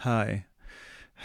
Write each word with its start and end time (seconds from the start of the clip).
Hi. 0.00 0.44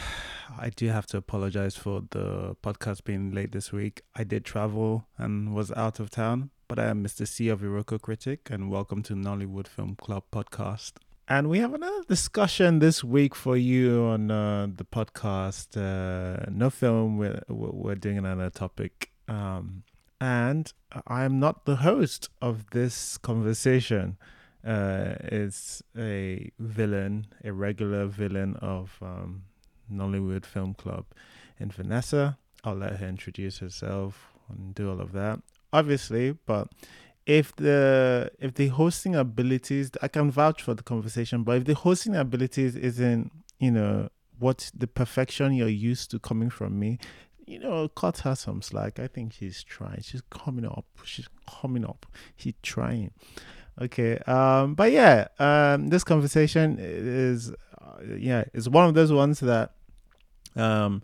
I 0.59 0.69
do 0.69 0.87
have 0.87 1.05
to 1.07 1.17
apologize 1.17 1.75
for 1.75 2.03
the 2.11 2.55
podcast 2.63 3.03
being 3.03 3.31
late 3.31 3.51
this 3.51 3.73
week. 3.73 4.01
I 4.15 4.23
did 4.23 4.45
travel 4.45 5.07
and 5.17 5.53
was 5.53 5.73
out 5.73 5.99
of 5.99 6.09
town, 6.09 6.51
but 6.69 6.79
I 6.79 6.85
am 6.85 7.03
Mr. 7.03 7.27
C 7.27 7.49
of 7.49 7.59
Iroko 7.59 7.99
Critic, 8.01 8.49
and 8.49 8.71
welcome 8.71 9.03
to 9.03 9.13
Nollywood 9.13 9.67
Film 9.67 9.95
Club 9.95 10.23
podcast. 10.31 10.93
And 11.27 11.49
we 11.49 11.59
have 11.59 11.73
another 11.73 12.03
discussion 12.07 12.79
this 12.79 13.03
week 13.03 13.35
for 13.35 13.57
you 13.57 14.03
on 14.03 14.31
uh, 14.31 14.67
the 14.73 14.85
podcast. 14.85 15.75
Uh, 15.75 16.45
no 16.49 16.69
film, 16.69 17.17
we're, 17.17 17.41
we're 17.49 17.95
doing 17.95 18.19
another 18.19 18.49
topic. 18.49 19.11
Um, 19.27 19.83
and 20.21 20.71
I 21.07 21.25
am 21.25 21.41
not 21.41 21.65
the 21.65 21.77
host 21.77 22.29
of 22.41 22.69
this 22.71 23.17
conversation. 23.17 24.17
Uh, 24.65 25.15
it's 25.23 25.81
a 25.97 26.51
villain, 26.59 27.27
a 27.43 27.51
regular 27.51 28.05
villain 28.05 28.55
of 28.57 28.97
um, 29.01 29.43
Nollywood 29.91 30.45
Film 30.45 30.73
Club. 30.73 31.05
And 31.59 31.73
Vanessa, 31.73 32.37
I'll 32.63 32.75
let 32.75 32.97
her 32.97 33.07
introduce 33.07 33.59
herself 33.59 34.33
and 34.49 34.75
do 34.75 34.89
all 34.89 35.01
of 35.01 35.11
that, 35.13 35.41
obviously. 35.73 36.31
But 36.45 36.69
if 37.25 37.55
the 37.55 38.31
if 38.39 38.53
the 38.53 38.67
hosting 38.67 39.15
abilities, 39.15 39.91
I 40.01 40.07
can 40.07 40.31
vouch 40.31 40.61
for 40.61 40.73
the 40.73 40.83
conversation. 40.83 41.43
But 41.43 41.57
if 41.57 41.65
the 41.65 41.75
hosting 41.75 42.15
abilities 42.15 42.75
isn't, 42.75 43.31
you 43.59 43.71
know, 43.71 44.09
what 44.39 44.71
the 44.75 44.87
perfection 44.87 45.53
you're 45.53 45.67
used 45.67 46.11
to 46.11 46.19
coming 46.19 46.49
from 46.49 46.79
me, 46.79 46.97
you 47.45 47.59
know, 47.59 47.87
cut 47.89 48.19
her 48.19 48.35
some 48.35 48.61
slack. 48.61 48.99
I 48.99 49.07
think 49.07 49.33
she's 49.33 49.63
trying. 49.63 50.01
She's 50.01 50.23
coming 50.29 50.65
up. 50.65 50.85
She's 51.03 51.27
coming 51.47 51.85
up. 51.85 52.05
She's 52.37 52.53
trying. 52.61 53.11
Okay. 53.81 54.17
Um. 54.19 54.75
But 54.75 54.91
yeah. 54.91 55.27
Um. 55.39 55.87
This 55.87 56.03
conversation 56.03 56.77
is, 56.79 57.51
uh, 57.81 58.15
yeah, 58.17 58.43
it's 58.53 58.67
one 58.67 58.87
of 58.87 58.93
those 58.93 59.11
ones 59.11 59.39
that, 59.39 59.73
um, 60.55 61.01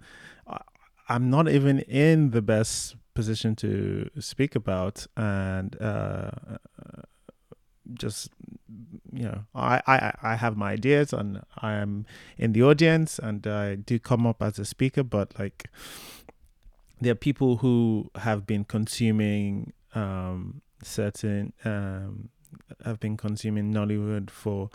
I, 0.48 0.62
I'm 1.09 1.29
not 1.29 1.49
even 1.49 1.79
in 1.79 2.32
the 2.32 2.41
best 2.41 2.96
position 3.13 3.55
to 3.55 4.10
speak 4.20 4.55
about, 4.55 5.07
and 5.18 5.76
uh, 5.82 6.29
just 7.93 8.29
you 9.12 9.23
know, 9.23 9.46
I, 9.55 9.82
I 9.88 10.13
I 10.21 10.35
have 10.35 10.55
my 10.55 10.71
ideas, 10.73 11.13
and 11.13 11.41
I 11.57 11.73
am 11.73 12.05
in 12.38 12.54
the 12.54 12.63
audience, 12.63 13.20
and 13.20 13.46
I 13.48 13.76
do 13.76 13.98
come 13.99 14.27
up 14.27 14.41
as 14.44 14.60
a 14.60 14.66
speaker, 14.66 15.04
but 15.04 15.38
like 15.40 15.70
there 17.01 17.12
are 17.12 17.16
people 17.16 17.57
who 17.57 18.12
have 18.16 18.46
been 18.46 18.66
consuming 18.66 19.73
um, 19.96 20.62
certain 20.84 21.54
um, 21.66 22.29
have 22.85 22.99
been 22.99 23.17
consuming 23.17 23.73
Nollywood 23.73 24.29
for 24.29 24.70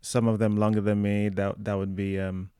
some 0.00 0.28
of 0.28 0.38
them 0.38 0.56
longer 0.56 0.80
than 0.80 1.02
me. 1.02 1.28
That 1.28 1.64
that 1.64 1.74
would 1.74 1.94
be 1.94 2.18
um, 2.18 2.50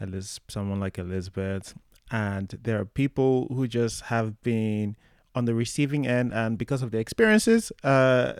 Eliz- 0.00 0.40
someone 0.48 0.80
like 0.80 0.98
Elizabeth, 0.98 1.74
and 2.10 2.58
there 2.62 2.80
are 2.80 2.84
people 2.84 3.46
who 3.48 3.66
just 3.66 4.02
have 4.02 4.40
been 4.42 4.96
on 5.34 5.44
the 5.44 5.54
receiving 5.54 6.06
end, 6.06 6.32
and 6.32 6.58
because 6.58 6.82
of 6.82 6.90
their 6.90 7.00
experiences, 7.00 7.72
uh, 7.84 8.34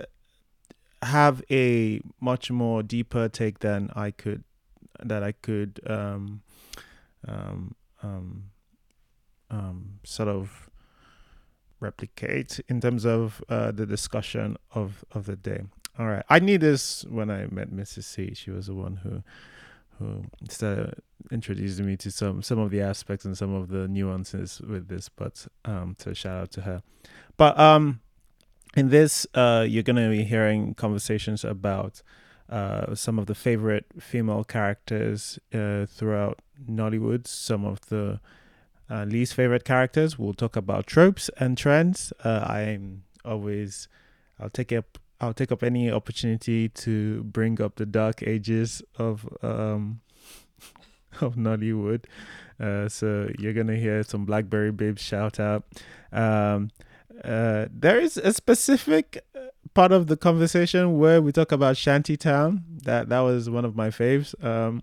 have 1.03 1.43
a 1.51 2.01
much 2.21 2.51
more 2.51 2.83
deeper 2.83 3.29
take 3.29 3.61
than 3.61 3.91
I 3.95 4.11
could 4.11 4.45
that 5.03 5.23
I 5.23 5.33
could 5.33 5.81
um, 5.87 6.43
um, 7.27 7.75
um, 8.03 8.45
um, 9.51 9.99
sort 10.05 10.29
of 10.29 10.70
replicate 11.81 12.61
in 12.69 12.81
terms 12.81 13.05
of 13.05 13.43
uh, 13.49 13.73
the 13.73 13.87
discussion 13.87 14.57
of, 14.75 15.05
of 15.13 15.27
the 15.27 15.37
day. 15.37 15.63
All 15.99 16.07
right, 16.07 16.25
I 16.29 16.39
knew 16.39 16.59
this 16.59 17.05
when 17.05 17.31
I 17.31 17.47
met 17.51 17.71
Mrs. 17.71 18.05
C. 18.05 18.33
She 18.35 18.51
was 18.51 18.67
the 18.67 18.75
one 18.75 18.97
who 18.97 19.23
who 19.99 20.25
started 20.49 20.95
introducing 21.31 21.85
me 21.85 21.95
to 21.99 22.11
some 22.11 22.43
some 22.43 22.59
of 22.59 22.71
the 22.71 22.81
aspects 22.81 23.27
and 23.27 23.37
some 23.37 23.55
of 23.55 23.69
the 23.69 23.87
nuances 23.87 24.61
with 24.61 24.89
this. 24.89 25.11
But 25.11 25.47
um, 25.67 25.97
so 25.99 26.15
shout 26.15 26.43
out 26.43 26.51
to 26.53 26.63
her. 26.63 26.83
But 27.37 27.59
um, 27.59 28.01
in 28.77 28.89
this, 28.89 29.27
uh, 29.35 29.67
you're 29.69 29.83
gonna 29.83 30.09
be 30.09 30.25
hearing 30.25 30.75
conversations 30.75 31.45
about 31.45 32.03
uh, 32.49 32.95
some 32.95 33.19
of 33.19 33.27
the 33.27 33.35
favorite 33.35 33.87
female 33.99 34.45
characters 34.45 35.39
uh, 35.53 35.87
throughout 35.87 36.41
Nollywood, 36.69 37.27
some 37.27 37.65
of 37.65 37.81
the 37.89 38.21
uh, 38.91 39.05
least 39.05 39.35
favorite 39.35 39.65
characters. 39.65 40.19
We'll 40.19 40.35
talk 40.35 40.57
about 40.57 40.87
tropes 40.87 41.31
and 41.39 41.57
trends. 41.57 42.13
Uh, 42.25 42.45
I'm 42.47 43.05
always, 43.25 43.89
I'll 44.39 44.51
take 44.51 44.73
up, 44.73 44.99
I'll 45.21 45.35
take 45.35 45.53
up 45.53 45.63
any 45.63 45.91
opportunity 45.91 46.69
to 46.69 47.23
bring 47.25 47.61
up 47.61 47.77
the 47.77 47.87
dark 47.87 48.23
ages 48.23 48.83
of 48.99 49.29
um 49.43 50.01
of 51.21 51.37
Nollywood. 51.37 52.05
Uh, 52.59 52.89
so 52.89 53.31
you're 53.39 53.53
gonna 53.53 53.77
hear 53.77 54.03
some 54.03 54.25
Blackberry 54.25 54.73
Babes 54.73 55.03
shout 55.03 55.39
out. 55.39 55.65
Um, 56.13 56.71
uh, 57.25 57.67
there 57.71 58.01
is 58.01 58.17
a 58.17 58.33
specific 58.33 59.25
uh, 59.35 59.41
part 59.75 59.93
of 59.93 60.07
the 60.07 60.17
conversation 60.17 60.99
where 60.99 61.21
we 61.21 61.33
talk 61.33 61.53
about 61.53 61.77
Shantytown. 61.77 62.63
That 62.85 63.09
that 63.11 63.21
was 63.21 63.49
one 63.49 63.65
of 63.65 63.77
my 63.77 63.89
faves. 63.89 64.35
Um, 64.45 64.83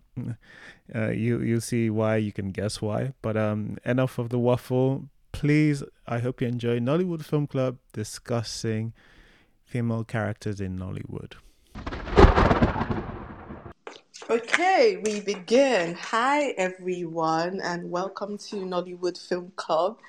uh, 0.94 1.10
you 1.10 1.42
you'll 1.42 1.62
see 1.62 1.90
why. 1.90 2.18
You 2.18 2.32
can 2.32 2.52
guess 2.52 2.82
why. 2.82 3.14
But 3.22 3.38
um, 3.38 3.78
enough 3.86 4.18
of 4.18 4.30
the 4.30 4.40
waffle. 4.40 5.10
Please, 5.32 5.84
I 6.08 6.20
hope 6.20 6.42
you 6.42 6.48
enjoy 6.48 6.80
Nollywood 6.80 7.24
Film 7.24 7.46
Club 7.46 7.78
discussing 7.94 8.94
female 9.66 10.04
characters 10.04 10.60
in 10.60 10.80
Nollywood. 10.80 11.34
Okay, 14.30 15.02
we 15.06 15.20
begin. 15.22 15.94
Hi, 15.96 16.50
everyone, 16.58 17.62
and 17.62 17.92
welcome 17.92 18.38
to 18.40 18.56
Nollywood 18.58 19.18
Film 19.18 19.52
Club. 19.56 20.00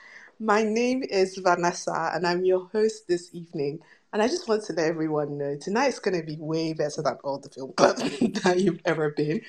My 0.40 0.62
name 0.62 1.02
is 1.02 1.36
Vanessa, 1.36 2.12
and 2.14 2.26
I'm 2.26 2.44
your 2.44 2.68
host 2.72 3.06
this 3.06 3.30
evening. 3.32 3.80
And 4.12 4.22
I 4.22 4.28
just 4.28 4.48
want 4.48 4.64
to 4.64 4.72
let 4.72 4.86
everyone 4.86 5.36
know 5.36 5.56
tonight's 5.56 5.98
going 5.98 6.18
to 6.18 6.26
be 6.26 6.36
way 6.38 6.72
better 6.72 7.02
than 7.02 7.18
all 7.22 7.38
the 7.38 7.50
film 7.50 7.72
clubs 7.76 8.00
that 8.42 8.58
you've 8.58 8.80
ever 8.84 9.10
been 9.10 9.42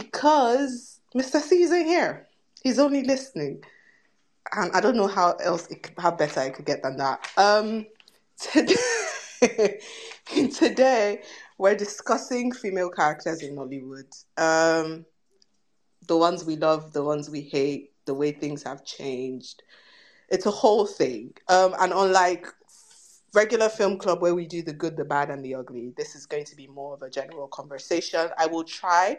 because 0.00 1.00
Mr. 1.14 1.40
C 1.40 1.62
isn't 1.62 1.86
here. 1.86 2.26
He's 2.62 2.78
only 2.78 3.02
listening. 3.04 3.62
And 4.54 4.70
I 4.72 4.80
don't 4.80 4.96
know 4.96 5.06
how 5.06 5.32
else, 5.32 5.66
it, 5.68 5.90
how 5.98 6.10
better 6.10 6.40
I 6.40 6.50
could 6.50 6.66
get 6.66 6.82
than 6.82 6.96
that. 6.98 7.26
Um, 7.36 7.86
today, 8.38 9.80
today, 10.54 11.22
we're 11.58 11.74
discussing 11.74 12.52
female 12.52 12.90
characters 12.90 13.42
in 13.42 13.56
Nollywood. 13.56 14.12
Um, 14.36 15.04
the 16.06 16.16
ones 16.16 16.44
we 16.44 16.56
love, 16.56 16.92
the 16.92 17.02
ones 17.02 17.28
we 17.28 17.40
hate, 17.40 17.92
the 18.04 18.14
way 18.14 18.30
things 18.30 18.62
have 18.62 18.84
changed. 18.84 19.62
It's 20.28 20.46
a 20.46 20.50
whole 20.50 20.86
thing. 20.86 21.34
Um, 21.48 21.74
and 21.80 21.92
unlike 21.92 22.46
regular 23.34 23.68
film 23.68 23.98
club 23.98 24.22
where 24.22 24.34
we 24.34 24.46
do 24.46 24.62
the 24.62 24.72
good, 24.72 24.96
the 24.96 25.04
bad, 25.04 25.30
and 25.30 25.44
the 25.44 25.54
ugly, 25.54 25.92
this 25.96 26.14
is 26.14 26.26
going 26.26 26.44
to 26.44 26.56
be 26.56 26.66
more 26.68 26.94
of 26.94 27.02
a 27.02 27.10
general 27.10 27.48
conversation. 27.48 28.28
I 28.38 28.46
will 28.46 28.64
try 28.64 29.18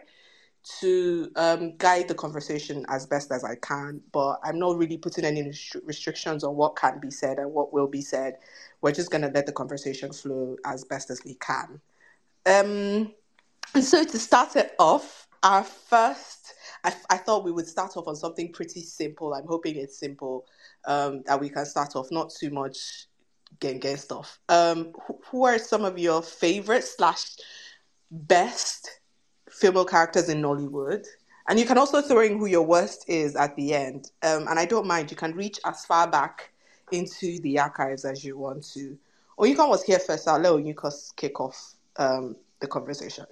to 0.80 1.30
um, 1.36 1.76
guide 1.76 2.08
the 2.08 2.14
conversation 2.14 2.84
as 2.88 3.06
best 3.06 3.32
as 3.32 3.44
I 3.44 3.54
can, 3.56 4.00
but 4.12 4.38
I'm 4.42 4.58
not 4.58 4.76
really 4.76 4.98
putting 4.98 5.24
any 5.24 5.42
restri- 5.42 5.80
restrictions 5.84 6.44
on 6.44 6.56
what 6.56 6.76
can 6.76 6.98
be 7.00 7.10
said 7.10 7.38
and 7.38 7.52
what 7.52 7.72
will 7.72 7.86
be 7.86 8.02
said. 8.02 8.38
We're 8.80 8.92
just 8.92 9.10
going 9.10 9.22
to 9.22 9.28
let 9.28 9.46
the 9.46 9.52
conversation 9.52 10.12
flow 10.12 10.56
as 10.64 10.84
best 10.84 11.10
as 11.10 11.24
we 11.24 11.34
can. 11.34 11.80
Um, 12.46 13.12
and 13.74 13.84
so 13.84 14.04
to 14.04 14.18
start 14.18 14.56
it 14.56 14.74
off, 14.78 15.28
our 15.42 15.62
first, 15.62 16.54
I, 16.84 16.94
I 17.10 17.16
thought 17.16 17.44
we 17.44 17.52
would 17.52 17.66
start 17.66 17.96
off 17.96 18.08
on 18.08 18.16
something 18.16 18.52
pretty 18.52 18.80
simple. 18.80 19.34
I'm 19.34 19.46
hoping 19.46 19.76
it's 19.76 19.98
simple 19.98 20.46
um, 20.86 21.22
that 21.26 21.40
we 21.40 21.48
can 21.48 21.64
start 21.64 21.96
off, 21.96 22.10
not 22.10 22.30
too 22.30 22.50
much 22.50 23.06
gang 23.60 23.96
stuff. 23.96 24.38
Um, 24.48 24.92
who, 25.06 25.18
who 25.26 25.44
are 25.44 25.58
some 25.58 25.84
of 25.84 25.98
your 25.98 26.22
favorite 26.22 26.84
slash 26.84 27.36
best 28.10 29.00
female 29.50 29.84
characters 29.84 30.28
in 30.28 30.42
Nollywood? 30.42 31.06
And 31.48 31.58
you 31.58 31.64
can 31.64 31.78
also 31.78 32.02
throw 32.02 32.20
in 32.20 32.38
who 32.38 32.46
your 32.46 32.62
worst 32.62 33.08
is 33.08 33.34
at 33.34 33.56
the 33.56 33.74
end. 33.74 34.10
Um, 34.22 34.46
and 34.48 34.58
I 34.58 34.66
don't 34.66 34.86
mind. 34.86 35.10
You 35.10 35.16
can 35.16 35.34
reach 35.34 35.58
as 35.64 35.84
far 35.86 36.06
back 36.08 36.52
into 36.92 37.40
the 37.40 37.58
archives 37.58 38.04
as 38.04 38.24
you 38.24 38.36
want 38.36 38.64
to. 38.72 38.98
Or 39.36 39.46
you 39.46 39.56
can 39.56 39.68
was 39.68 39.82
here 39.82 39.98
first. 39.98 40.28
I'll 40.28 40.38
let 40.38 40.52
Onyukos 40.52 41.16
kick 41.16 41.40
off 41.40 41.74
um, 41.96 42.36
the 42.60 42.66
conversation. 42.66 43.24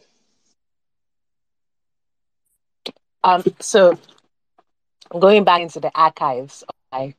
Um, 3.23 3.43
so 3.59 3.99
going 5.19 5.45
back 5.45 5.61
into 5.61 5.81
the 5.81 5.91
archives 5.95 6.63
of 6.63 6.75
my 6.93 7.15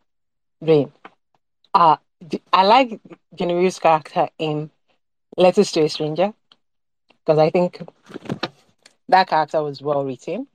brain, 0.61 0.91
uh, 1.73 1.97
I 2.51 2.63
like 2.63 2.99
Genevieve's 3.35 3.79
character 3.79 4.29
in 4.39 4.71
Letters 5.35 5.71
to 5.73 5.81
a 5.81 5.89
Stranger 5.89 6.33
because 7.19 7.37
I 7.37 7.49
think 7.49 7.81
that 9.09 9.27
character 9.29 9.63
was 9.63 9.81
well 9.81 10.05
written, 10.05 10.47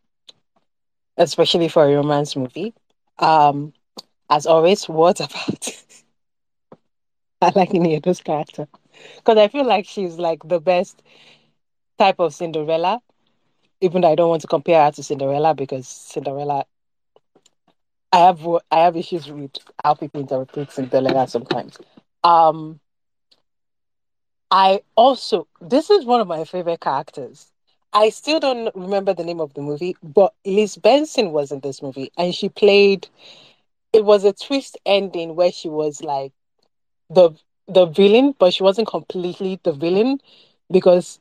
especially 1.17 1.69
for 1.69 1.85
a 1.85 1.95
romance 1.95 2.37
movie. 2.37 2.75
Um, 3.19 3.73
as 4.31 4.47
always, 4.47 4.89
what 4.89 5.21
about 5.21 5.71
I 7.43 7.53
like 7.55 7.71
Ini 7.71 7.97
Edo's 7.97 8.21
character 8.21 8.69
because 9.17 9.37
I 9.39 9.49
feel 9.49 9.65
like 9.67 9.87
she's 9.87 10.19
like 10.19 10.41
the 10.49 10.61
best 10.61 11.03
type 11.99 12.19
of 12.21 12.35
Cinderella 12.35 13.01
even 13.81 14.03
though 14.03 14.11
I 14.11 14.15
don't 14.17 14.29
want 14.31 14.43
to 14.43 14.49
compare 14.49 14.85
her 14.85 14.93
to 14.93 15.03
Cinderella 15.03 15.55
because 15.55 15.87
Cinderella, 15.89 16.65
I 18.13 18.19
have 18.19 18.47
I 18.71 18.79
have 18.81 18.97
issues 18.97 19.31
with 19.31 19.53
how 19.85 19.95
people 19.95 20.21
interpret 20.21 20.71
Cinderella 20.73 21.27
sometimes. 21.29 21.79
Um, 22.25 22.81
I 24.51 24.83
also 24.97 25.49
this 25.61 25.91
is 25.91 26.05
one 26.07 26.21
of 26.21 26.29
my 26.29 26.45
favorite 26.45 26.81
characters. 26.81 27.52
I 27.93 28.09
still 28.11 28.41
don't 28.41 28.75
remember 28.75 29.13
the 29.15 29.25
name 29.25 29.41
of 29.41 29.55
the 29.55 29.61
movie, 29.63 29.97
but 30.03 30.35
Liz 30.45 30.77
Benson 30.77 31.33
was 31.33 31.51
in 31.53 31.61
this 31.61 31.83
movie, 31.83 32.11
and 32.17 32.35
she 32.35 32.49
played. 32.49 33.09
It 33.93 34.05
was 34.05 34.25
a 34.25 34.33
twist 34.33 34.79
ending 34.87 35.35
where 35.37 35.53
she 35.53 35.69
was 35.69 36.03
like 36.03 36.33
the 37.11 37.31
the 37.69 37.87
villain, 37.87 38.35
but 38.39 38.55
she 38.55 38.63
wasn't 38.63 38.89
completely 38.89 39.61
the 39.63 39.73
villain 39.73 40.21
because 40.71 41.21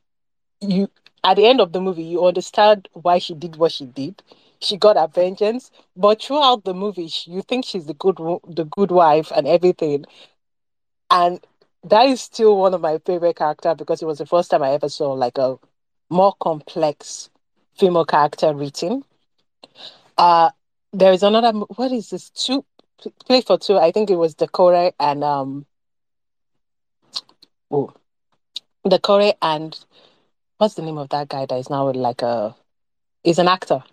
you 0.62 0.89
at 1.23 1.35
the 1.35 1.45
end 1.45 1.59
of 1.62 1.71
the 1.73 1.81
movie 1.81 2.03
you 2.03 2.25
understand 2.25 2.88
why 2.94 3.18
she 3.19 3.33
did 3.33 3.56
what 3.57 3.71
she 3.71 3.85
did. 3.85 4.21
She 4.59 4.77
got 4.77 4.97
her 4.97 5.07
vengeance, 5.07 5.71
but 5.95 6.21
throughout 6.21 6.63
the 6.65 6.73
movie, 6.73 7.09
you 7.25 7.41
think 7.41 7.65
she's 7.65 7.85
the 7.88 7.94
good 7.94 8.18
the 8.47 8.65
good 8.65 8.91
wife 8.91 9.31
and 9.35 9.47
everything, 9.47 10.06
and 11.09 11.45
that 11.83 12.06
is 12.07 12.21
still 12.21 12.57
one 12.57 12.73
of 12.73 12.81
my 12.81 12.97
favorite 13.00 13.35
character 13.35 13.75
because 13.75 14.01
it 14.01 14.06
was 14.06 14.18
the 14.19 14.25
first 14.25 14.50
time 14.51 14.63
I 14.63 14.71
ever 14.71 14.89
saw 14.89 15.12
like 15.13 15.38
a 15.38 15.57
more 16.11 16.33
complex 16.39 17.29
female 17.77 18.05
character 18.05 18.53
written. 18.53 19.03
Uh 20.17 20.51
there 20.93 21.13
is 21.13 21.23
another 21.23 21.51
what 21.51 21.91
is 21.91 22.09
this 22.09 22.29
two 22.29 22.65
play 23.25 23.41
for 23.41 23.57
two 23.57 23.77
I 23.77 23.91
think 23.91 24.09
it 24.09 24.17
was 24.17 24.35
Dakore 24.35 24.91
and 24.99 25.23
um 25.23 25.65
oh 27.71 27.93
Dakore 28.85 29.33
and 29.41 29.77
what's 30.57 30.75
the 30.75 30.81
name 30.81 30.97
of 30.97 31.09
that 31.09 31.29
guy 31.29 31.45
that 31.45 31.57
is 31.57 31.69
now 31.69 31.91
like 31.91 32.21
a 32.21 32.55
is 33.23 33.39
an 33.39 33.47
actor 33.47 33.83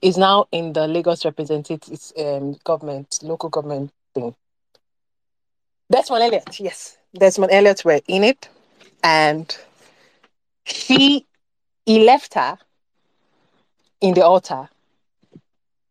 is 0.00 0.16
now 0.16 0.46
in 0.52 0.72
the 0.72 0.86
Lagos 0.86 1.24
representative 1.24 1.82
um, 2.18 2.56
government 2.64 3.18
local 3.22 3.50
government 3.50 3.90
thing 4.14 4.34
Desmond 5.92 6.22
Elliot, 6.22 6.58
yes. 6.58 6.96
Desmond 7.14 7.52
Elliot 7.52 7.84
were 7.84 8.00
in 8.08 8.24
it. 8.24 8.48
And 9.04 9.54
he 10.64 11.26
he 11.86 12.04
left 12.04 12.34
her 12.34 12.58
in 14.00 14.14
the 14.14 14.24
altar. 14.24 14.68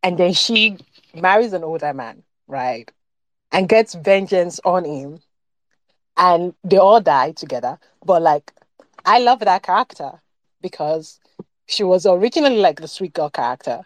And 0.04 0.18
then 0.18 0.34
she 0.34 0.78
marries 1.14 1.54
an 1.54 1.64
older 1.64 1.94
man, 1.94 2.24
right? 2.48 2.92
And 3.52 3.68
gets 3.70 3.94
vengeance 3.94 4.60
on 4.64 4.86
him. 4.86 5.22
And 6.18 6.54
they 6.64 6.78
all 6.78 7.02
die 7.02 7.32
together. 7.32 7.80
But 8.06 8.22
like 8.22 8.54
I 9.06 9.20
love 9.20 9.40
that 9.40 9.64
character 9.64 10.22
because 10.62 11.20
she 11.68 11.84
was 11.84 12.06
originally 12.06 12.58
like 12.58 12.80
the 12.80 12.88
sweet 12.88 13.14
girl 13.14 13.30
character. 13.30 13.86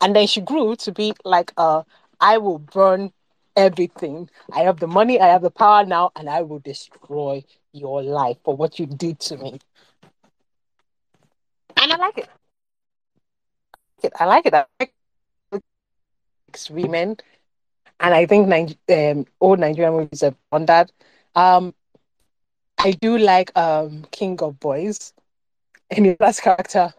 And 0.00 0.14
then 0.14 0.26
she 0.26 0.40
grew 0.40 0.76
to 0.76 0.92
be 0.92 1.14
like 1.24 1.52
a 1.56 1.84
I 2.20 2.38
will 2.38 2.58
burn 2.58 3.12
everything. 3.56 4.30
I 4.52 4.60
have 4.62 4.80
the 4.80 4.86
money, 4.86 5.20
I 5.20 5.26
have 5.28 5.42
the 5.42 5.50
power 5.50 5.84
now, 5.84 6.10
and 6.16 6.28
I 6.28 6.42
will 6.42 6.58
destroy 6.60 7.44
your 7.72 8.02
life 8.02 8.38
for 8.44 8.56
what 8.56 8.78
you 8.78 8.86
did 8.86 9.18
to 9.20 9.36
me. 9.36 9.60
And 11.86 11.92
I 11.92 11.96
like 11.98 12.18
it. 12.18 12.28
I 14.18 14.24
like 14.24 14.46
it. 14.46 14.54
I 14.54 14.64
like 14.80 14.92
women, 16.68 17.16
and 18.00 18.14
I 18.14 18.26
think 18.26 18.76
um, 18.90 19.24
old 19.40 19.60
Nigerian 19.60 19.92
movies 19.94 20.22
have 20.22 20.34
done 20.50 20.66
that. 20.66 20.90
Um, 21.36 21.74
I 22.78 22.90
do 22.90 23.18
like 23.18 23.56
um, 23.56 24.04
King 24.10 24.36
of 24.42 24.58
Boys, 24.58 25.12
and 25.90 26.06
his 26.06 26.16
last 26.18 26.40
character, 26.40 26.92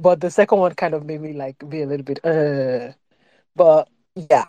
but 0.00 0.20
the 0.20 0.32
second 0.32 0.58
one 0.58 0.74
kind 0.74 0.94
of 0.94 1.06
made 1.06 1.20
me 1.20 1.32
like 1.32 1.56
be 1.68 1.82
a 1.82 1.86
little 1.86 2.04
bit 2.04 2.24
uh. 2.24 2.92
But 3.54 3.88
yeah, 4.16 4.46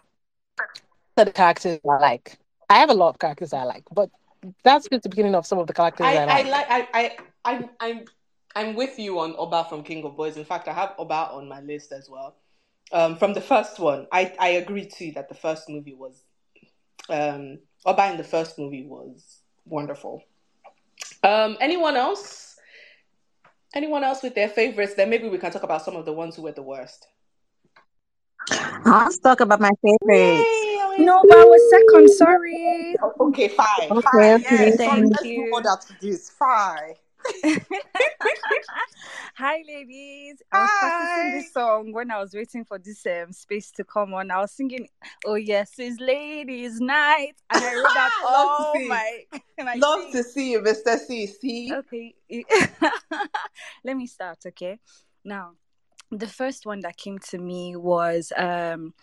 the 1.15 1.31
characters 1.31 1.79
I 1.87 1.97
like. 1.99 2.39
I 2.71 2.79
have 2.79 2.89
a 2.89 2.95
lot 2.95 3.09
of 3.09 3.19
characters 3.19 3.53
I 3.53 3.65
like, 3.65 3.83
but 3.91 4.09
that's 4.63 4.89
just 4.89 5.03
the 5.03 5.09
beginning 5.09 5.35
of 5.35 5.45
some 5.45 5.59
of 5.59 5.67
the 5.67 5.73
characters 5.73 6.07
I, 6.07 6.15
I 6.15 6.25
like. 6.25 6.45
I 6.45 6.49
like. 6.49 6.65
I, 6.71 6.87
I, 6.93 7.17
I, 7.45 7.69
I'm, 7.79 8.05
I'm 8.55 8.75
with 8.75 8.97
you 8.99 9.19
on 9.19 9.35
Oba 9.37 9.65
from 9.69 9.83
King 9.83 10.03
of 10.03 10.17
Boys. 10.17 10.37
In 10.37 10.45
fact, 10.45 10.67
I 10.67 10.73
have 10.73 10.95
Oba 10.97 11.29
on 11.33 11.47
my 11.47 11.61
list 11.61 11.91
as 11.91 12.09
well. 12.09 12.35
Um, 12.91 13.15
from 13.17 13.33
the 13.33 13.41
first 13.41 13.79
one, 13.79 14.07
I, 14.11 14.33
I 14.39 14.49
agree 14.49 14.85
too 14.85 15.11
that 15.13 15.29
the 15.29 15.35
first 15.35 15.69
movie 15.69 15.93
was, 15.93 16.23
um, 17.09 17.59
Oba 17.85 18.11
in 18.11 18.17
the 18.17 18.23
first 18.23 18.57
movie 18.57 18.83
was 18.83 19.39
wonderful. 19.65 20.23
Um, 21.23 21.57
anyone 21.61 21.95
else? 21.95 22.57
Anyone 23.75 24.03
else 24.03 24.23
with 24.23 24.33
their 24.33 24.49
favorites? 24.49 24.95
Then 24.95 25.11
maybe 25.11 25.29
we 25.29 25.37
can 25.37 25.51
talk 25.51 25.63
about 25.63 25.83
some 25.83 25.95
of 25.95 26.05
the 26.05 26.13
ones 26.13 26.35
who 26.35 26.41
were 26.41 26.51
the 26.51 26.63
worst. 26.63 27.07
I'll 28.85 29.11
talk 29.23 29.41
about 29.41 29.59
my 29.59 29.71
favorites. 29.83 30.49
No, 30.97 31.23
but 31.27 31.37
I 31.37 31.45
was 31.45 31.61
second. 31.69 32.09
Sorry. 32.09 32.95
Okay, 33.19 33.47
fine. 33.49 33.67
Okay, 33.91 34.01
fine. 34.01 34.35
Okay, 34.35 34.65
yes. 34.65 34.77
Thank 34.77 34.89
Sorry, 34.89 35.01
you. 35.01 35.09
Let's 35.09 35.23
move 35.23 35.53
on 35.53 35.79
to 35.79 35.99
this. 36.01 36.29
Fine. 36.31 36.95
Hi, 39.35 39.63
ladies. 39.67 40.41
I 40.51 40.61
was 40.61 40.69
practicing 40.79 41.31
this 41.39 41.53
song 41.53 41.93
when 41.93 42.11
I 42.11 42.19
was 42.19 42.33
waiting 42.33 42.65
for 42.65 42.77
this 42.77 43.05
um, 43.05 43.31
space 43.31 43.71
to 43.71 43.83
come 43.83 44.13
on. 44.13 44.31
I 44.31 44.39
was 44.39 44.51
singing, 44.51 44.87
"Oh 45.25 45.35
yes, 45.35 45.73
it's 45.77 45.99
ladies' 45.99 46.79
night," 46.79 47.35
and 47.49 47.63
I 47.63 47.75
wrote 47.75 47.93
that 47.93 48.11
all 48.27 48.73
my, 48.87 49.23
my. 49.59 49.75
Love 49.75 50.01
thing. 50.03 50.11
to 50.13 50.23
see 50.23 50.51
you, 50.51 50.61
Mister 50.61 50.97
C. 50.97 51.27
See. 51.27 51.73
Okay. 51.73 52.15
Let 53.83 53.97
me 53.97 54.07
start. 54.07 54.39
Okay. 54.47 54.79
Now, 55.23 55.51
the 56.11 56.27
first 56.27 56.65
one 56.65 56.79
that 56.81 56.97
came 56.97 57.19
to 57.29 57.37
me 57.37 57.75
was 57.75 58.33
um 58.35 58.93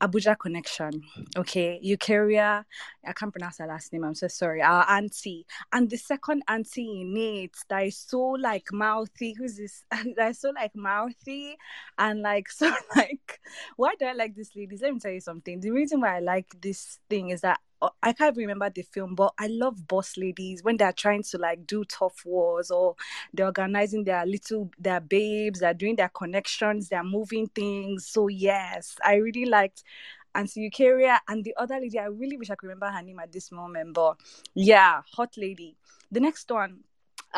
Abuja 0.00 0.38
connection. 0.38 1.02
Okay, 1.36 1.80
Eukarya. 1.84 2.64
I 3.06 3.12
can't 3.12 3.32
pronounce 3.32 3.58
her 3.58 3.66
last 3.66 3.92
name. 3.92 4.04
I'm 4.04 4.14
so 4.14 4.28
sorry. 4.28 4.62
Our 4.62 4.84
auntie, 4.88 5.44
and 5.72 5.90
the 5.90 5.96
second 5.96 6.42
auntie 6.48 7.00
in 7.02 7.16
it 7.16 7.56
that 7.68 7.86
is 7.86 7.98
so 7.98 8.20
like 8.20 8.68
mouthy. 8.72 9.34
Who's 9.36 9.56
this? 9.56 9.84
that 10.16 10.30
is 10.30 10.40
so 10.40 10.50
like 10.50 10.74
mouthy 10.76 11.56
and 11.98 12.22
like 12.22 12.50
so 12.50 12.72
like. 12.94 13.40
Why 13.76 13.94
do 13.98 14.06
I 14.06 14.12
like 14.12 14.36
this 14.36 14.54
ladies? 14.54 14.82
Let 14.82 14.94
me 14.94 15.00
tell 15.00 15.12
you 15.12 15.20
something. 15.20 15.60
The 15.60 15.70
reason 15.70 16.00
why 16.00 16.16
I 16.16 16.20
like 16.20 16.46
this 16.60 16.98
thing 17.08 17.30
is 17.30 17.40
that 17.40 17.60
Uh, 17.80 17.90
I 18.02 18.12
can't 18.12 18.36
remember 18.36 18.70
the 18.70 18.82
film, 18.82 19.14
but 19.14 19.32
I 19.38 19.46
love 19.46 19.86
boss 19.86 20.16
ladies 20.16 20.62
when 20.62 20.76
they're 20.76 20.92
trying 20.92 21.22
to 21.24 21.38
like 21.38 21.66
do 21.66 21.84
tough 21.84 22.24
wars 22.24 22.70
or 22.70 22.96
they're 23.32 23.46
organizing 23.46 24.04
their 24.04 24.26
little 24.26 24.70
their 24.78 25.00
babes, 25.00 25.60
they're 25.60 25.74
doing 25.74 25.96
their 25.96 26.08
connections, 26.08 26.88
they're 26.88 27.04
moving 27.04 27.46
things. 27.48 28.06
So 28.06 28.28
yes, 28.28 28.96
I 29.04 29.16
really 29.16 29.44
liked 29.44 29.84
Auntie 30.34 30.70
Eukarya 30.70 31.18
and 31.28 31.44
the 31.44 31.54
other 31.56 31.78
lady. 31.80 31.98
I 31.98 32.06
really 32.06 32.36
wish 32.36 32.50
I 32.50 32.54
could 32.54 32.66
remember 32.66 32.90
her 32.90 33.02
name 33.02 33.18
at 33.20 33.32
this 33.32 33.52
moment, 33.52 33.94
but 33.94 34.16
yeah, 34.54 35.02
hot 35.14 35.36
lady. 35.36 35.76
The 36.10 36.20
next 36.20 36.50
one, 36.50 36.80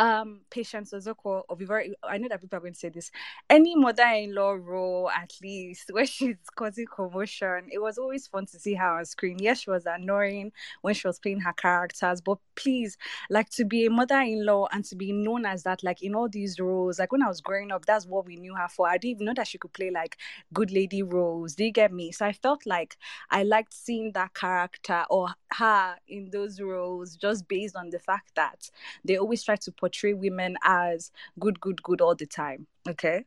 um 0.01 0.41
Patience 0.51 0.93
Ozokwor 0.95 1.43
or 1.49 1.57
be 1.57 1.67
very 1.67 1.93
I 2.03 2.17
know 2.19 2.29
that 2.29 2.41
people 2.41 2.57
are 2.57 2.61
going 2.61 2.73
to 2.73 2.79
say 2.79 2.89
this. 2.89 3.11
Any 3.51 3.77
mother-in-law 3.77 4.53
role 4.63 5.11
at 5.11 5.33
least 5.43 5.91
where 5.93 6.07
she's 6.07 6.37
causing 6.57 6.87
commotion. 6.87 7.67
It 7.71 7.81
was 7.81 7.99
always 7.99 8.27
fun 8.27 8.47
to 8.47 8.59
see 8.59 8.75
her 8.75 8.99
on 8.99 9.05
screen. 9.05 9.39
Yes, 9.39 9.61
she 9.61 9.71
was 9.71 9.85
annoying 9.87 10.53
when 10.81 10.95
she 10.95 11.07
was 11.07 11.19
playing 11.19 11.41
her 11.41 11.53
characters, 11.53 12.23
but 12.23 12.39
please, 12.57 12.97
like 13.29 13.51
to 13.51 13.65
be 13.67 13.85
a 13.85 13.91
mother-in-law 13.91 14.69
and 14.73 14.85
to 14.87 14.97
be 14.97 15.13
known 15.13 15.45
as 15.45 15.65
that, 15.65 15.83
like 15.83 16.03
in 16.03 16.15
all 16.15 16.29
these 16.31 16.59
roles, 16.59 16.99
like 16.99 17.13
when 17.13 17.23
I 17.23 17.29
was 17.29 17.43
growing 17.43 17.71
up, 17.71 17.85
that's 17.85 18.07
what 18.07 18.25
we 18.27 18.37
knew 18.37 18.55
her 18.55 18.69
for. 18.69 18.89
I 18.89 18.97
didn't 18.97 19.17
even 19.17 19.27
know 19.27 19.35
that 19.37 19.49
she 19.49 19.59
could 19.59 19.75
play 19.75 19.91
like 19.91 20.17
good 20.55 20.71
lady 20.71 21.03
roles. 21.03 21.55
Do 21.55 21.65
you 21.65 21.73
get 21.73 21.93
me? 21.93 22.11
So 22.13 22.25
I 22.25 22.33
felt 22.33 22.65
like 22.65 22.97
I 23.31 23.43
liked 23.43 23.75
seeing 23.75 24.13
that 24.13 24.33
character 24.35 25.05
or 25.11 25.29
her 25.53 25.97
in 26.09 26.31
those 26.31 26.59
roles 26.61 27.17
just 27.17 27.47
based 27.49 27.77
on 27.77 27.91
the 27.91 27.99
fact 27.99 28.35
that 28.37 28.71
they 29.05 29.17
always 29.17 29.43
try 29.43 29.57
to 29.57 29.73
portray 29.73 29.90
women 30.15 30.57
as 30.65 31.11
good, 31.39 31.61
good, 31.61 31.83
good 31.83 32.01
all 32.01 32.15
the 32.15 32.27
time. 32.27 32.67
Okay. 32.89 33.27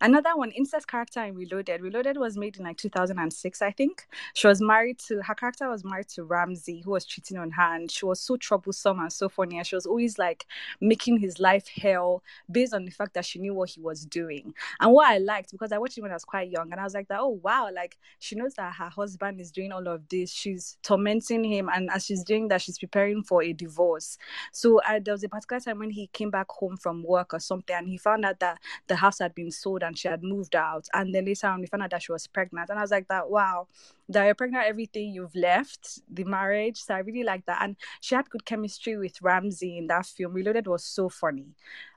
Another 0.00 0.36
one, 0.36 0.52
incest 0.52 0.86
character 0.86 1.22
in 1.24 1.34
Reloaded. 1.34 1.80
Reloaded 1.80 2.16
was 2.18 2.36
made 2.36 2.56
in 2.56 2.64
like 2.64 2.76
2006, 2.76 3.60
I 3.60 3.72
think. 3.72 4.06
She 4.34 4.46
was 4.46 4.60
married 4.60 5.00
to, 5.08 5.20
her 5.22 5.34
character 5.34 5.68
was 5.68 5.84
married 5.84 6.08
to 6.10 6.22
Ramsey, 6.22 6.82
who 6.84 6.92
was 6.92 7.04
cheating 7.04 7.36
on 7.36 7.50
her. 7.50 7.74
And 7.74 7.90
she 7.90 8.04
was 8.04 8.20
so 8.20 8.36
troublesome 8.36 9.00
and 9.00 9.12
so 9.12 9.28
funny. 9.28 9.58
And 9.58 9.66
she 9.66 9.74
was 9.74 9.86
always 9.86 10.18
like 10.18 10.46
making 10.80 11.18
his 11.18 11.40
life 11.40 11.66
hell 11.66 12.22
based 12.50 12.74
on 12.74 12.84
the 12.84 12.92
fact 12.92 13.14
that 13.14 13.24
she 13.24 13.40
knew 13.40 13.54
what 13.54 13.70
he 13.70 13.80
was 13.80 14.06
doing. 14.06 14.54
And 14.80 14.92
what 14.92 15.08
I 15.08 15.18
liked, 15.18 15.50
because 15.50 15.72
I 15.72 15.78
watched 15.78 15.98
it 15.98 16.02
when 16.02 16.12
I 16.12 16.14
was 16.14 16.24
quite 16.24 16.50
young, 16.50 16.70
and 16.70 16.80
I 16.80 16.84
was 16.84 16.94
like, 16.94 17.08
that, 17.08 17.20
oh, 17.20 17.40
wow, 17.42 17.70
like 17.74 17.98
she 18.20 18.36
knows 18.36 18.54
that 18.54 18.74
her 18.74 18.88
husband 18.88 19.40
is 19.40 19.50
doing 19.50 19.72
all 19.72 19.86
of 19.88 20.08
this. 20.08 20.32
She's 20.32 20.78
tormenting 20.82 21.42
him. 21.42 21.68
And 21.72 21.90
as 21.90 22.04
she's 22.06 22.22
doing 22.22 22.48
that, 22.48 22.62
she's 22.62 22.78
preparing 22.78 23.24
for 23.24 23.42
a 23.42 23.52
divorce. 23.52 24.16
So 24.52 24.80
uh, 24.88 25.00
there 25.04 25.14
was 25.14 25.24
a 25.24 25.28
particular 25.28 25.58
time 25.58 25.80
when 25.80 25.90
he 25.90 26.06
came 26.08 26.30
back 26.30 26.48
home 26.50 26.76
from 26.76 27.02
work 27.02 27.34
or 27.34 27.40
something, 27.40 27.74
and 27.74 27.88
he 27.88 27.98
found 27.98 28.24
out 28.24 28.38
that 28.40 28.58
the 28.92 28.96
house 29.02 29.18
had 29.18 29.34
been 29.34 29.50
sold 29.50 29.82
and 29.82 29.98
she 29.98 30.08
had 30.08 30.22
moved 30.22 30.54
out. 30.54 30.86
And 30.94 31.14
then 31.14 31.26
later 31.26 31.48
on, 31.48 31.60
we 31.60 31.66
found 31.66 31.82
out 31.82 31.90
that 31.90 32.02
she 32.02 32.12
was 32.12 32.26
pregnant. 32.26 32.70
And 32.70 32.78
I 32.78 32.82
was 32.82 32.90
like, 32.90 33.08
that 33.08 33.28
wow, 33.28 33.66
that 34.08 34.24
you're 34.24 34.34
pregnant, 34.34 34.64
everything 34.66 35.12
you've 35.12 35.34
left, 35.34 36.00
the 36.08 36.24
marriage. 36.24 36.78
So 36.78 36.94
I 36.94 36.98
really 36.98 37.24
like 37.24 37.44
that. 37.46 37.62
And 37.62 37.76
she 38.00 38.14
had 38.14 38.30
good 38.30 38.44
chemistry 38.44 38.96
with 38.96 39.20
Ramsey 39.20 39.78
in 39.78 39.88
that 39.88 40.06
film. 40.06 40.32
Reloaded 40.32 40.66
was 40.66 40.84
so 40.84 41.08
funny. 41.08 41.48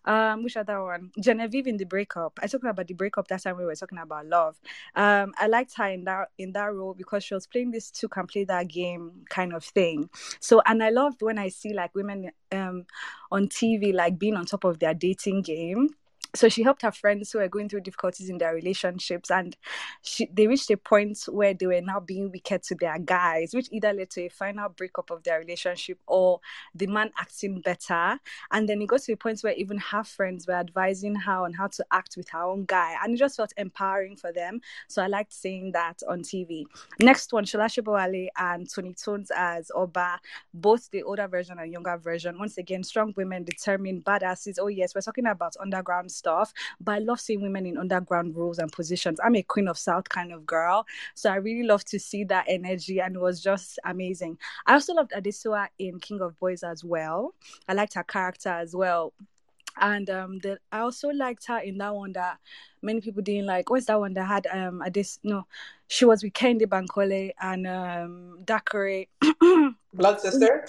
Um, 0.03 0.43
which 0.43 0.57
other 0.57 0.83
one? 0.83 1.11
Genevieve 1.19 1.67
in 1.67 1.77
the 1.77 1.85
breakup. 1.85 2.39
I 2.41 2.47
talked 2.47 2.63
about 2.63 2.87
the 2.87 2.93
breakup 2.93 3.27
that 3.27 3.41
time 3.41 3.57
we 3.57 3.65
were 3.65 3.75
talking 3.75 3.97
about 3.97 4.27
love. 4.27 4.55
Um, 4.95 5.33
I 5.37 5.47
liked 5.47 5.75
her 5.77 5.87
in 5.87 6.03
that 6.03 6.29
in 6.37 6.51
that 6.53 6.73
role 6.73 6.93
because 6.93 7.23
she 7.23 7.33
was 7.33 7.47
playing 7.47 7.71
this 7.71 7.89
two 7.89 8.07
can 8.07 8.27
play 8.27 8.43
that 8.45 8.67
game 8.67 9.25
kind 9.29 9.53
of 9.53 9.63
thing. 9.63 10.09
So 10.39 10.61
and 10.65 10.83
I 10.83 10.89
loved 10.89 11.23
when 11.23 11.39
I 11.39 11.49
see 11.49 11.73
like 11.73 11.95
women 11.95 12.31
um 12.51 12.85
on 13.31 13.47
TV 13.47 13.93
like 13.93 14.19
being 14.19 14.35
on 14.35 14.45
top 14.45 14.63
of 14.63 14.77
their 14.77 14.93
dating 14.93 15.41
game 15.41 15.89
so 16.35 16.49
she 16.49 16.63
helped 16.63 16.81
her 16.81 16.91
friends 16.91 17.31
who 17.31 17.39
were 17.39 17.47
going 17.47 17.69
through 17.69 17.81
difficulties 17.81 18.29
in 18.29 18.37
their 18.37 18.53
relationships 18.53 19.31
and 19.31 19.55
she, 20.01 20.27
they 20.33 20.47
reached 20.47 20.69
a 20.71 20.77
point 20.77 21.17
where 21.29 21.53
they 21.53 21.65
were 21.65 21.81
now 21.81 21.99
being 21.99 22.31
wicked 22.31 22.61
to 22.63 22.75
their 22.75 22.99
guys 22.99 23.53
which 23.53 23.67
either 23.71 23.93
led 23.93 24.09
to 24.09 24.21
a 24.25 24.29
final 24.29 24.69
breakup 24.69 25.09
of 25.09 25.23
their 25.23 25.39
relationship 25.39 25.99
or 26.07 26.39
the 26.73 26.87
man 26.87 27.11
acting 27.17 27.61
better. 27.61 28.19
And 28.51 28.67
then 28.67 28.81
it 28.81 28.87
got 28.87 29.01
to 29.01 29.13
a 29.13 29.17
point 29.17 29.41
where 29.41 29.53
even 29.53 29.77
her 29.77 30.03
friends 30.03 30.47
were 30.47 30.53
advising 30.53 31.15
her 31.15 31.43
on 31.43 31.53
how 31.53 31.67
to 31.67 31.85
act 31.91 32.15
with 32.17 32.29
her 32.29 32.43
own 32.43 32.65
guy 32.65 32.95
and 33.03 33.13
it 33.13 33.17
just 33.17 33.37
felt 33.37 33.53
empowering 33.57 34.15
for 34.15 34.31
them. 34.31 34.61
So 34.87 35.01
i 35.01 35.07
liked 35.07 35.33
seeing 35.33 35.71
that 35.71 36.01
on 36.07 36.21
tv 36.21 36.65
next 36.99 37.31
one 37.33 37.45
shola 37.45 37.65
sobowale 37.65 38.27
and 38.37 38.69
toni 38.69 38.93
tones 38.93 39.31
as 39.35 39.71
oba 39.75 40.19
both 40.53 40.89
the 40.91 41.03
older 41.03 41.27
version 41.27 41.59
and 41.59 41.71
younger 41.71 41.97
version. 41.97 42.37
Once 42.37 42.57
again 42.57 42.83
strong 42.83 43.13
women 43.15 43.43
determined 43.43 44.03
badasses. 44.03 44.55
Oh 44.59 44.67
yes 44.67 44.95
we're 44.95 45.01
talking 45.01 45.27
about 45.27 45.55
underground 45.59 46.11
stuff. 46.25 46.53
But 46.81 46.93
I 46.93 46.99
love 46.99 47.19
seeing 47.19 47.41
women 47.41 47.65
in 47.67 47.77
underground 47.77 48.35
roles 48.35 48.57
and 48.57 48.71
positions. 48.71 49.19
I'm 49.23 49.35
a 49.35 49.43
Queen 49.43 49.67
of 49.67 49.77
South 49.77 50.09
kind 50.09 50.33
of 50.33 50.45
girl. 50.45 50.85
So 51.13 51.29
I 51.29 51.35
really 51.35 51.67
love 51.67 51.85
to 51.85 51.99
see 51.99 52.23
that 52.25 52.45
energy 52.47 52.99
and 52.99 53.15
it 53.15 53.21
was 53.21 53.41
just 53.41 53.77
amazing. 53.85 54.37
I 54.65 54.73
also 54.73 54.93
loved 54.93 55.11
Adesua 55.11 55.67
in 55.77 55.99
King 55.99 56.21
of 56.21 56.37
Boys 56.39 56.63
as 56.63 56.83
well. 56.83 57.35
I 57.69 57.73
liked 57.73 57.93
her 57.93 58.03
character 58.03 58.49
as 58.49 58.75
well 58.75 59.13
and 59.77 60.09
um 60.09 60.39
the, 60.39 60.57
I 60.71 60.79
also 60.79 61.09
liked 61.09 61.45
her 61.47 61.59
in 61.59 61.77
that 61.79 61.93
one 61.93 62.13
that 62.13 62.37
many 62.81 63.01
people 63.01 63.21
didn't 63.21 63.45
like. 63.45 63.69
What's 63.69 63.87
that 63.87 63.99
one 63.99 64.13
that 64.13 64.25
had 64.25 64.47
um 64.47 64.81
this 64.93 65.19
no, 65.21 65.45
she 65.87 66.05
was 66.05 66.23
with 66.23 66.31
Kehinde 66.31 66.63
Bankole 66.63 67.31
and 67.41 67.67
um 67.67 68.39
Dakore. 68.45 69.07
Blood 69.93 70.21
sister. 70.21 70.67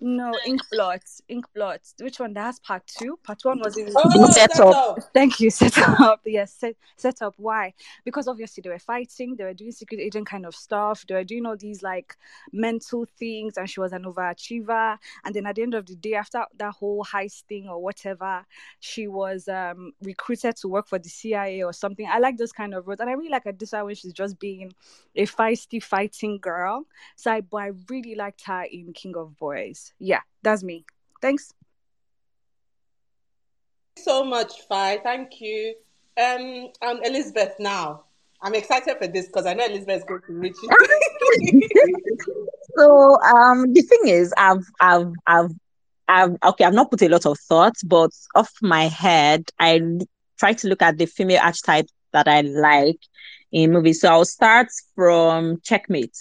No, 0.00 0.32
Ink 0.46 0.60
Blot. 0.70 1.02
Ink 1.28 1.46
Blot. 1.54 1.80
Which 2.00 2.20
one? 2.20 2.32
That 2.34 2.44
has 2.44 2.60
part 2.60 2.86
two. 2.86 3.18
Part 3.24 3.40
one 3.44 3.58
was 3.58 3.76
in. 3.76 3.92
Oh, 3.96 4.30
Set 4.30 4.58
up. 4.60 4.98
Thank 5.12 5.40
you. 5.40 5.50
Set 5.58 5.76
up. 5.78 6.20
Yes, 6.24 6.52
set, 6.52 6.76
set 6.96 7.20
up. 7.20 7.34
Why? 7.36 7.74
Because 8.04 8.28
obviously 8.28 8.60
they 8.60 8.70
were 8.70 8.78
fighting. 8.78 9.34
They 9.34 9.44
were 9.44 9.54
doing 9.54 9.72
secret 9.72 10.00
agent 10.00 10.26
kind 10.26 10.46
of 10.46 10.54
stuff. 10.54 11.04
They 11.06 11.14
were 11.14 11.24
doing 11.24 11.46
all 11.46 11.56
these 11.56 11.82
like 11.82 12.16
mental 12.52 13.06
things, 13.18 13.56
and 13.56 13.68
she 13.68 13.80
was 13.80 13.92
an 13.92 14.04
overachiever. 14.04 14.98
And 15.24 15.34
then 15.34 15.46
at 15.46 15.56
the 15.56 15.62
end 15.62 15.74
of 15.74 15.86
the 15.86 15.96
day, 15.96 16.14
after 16.14 16.44
that 16.58 16.72
whole 16.74 17.04
heist 17.04 17.44
thing 17.44 17.68
or 17.68 17.82
whatever, 17.82 18.44
she 18.78 19.08
was 19.08 19.48
um 19.48 19.92
recruited 20.02 20.56
to 20.56 20.68
work 20.68 20.86
for 20.86 20.98
the 21.00 21.08
CIA 21.08 21.62
or 21.64 21.72
something. 21.72 22.06
I 22.08 22.18
like 22.18 22.36
those 22.36 22.52
kind 22.52 22.74
of 22.74 22.86
roles, 22.86 23.00
and 23.00 23.10
I 23.10 23.14
really 23.14 23.30
like 23.30 23.44
Adesua 23.44 23.84
when 23.84 23.96
she's 23.96 24.12
just 24.12 24.38
being 24.38 24.72
a 25.16 25.26
feisty 25.26 25.82
fighting 25.82 26.38
girl. 26.38 26.84
So 27.16 27.32
I, 27.32 27.40
but 27.40 27.56
I 27.56 27.70
really 27.88 28.14
liked 28.14 28.44
her 28.44 28.62
in 28.70 28.92
King 28.92 29.16
of 29.16 29.36
Boys 29.38 29.87
yeah, 29.98 30.20
that's 30.42 30.62
me. 30.62 30.84
Thanks. 31.20 31.52
so 33.96 34.24
much, 34.24 34.62
Fi. 34.68 34.98
Thank 34.98 35.40
you. 35.40 35.74
Um, 36.16 36.68
I'm 36.82 37.02
Elizabeth 37.02 37.54
now. 37.58 38.04
I'm 38.40 38.54
excited 38.54 38.96
for 38.98 39.06
this 39.06 39.26
because 39.26 39.46
I 39.46 39.54
know 39.54 39.64
Elizabeth 39.64 39.98
is 39.98 40.04
going 40.04 40.22
to 40.26 40.32
reach 40.32 40.56
you. 40.62 40.70
so 42.76 43.20
um 43.22 43.72
the 43.72 43.82
thing 43.82 44.00
is 44.04 44.32
I've 44.36 44.64
I've 44.80 45.12
I've 45.26 45.50
I've 46.08 46.36
okay, 46.44 46.64
I've 46.64 46.74
not 46.74 46.90
put 46.90 47.02
a 47.02 47.08
lot 47.08 47.26
of 47.26 47.38
thoughts, 47.38 47.82
but 47.82 48.10
off 48.34 48.50
my 48.62 48.84
head, 48.84 49.44
I 49.58 49.80
try 50.38 50.52
to 50.54 50.68
look 50.68 50.82
at 50.82 50.98
the 50.98 51.06
female 51.06 51.40
archetype 51.42 51.86
that 52.12 52.28
I 52.28 52.42
like 52.42 53.00
in 53.52 53.72
movies. 53.72 54.00
So 54.00 54.08
I'll 54.08 54.24
start 54.24 54.68
from 54.94 55.60
Checkmate. 55.62 56.16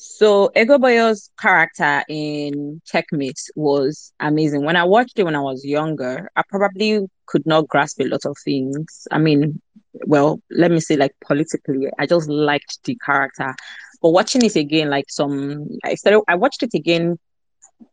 So 0.00 0.52
Ego 0.54 0.78
Boyo's 0.78 1.28
character 1.40 2.04
in 2.08 2.80
Checkmate 2.86 3.40
was 3.56 4.12
amazing. 4.20 4.64
When 4.64 4.76
I 4.76 4.84
watched 4.84 5.18
it 5.18 5.24
when 5.24 5.34
I 5.34 5.40
was 5.40 5.64
younger, 5.64 6.30
I 6.36 6.42
probably 6.48 7.00
could 7.26 7.44
not 7.44 7.66
grasp 7.66 8.00
a 8.00 8.04
lot 8.04 8.24
of 8.24 8.36
things. 8.44 9.08
I 9.10 9.18
mean, 9.18 9.60
well, 10.06 10.40
let 10.52 10.70
me 10.70 10.78
say 10.78 10.96
like 10.96 11.16
politically, 11.26 11.88
I 11.98 12.06
just 12.06 12.28
liked 12.28 12.78
the 12.84 12.96
character. 13.04 13.52
But 14.00 14.10
watching 14.10 14.44
it 14.44 14.54
again, 14.54 14.88
like 14.88 15.06
some 15.08 15.66
I 15.82 15.96
started 15.96 16.22
I 16.28 16.36
watched 16.36 16.62
it 16.62 16.74
again 16.74 17.18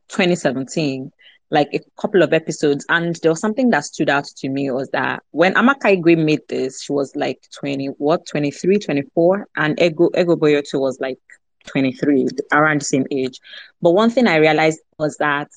2017, 0.10 1.12
like 1.50 1.70
a 1.74 1.80
couple 2.00 2.22
of 2.22 2.34
episodes, 2.34 2.86
and 2.88 3.16
there 3.24 3.32
was 3.32 3.42
something 3.42 3.72
that 3.72 3.84
stood 3.84 4.12
out 4.12 4.26
to 4.26 4.50
me 4.50 4.70
was 4.70 4.90
that 4.92 5.24
when 5.32 5.56
Amaka 5.56 6.00
Igwe 6.00 6.24
made 6.24 6.48
this, 6.50 6.84
she 6.84 6.94
was 6.94 7.16
like 7.16 7.40
20, 7.60 7.88
what, 7.98 8.28
23, 8.28 8.78
24, 8.78 9.48
and 9.58 9.82
Ego 9.82 10.10
Eggoboyo 10.10 10.64
too 10.64 10.78
was 10.78 11.00
like 11.00 11.18
23, 11.66 12.28
around 12.52 12.82
the 12.82 12.86
same 12.86 13.06
age. 13.12 13.40
But 13.82 13.92
one 13.92 14.10
thing 14.10 14.28
I 14.28 14.38
realized 14.38 14.80
was 14.98 15.18
that 15.18 15.50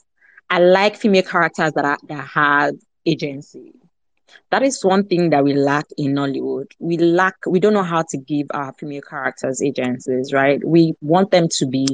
I 0.50 0.58
like 0.60 0.96
female 0.96 1.22
characters 1.22 1.72
that 1.74 1.84
are, 1.84 1.98
that 2.08 2.26
have 2.28 2.74
agency. 3.04 3.74
That 4.50 4.62
is 4.62 4.84
one 4.84 5.04
thing 5.04 5.30
that 5.30 5.44
we 5.44 5.54
lack 5.54 5.86
in 5.96 6.14
Nollywood. 6.14 6.70
We 6.78 6.96
lack, 6.98 7.36
we 7.46 7.60
don't 7.60 7.74
know 7.74 7.82
how 7.82 8.04
to 8.10 8.16
give 8.18 8.46
our 8.52 8.72
female 8.78 9.02
characters 9.02 9.62
agencies, 9.62 10.32
right? 10.32 10.62
We 10.64 10.94
want 11.00 11.30
them 11.30 11.48
to 11.58 11.66
be, 11.66 11.86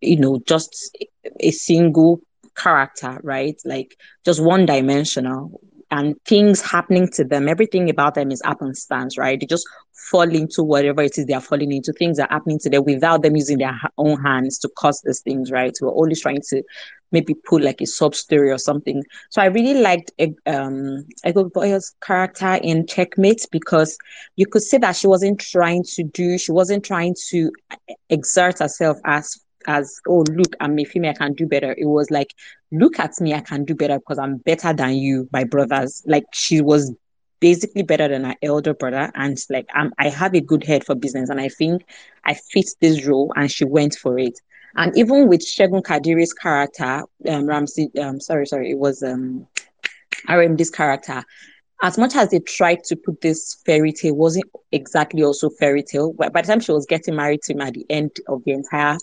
you 0.00 0.16
know, 0.16 0.40
just 0.46 0.96
a 1.40 1.50
single 1.50 2.20
character, 2.56 3.18
right? 3.22 3.60
Like 3.64 3.96
just 4.24 4.42
one 4.42 4.66
dimensional 4.66 5.60
and 5.90 6.16
things 6.24 6.60
happening 6.60 7.08
to 7.14 7.24
them. 7.24 7.48
Everything 7.48 7.90
about 7.90 8.14
them 8.14 8.30
is 8.30 8.42
happenstance, 8.44 9.18
right? 9.18 9.40
They 9.40 9.46
just 9.46 9.66
fall 10.10 10.34
into 10.34 10.62
whatever 10.62 11.02
it 11.02 11.16
is 11.18 11.26
they 11.26 11.34
are 11.34 11.40
falling 11.40 11.72
into. 11.72 11.92
Things 11.92 12.18
are 12.18 12.28
happening 12.30 12.58
to 12.60 12.70
them 12.70 12.84
without 12.84 13.22
them 13.22 13.36
using 13.36 13.58
their 13.58 13.78
own 13.98 14.20
hands 14.22 14.58
to 14.58 14.68
cause 14.76 15.00
these 15.04 15.20
things, 15.20 15.50
right? 15.50 15.72
We're 15.80 15.88
always 15.88 16.20
trying 16.20 16.42
to 16.50 16.62
maybe 17.12 17.34
put 17.34 17.62
like 17.62 17.80
a 17.80 17.86
sub 17.86 18.14
story 18.14 18.50
or 18.50 18.58
something. 18.58 19.02
So 19.30 19.42
I 19.42 19.46
really 19.46 19.80
liked 19.80 20.12
um 20.46 21.06
Ego 21.26 21.44
Boyo's 21.44 21.94
character 22.02 22.54
in 22.62 22.86
Checkmate 22.86 23.46
because 23.50 23.96
you 24.36 24.46
could 24.46 24.62
see 24.62 24.78
that 24.78 24.96
she 24.96 25.06
wasn't 25.06 25.40
trying 25.40 25.84
to 25.94 26.02
do, 26.02 26.38
she 26.38 26.52
wasn't 26.52 26.84
trying 26.84 27.14
to 27.30 27.50
exert 28.08 28.58
herself 28.58 28.98
as 29.04 29.40
as 29.66 30.00
oh 30.08 30.24
look 30.30 30.56
i'm 30.60 30.78
a 30.78 30.84
female 30.84 31.10
i 31.10 31.14
can 31.14 31.34
do 31.34 31.46
better 31.46 31.74
it 31.76 31.84
was 31.84 32.10
like 32.10 32.34
look 32.72 32.98
at 32.98 33.20
me 33.20 33.34
i 33.34 33.40
can 33.40 33.62
do 33.64 33.74
better 33.74 33.98
because 33.98 34.18
i'm 34.18 34.38
better 34.38 34.72
than 34.72 34.94
you 34.94 35.28
my 35.32 35.44
brothers 35.44 36.02
like 36.06 36.24
she 36.32 36.62
was 36.62 36.94
basically 37.40 37.82
better 37.82 38.08
than 38.08 38.24
her 38.24 38.36
elder 38.42 38.74
brother. 38.74 39.10
And 39.14 39.38
like 39.48 39.68
I'm, 39.74 39.92
i 39.98 40.08
have 40.08 40.34
a 40.34 40.40
good 40.40 40.64
head 40.64 40.84
for 40.84 40.94
business 40.94 41.30
and 41.30 41.40
i 41.40 41.48
think 41.48 41.84
i 42.24 42.34
fit 42.34 42.66
this 42.80 43.06
role 43.06 43.32
and 43.36 43.50
she 43.50 43.64
went 43.64 43.94
for 43.94 44.18
it. 44.18 44.38
And 44.76 44.96
even 44.96 45.28
with 45.28 45.40
Segun 45.40 45.82
Kadiri's 45.82 46.32
character 46.32 47.04
um 47.28 47.46
ramsey 47.46 47.90
um 48.00 48.20
sorry 48.20 48.46
sorry 48.46 48.70
it 48.70 48.78
was 48.78 49.02
um 49.02 49.46
rmd's 50.28 50.70
character 50.70 51.24
as 51.82 51.96
much 51.96 52.14
as 52.14 52.30
they 52.30 52.40
tried 52.40 52.84
to 52.84 52.96
put 52.96 53.20
this 53.20 53.56
fairy 53.64 53.92
tale 53.92 54.14
wasn't 54.14 54.44
exactly 54.70 55.22
also 55.22 55.48
fairy 55.48 55.82
tale. 55.82 56.12
But 56.12 56.32
by 56.32 56.42
the 56.42 56.48
time 56.48 56.60
she 56.60 56.72
was 56.72 56.86
getting 56.86 57.16
married 57.16 57.42
to 57.42 57.54
him 57.54 57.62
at 57.62 57.74
the 57.74 57.86
end 57.88 58.10
of 58.28 58.44
the 58.44 58.52
entire 58.52 58.98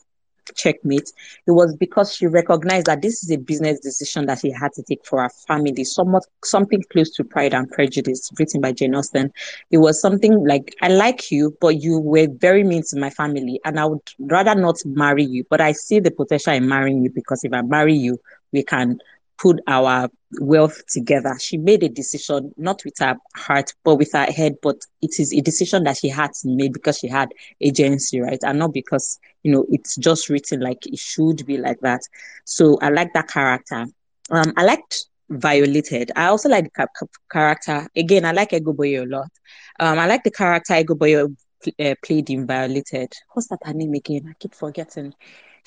checkmate, 0.55 1.11
it 1.45 1.51
was 1.51 1.75
because 1.75 2.15
she 2.15 2.27
recognized 2.27 2.87
that 2.87 3.01
this 3.01 3.23
is 3.23 3.31
a 3.31 3.37
business 3.37 3.79
decision 3.79 4.25
that 4.27 4.39
she 4.39 4.51
had 4.51 4.73
to 4.73 4.83
take 4.83 5.05
for 5.05 5.21
her 5.21 5.29
family, 5.47 5.83
somewhat 5.83 6.23
something 6.43 6.83
close 6.91 7.09
to 7.11 7.23
Pride 7.23 7.53
and 7.53 7.69
Prejudice, 7.69 8.31
written 8.37 8.61
by 8.61 8.71
Jane 8.71 8.95
Austen. 8.95 9.31
It 9.71 9.77
was 9.77 10.01
something 10.01 10.45
like, 10.47 10.75
I 10.81 10.89
like 10.89 11.31
you, 11.31 11.57
but 11.61 11.81
you 11.81 11.99
were 11.99 12.27
very 12.29 12.63
mean 12.63 12.83
to 12.89 12.99
my 12.99 13.09
family, 13.09 13.59
and 13.65 13.79
I 13.79 13.85
would 13.85 14.01
rather 14.19 14.55
not 14.55 14.77
marry 14.85 15.25
you. 15.25 15.45
But 15.49 15.61
I 15.61 15.71
see 15.71 15.99
the 15.99 16.11
potential 16.11 16.53
in 16.53 16.67
marrying 16.67 17.03
you 17.03 17.09
because 17.09 17.43
if 17.43 17.53
I 17.53 17.61
marry 17.61 17.95
you, 17.95 18.19
we 18.51 18.63
can 18.63 18.99
put 19.37 19.59
our 19.67 20.09
wealth 20.39 20.81
together. 20.87 21.35
She 21.39 21.57
made 21.57 21.83
a 21.83 21.89
decision, 21.89 22.51
not 22.57 22.83
with 22.83 22.95
her 22.99 23.15
heart, 23.35 23.73
but 23.83 23.95
with 23.95 24.11
her 24.13 24.25
head. 24.25 24.55
But 24.61 24.77
it 25.01 25.19
is 25.19 25.33
a 25.33 25.41
decision 25.41 25.83
that 25.83 25.97
she 25.97 26.09
had 26.09 26.33
to 26.41 26.47
make 26.49 26.73
because 26.73 26.97
she 26.99 27.07
had 27.07 27.29
agency, 27.61 28.19
right? 28.19 28.39
And 28.43 28.59
not 28.59 28.73
because, 28.73 29.19
you 29.43 29.51
know, 29.51 29.65
it's 29.69 29.95
just 29.95 30.29
written 30.29 30.59
like 30.59 30.85
it 30.85 30.99
should 30.99 31.45
be 31.45 31.57
like 31.57 31.79
that. 31.81 32.01
So 32.45 32.77
I 32.81 32.89
like 32.89 33.13
that 33.13 33.29
character. 33.29 33.85
Um, 34.29 34.53
I 34.57 34.63
liked 34.63 35.05
Violated. 35.29 36.11
I 36.15 36.25
also 36.27 36.49
like 36.49 36.65
the 36.65 36.87
ca- 36.87 37.07
character. 37.31 37.87
Again, 37.95 38.25
I 38.25 38.31
like 38.31 38.53
Ego 38.53 38.73
Boyo 38.73 39.03
a 39.03 39.05
lot. 39.05 39.31
Um, 39.79 39.99
I 39.99 40.07
like 40.07 40.23
the 40.23 40.31
character 40.31 40.75
Ego 40.75 40.95
Boyo 40.95 41.35
uh, 41.79 41.95
played 42.03 42.29
in 42.29 42.47
Violated. 42.47 43.11
What's 43.33 43.47
that 43.49 43.59
her 43.63 43.73
name 43.73 43.93
again? 43.93 44.27
I 44.29 44.33
keep 44.39 44.55
forgetting. 44.55 45.13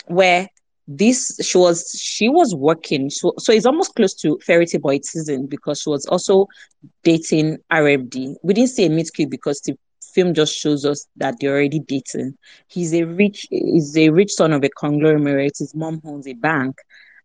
Where 0.07 0.49
this 0.93 1.39
she 1.41 1.57
was 1.57 1.89
she 1.97 2.29
was 2.29 2.53
working 2.53 3.09
so, 3.11 3.33
so 3.39 3.53
it's 3.53 3.65
almost 3.65 3.95
close 3.95 4.13
to 4.13 4.37
fairy 4.45 4.67
tale 4.67 4.81
boy 4.81 4.99
season 5.05 5.47
because 5.47 5.81
she 5.81 5.89
was 5.89 6.05
also 6.07 6.49
dating 7.05 7.59
RMD. 7.71 8.35
We 8.43 8.55
didn't 8.55 8.71
see 8.71 8.87
a 8.87 8.91
meet 8.91 9.09
cute 9.15 9.31
because 9.31 9.61
the 9.61 9.79
film 10.15 10.35
just 10.35 10.53
shows 10.53 10.85
us 10.85 11.07
that 11.17 11.37
they're 11.39 11.53
already 11.53 11.79
dating. 11.79 12.35
He's 12.67 12.93
a 12.93 13.05
rich 13.05 13.47
he's 13.51 13.97
a 13.97 14.11
rich 14.11 14.33
son 14.33 14.53
of 14.53 14.65
a 14.65 14.69
conglomerate. 14.69 15.59
His 15.61 15.77
mom 15.77 16.01
owns 16.05 16.27
a 16.27 16.33
bank 16.35 16.75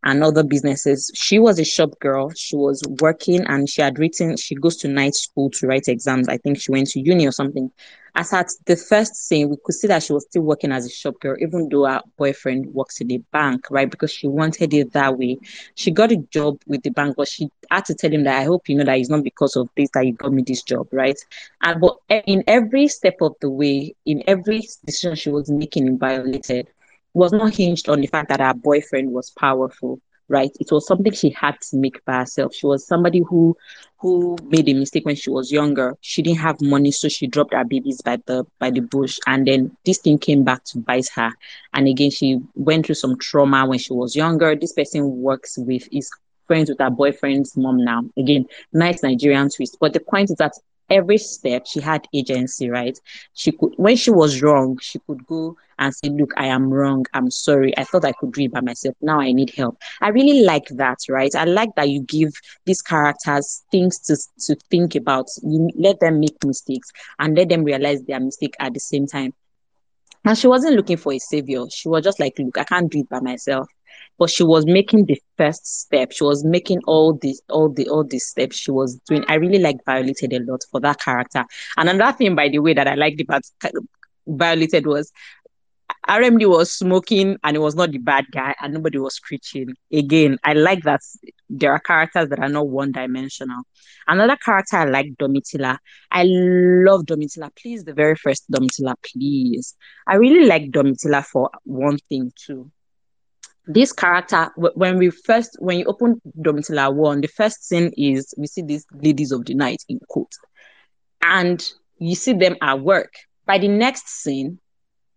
and 0.04 0.24
other 0.24 0.44
businesses. 0.44 1.12
She 1.16 1.40
was 1.40 1.60
a 1.60 1.66
shop 1.66 2.00
girl. 2.00 2.32
She 2.36 2.56
was 2.56 2.82
working 3.02 3.46
and 3.48 3.70
she 3.70 3.82
had 3.82 3.98
written, 3.98 4.38
she 4.38 4.56
goes 4.56 4.78
to 4.78 4.88
night 4.88 5.16
school 5.16 5.50
to 5.52 5.68
write 5.68 5.88
exams. 5.88 6.28
I 6.28 6.38
think 6.38 6.60
she 6.60 6.72
went 6.72 6.88
to 6.90 7.00
uni 7.00 7.28
or 7.28 7.32
something. 7.32 7.72
As 8.18 8.32
at 8.32 8.50
the 8.66 8.78
first 8.78 9.14
scene, 9.16 9.50
we 9.50 9.58
could 9.62 9.76
see 9.76 9.88
that 9.88 10.02
she 10.02 10.14
was 10.14 10.24
still 10.24 10.44
working 10.44 10.72
as 10.72 10.86
a 10.86 10.90
shop 10.90 11.20
girl, 11.20 11.36
even 11.40 11.68
though 11.68 11.86
her 11.86 12.02
boyfriend 12.18 12.74
works 12.74 13.02
in 13.02 13.08
the 13.08 13.18
bank, 13.34 13.68
right? 13.70 13.92
Because 13.92 14.10
she 14.10 14.26
wanted 14.26 14.74
it 14.74 14.94
that 14.94 15.18
way. 15.18 15.38
She 15.76 15.92
got 15.92 16.14
a 16.14 16.18
job 16.32 16.62
with 16.66 16.84
the 16.84 16.92
bank, 16.92 17.16
but 17.18 17.28
she 17.28 17.50
had 17.70 17.84
to 17.86 17.94
tell 17.94 18.12
him 18.12 18.24
that 18.24 18.40
I 18.40 18.46
hope 18.46 18.70
you 18.70 18.76
know 18.76 18.86
that 18.86 18.98
it's 18.98 19.10
not 19.10 19.24
because 19.24 19.58
of 19.58 19.68
this 19.76 19.90
that 19.94 20.06
you 20.06 20.14
got 20.14 20.32
me 20.32 20.44
this 20.44 20.64
job, 20.64 20.88
right? 20.94 21.18
And 21.62 21.82
but 21.82 21.98
in 22.10 22.42
every 22.48 22.88
step 22.88 23.18
of 23.20 23.36
the 23.42 23.50
way, 23.50 23.94
in 24.06 24.24
every 24.28 24.62
decision 24.86 25.16
she 25.16 25.30
was 25.30 25.50
making 25.50 25.86
in 25.86 25.98
Violated, 25.98 26.70
was 27.16 27.32
not 27.32 27.56
hinged 27.56 27.90
on 27.90 28.02
the 28.02 28.08
fact 28.08 28.30
that 28.30 28.40
her 28.40 28.54
boyfriend 28.54 29.12
was 29.12 29.32
powerful 29.32 30.00
right? 30.28 30.52
It 30.60 30.72
was 30.72 30.88
something 30.88 31.12
she 31.12 31.30
had 31.30 31.60
to 31.70 31.78
make 31.78 32.04
by 32.06 32.18
herself. 32.20 32.54
She 32.54 32.66
was 32.66 32.86
somebody 32.86 33.20
who 33.20 33.56
who 34.00 34.38
made 34.46 34.68
a 34.70 34.74
mistake 34.74 35.06
when 35.06 35.16
she 35.16 35.30
was 35.30 35.52
younger. 35.52 35.96
She 36.02 36.22
didn't 36.22 36.40
have 36.40 36.62
money 36.62 36.92
so 36.92 37.10
she 37.10 37.28
dropped 37.28 37.54
her 37.54 37.64
babies 37.64 38.02
by 38.02 38.18
the 38.26 38.46
by 38.60 38.72
the 38.72 38.82
bush. 38.82 39.20
And 39.28 39.48
then 39.48 39.76
this 39.86 40.00
thing 40.00 40.18
came 40.18 40.44
back 40.44 40.64
to 40.66 40.80
bite 40.80 41.10
her. 41.16 41.32
And 41.74 41.88
again 41.88 42.12
she 42.12 42.40
went 42.56 42.86
through 42.86 42.96
some 42.96 43.18
trauma 43.18 43.66
when 43.66 43.80
she 43.80 43.94
was 43.94 44.16
younger. 44.16 44.56
This 44.56 44.74
person 44.74 45.22
works 45.22 45.58
with 45.58 45.88
is 45.92 46.10
friends 46.48 46.70
with 46.70 46.80
her 46.80 46.90
boyfriend's 46.90 47.56
mom 47.58 47.84
now. 47.84 48.04
Again 48.18 48.48
nice 48.74 49.04
nigerian 49.04 49.50
twist. 49.50 49.78
But 49.80 49.94
the 49.94 50.00
point 50.00 50.30
is 50.32 50.38
that 50.38 50.54
every 50.90 51.18
step 51.18 51.66
she 51.66 51.80
had 51.82 52.08
agency 52.14 52.70
right? 52.70 53.00
She 53.34 53.52
could 53.52 53.74
when 53.78 53.96
she 53.96 54.12
was 54.12 54.42
wrong 54.42 54.78
she 54.82 55.00
could 55.00 55.26
go 55.28 55.56
and 55.78 55.94
say 55.94 56.10
look 56.10 56.32
i 56.38 56.46
am 56.46 56.70
wrong. 56.70 57.06
I'm 57.14 57.30
sorry. 57.32 57.78
I 57.78 57.84
thought 57.84 58.06
i 58.06 58.14
could 58.14 58.34
do 58.34 58.44
it 58.44 58.52
by 58.52 58.62
myself. 58.62 58.96
Now 59.02 59.20
i 59.20 59.32
need 59.32 59.52
help. 59.56 59.78
I 60.02 60.10
really 60.10 60.44
like 60.44 60.68
that 60.72 61.00
right? 61.10 61.34
I 61.36 61.46
like 61.46 61.76
that 61.76 61.90
you 61.90 62.02
give 62.02 62.34
these 62.66 62.82
characters 62.82 63.64
things 63.72 64.00
to, 64.00 64.18
to 64.46 64.56
think 64.70 64.96
about. 64.96 65.28
You 65.44 65.70
let 65.76 66.00
them 66.00 66.20
make 66.20 66.44
mistakes 66.44 66.92
and 67.20 67.36
let 67.38 67.50
them 67.50 67.64
realize 67.64 68.02
their 68.04 68.20
mistake 68.20 68.56
at 68.60 68.74
the 68.74 68.80
same 68.80 69.08
time. 69.08 69.34
And 70.24 70.38
she 70.38 70.48
wasn't 70.48 70.76
looking 70.76 70.98
for 70.98 71.14
a 71.14 71.20
savior. 71.20 71.66
She 71.70 71.88
was 71.90 72.04
just 72.04 72.20
like 72.20 72.38
look 72.40 72.58
i 72.58 72.64
can't 72.64 72.92
do 72.92 73.00
it 73.00 73.10
by 73.10 73.20
myself 73.20 73.68
but 74.18 74.30
she 74.30 74.44
was 74.44 74.66
making 74.66 75.06
the 75.06 75.22
first 75.38 75.66
step. 75.82 76.12
She 76.12 76.24
was 76.24 76.44
making 76.44 76.82
all 76.86 77.14
these, 77.14 77.42
all 77.50 77.70
the, 77.70 77.90
all 77.90 78.04
these 78.04 78.28
steps 78.28 78.58
she 78.58 78.72
was 78.72 78.96
doing. 79.08 79.26
I 79.28 79.36
really 79.36 79.60
like 79.60 79.78
Violated 79.86 80.34
a 80.34 80.40
lot 80.40 80.64
for 80.72 80.80
that 80.82 81.00
character. 81.00 81.46
And 81.78 81.90
another 81.90 82.18
thing, 82.18 82.36
by 82.36 82.50
the 82.50 82.60
way, 82.60 82.74
that 82.74 82.88
I 82.88 82.96
liked 82.96 83.22
about 83.22 83.44
Violated 84.28 84.88
was 84.88 85.12
RMD 86.08 86.48
was 86.48 86.72
smoking 86.72 87.38
and 87.44 87.56
it 87.56 87.60
was 87.60 87.76
not 87.76 87.92
the 87.92 87.98
bad 87.98 88.26
guy 88.32 88.56
and 88.62 88.74
nobody 88.74 88.98
was 89.00 89.16
screeching. 89.16 89.76
Again, 89.92 90.38
I 90.44 90.54
like 90.54 90.84
that 90.84 91.02
there 91.50 91.72
are 91.72 91.80
characters 91.80 92.30
that 92.30 92.40
are 92.40 92.50
not 92.50 92.68
one 92.68 92.92
dimensional. 92.92 93.64
Another 94.08 94.36
character 94.38 94.78
I 94.78 94.86
like 94.86 95.16
Domitilla. 95.20 95.78
I 96.12 96.24
love 96.26 97.06
Domitilla. 97.06 97.50
Please, 97.56 97.84
the 97.84 97.94
very 97.94 98.16
first 98.16 98.50
Domitilla, 98.52 98.96
please. 99.04 99.76
I 100.08 100.16
really 100.16 100.46
like 100.46 100.72
Domitilla 100.72 101.26
for 101.26 101.50
one 101.64 101.98
thing 102.10 102.32
too 102.36 102.72
this 103.68 103.92
character 103.92 104.52
when 104.56 104.98
we 104.98 105.10
first 105.10 105.56
when 105.60 105.80
you 105.80 105.86
open 105.86 106.22
Domitilla 106.40 106.94
one, 106.94 107.22
the 107.22 107.28
first 107.28 107.64
scene 107.64 107.92
is 107.98 108.34
we 108.38 108.48
see 108.48 108.62
these 108.62 108.86
ladies 108.94 109.32
of 109.32 109.46
the 109.46 109.54
night 109.54 109.84
in 109.90 110.00
court, 110.10 110.32
and 111.22 111.64
you 111.98 112.16
see 112.16 112.34
them 112.34 112.56
at 112.62 112.80
work. 112.82 113.14
By 113.46 113.58
the 113.58 113.68
next 113.68 114.08
scene, 114.08 114.60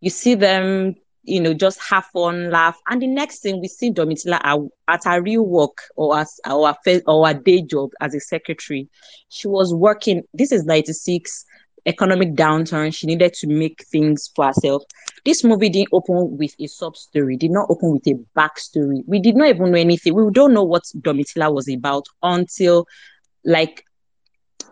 you 0.00 0.11
see 0.11 0.35
them, 0.35 0.95
you 1.23 1.40
know, 1.40 1.55
just 1.55 1.81
have 1.81 2.07
fun, 2.07 2.50
laugh, 2.50 2.78
and 2.88 3.02
the 3.02 3.07
next 3.07 3.43
scene 3.43 3.61
we 3.61 3.69
see 3.69 3.90
Domitilla 3.90 4.69
at, 4.88 5.05
her 5.05 5.23
real 5.23 5.47
work 5.47 5.78
or 5.97 6.19
as 6.19 6.38
our 6.45 6.76
or 7.07 7.28
a 7.28 7.35
day 7.35 7.62
job 7.62 7.90
as 8.00 8.14
a 8.14 8.21
secretary. 8.21 8.88
She 9.28 9.49
was 9.49 9.75
working. 9.75 10.23
This 10.33 10.52
is 10.52 10.64
ninety 10.64 10.93
six 10.93 11.45
economic 11.88 12.35
downturn. 12.35 12.95
She 12.95 13.07
needed 13.07 13.33
to 13.35 13.49
make 13.49 13.85
things 13.90 14.30
for 14.37 14.47
herself. 14.47 14.83
This 15.25 15.45
movie 15.45 15.70
didn't 15.70 15.90
open 15.92 16.37
with 16.38 16.55
a 16.61 16.66
sub 16.66 16.96
story, 16.96 17.37
did 17.37 17.51
not 17.51 17.66
open 17.70 17.92
with 17.92 18.07
a 18.07 18.14
backstory. 18.38 19.03
We 19.07 19.20
did 19.20 19.37
not 19.37 19.48
even 19.48 19.72
know 19.72 19.79
anything. 19.79 20.14
We 20.14 20.31
don't 20.33 20.55
know 20.55 20.64
what 20.64 20.85
Domitilla 21.01 21.53
was 21.53 21.68
about 21.68 22.05
until 22.22 22.87
like 23.44 23.83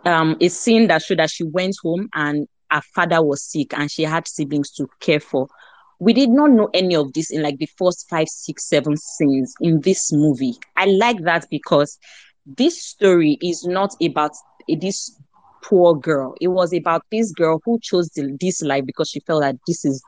um 0.05 0.37
a 0.40 0.48
scene 0.48 0.88
that 0.88 1.02
showed 1.02 1.18
that 1.18 1.31
she 1.31 1.44
went 1.44 1.74
home 1.83 2.09
and 2.14 2.46
her 2.70 2.83
father 2.94 3.22
was 3.22 3.42
sick 3.42 3.72
and 3.76 3.90
she 3.90 4.02
had 4.02 4.29
siblings 4.29 4.70
to 4.72 4.87
care 5.00 5.20
for. 5.20 5.48
We 5.98 6.12
did 6.12 6.29
not 6.31 6.50
know 6.50 6.68
any 6.74 6.94
of 6.94 7.12
this 7.14 7.31
in 7.31 7.42
like 7.42 7.59
the 7.59 7.68
first 7.79 8.07
five, 8.11 8.29
six, 8.29 8.68
seven 8.68 8.96
scenes 8.96 9.55
in 9.61 9.81
this 9.81 10.12
movie. 10.12 10.55
I 10.76 10.87
like 10.87 11.22
that 11.22 11.46
because 11.50 11.98
this 12.44 12.83
story 12.83 13.38
is 13.42 13.64
not 13.64 13.90
about 14.02 14.33
this 14.68 15.16
poor 15.68 15.94
girl. 15.94 16.35
It 16.40 16.48
was 16.48 16.72
about 16.72 17.02
this 17.11 17.33
girl 17.33 17.61
who 17.64 17.79
chose 17.83 18.09
the, 18.11 18.37
this 18.40 18.62
life 18.62 18.85
because 18.87 19.11
she 19.11 19.20
felt 19.20 19.42
that 19.42 19.57
this 19.66 19.85
is 19.85 20.02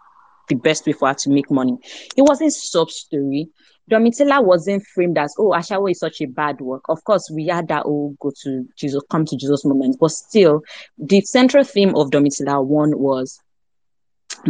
the 0.49 0.55
best 0.55 0.87
way 0.87 0.93
for 0.93 1.09
her 1.09 1.15
to 1.15 1.31
make 1.31 1.51
money. 1.51 1.77
It 2.17 2.23
wasn't 2.23 2.53
sub 2.53 2.91
story. 2.91 3.49
Domitilla 3.91 4.45
wasn't 4.45 4.85
framed 4.95 5.17
as, 5.19 5.35
oh, 5.39 5.51
Ashawo 5.51 5.91
is 5.91 5.99
such 5.99 6.21
a 6.21 6.27
bad 6.27 6.61
work. 6.61 6.83
Of 6.89 7.03
course, 7.05 7.31
we 7.31 7.47
had 7.47 7.69
that, 7.69 7.85
oh, 7.87 8.15
go 8.21 8.33
to 8.43 8.67
Jesus, 8.77 9.03
come 9.11 9.25
to 9.25 9.37
Jesus 9.37 9.65
moment. 9.65 9.97
But 9.99 10.11
still, 10.11 10.63
the 10.99 11.23
central 11.23 11.65
theme 11.65 11.95
of 11.97 12.11
Domitilla 12.11 12.65
1 12.65 12.99
was 12.99 13.41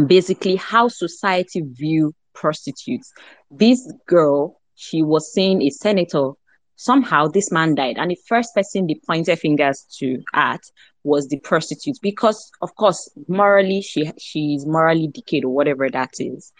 basically 0.05 0.57
how 0.57 0.89
society 0.89 1.61
view 1.61 2.13
prostitutes. 2.33 3.11
This 3.49 3.91
girl, 4.07 4.59
she 4.75 5.03
was 5.03 5.33
saying 5.33 5.61
a 5.61 5.69
senator 5.69 6.31
somehow 6.79 7.27
this 7.27 7.51
man 7.51 7.75
died. 7.75 7.97
And 7.97 8.09
the 8.09 8.17
first 8.25 8.55
person 8.55 8.87
they 8.87 8.99
pointed 9.05 9.37
fingers 9.37 9.85
to 9.99 10.23
at 10.33 10.61
was 11.03 11.27
the 11.27 11.37
prostitute 11.39 11.97
because 12.01 12.49
of 12.61 12.73
course 12.75 13.09
morally 13.27 13.81
she 13.81 14.11
she's 14.17 14.65
morally 14.65 15.07
decayed 15.07 15.43
or 15.43 15.53
whatever 15.53 15.89
that 15.89 16.11
is. 16.19 16.53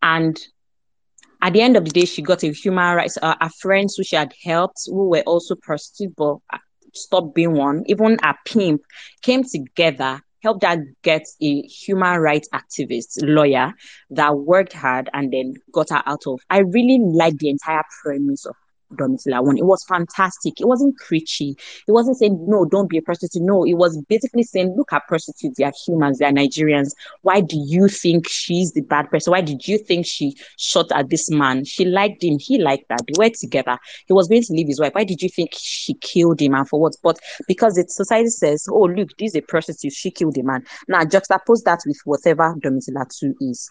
And 0.00 0.38
at 1.42 1.52
the 1.52 1.60
end 1.60 1.76
of 1.76 1.84
the 1.84 1.90
day 1.90 2.06
she 2.06 2.22
got 2.22 2.42
a 2.42 2.52
human 2.52 2.96
rights 2.96 3.18
uh, 3.20 3.36
her 3.38 3.50
friends 3.60 3.96
who 3.96 4.02
she 4.02 4.16
had 4.16 4.32
helped 4.42 4.80
who 4.86 5.10
were 5.10 5.22
also 5.26 5.54
prostitutes 5.54 6.14
but 6.16 6.38
stopped 6.94 7.34
being 7.34 7.52
one. 7.52 7.84
Even 7.86 8.16
a 8.22 8.34
pimp 8.46 8.80
came 9.20 9.44
together 9.44 10.22
helped 10.42 10.64
her 10.64 10.86
get 11.02 11.26
a 11.42 11.62
human 11.62 12.18
rights 12.20 12.48
activist 12.54 13.18
lawyer 13.22 13.74
that 14.08 14.38
worked 14.38 14.72
hard 14.72 15.10
and 15.12 15.32
then 15.32 15.52
got 15.72 15.90
her 15.90 16.02
out 16.06 16.22
of. 16.26 16.40
I 16.48 16.60
really 16.60 16.98
like 16.98 17.36
the 17.36 17.50
entire 17.50 17.82
premise 18.02 18.46
of 18.46 18.54
Domitilla 18.96 19.44
one. 19.44 19.58
It 19.58 19.64
was 19.64 19.84
fantastic. 19.84 20.60
It 20.60 20.66
wasn't 20.66 20.96
preachy. 20.96 21.56
It 21.86 21.92
wasn't 21.92 22.16
saying, 22.16 22.44
no, 22.48 22.64
don't 22.64 22.88
be 22.88 22.98
a 22.98 23.02
prostitute. 23.02 23.42
No, 23.42 23.64
it 23.64 23.74
was 23.74 24.00
basically 24.08 24.42
saying, 24.42 24.74
look 24.76 24.92
at 24.92 25.06
prostitutes. 25.06 25.58
They 25.58 25.64
are 25.64 25.72
humans. 25.86 26.18
They 26.18 26.26
are 26.26 26.32
Nigerians. 26.32 26.92
Why 27.22 27.40
do 27.40 27.56
you 27.58 27.88
think 27.88 28.28
she's 28.28 28.72
the 28.72 28.82
bad 28.82 29.10
person? 29.10 29.32
Why 29.32 29.40
did 29.40 29.66
you 29.66 29.78
think 29.78 30.06
she 30.06 30.36
shot 30.56 30.90
at 30.92 31.10
this 31.10 31.30
man? 31.30 31.64
She 31.64 31.84
liked 31.84 32.22
him. 32.22 32.38
He 32.38 32.58
liked 32.58 32.88
that. 32.88 33.02
They 33.06 33.14
were 33.18 33.30
together. 33.30 33.78
He 34.06 34.12
was 34.12 34.28
going 34.28 34.42
to 34.42 34.52
leave 34.52 34.68
his 34.68 34.80
wife. 34.80 34.94
Why 34.94 35.04
did 35.04 35.22
you 35.22 35.28
think 35.28 35.50
she 35.52 35.94
killed 35.94 36.40
him 36.40 36.54
and 36.54 36.68
for 36.68 36.80
what? 36.80 36.96
But 37.02 37.18
because 37.46 37.74
the 37.74 37.86
society 37.88 38.28
says, 38.28 38.66
oh, 38.70 38.84
look, 38.84 39.16
this 39.18 39.32
is 39.32 39.36
a 39.36 39.40
prostitute. 39.42 39.92
She 39.92 40.10
killed 40.10 40.34
the 40.34 40.42
man. 40.42 40.64
Now 40.88 41.04
juxtapose 41.04 41.62
that 41.64 41.80
with 41.86 42.00
whatever 42.04 42.54
Domitilla 42.62 43.06
2 43.18 43.34
is 43.40 43.70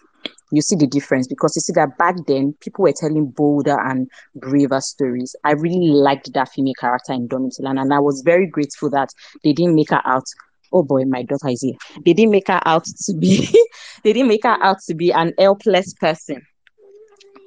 you 0.52 0.62
see 0.62 0.76
the 0.76 0.86
difference 0.86 1.26
because 1.26 1.54
you 1.56 1.60
see 1.60 1.72
that 1.74 1.98
back 1.98 2.16
then 2.26 2.54
people 2.60 2.84
were 2.84 2.92
telling 2.92 3.26
bolder 3.26 3.78
and 3.80 4.08
braver 4.34 4.80
stories. 4.80 5.34
I 5.44 5.52
really 5.52 5.90
liked 5.90 6.32
that 6.32 6.50
female 6.50 6.74
character 6.78 7.12
in 7.12 7.28
Domitilla, 7.28 7.78
and 7.78 7.92
I 7.92 7.98
was 7.98 8.22
very 8.24 8.46
grateful 8.46 8.90
that 8.90 9.10
they 9.44 9.52
didn't 9.52 9.74
make 9.74 9.90
her 9.90 10.02
out. 10.04 10.24
Oh 10.72 10.82
boy, 10.82 11.04
my 11.04 11.22
daughter 11.22 11.48
is 11.48 11.62
here. 11.62 11.74
They 12.04 12.12
didn't 12.12 12.32
make 12.32 12.48
her 12.48 12.60
out 12.64 12.84
to 12.84 13.14
be. 13.14 13.46
they 14.02 14.12
didn't 14.12 14.28
make 14.28 14.44
her 14.44 14.62
out 14.62 14.78
to 14.86 14.94
be 14.94 15.12
an 15.12 15.32
helpless 15.38 15.94
person. 15.94 16.42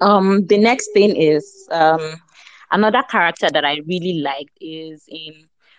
Um, 0.02 0.46
the 0.46 0.58
next 0.58 0.90
thing 0.94 1.16
is 1.16 1.68
um, 1.72 2.16
another 2.72 3.04
character 3.10 3.50
that 3.52 3.66
I 3.66 3.80
really 3.86 4.22
liked 4.22 4.58
is 4.62 5.04
in 5.08 5.34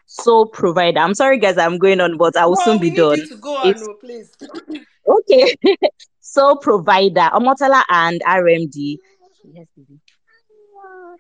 Soul 0.06 0.46
Provider. 0.46 0.98
I'm 0.98 1.14
sorry, 1.14 1.38
guys, 1.38 1.56
I'm 1.56 1.78
going 1.78 2.00
on, 2.00 2.16
but 2.18 2.36
I 2.36 2.44
will 2.44 2.56
soon 2.56 2.78
be 2.78 2.90
done. 2.90 3.16
to 3.28 3.36
go 3.36 3.56
on, 3.56 3.80
no, 3.80 3.94
please. 3.94 4.32
okay. 5.08 5.54
sole 6.30 6.56
provider, 6.56 7.28
Omotola 7.32 7.82
and 7.88 8.22
RMD. 8.26 8.98
Yes, 9.52 9.66
baby. 9.76 9.98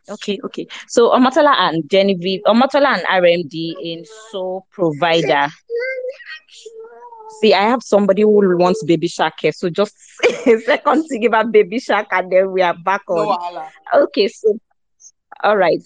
Okay, 0.08 0.38
okay. 0.44 0.66
So 0.88 1.10
Omotola 1.10 1.54
and 1.58 1.88
Genevieve, 1.90 2.40
Omotola 2.46 2.96
and 2.98 3.06
RMD 3.06 3.74
in 3.82 4.04
sole 4.30 4.66
provider. 4.70 5.48
See, 7.40 7.54
I 7.54 7.62
have 7.62 7.82
somebody 7.82 8.22
who 8.22 8.56
wants 8.58 8.82
baby 8.84 9.08
shark 9.08 9.34
here. 9.40 9.52
So 9.52 9.70
just 9.70 9.94
a 10.46 10.58
second 10.60 11.06
to 11.08 11.18
give 11.18 11.34
up 11.34 11.50
baby 11.52 11.78
shark 11.80 12.06
and 12.12 12.30
then 12.30 12.52
we 12.52 12.62
are 12.62 12.76
back 12.84 13.02
on. 13.08 13.36
No, 13.94 14.02
okay, 14.04 14.28
so 14.28 14.58
all 15.42 15.56
right. 15.56 15.80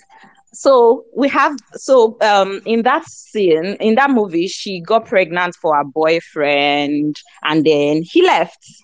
So 0.53 1.05
we 1.17 1.29
have 1.29 1.57
so 1.75 2.17
um 2.21 2.61
in 2.67 2.83
that 2.83 3.05
scene, 3.07 3.77
in 3.81 3.95
that 3.97 4.11
movie, 4.11 4.49
she 4.49 4.81
got 4.81 5.07
pregnant 5.07 5.55
for 5.61 5.77
her 5.77 5.85
boyfriend 5.85 7.17
and 7.45 7.65
then 7.65 8.03
he 8.05 8.23
left 8.23 8.84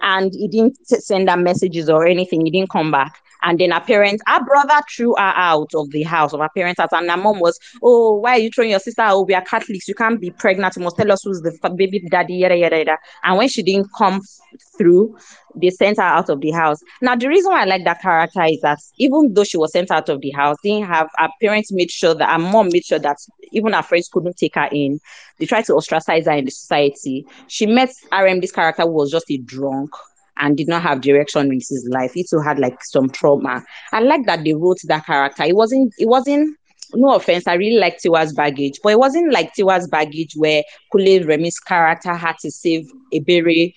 and 0.00 0.32
he 0.34 0.48
didn't 0.48 0.86
send 0.86 1.28
her 1.30 1.36
messages 1.36 1.88
or 1.88 2.06
anything. 2.06 2.44
He 2.44 2.50
didn't 2.50 2.70
come 2.70 2.90
back. 2.90 3.22
And 3.42 3.58
then 3.58 3.70
her 3.70 3.80
parents, 3.80 4.22
her 4.26 4.44
brother 4.44 4.80
threw 4.94 5.14
her 5.16 5.32
out 5.36 5.74
of 5.74 5.90
the 5.90 6.02
house 6.02 6.32
of 6.32 6.40
her 6.40 6.50
parents' 6.54 6.80
house. 6.80 6.92
And 6.92 7.10
her 7.10 7.16
mom 7.16 7.40
was, 7.40 7.58
Oh, 7.82 8.14
why 8.14 8.32
are 8.32 8.38
you 8.38 8.50
throwing 8.50 8.70
your 8.70 8.80
sister? 8.80 9.02
Oh, 9.06 9.22
we 9.22 9.34
are 9.34 9.42
Catholics. 9.42 9.88
You 9.88 9.94
can't 9.94 10.20
be 10.20 10.30
pregnant. 10.30 10.76
You 10.76 10.82
must 10.82 10.96
tell 10.96 11.12
us 11.12 11.22
who's 11.22 11.40
the 11.40 11.56
baby 11.76 12.00
daddy, 12.10 12.34
yada, 12.34 12.56
yada, 12.56 12.78
yada. 12.78 12.98
And 13.24 13.38
when 13.38 13.48
she 13.48 13.62
didn't 13.62 13.88
come 13.96 14.20
through, 14.76 15.16
they 15.54 15.70
sent 15.70 15.98
her 15.98 16.02
out 16.02 16.28
of 16.28 16.40
the 16.40 16.50
house. 16.50 16.80
Now, 17.00 17.16
the 17.16 17.28
reason 17.28 17.52
why 17.52 17.62
I 17.62 17.64
like 17.64 17.84
that 17.84 18.02
character 18.02 18.44
is 18.44 18.60
that 18.60 18.78
even 18.98 19.32
though 19.32 19.44
she 19.44 19.56
was 19.56 19.72
sent 19.72 19.90
out 19.90 20.08
of 20.08 20.20
the 20.20 20.30
house, 20.30 20.56
didn't 20.62 20.86
have 20.86 21.08
her 21.16 21.28
parents 21.40 21.72
made 21.72 21.90
sure 21.90 22.14
that 22.14 22.30
her 22.30 22.38
mom 22.38 22.68
made 22.72 22.84
sure 22.84 22.98
that 22.98 23.16
even 23.52 23.72
her 23.72 23.82
friends 23.82 24.08
couldn't 24.12 24.36
take 24.36 24.54
her 24.54 24.68
in. 24.70 25.00
They 25.38 25.46
tried 25.46 25.64
to 25.66 25.74
ostracize 25.74 26.26
her 26.26 26.32
in 26.32 26.44
the 26.44 26.50
society. 26.50 27.26
She 27.48 27.66
met 27.66 27.90
RM, 28.12 28.40
this 28.40 28.52
character 28.52 28.82
who 28.82 28.90
was 28.90 29.10
just 29.10 29.30
a 29.30 29.38
drunk 29.38 29.90
and 30.38 30.56
did 30.56 30.68
not 30.68 30.82
have 30.82 31.00
direction 31.00 31.46
in 31.46 31.54
his 31.54 31.88
life. 31.90 32.12
He 32.12 32.24
too 32.24 32.40
had 32.40 32.58
like 32.58 32.82
some 32.84 33.08
trauma. 33.08 33.64
I 33.92 34.00
like 34.00 34.26
that 34.26 34.44
they 34.44 34.54
wrote 34.54 34.78
that 34.84 35.06
character. 35.06 35.44
It 35.44 35.56
wasn't, 35.56 35.94
it 35.98 36.08
wasn't 36.08 36.56
no 36.94 37.14
offense, 37.14 37.46
I 37.46 37.54
really 37.54 37.78
like 37.78 37.98
Tiwa's 37.98 38.32
baggage, 38.32 38.78
but 38.82 38.92
it 38.92 38.98
wasn't 38.98 39.32
like 39.32 39.54
Tiwa's 39.54 39.88
baggage 39.88 40.34
where 40.36 40.62
Kunle 40.92 41.26
Remi's 41.26 41.58
character 41.58 42.14
had 42.14 42.38
to 42.40 42.50
save 42.50 42.90
Ebere 43.12 43.74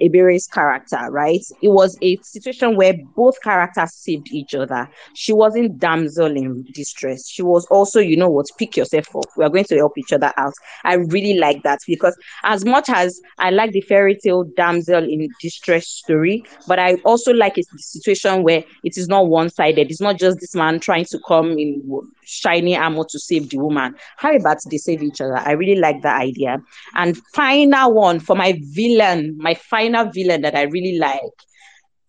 Ebere's 0.00 0.46
character, 0.46 0.98
right? 1.10 1.44
It 1.62 1.68
was 1.68 1.96
a 2.02 2.16
situation 2.22 2.76
where 2.76 2.94
both 3.14 3.40
characters 3.42 3.94
saved 3.94 4.32
each 4.32 4.54
other. 4.54 4.88
She 5.14 5.32
wasn't 5.32 5.78
damsel 5.78 6.36
in 6.36 6.64
distress. 6.72 7.28
She 7.28 7.42
was 7.42 7.66
also, 7.66 8.00
you 8.00 8.16
know 8.16 8.28
what, 8.28 8.46
pick 8.58 8.76
yourself 8.76 9.14
up. 9.16 9.26
We 9.36 9.44
are 9.44 9.50
going 9.50 9.64
to 9.64 9.76
help 9.76 9.96
each 9.98 10.12
other 10.12 10.32
out. 10.36 10.54
I 10.84 10.94
really 10.94 11.38
like 11.38 11.62
that 11.62 11.80
because 11.86 12.16
as 12.44 12.64
much 12.64 12.88
as 12.88 13.20
I 13.38 13.50
like 13.50 13.72
the 13.72 13.80
fairy 13.82 14.16
tale 14.16 14.44
damsel 14.56 15.04
in 15.04 15.28
distress 15.40 15.88
story, 15.88 16.44
but 16.66 16.78
I 16.78 16.94
also 17.04 17.32
like 17.32 17.58
a 17.58 17.62
situation 17.78 18.42
where 18.42 18.64
it 18.84 18.96
is 18.96 19.08
not 19.08 19.28
one-sided. 19.28 19.90
It's 19.90 20.00
not 20.00 20.18
just 20.18 20.40
this 20.40 20.54
man 20.54 20.80
trying 20.80 21.04
to 21.06 21.18
come 21.26 21.58
in 21.58 21.82
shiny 22.24 22.76
armor 22.76 23.04
to 23.08 23.18
save 23.18 23.50
the 23.50 23.58
woman. 23.58 23.94
How 24.16 24.34
about 24.34 24.58
they 24.68 24.78
save 24.78 25.02
each 25.02 25.20
other? 25.20 25.36
I 25.36 25.52
really 25.52 25.80
like 25.80 26.02
that 26.02 26.20
idea. 26.20 26.60
And 26.94 27.16
final 27.34 27.94
one 27.94 28.20
for 28.20 28.34
my 28.34 28.60
villain, 28.62 29.36
my 29.38 29.54
final 29.54 29.85
villain 30.12 30.42
that 30.42 30.54
I 30.54 30.62
really 30.62 30.98
like 30.98 31.32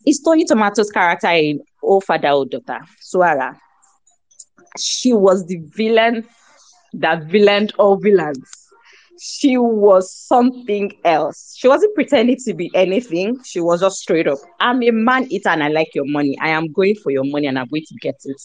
is 0.06 0.22
Tony 0.24 0.46
Tomato's 0.46 0.90
character 0.90 1.30
in 1.30 1.62
Oh 1.84 2.00
Father, 2.00 2.30
Oh 2.30 2.46
Daughter, 2.46 2.80
Suara. 3.02 3.58
She 4.78 5.14
was 5.14 5.46
the 5.48 5.58
villain 5.76 6.26
that 6.94 7.24
villained 7.24 7.74
all 7.78 7.98
villains 7.98 8.67
she 9.20 9.58
was 9.58 10.14
something 10.14 10.92
else. 11.04 11.54
She 11.58 11.68
wasn't 11.68 11.96
pretending 11.96 12.38
to 12.46 12.54
be 12.54 12.72
anything. 12.74 13.42
She 13.44 13.60
was 13.60 13.82
just 13.82 13.98
straight 13.98 14.28
up. 14.28 14.38
I'm 14.60 14.84
a 14.84 14.92
man 14.92 15.32
eater 15.32 15.50
and 15.50 15.64
I 15.64 15.70
like 15.70 15.94
your 15.94 16.06
money. 16.06 16.38
I 16.40 16.50
am 16.50 16.72
going 16.72 16.96
for 16.96 17.12
your 17.12 17.24
money 17.24 17.48
and 17.48 17.58
I'm 17.58 17.68
going 17.68 17.86
to 17.88 17.96
get 18.02 18.16
it. 18.26 18.42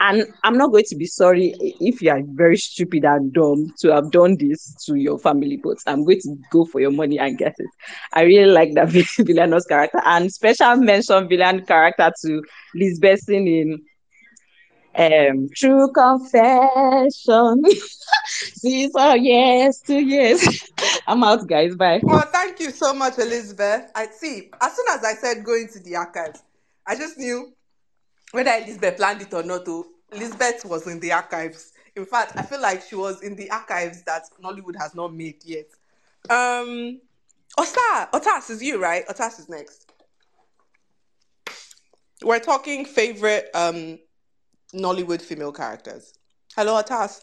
And 0.00 0.24
I'm 0.44 0.56
not 0.56 0.72
going 0.72 0.84
to 0.88 0.96
be 0.96 1.06
sorry 1.06 1.54
if 1.58 2.00
you 2.00 2.10
are 2.10 2.22
very 2.24 2.56
stupid 2.56 3.04
and 3.04 3.32
dumb 3.32 3.72
to 3.80 3.92
have 3.92 4.10
done 4.10 4.36
this 4.38 4.74
to 4.86 4.94
your 4.94 5.18
family, 5.18 5.58
but 5.62 5.76
I'm 5.86 6.04
going 6.04 6.20
to 6.22 6.36
go 6.50 6.64
for 6.64 6.80
your 6.80 6.90
money 6.90 7.18
and 7.18 7.36
get 7.36 7.54
it. 7.58 7.70
I 8.14 8.22
really 8.22 8.50
like 8.50 8.74
that 8.74 8.88
villainous 9.18 9.66
character 9.66 10.00
and 10.06 10.32
special 10.32 10.76
mention 10.76 11.28
villain 11.28 11.66
character 11.66 12.10
to 12.22 12.42
Liz 12.74 12.98
Benson 12.98 13.46
in 13.46 13.82
um 14.96 15.48
true 15.54 15.90
confession. 15.92 17.62
Caesar, 18.26 19.16
yes 19.16 19.80
to 19.82 19.94
yes 19.94 20.68
i'm 21.06 21.22
out 21.24 21.46
guys. 21.46 21.74
Bye. 21.76 22.00
Well 22.02 22.20
thank 22.32 22.60
you 22.60 22.70
so 22.70 22.92
much 22.92 23.18
elizabeth. 23.18 23.90
I 23.94 24.06
see 24.06 24.50
as 24.60 24.76
soon 24.76 24.86
as 24.90 25.04
i 25.04 25.14
said 25.14 25.44
going 25.44 25.68
to 25.68 25.80
the 25.80 25.96
archives 25.96 26.42
i 26.86 26.94
just 26.96 27.18
knew 27.18 27.52
whether 28.32 28.50
elizabeth 28.50 28.96
planned 28.96 29.22
it 29.22 29.32
or 29.32 29.42
not 29.42 29.62
oh, 29.68 29.86
elizabeth 30.12 30.64
was 30.64 30.86
in 30.86 31.00
the 31.00 31.12
archives. 31.12 31.72
In 31.96 32.04
fact 32.04 32.32
i 32.36 32.42
feel 32.42 32.60
like 32.60 32.82
she 32.82 32.96
was 32.96 33.22
in 33.22 33.36
the 33.36 33.50
archives 33.50 34.02
that 34.02 34.24
nollywood 34.42 34.76
has 34.78 34.94
not 34.94 35.14
made 35.14 35.42
yet. 35.44 35.66
Um 36.28 37.00
Osa, 37.58 38.08
Otas 38.12 38.50
is 38.50 38.62
you, 38.62 38.80
right? 38.80 39.06
Otas 39.08 39.40
is 39.40 39.48
next. 39.48 39.90
We're 42.22 42.38
talking 42.38 42.84
favorite 42.84 43.50
um 43.54 43.98
Nollywood 44.74 45.20
female 45.20 45.52
characters. 45.52 46.14
Hello, 46.56 46.76
Atas. 46.76 47.22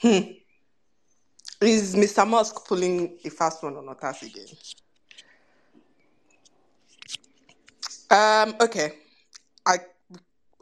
Hmm. 0.00 0.20
Is 1.60 1.96
Mr. 1.96 2.26
Musk 2.26 2.66
pulling 2.68 3.18
a 3.24 3.30
fast 3.30 3.62
one 3.62 3.76
on 3.76 3.86
Otas 3.86 4.22
again? 4.22 4.46
Um, 8.10 8.54
okay. 8.60 8.92
I, 9.66 9.78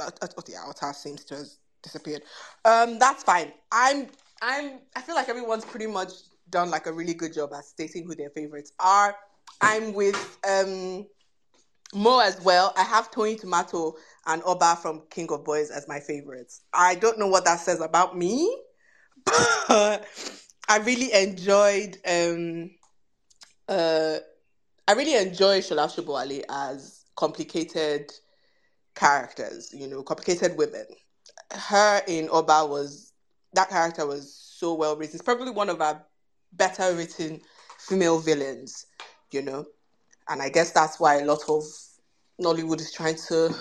I, 0.01 0.05
I 0.07 0.29
yeah, 0.49 0.65
Otas 0.67 0.95
seems 0.95 1.25
to 1.25 1.37
have 1.37 1.47
disappeared. 1.83 2.23
Um, 2.65 2.99
that's 2.99 3.23
fine. 3.23 3.53
I'm 3.71 4.07
I'm 4.41 4.81
I 4.95 5.03
feel 5.03 5.15
like 5.15 5.29
everyone's 5.29 5.65
pretty 5.65 5.87
much 5.87 6.13
done 6.51 6.71
like 6.71 6.87
a 6.87 6.93
really 6.93 7.15
good 7.15 7.35
job 7.35 7.53
at 7.53 7.65
stating 7.65 8.05
who 8.05 8.15
their 8.15 8.31
favorites 8.31 8.73
are. 8.81 9.15
I'm 9.61 9.93
with 9.93 10.39
um 10.49 11.07
more 11.95 12.23
as 12.23 12.41
well. 12.41 12.73
I 12.77 12.83
have 12.83 13.11
Tony 13.11 13.37
Tomato 13.37 13.97
and 14.27 14.43
Oba 14.45 14.77
from 14.77 15.03
King 15.11 15.31
of 15.31 15.45
Boys 15.45 15.71
as 15.71 15.87
my 15.89 16.01
favorites. 16.01 16.63
I 16.73 16.95
don't 16.95 17.19
know 17.19 17.29
what 17.29 17.45
that 17.45 17.61
says 17.61 17.81
about 17.81 18.17
me, 18.17 18.57
but 19.69 20.07
I 20.69 20.79
really 20.79 21.13
enjoyed 21.13 21.99
um 22.09 22.71
uh 23.69 24.19
I 24.89 24.93
really 24.93 25.17
enjoy 25.17 25.61
Shola 25.61 25.89
Sobowale 25.89 26.45
as 26.49 27.05
complicated 27.17 28.13
characters, 28.95 29.73
you 29.73 29.89
know, 29.89 30.03
complicated 30.03 30.57
women. 30.57 30.87
Her 31.53 32.03
in 32.07 32.29
Oba 32.31 32.67
was 32.67 33.13
that 33.55 33.69
character 33.69 34.07
was 34.07 34.35
so 34.35 34.75
well 34.75 34.97
written. 34.97 35.15
It's 35.15 35.23
probably 35.25 35.51
one 35.51 35.69
of 35.69 35.81
our 35.81 36.05
better 36.53 36.95
written 36.95 37.41
female 37.79 38.19
villains, 38.19 38.87
you 39.31 39.43
know 39.43 39.67
and 40.29 40.43
I 40.43 40.49
guess 40.49 40.73
that's 40.73 40.99
why 41.01 41.17
a 41.21 41.25
lot 41.25 41.41
of 41.49 41.65
Nollywood 42.41 42.81
is 42.81 42.93
trying 42.93 43.17
to 43.29 43.55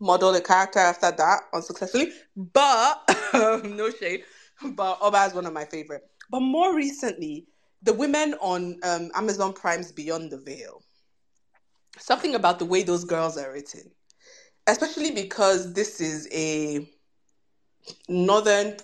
model 0.00 0.32
the 0.32 0.40
character 0.40 0.78
after 0.78 1.10
that 1.10 1.40
unsuccessfully. 1.52 2.12
But 2.36 3.00
no 3.64 3.90
shade, 3.90 4.24
but 4.72 4.98
Oba 5.00 5.24
is 5.24 5.34
one 5.34 5.46
of 5.46 5.52
my 5.52 5.64
favorite. 5.64 6.08
But 6.30 6.40
more 6.40 6.74
recently, 6.74 7.46
the 7.82 7.92
women 7.92 8.34
on 8.40 8.78
um, 8.84 9.10
Amazon 9.14 9.52
Prime's 9.52 9.92
Beyond 9.92 10.30
the 10.30 10.38
Veil. 10.38 10.82
Something 11.98 12.34
about 12.34 12.58
the 12.58 12.64
way 12.64 12.82
those 12.82 13.04
girls 13.04 13.36
are 13.36 13.52
written, 13.52 13.90
especially 14.66 15.10
because 15.10 15.74
this 15.74 16.00
is 16.00 16.28
a 16.32 16.88
northern 18.08 18.76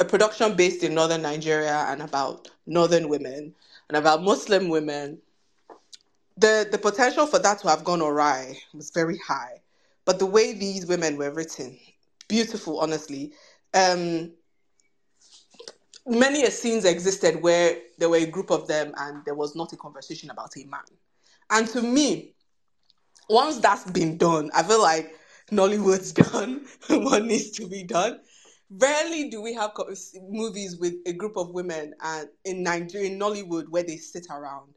a 0.00 0.04
production 0.04 0.54
based 0.56 0.82
in 0.82 0.94
northern 0.94 1.22
Nigeria 1.22 1.86
and 1.88 2.02
about 2.02 2.48
northern 2.66 3.08
women 3.08 3.54
and 3.88 3.96
about 3.96 4.22
Muslim 4.22 4.68
women 4.68 5.18
the 6.36 6.68
the 6.70 6.78
potential 6.78 7.26
for 7.26 7.38
that 7.38 7.58
to 7.60 7.68
have 7.68 7.84
gone 7.84 8.02
awry 8.02 8.58
was 8.74 8.90
very 8.90 9.18
high. 9.18 9.60
But 10.04 10.18
the 10.18 10.26
way 10.26 10.52
these 10.52 10.86
women 10.86 11.16
were 11.16 11.32
written 11.32 11.78
beautiful 12.28 12.80
honestly. 12.80 13.32
Um 13.74 14.32
many 16.06 16.48
scenes 16.50 16.84
existed 16.84 17.42
where 17.42 17.78
there 17.98 18.08
were 18.08 18.16
a 18.18 18.26
group 18.26 18.50
of 18.50 18.68
them 18.68 18.92
and 18.96 19.24
there 19.24 19.34
was 19.34 19.56
not 19.56 19.72
a 19.72 19.76
conversation 19.76 20.30
about 20.30 20.56
a 20.56 20.64
man. 20.66 20.80
And 21.50 21.66
to 21.68 21.82
me 21.82 22.34
once 23.28 23.58
that's 23.58 23.90
been 23.90 24.16
done 24.16 24.48
i 24.54 24.62
feel 24.62 24.80
like 24.80 25.16
nollywood's 25.50 26.12
done 26.30 26.64
what 26.88 27.24
needs 27.24 27.50
to 27.50 27.66
be 27.66 27.82
done. 27.82 28.20
Rarely 28.68 29.30
do 29.30 29.40
we 29.40 29.54
have 29.54 29.72
movies 30.28 30.76
with 30.76 30.94
a 31.06 31.12
group 31.12 31.36
of 31.36 31.50
women 31.50 31.94
and 32.02 32.28
in 32.44 32.62
nigeria 32.62 33.10
in 33.10 33.18
nollywood 33.18 33.68
where 33.68 33.84
they 33.84 33.96
sit 33.96 34.26
around 34.30 34.75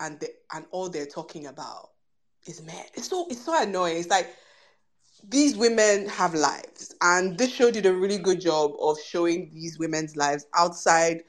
and 0.00 0.18
they, 0.20 0.28
and 0.52 0.66
all 0.70 0.88
they're 0.88 1.06
talking 1.06 1.46
about 1.46 1.90
is 2.46 2.62
men. 2.62 2.84
It's 2.94 3.08
so 3.08 3.26
it's 3.30 3.44
so 3.44 3.60
annoying. 3.60 3.98
It's 3.98 4.08
like 4.08 4.34
these 5.28 5.56
women 5.56 6.08
have 6.08 6.34
lives, 6.34 6.94
and 7.00 7.38
this 7.38 7.52
show 7.52 7.70
did 7.70 7.86
a 7.86 7.94
really 7.94 8.18
good 8.18 8.40
job 8.40 8.72
of 8.80 8.98
showing 9.00 9.50
these 9.54 9.78
women's 9.78 10.16
lives 10.16 10.46
outside 10.54 11.22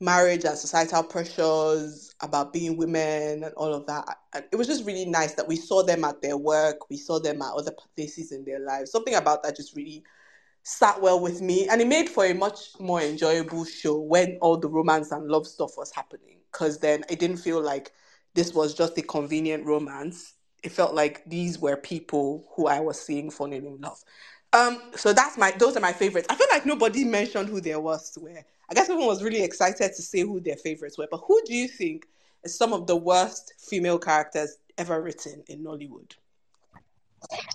marriage 0.00 0.44
and 0.44 0.56
societal 0.56 1.02
pressures 1.02 2.14
about 2.22 2.52
being 2.52 2.76
women 2.76 3.44
and 3.44 3.52
all 3.54 3.74
of 3.74 3.86
that. 3.86 4.18
And 4.34 4.44
it 4.50 4.56
was 4.56 4.66
just 4.66 4.86
really 4.86 5.04
nice 5.04 5.34
that 5.34 5.46
we 5.46 5.56
saw 5.56 5.82
them 5.82 6.04
at 6.04 6.22
their 6.22 6.38
work, 6.38 6.88
we 6.88 6.96
saw 6.96 7.20
them 7.20 7.42
at 7.42 7.52
other 7.52 7.72
places 7.96 8.32
in 8.32 8.44
their 8.44 8.60
lives. 8.60 8.90
Something 8.90 9.14
about 9.14 9.42
that 9.42 9.56
just 9.56 9.76
really 9.76 10.02
sat 10.62 11.00
well 11.00 11.20
with 11.20 11.40
me 11.40 11.68
and 11.68 11.80
it 11.80 11.86
made 11.86 12.08
for 12.08 12.26
a 12.26 12.34
much 12.34 12.78
more 12.78 13.00
enjoyable 13.00 13.64
show 13.64 13.98
when 13.98 14.38
all 14.40 14.56
the 14.56 14.68
romance 14.68 15.10
and 15.10 15.26
love 15.26 15.46
stuff 15.46 15.76
was 15.76 15.90
happening 15.90 16.39
because 16.50 16.78
then 16.78 17.04
it 17.08 17.18
didn't 17.18 17.38
feel 17.38 17.60
like 17.60 17.92
this 18.34 18.54
was 18.54 18.74
just 18.74 18.98
a 18.98 19.02
convenient 19.02 19.66
romance. 19.66 20.34
It 20.62 20.72
felt 20.72 20.94
like 20.94 21.24
these 21.26 21.58
were 21.58 21.76
people 21.76 22.46
who 22.54 22.66
i 22.66 22.80
was 22.80 23.00
seeing 23.00 23.30
falling 23.30 23.64
in 23.64 23.80
love. 23.80 24.02
Um 24.52 24.80
so 24.94 25.12
that's 25.12 25.38
my 25.38 25.52
those 25.52 25.76
are 25.76 25.80
my 25.80 25.92
favorites. 25.92 26.26
I 26.30 26.34
feel 26.34 26.48
like 26.50 26.66
nobody 26.66 27.04
mentioned 27.04 27.48
who 27.48 27.60
their 27.60 27.80
worst 27.80 28.18
were. 28.20 28.44
I 28.70 28.74
guess 28.74 28.88
everyone 28.88 29.06
was 29.06 29.22
really 29.22 29.42
excited 29.42 29.92
to 29.94 30.02
say 30.02 30.20
who 30.20 30.40
their 30.40 30.56
favorites 30.56 30.98
were 30.98 31.08
but 31.10 31.22
who 31.26 31.40
do 31.46 31.54
you 31.54 31.68
think 31.68 32.06
is 32.44 32.56
some 32.56 32.72
of 32.72 32.86
the 32.86 32.96
worst 32.96 33.54
female 33.58 33.98
characters 33.98 34.58
ever 34.78 35.00
written 35.02 35.42
in 35.48 35.64
nollywood? 35.64 36.12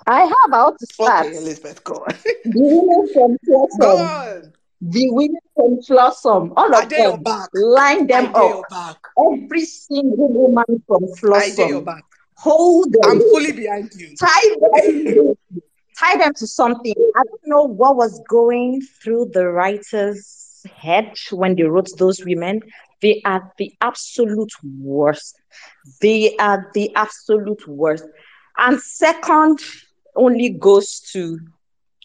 I 0.08 0.22
have 0.22 0.52
how 0.52 0.72
to 0.72 0.86
start. 0.86 1.26
okay 1.26 1.38
elizabeth 1.38 1.84
go 1.84 1.96
on. 1.96 2.16
The 2.24 2.52
women 2.56 3.14
from 3.14 3.38
go 3.80 3.98
on 3.98 4.54
the 4.90 5.10
women 5.12 5.40
from 5.56 5.78
Flawsome, 5.82 6.54
all 6.56 6.74
of 6.76 6.90
them, 6.90 7.24
line 7.54 8.08
them 8.08 8.36
up. 8.36 8.70
back 8.70 8.98
Every 9.18 9.66
single 9.66 10.32
woman 10.32 10.84
from 10.88 11.04
Flawsome, 11.18 11.56
dare 11.56 11.68
your 11.68 11.82
Blossom, 11.82 11.86
back 11.86 12.04
hold 12.38 12.96
i'm 13.06 13.20
fully 13.20 13.54
behind 13.54 13.90
you 13.96 14.14
tie 14.20 14.56
them, 14.60 15.36
tie 15.98 16.18
them 16.18 16.34
to 16.34 16.46
something. 16.46 16.94
I 17.16 17.24
don't 17.24 17.48
know 17.48 17.64
what 17.64 17.96
was 17.96 18.22
going 18.30 18.82
through 18.82 19.32
the 19.34 19.48
writer's 19.48 20.66
head 20.76 21.14
when 21.32 21.56
they 21.56 21.64
wrote 21.64 21.90
those 21.98 22.24
women. 22.26 22.62
They 23.02 23.22
are 23.26 23.52
the 23.58 23.74
absolute 23.82 24.52
worst. 24.64 25.40
They 26.02 26.36
are 26.38 26.70
the 26.74 26.94
absolute 26.96 27.68
worst. 27.68 28.06
And 28.58 28.80
second 28.82 29.60
only 30.16 30.50
goes 30.50 31.00
to 31.12 31.40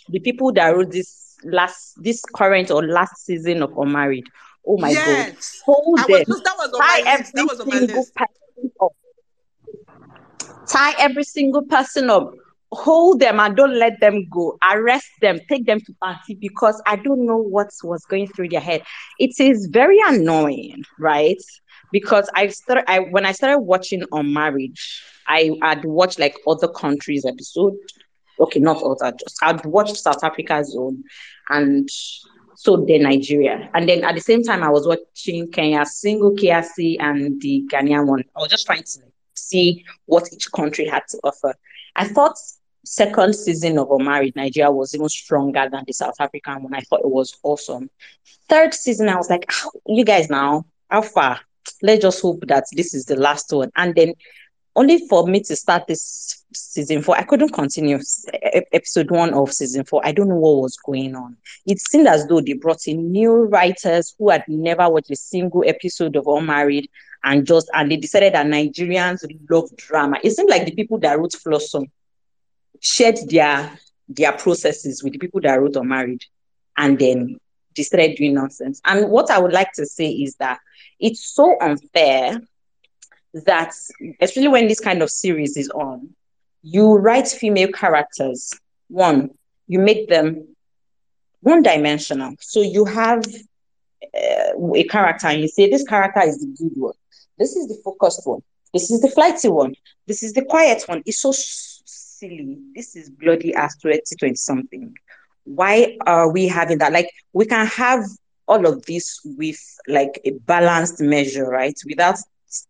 the 0.08 0.20
people 0.20 0.52
that 0.52 0.68
wrote 0.68 0.90
this 0.90 1.29
last, 1.44 1.94
this 2.02 2.22
current 2.34 2.70
or 2.70 2.84
last 2.86 3.24
season 3.24 3.62
of 3.62 3.76
Unmarried. 3.76 4.26
Oh 4.66 4.76
my 4.78 4.92
God. 4.92 5.34
Hold 5.64 6.00
was 6.00 6.06
them. 6.06 6.24
that 6.44 6.54
was 6.58 6.72
on 6.72 6.80
Tie 6.80 7.02
my 7.02 7.16
list 7.18 7.32
that 7.34 7.40
every 7.40 7.48
was 7.48 7.60
on 7.60 7.68
my 7.68 7.78
single 7.78 7.96
list 7.96 8.14
person 8.14 8.72
up. 8.80 8.92
Tie 10.68 10.94
every 10.98 11.24
single 11.24 11.62
person 11.62 12.10
up. 12.10 12.32
Hold 12.72 13.18
them 13.18 13.40
and 13.40 13.56
don't 13.56 13.76
let 13.76 13.98
them 14.00 14.28
go. 14.30 14.56
Arrest 14.70 15.08
them. 15.20 15.40
Take 15.48 15.66
them 15.66 15.80
to 15.80 15.92
party 15.94 16.34
because 16.34 16.80
I 16.86 16.96
don't 16.96 17.26
know 17.26 17.38
what 17.38 17.70
was 17.82 18.04
going 18.04 18.28
through 18.28 18.50
their 18.50 18.60
head. 18.60 18.82
It 19.18 19.40
is 19.40 19.66
very 19.72 19.98
annoying, 20.06 20.84
right? 20.98 21.42
Because 21.90 22.30
I 22.36 22.46
started 22.48 22.84
I 22.88 23.00
when 23.00 23.26
I 23.26 23.32
started 23.32 23.60
watching 23.60 24.04
on 24.12 24.32
marriage, 24.32 25.02
I 25.26 25.50
had 25.62 25.84
watched 25.84 26.20
like 26.20 26.36
other 26.46 26.68
countries 26.68 27.24
episode. 27.24 27.74
Okay, 28.40 28.60
not 28.60 28.82
other, 28.82 29.12
just 29.12 29.38
I'd 29.42 29.64
watched 29.64 29.96
South 29.96 30.24
Africa's 30.24 30.74
own 30.76 31.04
and 31.50 31.88
so 32.56 32.84
then 32.86 33.04
Nigeria. 33.04 33.70
And 33.72 33.88
then 33.88 34.04
at 34.04 34.14
the 34.14 34.20
same 34.20 34.42
time, 34.42 34.62
I 34.62 34.68
was 34.68 34.86
watching 34.86 35.50
Kenya's 35.50 35.96
Single 35.96 36.32
Kiasi 36.32 36.96
and 37.00 37.40
the 37.40 37.64
Ghanaian 37.72 38.06
one. 38.06 38.22
I 38.36 38.40
was 38.40 38.50
just 38.50 38.66
trying 38.66 38.82
to 38.82 38.98
see 39.34 39.84
what 40.04 40.28
each 40.30 40.52
country 40.52 40.86
had 40.86 41.04
to 41.08 41.20
offer. 41.24 41.54
I 41.96 42.06
thought 42.06 42.36
second 42.84 43.34
season 43.34 43.78
of 43.78 43.90
Unmarried 43.90 44.36
Nigeria 44.36 44.70
was 44.70 44.94
even 44.94 45.08
stronger 45.08 45.68
than 45.70 45.84
the 45.86 45.92
South 45.94 46.16
African 46.20 46.62
one. 46.64 46.74
I 46.74 46.80
thought 46.80 47.00
it 47.00 47.10
was 47.10 47.38
awesome. 47.42 47.88
Third 48.48 48.74
season, 48.74 49.08
I 49.08 49.16
was 49.16 49.30
like, 49.30 49.46
how, 49.48 49.70
you 49.86 50.04
guys 50.04 50.28
now, 50.28 50.66
how 50.90 51.02
far? 51.02 51.40
Let's 51.82 52.02
just 52.02 52.20
hope 52.20 52.46
that 52.48 52.64
this 52.72 52.94
is 52.94 53.06
the 53.06 53.16
last 53.16 53.52
one. 53.52 53.70
And 53.76 53.94
then 53.94 54.14
only 54.76 55.06
for 55.08 55.26
me 55.26 55.40
to 55.40 55.56
start 55.56 55.86
this 55.86 56.44
season 56.52 57.02
four, 57.02 57.16
I 57.16 57.22
couldn't 57.22 57.52
continue 57.52 57.98
episode 58.72 59.10
one 59.10 59.34
of 59.34 59.52
season 59.52 59.84
four. 59.84 60.00
I 60.04 60.12
don't 60.12 60.28
know 60.28 60.36
what 60.36 60.62
was 60.62 60.76
going 60.76 61.14
on. 61.14 61.36
It 61.66 61.80
seemed 61.80 62.06
as 62.06 62.26
though 62.26 62.40
they 62.40 62.54
brought 62.54 62.86
in 62.86 63.10
new 63.10 63.32
writers 63.32 64.14
who 64.18 64.30
had 64.30 64.44
never 64.48 64.88
watched 64.88 65.10
a 65.10 65.16
single 65.16 65.64
episode 65.66 66.16
of 66.16 66.26
Unmarried 66.26 66.88
and 67.24 67.46
just 67.46 67.68
and 67.74 67.90
they 67.90 67.96
decided 67.96 68.34
that 68.34 68.46
Nigerians 68.46 69.24
love 69.50 69.74
drama. 69.76 70.18
It 70.22 70.30
seemed 70.30 70.50
like 70.50 70.64
the 70.64 70.74
people 70.74 70.98
that 71.00 71.18
wrote 71.18 71.32
Flawsome 71.32 71.90
shared 72.80 73.18
their 73.28 73.78
their 74.08 74.32
processes 74.32 75.02
with 75.04 75.12
the 75.12 75.18
people 75.18 75.40
that 75.42 75.60
wrote 75.60 75.76
Unmarried, 75.76 76.24
and 76.76 76.98
then 76.98 77.38
they 77.76 77.82
started 77.82 78.16
doing 78.16 78.34
nonsense. 78.34 78.80
And 78.84 79.10
what 79.10 79.30
I 79.30 79.38
would 79.38 79.52
like 79.52 79.72
to 79.74 79.86
say 79.86 80.10
is 80.10 80.36
that 80.36 80.58
it's 80.98 81.34
so 81.34 81.56
unfair 81.60 82.40
that 83.32 83.74
especially 84.20 84.48
when 84.48 84.68
this 84.68 84.80
kind 84.80 85.02
of 85.02 85.10
series 85.10 85.56
is 85.56 85.70
on, 85.70 86.10
you 86.62 86.96
write 86.96 87.28
female 87.28 87.70
characters. 87.72 88.52
One, 88.88 89.30
you 89.66 89.78
make 89.78 90.08
them 90.08 90.48
one 91.40 91.62
dimensional. 91.62 92.34
So 92.40 92.60
you 92.60 92.84
have 92.84 93.24
uh, 94.02 94.72
a 94.74 94.84
character 94.84 95.28
and 95.28 95.40
you 95.40 95.48
say 95.48 95.70
this 95.70 95.84
character 95.84 96.22
is 96.22 96.40
the 96.40 96.46
good 96.46 96.72
one. 96.74 96.94
This 97.38 97.56
is 97.56 97.68
the 97.68 97.80
focused 97.84 98.26
one. 98.26 98.42
This 98.72 98.90
is 98.90 99.00
the 99.00 99.08
flighty 99.08 99.48
one. 99.48 99.74
This 100.06 100.22
is 100.22 100.32
the 100.32 100.44
quiet 100.44 100.82
one. 100.86 101.02
It's 101.06 101.20
so 101.20 101.32
silly. 101.34 102.58
This 102.74 102.96
is 102.96 103.10
bloody 103.10 103.54
ass 103.54 103.76
2020 103.76 104.34
something. 104.34 104.94
Why 105.44 105.96
are 106.06 106.30
we 106.30 106.46
having 106.46 106.78
that? 106.78 106.92
Like 106.92 107.10
we 107.32 107.46
can 107.46 107.66
have 107.66 108.04
all 108.46 108.66
of 108.66 108.84
this 108.86 109.20
with 109.24 109.60
like 109.88 110.20
a 110.24 110.32
balanced 110.32 111.00
measure, 111.00 111.48
right? 111.48 111.78
Without 111.86 112.18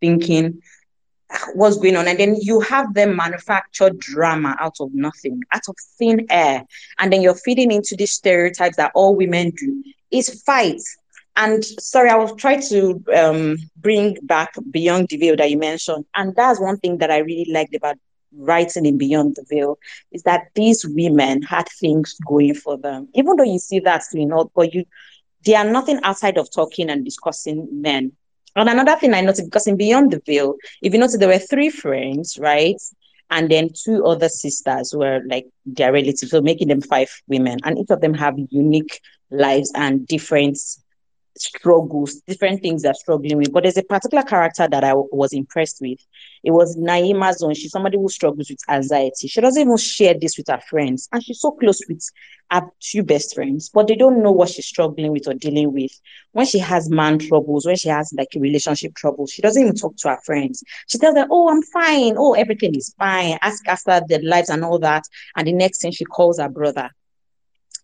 thinking 0.00 0.60
what's 1.54 1.76
going 1.76 1.96
on? 1.96 2.08
And 2.08 2.18
then 2.18 2.36
you 2.40 2.60
have 2.60 2.94
them 2.94 3.16
manufacture 3.16 3.90
drama 3.90 4.56
out 4.60 4.76
of 4.80 4.92
nothing 4.92 5.40
out 5.52 5.68
of 5.68 5.76
thin 5.98 6.26
air. 6.30 6.64
And 6.98 7.12
then 7.12 7.22
you're 7.22 7.34
feeding 7.34 7.72
into 7.72 7.96
these 7.96 8.12
stereotypes 8.12 8.76
that 8.76 8.92
all 8.94 9.16
women 9.16 9.50
do. 9.50 9.82
Is 10.10 10.42
fight. 10.42 10.80
And 11.36 11.64
sorry 11.64 12.10
i 12.10 12.16
will 12.16 12.34
try 12.34 12.60
to 12.60 13.02
um, 13.14 13.56
bring 13.76 14.16
back 14.22 14.52
beyond 14.70 15.08
the 15.08 15.18
veil 15.18 15.36
that 15.36 15.50
you 15.50 15.58
mentioned. 15.58 16.04
And 16.16 16.34
that's 16.34 16.60
one 16.60 16.78
thing 16.78 16.98
that 16.98 17.10
i 17.10 17.18
really 17.18 17.50
liked 17.50 17.74
about 17.74 17.96
writing 18.36 18.86
in 18.86 18.98
beyond 18.98 19.36
the 19.36 19.44
veil 19.48 19.78
is 20.12 20.22
that 20.24 20.48
these 20.54 20.84
women 20.84 21.42
had 21.42 21.68
things 21.68 22.16
going 22.26 22.54
for 22.54 22.76
them. 22.76 23.08
Even 23.14 23.36
though 23.36 23.44
you 23.44 23.58
see 23.58 23.80
that 23.80 24.02
you 24.12 24.26
know, 24.26 24.50
but 24.54 24.74
you 24.74 24.84
they 25.46 25.54
are 25.54 25.64
nothing 25.64 26.00
outside 26.02 26.36
of 26.36 26.50
talking 26.52 26.90
and 26.90 27.04
discussing 27.04 27.66
men 27.70 28.12
and 28.56 28.68
another 28.68 28.96
thing 28.96 29.14
I 29.14 29.20
noticed, 29.20 29.44
because 29.44 29.66
in 29.66 29.76
Beyond 29.76 30.12
the 30.12 30.22
Veil, 30.26 30.54
if 30.82 30.92
you 30.92 30.98
notice, 30.98 31.18
there 31.18 31.28
were 31.28 31.38
three 31.38 31.70
friends, 31.70 32.38
right? 32.38 32.80
And 33.30 33.50
then 33.50 33.70
two 33.72 34.04
other 34.04 34.28
sisters 34.28 34.92
were 34.94 35.20
like 35.28 35.46
their 35.64 35.92
relatives, 35.92 36.30
so 36.30 36.40
making 36.40 36.68
them 36.68 36.80
five 36.80 37.10
women. 37.28 37.58
And 37.64 37.78
each 37.78 37.90
of 37.90 38.00
them 38.00 38.14
have 38.14 38.34
unique 38.50 39.00
lives 39.30 39.70
and 39.74 40.06
different 40.06 40.58
struggles, 41.36 42.14
different 42.26 42.62
things 42.62 42.82
they're 42.82 42.94
struggling 42.94 43.38
with. 43.38 43.52
But 43.52 43.64
there's 43.64 43.76
a 43.76 43.82
particular 43.82 44.22
character 44.22 44.68
that 44.68 44.84
I 44.84 44.90
w- 44.90 45.08
was 45.12 45.32
impressed 45.32 45.78
with. 45.80 45.98
It 46.44 46.50
was 46.50 46.76
Naima 46.76 47.34
Zone. 47.34 47.54
She's 47.54 47.70
somebody 47.72 47.98
who 47.98 48.08
struggles 48.08 48.50
with 48.50 48.60
anxiety. 48.68 49.28
She 49.28 49.40
doesn't 49.40 49.60
even 49.60 49.76
share 49.76 50.14
this 50.14 50.36
with 50.36 50.48
her 50.48 50.60
friends. 50.68 51.08
And 51.12 51.22
she's 51.22 51.40
so 51.40 51.52
close 51.52 51.80
with 51.88 52.02
her 52.50 52.62
two 52.80 53.02
best 53.02 53.34
friends, 53.34 53.68
but 53.68 53.86
they 53.86 53.94
don't 53.94 54.22
know 54.22 54.32
what 54.32 54.48
she's 54.48 54.66
struggling 54.66 55.12
with 55.12 55.28
or 55.28 55.34
dealing 55.34 55.72
with. 55.72 55.92
When 56.32 56.46
she 56.46 56.58
has 56.58 56.90
man 56.90 57.18
troubles, 57.18 57.66
when 57.66 57.76
she 57.76 57.88
has 57.88 58.12
like 58.16 58.28
relationship 58.36 58.94
troubles, 58.94 59.30
she 59.30 59.42
doesn't 59.42 59.62
even 59.62 59.76
talk 59.76 59.96
to 59.98 60.10
her 60.10 60.18
friends. 60.24 60.64
She 60.88 60.98
tells 60.98 61.14
them, 61.14 61.28
Oh, 61.30 61.48
I'm 61.48 61.62
fine. 61.62 62.14
Oh, 62.18 62.34
everything 62.34 62.74
is 62.74 62.94
fine. 62.98 63.38
Ask 63.42 63.66
after 63.68 64.00
their 64.08 64.22
lives 64.22 64.48
and 64.48 64.64
all 64.64 64.78
that. 64.80 65.04
And 65.36 65.46
the 65.46 65.52
next 65.52 65.80
thing 65.82 65.92
she 65.92 66.04
calls 66.04 66.38
her 66.38 66.48
brother 66.48 66.90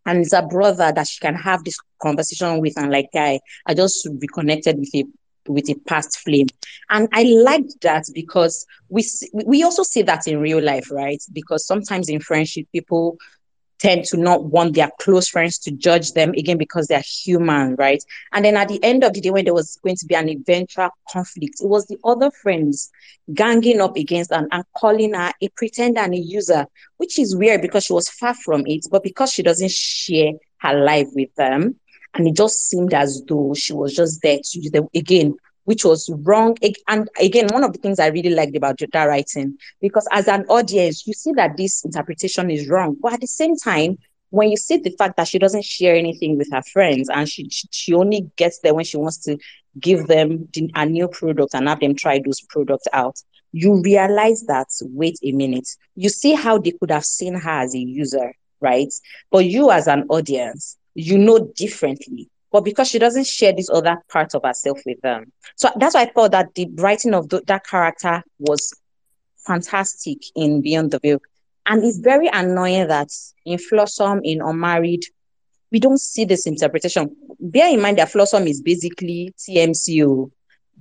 and 0.07 0.19
it's 0.21 0.33
a 0.33 0.43
brother 0.43 0.93
that 0.93 1.07
she 1.07 1.21
can 1.21 1.35
have 1.35 1.63
this 1.65 1.79
conversation 2.03 2.61
with 2.61 2.77
and 2.79 2.91
like 2.91 3.09
guy 3.13 3.39
i 3.67 3.75
just 3.75 4.09
reconnected 4.21 4.79
with 4.79 4.95
a 4.95 5.05
with 5.49 5.71
a 5.71 5.75
past 5.87 6.19
flame. 6.19 6.47
And 6.91 7.09
i 7.13 7.23
liked 7.23 7.81
that 7.83 8.05
because 8.15 8.67
we 8.89 9.05
we 9.47 9.63
also 9.63 9.83
see 9.83 10.03
that 10.03 10.27
in 10.27 10.41
real 10.41 10.63
life 10.63 10.91
right? 10.91 11.23
Because 11.33 11.67
sometimes 11.67 12.09
in 12.09 12.21
friendship 12.21 12.67
people 12.73 13.17
tend 13.79 14.05
to 14.05 14.17
not 14.17 14.45
want 14.45 14.75
their 14.75 14.91
close 15.01 15.29
friends 15.29 15.59
to 15.59 15.71
judge 15.71 16.13
them 16.13 16.31
again 16.31 16.59
because 16.59 16.87
they're 16.87 17.03
human 17.05 17.75
right? 17.77 18.03
And 18.33 18.45
then 18.45 18.57
at 18.57 18.69
the 18.69 18.83
end 18.83 19.05
of 19.05 19.13
the 19.13 19.21
day 19.21 19.31
when 19.31 19.45
there 19.45 19.55
was 19.55 19.79
going 19.83 19.97
to 19.97 20.07
be 20.07 20.15
an 20.15 20.29
eventual 20.29 20.91
conflict 21.11 21.61
it 21.61 21.69
was 21.69 21.87
the 21.87 21.99
other 22.05 22.31
friends 22.31 22.91
ganging 23.35 23.81
up 23.81 23.97
against 23.97 24.33
her 24.33 24.47
and 24.51 24.65
calling 24.77 25.15
her 25.15 25.33
a 25.43 25.49
pretender 25.51 26.01
and 26.01 26.15
a 26.15 26.19
user 26.19 26.67
which 26.97 27.19
is 27.19 27.37
weird 27.37 27.63
because 27.63 27.85
she 27.85 27.93
was 27.93 28.09
far 28.09 28.35
from 28.35 28.65
it, 28.67 28.87
but 28.91 29.03
because 29.03 29.33
she 29.33 29.43
doesn't 29.43 29.71
share 29.71 30.33
her 30.59 30.75
life 30.75 31.09
with 31.15 31.35
them, 31.37 31.77
and 32.15 32.27
it 32.27 32.35
just 32.35 32.69
seemed 32.69 32.95
as 32.95 33.23
though 33.27 33.53
she 33.55 33.73
was 33.73 33.95
just 33.95 34.23
there 34.23 34.39
to 34.43 34.59
use 34.59 34.71
them 34.71 34.89
again, 34.95 35.37
which 35.67 35.85
was 35.85 36.11
wrong. 36.25 36.57
And 36.89 37.11
again, 37.21 37.49
one 37.53 37.65
of 37.65 37.73
the 37.75 37.79
things 37.79 38.01
I 38.01 38.09
really 38.09 38.31
liked 38.31 38.57
about 38.57 38.79
Jota 38.79 39.07
writing, 39.07 39.59
because 39.81 40.09
as 40.13 40.29
an 40.29 40.47
audience, 40.49 41.07
you 41.07 41.15
see 41.15 41.33
that 41.37 41.57
this 41.59 41.85
interpretation 41.85 42.51
is 42.51 42.69
wrong, 42.69 42.97
but 43.03 43.15
at 43.15 43.21
the 43.21 43.29
same 43.29 43.57
time, 43.57 43.99
when 44.31 44.51
you 44.51 44.57
see 44.57 44.79
the 44.79 44.91
fact 44.99 45.17
that 45.19 45.29
she 45.29 45.39
doesn't 45.39 45.65
share 45.65 45.95
anything 45.97 46.39
with 46.39 46.49
her 46.53 46.63
friends 46.63 47.09
and 47.11 47.29
she 47.29 47.49
she- 47.51 47.69
she 47.71 47.95
only 47.95 48.31
gets 48.37 48.61
there 48.61 48.75
when 48.75 48.85
she 48.85 48.97
wants 48.97 49.19
to 49.25 49.39
give 49.81 50.07
them 50.09 50.49
the, 50.55 50.71
a 50.75 50.87
new 50.87 51.09
product 51.09 51.55
and 51.55 51.69
have 51.69 51.81
them 51.81 51.95
try 51.95 52.21
those 52.25 52.41
products 52.49 52.87
out 52.93 53.17
you 53.53 53.81
realize 53.83 54.43
that 54.49 54.67
wait 54.83 55.19
a 55.25 55.33
minute 55.33 55.69
you 55.95 56.09
see 56.09 56.35
how 56.35 56.59
they 56.59 56.73
could 56.73 56.91
have 56.91 57.05
seen 57.05 57.35
her 57.35 57.51
as 57.63 57.75
a 57.75 57.79
user 57.79 58.33
right? 58.61 58.93
But 59.31 59.45
you 59.45 59.71
as 59.71 59.87
an 59.87 60.07
audience, 60.09 60.79
you 60.95 61.19
know 61.19 61.39
differently. 61.57 62.31
But 62.57 62.65
because 62.65 62.89
she 62.89 62.99
doesn't 62.99 63.27
share 63.27 63.53
this 63.53 63.69
other 63.69 63.99
part 64.09 64.35
of 64.35 64.41
herself 64.43 64.81
with 64.87 64.99
them. 65.03 65.31
So 65.57 65.69
that's 65.77 65.95
why 65.95 66.05
I 66.05 66.07
thought 66.07 66.31
that 66.31 66.55
the 66.55 66.67
writing 66.77 67.13
of 67.13 67.29
the, 67.29 67.43
that 67.49 67.67
character 67.67 68.23
was 68.39 68.73
fantastic 69.47 70.23
in 70.35 70.63
Beyond 70.63 70.91
the 70.91 70.99
Veil. 70.99 71.19
And 71.67 71.85
it's 71.85 71.99
very 71.99 72.31
annoying 72.33 72.89
that 72.89 73.11
in 73.45 73.59
Flawsome, 73.59 74.23
in 74.25 74.41
Unmarried, 74.41 75.05
we 75.71 75.81
don't 75.81 76.01
see 76.01 76.25
this 76.25 76.47
interpretation. 76.47 77.15
Bear 77.39 77.69
in 77.69 77.83
mind 77.83 77.99
that 77.99 78.11
Flawsome 78.11 78.49
is 78.49 78.63
basically 78.63 79.35
TMCO, 79.37 80.31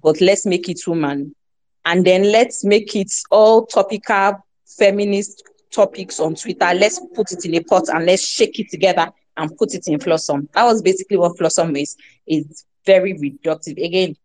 but 0.02 0.22
let's 0.22 0.46
make 0.46 0.70
it 0.70 0.80
woman. 0.88 1.36
And 1.84 2.06
then 2.06 2.32
let's 2.32 2.64
make 2.64 2.96
it 2.96 3.12
all 3.30 3.66
topical 3.66 4.46
feminist 4.66 5.44
topics 5.72 6.22
on 6.22 6.36
Twitter. 6.36 6.72
Let's 6.74 7.02
put 7.14 7.34
it 7.34 7.44
in 7.44 7.56
a 7.56 7.64
pot 7.66 7.90
and 7.90 8.06
let's 8.06 8.26
shake 8.26 8.62
it 8.62 8.70
together 8.72 9.12
and 9.38 9.56
put 9.58 9.74
it 9.74 9.88
in 9.88 10.00
Flawsome. 10.00 10.52
That 10.54 10.64
was 10.66 10.82
basically 10.82 11.18
what 11.18 11.38
Flawsome 11.38 11.82
is. 11.82 11.96
It's 12.26 12.66
very 12.86 13.14
reductive. 13.14 13.84
Again, 13.84 14.16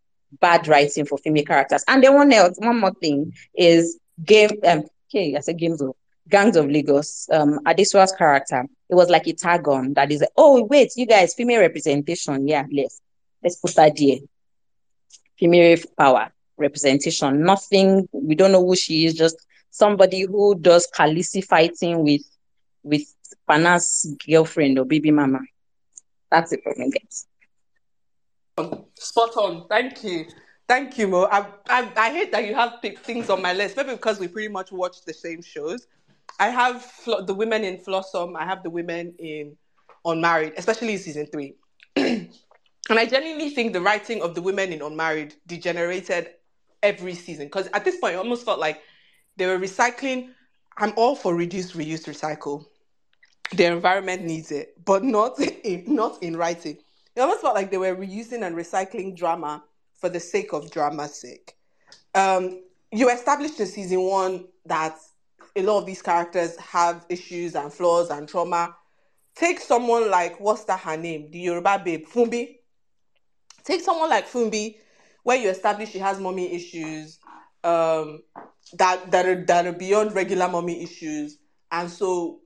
bad 0.41 0.69
writing 0.69 1.07
for 1.07 1.19
female 1.19 1.45
characters. 1.45 1.85
And 1.89 2.03
then 2.03 2.15
one 2.15 2.33
else, 2.33 2.57
one 2.59 2.81
more 2.81 2.95
thing 2.95 3.33
is 3.55 3.99
game 4.25 4.51
um 4.67 4.85
okay, 5.09 5.35
I 5.37 5.41
said 5.41 5.59
games 5.59 5.81
of 5.83 5.95
Gangs 6.29 6.57
of 6.57 6.71
Lagos, 6.71 7.29
um 7.33 7.59
Adesua's 7.67 8.13
character. 8.13 8.65
It 8.89 8.95
was 8.95 9.11
like 9.11 9.27
a 9.27 9.33
tag 9.33 9.67
on 9.69 9.95
that 9.95 10.13
is 10.13 10.21
like, 10.21 10.31
oh 10.37 10.65
wait, 10.65 10.93
you 10.97 11.07
guys, 11.07 11.35
female 11.35 11.61
representation. 11.61 12.47
Yeah, 12.47 12.65
let's 12.73 13.01
let's 13.43 13.57
put 13.57 13.75
that 13.77 13.97
there. 13.97 14.19
Female 15.39 15.79
power 15.99 16.31
representation. 16.57 17.43
Nothing, 17.43 18.09
we 18.13 18.35
don't 18.35 18.53
know 18.53 18.65
who 18.65 18.77
she 18.77 19.07
is, 19.07 19.15
just 19.15 19.37
somebody 19.71 20.23
who 20.23 20.55
does 20.55 20.87
Khaleesi 20.95 21.45
fighting 21.45 22.05
with 22.05 22.23
with 22.83 23.03
Pana's 23.51 24.15
girlfriend 24.25 24.79
or 24.79 24.85
baby 24.85 25.11
mama. 25.11 25.41
That's 26.31 26.53
it 26.53 26.63
for 26.63 26.73
me, 26.77 26.91
guys. 26.91 27.27
Spot 28.95 29.37
on. 29.37 29.67
Thank 29.69 30.05
you. 30.05 30.27
Thank 30.69 30.97
you, 30.97 31.09
Mo. 31.09 31.25
I, 31.25 31.47
I, 31.69 31.91
I 31.97 32.11
hate 32.13 32.31
that 32.31 32.45
you 32.45 32.55
have 32.55 32.75
things 33.03 33.29
on 33.29 33.43
my 33.43 33.53
list, 33.53 33.77
maybe 33.77 33.91
because 33.91 34.21
we 34.21 34.29
pretty 34.29 34.47
much 34.53 34.71
watch 34.71 35.05
the 35.05 35.13
same 35.13 35.43
shows. 35.43 35.89
I 36.39 36.49
have 36.49 36.81
fl- 36.81 37.23
the 37.23 37.35
women 37.35 37.65
in 37.65 37.79
Flawsome, 37.79 38.37
I 38.37 38.45
have 38.45 38.63
the 38.63 38.71
women 38.71 39.15
in 39.19 39.57
Unmarried, 40.05 40.53
especially 40.57 40.97
season 40.97 41.27
three. 41.27 41.55
and 41.97 42.31
I 42.89 43.05
genuinely 43.05 43.51
think 43.51 43.73
the 43.73 43.81
writing 43.81 44.23
of 44.23 44.37
the 44.37 44.43
women 44.43 44.73
in 44.73 44.81
Unmarried 44.81 45.35
degenerated 45.49 46.29
every 46.85 47.15
season 47.15 47.47
because 47.47 47.67
at 47.75 47.85
this 47.85 47.99
point, 47.99 48.15
it 48.15 48.19
almost 48.19 48.45
felt 48.45 48.61
like 48.61 48.81
they 49.37 49.47
were 49.47 49.59
recycling. 49.59 50.29
I'm 50.77 50.93
all 50.97 51.17
for 51.17 51.35
reduce, 51.35 51.73
reuse, 51.73 52.07
recycle. 52.07 52.67
The 53.53 53.65
environment 53.67 54.23
needs 54.23 54.53
it, 54.53 54.75
but 54.85 55.03
not 55.03 55.39
in, 55.65 55.85
not 55.95 56.23
in 56.23 56.37
writing. 56.37 56.79
It 57.17 57.21
almost 57.21 57.41
felt 57.43 57.55
like 57.55 57.71
they 57.71 57.79
were 57.79 57.97
reusing 57.97 58.47
and 58.47 58.57
recycling 58.57 59.17
drama 59.17 59.65
for 59.95 60.09
the 60.09 60.21
sake 60.21 60.53
of 60.53 60.71
drama's 60.71 61.21
sake. 61.21 61.55
Um, 62.15 62.63
you 62.93 63.11
established 63.11 63.59
in 63.61 63.67
season 63.67 64.03
one 64.03 64.47
that 64.67 64.97
a 65.57 65.63
lot 65.63 65.79
of 65.79 65.87
these 65.87 66.03
characters 66.03 66.57
have 66.59 67.05
issues 67.09 67.55
and 67.55 67.73
flaws 67.73 68.11
and 68.11 68.29
trauma. 68.29 68.77
Take 69.35 69.61
someone 69.61 70.11
like 70.11 70.39
what's 70.41 70.65
that 70.65 70.81
her 70.81 70.97
name, 70.97 71.31
the 71.31 71.39
Yoruba 71.39 71.83
babe, 71.85 72.07
Fumbi. 72.07 72.59
Take 73.65 73.81
someone 73.83 74.11
like 74.11 74.29
Fumbi, 74.29 74.77
where 75.23 75.37
you 75.37 75.49
establish 75.51 75.91
she 75.91 75.99
has 75.99 76.19
mommy 76.19 76.53
issues, 76.53 77.19
um, 77.65 78.23
that 78.75 79.11
that 79.11 79.27
are 79.27 79.45
that 79.45 79.67
are 79.67 79.73
beyond 79.73 80.15
regular 80.15 80.49
mommy 80.49 80.83
issues, 80.83 81.39
and 81.71 81.91
so 81.91 82.41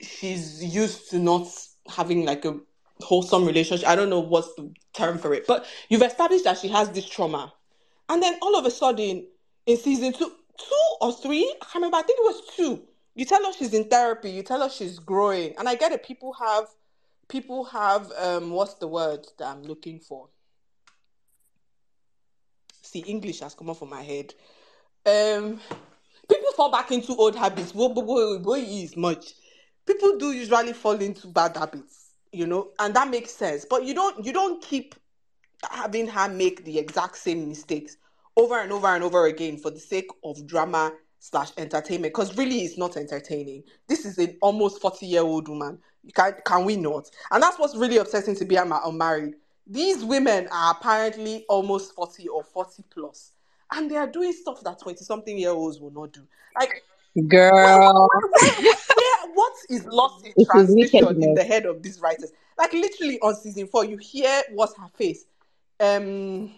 she's 0.00 0.62
used 0.62 1.10
to 1.10 1.18
not 1.18 1.46
having 1.88 2.24
like 2.24 2.44
a 2.44 2.58
wholesome 3.00 3.44
relationship. 3.44 3.88
I 3.88 3.96
don't 3.96 4.10
know 4.10 4.20
what's 4.20 4.54
the 4.54 4.72
term 4.92 5.18
for 5.18 5.34
it, 5.34 5.46
but 5.46 5.66
you've 5.88 6.02
established 6.02 6.44
that 6.44 6.58
she 6.58 6.68
has 6.68 6.90
this 6.90 7.08
trauma, 7.08 7.52
and 8.08 8.22
then 8.22 8.38
all 8.42 8.56
of 8.56 8.66
a 8.66 8.70
sudden 8.70 9.26
in 9.66 9.76
season 9.76 10.12
two, 10.12 10.30
two 10.58 10.96
or 11.00 11.12
three, 11.12 11.44
I 11.60 11.64
can't 11.64 11.74
remember. 11.76 11.96
I 11.96 12.02
think 12.02 12.18
it 12.20 12.24
was 12.24 12.42
two. 12.56 12.82
You 13.14 13.24
tell 13.24 13.44
her 13.44 13.52
she's 13.52 13.74
in 13.74 13.84
therapy. 13.84 14.30
You 14.30 14.42
tell 14.42 14.60
her 14.62 14.68
she's 14.68 14.98
growing, 14.98 15.54
and 15.58 15.68
I 15.68 15.74
get 15.74 15.92
it. 15.92 16.04
People 16.04 16.32
have, 16.34 16.66
people 17.28 17.64
have, 17.64 18.10
um, 18.18 18.50
what's 18.50 18.74
the 18.74 18.88
word 18.88 19.26
that 19.38 19.46
I'm 19.46 19.62
looking 19.62 20.00
for? 20.00 20.28
See, 22.82 23.00
English 23.00 23.40
has 23.40 23.54
come 23.54 23.70
off 23.70 23.82
of 23.82 23.88
my 23.88 24.02
head. 24.02 24.34
Um, 25.06 25.60
people 26.28 26.52
fall 26.56 26.70
back 26.70 26.90
into 26.90 27.14
old 27.14 27.36
habits. 27.36 27.72
Boy, 27.72 27.88
boy, 27.88 28.38
boy, 28.38 28.58
is 28.58 28.96
much. 28.96 29.34
People 29.86 30.16
do 30.16 30.32
usually 30.32 30.72
fall 30.72 30.94
into 31.00 31.26
bad 31.28 31.56
habits 31.56 32.04
you 32.34 32.46
know, 32.46 32.70
and 32.80 32.94
that 32.94 33.08
makes 33.08 33.30
sense. 33.30 33.64
But 33.64 33.84
you 33.84 33.94
don't 33.94 34.24
you 34.24 34.32
don't 34.32 34.62
keep 34.62 34.94
having 35.70 36.06
her 36.08 36.28
make 36.28 36.64
the 36.64 36.78
exact 36.78 37.16
same 37.16 37.48
mistakes 37.48 37.96
over 38.36 38.60
and 38.60 38.72
over 38.72 38.88
and 38.88 39.04
over 39.04 39.26
again 39.26 39.56
for 39.56 39.70
the 39.70 39.78
sake 39.78 40.10
of 40.24 40.44
drama 40.46 40.92
slash 41.20 41.52
entertainment 41.56 42.12
because 42.12 42.36
really 42.36 42.58
it's 42.58 42.76
not 42.76 42.96
entertaining. 42.96 43.62
This 43.88 44.04
is 44.04 44.18
an 44.18 44.36
almost 44.42 44.82
40 44.82 45.06
year 45.06 45.22
old 45.22 45.48
woman 45.48 45.78
can, 46.14 46.34
can 46.44 46.64
we 46.64 46.76
not? 46.76 47.08
And 47.30 47.42
that's 47.42 47.58
what's 47.58 47.76
really 47.76 47.96
upsetting 47.96 48.34
to 48.36 48.44
be 48.44 48.56
unmarried 48.56 49.34
these 49.66 50.04
women 50.04 50.46
are 50.52 50.72
apparently 50.72 51.46
almost 51.48 51.94
40 51.94 52.28
or 52.28 52.44
40 52.44 52.84
plus 52.90 53.32
and 53.72 53.90
they 53.90 53.96
are 53.96 54.06
doing 54.06 54.32
stuff 54.32 54.60
that 54.62 54.78
20 54.78 55.02
something 55.02 55.38
year 55.38 55.50
olds 55.50 55.80
will 55.80 55.90
not 55.90 56.12
do. 56.12 56.20
Like 56.54 56.82
girl 57.22 58.08
what 59.34 59.52
is 59.68 59.86
lost 59.86 60.24
in 60.24 60.32
it's 60.36 60.48
translation 60.48 61.16
in 61.20 61.34
the 61.34 61.44
head 61.44 61.66
of 61.66 61.82
these 61.82 62.00
writers? 62.00 62.32
Like 62.58 62.72
literally 62.72 63.18
on 63.20 63.34
season 63.34 63.66
four, 63.66 63.84
you 63.84 63.96
hear 63.98 64.42
what's 64.52 64.76
her 64.76 64.88
face. 64.94 65.24
Um, 65.80 66.52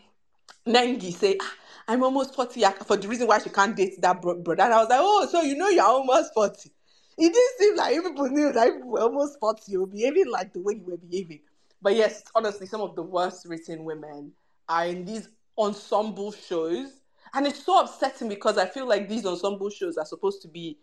Nengi 0.66 1.12
say, 1.12 1.36
ah, 1.40 1.54
"I'm 1.88 2.02
almost 2.02 2.34
forty 2.34 2.62
for 2.84 2.96
the 2.96 3.08
reason 3.08 3.26
why 3.26 3.38
she 3.38 3.50
can't 3.50 3.74
date 3.76 4.00
that 4.02 4.20
bro- 4.20 4.40
brother." 4.42 4.62
And 4.64 4.74
I 4.74 4.78
was 4.80 4.88
like, 4.88 4.98
"Oh, 5.00 5.26
so 5.30 5.42
you 5.42 5.56
know 5.56 5.68
you're 5.68 5.84
almost 5.84 6.34
40. 6.34 6.70
It 7.18 7.32
didn't 7.32 7.58
seem 7.58 7.76
like 7.76 8.02
people 8.02 8.28
knew 8.28 8.52
that 8.52 8.66
you 8.66 8.86
were 8.86 9.00
almost 9.00 9.38
forty. 9.40 9.72
You 9.72 9.80
were 9.80 9.86
behaving 9.86 10.30
like 10.30 10.52
the 10.52 10.60
way 10.60 10.74
you 10.74 10.84
were 10.84 10.96
behaving." 10.98 11.40
But 11.80 11.94
yes, 11.94 12.24
honestly, 12.34 12.66
some 12.66 12.80
of 12.80 12.94
the 12.94 13.02
worst 13.02 13.46
written 13.46 13.84
women 13.84 14.32
are 14.68 14.86
in 14.86 15.04
these 15.04 15.28
ensemble 15.56 16.32
shows. 16.32 17.00
And 17.34 17.46
it's 17.46 17.64
so 17.64 17.80
upsetting 17.80 18.28
because 18.28 18.58
I 18.58 18.66
feel 18.66 18.86
like 18.86 19.08
these 19.08 19.26
ensemble 19.26 19.70
shows 19.70 19.96
are 19.96 20.06
supposed 20.06 20.42
to 20.42 20.48
be 20.48 20.78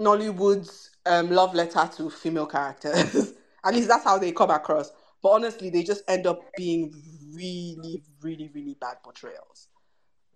Nollywood's 0.00 0.90
um, 1.06 1.30
love 1.30 1.54
letter 1.54 1.88
to 1.96 2.10
female 2.10 2.46
characters. 2.46 3.34
At 3.64 3.74
least 3.74 3.88
that's 3.88 4.04
how 4.04 4.18
they 4.18 4.32
come 4.32 4.50
across. 4.50 4.90
But 5.22 5.30
honestly, 5.30 5.68
they 5.68 5.82
just 5.82 6.02
end 6.08 6.26
up 6.26 6.40
being 6.56 6.94
really, 7.34 8.02
really, 8.22 8.50
really 8.54 8.76
bad 8.80 8.96
portrayals. 9.02 9.68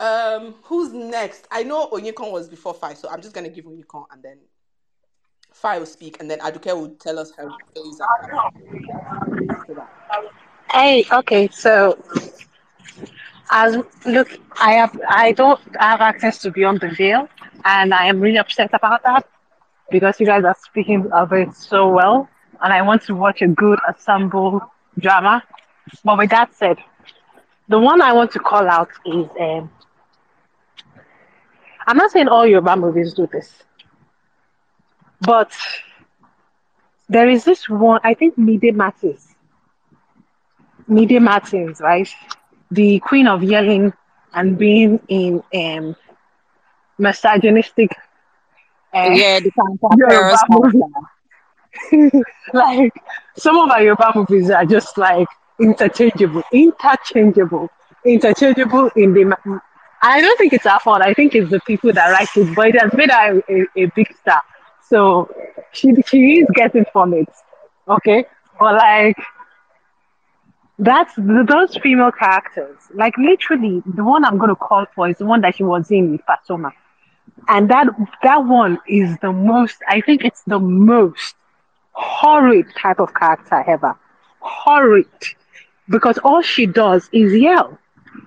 Um, 0.00 0.56
who's 0.64 0.92
next? 0.92 1.46
I 1.50 1.62
know 1.62 1.88
Onyekon 1.88 2.32
was 2.32 2.48
before 2.48 2.74
Five, 2.74 2.98
so 2.98 3.08
I'm 3.08 3.22
just 3.22 3.34
gonna 3.34 3.48
give 3.48 3.64
Onyekon 3.64 4.04
and 4.12 4.22
then 4.22 4.38
Five 5.52 5.80
will 5.80 5.86
speak, 5.86 6.18
and 6.20 6.28
then 6.28 6.40
Aduke 6.40 6.74
will 6.74 6.96
tell 6.96 7.18
us 7.18 7.30
days 7.74 8.00
Hey, 10.70 11.06
okay, 11.12 11.48
so 11.48 11.96
as 13.50 13.76
look, 14.06 14.28
I 14.60 14.72
have 14.72 14.98
I 15.08 15.32
don't 15.32 15.60
have 15.78 16.00
access 16.00 16.38
to 16.42 16.50
Beyond 16.50 16.80
the 16.80 16.88
Veil, 16.90 17.28
and 17.64 17.94
I 17.94 18.06
am 18.06 18.20
really 18.20 18.38
upset 18.38 18.70
about 18.72 19.02
that 19.04 19.26
because 19.90 20.18
you 20.20 20.26
guys 20.26 20.44
are 20.44 20.56
speaking 20.62 21.10
of 21.12 21.32
it 21.32 21.54
so 21.54 21.88
well, 21.88 22.28
and 22.62 22.72
I 22.72 22.82
want 22.82 23.02
to 23.02 23.14
watch 23.14 23.42
a 23.42 23.48
good 23.48 23.78
ensemble 23.88 24.70
drama. 24.98 25.42
But 26.04 26.18
with 26.18 26.30
that 26.30 26.54
said, 26.54 26.78
the 27.68 27.78
one 27.78 28.00
I 28.00 28.12
want 28.12 28.32
to 28.32 28.38
call 28.38 28.68
out 28.68 28.90
is 29.06 29.26
um, 29.40 29.70
I'm 31.86 31.96
not 31.96 32.10
saying 32.10 32.28
all 32.28 32.46
Yoruba 32.46 32.76
movies 32.76 33.14
do 33.14 33.26
this, 33.26 33.62
but 35.20 35.52
there 37.08 37.28
is 37.28 37.44
this 37.44 37.68
one, 37.68 38.00
I 38.04 38.14
think 38.14 38.36
Mide 38.38 38.74
Martins. 38.74 39.34
Mide 40.86 41.20
Martins, 41.20 41.80
right? 41.80 42.08
The 42.70 42.98
queen 43.00 43.26
of 43.26 43.42
yelling 43.42 43.92
and 44.32 44.58
being 44.58 45.00
in 45.08 45.42
um, 45.54 45.96
misogynistic 46.98 47.90
uh, 48.94 49.10
yeah, 49.12 49.40
the 49.40 49.50
like 52.52 52.92
some 53.36 53.58
of 53.58 53.68
our 53.70 53.82
Yoruba 53.82 54.12
movies 54.14 54.50
are 54.50 54.64
just 54.64 54.96
like 54.96 55.26
interchangeable, 55.60 56.44
interchangeable, 56.52 57.68
interchangeable 58.06 58.90
in 58.94 59.12
the. 59.12 59.60
I 60.02 60.20
don't 60.20 60.38
think 60.38 60.52
it's 60.52 60.66
our 60.66 60.78
fault. 60.78 61.02
I 61.02 61.12
think 61.12 61.34
it's 61.34 61.50
the 61.50 61.58
people 61.60 61.92
that 61.92 62.08
write 62.10 62.28
it, 62.36 62.54
but 62.54 62.68
it 62.68 62.80
has 62.80 62.92
made 62.92 63.10
her 63.10 63.40
a, 63.48 63.52
a, 63.52 63.84
a 63.84 63.86
big 63.96 64.14
star. 64.20 64.40
So 64.88 65.28
she 65.72 65.92
she 66.06 66.40
is 66.40 66.46
getting 66.54 66.84
from 66.92 67.14
it, 67.14 67.28
okay. 67.88 68.26
But 68.60 68.74
like 68.74 69.16
that's 70.78 71.12
those 71.16 71.76
female 71.76 72.12
characters. 72.12 72.76
Like 72.92 73.16
literally, 73.18 73.82
the 73.86 74.04
one 74.04 74.24
I'm 74.24 74.38
gonna 74.38 74.56
call 74.56 74.86
for 74.94 75.08
is 75.08 75.18
the 75.18 75.26
one 75.26 75.40
that 75.42 75.56
she 75.56 75.62
was 75.64 75.90
in 75.90 76.12
with 76.12 76.22
and 77.48 77.70
that 77.70 77.86
that 78.22 78.44
one 78.44 78.78
is 78.86 79.16
the 79.18 79.32
most 79.32 79.76
i 79.88 80.00
think 80.00 80.24
it's 80.24 80.42
the 80.42 80.58
most 80.58 81.34
horrid 81.94 82.66
type 82.76 82.98
of 82.98 83.14
character 83.14 83.64
ever. 83.66 83.96
Horrid. 84.40 85.06
Because 85.88 86.18
all 86.18 86.42
she 86.42 86.66
does 86.66 87.08
is 87.12 87.34
yell. 87.34 87.78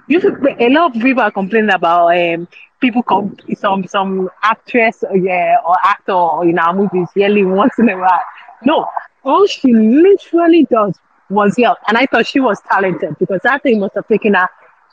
You 0.07 0.19
a 0.59 0.69
lot 0.69 0.95
of 0.95 1.01
people 1.01 1.23
are 1.23 1.31
complaining 1.31 1.71
about 1.71 2.15
um, 2.15 2.47
people 2.79 3.03
come 3.03 3.37
some 3.57 3.87
some 3.87 4.29
actress 4.43 5.03
uh, 5.03 5.13
yeah, 5.13 5.57
or 5.65 5.75
actor 5.83 6.43
in 6.43 6.59
our 6.59 6.73
movies 6.73 7.07
yelling 7.15 7.51
once 7.55 7.77
in 7.79 7.89
a 7.89 7.97
while. 7.97 8.21
No, 8.63 8.87
all 9.23 9.47
she 9.47 9.73
literally 9.73 10.65
does 10.69 10.95
was 11.29 11.57
yell. 11.57 11.77
And 11.87 11.97
I 11.97 12.05
thought 12.05 12.27
she 12.27 12.39
was 12.39 12.59
talented 12.61 13.17
because 13.19 13.41
that 13.43 13.63
thing 13.63 13.79
must 13.79 13.95
have 13.95 14.07
taken 14.07 14.33
her 14.33 14.47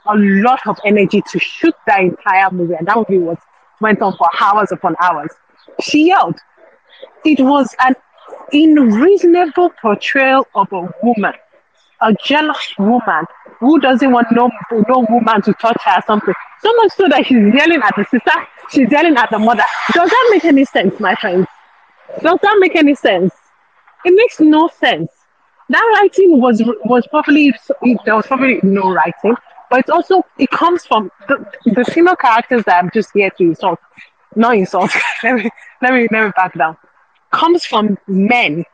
a 0.07 0.16
lot 0.16 0.61
of 0.66 0.78
energy 0.85 1.22
to 1.32 1.39
shoot 1.39 1.74
that 1.87 2.01
entire 2.01 2.51
movie. 2.51 2.74
And 2.74 2.87
that 2.87 2.97
movie 2.97 3.18
was 3.18 3.39
went 3.80 4.01
on 4.03 4.16
for 4.16 4.28
hours 4.41 4.72
upon 4.72 4.97
hours. 5.01 5.30
She 5.80 6.07
yelled. 6.09 6.39
It 7.24 7.41
was 7.41 7.74
an 7.80 7.95
unreasonable 8.53 9.70
portrayal 9.80 10.47
of 10.55 10.72
a 10.72 10.89
woman, 11.03 11.32
a 12.01 12.14
jealous 12.24 12.74
woman 12.78 13.24
who 13.61 13.80
doesn't 13.80 14.11
want 14.11 14.26
no, 14.32 14.51
no 14.89 15.07
woman 15.09 15.43
to 15.43 15.53
touch 15.55 15.76
her 15.85 15.99
or 15.99 16.03
something. 16.07 16.35
So 16.62 16.72
much 16.76 16.93
so 16.93 17.09
that 17.09 17.26
she's 17.26 17.55
yelling 17.55 17.80
at 17.82 17.95
the 17.97 18.05
sister, 18.11 18.47
she's 18.70 18.91
yelling 18.91 19.16
at 19.16 19.30
the 19.30 19.39
mother. 19.39 19.64
Does 19.93 20.09
that 20.09 20.28
make 20.32 20.45
any 20.45 20.64
sense, 20.64 20.99
my 21.01 21.14
friends? 21.16 21.47
Does 22.22 22.39
that 22.43 22.57
make 22.61 22.76
any 22.76 22.95
sense? 22.95 23.35
It 24.05 24.14
makes 24.14 24.41
no 24.41 24.68
sense. 24.68 25.11
That 25.71 25.99
writing 25.99 26.41
was 26.41 26.62
was 26.85 27.07
probably 27.07 27.53
there 28.05 28.17
was 28.17 28.27
probably 28.27 28.61
no 28.62 28.93
writing, 28.93 29.35
but 29.71 29.81
it's 29.81 29.91
also 29.91 30.23
it 30.39 30.51
comes 30.51 30.85
from 30.85 31.11
the, 31.29 31.45
the 31.65 31.85
female 31.87 32.17
characters 32.17 32.65
that 32.65 32.83
I'm 32.83 32.91
just 32.93 33.11
here 33.15 33.31
to 33.31 33.43
insult, 33.43 33.79
not 34.37 34.57
insult. 34.57 34.91
let 35.23 35.37
me 35.37 35.51
let 35.81 35.95
me 35.95 36.09
let 36.11 36.27
me 36.27 36.33
back 36.37 36.55
down. 36.55 36.77
Comes 37.33 37.65
from 37.65 37.99
men, 38.07 38.65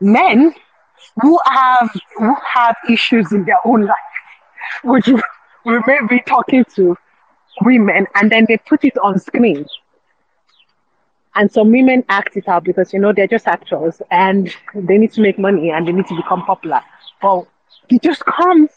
men 0.00 0.54
who 1.20 1.38
have 1.46 1.90
who 2.16 2.34
have 2.54 2.76
issues 2.88 3.32
in 3.32 3.44
their 3.44 3.58
own 3.66 3.82
life, 3.82 3.96
which 4.84 5.06
we 5.06 5.78
may 5.86 5.98
be 6.08 6.20
talking 6.26 6.64
to 6.76 6.96
women, 7.62 8.06
and 8.14 8.32
then 8.32 8.46
they 8.48 8.56
put 8.56 8.84
it 8.84 8.96
on 8.98 9.18
screen. 9.18 9.66
And 11.34 11.50
some 11.50 11.70
women 11.70 12.04
act 12.08 12.36
it 12.36 12.48
out 12.48 12.64
because 12.64 12.92
you 12.92 12.98
know 12.98 13.12
they're 13.12 13.28
just 13.28 13.46
actors 13.46 14.02
and 14.10 14.54
they 14.74 14.98
need 14.98 15.12
to 15.12 15.20
make 15.20 15.38
money 15.38 15.70
and 15.70 15.86
they 15.86 15.92
need 15.92 16.06
to 16.08 16.16
become 16.16 16.44
popular. 16.44 16.80
But 17.22 17.46
it 17.88 18.02
just 18.02 18.24
comes 18.24 18.70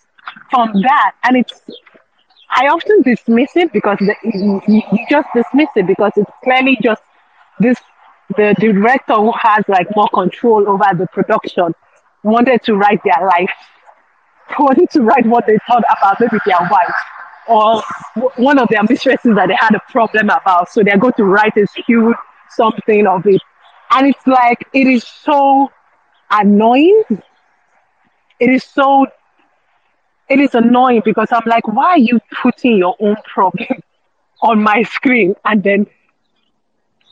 from 0.52 0.72
that, 0.82 1.14
and 1.24 1.38
it's 1.38 1.62
I 2.56 2.68
often 2.68 3.02
dismiss 3.02 3.56
it 3.56 3.74
because 3.74 3.98
the, 4.00 4.16
you, 4.24 4.82
just 5.10 5.28
dismiss 5.36 5.70
it 5.76 5.88
because 5.88 6.12
it's 6.16 6.32
clearly 6.44 6.78
just 6.82 7.02
this 7.60 7.80
the 8.38 8.56
director 8.60 9.16
who 9.16 9.34
has 9.40 9.64
like 9.68 9.88
more 9.96 10.08
control 10.14 10.68
over 10.68 10.86
the 10.98 11.08
production 11.08 11.74
wanted 12.24 12.64
to 12.64 12.76
write 12.76 13.02
their 13.04 13.28
life, 13.28 13.52
wanted 14.60 14.90
to 14.92 15.02
write 15.02 15.26
what 15.26 15.46
they 15.48 15.58
thought 15.68 15.84
about 15.98 16.20
maybe 16.20 16.38
their 16.46 16.70
wife 16.70 16.96
or 17.48 17.84
one 18.38 18.58
of 18.58 18.68
their 18.70 18.84
mistresses 18.84 19.36
that 19.36 19.48
they 19.48 19.58
had 19.60 19.76
a 19.76 19.82
problem 19.92 20.30
about. 20.30 20.70
So 20.70 20.84
they're 20.84 20.98
going 20.98 21.14
to 21.14 21.26
write 21.26 21.58
a 21.58 21.68
huge 21.86 22.16
something 22.56 23.08
of 23.08 23.26
it. 23.26 23.42
And 23.92 24.08
it's 24.08 24.26
like, 24.28 24.68
it 24.74 24.88
is 24.88 25.04
so 25.08 25.70
annoying. 26.32 27.04
It 28.40 28.50
is 28.50 28.64
so, 28.64 29.06
it 30.30 30.40
is 30.40 30.56
annoying 30.56 31.02
because 31.06 31.30
I'm 31.32 31.44
like, 31.46 31.68
why 31.68 31.90
are 31.92 31.98
you 32.00 32.20
putting 32.42 32.78
your 32.78 32.96
own 33.00 33.16
problem 33.26 33.68
on 34.42 34.62
my 34.62 34.84
screen 34.84 35.36
and 35.46 35.64
then 35.64 35.88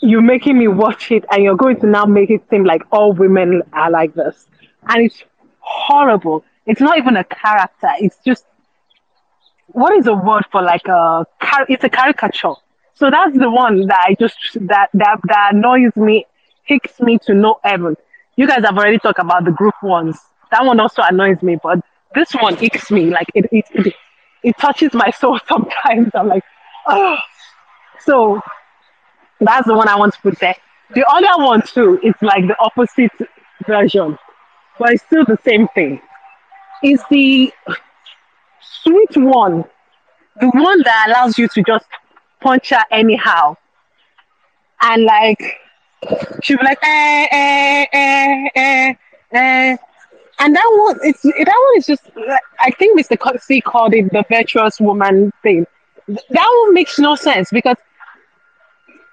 you're 0.01 0.21
making 0.21 0.57
me 0.57 0.67
watch 0.67 1.11
it 1.11 1.25
and 1.31 1.43
you're 1.43 1.55
going 1.55 1.79
to 1.79 1.87
now 1.87 2.05
make 2.05 2.29
it 2.29 2.41
seem 2.49 2.63
like 2.63 2.81
all 2.91 3.13
women 3.13 3.61
are 3.73 3.91
like 3.91 4.13
this 4.15 4.47
and 4.87 5.05
it's 5.05 5.23
horrible. 5.59 6.43
It's 6.65 6.81
not 6.81 6.97
even 6.97 7.17
a 7.17 7.23
character. 7.23 7.89
It's 7.99 8.17
just 8.25 8.45
what 9.67 9.95
is 9.97 10.07
a 10.07 10.13
word 10.13 10.43
for 10.51 10.61
like 10.61 10.87
a 10.87 11.25
it's 11.69 11.83
a 11.83 11.89
caricature. 11.89 12.53
So 12.95 13.09
that's 13.09 13.37
the 13.37 13.49
one 13.49 13.87
that 13.87 14.05
I 14.07 14.15
just 14.19 14.37
that 14.67 14.89
that 14.93 15.19
that 15.23 15.53
annoys 15.53 15.95
me, 15.95 16.25
hicks 16.63 16.99
me 16.99 17.17
to 17.25 17.33
no 17.33 17.59
heaven. 17.63 17.95
You 18.35 18.47
guys 18.47 18.63
have 18.63 18.77
already 18.77 18.99
talked 18.99 19.19
about 19.19 19.45
the 19.45 19.51
group 19.51 19.75
ones. 19.81 20.17
That 20.51 20.65
one 20.65 20.79
also 20.79 21.01
annoys 21.01 21.41
me, 21.41 21.57
but 21.61 21.79
this 22.13 22.31
one 22.33 22.55
hicks 22.57 22.91
me. 22.91 23.09
Like 23.09 23.27
it 23.33 23.45
it 23.51 23.65
it, 23.71 23.93
it 24.43 24.57
touches 24.57 24.93
my 24.93 25.09
soul 25.11 25.39
sometimes. 25.47 26.11
I'm 26.13 26.27
like, 26.27 26.43
oh. 26.87 27.17
So 28.01 28.41
that's 29.39 29.67
the 29.67 29.75
one 29.75 29.87
I 29.87 29.95
want 29.95 30.13
to 30.13 30.21
put 30.21 30.39
there. 30.39 30.55
The 30.93 31.05
other 31.07 31.43
one 31.43 31.61
too 31.61 31.99
is 32.03 32.15
like 32.21 32.47
the 32.47 32.55
opposite 32.59 33.11
version 33.65 34.17
but 34.81 34.93
it's 34.93 35.03
still 35.03 35.23
the 35.25 35.37
same 35.45 35.67
thing. 35.69 36.01
It's 36.81 37.03
the 37.09 37.53
sweet 38.83 39.15
one, 39.15 39.63
the 40.39 40.49
one 40.49 40.81
that 40.83 41.07
allows 41.07 41.37
you 41.37 41.47
to 41.49 41.63
just 41.63 41.85
punch 42.41 42.69
her 42.69 42.83
anyhow. 42.91 43.55
And 44.81 45.03
like, 45.05 45.59
she'll 46.41 46.57
be 46.57 46.63
like, 46.63 46.79
eh, 46.83 47.27
eh, 47.31 47.85
eh, 47.93 48.49
eh, 48.55 48.93
eh. 49.31 49.77
And 50.39 50.55
that 50.55 50.75
one, 50.77 50.97
it's 51.03 51.21
that 51.21 51.33
one 51.35 51.77
is 51.77 51.85
just. 51.85 52.01
I 52.59 52.71
think 52.71 52.99
Mr. 52.99 53.41
C 53.41 53.61
called 53.61 53.93
it 53.93 54.11
the 54.11 54.25
virtuous 54.27 54.79
woman 54.79 55.31
thing. 55.43 55.67
That 56.07 56.63
one 56.63 56.73
makes 56.73 56.97
no 56.97 57.15
sense 57.15 57.51
because 57.51 57.77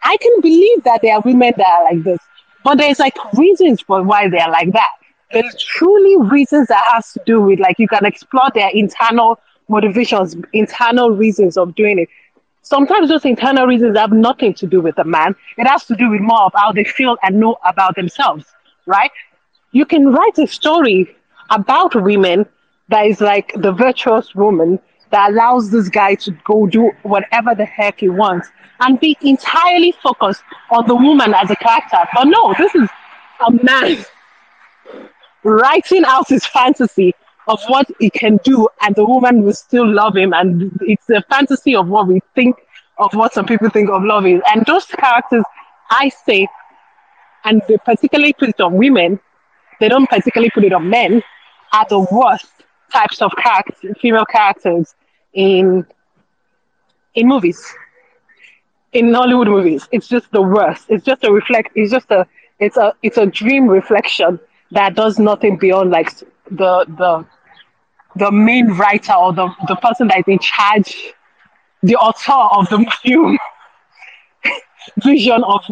I 0.03 0.17
can 0.17 0.41
believe 0.41 0.85
that 0.85 1.03
there 1.03 1.15
are 1.17 1.21
women 1.21 1.53
that 1.59 1.69
are 1.69 1.85
like 1.85 2.03
this, 2.03 2.19
but 2.65 2.79
there's 2.79 2.99
like 2.99 3.15
reasons 3.35 3.83
for 3.83 4.03
why 4.03 4.29
they 4.29 4.39
are 4.39 4.51
like 4.51 4.73
that 4.73 4.89
there's 5.33 5.55
truly 5.57 6.17
reasons 6.31 6.69
that 6.69 6.83
has 6.93 7.13
to 7.13 7.21
do 7.27 7.41
with 7.41 7.59
like 7.59 7.79
you 7.79 7.89
can 7.89 8.05
explore 8.05 8.49
their 8.55 8.71
internal 8.71 9.39
motivations, 9.69 10.35
internal 10.53 11.11
reasons 11.11 11.57
of 11.57 11.75
doing 11.75 11.99
it. 11.99 12.09
Sometimes 12.69 13.09
those 13.09 13.25
internal 13.25 13.67
reasons 13.67 13.97
have 13.97 14.13
nothing 14.13 14.53
to 14.53 14.67
do 14.67 14.83
with 14.83 14.97
the 14.97 15.05
man. 15.05 15.35
It 15.57 15.67
has 15.67 15.87
to 15.87 15.97
do 15.97 16.11
with 16.11 16.21
more 16.21 16.43
of 16.43 16.53
how 16.55 16.71
they 16.71 16.85
feel 16.85 17.17
and 17.23 17.41
know 17.41 17.57
about 17.65 17.97
themselves, 17.97 18.45
right? 18.85 19.11
You 19.73 19.87
can 19.87 20.13
write 20.13 20.39
a 20.39 20.47
story 20.47 21.17
about 21.49 21.95
women 21.95 22.45
that 22.91 23.07
is 23.07 23.23
like 23.23 23.55
the 23.57 23.73
virtuous 23.73 24.35
woman 24.35 24.79
that 25.09 25.31
allows 25.31 25.71
this 25.71 25.89
guy 25.89 26.15
to 26.17 26.31
go 26.45 26.67
do 26.67 26.93
whatever 27.05 27.55
the 27.55 27.65
heck 27.65 28.01
he 28.01 28.11
wants 28.11 28.49
and 28.81 29.01
be 29.01 29.17
entirely 29.23 29.93
focused 30.03 30.43
on 30.71 30.87
the 30.87 30.95
woman 30.95 31.33
as 31.33 31.51
a 31.51 31.57
character. 31.57 32.05
But 32.13 32.25
no, 32.25 32.55
this 32.59 32.75
is 32.75 32.91
a 33.47 33.51
man 33.65 34.05
writing 35.43 36.05
out 36.05 36.29
his 36.29 36.45
fantasy 36.45 37.15
of 37.49 37.63
what 37.67 37.87
he 37.99 38.11
can 38.11 38.39
do, 38.45 38.69
and 38.83 38.95
the 38.95 39.05
woman 39.05 39.43
will 39.43 39.55
still 39.55 39.91
love 39.91 40.17
him. 40.17 40.33
And 40.33 40.79
it's 40.83 41.09
a 41.11 41.23
fantasy 41.31 41.75
of 41.75 41.89
what 41.89 42.07
we 42.07 42.21
think 42.35 42.57
of 42.99 43.15
what 43.15 43.33
some 43.33 43.47
people 43.47 43.71
think 43.71 43.91
of 43.91 44.03
love 44.05 44.27
is. 44.27 44.41
And 44.53 44.65
those 44.67 44.85
characters, 44.87 45.45
I 45.91 46.11
say, 46.11 46.47
and 47.45 47.63
they 47.69 47.79
particularly 47.79 48.35
put 48.35 48.51
it 48.51 48.61
on 48.61 48.75
women, 48.75 49.21
they 49.81 49.89
don't 49.89 50.09
particularly 50.09 50.51
put 50.51 50.65
it 50.65 50.73
on 50.73 50.91
men, 50.91 51.23
are 51.73 51.87
the 51.89 52.01
worst 52.11 52.51
types 52.93 53.23
of 53.23 53.33
characters, 53.37 53.97
female 54.01 54.27
characters 54.27 54.95
in 55.33 55.87
in 57.15 57.27
movies, 57.27 57.61
in 58.93 59.13
Hollywood 59.13 59.49
movies. 59.49 59.89
It's 59.93 60.09
just 60.09 60.31
the 60.33 60.43
worst. 60.43 60.87
It's 60.89 61.05
just 61.05 61.25
a 61.25 61.33
reflect. 61.33 61.73
It's 61.75 61.91
just 61.91 62.11
a. 62.11 62.27
It's 62.59 62.77
a. 62.77 62.95
It's 63.03 63.17
a 63.19 63.27
dream 63.27 63.69
reflection 63.69 64.41
that 64.73 64.95
does 64.95 65.19
nothing 65.19 65.57
beyond 65.57 65.91
like 65.91 66.11
the 66.51 66.85
the 66.99 67.25
the 68.17 68.31
main 68.31 68.69
writer 68.69 69.15
or 69.15 69.33
the, 69.33 69.49
the 69.69 69.77
person 69.77 70.09
that 70.09 70.19
is 70.19 70.25
in 70.29 70.39
charge, 70.39 71.15
the 71.83 71.97
author 71.97 72.33
of 72.33 72.69
the 72.71 72.85
film 73.03 73.39
vision 75.03 75.43
of 75.45 75.65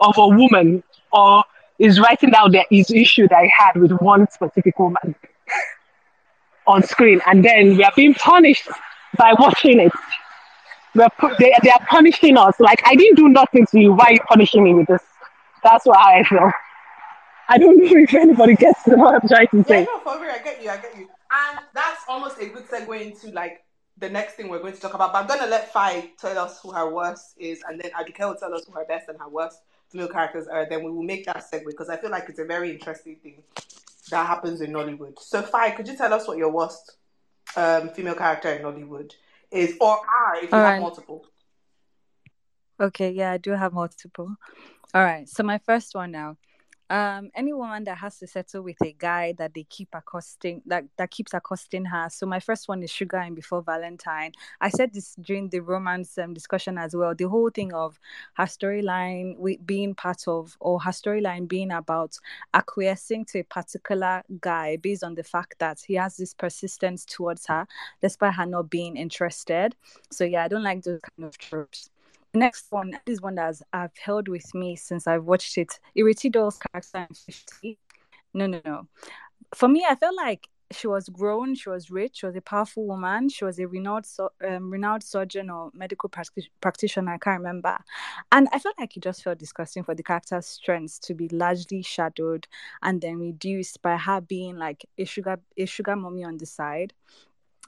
of 0.00 0.14
a 0.18 0.28
woman 0.28 0.82
or 1.12 1.42
is 1.78 2.00
writing 2.00 2.30
down 2.30 2.50
the 2.52 2.64
his 2.70 2.90
issue 2.90 3.28
that 3.28 3.42
he 3.42 3.50
had 3.56 3.80
with 3.80 3.92
one 4.00 4.28
specific 4.30 4.78
woman 4.78 5.14
on 6.66 6.82
screen 6.82 7.20
and 7.26 7.44
then 7.44 7.76
we 7.76 7.84
are 7.84 7.92
being 7.96 8.14
punished 8.14 8.68
by 9.16 9.32
watching 9.38 9.80
it. 9.80 9.92
We're 10.94 11.08
pu- 11.18 11.34
they, 11.38 11.52
they 11.62 11.70
are 11.70 11.84
punishing 11.88 12.36
us. 12.36 12.58
Like 12.60 12.80
I 12.86 12.94
didn't 12.94 13.16
do 13.16 13.28
nothing 13.28 13.66
to 13.66 13.80
you. 13.80 13.92
Why 13.92 14.06
are 14.06 14.12
you 14.12 14.20
punishing 14.28 14.64
me 14.64 14.74
with 14.74 14.86
this? 14.86 15.02
That's 15.62 15.84
what 15.86 15.98
I 15.98 16.22
feel. 16.24 16.50
I 17.48 17.58
don't 17.58 17.78
know 17.78 17.84
if 18.02 18.14
anybody 18.14 18.54
gets 18.56 18.80
what 18.86 19.22
I'm 19.22 19.28
trying 19.28 19.48
to 19.48 19.64
say. 19.64 19.80
Yeah, 19.80 19.84
no, 19.84 19.98
for 20.00 20.20
real, 20.20 20.30
I 20.30 20.38
get 20.38 20.62
you, 20.62 20.70
I 20.70 20.76
get 20.78 20.96
you. 20.96 21.08
And 21.34 21.58
that's 21.74 22.02
almost 22.08 22.38
a 22.38 22.46
good 22.46 22.68
segue 22.68 23.00
into 23.00 23.30
like 23.30 23.64
the 23.98 24.08
next 24.08 24.34
thing 24.34 24.48
we're 24.48 24.60
going 24.60 24.74
to 24.74 24.80
talk 24.80 24.94
about. 24.94 25.12
But 25.12 25.22
I'm 25.22 25.26
gonna 25.26 25.50
let 25.50 25.72
Fi 25.72 26.10
tell 26.18 26.38
us 26.38 26.60
who 26.60 26.70
her 26.70 26.88
worst 26.88 27.34
is, 27.38 27.60
and 27.68 27.80
then 27.80 27.90
Aduke 27.92 28.20
will 28.20 28.36
tell 28.36 28.54
us 28.54 28.64
who 28.66 28.72
her 28.72 28.84
best 28.84 29.08
and 29.08 29.18
her 29.18 29.28
worst 29.28 29.58
female 29.88 30.08
characters 30.08 30.46
are. 30.46 30.68
Then 30.68 30.84
we 30.84 30.90
will 30.90 31.02
make 31.02 31.26
that 31.26 31.44
segue 31.52 31.66
because 31.66 31.88
I 31.88 31.96
feel 31.96 32.10
like 32.10 32.28
it's 32.28 32.38
a 32.38 32.44
very 32.44 32.70
interesting 32.70 33.16
thing 33.16 33.42
that 34.10 34.26
happens 34.26 34.60
in 34.60 34.72
Nollywood. 34.72 35.18
So, 35.18 35.42
Fi, 35.42 35.70
could 35.70 35.88
you 35.88 35.96
tell 35.96 36.12
us 36.12 36.28
what 36.28 36.38
your 36.38 36.50
worst 36.50 36.96
um, 37.56 37.90
female 37.90 38.14
character 38.14 38.50
in 38.52 38.62
Nollywood 38.62 39.12
is, 39.50 39.76
or 39.80 39.96
are 39.96 40.36
if 40.36 40.44
you 40.44 40.50
All 40.52 40.60
have 40.60 40.74
right. 40.74 40.80
multiple? 40.80 41.24
Okay, 42.80 43.10
yeah, 43.10 43.32
I 43.32 43.38
do 43.38 43.52
have 43.52 43.72
multiple. 43.72 44.36
All 44.92 45.02
right, 45.02 45.28
so 45.28 45.42
my 45.42 45.58
first 45.58 45.94
one 45.94 46.12
now. 46.12 46.36
Um 46.90 47.30
any 47.34 47.52
woman 47.52 47.84
that 47.84 47.98
has 47.98 48.18
to 48.18 48.26
settle 48.26 48.62
with 48.62 48.76
a 48.82 48.92
guy 48.92 49.32
that 49.38 49.54
they 49.54 49.64
keep 49.64 49.88
accosting 49.94 50.62
that 50.66 50.84
that 50.98 51.10
keeps 51.10 51.32
accosting 51.34 51.84
her. 51.86 52.08
So 52.10 52.26
my 52.26 52.40
first 52.40 52.68
one 52.68 52.82
is 52.82 52.90
sugar 52.90 53.16
and 53.16 53.34
before 53.34 53.62
valentine. 53.62 54.32
I 54.60 54.68
said 54.68 54.92
this 54.92 55.14
during 55.20 55.48
the 55.48 55.60
romance 55.60 56.18
um, 56.18 56.34
discussion 56.34 56.76
as 56.78 56.94
well 56.94 57.14
the 57.14 57.28
whole 57.28 57.50
thing 57.50 57.72
of 57.72 57.98
her 58.34 58.44
storyline 58.44 59.34
being 59.64 59.94
part 59.94 60.28
of 60.28 60.56
or 60.60 60.80
her 60.80 60.90
storyline 60.90 61.48
being 61.48 61.70
about 61.72 62.18
acquiescing 62.52 63.24
to 63.26 63.40
a 63.40 63.44
particular 63.44 64.22
guy 64.40 64.76
based 64.76 65.04
on 65.04 65.14
the 65.14 65.24
fact 65.24 65.58
that 65.58 65.80
he 65.86 65.94
has 65.94 66.16
this 66.16 66.34
persistence 66.34 67.04
towards 67.04 67.46
her 67.46 67.66
despite 68.02 68.34
her 68.34 68.46
not 68.46 68.68
being 68.70 68.96
interested. 68.96 69.74
So 70.10 70.24
yeah 70.24 70.44
i 70.44 70.48
don't 70.48 70.62
like 70.62 70.82
those 70.82 71.00
kind 71.00 71.26
of 71.26 71.38
tropes 71.38 71.90
next 72.34 72.66
one 72.70 72.98
is 73.06 73.20
one 73.20 73.36
that 73.36 73.56
I've 73.72 73.96
held 73.96 74.28
with 74.28 74.54
me 74.54 74.76
since 74.76 75.06
I've 75.06 75.24
watched 75.24 75.58
it. 75.58 75.78
Ireti 75.96 76.30
Doyle's 76.30 76.58
character 76.58 77.06
in 77.08 77.14
50. 77.14 77.78
No, 78.34 78.46
no, 78.46 78.60
no. 78.64 78.88
For 79.54 79.68
me, 79.68 79.86
I 79.88 79.94
felt 79.94 80.16
like 80.16 80.48
she 80.72 80.86
was 80.86 81.08
grown, 81.08 81.54
she 81.54 81.68
was 81.68 81.90
rich, 81.90 82.18
she 82.18 82.26
was 82.26 82.36
a 82.36 82.40
powerful 82.40 82.86
woman, 82.86 83.28
she 83.28 83.44
was 83.44 83.58
a 83.58 83.66
renowned 83.68 84.06
um, 84.46 84.70
renowned 84.70 85.02
surgeon 85.02 85.50
or 85.50 85.70
medical 85.74 86.10
practitioner, 86.60 87.12
I 87.14 87.18
can't 87.18 87.38
remember. 87.40 87.76
And 88.32 88.48
I 88.52 88.58
felt 88.58 88.74
like 88.78 88.96
it 88.96 89.02
just 89.02 89.22
felt 89.22 89.38
disgusting 89.38 89.84
for 89.84 89.94
the 89.94 90.02
character's 90.02 90.46
strengths 90.46 90.98
to 91.00 91.14
be 91.14 91.28
largely 91.28 91.82
shadowed 91.82 92.48
and 92.82 93.00
then 93.00 93.18
reduced 93.18 93.82
by 93.82 93.96
her 93.96 94.20
being 94.20 94.56
like 94.56 94.84
a 94.98 95.04
sugar 95.04 95.38
a 95.56 95.66
sugar 95.66 95.96
mommy 95.96 96.24
on 96.24 96.38
the 96.38 96.46
side. 96.46 96.92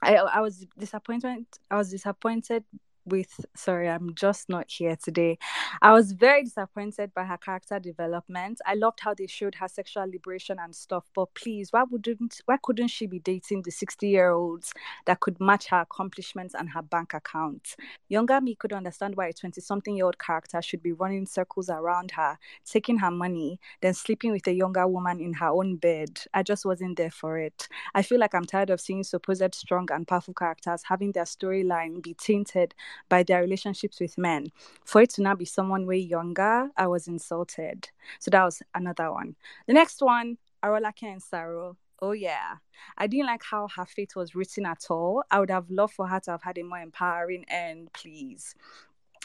I 0.02 0.16
I 0.16 0.40
was 0.40 0.66
disappointed 0.78 1.46
I 1.70 1.76
was 1.76 1.90
disappointed 1.90 2.64
with 3.06 3.44
sorry 3.54 3.88
i'm 3.88 4.14
just 4.14 4.48
not 4.48 4.66
here 4.68 4.96
today. 4.96 5.38
I 5.82 5.92
was 5.92 6.12
very 6.12 6.42
disappointed 6.44 7.12
by 7.14 7.24
her 7.24 7.36
character 7.36 7.78
development. 7.78 8.60
I 8.66 8.74
loved 8.74 9.00
how 9.00 9.14
they 9.14 9.26
showed 9.26 9.54
her 9.56 9.68
sexual 9.68 10.04
liberation 10.10 10.58
and 10.58 10.74
stuff 10.74 11.04
but 11.14 11.32
please 11.34 11.72
why 11.72 11.84
wouldn't 11.84 12.40
why 12.46 12.56
couldn't 12.62 12.88
she 12.88 13.06
be 13.06 13.18
dating 13.20 13.62
the 13.62 13.70
60 13.70 14.08
year 14.08 14.30
olds 14.30 14.72
that 15.06 15.20
could 15.20 15.40
match 15.40 15.66
her 15.68 15.80
accomplishments 15.80 16.54
and 16.54 16.70
her 16.70 16.82
bank 16.82 17.14
account? 17.14 17.76
Younger 18.08 18.40
me 18.40 18.54
could 18.54 18.72
understand 18.72 19.16
why 19.16 19.28
a 19.28 19.32
20 19.32 19.60
something 19.60 19.96
year 19.96 20.06
old 20.06 20.18
character 20.18 20.60
should 20.62 20.82
be 20.82 20.92
running 20.92 21.26
circles 21.26 21.70
around 21.70 22.10
her 22.12 22.38
taking 22.64 22.98
her 22.98 23.10
money 23.10 23.58
then 23.80 23.94
sleeping 23.94 24.32
with 24.32 24.46
a 24.46 24.52
younger 24.52 24.86
woman 24.86 25.20
in 25.20 25.32
her 25.34 25.48
own 25.48 25.76
bed. 25.76 26.20
I 26.34 26.42
just 26.42 26.64
wasn't 26.64 26.96
there 26.96 27.10
for 27.10 27.38
it. 27.38 27.68
I 27.94 28.02
feel 28.02 28.18
like 28.18 28.34
i'm 28.34 28.44
tired 28.44 28.70
of 28.70 28.80
seeing 28.80 29.02
supposed 29.02 29.54
strong 29.54 29.88
and 29.92 30.06
powerful 30.06 30.34
characters 30.34 30.82
having 30.88 31.12
their 31.12 31.24
storyline 31.24 32.02
be 32.02 32.14
tainted 32.14 32.74
by 33.08 33.22
their 33.22 33.40
relationships 33.40 34.00
with 34.00 34.18
men. 34.18 34.48
For 34.84 35.02
it 35.02 35.10
to 35.10 35.22
now 35.22 35.34
be 35.34 35.44
someone 35.44 35.86
way 35.86 35.98
younger, 35.98 36.70
I 36.76 36.86
was 36.86 37.08
insulted. 37.08 37.88
So 38.18 38.30
that 38.30 38.44
was 38.44 38.62
another 38.74 39.12
one. 39.12 39.36
The 39.66 39.74
next 39.74 40.00
one, 40.00 40.38
Arolake 40.62 41.02
and 41.02 41.22
Saro. 41.22 41.76
Oh 42.00 42.12
yeah. 42.12 42.56
I 42.98 43.06
didn't 43.06 43.26
like 43.26 43.42
how 43.42 43.68
her 43.74 43.86
fate 43.86 44.16
was 44.16 44.34
written 44.34 44.66
at 44.66 44.86
all. 44.90 45.22
I 45.30 45.40
would 45.40 45.50
have 45.50 45.70
loved 45.70 45.94
for 45.94 46.06
her 46.06 46.20
to 46.20 46.32
have 46.32 46.42
had 46.42 46.58
a 46.58 46.62
more 46.62 46.78
empowering 46.78 47.44
end, 47.48 47.92
please. 47.94 48.54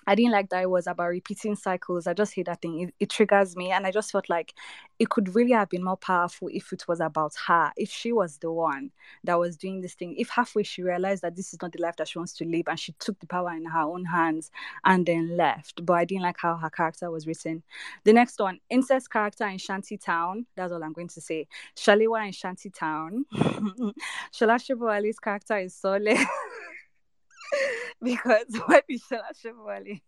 I 0.07 0.15
didn't 0.15 0.31
like 0.31 0.49
that 0.49 0.63
it 0.63 0.69
was 0.69 0.87
about 0.87 1.09
repeating 1.09 1.55
cycles. 1.55 2.07
I 2.07 2.13
just 2.13 2.33
hate 2.33 2.47
that 2.47 2.61
thing. 2.61 2.81
It, 2.81 2.93
it, 2.99 3.09
triggers 3.09 3.55
me. 3.55 3.71
And 3.71 3.85
I 3.85 3.91
just 3.91 4.11
felt 4.11 4.29
like 4.29 4.53
it 4.99 5.09
could 5.09 5.35
really 5.35 5.51
have 5.51 5.69
been 5.69 5.83
more 5.83 5.97
powerful 5.97 6.49
if 6.51 6.73
it 6.73 6.87
was 6.87 6.99
about 6.99 7.33
her, 7.47 7.71
if 7.77 7.89
she 7.89 8.11
was 8.11 8.37
the 8.37 8.51
one 8.51 8.91
that 9.23 9.39
was 9.39 9.57
doing 9.57 9.81
this 9.81 9.93
thing. 9.93 10.15
If 10.17 10.29
halfway 10.29 10.63
she 10.63 10.81
realized 10.81 11.21
that 11.21 11.35
this 11.35 11.53
is 11.53 11.61
not 11.61 11.71
the 11.71 11.81
life 11.81 11.95
that 11.97 12.07
she 12.07 12.17
wants 12.17 12.33
to 12.33 12.45
live 12.45 12.67
and 12.67 12.79
she 12.79 12.93
took 12.93 13.19
the 13.19 13.27
power 13.27 13.51
in 13.51 13.65
her 13.65 13.81
own 13.81 14.05
hands 14.05 14.51
and 14.85 15.05
then 15.05 15.37
left. 15.37 15.85
But 15.85 15.93
I 15.93 16.05
didn't 16.05 16.23
like 16.23 16.37
how 16.39 16.55
her 16.55 16.69
character 16.69 17.09
was 17.11 17.27
written. 17.27 17.63
The 18.03 18.13
next 18.13 18.39
one, 18.39 18.59
incest 18.69 19.11
character 19.11 19.47
in 19.47 19.57
Shanty 19.57 19.97
Town. 19.97 20.45
That's 20.55 20.73
all 20.73 20.83
I'm 20.83 20.93
going 20.93 21.09
to 21.09 21.21
say. 21.21 21.47
Shalewa 21.75 22.25
in 22.25 22.31
Shanty 22.31 22.69
Town. 22.69 23.25
Shola 23.33 24.57
Shobowale's 24.57 25.19
character 25.19 25.57
is 25.57 25.75
Sole. 25.75 25.99
because 28.03 28.45
why 28.65 28.81
did 28.87 29.01
Shola 29.01 29.31
Shobowale? 29.43 30.01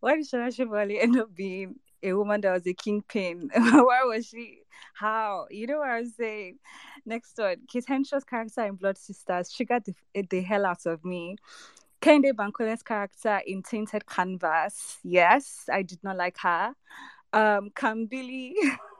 Why 0.00 0.16
Shola 0.18 0.48
Shobowale 0.48 1.02
end 1.02 1.18
up 1.18 1.34
being 1.34 1.76
a 2.02 2.12
woman 2.12 2.40
that 2.42 2.52
was 2.52 2.66
a 2.66 2.74
kingpin? 2.74 3.50
Why 3.54 4.02
was 4.04 4.26
she? 4.26 4.58
How? 4.94 5.46
You 5.50 5.66
know 5.66 5.78
what 5.78 5.88
I'm 5.88 6.08
saying? 6.10 6.58
Next 7.04 7.38
one, 7.38 7.56
Kate 7.68 7.86
Henshaw's 7.86 8.24
character 8.24 8.66
in 8.66 8.74
Blood 8.74 8.98
Sisters, 8.98 9.52
she 9.52 9.64
got 9.64 9.84
the, 9.84 9.94
the 10.28 10.40
hell 10.42 10.66
out 10.66 10.86
of 10.86 11.04
me. 11.04 11.36
Kehinde 12.02 12.32
Bankole's 12.32 12.82
character 12.82 13.40
in 13.46 13.62
Tainted 13.62 14.06
Canvas, 14.06 14.98
yes, 15.02 15.64
I 15.72 15.82
did 15.82 16.02
not 16.02 16.16
like 16.16 16.36
her. 16.38 16.74
Um, 17.32 17.70
Kambili. 17.70 18.52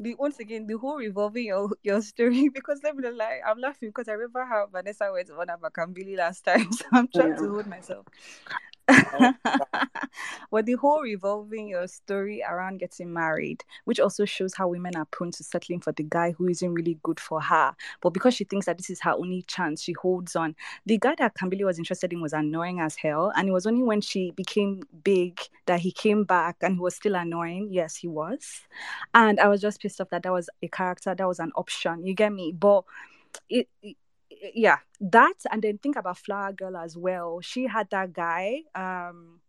the 0.00 0.14
once 0.18 0.38
again 0.38 0.66
the 0.66 0.78
whole 0.78 0.96
revolving 0.96 1.46
your 1.46 1.70
your 1.82 2.00
story 2.00 2.48
because 2.54 2.80
let 2.82 2.96
me 2.96 3.08
lie, 3.10 3.40
I'm 3.46 3.58
laughing 3.58 3.90
because 3.90 4.08
I 4.08 4.12
remember 4.12 4.44
how 4.44 4.66
Vanessa 4.72 5.10
went 5.12 5.30
on 5.30 5.50
about 5.50 5.72
Kambili 5.72 6.16
last 6.16 6.44
time, 6.44 6.72
so 6.78 6.84
I'm 6.92 7.08
trying 7.08 7.30
yeah. 7.30 7.36
to 7.36 7.48
hold 7.50 7.66
myself. 7.66 8.06
Oh, 8.88 9.32
but 10.50 10.66
the 10.66 10.74
whole 10.74 11.02
revolving 11.02 11.68
your 11.68 11.86
story 11.86 12.42
around 12.48 12.78
getting 12.78 13.12
married, 13.12 13.64
which 13.84 14.00
also 14.00 14.24
shows 14.24 14.54
how 14.54 14.68
women 14.68 14.96
are 14.96 15.04
prone 15.06 15.30
to 15.32 15.44
settling 15.44 15.80
for 15.80 15.92
the 15.92 16.02
guy 16.02 16.32
who 16.32 16.48
isn't 16.48 16.74
really 16.74 16.98
good 17.02 17.20
for 17.20 17.40
her. 17.40 17.74
But 18.00 18.10
because 18.10 18.34
she 18.34 18.44
thinks 18.44 18.66
that 18.66 18.78
this 18.78 18.90
is 18.90 19.00
her 19.02 19.12
only 19.12 19.42
chance, 19.42 19.82
she 19.82 19.92
holds 19.92 20.36
on. 20.36 20.54
The 20.86 20.98
guy 20.98 21.14
that 21.18 21.34
Kambili 21.36 21.64
was 21.64 21.78
interested 21.78 22.12
in 22.12 22.20
was 22.20 22.32
annoying 22.32 22.80
as 22.80 22.96
hell. 22.96 23.32
And 23.36 23.48
it 23.48 23.52
was 23.52 23.66
only 23.66 23.82
when 23.82 24.00
she 24.00 24.32
became 24.32 24.82
big 25.04 25.40
that 25.66 25.80
he 25.80 25.92
came 25.92 26.24
back 26.24 26.56
and 26.62 26.74
he 26.74 26.80
was 26.80 26.94
still 26.96 27.14
annoying. 27.14 27.68
Yes, 27.70 27.96
he 27.96 28.08
was. 28.08 28.62
And 29.14 29.40
I 29.40 29.48
was 29.48 29.60
just 29.60 29.80
pissed 29.80 30.00
off 30.00 30.10
that 30.10 30.22
that 30.24 30.32
was 30.32 30.48
a 30.62 30.68
character, 30.68 31.14
that 31.14 31.26
was 31.28 31.38
an 31.40 31.52
option. 31.56 32.04
You 32.04 32.14
get 32.14 32.32
me? 32.32 32.52
But 32.52 32.84
it, 33.48 33.68
it 33.82 33.96
yeah, 34.54 34.78
that 35.00 35.34
and 35.50 35.62
then 35.62 35.78
think 35.78 35.96
about 35.96 36.18
Flower 36.18 36.52
Girl 36.52 36.76
as 36.76 36.96
well. 36.96 37.40
She 37.40 37.66
had 37.66 37.88
that 37.90 38.12
guy. 38.12 38.62
Um, 38.74 39.40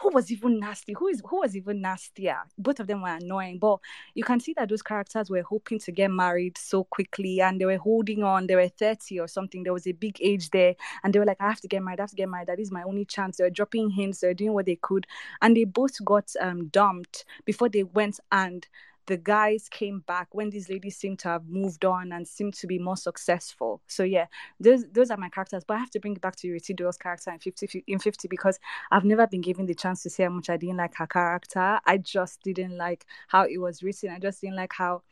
who 0.00 0.10
was 0.10 0.30
even 0.30 0.60
nasty? 0.60 0.92
Who 0.92 1.08
is 1.08 1.20
who 1.24 1.40
was 1.40 1.56
even 1.56 1.80
nastier? 1.80 2.38
Both 2.56 2.80
of 2.80 2.86
them 2.86 3.02
were 3.02 3.08
annoying, 3.08 3.58
but 3.58 3.78
you 4.14 4.22
can 4.22 4.38
see 4.38 4.52
that 4.56 4.68
those 4.68 4.82
characters 4.82 5.30
were 5.30 5.42
hoping 5.42 5.78
to 5.80 5.92
get 5.92 6.10
married 6.10 6.56
so 6.56 6.84
quickly, 6.84 7.40
and 7.40 7.60
they 7.60 7.64
were 7.64 7.76
holding 7.76 8.22
on. 8.22 8.46
They 8.46 8.54
were 8.54 8.68
thirty 8.68 9.18
or 9.18 9.26
something. 9.26 9.62
There 9.62 9.72
was 9.72 9.86
a 9.86 9.92
big 9.92 10.18
age 10.20 10.50
there, 10.50 10.76
and 11.02 11.12
they 11.12 11.18
were 11.18 11.24
like, 11.24 11.40
"I 11.40 11.48
have 11.48 11.60
to 11.62 11.68
get 11.68 11.82
married. 11.82 12.00
I 12.00 12.04
have 12.04 12.10
to 12.10 12.16
get 12.16 12.28
married. 12.28 12.48
That 12.48 12.60
is 12.60 12.70
my 12.70 12.82
only 12.84 13.04
chance." 13.04 13.36
They 13.36 13.44
were 13.44 13.50
dropping 13.50 13.90
hints. 13.90 14.20
They 14.20 14.28
were 14.28 14.34
doing 14.34 14.52
what 14.52 14.66
they 14.66 14.76
could, 14.76 15.06
and 15.42 15.56
they 15.56 15.64
both 15.64 16.02
got 16.04 16.32
um, 16.40 16.68
dumped 16.68 17.24
before 17.44 17.68
they 17.68 17.82
went 17.82 18.20
and 18.30 18.66
the 19.10 19.16
guys 19.16 19.68
came 19.68 20.04
back 20.06 20.28
when 20.36 20.50
these 20.50 20.68
ladies 20.68 20.96
seem 20.96 21.16
to 21.16 21.28
have 21.28 21.48
moved 21.48 21.84
on 21.84 22.12
and 22.12 22.28
seem 22.28 22.52
to 22.52 22.66
be 22.68 22.78
more 22.78 22.96
successful. 22.96 23.82
So 23.88 24.04
yeah, 24.04 24.26
those 24.60 24.84
those 24.92 25.10
are 25.10 25.16
my 25.16 25.28
characters. 25.28 25.64
But 25.66 25.74
I 25.74 25.78
have 25.78 25.90
to 25.90 26.00
bring 26.00 26.14
it 26.14 26.20
back 26.20 26.36
to 26.36 26.60
Duo's 26.60 26.96
character 26.96 27.32
in 27.32 27.40
50 27.40 27.82
in 27.88 27.98
50 27.98 28.28
because 28.28 28.60
I've 28.92 29.04
never 29.04 29.26
been 29.26 29.40
given 29.40 29.66
the 29.66 29.74
chance 29.74 30.04
to 30.04 30.10
say 30.10 30.22
how 30.22 30.30
much 30.30 30.48
I 30.48 30.56
didn't 30.56 30.76
like 30.76 30.94
her 30.94 31.08
character. 31.08 31.80
I 31.84 31.98
just 31.98 32.40
didn't 32.42 32.76
like 32.76 33.04
how 33.26 33.46
it 33.46 33.58
was 33.58 33.82
written. 33.82 34.10
I 34.10 34.20
just 34.20 34.40
didn't 34.40 34.56
like 34.56 34.74
how 34.74 35.02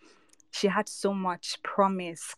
she 0.52 0.68
had 0.68 0.88
so 0.88 1.12
much 1.12 1.60
promise 1.64 2.36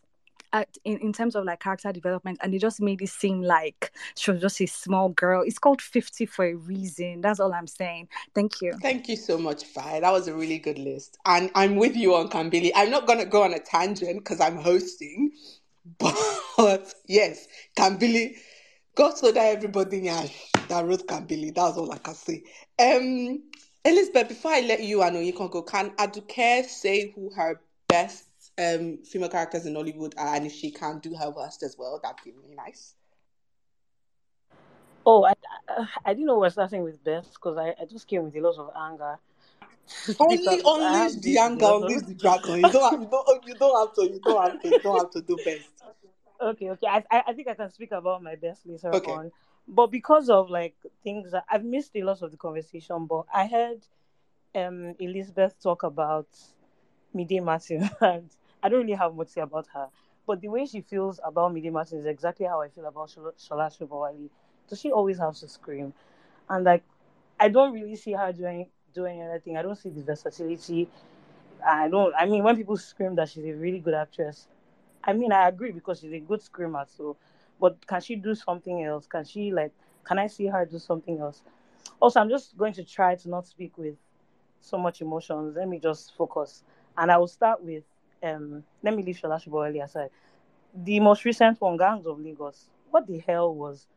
at, 0.53 0.77
in, 0.83 0.97
in 0.99 1.13
terms 1.13 1.35
of 1.35 1.45
like 1.45 1.59
character 1.59 1.91
development 1.91 2.39
and 2.41 2.53
it 2.53 2.59
just 2.59 2.81
made 2.81 3.01
it 3.01 3.09
seem 3.09 3.41
like 3.41 3.91
she 4.15 4.31
was 4.31 4.41
just 4.41 4.61
a 4.61 4.65
small 4.65 5.09
girl. 5.09 5.43
It's 5.45 5.59
called 5.59 5.81
50 5.81 6.25
for 6.25 6.45
a 6.45 6.55
reason. 6.55 7.21
That's 7.21 7.39
all 7.39 7.53
i'm 7.53 7.67
saying. 7.67 8.09
Thank 8.33 8.61
you. 8.61 8.73
Thank 8.81 9.07
you 9.07 9.15
so 9.15 9.37
much 9.37 9.65
Fi. 9.65 9.99
that 9.99 10.11
was 10.11 10.27
a 10.27 10.33
really 10.33 10.59
good 10.59 10.79
list. 10.79 11.17
And 11.25 11.51
i'm 11.55 11.75
with 11.75 11.95
you 11.95 12.15
on 12.15 12.29
kambili. 12.29 12.71
I'm 12.75 12.89
not 12.89 13.07
going 13.07 13.19
to 13.19 13.25
go 13.25 13.43
on 13.43 13.53
a 13.53 13.59
tangent 13.59 14.19
because 14.19 14.39
i'm 14.39 14.57
hosting 14.57 15.31
but 15.97 16.93
yes 17.07 17.47
kambili 17.77 18.35
god 18.95 19.17
so 19.17 19.31
that 19.31 19.55
everybody 19.55 20.01
that 20.01 20.85
wrote 20.85 21.07
kambili. 21.07 21.53
That's 21.53 21.77
all 21.77 21.91
i 21.91 21.97
can 21.97 22.13
say. 22.13 22.43
Um 22.79 23.43
elizabeth 23.83 24.27
before 24.27 24.51
i 24.51 24.61
let 24.61 24.83
you 24.83 25.01
and 25.01 25.25
you 25.25 25.33
can 25.33 25.47
go 25.47 25.63
can 25.63 25.89
aduke 25.91 26.65
say 26.65 27.11
who 27.15 27.31
her 27.35 27.59
best 27.87 28.25
um, 28.57 28.99
female 29.03 29.29
characters 29.29 29.65
in 29.65 29.73
Nollywood 29.73 30.13
are, 30.17 30.35
and 30.35 30.45
if 30.45 30.53
she 30.53 30.71
can 30.71 30.99
do 30.99 31.15
her 31.15 31.29
worst 31.29 31.63
as 31.63 31.75
well, 31.77 31.99
that'd 32.01 32.23
be 32.23 32.31
really 32.31 32.55
nice. 32.55 32.95
Oh, 35.05 35.25
I, 35.25 35.33
I, 36.05 36.13
didn't 36.13 36.27
know 36.27 36.37
we're 36.37 36.49
starting 36.49 36.83
with 36.83 37.03
Beth 37.03 37.27
because 37.33 37.57
I, 37.57 37.73
I 37.81 37.85
just 37.85 38.07
came 38.07 38.23
with 38.23 38.35
a 38.35 38.41
lot 38.41 38.57
of 38.57 38.69
anger. 38.77 39.17
Only 40.19 40.61
unleash 40.63 41.15
the 41.21 41.37
anger, 41.39 41.65
unleash 41.65 42.03
the 42.03 42.13
dragon. 42.13 42.57
You 42.57 42.71
don't 42.71 42.91
have, 42.91 43.01
you 43.01 43.07
don't, 43.09 43.47
you 43.47 43.55
don't 43.55 43.87
have 43.87 43.95
to, 43.95 44.13
you 44.13 44.19
don't 44.19 44.43
have 44.43 44.61
to, 44.61 44.69
you 44.69 44.79
don't 44.79 44.97
have 44.99 45.11
to 45.11 45.21
do 45.21 45.37
best. 45.43 45.69
Okay, 46.39 46.69
okay. 46.71 46.87
I, 46.87 47.03
I 47.27 47.33
think 47.33 47.47
I 47.47 47.53
can 47.53 47.69
speak 47.69 47.91
about 47.91 48.23
my 48.23 48.35
best 48.35 48.65
later 48.65 48.93
okay. 48.95 49.11
on. 49.11 49.31
But 49.67 49.87
because 49.87 50.29
of 50.29 50.49
like 50.49 50.75
things 51.03 51.31
that 51.31 51.45
I've 51.49 51.63
missed 51.63 51.91
a 51.95 52.03
lot 52.03 52.21
of 52.21 52.31
the 52.31 52.37
conversation, 52.37 53.05
but 53.05 53.25
I 53.33 53.47
heard 53.47 53.81
um 54.53 54.95
Elizabeth 54.99 55.55
talk 55.61 55.83
about 55.83 56.27
Mide 57.13 57.41
Martin 57.43 57.89
and 58.01 58.29
I 58.63 58.69
don't 58.69 58.81
really 58.81 58.93
have 58.93 59.15
much 59.15 59.27
to 59.27 59.33
say 59.33 59.41
about 59.41 59.67
her. 59.73 59.87
But 60.27 60.41
the 60.41 60.47
way 60.49 60.65
she 60.65 60.81
feels 60.81 61.19
about 61.23 61.53
Mide 61.53 61.71
Martin 61.71 61.99
is 61.99 62.05
exactly 62.05 62.45
how 62.45 62.61
I 62.61 62.69
feel 62.69 62.85
about 62.85 63.09
Shola 63.09 63.77
Shobowale. 63.77 64.29
Does 64.67 64.79
she 64.79 64.91
always 64.91 65.17
have 65.19 65.35
to 65.37 65.47
scream? 65.47 65.93
And 66.49 66.63
like, 66.63 66.83
I 67.39 67.49
don't 67.49 67.73
really 67.73 67.95
see 67.95 68.13
her 68.13 68.31
doing 68.31 68.67
doing 68.93 69.21
anything. 69.21 69.57
I 69.57 69.61
don't 69.61 69.75
see 69.77 69.89
the 69.89 70.03
versatility. 70.03 70.87
I 71.65 71.87
don't. 71.89 72.13
I 72.17 72.25
mean, 72.25 72.43
when 72.43 72.55
people 72.55 72.77
scream 72.77 73.15
that 73.15 73.29
she's 73.29 73.45
a 73.45 73.53
really 73.53 73.79
good 73.79 73.93
actress, 73.93 74.47
I 75.03 75.13
mean, 75.13 75.31
I 75.31 75.47
agree 75.47 75.71
because 75.71 75.99
she's 75.99 76.13
a 76.13 76.19
good 76.19 76.41
screamer. 76.41 76.85
So, 76.87 77.17
but 77.59 77.85
can 77.87 78.01
she 78.01 78.15
do 78.15 78.35
something 78.35 78.83
else? 78.83 79.07
Can 79.07 79.25
she 79.25 79.51
like? 79.51 79.71
Can 80.03 80.19
I 80.19 80.27
see 80.27 80.47
her 80.47 80.65
do 80.65 80.79
something 80.79 81.19
else? 81.19 81.41
Also, 81.99 82.19
I'm 82.19 82.29
just 82.29 82.57
going 82.57 82.73
to 82.73 82.83
try 82.83 83.15
to 83.15 83.29
not 83.29 83.47
speak 83.47 83.77
with 83.77 83.95
so 84.59 84.77
much 84.77 85.01
emotions. 85.01 85.55
Let 85.55 85.67
me 85.67 85.79
just 85.79 86.15
focus, 86.15 86.63
and 86.97 87.11
I 87.11 87.17
will 87.17 87.27
start 87.27 87.63
with. 87.63 87.83
Um, 88.23 88.63
let 88.83 88.95
me 88.95 89.03
leave 89.03 89.17
Shola 89.17 89.43
Sobowale 89.43 89.83
aside. 89.83 90.09
The 90.73 90.99
most 90.99 91.25
recent 91.25 91.59
one, 91.59 91.77
Gangs 91.77 92.05
of 92.05 92.19
Lagos. 92.19 92.67
What 92.89 93.07
the 93.07 93.19
hell 93.19 93.53
was 93.53 93.87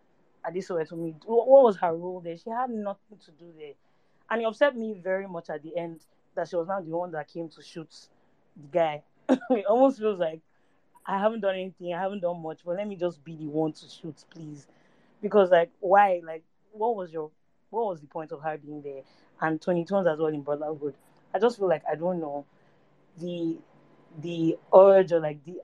Adesua 0.44 0.90
me? 0.92 1.14
What 1.24 1.62
was 1.62 1.76
her 1.76 1.94
role 1.94 2.20
there? 2.20 2.36
She 2.36 2.50
had 2.50 2.70
nothing 2.70 3.18
to 3.24 3.30
do 3.32 3.52
there, 3.58 3.72
and 4.30 4.42
it 4.42 4.44
upset 4.44 4.76
me 4.76 5.00
very 5.02 5.26
much 5.26 5.50
at 5.50 5.62
the 5.62 5.76
end 5.76 6.00
that 6.34 6.48
she 6.48 6.56
was 6.56 6.68
not 6.68 6.84
the 6.84 6.90
one 6.90 7.12
that 7.12 7.28
came 7.28 7.48
to 7.50 7.62
shoot 7.62 7.88
the 8.56 8.68
guy. 8.72 9.02
it 9.28 9.66
almost 9.66 9.98
feels 9.98 10.18
like 10.18 10.40
I 11.06 11.18
haven't 11.18 11.40
done 11.40 11.54
anything, 11.54 11.94
I 11.94 12.00
haven't 12.00 12.20
done 12.20 12.42
much, 12.42 12.60
but 12.64 12.76
let 12.76 12.88
me 12.88 12.96
just 12.96 13.22
be 13.24 13.36
the 13.36 13.46
one 13.46 13.72
to 13.72 13.88
shoot, 13.88 14.24
please. 14.30 14.66
Because 15.22 15.50
like 15.50 15.70
why? 15.80 16.20
Like 16.24 16.42
what 16.72 16.96
was 16.96 17.12
your 17.12 17.30
what 17.70 17.86
was 17.86 18.00
the 18.00 18.06
point 18.06 18.32
of 18.32 18.42
her 18.42 18.58
being 18.58 18.82
there? 18.82 19.02
And 19.40 19.60
Toni 19.60 19.84
Tones 19.84 20.06
as 20.06 20.18
well 20.18 20.28
in 20.28 20.42
Brotherhood. 20.42 20.94
I 21.34 21.38
just 21.38 21.58
feel 21.58 21.68
like 21.68 21.82
I 21.90 21.94
don't 21.94 22.20
know 22.20 22.44
the 23.18 23.58
the 24.20 24.56
urge 24.74 25.12
or 25.12 25.20
like 25.20 25.42
the 25.44 25.60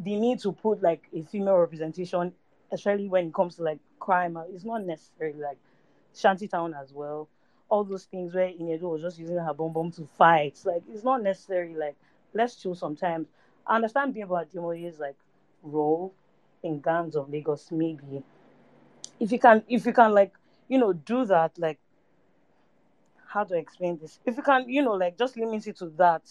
the 0.00 0.16
need 0.16 0.38
to 0.40 0.52
put 0.52 0.82
like 0.82 1.02
a 1.14 1.22
female 1.22 1.56
representation, 1.56 2.32
especially 2.70 3.08
when 3.08 3.28
it 3.28 3.34
comes 3.34 3.56
to 3.56 3.62
like 3.62 3.78
crime, 3.98 4.36
uh, 4.36 4.44
it's 4.52 4.64
not 4.64 4.84
necessarily 4.84 5.40
like 5.40 5.58
Shantytown 6.14 6.74
as 6.80 6.92
well 6.92 7.28
all 7.68 7.84
those 7.84 8.04
things 8.04 8.34
where 8.34 8.48
Ini 8.48 8.74
Edo 8.76 8.88
was 8.88 9.02
just 9.02 9.18
using 9.18 9.36
her 9.36 9.54
bomb 9.54 9.72
bomb 9.72 9.90
to 9.92 10.06
fight. 10.16 10.58
Like 10.64 10.82
it's 10.90 11.04
not 11.04 11.22
necessary. 11.22 11.74
Like 11.74 11.96
let's 12.34 12.56
chill 12.56 12.74
sometimes. 12.74 13.28
I 13.66 13.76
understand 13.76 14.16
about 14.16 14.50
Ademoye's 14.50 14.98
like 14.98 15.16
role 15.62 16.14
in 16.62 16.80
gangs 16.80 17.16
of 17.16 17.30
Lagos. 17.30 17.70
Maybe 17.70 18.22
if 19.20 19.32
you 19.32 19.38
can, 19.38 19.62
if 19.68 19.84
you 19.84 19.92
can 19.92 20.12
like 20.12 20.32
you 20.68 20.78
know 20.78 20.92
do 20.92 21.24
that, 21.26 21.58
like 21.58 21.78
how 23.26 23.44
to 23.44 23.54
explain 23.54 23.98
this? 23.98 24.18
If 24.24 24.36
you 24.36 24.42
can, 24.42 24.68
you 24.68 24.82
know, 24.82 24.94
like 24.94 25.18
just 25.18 25.36
limit 25.36 25.66
it 25.66 25.76
to 25.78 25.86
that. 25.98 26.22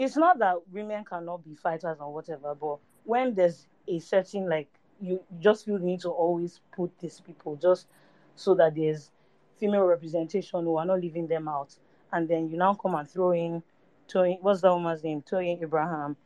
It's 0.00 0.16
not 0.16 0.38
that 0.38 0.56
women 0.72 1.04
cannot 1.04 1.44
be 1.44 1.54
fighters 1.54 1.98
or 2.00 2.10
whatever, 2.10 2.54
but 2.54 2.78
when 3.04 3.34
there's 3.34 3.66
a 3.86 3.98
certain 3.98 4.48
like 4.48 4.70
you 4.98 5.20
just 5.40 5.66
feel 5.66 5.78
the 5.78 5.84
need 5.84 6.00
to 6.00 6.08
always 6.08 6.60
put 6.74 6.90
these 7.00 7.20
people 7.20 7.54
just 7.56 7.86
so 8.34 8.54
that 8.54 8.74
there's 8.74 9.10
female 9.58 9.82
representation 9.82 10.64
who 10.64 10.78
are 10.78 10.86
not 10.86 11.02
leaving 11.02 11.26
them 11.26 11.48
out. 11.48 11.76
And 12.14 12.26
then 12.26 12.48
you 12.48 12.56
now 12.56 12.72
come 12.72 12.94
and 12.94 13.10
throw 13.10 13.32
in, 13.32 13.62
Toyin, 14.08 14.38
what's 14.40 14.62
that 14.62 14.72
woman's 14.72 15.04
name? 15.04 15.20
Toyin 15.20 15.60
Abraham, 15.62 16.16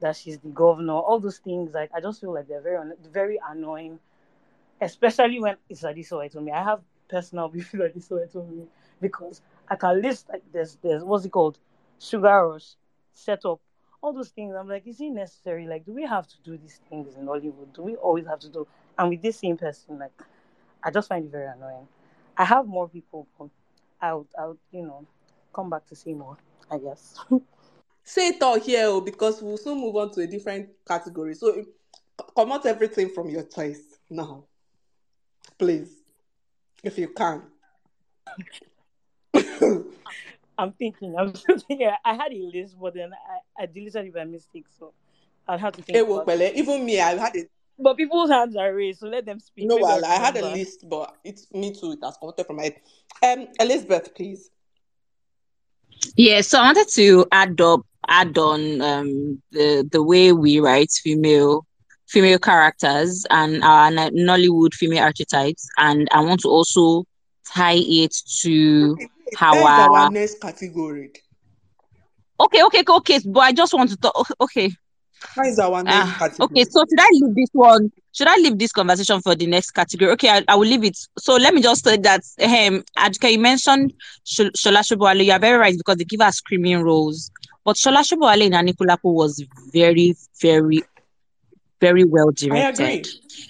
that 0.00 0.16
she's 0.16 0.38
the 0.40 0.48
governor. 0.48 0.94
All 0.94 1.20
those 1.20 1.38
things, 1.38 1.72
like 1.72 1.90
I 1.94 2.00
just 2.00 2.20
feel 2.20 2.34
like 2.34 2.48
they're 2.48 2.60
very, 2.60 2.94
very 3.12 3.38
annoying, 3.48 4.00
especially 4.80 5.38
when 5.38 5.54
it's 5.68 5.82
Adesua 5.84 6.28
Etomi. 6.32 6.52
I 6.52 6.64
have 6.64 6.80
personal 7.08 7.46
beef 7.52 7.72
with 7.74 7.94
Adesua 7.94 8.28
Etomi 8.28 8.66
because 9.00 9.40
I 9.68 9.76
can 9.76 10.02
list 10.02 10.30
like 10.30 10.42
there's, 10.52 10.78
there's 10.82 11.04
what's 11.04 11.24
it 11.24 11.30
called, 11.30 11.60
sugar 12.00 12.48
rush, 12.48 12.74
setup, 13.14 13.60
all 14.02 14.12
those 14.12 14.28
things. 14.28 14.54
I'm 14.54 14.68
like, 14.68 14.86
is 14.86 15.00
it 15.00 15.10
necessary? 15.10 15.66
Like, 15.66 15.86
do 15.86 15.92
we 15.92 16.04
have 16.04 16.26
to 16.28 16.34
do 16.44 16.58
these 16.58 16.80
things 16.90 17.16
in 17.16 17.26
Hollywood? 17.26 17.72
Do 17.72 17.82
we 17.82 17.96
always 17.96 18.26
have 18.26 18.40
to 18.40 18.48
do? 18.48 18.66
And 18.98 19.10
with 19.10 19.22
this 19.22 19.38
same 19.38 19.56
person, 19.56 19.98
like, 19.98 20.12
I 20.82 20.90
just 20.90 21.08
find 21.08 21.24
it 21.24 21.30
very 21.32 21.46
annoying. 21.46 21.88
I 22.36 22.44
have 22.44 22.66
more 22.66 22.88
people. 22.88 23.26
I'll, 24.00 24.26
I'll, 24.38 24.58
you 24.70 24.82
know, 24.82 25.06
come 25.54 25.70
back 25.70 25.86
to 25.86 25.96
see 25.96 26.12
more. 26.12 26.36
I 26.70 26.78
guess. 26.78 27.18
Say 28.04 28.28
it 28.28 28.42
all 28.42 28.60
here, 28.60 28.84
oh, 28.86 29.00
because 29.00 29.40
we'll 29.40 29.56
soon 29.56 29.80
move 29.80 29.96
on 29.96 30.10
to 30.12 30.20
a 30.20 30.26
different 30.26 30.68
category. 30.86 31.34
So, 31.34 31.64
come 32.36 32.52
out 32.52 32.66
everything 32.66 33.08
from 33.08 33.30
your 33.30 33.44
choice 33.44 33.80
now, 34.10 34.44
please, 35.58 36.02
if 36.82 36.98
you 36.98 37.08
can. 37.08 37.42
I'm 40.58 40.72
thinking. 40.72 41.14
I'm 41.18 41.32
thinking. 41.32 41.90
I 42.04 42.14
had 42.14 42.32
a 42.32 42.50
list, 42.52 42.76
but 42.80 42.94
then 42.94 43.10
I, 43.58 43.62
I 43.62 43.66
deleted 43.66 44.06
it 44.06 44.14
by 44.14 44.24
mistake, 44.24 44.66
so 44.78 44.92
I'll 45.48 45.58
have 45.58 45.74
to 45.74 45.82
think. 45.82 45.96
Hey, 45.96 46.02
well, 46.02 46.24
even 46.42 46.84
me, 46.84 47.00
I 47.00 47.16
had 47.16 47.36
it 47.36 47.50
but 47.78 47.96
people's 47.96 48.30
hands 48.30 48.56
are 48.56 48.74
raised, 48.74 49.00
so 49.00 49.08
let 49.08 49.26
them 49.26 49.40
speak. 49.40 49.66
No, 49.68 49.76
well, 49.76 50.04
I 50.04 50.14
had 50.14 50.36
a 50.36 50.50
list, 50.50 50.88
but 50.88 51.16
it's 51.24 51.52
me 51.52 51.72
too. 51.72 51.92
It 51.92 51.98
has 52.02 52.16
come 52.18 52.32
from 52.46 52.56
my 52.56 52.62
head. 52.64 52.80
Um, 53.22 53.48
Elizabeth, 53.58 54.14
please. 54.14 54.50
Yeah, 56.16 56.40
so 56.42 56.60
I 56.60 56.64
wanted 56.64 56.88
to 56.94 57.26
add 57.32 57.60
up, 57.60 57.80
add 58.08 58.36
on 58.38 58.80
um 58.80 59.42
the 59.50 59.88
the 59.90 60.02
way 60.02 60.32
we 60.32 60.60
write 60.60 60.90
female 61.02 61.64
female 62.06 62.38
characters 62.38 63.26
and 63.30 63.64
our 63.64 63.90
Nollywood 63.90 64.74
female 64.74 65.02
archetypes, 65.02 65.66
and 65.78 66.08
I 66.12 66.20
want 66.20 66.40
to 66.40 66.48
also 66.48 67.04
tie 67.46 67.76
it 67.78 68.14
to 68.40 68.96
how 69.36 69.64
our, 69.64 69.90
our 69.96 70.10
next 70.10 70.40
category. 70.40 71.12
Okay, 72.40 72.62
okay, 72.64 72.82
okay, 72.88 73.20
but 73.26 73.40
I 73.40 73.52
just 73.52 73.72
want 73.74 73.90
to 73.90 73.96
talk. 73.96 74.26
Okay, 74.40 74.70
how 75.20 75.42
is 75.42 75.58
our 75.58 75.82
next 75.82 76.16
uh, 76.16 76.18
category? 76.18 76.46
Okay, 76.46 76.64
so 76.64 76.84
should 76.88 77.00
I 77.00 77.08
leave 77.12 77.34
this 77.34 77.48
one? 77.52 77.92
Should 78.12 78.28
I 78.28 78.36
leave 78.36 78.58
this 78.58 78.72
conversation 78.72 79.20
for 79.20 79.34
the 79.34 79.46
next 79.46 79.70
category? 79.70 80.10
Okay, 80.12 80.28
I, 80.28 80.44
I 80.48 80.54
will 80.56 80.66
leave 80.66 80.84
it. 80.84 80.96
So 81.18 81.36
let 81.36 81.54
me 81.54 81.62
just 81.62 81.84
say 81.84 81.96
that 81.98 82.20
um 82.42 82.84
Aduke, 82.98 83.32
you 83.32 83.38
mentioned 83.38 83.94
Shola 84.26 84.82
Sobowale. 84.82 85.24
You 85.24 85.32
are 85.32 85.38
very 85.38 85.58
right 85.58 85.76
because 85.76 85.96
they 85.96 86.04
give 86.04 86.20
us 86.20 86.36
screaming 86.36 86.82
roles. 86.82 87.30
But 87.64 87.76
Shola 87.76 88.02
Sobowale 88.04 88.42
in 88.42 88.52
Anikulapo 88.52 89.12
was 89.14 89.42
very, 89.72 90.14
very, 90.40 90.82
very 91.86 92.04
well 92.04 92.30
directed. 92.30 93.06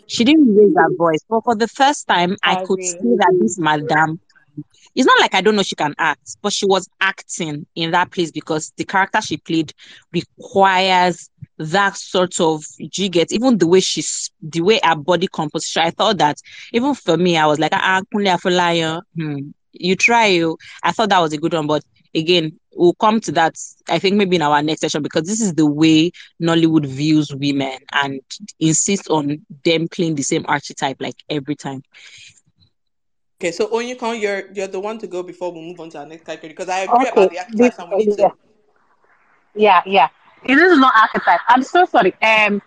She 0.07 0.25
didn't 0.25 0.55
raise 0.57 0.75
her 0.77 0.95
voice, 0.97 1.23
but 1.29 1.45
for 1.45 1.55
the 1.55 1.69
first 1.69 2.09
time, 2.09 2.37
I, 2.43 2.57
I 2.57 2.65
could 2.65 2.83
see 2.83 3.15
that 3.23 3.33
this 3.41 3.59
madam 3.59 4.21
it's 4.95 5.07
not 5.07 5.21
like 5.21 5.35
I 5.35 5.41
don't 5.41 5.57
know 5.57 5.63
she 5.63 5.75
can 5.75 5.95
act, 5.99 6.37
but 6.41 6.53
she 6.53 6.67
was 6.67 6.89
acting 7.01 7.67
in 7.75 7.91
that 7.91 8.13
place 8.13 8.31
because 8.31 8.73
the 8.77 8.85
character 8.85 9.21
she 9.21 9.37
played 9.37 9.73
requires 10.13 11.29
that 11.59 11.97
sort 11.97 12.41
of 12.41 12.65
you 12.79 13.09
get 13.09 13.33
even 13.33 13.59
the 13.59 13.67
way 13.67 13.81
she's 13.81 14.31
the 14.41 14.61
way 14.61 14.81
her 14.85 14.97
body 14.97 15.27
composition. 15.27 15.83
I 15.83 15.91
thought 15.91 16.19
that 16.19 16.37
even 16.73 16.95
for 16.95 17.17
me, 17.17 17.37
I 17.37 17.47
was 17.47 17.59
like, 17.59 17.73
ah, 17.75 18.03
ah 18.15 19.01
hmm. 19.17 19.39
you 19.73 19.97
try 19.97 20.27
you. 20.27 20.59
I 20.83 20.93
thought 20.93 21.09
that 21.09 21.21
was 21.21 21.33
a 21.33 21.39
good 21.39 21.55
one, 21.55 21.67
but 21.67 21.85
again, 22.15 22.59
we'll 22.75 22.95
come 22.95 23.21
to 23.21 23.33
that. 23.33 23.57
I 23.89 23.99
think 23.99 24.17
maybe 24.17 24.37
in 24.37 24.43
our 24.43 24.63
next 24.63 24.81
session 24.81 25.03
because 25.03 25.23
this 25.25 25.41
is 25.41 25.55
the 25.55 25.67
way 25.67 26.11
Nollywood 26.41 26.87
views 26.87 27.35
women 27.35 27.79
and 27.93 28.21
insists 28.61 29.09
on 29.09 29.45
them 29.65 29.89
playing 29.89 30.15
the 30.15 30.23
same 30.23 30.45
archetype 30.49 30.97
like 31.01 31.17
every 31.29 31.57
time. 31.57 31.83
Okay, 33.41 33.51
so 33.53 33.69
Onyekon, 33.69 34.21
you're 34.21 34.53
you're 34.53 34.69
the 34.69 34.81
one 34.81 34.99
to 34.99 35.07
go 35.07 35.23
before 35.23 35.53
we 35.53 35.61
move 35.61 35.81
on 35.81 35.91
to 35.91 35.99
our 35.99 36.07
next 36.07 36.25
category 36.25 36.51
because 36.51 36.69
I 36.69 36.81
agree 36.81 37.09
okay. 37.09 37.11
about 37.11 37.31
the 37.31 37.39
archetypes 37.41 37.79
and 37.79 37.91
we 37.91 37.97
need 37.97 38.19
yeah. 38.19 38.29
to. 38.29 38.35
Yeah, 39.57 39.83
yeah. 39.87 40.09
This 40.47 40.61
is 40.61 40.79
not 40.79 40.95
archetype. 40.95 41.41
I'm 41.49 41.63
so 41.63 41.85
sorry. 41.85 42.15
Um, 42.23 42.63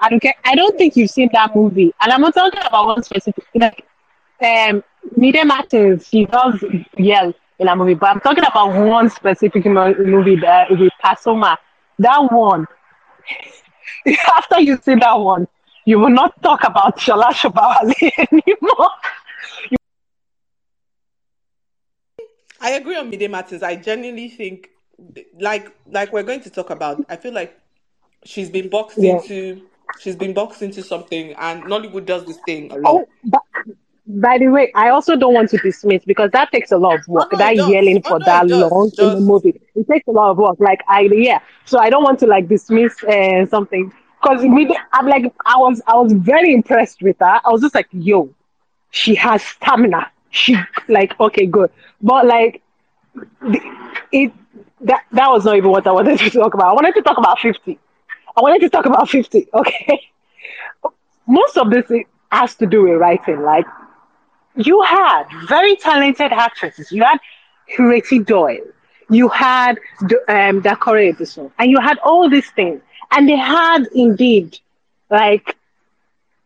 I 0.00 0.08
don't 0.08 0.20
care. 0.20 0.34
I 0.44 0.54
don't 0.54 0.76
think 0.78 0.96
you've 0.96 1.10
seen 1.10 1.30
that 1.32 1.54
movie, 1.54 1.92
and 2.00 2.12
I'm 2.12 2.20
not 2.20 2.34
talking 2.34 2.60
about 2.60 2.86
one 2.86 3.02
specific. 3.02 3.44
Like, 3.54 3.84
um, 4.40 4.82
Mide 5.16 5.46
Martins, 5.46 6.08
she 6.08 6.26
does 6.26 6.62
yell 6.96 7.32
in 7.58 7.68
a 7.68 7.76
movie, 7.76 7.94
but 7.94 8.10
I'm 8.10 8.20
talking 8.20 8.44
about 8.44 8.74
one 8.74 9.10
specific 9.10 9.66
movie 9.66 10.36
that 10.36 10.70
with 10.70 10.92
Pasoma. 11.02 11.56
That 11.98 12.32
one. 12.32 12.66
After 14.36 14.60
you 14.60 14.78
see 14.80 14.94
that 14.94 15.14
one, 15.14 15.48
you 15.84 15.98
will 15.98 16.10
not 16.10 16.40
talk 16.42 16.64
about 16.64 16.98
Shola 16.98 17.32
Sobowale 17.32 17.92
anymore. 18.32 18.90
I 22.60 22.72
agree 22.72 22.96
on 22.96 23.10
Mide 23.10 23.30
Martins. 23.30 23.62
I 23.62 23.76
genuinely 23.76 24.28
think, 24.28 24.70
like, 25.38 25.72
like 25.86 26.12
we're 26.12 26.22
going 26.22 26.40
to 26.42 26.50
talk 26.50 26.70
about. 26.70 27.04
I 27.08 27.16
feel 27.16 27.32
like 27.32 27.58
she's 28.24 28.50
been 28.50 28.68
boxed 28.68 28.98
yeah. 28.98 29.16
into, 29.16 29.62
she's 30.00 30.16
been 30.16 30.34
boxed 30.34 30.62
into 30.62 30.82
something, 30.82 31.32
and 31.34 31.64
Nollywood 31.64 32.06
does 32.06 32.24
this 32.24 32.38
thing 32.46 32.70
a 32.72 32.76
lot. 32.76 32.94
Oh, 32.94 33.08
but, 33.24 33.42
by 34.08 34.38
the 34.38 34.48
way, 34.48 34.72
I 34.74 34.88
also 34.88 35.16
don't 35.16 35.34
want 35.34 35.50
to 35.50 35.58
dismiss 35.58 36.04
because 36.04 36.30
that 36.32 36.50
takes 36.50 36.72
a 36.72 36.78
lot 36.78 36.98
of 36.98 37.08
work. 37.08 37.28
Oh, 37.32 37.36
no, 37.36 37.38
that 37.38 37.56
yelling 37.56 38.02
oh, 38.04 38.08
for 38.08 38.18
no, 38.18 38.24
that 38.26 38.46
long 38.48 38.90
in 38.98 39.14
the 39.14 39.20
movie, 39.20 39.60
it 39.74 39.86
takes 39.86 40.08
a 40.08 40.12
lot 40.12 40.30
of 40.30 40.38
work. 40.38 40.56
Like 40.58 40.82
I, 40.88 41.02
yeah. 41.12 41.40
So 41.66 41.78
I 41.78 41.90
don't 41.90 42.02
want 42.02 42.18
to 42.20 42.26
like 42.26 42.48
dismiss 42.48 43.02
uh, 43.04 43.46
something 43.46 43.92
because 44.20 44.42
I'm 44.92 45.06
like 45.06 45.32
I 45.46 45.56
was, 45.58 45.80
I 45.86 45.94
was 45.96 46.12
very 46.12 46.52
impressed 46.52 47.02
with 47.02 47.16
her. 47.20 47.40
I 47.44 47.50
was 47.50 47.60
just 47.60 47.74
like, 47.74 47.88
yo, 47.92 48.34
she 48.90 49.14
has 49.14 49.42
stamina 49.42 50.10
she 50.30 50.56
like 50.88 51.18
okay 51.20 51.46
good 51.46 51.70
but 52.02 52.26
like 52.26 52.62
it 54.12 54.32
that 54.80 55.04
that 55.12 55.30
was 55.30 55.44
not 55.44 55.56
even 55.56 55.70
what 55.70 55.86
i 55.86 55.92
wanted 55.92 56.18
to 56.18 56.30
talk 56.30 56.54
about 56.54 56.68
i 56.68 56.72
wanted 56.72 56.94
to 56.94 57.02
talk 57.02 57.18
about 57.18 57.38
50 57.38 57.78
i 58.36 58.40
wanted 58.40 58.60
to 58.60 58.68
talk 58.68 58.86
about 58.86 59.08
50 59.08 59.48
okay 59.54 60.00
most 61.26 61.56
of 61.56 61.70
this 61.70 61.90
has 62.30 62.54
to 62.56 62.66
do 62.66 62.82
with 62.82 62.94
writing 63.00 63.42
like 63.42 63.66
you 64.58 64.82
had 64.82 65.24
very 65.48 65.76
talented 65.76 66.32
actresses. 66.32 66.92
You 66.92 67.04
had 67.04 67.18
Ireti 67.78 68.24
Doyle. 68.26 68.66
You 69.10 69.28
had 69.28 69.78
um, 70.28 70.60
Dakore 70.62 71.12
Egbuson, 71.12 71.50
and 71.58 71.70
you 71.70 71.80
had 71.80 71.98
all 71.98 72.28
these 72.28 72.50
things, 72.50 72.82
and 73.12 73.28
they 73.28 73.36
had 73.36 73.86
indeed 73.94 74.58
like 75.10 75.56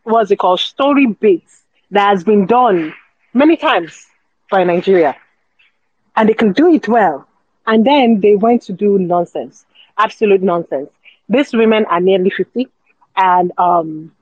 what's 0.05 0.31
it 0.31 0.39
called? 0.39 0.61
Story 0.61 1.07
beats 1.07 1.63
that 1.91 2.09
has 2.11 2.25
been 2.25 2.47
done 2.47 2.95
many 3.35 3.57
times 3.57 4.07
by 4.51 4.65
Nigeria, 4.65 5.17
and 6.17 6.29
they 6.29 6.35
can 6.35 6.53
do 6.53 6.73
it 6.73 6.89
well. 6.89 7.27
And 7.67 7.87
then 7.87 8.21
they 8.21 8.37
went 8.37 8.63
to 8.65 8.73
do 8.73 8.99
nonsense, 8.99 9.65
absolute 9.99 10.43
nonsense. 10.43 10.91
These 11.29 11.53
women 11.55 11.87
are 11.87 12.01
nearly 12.01 12.31
fifty, 12.31 12.69
and 13.17 13.53
um, 13.59 14.13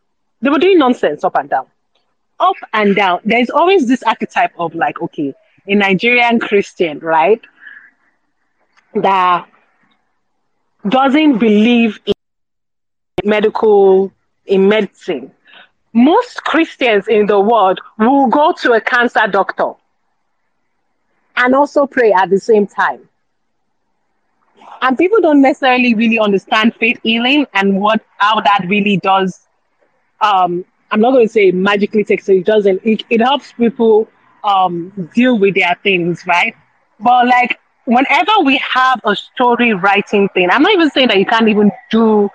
they 0.42 0.50
were 0.50 0.58
doing 0.58 0.78
nonsense 0.78 1.24
up 1.24 1.36
and 1.36 1.50
down, 1.50 1.66
up 2.40 2.56
and 2.74 2.96
down. 2.96 3.20
There's 3.24 3.50
always 3.50 3.86
this 3.88 4.02
archetype 4.02 4.52
of 4.58 4.74
like, 4.74 5.00
okay, 5.02 5.34
a 5.68 5.74
Nigerian 5.76 6.40
Christian, 6.40 6.98
right? 7.00 7.40
that 8.94 9.46
doesn't 10.88 11.38
believe 11.38 12.00
in 12.06 12.14
medical 13.24 14.12
in 14.46 14.68
medicine 14.68 15.30
most 15.92 16.42
christians 16.44 17.08
in 17.08 17.26
the 17.26 17.38
world 17.40 17.78
will 17.98 18.26
go 18.28 18.52
to 18.52 18.72
a 18.72 18.80
cancer 18.80 19.26
doctor 19.30 19.72
and 21.36 21.54
also 21.54 21.86
pray 21.86 22.12
at 22.12 22.30
the 22.30 22.38
same 22.38 22.66
time 22.66 23.08
and 24.82 24.96
people 24.98 25.20
don't 25.20 25.42
necessarily 25.42 25.94
really 25.94 26.18
understand 26.18 26.74
faith 26.74 26.98
healing 27.02 27.46
and 27.54 27.80
what 27.80 28.04
how 28.18 28.40
that 28.40 28.64
really 28.68 28.96
does 28.98 29.46
um 30.20 30.64
i'm 30.90 31.00
not 31.00 31.12
going 31.12 31.26
to 31.26 31.32
say 31.32 31.50
magically 31.50 32.04
takes 32.04 32.28
it 32.28 32.44
doesn't 32.44 32.80
it, 32.84 33.02
it 33.10 33.20
helps 33.20 33.52
people 33.52 34.08
um 34.44 34.92
deal 35.14 35.38
with 35.38 35.54
their 35.54 35.76
things 35.82 36.24
right 36.26 36.54
but 37.00 37.26
like 37.26 37.58
whenever 37.84 38.32
we 38.44 38.56
have 38.58 39.00
a 39.04 39.14
story 39.16 39.72
writing 39.72 40.28
thing, 40.28 40.48
I'm 40.50 40.62
not 40.62 40.72
even 40.72 40.90
saying 40.90 41.08
that 41.08 41.18
you 41.18 41.26
can't 41.26 41.48
even 41.48 41.70
do 41.90 42.28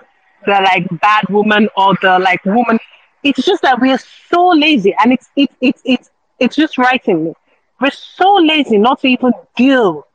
the 0.44 0.52
like 0.52 0.86
bad 1.00 1.24
woman 1.28 1.68
or 1.76 1.94
the 2.02 2.18
like 2.18 2.44
woman. 2.44 2.78
It's 3.22 3.44
just 3.44 3.62
that 3.62 3.80
we're 3.80 3.98
so 3.98 4.48
lazy, 4.48 4.94
and 5.02 5.12
it's 5.12 5.28
it's 5.36 5.54
it's 5.60 5.82
it's 5.84 6.10
it's 6.38 6.56
just 6.56 6.78
writing. 6.78 7.34
We're 7.80 7.90
so 7.90 8.34
lazy 8.34 8.78
not 8.78 9.00
to 9.00 9.08
even 9.08 9.32
deal 9.56 10.06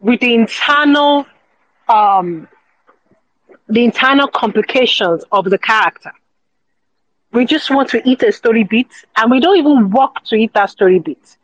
with 0.00 0.20
the 0.20 0.34
internal 0.34 1.26
um 1.88 2.48
the 3.68 3.84
internal 3.84 4.28
complications 4.28 5.24
of 5.32 5.44
the 5.46 5.58
character. 5.58 6.12
We 7.32 7.44
just 7.46 7.70
want 7.70 7.88
to 7.90 8.08
eat 8.08 8.22
a 8.22 8.32
story 8.32 8.64
beat, 8.64 8.90
and 9.16 9.30
we 9.30 9.40
don't 9.40 9.56
even 9.56 9.90
walk 9.90 10.24
to 10.24 10.36
eat 10.36 10.52
that 10.54 10.70
story 10.70 10.98
beat 10.98 11.36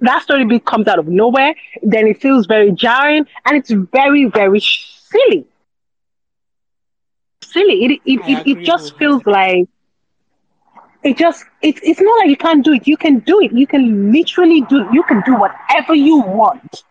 that 0.00 0.22
story 0.22 0.44
beat 0.44 0.64
comes 0.64 0.86
out 0.88 0.98
of 0.98 1.06
nowhere, 1.08 1.54
then 1.82 2.06
it 2.06 2.20
feels 2.20 2.46
very 2.46 2.70
jarring 2.72 3.24
and 3.46 3.56
it's 3.56 3.70
very, 3.70 4.24
very 4.26 4.60
silly. 4.60 5.46
Silly. 7.42 7.84
It 7.84 8.00
it, 8.04 8.20
it, 8.26 8.42
it 8.46 8.62
just 8.62 8.96
feels 8.98 9.24
like 9.26 9.66
it 11.02 11.16
just 11.16 11.44
it's 11.62 11.80
it's 11.82 12.00
not 12.00 12.18
like 12.18 12.28
you 12.28 12.36
can't 12.36 12.64
do 12.64 12.72
it. 12.72 12.86
You 12.86 12.96
can 12.96 13.20
do 13.20 13.40
it. 13.40 13.52
You 13.52 13.66
can 13.66 14.12
literally 14.12 14.62
do 14.68 14.86
you 14.92 15.02
can 15.04 15.22
do 15.24 15.34
whatever 15.36 15.94
you 15.94 16.18
want. 16.20 16.82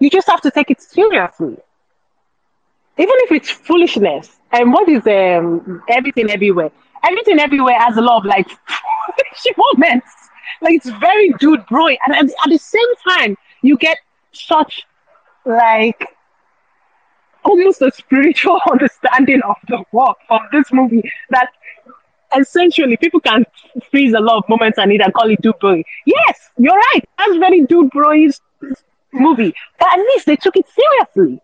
You 0.00 0.10
just 0.10 0.28
have 0.28 0.40
to 0.42 0.50
take 0.50 0.70
it 0.70 0.80
seriously. 0.80 1.56
Even 2.98 3.14
if 3.24 3.32
it's 3.32 3.50
foolishness. 3.50 4.38
And 4.52 4.72
what 4.72 4.88
is 4.88 5.06
um 5.06 5.82
everything 5.88 6.30
everywhere? 6.30 6.70
Everything 7.04 7.38
everywhere 7.38 7.78
has 7.78 7.96
a 7.96 8.02
lot 8.02 8.18
of 8.18 8.24
like 8.24 8.48
moments 9.74 10.06
like 10.60 10.74
it's 10.74 10.90
very 10.90 11.32
dude 11.38 11.64
bro. 11.66 11.88
And 11.88 12.14
at, 12.14 12.24
at 12.24 12.48
the 12.48 12.58
same 12.58 12.94
time, 13.08 13.36
you 13.62 13.76
get 13.76 13.98
such 14.32 14.86
like 15.44 16.06
almost 17.44 17.82
a 17.82 17.90
spiritual 17.92 18.60
understanding 18.70 19.40
of 19.42 19.56
the 19.68 19.82
work 19.92 20.16
of 20.28 20.40
this 20.52 20.72
movie 20.72 21.02
that 21.30 21.48
essentially 22.38 22.96
people 22.96 23.20
can 23.20 23.44
freeze 23.90 24.12
a 24.12 24.20
lot 24.20 24.38
of 24.38 24.48
moments 24.48 24.78
and 24.78 24.92
it 24.92 25.00
and 25.00 25.12
call 25.14 25.30
it 25.30 25.40
dude 25.40 25.58
bro. 25.60 25.82
Yes, 26.06 26.50
you're 26.58 26.76
right. 26.76 27.02
That's 27.18 27.36
very 27.38 27.62
dude 27.62 27.90
bro 27.90 28.28
movie. 29.12 29.54
But 29.78 29.88
at 29.92 29.98
least 29.98 30.26
they 30.26 30.36
took 30.36 30.56
it 30.56 30.66
seriously. 30.68 31.40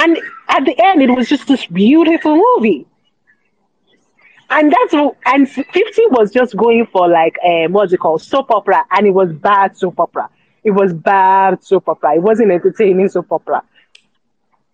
And 0.00 0.18
at 0.48 0.64
the 0.64 0.80
end, 0.84 1.02
it 1.02 1.10
was 1.10 1.28
just 1.28 1.48
this 1.48 1.66
beautiful 1.66 2.36
movie 2.36 2.86
and 4.50 4.72
that's 4.72 4.94
and 5.26 5.48
50 5.48 5.72
was 6.10 6.32
just 6.32 6.56
going 6.56 6.86
for 6.86 7.08
like 7.08 7.36
um 7.44 7.72
what's 7.72 7.92
it 7.92 7.98
called? 7.98 8.22
Soap 8.22 8.50
opera 8.50 8.84
and 8.90 9.06
it 9.06 9.10
was 9.10 9.32
bad 9.32 9.76
soap 9.76 10.00
opera. 10.00 10.28
It 10.64 10.70
was 10.70 10.92
bad 10.92 11.62
soap 11.62 11.88
opera. 11.88 12.16
It 12.16 12.22
wasn't 12.22 12.50
entertaining 12.50 13.08
soap 13.08 13.30
opera. 13.32 13.62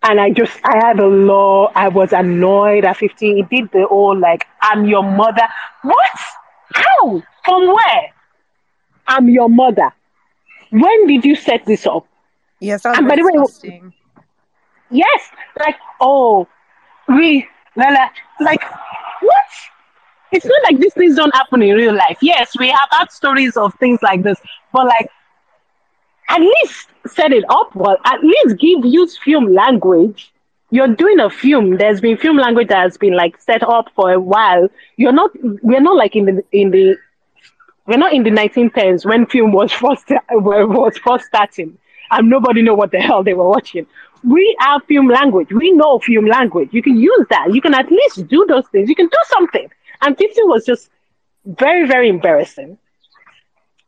And 0.03 0.19
i 0.19 0.29
just 0.29 0.59
i 0.63 0.77
had 0.85 0.99
a 0.99 1.07
law 1.07 1.71
i 1.75 1.87
was 1.87 2.13
annoyed 2.13 2.85
at 2.85 2.97
50 2.97 3.39
it 3.39 3.49
did 3.49 3.71
the 3.71 3.87
whole 3.87 4.17
like 4.17 4.45
i'm 4.61 4.85
your 4.85 5.03
mother. 5.03 5.47
What? 5.81 6.19
How? 6.73 7.21
From 7.43 7.67
where? 7.67 8.13
I'm 9.07 9.29
your 9.29 9.49
mother. 9.49 9.93
When 10.71 11.07
did 11.07 11.25
you 11.25 11.35
set 11.35 11.65
this 11.65 11.85
up? 11.85 12.07
Yes 12.59 12.85
and 12.85 13.07
by 13.07 13.15
the 13.15 13.23
way 13.23 13.81
yes 14.91 15.31
like 15.59 15.75
oh 15.99 16.47
we 17.07 17.47
like 18.39 18.61
what? 19.21 19.45
It's 20.31 20.45
not 20.45 20.61
like 20.63 20.79
these 20.79 20.93
things 20.93 21.15
don't 21.15 21.33
happen 21.33 21.61
in 21.61 21.75
real 21.75 21.93
life. 21.95 22.17
Yes, 22.21 22.57
we 22.59 22.67
have 22.69 22.89
had 22.91 23.11
stories 23.11 23.55
of 23.55 23.73
things 23.75 24.01
like 24.01 24.23
this, 24.23 24.39
but 24.73 24.85
like 24.85 25.09
at 26.29 26.41
least 26.41 26.89
set 27.07 27.31
it 27.31 27.43
up 27.49 27.75
well. 27.75 27.97
At 28.05 28.21
least 28.23 28.57
give 28.59 28.83
use 28.83 29.17
film 29.17 29.53
language. 29.53 30.31
You're 30.71 30.87
doing 30.93 31.19
a 31.19 31.29
film. 31.29 31.77
There's 31.77 32.01
been 32.01 32.17
film 32.17 32.37
language 32.37 32.69
that 32.69 32.81
has 32.81 32.97
been 32.97 33.15
like 33.15 33.39
set 33.39 33.63
up 33.63 33.89
for 33.95 34.11
a 34.11 34.19
while. 34.19 34.67
You're 34.97 35.13
not. 35.13 35.31
We're 35.61 35.81
not 35.81 35.95
like 35.95 36.15
in 36.15 36.25
the 36.25 36.43
in 36.51 36.71
the. 36.71 36.97
We're 37.85 37.97
not 37.97 38.13
in 38.13 38.23
the 38.23 38.31
1910s 38.31 39.05
when 39.05 39.27
film 39.27 39.51
was 39.51 39.71
first 39.71 40.09
was 40.31 40.97
first 40.97 41.25
starting, 41.25 41.77
and 42.09 42.29
nobody 42.29 42.63
know 42.63 42.73
what 42.73 42.91
the 42.91 42.99
hell 42.99 43.23
they 43.23 43.35
were 43.35 43.47
watching 43.47 43.85
we 44.25 44.55
have 44.59 44.83
film 44.85 45.07
language. 45.07 45.51
We 45.51 45.71
know 45.71 45.99
film 45.99 46.25
language. 46.25 46.69
You 46.71 46.81
can 46.81 46.97
use 46.97 47.25
that. 47.29 47.53
You 47.53 47.61
can 47.61 47.73
at 47.73 47.91
least 47.91 48.27
do 48.27 48.45
those 48.47 48.67
things. 48.69 48.89
You 48.89 48.95
can 48.95 49.07
do 49.07 49.17
something. 49.27 49.69
And 50.01 50.17
50 50.17 50.43
was 50.43 50.65
just 50.65 50.89
very, 51.45 51.87
very 51.87 52.09
embarrassing. 52.09 52.77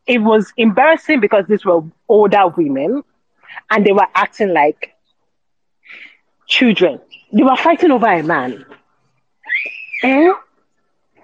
It 0.06 0.18
was 0.18 0.52
embarrassing 0.56 1.20
because 1.20 1.46
these 1.48 1.64
were 1.64 1.82
older 2.08 2.48
women 2.48 3.02
and 3.70 3.84
they 3.84 3.92
were 3.92 4.06
acting 4.14 4.52
like 4.54 4.94
children. 6.46 7.00
They 7.32 7.42
were 7.42 7.56
fighting 7.56 7.90
over 7.90 8.06
a 8.06 8.22
man. 8.22 8.64
Eh? 10.02 10.32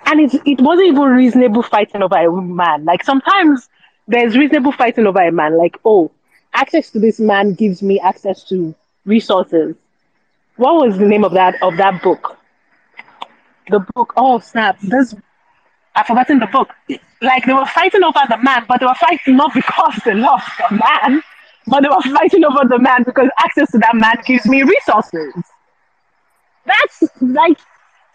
And 0.07 0.21
it, 0.21 0.35
it 0.45 0.61
wasn't 0.61 0.89
even 0.89 1.03
reasonable 1.03 1.63
fighting 1.63 2.03
over 2.03 2.17
a 2.17 2.43
man. 2.43 2.85
Like 2.85 3.05
sometimes 3.05 3.69
there's 4.07 4.37
reasonable 4.37 4.73
fighting 4.73 5.07
over 5.07 5.23
a 5.23 5.33
man. 5.33 5.57
Like, 5.57 5.79
oh, 5.85 6.11
access 6.53 6.91
to 6.91 6.99
this 6.99 7.19
man 7.19 7.55
gives 7.55 7.83
me 7.83 8.01
access 8.01 8.45
to 8.49 8.75
resources. 9.05 9.75
What 10.57 10.75
was 10.87 10.99
the 10.99 11.07
name 11.07 11.25
of 11.25 11.33
that 11.33 11.61
of 11.63 11.77
that 11.77 12.03
book? 12.03 12.39
The 13.69 13.81
book. 13.95 14.13
Oh 14.17 14.39
snap! 14.39 14.79
This 14.81 15.15
I've 15.95 16.07
forgotten 16.07 16.39
the 16.39 16.47
book. 16.47 16.71
Like 17.23 17.45
they 17.47 17.55
were 17.55 17.67
fighting 17.67 18.03
over 18.03 18.21
the 18.29 18.39
man, 18.39 18.65
but 18.69 18.81
they 18.81 18.87
were 18.87 18.95
fighting 18.95 19.37
not 19.37 19.55
because 19.55 20.01
they 20.05 20.15
lost 20.15 20.51
the 20.59 20.77
man, 20.77 21.23
but 21.67 21.83
they 21.83 21.89
were 21.89 22.15
fighting 22.17 22.45
over 22.45 22.69
the 22.69 22.79
man 22.79 23.03
because 23.05 23.29
access 23.39 23.71
to 23.73 23.79
that 23.79 23.95
man 23.95 24.17
gives 24.27 24.47
me 24.47 24.63
resources. 24.63 25.33
That's 26.67 27.03
like 27.21 27.59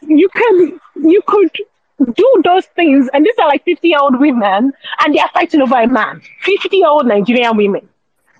you 0.01 0.29
can 0.29 0.79
you 0.95 1.21
could 1.27 1.51
do 2.15 2.41
those 2.43 2.65
things, 2.67 3.09
and 3.13 3.25
these 3.25 3.35
are 3.39 3.47
like 3.47 3.63
fifty 3.65 3.89
year 3.89 3.99
old 3.99 4.19
women, 4.19 4.71
and 5.03 5.15
they 5.15 5.19
are 5.19 5.29
fighting 5.33 5.61
over 5.61 5.75
a 5.75 5.87
man. 5.87 6.21
Fifty 6.41 6.77
year 6.77 6.87
old 6.87 7.07
Nigerian 7.07 7.57
women 7.57 7.89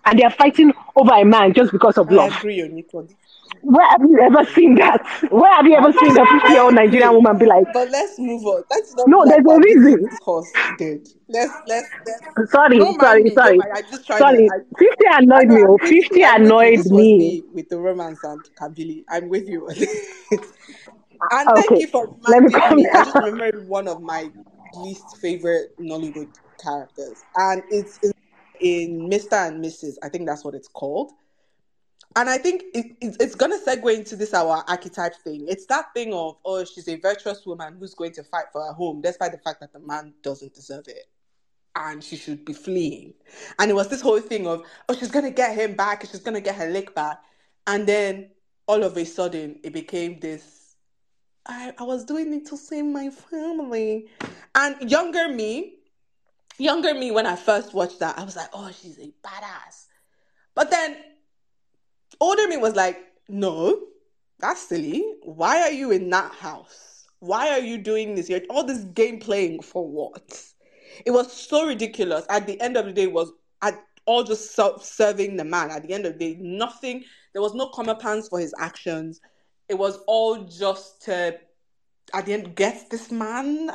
and 0.10 0.18
they 0.18 0.24
are 0.24 0.32
fighting 0.32 0.74
over 0.96 1.14
a 1.14 1.24
man 1.24 1.54
just 1.54 1.72
because 1.72 1.98
of 1.98 2.12
love. 2.12 2.36
Agree 2.38 2.68
Where 3.62 3.88
have 3.90 4.02
you 4.02 4.20
ever 4.22 4.44
seen 4.52 4.76
that? 4.76 5.06
Where 5.30 5.54
have 5.54 5.66
you 5.66 5.76
ever 5.76 5.92
seen 5.94 6.18
a 6.18 6.26
50 6.26 6.52
year 6.52 6.62
old 6.62 6.74
Nigerian 6.74 7.14
woman 7.14 7.38
be 7.38 7.46
like, 7.46 7.66
But 7.74 7.92
let's 7.92 8.18
move 8.18 8.44
on. 8.46 8.64
Let's 8.72 8.96
not 8.96 9.08
no, 9.08 9.24
there's 9.26 9.46
a 9.46 9.60
reason. 9.60 10.10
Horse 10.24 10.52
did. 10.80 11.08
Let's, 11.28 11.54
let's, 11.68 11.88
let's. 12.08 12.52
Sorry, 12.52 12.80
sorry, 13.00 13.24
me, 13.24 13.30
sorry. 13.36 13.60
sorry. 14.02 14.48
To, 14.48 14.54
I, 14.54 14.60
50 14.80 15.06
annoyed 15.12 15.48
me. 15.48 15.64
50, 15.82 16.02
50 16.02 16.24
annoyed 16.24 16.86
me. 16.86 17.18
me. 17.18 17.44
With 17.54 17.70
the 17.70 17.78
romance 17.78 18.24
and 18.24 18.42
Kambili. 18.60 19.04
I'm 19.10 19.30
with 19.30 19.48
you. 19.48 19.68
and 19.70 21.50
okay. 21.50 21.62
thank 21.68 21.82
you 21.82 21.88
for 21.88 22.16
Let 22.28 22.42
me, 22.42 22.50
me. 22.50 22.90
I 22.92 23.04
just 23.04 23.16
remembered 23.16 23.68
one 23.68 23.88
of 23.88 24.02
my 24.02 24.32
least 24.74 25.18
favorite 25.18 25.78
Nollywood 25.80 26.34
characters. 26.64 27.24
And 27.36 27.62
it's, 27.70 28.00
it's 28.02 28.14
in 28.62 29.10
Mr. 29.10 29.48
and 29.48 29.64
Mrs. 29.64 29.96
I 30.04 30.10
think 30.10 30.28
that's 30.28 30.44
what 30.44 30.56
it's 30.56 30.68
called. 30.68 31.12
And 32.16 32.30
I 32.30 32.38
think 32.40 32.64
it, 32.74 32.98
it, 33.02 33.18
it's 33.20 33.36
going 33.36 33.52
to 33.52 33.66
segue 33.66 33.96
into 33.96 34.16
this 34.16 34.34
our 34.34 34.64
archetype 34.68 35.16
thing. 35.16 35.46
It's 35.50 35.66
that 35.68 35.94
thing 35.94 36.14
of, 36.14 36.38
oh, 36.46 36.66
she's 36.66 36.88
a 36.90 36.98
virtuous 36.98 37.46
woman 37.46 37.78
who's 37.80 37.94
going 37.96 38.14
to 38.14 38.24
fight 38.24 38.46
for 38.54 38.66
her 38.66 38.74
home, 38.74 39.02
despite 39.02 39.32
the 39.34 39.40
fact 39.40 39.62
that 39.62 39.74
the 39.74 39.80
man 39.80 40.14
doesn't 40.24 40.54
deserve 40.54 40.88
it. 40.88 41.08
and 41.76 42.04
she 42.04 42.16
should 42.18 42.46
be 42.46 42.54
fleeing. 42.54 43.14
And 43.60 43.72
it 43.72 43.76
was 43.76 43.90
this 43.90 44.02
whole 44.02 44.20
thing 44.22 44.48
of, 44.48 44.64
oh, 44.90 44.96
she's 44.96 45.12
gonna 45.12 45.32
get 45.32 45.56
him 45.56 45.76
back, 45.76 46.02
she's 46.10 46.20
gonna 46.22 46.42
get 46.42 46.56
her 46.56 46.68
lick 46.70 46.96
back. 46.96 47.22
And 47.68 47.88
then 47.88 48.32
all 48.68 48.84
of 48.84 48.98
a 48.98 49.06
sudden 49.06 49.60
it 49.64 49.74
became 49.74 50.20
this 50.20 50.76
I, 51.46 51.74
I 51.80 51.84
was 51.84 52.06
doing 52.06 52.34
it 52.34 52.48
to 52.48 52.58
save 52.58 52.86
my 52.86 53.10
family. 53.10 54.08
And 54.56 54.92
younger 54.92 55.30
me, 55.30 55.79
younger 56.60 56.94
me, 56.94 57.12
when 57.12 57.26
I 57.26 57.36
first 57.36 57.74
watched 57.74 58.00
that, 58.00 58.18
I 58.18 58.24
was 58.24 58.36
like, 58.36 58.50
oh, 58.54 58.72
she's 58.72 58.98
a 59.00 59.12
badass. 59.26 59.86
But 60.56 60.72
then 60.72 60.98
older 62.20 62.48
me 62.48 62.58
was 62.58 62.76
like, 62.76 63.00
no, 63.28 63.80
that's 64.40 64.68
silly. 64.68 65.04
Why 65.24 65.62
are 65.62 65.72
you 65.72 65.92
in 65.92 66.10
that 66.10 66.34
house? 66.34 67.08
Why 67.20 67.50
are 67.50 67.60
you 67.60 67.78
doing 67.78 68.16
this? 68.16 68.30
You're 68.30 68.42
all 68.50 68.64
this 68.64 68.84
game 68.84 69.20
playing 69.20 69.62
for 69.62 69.88
what? 69.88 70.44
It 71.06 71.12
was 71.12 71.32
so 71.32 71.66
ridiculous. 71.66 72.26
At 72.30 72.48
the 72.48 72.60
end 72.62 72.78
of 72.78 72.86
the 72.86 72.94
day, 72.94 73.08
was 73.08 73.32
at 73.62 73.82
all 74.06 74.24
just 74.24 74.56
self 74.56 74.84
serving 74.84 75.38
the 75.38 75.44
man. 75.44 75.70
At 75.70 75.84
the 75.84 75.94
end 75.94 76.06
of 76.06 76.18
the 76.18 76.34
day, 76.34 76.40
nothing. 76.42 77.04
There 77.34 77.42
was 77.42 77.54
no 77.54 77.70
common 77.70 77.98
pants 77.98 78.30
for 78.30 78.40
his 78.40 78.54
actions. 78.58 79.22
It 79.68 79.78
was 79.78 80.00
all 80.08 80.44
just 80.46 81.04
to, 81.04 81.38
at 82.14 82.26
the 82.26 82.34
end, 82.34 82.56
get 82.56 82.90
this 82.90 83.12
man. 83.12 83.70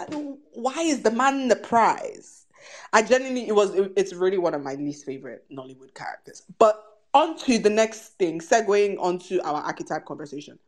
Why 0.55 0.81
is 0.81 1.03
the 1.03 1.11
man 1.11 1.49
the 1.49 1.57
prize? 1.57 2.44
I 2.93 3.03
genuinely, 3.03 3.49
it 3.49 3.55
was. 3.55 3.75
it's 3.97 4.13
really 4.13 4.39
one 4.39 4.55
of 4.55 4.63
my 4.63 4.75
least 4.75 5.05
favorite 5.05 5.45
Nollywood 5.51 5.95
characters. 5.95 6.43
But 6.59 6.83
on 7.15 7.37
to 7.39 7.59
the 7.59 7.71
next 7.71 8.19
thing, 8.19 8.41
segueing 8.41 8.97
onto 8.99 9.41
our 9.43 9.63
archetype 9.63 10.05
conversation. 10.05 10.59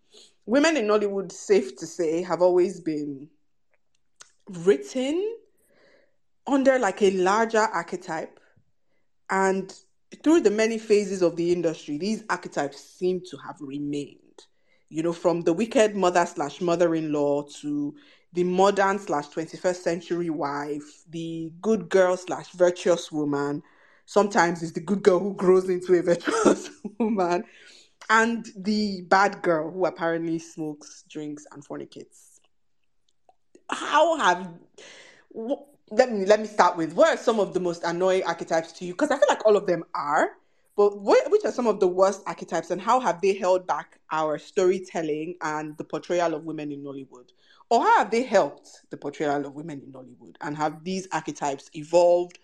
Women 0.46 0.76
in 0.76 0.86
Nollywood, 0.86 1.32
safe 1.32 1.76
to 1.78 1.86
say, 1.86 2.22
have 2.22 2.40
always 2.40 2.80
been 2.80 3.28
written 4.48 5.36
under 6.46 6.78
like 6.78 7.02
a 7.02 7.10
larger 7.10 7.58
archetype. 7.58 8.38
And 9.28 9.74
through 10.22 10.40
the 10.42 10.50
many 10.50 10.78
phases 10.78 11.20
of 11.20 11.34
the 11.34 11.52
industry, 11.52 11.98
these 11.98 12.22
archetypes 12.30 12.78
seem 12.78 13.22
to 13.30 13.36
have 13.38 13.56
remained. 13.60 14.20
You 14.88 15.02
know, 15.02 15.12
from 15.12 15.40
the 15.40 15.52
wicked 15.52 15.96
mother 15.96 16.24
slash 16.26 16.60
mother 16.60 16.94
in 16.94 17.12
law 17.12 17.42
to 17.60 17.96
the 18.36 18.44
modern 18.44 18.98
slash 18.98 19.28
21st 19.28 19.76
century 19.76 20.28
wife, 20.28 21.04
the 21.08 21.50
good 21.62 21.88
girl 21.88 22.18
slash 22.18 22.50
virtuous 22.50 23.10
woman. 23.10 23.62
Sometimes 24.04 24.62
it's 24.62 24.72
the 24.72 24.80
good 24.80 25.02
girl 25.02 25.18
who 25.18 25.32
grows 25.34 25.70
into 25.70 25.94
a 25.94 26.02
virtuous 26.12 26.70
woman, 27.00 27.44
and 28.10 28.46
the 28.54 29.00
bad 29.08 29.40
girl 29.40 29.70
who 29.70 29.86
apparently 29.86 30.38
smokes, 30.38 31.04
drinks, 31.08 31.46
and 31.52 31.64
fornicates. 31.64 32.40
How 33.70 34.18
have 34.18 34.52
let 35.90 36.12
me 36.12 36.26
let 36.26 36.40
me 36.40 36.46
start 36.46 36.76
with 36.76 36.92
what 36.92 37.08
are 37.08 37.16
some 37.16 37.40
of 37.40 37.54
the 37.54 37.60
most 37.60 37.84
annoying 37.84 38.22
archetypes 38.24 38.70
to 38.72 38.84
you? 38.84 38.92
Because 38.92 39.10
I 39.10 39.16
feel 39.16 39.28
like 39.30 39.46
all 39.46 39.56
of 39.56 39.66
them 39.66 39.82
are, 39.94 40.32
but 40.76 41.00
which 41.00 41.44
are 41.46 41.52
some 41.52 41.66
of 41.66 41.80
the 41.80 41.88
worst 41.88 42.22
archetypes, 42.26 42.70
and 42.70 42.82
how 42.82 43.00
have 43.00 43.22
they 43.22 43.32
held 43.32 43.66
back 43.66 43.98
our 44.12 44.38
storytelling 44.38 45.36
and 45.40 45.74
the 45.78 45.84
portrayal 45.84 46.34
of 46.34 46.44
women 46.44 46.70
in 46.70 46.84
Nollywood? 46.84 47.30
Or 47.70 47.80
how 47.82 47.98
have 47.98 48.10
they 48.10 48.22
helped 48.22 48.68
the 48.90 48.96
portrayal 48.96 49.44
of 49.44 49.54
women 49.54 49.82
in 49.82 49.92
Nollywood? 49.92 50.36
And 50.40 50.56
have 50.56 50.84
these 50.84 51.08
archetypes 51.12 51.68
evolved? 51.74 52.38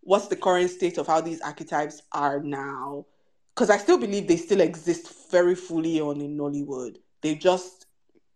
What's 0.00 0.28
the 0.28 0.36
current 0.36 0.70
state 0.70 0.98
of 0.98 1.06
how 1.06 1.20
these 1.20 1.40
archetypes 1.40 2.02
are 2.12 2.40
now? 2.40 3.06
Because 3.54 3.70
I 3.70 3.78
still 3.78 3.98
believe 3.98 4.28
they 4.28 4.36
still 4.36 4.60
exist 4.60 5.30
very 5.30 5.56
fully 5.56 6.00
on 6.00 6.20
in 6.20 6.36
Nollywood. 6.36 6.96
They 7.22 7.34
just 7.34 7.86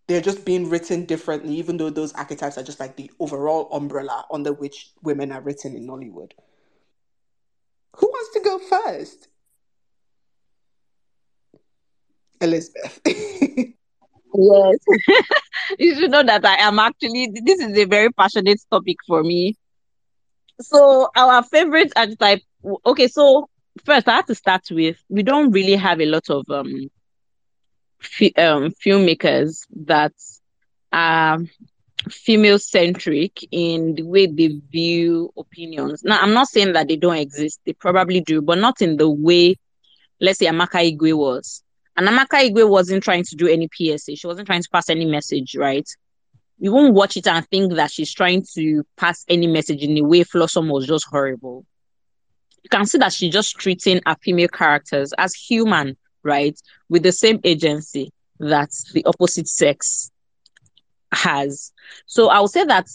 they're 0.08 0.20
just 0.20 0.44
being 0.44 0.68
written 0.68 1.04
differently, 1.04 1.54
even 1.54 1.76
though 1.76 1.90
those 1.90 2.12
archetypes 2.14 2.58
are 2.58 2.64
just 2.64 2.80
like 2.80 2.96
the 2.96 3.10
overall 3.20 3.68
umbrella 3.72 4.26
under 4.32 4.52
which 4.52 4.90
women 5.02 5.30
are 5.30 5.40
written 5.40 5.76
in 5.76 5.86
Nollywood. 5.86 6.32
Who 7.96 8.06
wants 8.08 8.32
to 8.34 8.40
go 8.40 8.58
first? 8.58 9.28
Elizabeth. 12.40 13.00
yes. 14.34 14.78
you 15.78 15.94
should 15.94 16.10
know 16.10 16.22
that 16.22 16.44
I 16.44 16.56
am 16.66 16.78
actually, 16.78 17.30
this 17.44 17.60
is 17.60 17.76
a 17.76 17.84
very 17.84 18.10
passionate 18.12 18.60
topic 18.70 18.96
for 19.06 19.22
me. 19.22 19.56
So, 20.60 21.08
our 21.16 21.42
favorite 21.42 21.92
archetype, 21.96 22.40
okay, 22.86 23.08
so 23.08 23.48
first 23.84 24.08
I 24.08 24.16
have 24.16 24.26
to 24.26 24.34
start 24.34 24.62
with 24.70 24.96
we 25.08 25.22
don't 25.22 25.50
really 25.50 25.76
have 25.76 26.00
a 26.00 26.06
lot 26.06 26.28
of 26.28 26.44
um 26.50 26.90
um, 28.36 28.70
filmmakers 28.84 29.66
that 29.86 30.12
are 30.92 31.38
female 32.10 32.58
centric 32.58 33.38
in 33.50 33.94
the 33.94 34.02
way 34.02 34.26
they 34.26 34.60
view 34.70 35.32
opinions. 35.36 36.02
Now, 36.04 36.18
I'm 36.20 36.34
not 36.34 36.48
saying 36.48 36.72
that 36.72 36.88
they 36.88 36.96
don't 36.96 37.16
exist, 37.16 37.60
they 37.64 37.72
probably 37.72 38.20
do, 38.20 38.42
but 38.42 38.58
not 38.58 38.82
in 38.82 38.96
the 38.96 39.08
way, 39.08 39.56
let's 40.20 40.38
say, 40.38 40.46
Amaka 40.46 40.96
Igwe 40.96 41.14
was. 41.14 41.62
And 41.96 42.08
Amaka 42.08 42.50
Igwe 42.50 42.68
wasn't 42.68 43.02
trying 43.02 43.24
to 43.24 43.36
do 43.36 43.46
any 43.48 43.68
PSA, 43.72 44.16
she 44.16 44.26
wasn't 44.26 44.46
trying 44.46 44.62
to 44.62 44.68
pass 44.72 44.88
any 44.88 45.04
message, 45.04 45.54
right? 45.56 45.88
You 46.58 46.72
won't 46.72 46.94
watch 46.94 47.16
it 47.16 47.26
and 47.26 47.46
think 47.48 47.74
that 47.74 47.90
she's 47.90 48.12
trying 48.12 48.44
to 48.54 48.84
pass 48.96 49.24
any 49.28 49.46
message 49.46 49.82
in 49.82 49.98
a 49.98 50.02
way 50.02 50.20
Flawsome 50.20 50.70
was 50.72 50.86
just 50.86 51.06
horrible. 51.06 51.66
You 52.62 52.70
can 52.70 52.86
see 52.86 52.98
that 52.98 53.12
she's 53.12 53.32
just 53.32 53.56
treating 53.56 54.00
her 54.06 54.16
female 54.22 54.48
characters 54.48 55.12
as 55.18 55.34
human 55.34 55.96
right, 56.22 56.58
with 56.88 57.02
the 57.02 57.12
same 57.12 57.40
agency 57.44 58.12
that 58.38 58.70
the 58.92 59.04
opposite 59.04 59.48
sex 59.48 60.10
has. 61.12 61.72
So 62.06 62.28
I 62.28 62.40
would 62.40 62.50
say 62.50 62.64
that 62.64 62.88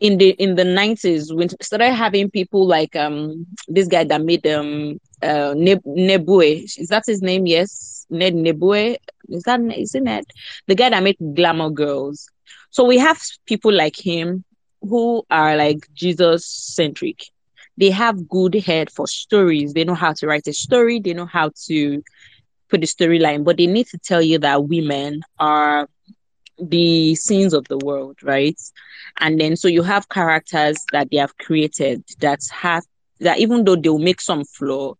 in 0.00 0.18
the 0.18 0.30
in 0.30 0.54
the 0.54 0.64
nineties, 0.64 1.32
when 1.32 1.48
started 1.60 1.92
having 1.92 2.30
people 2.30 2.66
like 2.66 2.94
um 2.96 3.46
this 3.66 3.88
guy 3.88 4.04
that 4.04 4.22
made 4.22 4.46
um 4.46 5.00
uh 5.22 5.54
ne- 5.56 5.76
Nnebue, 5.76 6.64
is 6.78 6.88
that 6.88 7.04
his 7.06 7.22
name? 7.22 7.46
Yes, 7.46 8.06
Ned 8.10 8.34
Nnebue. 8.34 8.96
Is 9.28 9.42
that 9.44 9.60
isn't 9.60 10.08
it 10.08 10.26
The 10.66 10.74
guy 10.74 10.90
that 10.90 11.02
made 11.02 11.16
Glamour 11.34 11.70
Girls. 11.70 12.28
So 12.70 12.84
we 12.84 12.98
have 12.98 13.18
people 13.46 13.72
like 13.72 13.96
him 13.96 14.44
who 14.80 15.22
are 15.30 15.56
like 15.56 15.86
Jesus 15.94 16.46
centric 16.46 17.18
they 17.76 17.90
have 17.90 18.28
good 18.28 18.54
head 18.54 18.90
for 18.90 19.06
stories. 19.06 19.72
They 19.72 19.84
know 19.84 19.94
how 19.94 20.12
to 20.14 20.26
write 20.26 20.46
a 20.46 20.52
story. 20.52 21.00
They 21.00 21.12
know 21.14 21.26
how 21.26 21.50
to 21.66 22.02
put 22.68 22.82
a 22.82 22.86
storyline, 22.86 23.44
but 23.44 23.56
they 23.56 23.66
need 23.66 23.86
to 23.88 23.98
tell 23.98 24.22
you 24.22 24.38
that 24.38 24.64
women 24.64 25.22
are 25.38 25.88
the 26.58 27.14
scenes 27.14 27.52
of 27.54 27.66
the 27.68 27.78
world, 27.78 28.16
right? 28.22 28.58
And 29.20 29.40
then 29.40 29.56
so 29.56 29.68
you 29.68 29.82
have 29.82 30.08
characters 30.08 30.76
that 30.92 31.08
they 31.10 31.18
have 31.18 31.36
created 31.38 32.02
that 32.20 32.40
have 32.52 32.84
that 33.20 33.38
even 33.38 33.64
though 33.64 33.76
they'll 33.76 33.98
make 33.98 34.20
some 34.20 34.44
flaw, 34.44 34.94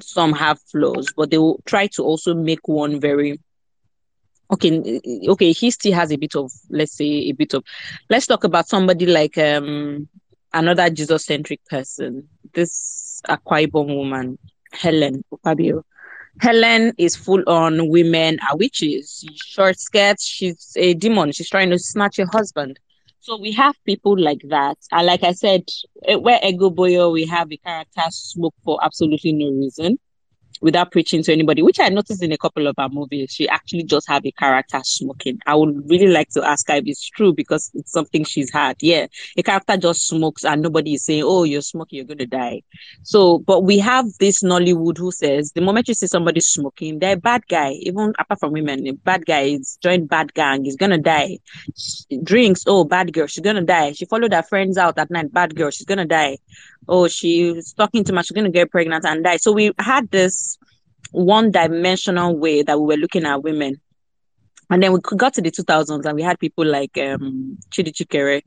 some 0.00 0.32
have 0.32 0.60
flaws, 0.60 1.12
but 1.16 1.30
they 1.30 1.38
will 1.38 1.60
try 1.66 1.86
to 1.88 2.02
also 2.02 2.34
make 2.34 2.66
one 2.68 3.00
very 3.00 3.38
okay 4.50 5.00
okay 5.28 5.52
he 5.52 5.70
still 5.70 5.92
has 5.92 6.10
a 6.10 6.16
bit 6.16 6.34
of 6.34 6.50
let's 6.70 6.96
say 6.96 7.04
a 7.04 7.32
bit 7.32 7.52
of 7.52 7.62
let's 8.08 8.26
talk 8.26 8.44
about 8.44 8.66
somebody 8.66 9.04
like 9.04 9.36
um 9.36 10.08
another 10.52 10.90
Jesus 10.90 11.24
centric 11.24 11.64
person, 11.66 12.28
this 12.54 13.20
Akwa 13.28 13.70
woman, 13.72 14.38
Helen 14.72 15.24
Ukpabio. 15.32 15.82
Helen 16.40 16.92
is 16.98 17.16
full 17.16 17.42
on 17.48 17.88
women 17.88 18.38
are 18.48 18.56
witches, 18.56 19.24
short 19.34 19.78
skirts, 19.78 20.24
she's 20.24 20.72
a 20.76 20.94
demon, 20.94 21.32
she's 21.32 21.50
trying 21.50 21.70
to 21.70 21.78
snatch 21.78 22.18
your 22.18 22.28
husband. 22.30 22.78
So 23.20 23.38
we 23.38 23.52
have 23.52 23.74
people 23.84 24.18
like 24.18 24.40
that. 24.48 24.76
And 24.92 25.06
like 25.06 25.22
I 25.24 25.32
said, 25.32 25.62
eh, 26.04 26.16
where 26.16 26.40
Ego 26.42 26.70
Boyo, 26.70 27.12
we 27.12 27.26
have 27.26 27.50
a 27.52 27.56
character 27.58 28.02
smoke 28.10 28.54
for 28.64 28.78
absolutely 28.82 29.32
no 29.32 29.50
reason 29.50 29.98
without 30.60 30.92
preaching 30.92 31.22
to 31.22 31.32
anybody, 31.32 31.62
which 31.62 31.80
I 31.80 31.88
noticed 31.88 32.22
in 32.22 32.32
a 32.32 32.38
couple 32.38 32.66
of 32.66 32.74
our 32.78 32.88
movies. 32.88 33.32
She 33.32 33.48
actually 33.48 33.84
just 33.84 34.08
have 34.08 34.24
a 34.24 34.32
character 34.32 34.80
smoking. 34.84 35.38
I 35.46 35.54
would 35.54 35.88
really 35.88 36.08
like 36.08 36.28
to 36.30 36.44
ask 36.44 36.68
her 36.68 36.76
if 36.76 36.84
it's 36.86 37.08
true 37.10 37.32
because 37.32 37.70
it's 37.74 37.92
something 37.92 38.24
she's 38.24 38.50
had. 38.52 38.76
Yeah, 38.80 39.06
a 39.36 39.42
character 39.42 39.76
just 39.76 40.08
smokes 40.08 40.44
and 40.44 40.62
nobody 40.62 40.94
is 40.94 41.04
saying, 41.04 41.22
"Oh, 41.24 41.44
you're 41.44 41.62
smoking, 41.62 41.98
you're 41.98 42.06
gonna 42.06 42.26
die." 42.26 42.62
So, 43.02 43.38
but 43.38 43.60
we 43.64 43.78
have 43.78 44.06
this 44.18 44.42
Nollywood 44.42 44.98
who 44.98 45.12
says 45.12 45.52
the 45.52 45.60
moment 45.60 45.88
you 45.88 45.94
see 45.94 46.06
somebody 46.06 46.40
smoking, 46.40 46.98
they're 46.98 47.14
a 47.14 47.16
bad 47.16 47.46
guy. 47.48 47.72
Even 47.82 48.12
apart 48.18 48.40
from 48.40 48.52
women, 48.52 48.86
a 48.86 48.92
bad 48.92 49.26
guy 49.26 49.42
is 49.42 49.78
joined 49.82 50.08
bad 50.08 50.34
gang, 50.34 50.64
he's 50.64 50.76
gonna 50.76 50.98
die. 50.98 51.38
She 51.76 52.18
drinks, 52.22 52.64
oh, 52.66 52.84
bad 52.84 53.12
girl, 53.12 53.26
she's 53.26 53.44
gonna 53.44 53.62
die. 53.62 53.92
She 53.92 54.06
followed 54.06 54.32
her 54.32 54.42
friends 54.42 54.78
out 54.78 54.98
at 54.98 55.10
night, 55.10 55.32
bad 55.32 55.54
girl, 55.54 55.70
she's 55.70 55.86
gonna 55.86 56.04
die 56.04 56.38
oh, 56.86 57.08
she's 57.08 57.72
talking 57.72 58.04
too 58.04 58.12
much, 58.12 58.26
she's 58.26 58.34
going 58.34 58.44
to 58.44 58.50
get 58.50 58.70
pregnant 58.70 59.04
and 59.04 59.24
die. 59.24 59.36
So 59.36 59.52
we 59.52 59.72
had 59.78 60.10
this 60.10 60.58
one 61.10 61.50
dimensional 61.50 62.36
way 62.36 62.62
that 62.62 62.78
we 62.78 62.86
were 62.86 63.00
looking 63.00 63.24
at 63.24 63.42
women. 63.42 63.80
And 64.70 64.82
then 64.82 64.92
we 64.92 65.00
got 65.00 65.34
to 65.34 65.42
the 65.42 65.50
2000s 65.50 66.04
and 66.04 66.14
we 66.14 66.22
had 66.22 66.38
people 66.38 66.66
like 66.66 66.96
um, 66.98 67.58
Chidi 67.70 67.92
Chikere 67.92 68.42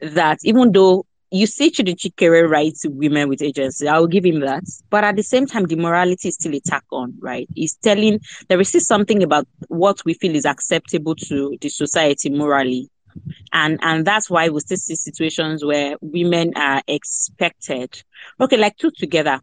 that 0.00 0.38
even 0.44 0.70
though 0.70 1.06
you 1.30 1.46
see 1.46 1.70
Chidi 1.70 1.96
Chikere 1.96 2.48
write 2.48 2.78
women 2.84 3.28
with 3.28 3.42
agency, 3.42 3.88
I'll 3.88 4.06
give 4.06 4.24
him 4.24 4.40
that. 4.40 4.62
But 4.90 5.02
at 5.02 5.16
the 5.16 5.22
same 5.24 5.46
time, 5.46 5.64
the 5.64 5.74
morality 5.74 6.28
is 6.28 6.34
still 6.34 6.54
a 6.54 6.60
tack 6.60 6.84
on, 6.92 7.14
right? 7.20 7.48
He's 7.56 7.74
telling 7.74 8.20
there 8.48 8.60
is 8.60 8.68
still 8.68 8.80
something 8.80 9.22
about 9.22 9.48
what 9.66 10.04
we 10.04 10.14
feel 10.14 10.36
is 10.36 10.44
acceptable 10.44 11.16
to 11.16 11.56
the 11.60 11.68
society 11.68 12.30
morally 12.30 12.88
and 13.52 13.78
and 13.82 14.06
that's 14.06 14.28
why 14.30 14.48
we 14.48 14.60
still 14.60 14.76
see 14.76 14.94
situations 14.94 15.64
where 15.64 15.96
women 16.00 16.52
are 16.56 16.82
expected. 16.86 18.02
Okay 18.40 18.56
like 18.56 18.76
two 18.76 18.90
together. 18.90 19.40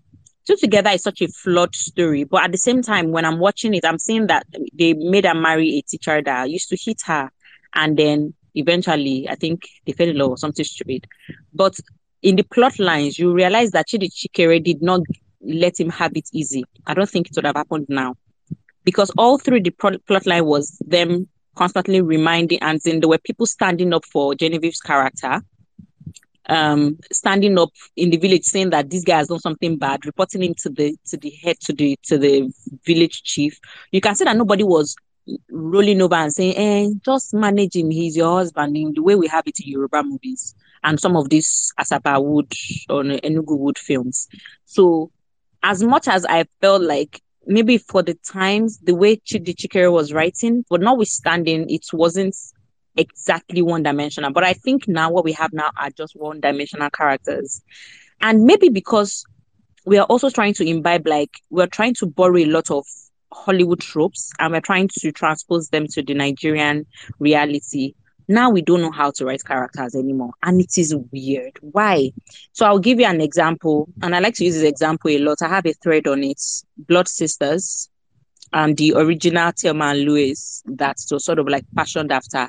Two 0.47 0.55
together 0.55 0.89
is 0.89 1.03
such 1.03 1.22
a 1.22 1.28
flawed 1.28 1.76
story 1.76 2.24
but 2.24 2.43
at 2.43 2.51
the 2.51 2.57
same 2.57 2.82
time 2.82 3.11
when 3.11 3.26
i'm 3.26 3.38
watching 3.38 3.76
it 3.76 3.86
i'm 3.86 3.99
seeing 3.99 4.26
that 4.26 4.43
they 4.74 4.93
made 4.93 5.24
her 5.24 5.36
marry 5.36 5.78
a 5.78 5.82
teacher 5.84 6.19
that 6.19 6.49
used 6.49 6.67
to 6.67 6.76
hit 6.76 6.99
her 7.05 7.30
and 7.76 7.95
then 7.95 8.34
eventually 8.55 9.30
i 9.30 9.36
think 9.36 9.61
they 9.86 9.93
fell 9.93 10.09
in 10.09 10.17
love 10.17 10.32
or 10.32 10.38
something 10.38 10.65
stupid. 10.65 11.05
But 11.53 11.78
in 12.24 12.36
the 12.38 12.43
plot 12.43 12.80
lines 12.80 13.19
you 13.19 13.32
realize 13.34 13.69
that 13.72 13.88
chidi 13.88 14.09
chikere 14.09 14.63
did 14.63 14.82
not 14.82 15.01
let 15.43 15.80
him 15.80 15.89
have 15.89 16.11
it 16.15 16.30
easy. 16.34 16.63
I 16.86 16.93
don't 16.93 17.09
think 17.09 17.30
it 17.30 17.36
would 17.36 17.45
have 17.45 17.55
happened 17.55 17.88
now. 17.89 18.15
Because 18.84 19.11
all 19.17 19.38
through 19.38 19.61
the 19.61 19.72
plot 19.72 20.26
line 20.26 20.45
was 20.45 20.78
them 20.86 21.28
constantly 21.56 22.02
reminding, 22.02 22.60
and 22.62 22.80
then 22.84 22.99
there 22.99 23.10
were 23.10 23.18
people 23.18 23.45
standing 23.45 23.93
up 23.93 24.06
for 24.06 24.36
Genevieve's 24.36 24.80
character, 24.80 25.41
um, 26.47 26.97
standing 27.12 27.58
up 27.60 27.70
in 27.95 28.10
the 28.10 28.18
village 28.18 28.43
saying 28.43 28.72
that 28.72 28.89
this 28.89 29.04
guy 29.04 29.18
has 29.18 29.28
done 29.28 29.39
something 29.39 29.78
bad, 29.78 30.06
reporting 30.06 30.43
him 30.43 30.54
to 30.56 30.70
the 30.70 30.95
to 31.06 31.18
the 31.18 31.30
head 31.30 31.60
to 31.62 31.74
the 31.74 31.97
to 32.04 32.18
the 32.18 32.52
village 32.86 33.24
chief. 33.24 33.60
You 33.91 34.02
can 34.02 34.16
see 34.16 34.26
that 34.26 34.38
nobody 34.38 34.64
was 34.64 34.95
rolling 35.49 36.02
over 36.02 36.16
and 36.16 36.34
saying, 36.34 36.56
"Eh, 36.58 36.89
just 37.06 37.34
manage 37.34 37.76
him. 37.76 37.89
He's 37.89 38.18
your 38.18 38.38
husband." 38.38 38.76
In 38.76 38.93
the 38.93 39.02
way 39.04 39.16
we 39.16 39.28
have 39.28 39.43
it 39.47 39.60
in 39.60 39.70
Yoruba 39.72 40.04
movies 40.04 40.56
and 40.84 40.99
some 40.99 41.16
of 41.16 41.30
these 41.30 41.72
Asaba 41.80 42.24
Wood 42.24 42.52
or 42.89 43.04
Enugu 43.04 43.58
Wood 43.58 43.78
films. 43.78 44.28
So, 44.66 45.12
as 45.64 45.84
much 45.84 46.08
as 46.08 46.26
I 46.26 46.45
felt 46.60 46.82
like 46.82 47.22
maybe 47.45 47.77
for 47.77 48.03
the 48.03 48.13
times, 48.13 48.79
the 48.79 48.95
way 48.95 49.17
Chidi 49.17 49.55
Chikere 49.55 49.91
was 49.91 50.13
writing, 50.13 50.65
but 50.69 50.81
notwithstanding, 50.81 51.69
it 51.69 51.85
wasn't 51.93 52.35
exactly 52.95 53.61
one 53.61 53.83
dimensional. 53.83 54.31
But 54.31 54.43
I 54.43 54.53
think 54.53 54.87
now 54.87 55.11
what 55.11 55.23
we 55.23 55.31
have 55.33 55.53
now 55.53 55.71
are 55.79 55.89
just 55.89 56.15
one 56.15 56.39
dimensional 56.39 56.89
characters. 56.89 57.61
And 58.21 58.45
maybe 58.45 58.69
because 58.69 59.25
we 59.85 59.97
are 59.97 60.05
also 60.05 60.29
trying 60.29 60.53
to 60.55 60.67
imbibe, 60.67 61.07
like, 61.07 61.31
we're 61.49 61.67
trying 61.67 61.95
to 61.95 62.05
borrow 62.05 62.37
a 62.37 62.45
lot 62.45 62.69
of 62.69 62.85
Hollywood 63.33 63.79
tropes 63.79 64.31
and 64.39 64.53
we're 64.53 64.61
trying 64.61 64.89
to 64.99 65.11
transpose 65.11 65.69
them 65.69 65.87
to 65.87 66.03
the 66.03 66.13
Nigerian 66.13 66.85
reality. 67.19 67.95
Now 68.32 68.49
we 68.49 68.61
don't 68.61 68.82
know 68.82 68.91
how 68.91 69.11
to 69.11 69.25
write 69.25 69.43
characters 69.43 69.93
anymore. 69.93 70.32
And 70.41 70.61
it 70.61 70.77
is 70.77 70.95
weird. 71.11 71.57
Why? 71.61 72.11
So 72.53 72.65
I'll 72.65 72.79
give 72.79 72.99
you 72.99 73.05
an 73.05 73.21
example. 73.21 73.89
And 74.01 74.15
I 74.15 74.19
like 74.19 74.36
to 74.36 74.45
use 74.45 74.55
this 74.55 74.63
example 74.63 75.11
a 75.11 75.19
lot. 75.19 75.41
I 75.41 75.49
have 75.49 75.65
a 75.65 75.73
thread 75.73 76.07
on 76.07 76.23
it 76.23 76.41
Blood 76.77 77.07
Sisters 77.07 77.89
and 78.53 78.77
the 78.77 78.93
original 78.95 79.51
Thelma 79.51 79.86
and 79.86 80.01
Louise 80.01 80.63
that 80.65 80.97
was 81.11 81.25
sort 81.25 81.39
of 81.39 81.47
like 81.47 81.65
fashioned 81.75 82.11
after. 82.11 82.47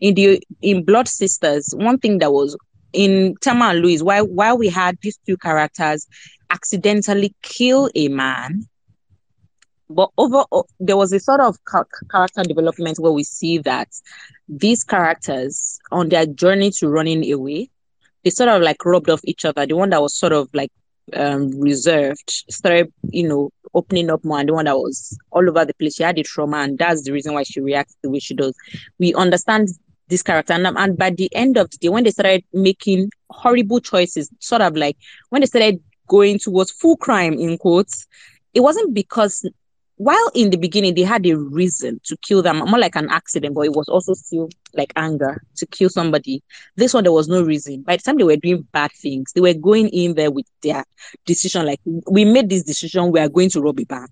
In 0.00 0.14
the 0.14 0.42
in 0.62 0.84
Blood 0.84 1.08
Sisters, 1.08 1.74
one 1.76 1.98
thing 1.98 2.18
that 2.18 2.32
was 2.32 2.56
in 2.92 3.36
Thelma 3.42 3.66
and 3.66 3.80
Louise, 3.80 4.02
while 4.02 4.26
while 4.26 4.58
we 4.58 4.68
had 4.68 4.98
these 5.02 5.18
two 5.26 5.36
characters 5.36 6.06
accidentally 6.50 7.34
kill 7.42 7.90
a 7.94 8.08
man, 8.08 8.66
but 9.90 10.10
overall, 10.18 10.68
there 10.80 10.96
was 10.96 11.12
a 11.12 11.20
sort 11.20 11.40
of 11.40 11.56
character 12.10 12.42
development 12.42 12.98
where 12.98 13.12
we 13.12 13.24
see 13.24 13.58
that 13.58 13.88
these 14.48 14.84
characters 14.84 15.78
on 15.90 16.08
their 16.08 16.26
journey 16.26 16.70
to 16.72 16.88
running 16.88 17.30
away 17.32 17.70
they 18.24 18.30
sort 18.30 18.48
of 18.48 18.62
like 18.62 18.84
rubbed 18.84 19.10
off 19.10 19.20
each 19.24 19.44
other. 19.44 19.66
The 19.66 19.76
one 19.76 19.90
that 19.90 20.02
was 20.02 20.14
sort 20.14 20.32
of 20.32 20.48
like 20.52 20.70
um 21.14 21.58
reserved 21.58 22.44
started 22.50 22.92
you 23.10 23.26
know 23.26 23.50
opening 23.72 24.10
up 24.10 24.22
more 24.26 24.40
and 24.40 24.48
the 24.50 24.52
one 24.52 24.66
that 24.66 24.76
was 24.76 25.18
all 25.30 25.48
over 25.48 25.64
the 25.64 25.72
place 25.72 25.94
she 25.94 26.02
had 26.02 26.18
a 26.18 26.22
trauma 26.22 26.58
and 26.58 26.76
that's 26.76 27.02
the 27.04 27.12
reason 27.12 27.32
why 27.32 27.42
she 27.44 27.60
reacts 27.60 27.96
the 28.02 28.10
way 28.10 28.18
she 28.18 28.34
does. 28.34 28.54
We 28.98 29.14
understand 29.14 29.68
this 30.08 30.22
character 30.22 30.52
and, 30.52 30.66
and 30.66 30.98
by 30.98 31.10
the 31.10 31.34
end 31.34 31.56
of 31.56 31.70
the 31.70 31.78
day 31.78 31.88
when 31.88 32.04
they 32.04 32.10
started 32.10 32.44
making 32.52 33.10
horrible 33.30 33.80
choices 33.80 34.28
sort 34.40 34.60
of 34.60 34.76
like 34.76 34.96
when 35.30 35.40
they 35.40 35.46
started 35.46 35.82
going 36.08 36.38
towards 36.38 36.70
full 36.70 36.96
crime 36.96 37.34
in 37.34 37.56
quotes 37.56 38.06
it 38.54 38.60
wasn't 38.60 38.92
because 38.92 39.48
while 39.98 40.30
in 40.32 40.50
the 40.50 40.56
beginning 40.56 40.94
they 40.94 41.02
had 41.02 41.26
a 41.26 41.34
reason 41.34 42.00
to 42.04 42.16
kill 42.18 42.40
them, 42.40 42.58
more 42.58 42.78
like 42.78 42.94
an 42.94 43.10
accident, 43.10 43.54
but 43.54 43.62
it 43.62 43.72
was 43.72 43.88
also 43.88 44.14
still 44.14 44.48
like 44.74 44.92
anger 44.94 45.42
to 45.56 45.66
kill 45.66 45.90
somebody. 45.90 46.42
This 46.76 46.94
one, 46.94 47.02
there 47.02 47.12
was 47.12 47.26
no 47.28 47.42
reason. 47.42 47.82
By 47.82 47.96
the 47.96 48.02
time 48.02 48.16
they 48.16 48.24
were 48.24 48.36
doing 48.36 48.66
bad 48.72 48.92
things, 48.92 49.32
they 49.32 49.40
were 49.40 49.54
going 49.54 49.88
in 49.88 50.14
there 50.14 50.30
with 50.30 50.46
their 50.62 50.84
decision 51.26 51.66
like, 51.66 51.80
we 52.08 52.24
made 52.24 52.48
this 52.48 52.62
decision, 52.62 53.10
we 53.10 53.18
are 53.18 53.28
going 53.28 53.50
to 53.50 53.60
rob 53.60 53.80
a 53.80 53.84
bank. 53.84 54.10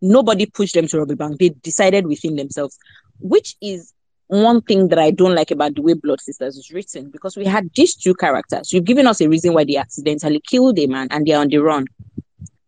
Nobody 0.00 0.46
pushed 0.46 0.74
them 0.74 0.86
to 0.86 0.98
rob 1.00 1.10
a 1.10 1.16
bank. 1.16 1.38
They 1.38 1.48
decided 1.48 2.06
within 2.06 2.36
themselves, 2.36 2.78
which 3.18 3.56
is 3.60 3.92
one 4.28 4.62
thing 4.62 4.88
that 4.88 4.98
I 5.00 5.10
don't 5.10 5.34
like 5.34 5.50
about 5.50 5.74
the 5.74 5.82
way 5.82 5.94
Blood 5.94 6.20
Sisters 6.20 6.56
is 6.56 6.70
written 6.70 7.10
because 7.10 7.36
we 7.36 7.46
had 7.46 7.70
these 7.74 7.96
two 7.96 8.14
characters. 8.14 8.72
You've 8.72 8.84
given 8.84 9.08
us 9.08 9.20
a 9.20 9.28
reason 9.28 9.54
why 9.54 9.64
they 9.64 9.76
accidentally 9.76 10.40
killed 10.40 10.78
a 10.78 10.86
man 10.86 11.08
and 11.10 11.26
they're 11.26 11.40
on 11.40 11.48
the 11.48 11.58
run. 11.58 11.86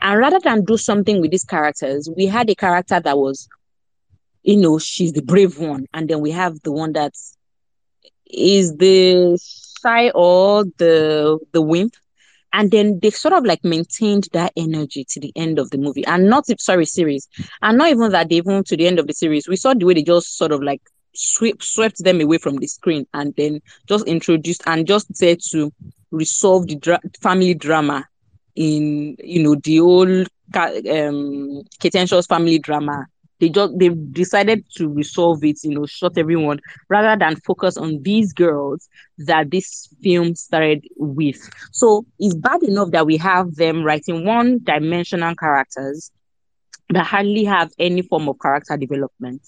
And 0.00 0.18
rather 0.18 0.38
than 0.40 0.64
do 0.64 0.76
something 0.76 1.20
with 1.20 1.30
these 1.30 1.44
characters, 1.44 2.08
we 2.16 2.26
had 2.26 2.48
a 2.50 2.54
character 2.54 3.00
that 3.00 3.18
was, 3.18 3.48
you 4.42 4.56
know, 4.56 4.78
she's 4.78 5.12
the 5.12 5.22
brave 5.22 5.58
one. 5.58 5.86
And 5.92 6.08
then 6.08 6.20
we 6.20 6.30
have 6.30 6.60
the 6.62 6.72
one 6.72 6.92
that 6.92 7.12
is 8.30 8.76
the 8.76 9.38
shy 9.82 10.10
or 10.10 10.64
the 10.78 11.38
the 11.52 11.62
wimp. 11.62 11.94
And 12.52 12.70
then 12.70 12.98
they 13.00 13.10
sort 13.10 13.34
of 13.34 13.44
like 13.44 13.62
maintained 13.62 14.28
that 14.32 14.52
energy 14.56 15.04
to 15.10 15.20
the 15.20 15.32
end 15.36 15.58
of 15.58 15.70
the 15.70 15.78
movie. 15.78 16.06
And 16.06 16.30
not 16.30 16.46
sorry, 16.60 16.86
series. 16.86 17.28
And 17.60 17.76
not 17.76 17.90
even 17.90 18.10
that 18.12 18.30
they 18.30 18.36
even 18.36 18.64
to 18.64 18.76
the 18.76 18.86
end 18.86 18.98
of 18.98 19.06
the 19.06 19.12
series. 19.12 19.48
We 19.48 19.56
saw 19.56 19.74
the 19.74 19.84
way 19.84 19.94
they 19.94 20.02
just 20.02 20.38
sort 20.38 20.52
of 20.52 20.62
like 20.62 20.80
swept 21.14 21.62
swept 21.62 22.02
them 22.04 22.20
away 22.20 22.38
from 22.38 22.56
the 22.56 22.66
screen 22.66 23.06
and 23.12 23.34
then 23.36 23.60
just 23.86 24.06
introduced 24.06 24.62
and 24.66 24.86
just 24.86 25.14
said 25.14 25.40
to 25.50 25.72
resolve 26.10 26.66
the 26.68 26.76
dra- 26.76 27.00
family 27.20 27.54
drama 27.54 28.06
in 28.58 29.16
you 29.20 29.44
know 29.44 29.56
the 29.64 29.80
old 29.80 30.28
um 30.56 31.62
Ketentious 31.80 32.28
family 32.28 32.58
drama. 32.58 33.06
They 33.40 33.50
just 33.50 33.72
they 33.78 33.90
decided 33.90 34.64
to 34.76 34.88
resolve 34.88 35.44
it, 35.44 35.58
you 35.62 35.74
know, 35.74 35.86
shut 35.86 36.18
everyone 36.18 36.58
rather 36.88 37.16
than 37.18 37.36
focus 37.36 37.76
on 37.76 38.02
these 38.02 38.32
girls 38.32 38.88
that 39.18 39.50
this 39.50 39.88
film 40.02 40.34
started 40.34 40.84
with. 40.96 41.38
So 41.72 42.04
it's 42.18 42.34
bad 42.34 42.62
enough 42.64 42.90
that 42.92 43.06
we 43.06 43.16
have 43.18 43.54
them 43.56 43.84
writing 43.84 44.24
one 44.26 44.60
dimensional 44.64 45.34
characters 45.36 46.10
that 46.90 47.06
hardly 47.06 47.44
have 47.44 47.70
any 47.78 48.02
form 48.02 48.28
of 48.28 48.36
character 48.40 48.76
development. 48.76 49.42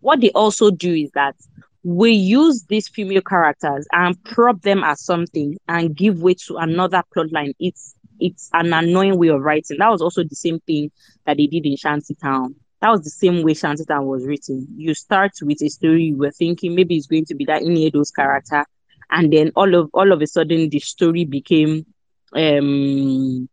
What 0.00 0.20
they 0.20 0.30
also 0.30 0.70
do 0.70 0.92
is 0.94 1.10
that 1.14 1.36
we 1.84 2.12
use 2.12 2.64
these 2.68 2.88
female 2.88 3.22
characters 3.22 3.86
and 3.92 4.22
prop 4.24 4.62
them 4.62 4.82
as 4.84 5.04
something 5.04 5.56
and 5.68 5.96
give 5.96 6.22
way 6.22 6.34
to 6.46 6.56
another 6.56 7.02
plotline. 7.14 7.54
It's 7.60 7.94
it's 8.20 8.50
an 8.52 8.72
annoying 8.72 9.18
way 9.18 9.28
of 9.28 9.42
writing. 9.42 9.78
That 9.78 9.90
was 9.90 10.02
also 10.02 10.22
the 10.24 10.36
same 10.36 10.60
thing 10.60 10.90
that 11.26 11.36
they 11.36 11.46
did 11.46 11.66
in 11.66 11.76
Shantytown. 11.76 12.54
That 12.80 12.90
was 12.90 13.02
the 13.02 13.10
same 13.10 13.42
way 13.42 13.54
Shantytown 13.54 14.04
was 14.06 14.26
written. 14.26 14.66
You 14.76 14.94
start 14.94 15.32
with 15.42 15.62
a 15.62 15.68
story 15.68 16.04
you 16.04 16.18
were 16.18 16.30
thinking 16.30 16.74
maybe 16.74 16.96
it's 16.96 17.06
going 17.06 17.24
to 17.26 17.34
be 17.34 17.44
that 17.46 17.62
Ini 17.62 17.86
Edo's 17.86 18.10
character, 18.10 18.64
and 19.10 19.32
then 19.32 19.52
all 19.56 19.74
of 19.74 19.90
all 19.94 20.12
of 20.12 20.20
a 20.20 20.26
sudden 20.26 20.68
the 20.68 20.80
story 20.80 21.24
became 21.24 21.86
um 22.34 23.48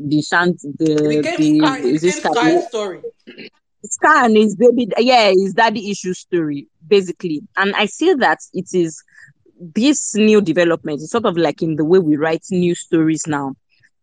the 0.00 0.22
shant 0.22 0.60
the, 0.78 1.22
the 1.38 1.58
Sky, 1.58 1.78
is 1.78 2.02
this 2.02 2.16
Sky 2.16 2.60
story. 2.60 3.00
Sky 3.84 4.24
and 4.26 4.36
his 4.36 4.56
baby, 4.56 4.88
yeah, 4.98 5.30
his 5.30 5.52
daddy 5.54 5.90
issue 5.90 6.14
story, 6.14 6.68
basically. 6.86 7.42
And 7.56 7.74
I 7.76 7.86
see 7.86 8.14
that 8.14 8.38
it 8.54 8.68
is 8.72 9.02
this 9.60 10.14
new 10.14 10.40
development, 10.40 11.00
it's 11.02 11.12
sort 11.12 11.26
of 11.26 11.36
like 11.36 11.62
in 11.62 11.76
the 11.76 11.84
way 11.84 11.98
we 11.98 12.16
write 12.16 12.44
new 12.50 12.74
stories 12.74 13.26
now 13.26 13.54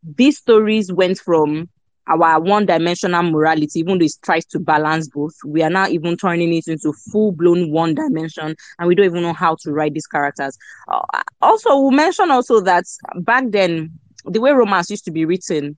these 0.04 0.38
stories 0.38 0.92
went 0.92 1.20
from 1.20 1.70
our 2.08 2.42
one 2.42 2.66
dimensional 2.66 3.24
morality, 3.24 3.80
even 3.80 4.00
though 4.00 4.06
it 4.06 4.12
tries 4.24 4.46
to 4.46 4.60
balance 4.60 5.08
both, 5.08 5.34
we 5.46 5.62
are 5.62 5.70
now 5.70 5.88
even 5.88 6.18
turning 6.18 6.54
it 6.54 6.68
into 6.68 6.92
full 6.94 7.32
blown 7.32 7.72
one 7.72 7.94
dimension, 7.94 8.56
and 8.80 8.88
we 8.88 8.96
don't 8.96 9.06
even 9.06 9.22
know 9.22 9.34
how 9.34 9.56
to 9.62 9.72
write 9.72 9.94
these 9.94 10.08
characters. 10.08 10.58
Uh, 10.88 11.02
also, 11.42 11.78
we 11.78 11.96
mention 11.96 12.32
also 12.32 12.60
that 12.62 12.86
back 13.22 13.46
then, 13.50 13.92
the 14.26 14.42
way 14.42 14.52
romance 14.52 14.90
used 14.90 15.06
to 15.06 15.12
be 15.12 15.26
written 15.26 15.78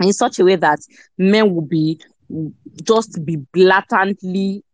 in 0.00 0.12
such 0.12 0.38
a 0.38 0.44
way 0.44 0.56
that 0.56 0.78
men 1.18 1.54
would 1.54 1.68
be 1.68 2.00
just 2.84 3.24
be 3.24 3.36
blatantly 3.36 4.64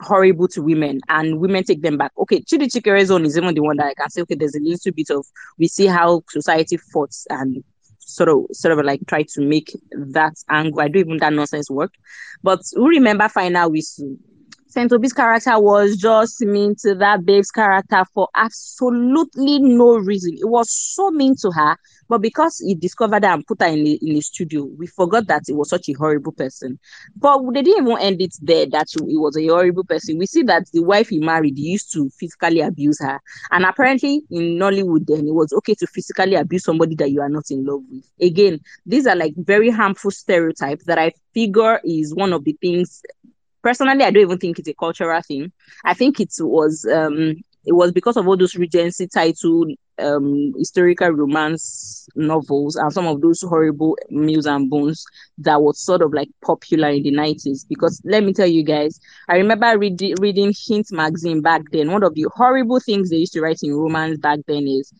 horrible 0.00 0.48
to 0.48 0.62
women 0.62 1.00
and 1.08 1.38
women 1.38 1.62
take 1.62 1.82
them 1.82 1.96
back. 1.96 2.12
Okay, 2.18 2.40
Chidi 2.40 2.72
Chikere's 2.72 3.10
own 3.10 3.24
is 3.24 3.36
even 3.36 3.54
the 3.54 3.60
one 3.60 3.76
that 3.76 3.86
I 3.86 3.94
can 3.94 4.10
say, 4.10 4.22
okay, 4.22 4.34
there's 4.34 4.54
a 4.54 4.60
little 4.60 4.92
bit 4.92 5.10
of 5.10 5.26
we 5.58 5.68
see 5.68 5.86
how 5.86 6.22
society 6.28 6.76
fought 6.76 7.14
and 7.30 7.62
sort 8.14 8.28
of 8.28 8.44
sort 8.52 8.78
of 8.78 8.84
like 8.84 9.00
try 9.06 9.22
to 9.22 9.40
make 9.40 9.72
that 9.92 10.34
angle. 10.48 10.80
I 10.80 10.88
do 10.88 11.00
even 11.00 11.18
that 11.18 11.32
nonsense 11.32 11.70
work. 11.70 11.92
But 12.42 12.60
who 12.74 12.88
remember 12.88 13.28
final 13.28 13.70
whistle? 13.70 14.16
Obi's 14.76 15.12
character 15.12 15.58
was 15.58 15.96
just 15.96 16.40
mean 16.40 16.74
to 16.80 16.94
that 16.94 17.24
babe's 17.24 17.50
character 17.50 18.04
for 18.14 18.28
absolutely 18.34 19.58
no 19.58 19.96
reason. 19.96 20.34
It 20.34 20.48
was 20.48 20.70
so 20.70 21.10
mean 21.10 21.34
to 21.42 21.50
her, 21.50 21.76
but 22.08 22.22
because 22.22 22.58
he 22.58 22.74
discovered 22.74 23.24
her 23.24 23.32
and 23.32 23.46
put 23.46 23.60
her 23.60 23.68
in 23.68 23.84
the, 23.84 23.98
in 24.02 24.14
the 24.14 24.20
studio, 24.20 24.64
we 24.64 24.86
forgot 24.86 25.26
that 25.26 25.42
it 25.48 25.54
was 25.54 25.68
such 25.68 25.88
a 25.88 25.92
horrible 25.92 26.32
person. 26.32 26.78
But 27.16 27.42
they 27.52 27.62
didn't 27.62 27.86
even 27.86 27.98
end 27.98 28.22
it 28.22 28.34
there 28.40 28.66
that 28.66 28.88
he 29.06 29.16
was 29.16 29.36
a 29.36 29.46
horrible 29.46 29.84
person. 29.84 30.18
We 30.18 30.26
see 30.26 30.42
that 30.44 30.64
the 30.72 30.82
wife 30.82 31.08
he 31.08 31.18
married 31.18 31.58
used 31.58 31.92
to 31.92 32.08
physically 32.18 32.60
abuse 32.60 32.98
her. 33.00 33.20
And 33.50 33.64
apparently 33.64 34.22
in 34.30 34.58
Nollywood, 34.58 35.06
then 35.06 35.26
it 35.26 35.34
was 35.34 35.52
okay 35.52 35.74
to 35.74 35.86
physically 35.86 36.34
abuse 36.34 36.64
somebody 36.64 36.94
that 36.96 37.10
you 37.10 37.20
are 37.20 37.28
not 37.28 37.50
in 37.50 37.64
love 37.64 37.82
with. 37.90 38.08
Again, 38.20 38.60
these 38.86 39.06
are 39.06 39.16
like 39.16 39.34
very 39.36 39.70
harmful 39.70 40.10
stereotypes 40.10 40.84
that 40.84 40.98
I 40.98 41.12
figure 41.34 41.80
is 41.84 42.14
one 42.14 42.32
of 42.32 42.44
the 42.44 42.56
things 42.60 43.02
personally, 43.62 44.04
I 44.04 44.10
don't 44.10 44.22
even 44.22 44.38
think 44.38 44.58
it's 44.58 44.68
a 44.68 44.74
cultural 44.74 45.20
thing. 45.22 45.52
I 45.84 45.94
think 45.94 46.20
it 46.20 46.32
was 46.40 46.86
um 46.92 47.34
it 47.64 47.72
was 47.72 47.92
because 47.92 48.16
of 48.16 48.26
all 48.26 48.36
those 48.36 48.56
Regency 48.56 49.06
title 49.06 49.66
um 49.98 50.52
historical 50.58 51.10
romance 51.10 52.08
novels 52.16 52.76
and 52.76 52.92
some 52.92 53.06
of 53.06 53.20
those 53.20 53.42
horrible 53.42 53.96
Mills 54.10 54.46
and 54.46 54.68
Boons 54.70 55.04
that 55.38 55.60
was 55.62 55.78
sort 55.84 56.02
of 56.02 56.12
like 56.12 56.28
popular 56.44 56.88
in 56.88 57.02
the 57.02 57.12
90s. 57.12 57.64
Because 57.68 58.00
let 58.04 58.24
me 58.24 58.32
tell 58.32 58.46
you 58.46 58.64
guys, 58.64 58.98
I 59.28 59.36
remember 59.36 59.78
reading 59.78 60.14
reading 60.20 60.52
Hint 60.66 60.88
magazine 60.92 61.40
back 61.40 61.62
then. 61.72 61.90
One 61.92 62.02
of 62.02 62.14
the 62.14 62.26
horrible 62.34 62.80
things 62.80 63.10
they 63.10 63.16
used 63.18 63.32
to 63.34 63.40
write 63.40 63.60
in 63.62 63.74
romance 63.74 64.18
back 64.18 64.40
then 64.46 64.66
is 64.66 64.92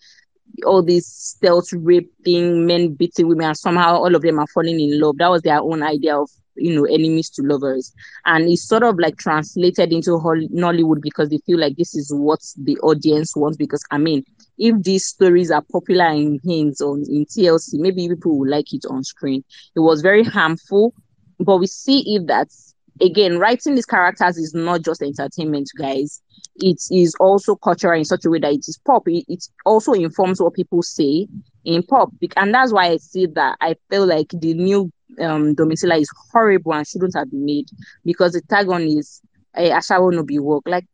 all 0.67 0.83
these 0.83 1.07
stealth 1.07 1.73
raping 1.73 2.67
men 2.67 2.95
beating 2.95 3.29
women 3.29 3.47
and 3.49 3.57
somehow 3.57 3.97
all 3.97 4.15
of 4.15 4.23
them 4.23 4.39
are 4.39 4.47
falling 4.49 4.79
in 4.81 5.01
love. 5.01 5.17
That 5.19 5.31
was 5.31 5.43
their 5.43 5.61
own 5.61 5.83
idea 5.83 6.17
of 6.17 6.31
you 6.57 6.75
know 6.75 6.85
enemies 6.85 7.31
to 7.31 7.43
lovers. 7.43 7.93
And 8.25 8.49
it's 8.49 8.67
sort 8.67 8.83
of 8.83 8.99
like 8.99 9.17
translated 9.17 9.93
into 9.93 10.11
nollywood 10.11 11.01
because 11.01 11.29
they 11.29 11.39
feel 11.47 11.59
like 11.59 11.77
this 11.77 11.95
is 11.95 12.13
what 12.15 12.41
the 12.57 12.77
audience 12.79 13.37
wants 13.37 13.57
because 13.57 13.83
i 13.91 13.99
mean 13.99 14.25
if 14.59 14.81
these 14.83 15.05
stories 15.05 15.51
are 15.51 15.63
popular 15.73 16.07
in 16.11 16.39
hints 16.45 16.81
on 16.81 17.05
in 17.09 17.25
tlc 17.27 17.69
maybe 17.75 18.09
people 18.09 18.39
will 18.39 18.49
like 18.49 18.73
it 18.73 18.85
on 18.89 19.03
screen. 19.03 19.43
It 19.75 19.81
was 19.81 20.03
very 20.03 20.25
harmful 20.25 20.95
but 21.39 21.59
we 21.59 21.67
see 21.67 22.17
if 22.17 22.27
that's 22.27 22.75
again 23.01 23.39
writing 23.39 23.75
these 23.75 23.87
characters 23.87 24.37
is 24.39 24.55
not 24.55 24.83
just 24.83 25.03
entertainment 25.03 25.69
guys. 25.79 26.21
It 26.57 26.79
is 26.91 27.15
also 27.19 27.57
cultural 27.57 27.99
in 27.99 28.05
such 28.05 28.25
a 28.25 28.31
way 28.31 28.39
that 28.41 28.53
it 28.53 28.65
is 28.69 28.79
pop. 28.87 29.09
It, 29.09 29.25
it 29.29 29.45
also 29.65 29.93
informs 29.93 30.41
what 30.41 30.55
people 30.55 30.83
say 30.83 31.27
in 31.65 31.83
pop. 31.83 32.11
And 32.37 32.55
that's 32.55 32.73
why 32.73 32.89
i 32.89 32.97
see 32.97 33.27
that 33.27 33.57
i 33.61 33.75
feel 33.91 34.07
like 34.07 34.29
the 34.33 34.55
new 34.55 34.91
um 35.21 35.55
Domitilla 35.55 36.01
is 36.01 36.11
horrible 36.31 36.75
and 36.75 36.87
shouldn't 36.87 37.15
have 37.15 37.31
been 37.31 37.45
made 37.45 37.69
because 38.05 38.33
the 38.33 38.43
tag 38.43 38.69
on 38.69 38.83
is 38.83 39.21
a 39.57 39.71
eh, 39.71 39.77
Ashawo 39.79 40.13
no 40.13 40.23
be 40.23 40.39
work. 40.39 40.63
Like 40.67 40.87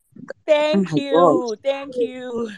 thank 0.46 0.92
oh 0.92 0.96
you, 0.96 1.46
God. 1.50 1.58
thank 1.62 1.96
you 1.96 2.50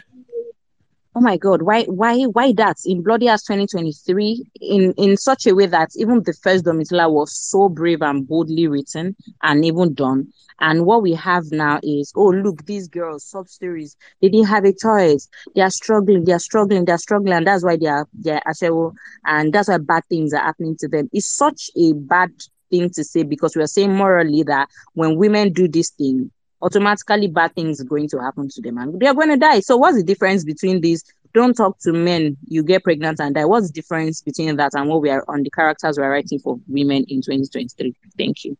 oh 1.15 1.19
my 1.19 1.37
god 1.37 1.61
why 1.61 1.83
why 1.83 2.23
why 2.23 2.53
that? 2.53 2.77
In 2.85 3.03
bloody 3.03 3.27
ass 3.27 3.43
2023 3.43 4.43
in 4.61 4.93
in 4.97 5.17
such 5.17 5.45
a 5.45 5.53
way 5.53 5.65
that 5.65 5.89
even 5.95 6.23
the 6.23 6.33
first 6.41 6.65
domitilla 6.65 7.11
was 7.11 7.35
so 7.35 7.69
brave 7.69 8.01
and 8.01 8.27
boldly 8.27 8.67
written 8.67 9.15
and 9.43 9.65
even 9.65 9.93
done. 9.93 10.27
And 10.59 10.85
what 10.85 11.01
we 11.01 11.13
have 11.13 11.45
now 11.51 11.79
is 11.83 12.13
oh 12.15 12.29
look 12.29 12.65
these 12.65 12.87
girls 12.87 13.25
sub 13.25 13.47
stories. 13.49 13.97
They 14.21 14.29
didn't 14.29 14.47
have 14.47 14.65
a 14.65 14.73
choice. 14.73 15.27
They 15.55 15.61
are 15.61 15.69
struggling 15.69 16.23
they 16.23 16.33
are 16.33 16.39
struggling 16.39 16.85
they 16.85 16.93
are 16.93 16.97
struggling. 16.97 17.33
And 17.33 17.47
that's 17.47 17.63
why 17.63 17.77
they 17.77 17.87
are 17.87 18.07
they're 18.13 18.41
ashewo 18.47 18.93
and 19.25 19.51
that's 19.53 19.67
why 19.67 19.77
bad 19.79 20.03
things 20.09 20.33
are 20.33 20.43
happening 20.43 20.77
to 20.79 20.87
them. 20.87 21.09
It's 21.11 21.27
such 21.27 21.71
a 21.75 21.93
bad 21.93 22.31
thing 22.69 22.89
to 22.91 23.03
say 23.03 23.23
because 23.23 23.55
we 23.55 23.63
are 23.63 23.67
saying 23.67 23.93
morally 23.93 24.43
that 24.43 24.69
when 24.93 25.17
women 25.17 25.51
do 25.51 25.67
this 25.67 25.89
thing 25.89 26.31
automatically 26.61 27.27
bad 27.27 27.53
things 27.55 27.81
are 27.81 27.85
going 27.85 28.07
to 28.09 28.19
happen 28.19 28.49
to 28.49 28.61
them 28.61 28.77
and 28.77 28.99
they 28.99 29.07
are 29.07 29.13
going 29.13 29.29
to 29.29 29.37
die. 29.37 29.59
So 29.59 29.77
what's 29.77 29.97
the 29.97 30.03
difference 30.03 30.43
between 30.43 30.81
these? 30.81 31.03
Don't 31.33 31.55
talk 31.55 31.79
to 31.79 31.93
men, 31.93 32.37
you 32.47 32.61
get 32.61 32.83
pregnant 32.83 33.19
and 33.19 33.33
die. 33.33 33.45
What's 33.45 33.67
the 33.67 33.73
difference 33.73 34.21
between 34.21 34.57
that 34.57 34.73
and 34.73 34.89
what 34.89 35.01
we 35.01 35.09
are 35.09 35.23
on 35.27 35.43
the 35.43 35.49
characters 35.49 35.97
we're 35.97 36.11
writing 36.11 36.39
for 36.39 36.59
women 36.67 37.05
in 37.07 37.21
2023? 37.21 37.95
Thank 38.17 38.43
you. 38.43 38.57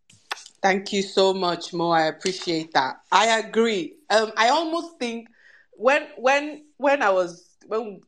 Thank 0.61 0.93
you 0.93 1.01
so 1.01 1.33
much, 1.33 1.73
Mo. 1.73 1.89
I 1.89 2.03
appreciate 2.03 2.73
that. 2.73 2.97
I 3.11 3.39
agree. 3.39 3.95
Um, 4.09 4.31
I 4.37 4.49
almost 4.49 4.99
think 4.99 5.27
when 5.71 6.07
when 6.17 6.65
when 6.77 7.01
I 7.01 7.09
was 7.09 7.49
when 7.65 8.01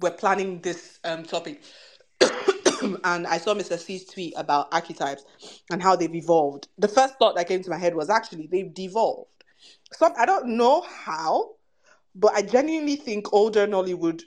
we're 0.00 0.12
planning 0.12 0.60
this 0.60 0.98
um 1.04 1.24
topic, 1.24 1.62
and 3.04 3.26
I 3.26 3.38
saw 3.38 3.54
Mr. 3.54 3.78
C's 3.78 4.04
tweet 4.04 4.34
about 4.36 4.68
archetypes 4.72 5.24
and 5.70 5.82
how 5.82 5.96
they've 5.96 6.14
evolved. 6.14 6.68
The 6.78 6.88
first 6.88 7.14
thought 7.18 7.36
that 7.36 7.48
came 7.48 7.62
to 7.62 7.70
my 7.70 7.78
head 7.78 7.94
was 7.94 8.10
actually 8.10 8.46
they've 8.46 8.72
devolved. 8.72 9.30
Some 9.92 10.12
I 10.18 10.26
don't 10.26 10.56
know 10.56 10.82
how, 10.82 11.54
but 12.14 12.32
I 12.34 12.42
genuinely 12.42 12.96
think 12.96 13.32
older 13.32 13.66
Nollywood, 13.66 14.22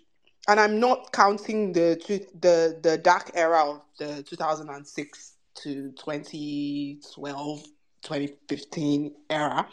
and 0.47 0.59
I'm 0.59 0.80
not 0.80 1.11
counting 1.11 1.74
the 1.74 1.99
the 2.39 2.80
the 2.82 2.97
dark 2.97 3.32
era 3.34 3.69
of 3.69 3.82
the 3.97 4.24
2006 4.24 5.34
to 5.63 5.91
2012, 5.91 7.63
2015 8.03 9.15
era. 9.30 9.67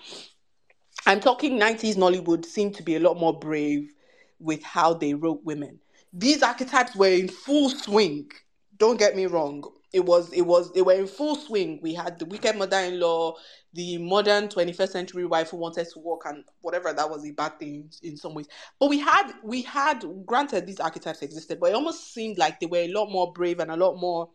I'm 1.07 1.21
talking 1.21 1.59
90s 1.59 1.97
Nollywood 1.97 2.45
seemed 2.45 2.75
to 2.75 2.83
be 2.83 2.97
a 2.97 3.01
lot 3.01 3.19
more 3.19 3.39
brave 3.39 3.93
with 4.41 4.63
how 4.63 4.95
they 4.95 5.15
wrote 5.15 5.43
women. 5.45 5.79
These 6.13 6.43
archetypes 6.43 6.95
were 6.97 7.09
in 7.09 7.29
full 7.29 7.71
swing 7.71 8.31
don't 8.79 8.99
get 8.99 9.17
me 9.17 9.27
wrong 9.27 9.65
it 9.93 10.05
was 10.05 10.33
it 10.33 10.43
was 10.43 10.73
they 10.73 10.83
were 10.83 10.93
in 10.93 11.07
full 11.07 11.35
swing. 11.35 11.79
We 11.83 11.95
had 11.95 12.19
the 12.19 12.27
wicked 12.27 12.57
mother-in-law 12.57 13.37
the 13.73 13.99
modern 13.99 14.49
21st 14.49 14.89
century 14.91 15.25
wife 15.25 15.51
who 15.51 15.57
wanted 15.57 15.89
to 15.91 15.99
work 15.99 16.23
and 16.27 16.45
whatever 16.61 16.93
that 16.93 17.09
was 17.09 17.27
a 17.27 17.31
bad 17.31 17.59
thing 17.59 17.91
in 18.03 18.17
some 18.17 18.35
ways. 18.35 18.49
But 18.79 18.91
we 18.91 18.99
had 18.99 19.33
we 19.43 19.63
had 19.63 20.05
granted 20.27 20.67
these 20.67 20.81
archetypes 20.81 21.23
existed 21.23 21.59
but 21.59 21.71
it 21.71 21.75
almost 21.75 22.13
seemed 22.13 22.37
like 22.37 22.61
they 22.61 22.67
were 22.67 22.79
a 22.79 22.93
lot 22.93 23.11
more 23.11 23.33
brave 23.33 23.61
and 23.61 23.71
a 23.71 23.77
lot 23.77 23.99
more 23.99 24.29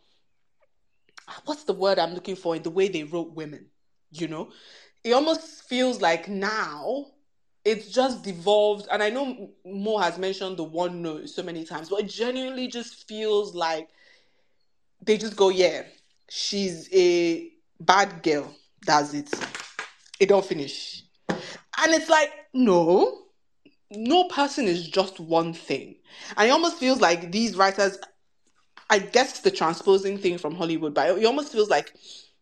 ah, 1.27 1.41
what's 1.45 1.65
the 1.65 1.73
word 1.73 1.99
i'm 1.99 2.13
looking 2.13 2.35
for 2.35 2.55
in 2.55 2.63
the 2.63 2.69
way 2.69 2.87
they 2.87 3.03
wrote 3.03 3.33
women 3.33 3.67
you 4.11 4.27
know? 4.27 4.51
It 5.03 5.13
almost 5.13 5.63
feels 5.63 6.01
like 6.01 6.29
now 6.29 7.07
it's 7.65 7.89
just 7.89 8.23
devolved 8.23 8.87
and 8.91 9.01
i 9.01 9.09
know 9.09 9.51
mo 9.65 9.97
has 9.97 10.17
mentioned 10.17 10.57
the 10.57 10.63
one 10.63 11.01
no 11.01 11.25
so 11.25 11.41
many 11.41 11.63
times 11.63 11.89
but 11.89 12.01
it 12.01 12.09
genuinely 12.09 12.67
just 12.67 13.07
feels 13.07 13.55
like 13.55 13.89
they 15.06 15.18
just 15.18 15.36
go, 15.36 15.49
yeah, 15.49 15.84
she's 16.30 16.89
a 16.93 17.51
bad 17.80 18.24
girl. 18.24 18.54
That's 18.86 19.14
it. 19.14 19.30
It 20.20 20.30
don't 20.30 20.45
finish. 20.45 21.04
And 21.30 21.93
it's 21.93 22.10
like, 22.10 22.32
no, 22.54 23.24
no 23.91 24.26
person 24.26 24.66
is 24.66 24.88
just 24.88 25.20
one 25.20 25.54
thing. 25.54 25.95
And 26.38 26.47
it 26.47 26.51
almost 26.51 26.78
feels 26.78 27.01
like 27.01 27.32
these 27.32 27.56
writers, 27.56 27.97
I 28.89 28.99
guess 28.99 29.39
the 29.39 29.51
transposing 29.51 30.18
thing 30.18 30.38
from 30.38 30.56
Hollywood, 30.56 30.93
but 30.93 31.18
it 31.18 31.26
almost 31.26 31.51
feels 31.51 31.70
like 31.70 31.93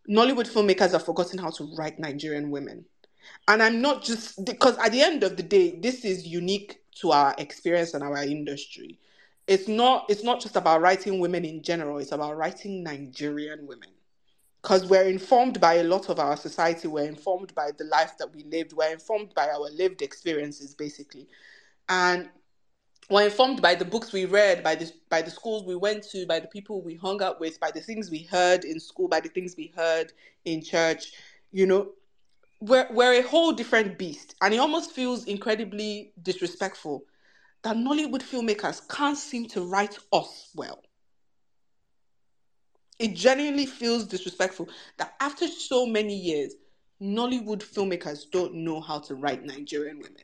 Nollywood 0.09 0.51
filmmakers 0.51 0.91
have 0.91 1.05
forgotten 1.05 1.39
how 1.39 1.51
to 1.51 1.73
write 1.77 1.99
Nigerian 1.99 2.51
women. 2.51 2.85
And 3.47 3.61
I'm 3.61 3.81
not 3.81 4.03
just 4.03 4.43
because 4.45 4.77
at 4.79 4.91
the 4.91 5.01
end 5.01 5.23
of 5.23 5.37
the 5.37 5.43
day, 5.43 5.79
this 5.79 6.03
is 6.03 6.27
unique 6.27 6.81
to 7.01 7.11
our 7.11 7.33
experience 7.37 7.93
and 7.93 8.03
our 8.03 8.23
industry 8.23 8.99
it's 9.51 9.67
not 9.67 10.05
it's 10.07 10.23
not 10.23 10.39
just 10.39 10.55
about 10.55 10.79
writing 10.79 11.19
women 11.19 11.43
in 11.43 11.61
general 11.61 11.97
it's 11.97 12.13
about 12.13 12.37
writing 12.37 12.83
nigerian 12.83 13.67
women. 13.67 13.89
Because 14.61 14.85
we're 14.85 15.09
informed 15.09 15.59
by 15.59 15.75
a 15.75 15.83
lot 15.83 16.07
of 16.09 16.19
our 16.19 16.37
society 16.37 16.87
we're 16.87 17.09
informed 17.09 17.53
by 17.53 17.71
the 17.77 17.83
life 17.83 18.13
that 18.17 18.33
we 18.33 18.43
lived 18.43 18.71
we're 18.71 18.93
informed 18.93 19.33
by 19.35 19.49
our 19.49 19.69
lived 19.71 20.01
experiences 20.01 20.73
basically. 20.73 21.27
And 21.89 22.29
we're 23.09 23.25
informed 23.25 23.61
by 23.61 23.75
the 23.75 23.83
books 23.83 24.13
we 24.13 24.23
read 24.23 24.63
by 24.63 24.75
the 24.75 24.89
by 25.09 25.21
the 25.21 25.31
schools 25.31 25.65
we 25.65 25.75
went 25.75 26.03
to 26.11 26.25
by 26.25 26.39
the 26.39 26.47
people 26.47 26.81
we 26.81 26.95
hung 26.95 27.21
out 27.21 27.41
with 27.41 27.59
by 27.59 27.71
the 27.71 27.81
things 27.81 28.09
we 28.09 28.23
heard 28.23 28.63
in 28.63 28.79
school 28.79 29.09
by 29.09 29.19
the 29.19 29.29
things 29.29 29.55
we 29.57 29.73
heard 29.75 30.13
in 30.45 30.63
church 30.63 31.11
you 31.51 31.65
know. 31.65 31.89
We're, 32.63 32.87
we're 32.91 33.13
a 33.13 33.23
whole 33.23 33.53
different 33.53 33.97
beast 33.97 34.35
and 34.41 34.53
it 34.53 34.57
almost 34.57 34.91
feels 34.91 35.25
incredibly 35.25 36.13
disrespectful 36.21 37.03
that 37.63 37.75
Nollywood 37.75 38.23
filmmakers 38.23 38.87
can't 38.87 39.17
seem 39.17 39.47
to 39.49 39.61
write 39.61 39.97
us 40.11 40.49
well. 40.55 40.81
It 42.99 43.15
genuinely 43.15 43.65
feels 43.65 44.05
disrespectful 44.05 44.69
that 44.97 45.13
after 45.19 45.47
so 45.47 45.85
many 45.85 46.15
years, 46.15 46.53
Nollywood 47.01 47.63
filmmakers 47.63 48.29
don't 48.31 48.53
know 48.53 48.79
how 48.79 48.99
to 48.99 49.15
write 49.15 49.43
Nigerian 49.43 49.97
women. 49.97 50.21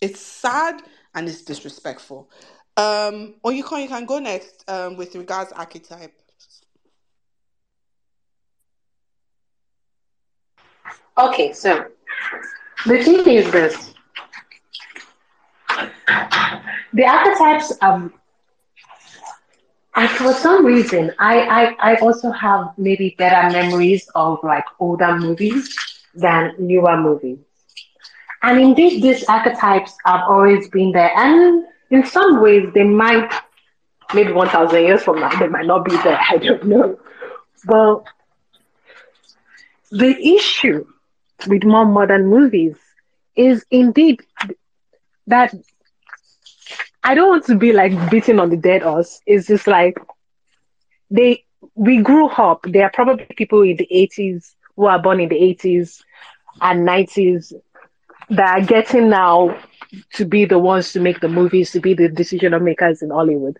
It's 0.00 0.20
sad 0.20 0.82
and 1.14 1.28
it's 1.28 1.42
disrespectful. 1.42 2.30
Um, 2.76 3.34
or 3.42 3.52
you 3.52 3.64
can 3.64 3.80
you 3.80 3.88
can 3.88 4.04
go 4.04 4.18
next 4.18 4.64
um, 4.68 4.96
with 4.96 5.14
regards 5.14 5.52
archetype. 5.52 6.12
Okay, 11.18 11.52
so 11.54 11.86
the 12.84 13.02
thing 13.02 13.26
is 13.26 13.50
this 13.50 13.94
the 16.92 17.04
archetypes 17.04 17.72
um 17.82 18.12
and 19.94 20.08
for 20.10 20.32
some 20.32 20.64
reason 20.64 21.12
I, 21.18 21.40
I 21.58 21.92
i 21.92 21.94
also 21.96 22.30
have 22.30 22.72
maybe 22.76 23.14
better 23.18 23.50
memories 23.50 24.08
of 24.14 24.38
like 24.42 24.64
older 24.78 25.16
movies 25.16 25.74
than 26.14 26.54
newer 26.58 26.96
movies. 26.96 27.38
And 28.42 28.60
indeed, 28.60 29.02
these 29.02 29.24
archetypes 29.28 29.96
have 30.04 30.20
always 30.28 30.68
been 30.68 30.92
there. 30.92 31.10
And 31.16 31.64
in 31.90 32.04
some 32.06 32.40
ways, 32.42 32.68
they 32.74 32.84
might, 32.84 33.32
maybe 34.14 34.32
1,000 34.32 34.82
years 34.82 35.02
from 35.02 35.20
now, 35.20 35.30
they 35.38 35.48
might 35.48 35.66
not 35.66 35.84
be 35.84 35.96
there. 35.98 36.18
I 36.30 36.36
don't 36.38 36.64
know. 36.64 36.98
But 37.66 38.04
the 39.90 40.16
issue 40.36 40.84
with 41.46 41.64
more 41.64 41.84
modern 41.84 42.26
movies 42.26 42.76
is 43.36 43.64
indeed 43.70 44.20
that 45.26 45.54
I 47.06 47.14
don't 47.14 47.28
want 47.28 47.44
to 47.46 47.56
be 47.56 47.72
like 47.72 48.10
beating 48.10 48.40
on 48.40 48.50
the 48.50 48.56
dead 48.56 48.82
horse. 48.82 49.20
It's 49.26 49.46
just 49.46 49.68
like 49.68 49.96
they 51.10 51.44
we 51.74 52.02
grew 52.02 52.28
up. 52.28 52.62
There 52.64 52.84
are 52.84 52.90
probably 52.92 53.26
people 53.36 53.62
in 53.62 53.76
the 53.76 53.88
eighties 53.90 54.56
who 54.76 54.86
are 54.86 54.98
born 55.00 55.20
in 55.20 55.28
the 55.28 55.36
eighties 55.42 56.04
and 56.60 56.84
nineties 56.84 57.52
that 58.30 58.58
are 58.58 58.66
getting 58.66 59.08
now 59.08 59.56
to 60.14 60.24
be 60.24 60.44
the 60.46 60.58
ones 60.58 60.92
to 60.92 61.00
make 61.00 61.20
the 61.20 61.28
movies, 61.28 61.70
to 61.72 61.80
be 61.80 61.94
the 61.94 62.08
decision 62.08 62.52
makers 62.64 63.02
in 63.02 63.10
Hollywood. 63.10 63.58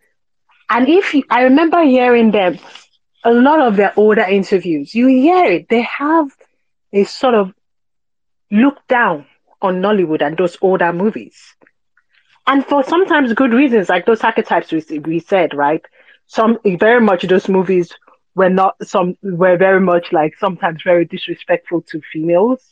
And 0.68 0.88
if 0.88 1.14
you, 1.14 1.22
I 1.30 1.42
remember 1.42 1.82
hearing 1.84 2.32
them, 2.32 2.58
a 3.24 3.32
lot 3.32 3.60
of 3.60 3.76
their 3.76 3.92
older 3.96 4.22
interviews, 4.22 4.94
you 4.94 5.06
hear 5.06 5.44
it. 5.44 5.68
They 5.68 5.82
have 5.82 6.30
a 6.92 7.04
sort 7.04 7.34
of 7.34 7.54
look 8.50 8.86
down 8.88 9.26
on 9.62 9.80
Nollywood 9.80 10.22
and 10.22 10.36
those 10.36 10.58
older 10.60 10.92
movies. 10.92 11.55
And 12.46 12.64
for 12.64 12.82
sometimes 12.84 13.32
good 13.34 13.52
reasons, 13.52 13.88
like 13.88 14.06
those 14.06 14.22
archetypes 14.22 14.72
we, 14.72 14.98
we 15.00 15.18
said, 15.20 15.54
right? 15.54 15.84
Some 16.26 16.58
very 16.64 17.00
much 17.00 17.22
those 17.22 17.48
movies 17.48 17.92
were 18.34 18.50
not 18.50 18.74
some 18.82 19.16
were 19.22 19.56
very 19.56 19.80
much 19.80 20.12
like 20.12 20.36
sometimes 20.38 20.82
very 20.82 21.04
disrespectful 21.04 21.82
to 21.82 22.00
females. 22.12 22.62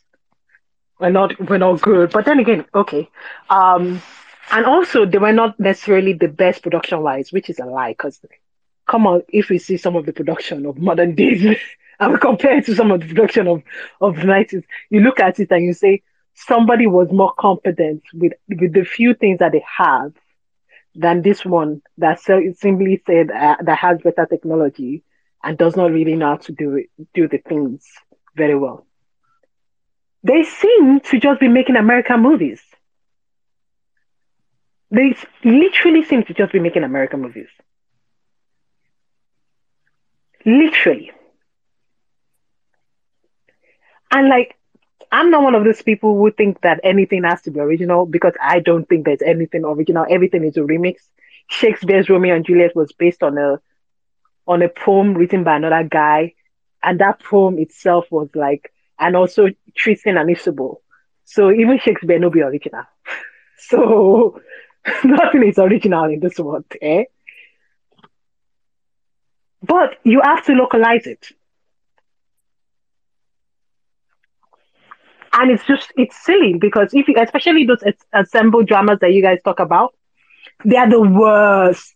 We're 1.00 1.10
not 1.10 1.38
we're 1.48 1.58
not 1.58 1.80
good. 1.82 2.10
But 2.10 2.24
then 2.24 2.38
again, 2.38 2.64
okay. 2.74 3.08
Um 3.50 4.02
and 4.50 4.66
also 4.66 5.06
they 5.06 5.18
were 5.18 5.32
not 5.32 5.58
necessarily 5.58 6.12
the 6.12 6.28
best 6.28 6.62
production 6.62 7.02
wise, 7.02 7.32
which 7.32 7.50
is 7.50 7.58
a 7.58 7.64
lie 7.64 7.92
because 7.92 8.20
come 8.86 9.06
on, 9.06 9.22
if 9.28 9.48
we 9.48 9.58
see 9.58 9.76
some 9.76 9.96
of 9.96 10.06
the 10.06 10.12
production 10.12 10.66
of 10.66 10.78
modern 10.78 11.14
days 11.14 11.42
and 12.00 12.12
we 12.12 12.18
compare 12.18 12.58
it 12.58 12.66
to 12.66 12.74
some 12.74 12.90
of 12.90 13.00
the 13.00 13.06
production 13.06 13.48
of, 13.48 13.62
of 14.00 14.16
the 14.16 14.22
90s, 14.22 14.64
you 14.90 15.00
look 15.00 15.20
at 15.20 15.40
it 15.40 15.50
and 15.50 15.64
you 15.64 15.72
say, 15.72 16.02
somebody 16.34 16.86
was 16.86 17.08
more 17.12 17.32
competent 17.38 18.02
with, 18.12 18.32
with 18.48 18.72
the 18.72 18.84
few 18.84 19.14
things 19.14 19.38
that 19.38 19.52
they 19.52 19.64
have 19.78 20.12
than 20.94 21.22
this 21.22 21.44
one 21.44 21.82
that 21.98 22.20
simply 22.20 23.02
said 23.06 23.30
uh, 23.30 23.56
that 23.62 23.78
has 23.78 23.98
better 24.02 24.26
technology 24.26 25.02
and 25.42 25.58
does 25.58 25.76
not 25.76 25.90
really 25.90 26.14
know 26.14 26.30
how 26.30 26.36
to 26.36 26.52
do 26.52 26.76
it, 26.76 26.90
do 27.12 27.28
the 27.28 27.38
things 27.38 27.84
very 28.36 28.56
well. 28.56 28.86
They 30.22 30.42
seem 30.42 31.00
to 31.00 31.20
just 31.20 31.40
be 31.40 31.48
making 31.48 31.76
American 31.76 32.20
movies. 32.20 32.62
They 34.90 35.16
literally 35.44 36.04
seem 36.04 36.24
to 36.24 36.34
just 36.34 36.52
be 36.52 36.60
making 36.60 36.84
American 36.84 37.20
movies. 37.20 37.48
Literally. 40.46 41.10
And 44.10 44.28
like, 44.28 44.56
I'm 45.14 45.30
not 45.30 45.44
one 45.44 45.54
of 45.54 45.62
those 45.62 45.80
people 45.80 46.18
who 46.18 46.32
think 46.32 46.60
that 46.62 46.80
anything 46.82 47.22
has 47.22 47.40
to 47.42 47.52
be 47.52 47.60
original 47.60 48.04
because 48.04 48.32
I 48.42 48.58
don't 48.58 48.84
think 48.88 49.04
there's 49.04 49.22
anything 49.22 49.64
original. 49.64 50.04
Everything 50.10 50.42
is 50.42 50.56
a 50.56 50.62
remix. 50.62 50.96
Shakespeare's 51.48 52.08
Romeo 52.10 52.34
and 52.34 52.44
Juliet 52.44 52.74
was 52.74 52.90
based 52.90 53.22
on 53.22 53.38
a 53.38 53.60
on 54.48 54.60
a 54.60 54.68
poem 54.68 55.14
written 55.14 55.44
by 55.44 55.54
another 55.54 55.88
guy, 55.88 56.34
and 56.82 56.98
that 56.98 57.22
poem 57.22 57.60
itself 57.60 58.06
was 58.10 58.28
like, 58.34 58.72
and 58.98 59.14
also 59.14 59.46
Tristan 59.76 60.16
and 60.16 60.28
Isobel. 60.28 60.78
So 61.26 61.52
even 61.52 61.78
Shakespeare 61.78 62.18
no 62.18 62.28
be 62.28 62.42
original. 62.42 62.82
so 63.56 64.40
nothing 65.04 65.46
is 65.46 65.60
original 65.60 66.06
in 66.06 66.18
this 66.18 66.40
world, 66.40 66.64
eh? 66.82 67.04
But 69.62 69.94
you 70.02 70.22
have 70.24 70.44
to 70.46 70.54
localize 70.54 71.06
it. 71.06 71.28
And 75.34 75.50
it's 75.50 75.66
just, 75.66 75.92
it's 75.96 76.16
silly 76.24 76.54
because 76.54 76.94
if 76.94 77.08
you, 77.08 77.16
especially 77.20 77.66
those 77.66 77.82
ensemble 78.14 78.62
dramas 78.64 79.00
that 79.00 79.12
you 79.12 79.22
guys 79.22 79.40
talk 79.44 79.60
about, 79.60 79.94
they 80.64 80.76
are 80.76 80.88
the 80.88 81.00
worst. 81.00 81.94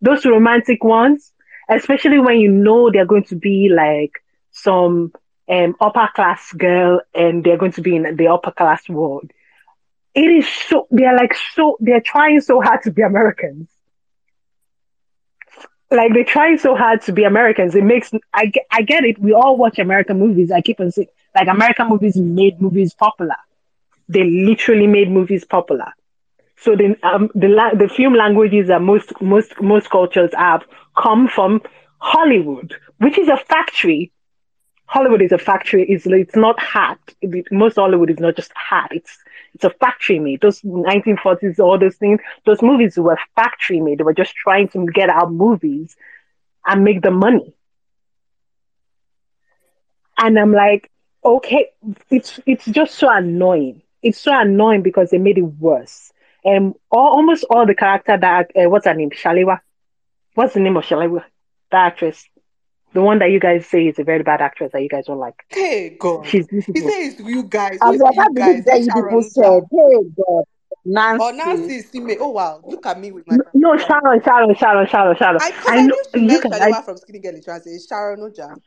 Those 0.00 0.24
romantic 0.26 0.82
ones, 0.84 1.32
especially 1.70 2.18
when 2.18 2.40
you 2.40 2.50
know 2.50 2.90
they're 2.90 3.06
going 3.06 3.24
to 3.24 3.36
be 3.36 3.70
like 3.74 4.12
some 4.50 5.12
um, 5.48 5.76
upper 5.80 6.08
class 6.14 6.52
girl 6.52 7.00
and 7.14 7.44
they're 7.44 7.58
going 7.58 7.72
to 7.72 7.82
be 7.82 7.96
in 7.96 8.16
the 8.16 8.28
upper 8.28 8.50
class 8.50 8.88
world. 8.88 9.30
It 10.14 10.26
is 10.26 10.48
so, 10.48 10.88
they're 10.90 11.16
like 11.16 11.34
so, 11.54 11.76
they're 11.80 12.00
trying 12.00 12.40
so 12.40 12.60
hard 12.60 12.82
to 12.84 12.90
be 12.90 13.02
Americans 13.02 13.68
like 15.90 16.12
they're 16.12 16.24
trying 16.24 16.58
so 16.58 16.74
hard 16.76 17.02
to 17.02 17.12
be 17.12 17.24
Americans. 17.24 17.74
It 17.74 17.84
makes 17.84 18.10
I 18.34 18.52
I 18.70 18.82
get 18.82 19.04
it. 19.04 19.18
We 19.18 19.32
all 19.32 19.56
watch 19.56 19.78
American 19.78 20.18
movies. 20.18 20.50
I 20.50 20.60
keep 20.60 20.80
on 20.80 20.90
saying 20.90 21.08
like 21.34 21.48
American 21.48 21.88
movies 21.88 22.16
made 22.16 22.60
movies 22.60 22.94
popular. 22.94 23.36
They 24.08 24.24
literally 24.24 24.86
made 24.86 25.10
movies 25.10 25.44
popular. 25.44 25.92
So 26.56 26.76
the 26.76 26.96
um, 27.02 27.28
the 27.34 27.48
the 27.78 27.88
film 27.88 28.14
languages 28.14 28.68
that 28.68 28.82
most 28.82 29.12
most 29.20 29.60
most 29.60 29.90
cultures 29.90 30.30
have 30.36 30.64
come 30.96 31.28
from 31.28 31.62
Hollywood, 31.98 32.74
which 32.98 33.18
is 33.18 33.28
a 33.28 33.36
factory. 33.36 34.12
Hollywood 34.86 35.22
is 35.22 35.32
a 35.32 35.38
factory. 35.38 35.84
It's 35.88 36.06
it's 36.06 36.36
not 36.36 36.58
hat. 36.60 36.98
Most 37.50 37.76
Hollywood 37.76 38.10
is 38.10 38.20
not 38.20 38.36
just 38.36 38.52
hat. 38.54 38.88
It's 38.92 39.18
it's 39.54 39.64
a 39.64 39.70
factory 39.70 40.18
made. 40.18 40.40
Those 40.40 40.60
1940s, 40.64 41.58
all 41.58 41.78
those 41.78 41.96
things, 41.96 42.20
those 42.46 42.62
movies 42.62 42.96
were 42.98 43.18
factory 43.36 43.80
made. 43.80 43.98
They 43.98 44.04
were 44.04 44.14
just 44.14 44.34
trying 44.34 44.68
to 44.68 44.86
get 44.94 45.08
out 45.10 45.32
movies 45.32 45.96
and 46.66 46.84
make 46.84 47.02
the 47.02 47.10
money. 47.10 47.54
And 50.18 50.38
I'm 50.38 50.52
like, 50.52 50.90
okay, 51.24 51.70
it's 52.10 52.40
it's 52.46 52.64
just 52.66 52.94
so 52.94 53.08
annoying. 53.10 53.82
It's 54.02 54.20
so 54.20 54.32
annoying 54.38 54.82
because 54.82 55.10
they 55.10 55.18
made 55.18 55.38
it 55.38 55.42
worse. 55.42 56.12
And 56.44 56.74
all, 56.90 57.14
almost 57.16 57.44
all 57.50 57.66
the 57.66 57.74
character 57.74 58.16
that 58.16 58.50
uh, 58.56 58.68
what's 58.70 58.86
her 58.86 58.94
name, 58.94 59.10
Shalewa, 59.10 59.60
what's 60.34 60.54
the 60.54 60.60
name 60.60 60.76
of 60.76 60.84
Shalewa, 60.84 61.24
the 61.70 61.76
actress, 61.76 62.28
the 62.92 63.02
one 63.02 63.18
that 63.18 63.30
you 63.30 63.40
guys 63.40 63.66
say 63.66 63.86
is 63.86 63.98
a 63.98 64.04
very 64.04 64.22
bad 64.22 64.40
actress 64.40 64.72
that 64.72 64.82
you 64.82 64.88
guys 64.88 65.06
don't 65.06 65.18
like. 65.18 65.36
Hey 65.48 65.96
God, 65.98 66.30
She's 66.30 66.46
he 66.72 66.80
beautiful. 66.80 66.80
says 66.80 67.18
you 67.20 67.42
guys. 67.44 67.82
I 67.82 67.90
Who's 67.90 68.00
was 68.00 68.14
you 68.16 68.34
guys? 68.34 68.64
say 68.66 68.78
Is 68.78 68.86
you 68.86 68.92
people 68.92 69.22
said, 69.22 69.62
hey 69.70 70.08
God, 70.16 70.44
Nancy. 70.84 71.24
Or 71.24 71.32
Nancy 71.32 71.82
Isime? 71.82 72.16
Oh 72.20 72.30
wow, 72.30 72.62
look 72.64 72.86
at 72.86 72.98
me 73.00 73.10
with 73.12 73.26
my. 73.26 73.38
No, 73.54 73.76
Sharon, 73.76 74.22
Sharon, 74.22 74.54
Sharon, 74.56 74.86
Sharon, 74.86 75.16
Sharon. 75.16 75.40
I, 75.40 75.50
cause 75.52 75.74
I 75.76 75.76
I 75.76 75.82
know 75.82 75.96
knew 76.12 76.20
you 76.20 76.20
meant 76.26 76.40
can. 76.40 76.52
Shalewa 76.52 76.82
I, 76.82 76.82
from 76.84 76.96
Skinny 76.98 77.18
Girl 77.20 77.34
in 77.34 77.42
Transit. 77.42 77.72
It's 77.72 77.86
Sharon 77.86 78.20
Ooja. 78.20 78.58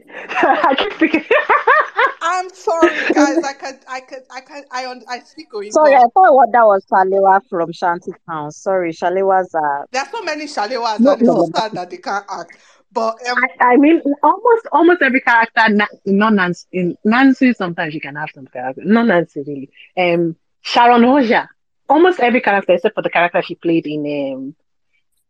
I 0.08 0.74
keep 0.78 0.92
thinking. 0.94 1.24
I'm 2.22 2.48
sorry, 2.50 3.10
guys. 3.12 3.42
I 3.42 3.52
can, 3.54 3.80
I 3.88 4.00
can, 4.00 4.20
I 4.30 4.40
can, 4.40 4.64
I, 4.70 4.86
un- 4.86 5.02
I 5.08 5.20
speak 5.20 5.48
Sorry, 5.70 5.94
I 5.94 6.00
thought 6.14 6.34
what 6.34 6.52
that 6.52 6.64
was 6.64 6.84
Shalewa 6.86 7.40
from 7.48 7.72
Shanty 7.72 8.12
Town. 8.28 8.50
Sorry, 8.52 8.92
Shalewa's 8.92 9.54
uh 9.54 9.84
There 9.90 10.02
are 10.02 10.08
so 10.10 10.22
many 10.22 10.46
Shalewas, 10.46 11.00
no, 11.00 11.12
and 11.12 11.22
it's 11.22 11.30
so 11.30 11.36
no. 11.36 11.50
sad 11.54 11.72
that 11.72 11.90
they 11.90 11.98
can't 11.98 12.24
act. 12.30 12.58
But 12.92 13.26
um, 13.28 13.38
I, 13.60 13.72
I 13.72 13.76
mean, 13.76 14.02
almost 14.22 14.66
almost 14.70 15.02
every 15.02 15.20
character, 15.20 15.62
na- 15.70 15.86
not 16.04 16.34
Nancy. 16.34 16.66
In 16.72 16.96
Nancy, 17.04 17.52
sometimes 17.54 17.94
you 17.94 18.00
can 18.00 18.16
have 18.16 18.28
some 18.34 18.46
character. 18.46 18.82
Not 18.84 19.06
Nancy, 19.06 19.42
really. 19.46 19.70
Um, 19.96 20.36
Sharon 20.60 21.02
Ooja. 21.02 21.48
Almost 21.88 22.20
every 22.20 22.40
character, 22.40 22.74
except 22.74 22.94
for 22.94 23.02
the 23.02 23.10
character 23.10 23.42
she 23.42 23.54
played 23.54 23.86
in 23.86 24.00
um 24.34 24.54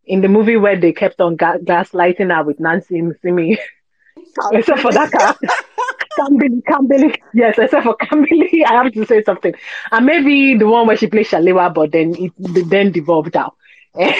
in 0.04 0.20
the 0.20 0.28
movie 0.28 0.56
where 0.56 0.78
they 0.78 0.92
kept 0.92 1.20
on 1.20 1.36
ga- 1.36 1.58
gaslighting 1.58 2.34
her 2.34 2.42
with 2.44 2.58
Nancy 2.60 3.00
Isime. 3.00 3.58
except 4.52 4.80
for 4.80 4.92
that 4.92 5.10
character. 5.10 5.48
Kambili, 6.18 6.62
Kambili. 6.68 7.16
Yes, 7.32 7.58
except 7.58 7.84
for 7.84 7.96
Kambili, 7.96 8.64
I 8.66 8.82
have 8.82 8.92
to 8.92 9.04
say 9.06 9.22
something. 9.22 9.54
And 9.90 10.06
maybe 10.06 10.56
the 10.56 10.66
one 10.66 10.86
where 10.86 10.96
she 10.96 11.06
played 11.06 11.26
Shalewa, 11.26 11.72
but 11.72 11.92
then 11.92 12.14
it 12.16 12.32
then 12.38 12.92
devolved 12.92 13.36
out. 13.36 13.56
Eh, 13.98 14.14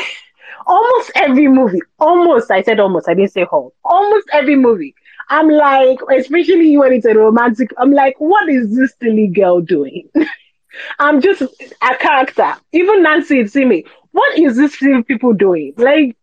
almost 0.66 1.10
every 1.14 1.48
movie, 1.48 1.80
almost, 1.98 2.50
I 2.50 2.62
said 2.62 2.80
almost, 2.80 3.08
I 3.08 3.14
didn't 3.14 3.32
say 3.32 3.44
whole. 3.44 3.74
Almost 3.84 4.28
every 4.32 4.56
movie. 4.56 4.94
I'm 5.28 5.48
like, 5.48 5.98
especially 6.18 6.76
when 6.76 6.92
it's 6.92 7.06
a 7.06 7.14
romantic, 7.14 7.70
I'm 7.78 7.92
like, 7.92 8.14
what 8.18 8.48
is 8.48 8.76
this 8.76 8.94
silly 9.00 9.28
girl 9.28 9.60
doing? 9.60 10.08
I'm 10.98 11.20
just 11.20 11.42
a 11.42 11.96
character. 11.98 12.54
Even 12.72 13.02
Nancy 13.02 13.42
Isime. 13.42 13.84
what 14.12 14.38
is 14.38 14.56
this 14.56 14.78
silly 14.78 15.02
people 15.02 15.32
doing? 15.32 15.74
Like, 15.76 16.16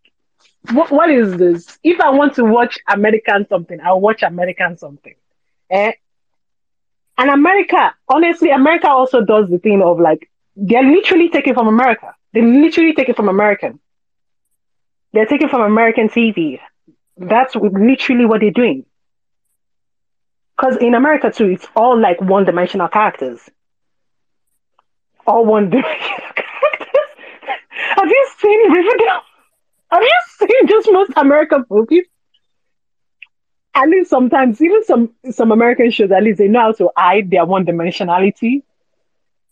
what, 0.72 0.92
what 0.92 1.10
is 1.10 1.38
this? 1.38 1.80
If 1.84 2.00
I 2.02 2.10
want 2.12 2.36
to 2.36 2.44
watch 2.46 2.80
American 2.88 3.48
something, 3.50 3.80
I'll 3.84 4.02
watch 4.02 4.24
American 4.24 4.78
something. 4.78 5.16
Eh? 5.70 5.94
And 7.18 7.30
America, 7.30 7.94
honestly, 8.08 8.50
America 8.52 8.90
also 8.90 9.22
does 9.24 9.50
the 9.50 9.60
thing 9.60 9.82
of 9.82 10.00
like, 10.00 10.30
they're 10.56 10.84
literally 10.84 11.30
taking 11.30 11.54
from 11.54 11.68
America. 11.68 12.16
They 12.34 12.42
literally 12.42 12.94
take 12.94 13.10
it 13.10 13.16
from 13.16 13.30
American. 13.30 13.80
They're 15.14 15.26
taking 15.26 15.50
from 15.50 15.62
American 15.62 16.10
TV. 16.10 16.60
That's 17.18 17.56
literally 17.56 18.26
what 18.26 18.42
they're 18.42 18.52
doing. 18.52 18.86
because 20.58 20.78
in 20.78 20.94
America 20.94 21.32
too, 21.32 21.46
it's 21.46 21.68
all 21.76 22.00
like 22.00 22.22
one 22.22 22.46
dimensional 22.46 22.88
characters. 22.90 23.50
All 25.26 25.46
one 25.46 25.70
dimensional 25.70 26.20
characters. 26.36 27.10
Have 27.96 28.08
you 28.10 28.30
seen 28.40 28.72
Riverdale? 28.72 29.22
Have 29.92 30.02
you 30.02 30.20
seen 30.40 30.68
just 30.68 30.92
most 30.92 31.12
American 31.16 31.66
movies? 31.70 32.06
At 33.76 33.90
least 33.90 34.10
sometimes, 34.10 34.62
even 34.62 34.84
some 34.84 35.14
some 35.32 35.52
American 35.52 35.92
shows, 35.92 36.12
at 36.12 36.24
least 36.24 36.40
they 36.40 36.48
know 36.48 36.62
how 36.62 36.72
to 36.74 36.90
hide 36.98 37.30
their 37.30 37.46
one 37.46 37.66
dimensionality 37.66 38.64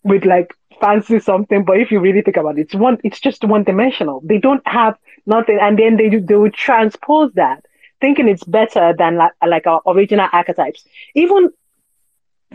with 0.04 0.24
like 0.24 0.54
fancy 0.80 1.18
something. 1.20 1.64
But 1.64 1.78
if 1.80 1.90
you 1.90 2.00
really 2.00 2.22
think 2.22 2.36
about 2.36 2.58
it, 2.58 2.62
it's 2.62 2.74
one. 2.74 2.98
It's 3.04 3.20
just 3.20 3.44
one 3.44 3.64
dimensional. 3.64 4.20
They 4.24 4.38
don't 4.38 4.66
have 4.66 4.96
nothing, 5.26 5.58
and 5.60 5.78
then 5.78 5.96
they 5.96 6.08
they 6.08 6.36
would 6.36 6.54
transpose 6.54 7.32
that 7.34 7.64
thinking 8.00 8.28
it's 8.28 8.44
better 8.44 8.94
than 8.96 9.16
like, 9.16 9.32
like 9.46 9.66
our 9.66 9.82
original 9.86 10.28
archetypes. 10.32 10.84
Even 11.14 11.50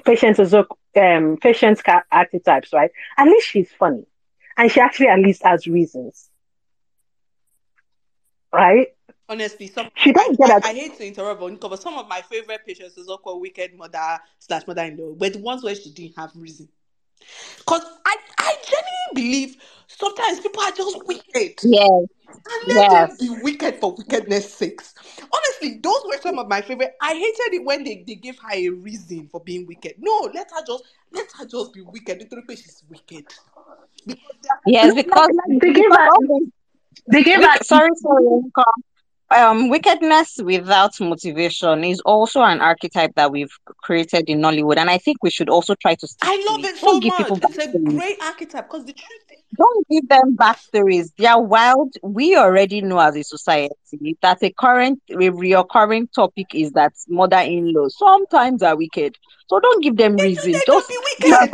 Patience 0.05 0.39
as 0.39 0.53
um 0.53 1.37
archetypes, 2.11 2.73
right? 2.73 2.91
At 3.17 3.27
least 3.27 3.47
she's 3.47 3.71
funny. 3.73 4.05
And 4.57 4.71
she 4.71 4.79
actually 4.79 5.07
at 5.07 5.19
least 5.19 5.43
has 5.43 5.67
reasons. 5.67 6.29
Right? 8.53 8.87
Honestly, 9.27 9.67
some 9.67 9.89
she 9.95 10.11
doesn't 10.11 10.39
I, 10.43 10.47
get 10.47 10.65
I, 10.65 10.69
I 10.69 10.73
hate 10.73 10.97
to 10.97 11.07
interrupt, 11.07 11.59
but 11.61 11.81
some 11.81 11.95
of 11.95 12.07
my 12.07 12.21
favorite 12.21 12.61
Patience 12.65 12.97
is 12.97 13.07
also 13.07 13.37
wicked 13.37 13.73
mother 13.75 14.19
slash 14.39 14.67
mother 14.67 14.83
in 14.83 14.97
law, 14.97 15.13
but 15.13 15.33
the 15.33 15.39
ones 15.39 15.63
where 15.63 15.73
she 15.73 15.89
didn't 15.89 16.15
have 16.17 16.31
reason. 16.35 16.67
Because 17.57 17.81
I, 18.05 18.15
I 18.37 18.55
genuinely 18.63 19.31
believe 19.31 19.55
sometimes 19.87 20.41
people 20.41 20.61
are 20.61 20.71
just 20.71 21.07
wicked. 21.07 21.59
Yes. 21.63 22.05
And 22.27 22.75
let 22.75 22.91
yes. 22.91 23.17
them 23.17 23.37
be 23.37 23.43
wicked 23.43 23.75
for 23.75 23.95
wickedness 23.95 24.53
sakes. 24.53 24.93
Honestly, 25.21 25.79
those 25.81 26.01
were 26.05 26.17
some 26.21 26.37
of 26.37 26.49
my 26.49 26.61
favorite. 26.61 26.95
I 27.01 27.13
hated 27.13 27.53
it 27.53 27.63
when 27.63 27.83
they, 27.83 28.03
they 28.05 28.15
gave 28.15 28.37
her 28.39 28.53
a 28.53 28.69
reason 28.69 29.29
for 29.31 29.39
being 29.39 29.65
wicked. 29.65 29.95
No, 29.99 30.29
let 30.33 30.49
her 30.51 30.65
just 30.65 30.83
let 31.11 31.31
her 31.39 31.45
just 31.45 31.73
be 31.73 31.81
wicked. 31.81 32.27
Because 32.29 32.59
she's 32.59 32.83
wicked. 32.89 33.25
Because 34.05 34.23
yes, 34.65 34.93
because 34.93 35.29
they 35.47 35.71
gave 35.71 35.91
her 35.91 36.09
they 37.11 37.23
gave 37.23 37.43
her 37.43 37.57
sorry, 37.63 37.89
sorry, 37.95 38.41
um, 39.31 39.69
wickedness 39.69 40.37
without 40.43 40.99
motivation 40.99 41.83
is 41.83 41.99
also 42.01 42.41
an 42.41 42.61
archetype 42.61 43.15
that 43.15 43.31
we've 43.31 43.51
created 43.81 44.29
in 44.29 44.39
Nollywood, 44.39 44.77
and 44.77 44.89
I 44.89 44.97
think 44.97 45.23
we 45.23 45.29
should 45.29 45.49
also 45.49 45.75
try 45.75 45.95
to. 45.95 46.07
I 46.21 46.45
love 46.49 46.63
it 46.63 46.77
so 46.77 46.99
much. 46.99 47.43
It's 47.43 47.75
a 47.75 47.79
great 47.79 48.21
archetype 48.21 48.69
because 48.69 48.85
the 48.85 48.93
truth. 48.93 49.09
Is- 49.31 49.43
don't 49.55 49.87
give 49.87 50.07
them 50.09 50.35
backstories. 50.35 51.11
They 51.17 51.27
are 51.27 51.41
wild. 51.41 51.93
We 52.01 52.35
already 52.35 52.81
know 52.81 52.99
as 52.99 53.15
a 53.15 53.23
society 53.23 54.17
that 54.21 54.41
a 54.41 54.51
current, 54.51 55.01
a 55.11 55.15
reoccurring 55.15 56.11
topic 56.11 56.47
is 56.55 56.71
that 56.71 56.93
mother-in-law 57.07 57.89
sometimes 57.89 58.63
are 58.63 58.75
wicked. 58.75 59.15
So 59.47 59.59
don't 59.59 59.83
give 59.83 59.97
them 59.97 60.15
reason. 60.15 60.53
Just 60.65 60.89
be 60.89 60.97
wicked. 61.19 61.51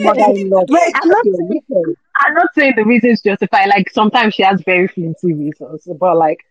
mother-in-law. 0.00 0.64
I'm 0.70 1.08
not, 1.08 1.24
saying, 1.24 1.96
I'm 2.18 2.34
not 2.34 2.48
saying 2.54 2.74
the 2.76 2.84
reasons 2.84 3.22
justify. 3.22 3.64
Like 3.66 3.88
sometimes 3.90 4.34
she 4.34 4.42
has 4.42 4.60
very 4.62 4.88
flimsy 4.88 5.32
reasons, 5.32 5.88
but 5.98 6.16
like 6.18 6.44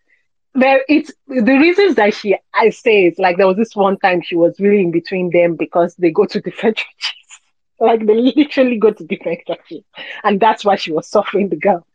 there 0.54 0.82
it's 0.88 1.12
the 1.26 1.42
reasons 1.58 1.96
that 1.96 2.14
she 2.14 2.36
I 2.54 2.70
say 2.70 3.06
it's 3.06 3.18
like 3.18 3.36
there 3.36 3.46
was 3.46 3.56
this 3.56 3.74
one 3.76 3.98
time 3.98 4.22
she 4.22 4.36
was 4.36 4.58
really 4.60 4.82
in 4.82 4.90
between 4.90 5.30
them 5.30 5.56
because 5.56 5.94
they 5.96 6.10
go 6.10 6.26
to 6.26 6.40
different 6.40 6.76
churches. 6.98 7.40
like 7.80 8.06
they 8.06 8.14
literally 8.14 8.78
go 8.78 8.90
to 8.90 9.04
different 9.04 9.40
churches. 9.46 9.84
And 10.22 10.40
that's 10.40 10.64
why 10.64 10.76
she 10.76 10.92
was 10.92 11.08
suffering 11.08 11.48
the 11.48 11.56
girl. 11.56 11.86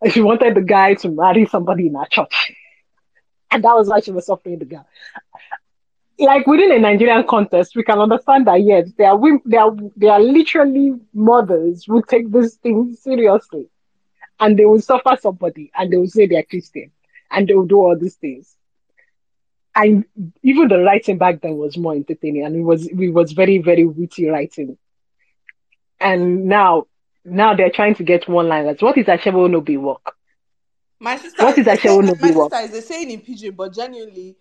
And 0.00 0.12
she 0.12 0.20
wanted 0.20 0.54
the 0.54 0.62
guy 0.62 0.94
to 0.94 1.08
marry 1.10 1.46
somebody 1.46 1.86
in 1.88 1.94
her 1.94 2.06
church. 2.10 2.52
And 3.50 3.64
that 3.64 3.74
was 3.74 3.88
why 3.88 4.00
she 4.00 4.10
was 4.12 4.26
suffering 4.26 4.58
the 4.58 4.64
girl. 4.66 4.86
Like 6.18 6.46
within 6.46 6.72
a 6.72 6.78
Nigerian 6.78 7.24
context, 7.26 7.74
we 7.76 7.82
can 7.84 7.98
understand 7.98 8.46
that 8.46 8.62
yes, 8.62 8.90
they 8.98 9.04
are 9.04 9.18
they 9.44 9.56
are 9.56 9.74
they 9.96 10.08
are 10.08 10.20
literally 10.20 10.94
mothers 11.14 11.84
who 11.86 12.02
take 12.02 12.30
this 12.30 12.56
thing 12.56 12.94
seriously. 12.98 13.66
And 14.40 14.58
they 14.58 14.64
will 14.66 14.80
suffer 14.80 15.16
somebody 15.20 15.70
and 15.76 15.92
they 15.92 15.96
will 15.96 16.08
say 16.08 16.26
they're 16.26 16.42
Christian 16.42 16.90
and 17.30 17.46
they'll 17.46 17.66
do 17.66 17.76
all 17.76 17.96
these 17.96 18.16
things. 18.16 18.54
And 19.74 20.04
even 20.42 20.68
the 20.68 20.78
writing 20.78 21.18
back 21.18 21.40
then 21.40 21.56
was 21.56 21.76
more 21.76 21.94
entertaining, 21.94 22.44
and 22.44 22.56
it 22.56 22.62
was 22.62 22.86
it 22.88 23.10
was 23.10 23.32
very 23.32 23.58
very 23.58 23.84
witty 23.84 24.26
writing. 24.26 24.76
And 26.00 26.46
now 26.46 26.86
now 27.24 27.54
they're 27.54 27.70
trying 27.70 27.94
to 27.96 28.02
get 28.02 28.28
one 28.28 28.48
liners. 28.48 28.80
What 28.80 28.98
is 28.98 29.06
Ashewo 29.06 29.50
no 29.50 29.60
be 29.60 29.76
work? 29.76 30.14
My 30.98 31.16
sister, 31.16 31.44
what 31.44 31.56
is 31.58 31.66
Ashewo 31.66 32.02
no 32.02 32.14
be 32.14 32.32
work? 32.32 32.50
My 32.50 32.62
sister 32.62 32.76
is 32.78 32.88
saying 32.88 33.10
in 33.10 33.20
pidgin, 33.20 33.54
but 33.54 33.72
genuinely, 33.72 34.36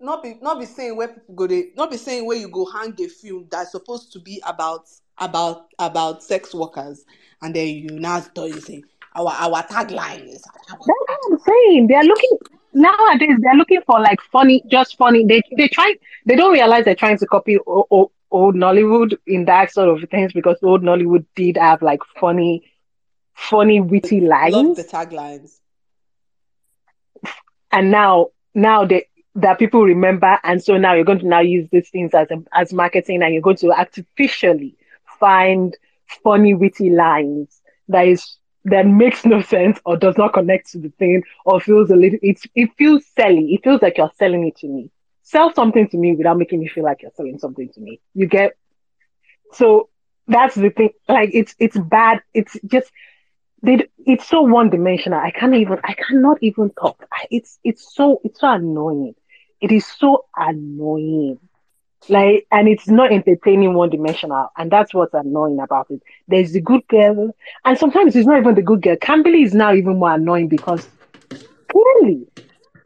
not 0.00 0.22
be 0.22 0.38
not 0.40 0.58
be 0.58 0.66
saying 0.66 0.96
where 0.96 1.08
people 1.08 1.34
go 1.34 1.46
they 1.46 1.70
not 1.76 1.90
be 1.90 1.96
saying 1.96 2.26
where 2.26 2.36
you 2.36 2.48
go 2.48 2.64
hang 2.64 2.94
a 3.00 3.06
film 3.06 3.46
that's 3.50 3.70
supposed 3.70 4.12
to 4.12 4.18
be 4.18 4.42
about 4.44 4.86
about 5.18 5.66
about 5.78 6.22
sex 6.22 6.54
workers, 6.54 7.04
and 7.42 7.54
then 7.54 7.68
you 7.68 7.90
now 7.90 8.20
start 8.20 8.48
you 8.48 8.60
say 8.60 8.82
our 9.14 9.30
our 9.30 9.62
tagline 9.64 10.28
is. 10.28 10.42
That's 10.68 10.86
what 10.86 11.18
I'm 11.26 11.38
saying. 11.38 11.86
They're 11.88 12.04
looking 12.04 12.38
nowadays. 12.72 13.36
They're 13.40 13.54
looking 13.54 13.80
for 13.86 14.00
like 14.00 14.20
funny, 14.32 14.62
just 14.68 14.96
funny. 14.96 15.24
They 15.26 15.42
they 15.56 15.68
try. 15.68 15.94
They 16.26 16.36
don't 16.36 16.52
realize 16.52 16.84
they're 16.84 16.94
trying 16.94 17.18
to 17.18 17.26
copy 17.26 17.58
old, 17.66 18.10
old 18.30 18.54
Nollywood 18.54 19.16
in 19.26 19.44
that 19.46 19.72
sort 19.72 19.88
of 19.88 20.08
things 20.10 20.32
because 20.32 20.58
old 20.62 20.82
Nollywood 20.82 21.24
did 21.34 21.56
have 21.56 21.82
like 21.82 22.00
funny, 22.20 22.70
funny, 23.34 23.80
witty 23.80 24.20
lines. 24.20 24.54
Love 24.54 24.76
the 24.76 24.84
taglines. 24.84 25.56
And 27.72 27.90
now, 27.90 28.28
now 28.54 28.84
they 28.84 29.06
that 29.36 29.58
people 29.58 29.84
remember, 29.84 30.38
and 30.42 30.62
so 30.62 30.76
now 30.76 30.94
you're 30.94 31.04
going 31.04 31.20
to 31.20 31.26
now 31.26 31.40
use 31.40 31.68
these 31.70 31.88
things 31.90 32.12
as 32.14 32.28
as 32.52 32.72
marketing, 32.72 33.22
and 33.22 33.32
you're 33.32 33.42
going 33.42 33.56
to 33.56 33.72
artificially 33.72 34.76
find 35.18 35.76
funny, 36.24 36.54
witty 36.54 36.90
lines 36.90 37.60
that 37.88 38.06
is 38.06 38.38
that 38.64 38.86
makes 38.86 39.24
no 39.24 39.40
sense 39.40 39.78
or 39.84 39.96
does 39.96 40.16
not 40.18 40.32
connect 40.32 40.70
to 40.72 40.78
the 40.78 40.90
thing 40.98 41.22
or 41.44 41.60
feels 41.60 41.90
a 41.90 41.96
little 41.96 42.18
it's 42.22 42.46
it 42.54 42.70
feels 42.76 43.04
selling. 43.16 43.50
It 43.52 43.62
feels 43.64 43.82
like 43.82 43.98
you're 43.98 44.10
selling 44.18 44.46
it 44.46 44.56
to 44.58 44.68
me. 44.68 44.90
Sell 45.22 45.52
something 45.54 45.88
to 45.88 45.96
me 45.98 46.14
without 46.16 46.38
making 46.38 46.60
me 46.60 46.68
feel 46.68 46.84
like 46.84 47.02
you're 47.02 47.12
selling 47.16 47.38
something 47.38 47.68
to 47.74 47.80
me. 47.80 48.00
You 48.14 48.26
get 48.26 48.56
so 49.52 49.88
that's 50.26 50.54
the 50.54 50.70
thing. 50.70 50.90
Like 51.08 51.30
it's 51.32 51.54
it's 51.58 51.78
bad. 51.78 52.20
It's 52.34 52.56
just 52.66 52.90
they 53.62 53.86
it's 53.98 54.26
so 54.28 54.42
one 54.42 54.70
dimensional. 54.70 55.18
I 55.20 55.30
can't 55.30 55.54
even 55.54 55.78
I 55.84 55.94
cannot 55.94 56.38
even 56.42 56.70
talk. 56.70 57.04
It's 57.30 57.58
it's 57.64 57.94
so 57.94 58.20
it's 58.24 58.40
so 58.40 58.52
annoying. 58.52 59.14
It 59.60 59.72
is 59.72 59.86
so 59.86 60.26
annoying. 60.36 61.38
Like, 62.08 62.46
and 62.50 62.68
it's 62.68 62.88
not 62.88 63.12
entertaining 63.12 63.74
one 63.74 63.90
dimensional. 63.90 64.48
And 64.56 64.70
that's 64.70 64.92
what's 64.94 65.14
annoying 65.14 65.60
about 65.60 65.86
it. 65.90 66.02
There's 66.28 66.52
the 66.52 66.60
good 66.60 66.86
girl, 66.88 67.34
and 67.64 67.78
sometimes 67.78 68.16
it's 68.16 68.26
not 68.26 68.38
even 68.38 68.54
the 68.54 68.62
good 68.62 68.82
girl. 68.82 68.96
Kambili 68.96 69.44
is 69.44 69.54
now 69.54 69.72
even 69.74 69.98
more 69.98 70.14
annoying 70.14 70.48
because 70.48 70.88
clearly, 71.70 72.26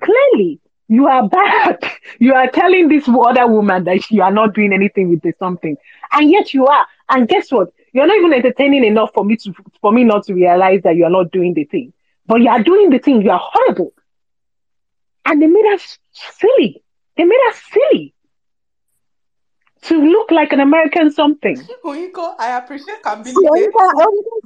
clearly, 0.03 0.61
you 0.89 1.07
are 1.07 1.29
bad. 1.29 1.79
You 2.21 2.35
are 2.35 2.49
telling 2.51 2.89
this 2.89 3.09
other 3.09 3.47
woman 3.49 3.85
that 3.85 4.11
you 4.11 4.23
are 4.23 4.31
not 4.31 4.55
doing 4.55 4.73
anything 4.73 5.11
with 5.11 5.21
this 5.23 5.37
something, 5.39 5.77
and 6.13 6.31
yet 6.31 6.55
you 6.55 6.67
are. 6.67 6.87
And 7.09 7.29
guess 7.29 7.51
what? 7.51 7.69
You're 7.93 8.07
not 8.07 8.17
even 8.17 8.33
entertaining 8.33 8.85
enough 8.85 9.13
for 9.15 9.25
me 9.25 9.37
to 9.39 9.53
for 9.81 9.93
me 9.93 10.05
not 10.05 10.25
to 10.25 10.35
realize 10.35 10.83
that 10.83 10.97
you 10.97 11.05
are 11.05 11.11
not 11.11 11.33
doing 11.33 11.55
the 11.55 11.65
thing. 11.65 11.93
But 12.27 12.41
you 12.43 12.49
are 12.49 12.63
doing 12.63 12.91
the 12.91 12.99
thing. 12.99 13.23
You 13.23 13.31
are 13.31 13.41
horrible, 13.43 13.93
and 15.25 15.41
they 15.43 15.47
made 15.47 15.67
us 15.75 15.99
silly. 16.13 16.83
They 17.17 17.25
made 17.25 17.41
us 17.49 17.63
silly 17.73 18.14
to 19.85 20.01
look 20.01 20.31
like 20.31 20.53
an 20.53 20.61
American 20.61 21.11
something. 21.11 21.57
Oyinko, 21.85 22.35
I 22.39 22.57
appreciate 22.59 23.03
Kambili. 23.03 23.35
Oyinko, 23.35 23.91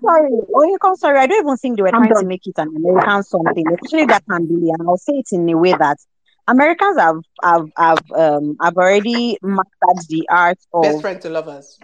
sorry. 0.00 0.30
Oyinko, 0.54 0.96
sorry. 0.96 1.18
I 1.18 1.26
don't 1.26 1.44
even 1.44 1.56
think 1.56 1.76
they 1.76 1.82
were 1.82 1.94
I'm 1.94 2.02
trying 2.02 2.14
done. 2.14 2.22
to 2.22 2.26
make 2.26 2.46
it 2.46 2.54
an 2.58 2.74
American 2.76 3.22
something, 3.22 3.64
especially 3.72 4.06
that 4.06 4.24
Kambili. 4.30 4.70
And 4.72 4.88
I'll 4.88 4.96
say 4.96 5.14
it 5.14 5.28
in 5.32 5.48
a 5.48 5.56
way 5.56 5.74
that 5.74 5.98
Americans 6.46 6.98
have 6.98 7.16
have 7.42 7.66
have 7.76 8.02
um 8.16 8.56
have 8.60 8.76
already 8.76 9.38
mastered 9.42 10.08
the 10.08 10.26
art 10.30 10.58
of 10.72 10.82
best 10.82 11.00
friend 11.00 11.20
to 11.22 11.30
lovers. 11.30 11.78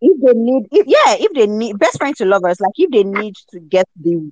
If 0.00 0.20
they 0.22 0.38
need, 0.38 0.66
if, 0.70 0.86
yeah, 0.86 1.16
if 1.18 1.32
they 1.32 1.46
need 1.46 1.78
best 1.78 1.98
friend 1.98 2.14
to 2.16 2.24
lovers, 2.26 2.60
like 2.60 2.72
if 2.76 2.90
they 2.90 3.02
need 3.04 3.34
to 3.50 3.60
get 3.60 3.86
the 4.00 4.30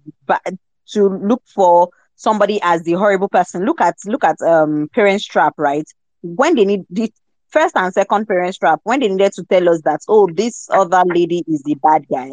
to 0.92 1.08
look 1.08 1.42
for 1.46 1.88
somebody 2.16 2.60
as 2.62 2.82
the 2.82 2.92
horrible 2.92 3.28
person, 3.28 3.64
look 3.64 3.80
at 3.80 3.94
look 4.06 4.24
at 4.24 4.40
um 4.42 4.88
Parents 4.94 5.24
Trap, 5.24 5.54
right? 5.58 5.84
When 6.22 6.54
they 6.54 6.64
need 6.64 6.82
the 6.90 7.10
first 7.54 7.76
and 7.76 7.94
second 7.94 8.26
parents 8.26 8.58
trap 8.58 8.80
when 8.82 8.98
they 8.98 9.06
needed 9.06 9.32
to 9.32 9.44
tell 9.44 9.68
us 9.68 9.80
that 9.82 10.00
oh 10.08 10.28
this 10.34 10.68
other 10.72 11.04
lady 11.06 11.44
is 11.46 11.62
the 11.62 11.76
bad 11.76 12.04
guy 12.10 12.32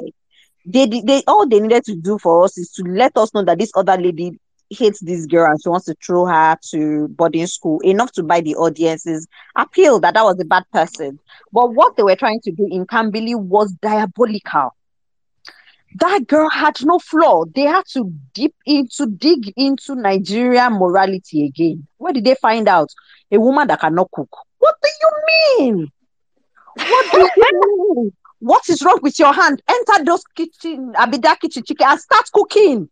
they 0.66 0.88
they 0.88 1.22
all 1.28 1.48
they 1.48 1.60
needed 1.60 1.84
to 1.84 1.96
do 1.96 2.18
for 2.18 2.44
us 2.44 2.58
is 2.58 2.72
to 2.72 2.82
let 2.84 3.16
us 3.16 3.32
know 3.36 3.44
that 3.44 3.60
this 3.60 3.72
other 3.76 3.98
lady 3.98 4.40
hates 4.72 5.00
this 5.02 5.28
girl 5.28 5.46
and 5.52 5.62
she 5.62 5.70
wants 5.70 5.86
to 5.86 5.96
throw 6.04 6.26
her 6.26 6.58
to 6.64 7.08
boarding 7.10 7.46
school 7.46 7.80
enough 7.82 8.12
to 8.12 8.24
buy 8.24 8.42
the 8.42 8.56
audience's 8.56 9.28
appeal 9.56 10.00
that 10.00 10.16
that 10.16 10.24
was 10.24 10.40
a 10.40 10.46
bad 10.46 10.64
person 10.74 11.20
but 11.54 11.72
what 11.72 11.96
they 11.96 12.04
were 12.04 12.16
trying 12.16 12.42
to 12.42 12.52
do 12.52 12.68
in 12.72 12.88
Kambili 12.88 13.40
was 13.40 13.72
diabolical 13.74 14.72
that 16.00 16.26
girl 16.26 16.50
had 16.50 16.76
no 16.86 17.00
flaw. 17.00 17.44
They 17.54 17.64
had 17.64 17.84
to 17.96 18.14
deep 18.34 18.56
into 18.66 19.08
dig 19.08 19.52
into 19.58 19.94
Nigerian 19.94 20.72
morality 20.80 21.46
again. 21.46 21.86
Where 21.98 22.14
did 22.14 22.24
they 22.24 22.36
find 22.36 22.70
out? 22.70 22.88
A 23.30 23.38
woman 23.38 23.68
that 23.68 23.82
cannot 23.82 24.10
cook 24.10 24.30
What 24.62 24.76
do 24.84 24.90
you 25.02 25.12
mean? 25.68 25.92
What 26.76 27.08
do 27.12 27.20
you 27.36 27.52
mean? 27.96 28.14
What 28.40 28.70
is 28.70 28.84
wrong 28.84 29.00
with 29.02 29.20
your 29.20 29.34
hand? 29.34 29.62
Enter 29.70 30.06
those 30.06 30.24
kitchen, 30.36 30.94
Abi 30.98 31.18
that 31.20 31.40
kitchen 31.42 31.64
chicken 31.66 31.88
and 31.88 32.00
start 32.00 32.26
cooking. 32.34 32.90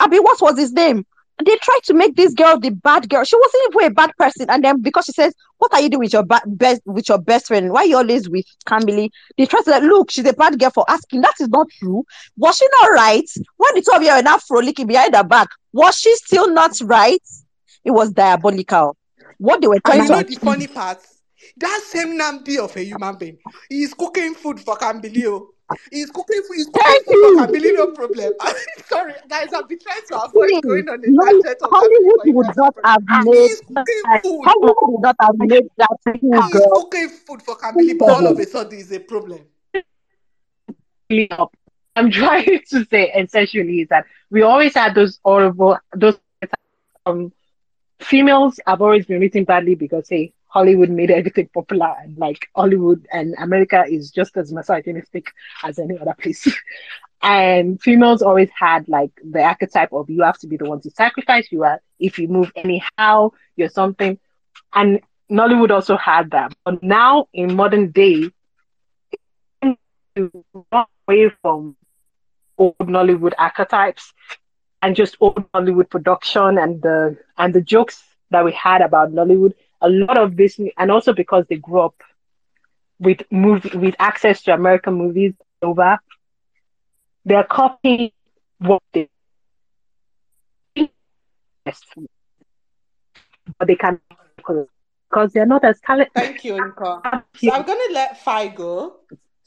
Abi, 0.00 0.18
what 0.20 0.40
was 0.40 0.58
his 0.58 0.72
name? 0.72 1.04
They 1.44 1.56
tried 1.56 1.80
to 1.84 1.94
make 1.94 2.16
this 2.16 2.34
girl 2.34 2.58
the 2.60 2.70
bad 2.70 3.08
girl. 3.08 3.24
She 3.24 3.36
wasn't 3.36 3.74
even 3.74 3.92
a 3.92 3.94
bad 3.94 4.10
person. 4.18 4.50
And 4.50 4.62
then 4.64 4.82
because 4.82 5.06
she 5.06 5.12
says, 5.12 5.34
"What 5.58 5.72
are 5.74 5.80
you 5.80 5.88
doing 5.88 6.00
with 6.00 6.12
your 6.12 6.24
ba- 6.24 6.42
best 6.46 6.82
with 6.86 7.08
your 7.08 7.18
best 7.18 7.46
friend? 7.46 7.72
Why 7.72 7.80
are 7.82 7.86
you 7.86 7.96
always 7.98 8.28
with 8.28 8.44
Camille?" 8.66 9.08
They 9.38 9.46
try 9.46 9.62
to 9.62 9.70
like, 9.70 9.82
look, 9.84 10.10
she's 10.10 10.26
a 10.26 10.34
bad 10.34 10.58
girl 10.58 10.70
for 10.70 10.84
asking. 10.88 11.22
That 11.22 11.34
is 11.40 11.48
not 11.48 11.68
true. 11.78 12.04
Was 12.36 12.58
she 12.58 12.66
not 12.82 12.90
right? 12.92 13.28
When 13.56 13.74
the 13.74 13.82
two 13.82 13.96
of 13.96 14.02
you 14.02 14.10
are 14.10 14.22
now 14.22 14.38
frolicking 14.38 14.88
behind 14.88 15.16
her 15.16 15.24
back, 15.24 15.48
was 15.72 15.96
she 15.98 16.14
still 16.16 16.52
not 16.52 16.72
right? 16.82 17.22
It 17.84 17.92
was 17.92 18.12
diabolical. 18.12 18.96
What 19.40 19.62
they 19.62 19.68
were 19.68 19.80
trying 19.80 20.00
And 20.00 20.08
you 20.10 20.14
to 20.16 20.22
know 20.22 20.28
the 20.28 20.36
funny 20.36 20.66
part? 20.66 20.98
That 21.56 21.80
same 21.86 22.18
Namdi 22.18 22.58
of 22.58 22.76
a 22.76 22.84
human 22.84 23.16
being, 23.16 23.38
he's 23.70 23.94
cooking 23.94 24.34
food 24.34 24.60
for 24.60 24.76
Cambilio. 24.76 25.46
He's 25.90 26.10
cooking 26.10 26.42
food, 26.46 26.56
he's 26.56 26.66
cooking 26.66 26.82
Thank 26.82 27.06
food 27.06 27.14
you. 27.14 27.38
for 27.38 27.46
Cambilio, 27.46 27.74
no 27.74 27.86
problem. 27.92 28.32
Sorry, 28.86 29.14
guys, 29.30 29.48
I've 29.54 29.66
been 29.66 29.78
trying 29.78 30.02
to 30.08 30.16
avoid 30.24 30.60
Please, 30.60 30.60
going 30.60 30.88
on 30.90 31.02
a 31.02 31.08
no, 31.08 31.22
tangent 31.24 31.58
Hollywood 31.62 32.20
would 32.26 32.46
guys 32.46 32.56
not 32.56 32.74
have 32.84 33.02
made 33.08 33.48
He's 33.48 33.60
cooking. 33.62 34.02
Hollywood 34.44 34.76
would 34.82 35.02
not 35.02 35.16
have 35.20 35.34
made 35.38 35.68
that 35.78 35.88
poor 36.20 36.42
He's 36.42 36.52
girl 36.52 36.70
cooking 36.70 37.08
food 37.08 37.42
for 37.42 37.56
Cambilio, 37.56 37.98
but 37.98 38.10
all 38.10 38.26
of 38.26 38.38
a 38.38 38.44
sudden 38.44 38.78
it's 38.78 38.92
a 38.92 38.98
problem. 39.00 39.40
up. 41.30 41.56
I'm 41.96 42.10
trying 42.10 42.60
to 42.70 42.84
say 42.84 43.10
essentially 43.12 43.80
is 43.80 43.88
that 43.88 44.04
we 44.30 44.42
always 44.42 44.74
had 44.74 44.94
those 44.94 45.18
horrible 45.24 45.78
those 45.94 46.18
um 47.06 47.32
females 48.00 48.58
have 48.66 48.82
always 48.82 49.06
been 49.06 49.20
written 49.20 49.44
badly 49.44 49.74
because 49.74 50.08
hey 50.08 50.32
Hollywood 50.46 50.90
made 50.90 51.10
everything 51.10 51.48
popular 51.54 51.94
and 52.02 52.16
like 52.18 52.48
Hollywood 52.54 53.06
and 53.12 53.34
America 53.38 53.84
is 53.88 54.10
just 54.10 54.36
as 54.36 54.52
misogynistic 54.52 55.26
as 55.62 55.78
any 55.78 55.98
other 55.98 56.14
place. 56.20 56.48
and 57.22 57.80
females 57.80 58.22
always 58.22 58.50
had 58.58 58.88
like 58.88 59.12
the 59.22 59.42
archetype 59.42 59.92
of 59.92 60.10
you 60.10 60.22
have 60.22 60.38
to 60.38 60.46
be 60.46 60.56
the 60.56 60.64
one 60.64 60.80
to 60.80 60.90
sacrifice, 60.90 61.48
you 61.52 61.64
are 61.64 61.80
if 61.98 62.18
you 62.18 62.28
move 62.28 62.50
anyhow, 62.56 63.30
you're 63.56 63.68
something. 63.68 64.18
And 64.72 65.00
Nollywood 65.30 65.70
also 65.70 65.96
had 65.96 66.30
that. 66.32 66.52
But 66.64 66.82
now 66.82 67.28
in 67.32 67.54
modern 67.54 67.90
day, 67.92 68.30
away 70.16 71.30
from 71.42 71.76
old 72.58 72.76
Nollywood 72.78 73.32
archetypes 73.38 74.12
and 74.82 74.96
just 74.96 75.16
old 75.20 75.50
Nollywood 75.52 75.90
production 75.90 76.58
and 76.58 76.80
the 76.82 77.16
and 77.38 77.54
the 77.54 77.60
jokes 77.60 78.02
that 78.30 78.44
we 78.44 78.52
had 78.52 78.80
about 78.82 79.12
Nollywood. 79.12 79.54
A 79.82 79.88
lot 79.88 80.18
of 80.18 80.36
this, 80.36 80.60
and 80.78 80.90
also 80.90 81.12
because 81.12 81.46
they 81.48 81.56
grew 81.56 81.80
up 81.80 81.94
with 82.98 83.22
movie 83.30 83.76
with 83.76 83.94
access 83.98 84.42
to 84.42 84.52
American 84.52 84.94
movies 84.94 85.34
over, 85.62 85.98
they're 87.24 87.44
copying 87.44 88.10
what 88.58 88.82
they 88.92 89.08
but 93.58 93.66
they 93.66 93.76
can 93.76 94.00
because 94.36 95.32
they're 95.32 95.46
not 95.46 95.64
as 95.64 95.80
talented. 95.80 96.12
Thank 96.14 96.44
you, 96.44 96.54
Inka. 96.54 97.22
So 97.36 97.52
I'm 97.52 97.62
gonna 97.62 97.92
let 97.92 98.18
Fi 98.22 98.48
go. 98.48 99.00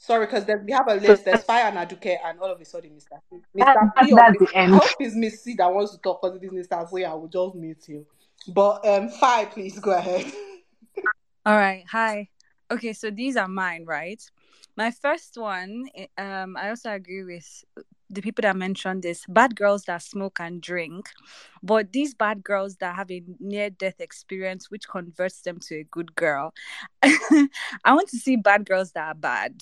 Sorry, 0.04 0.26
because 0.26 0.44
we 0.66 0.72
have 0.72 0.86
a 0.86 0.96
list. 0.96 1.24
There's 1.24 1.42
Fi 1.44 1.60
and 1.62 1.78
Aduke, 1.78 2.18
and 2.22 2.38
all 2.38 2.52
of 2.52 2.60
a 2.60 2.64
sudden, 2.66 2.90
Mr. 2.90 3.18
P. 3.30 3.36
Mr. 3.56 3.64
That- 3.64 4.04
P 4.04 4.12
or 4.12 4.16
that's 4.16 4.38
Miss- 4.38 4.50
the 4.50 4.58
I 4.58 4.62
end. 4.62 4.72
hope 4.74 4.90
it's 5.00 5.14
Miss 5.14 5.42
C 5.42 5.54
that 5.54 5.72
wants 5.72 5.92
to 5.92 5.98
talk 5.98 6.20
because 6.20 6.36
it 6.36 6.44
is 6.44 6.66
Mr. 6.68 6.90
Foy. 6.90 7.04
I 7.04 7.14
will 7.14 7.28
just 7.28 7.54
meet 7.54 7.88
you. 7.88 8.04
But 8.48 8.86
um, 8.86 9.08
Fi, 9.08 9.46
please 9.46 9.78
go 9.78 9.92
ahead. 9.92 10.30
All 11.46 11.56
right. 11.56 11.84
Hi. 11.90 12.28
Okay, 12.70 12.92
so 12.92 13.10
these 13.10 13.38
are 13.38 13.48
mine, 13.48 13.86
right? 13.86 14.22
My 14.76 14.90
first 14.90 15.38
one, 15.38 15.86
eh, 15.94 16.06
um, 16.18 16.54
I 16.58 16.68
also 16.68 16.90
agree 16.92 17.24
with 17.24 17.64
the 18.10 18.20
people 18.20 18.42
that 18.42 18.56
mentioned 18.56 19.02
this 19.02 19.24
bad 19.28 19.56
girls 19.56 19.84
that 19.84 20.02
smoke 20.02 20.38
and 20.40 20.60
drink, 20.60 21.08
but 21.62 21.92
these 21.92 22.14
bad 22.14 22.44
girls 22.44 22.76
that 22.76 22.94
have 22.94 23.10
a 23.10 23.22
near 23.40 23.70
death 23.70 24.00
experience, 24.00 24.70
which 24.70 24.88
converts 24.88 25.40
them 25.40 25.58
to 25.60 25.76
a 25.76 25.84
good 25.84 26.14
girl. 26.14 26.52
I 27.02 27.48
want 27.86 28.08
to 28.10 28.18
see 28.18 28.36
bad 28.36 28.66
girls 28.66 28.92
that 28.92 29.08
are 29.08 29.14
bad. 29.14 29.60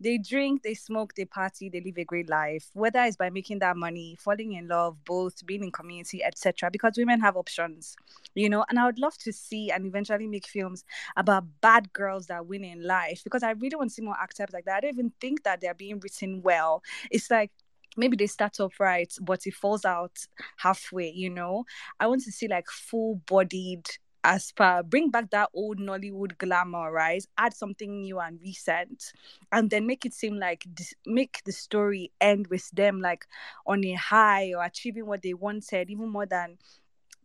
They 0.00 0.18
drink, 0.18 0.62
they 0.62 0.74
smoke, 0.74 1.14
they 1.14 1.24
party, 1.24 1.68
they 1.68 1.80
live 1.80 1.98
a 1.98 2.04
great 2.04 2.28
life, 2.28 2.70
whether 2.72 3.00
it's 3.02 3.16
by 3.16 3.30
making 3.30 3.58
that 3.60 3.76
money, 3.76 4.16
falling 4.18 4.52
in 4.52 4.68
love, 4.68 4.96
both 5.04 5.44
being 5.44 5.62
in 5.62 5.70
community, 5.70 6.24
etc. 6.24 6.70
Because 6.70 6.96
women 6.96 7.20
have 7.20 7.36
options, 7.36 7.96
you 8.34 8.48
know. 8.48 8.64
And 8.68 8.78
I 8.78 8.86
would 8.86 8.98
love 8.98 9.16
to 9.18 9.32
see 9.32 9.70
and 9.70 9.86
eventually 9.86 10.26
make 10.26 10.46
films 10.46 10.84
about 11.16 11.44
bad 11.60 11.92
girls 11.92 12.26
that 12.26 12.46
win 12.46 12.64
in 12.64 12.86
life 12.86 13.22
because 13.24 13.42
I 13.42 13.50
really 13.52 13.76
want 13.76 13.90
to 13.90 13.94
see 13.94 14.02
more 14.02 14.16
archetypes 14.18 14.52
like 14.52 14.64
that. 14.64 14.78
I 14.78 14.80
don't 14.80 14.94
even 14.94 15.12
think 15.20 15.42
that 15.44 15.60
they're 15.60 15.74
being 15.74 16.00
written 16.00 16.42
well. 16.42 16.82
It's 17.10 17.30
like 17.30 17.50
maybe 17.96 18.16
they 18.16 18.26
start 18.26 18.60
off 18.60 18.80
right, 18.80 19.12
but 19.20 19.46
it 19.46 19.54
falls 19.54 19.84
out 19.84 20.26
halfway, 20.56 21.10
you 21.10 21.30
know. 21.30 21.64
I 22.00 22.06
want 22.06 22.22
to 22.22 22.32
see 22.32 22.48
like 22.48 22.68
full 22.68 23.16
bodied 23.26 23.86
as 24.24 24.52
per 24.52 24.82
bring 24.84 25.10
back 25.10 25.30
that 25.30 25.48
old 25.52 25.78
Nollywood 25.78 26.38
glamour, 26.38 26.92
right? 26.92 27.24
Add 27.38 27.54
something 27.54 28.02
new 28.02 28.20
and 28.20 28.40
recent, 28.40 29.12
and 29.50 29.68
then 29.70 29.86
make 29.86 30.06
it 30.06 30.14
seem 30.14 30.36
like 30.38 30.64
this, 30.76 30.94
make 31.06 31.42
the 31.44 31.52
story 31.52 32.12
end 32.20 32.46
with 32.46 32.70
them 32.70 33.00
like 33.00 33.26
on 33.66 33.84
a 33.84 33.94
high 33.94 34.52
or 34.54 34.62
achieving 34.64 35.06
what 35.06 35.22
they 35.22 35.34
wanted, 35.34 35.90
even 35.90 36.08
more 36.08 36.26
than 36.26 36.58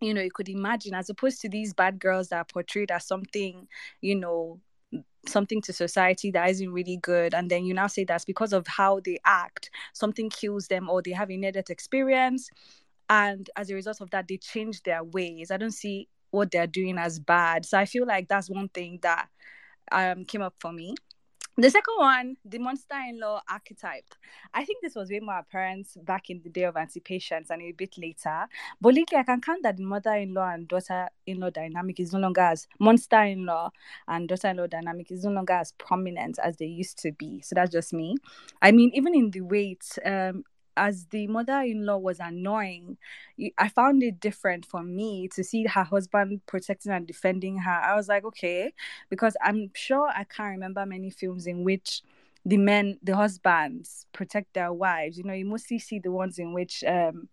you 0.02 0.14
know 0.14 0.22
you 0.22 0.32
could 0.32 0.50
imagine, 0.50 0.94
as 0.94 1.10
opposed 1.10 1.42
to 1.42 1.50
these 1.50 1.74
bad 1.74 2.00
girls 2.00 2.30
that 2.30 2.38
are 2.38 2.46
portrayed 2.46 2.92
as 2.92 3.06
something, 3.06 3.68
you 4.02 4.16
know, 4.16 4.60
something 5.28 5.62
to 5.62 5.74
society 5.74 6.32
that 6.32 6.50
isn't 6.50 6.72
really 6.72 6.98
good 6.98 7.34
and 7.34 7.50
then 7.50 7.66
you 7.66 7.74
now 7.74 7.88
say 7.88 8.04
that's 8.04 8.26
because 8.26 8.54
of 8.54 8.66
how 8.68 9.00
they 9.04 9.18
act 9.26 9.70
something 9.94 10.30
kills 10.30 10.68
them 10.68 10.90
or 10.90 11.02
they 11.02 11.12
have 11.12 11.30
a 11.30 11.38
near-death 11.38 11.70
experience 11.70 12.50
and 13.10 13.50
as 13.56 13.70
a 13.70 13.76
result 13.76 14.02
of 14.02 14.10
that 14.12 14.28
they 14.28 14.38
change 14.38 14.84
their 14.84 15.04
ways. 15.04 15.52
I 15.52 15.58
don't 15.58 15.72
see 15.72 16.08
what 16.32 16.52
they're 16.52 16.68
doing 16.68 16.98
as 16.98 17.20
bad. 17.20 17.66
So 17.66 17.78
i 17.78 17.86
feel 17.86 18.06
like 18.06 18.28
that's 18.28 18.50
one 18.50 18.70
thing 18.70 19.00
that 19.02 19.28
um 19.92 20.26
came 20.26 20.42
up 20.42 20.56
for 20.60 20.74
me 20.74 20.96
the 21.58 21.70
second 21.72 21.96
one, 21.98 22.38
the 22.46 22.60
monster-in-law 22.60 23.42
archetype. 23.50 24.14
I 24.54 24.64
think 24.64 24.82
this 24.82 24.94
was 24.94 25.10
way 25.10 25.20
more 25.20 25.40
apparent 25.40 25.88
back 26.06 26.30
in 26.30 26.42
the 26.44 26.50
day 26.50 26.64
of 26.64 26.78
Aunty 26.78 27.00
Patience 27.00 27.50
and 27.50 27.62
a 27.62 27.72
bit 27.72 27.98
later. 27.98 28.46
But 28.80 28.94
lately, 28.94 29.18
I 29.18 29.24
can 29.24 29.42
count 29.42 29.64
that 29.64 29.78
the 29.78 29.84
mother-in-law 29.84 30.50
and 30.54 30.68
daughter-in-law 30.68 31.50
dynamic 31.50 32.00
is 32.00 32.14
no 32.14 32.20
longer 32.20 32.42
as 32.42 32.68
monster-in-law 32.80 33.72
and 34.08 34.30
daughter-in-law 34.30 34.68
dynamic 34.68 35.12
is 35.12 35.24
no 35.24 35.32
longer 35.32 35.54
as 35.54 35.72
prominent 35.74 36.38
as 36.44 36.58
they 36.58 36.66
used 36.66 37.00
to 37.00 37.12
be. 37.12 37.42
So 37.42 37.56
that's 37.56 37.72
just 37.72 37.92
me. 37.92 38.18
I 38.62 38.72
mean, 38.72 38.92
even 38.94 39.16
in 39.16 39.32
the 39.32 39.42
it, 39.58 39.98
um, 40.06 40.44
as 40.78 41.08
the 41.08 41.28
mother-in-law 41.28 41.98
was 41.98 42.20
annoying, 42.20 42.98
I 43.58 43.70
found 43.70 44.04
it 44.04 44.20
different 44.20 44.66
for 44.66 44.84
me 44.84 45.28
to 45.30 45.44
see 45.44 45.66
her 45.66 45.84
husband 45.84 46.42
protecting 46.46 46.92
and 46.92 47.06
defending 47.08 47.58
her. 47.60 47.72
I 47.72 47.96
was 47.96 48.08
like, 48.08 48.24
okay, 48.26 48.74
because 49.10 49.36
I'm 49.44 49.72
sure 49.74 50.10
I 50.10 50.24
can't 50.24 50.52
remember 50.52 50.86
many 50.86 51.10
films 51.10 51.48
in 51.48 51.64
which 51.64 52.02
the 52.46 52.58
men, 52.58 52.98
the 53.04 53.16
husbands, 53.16 54.06
protect 54.14 54.54
their 54.54 54.72
wives. 54.72 55.18
You 55.18 55.26
know, 55.26 55.34
you 55.34 55.46
mostly 55.46 55.80
see 55.80 56.00
the 56.00 56.12
ones 56.12 56.40
in 56.40 56.54
which 56.54 56.84
um 56.84 57.28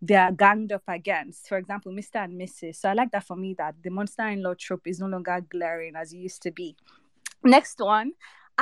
they 0.00 0.16
are 0.16 0.32
ganged 0.32 0.72
up 0.72 0.82
against. 0.88 1.48
For 1.48 1.56
example, 1.56 1.92
Mr. 1.92 2.24
and 2.24 2.40
Mrs. 2.40 2.76
So 2.76 2.88
I 2.88 2.92
like 2.92 3.12
that 3.12 3.24
for 3.24 3.36
me 3.36 3.54
that 3.54 3.76
the 3.82 3.90
monster-in-law 3.90 4.54
trope 4.54 4.86
is 4.86 4.98
no 4.98 5.06
longer 5.06 5.40
glaring 5.48 5.94
as 5.94 6.12
it 6.12 6.18
used 6.18 6.42
to 6.42 6.50
be. 6.50 6.76
Next 7.44 7.78
one. 7.78 8.12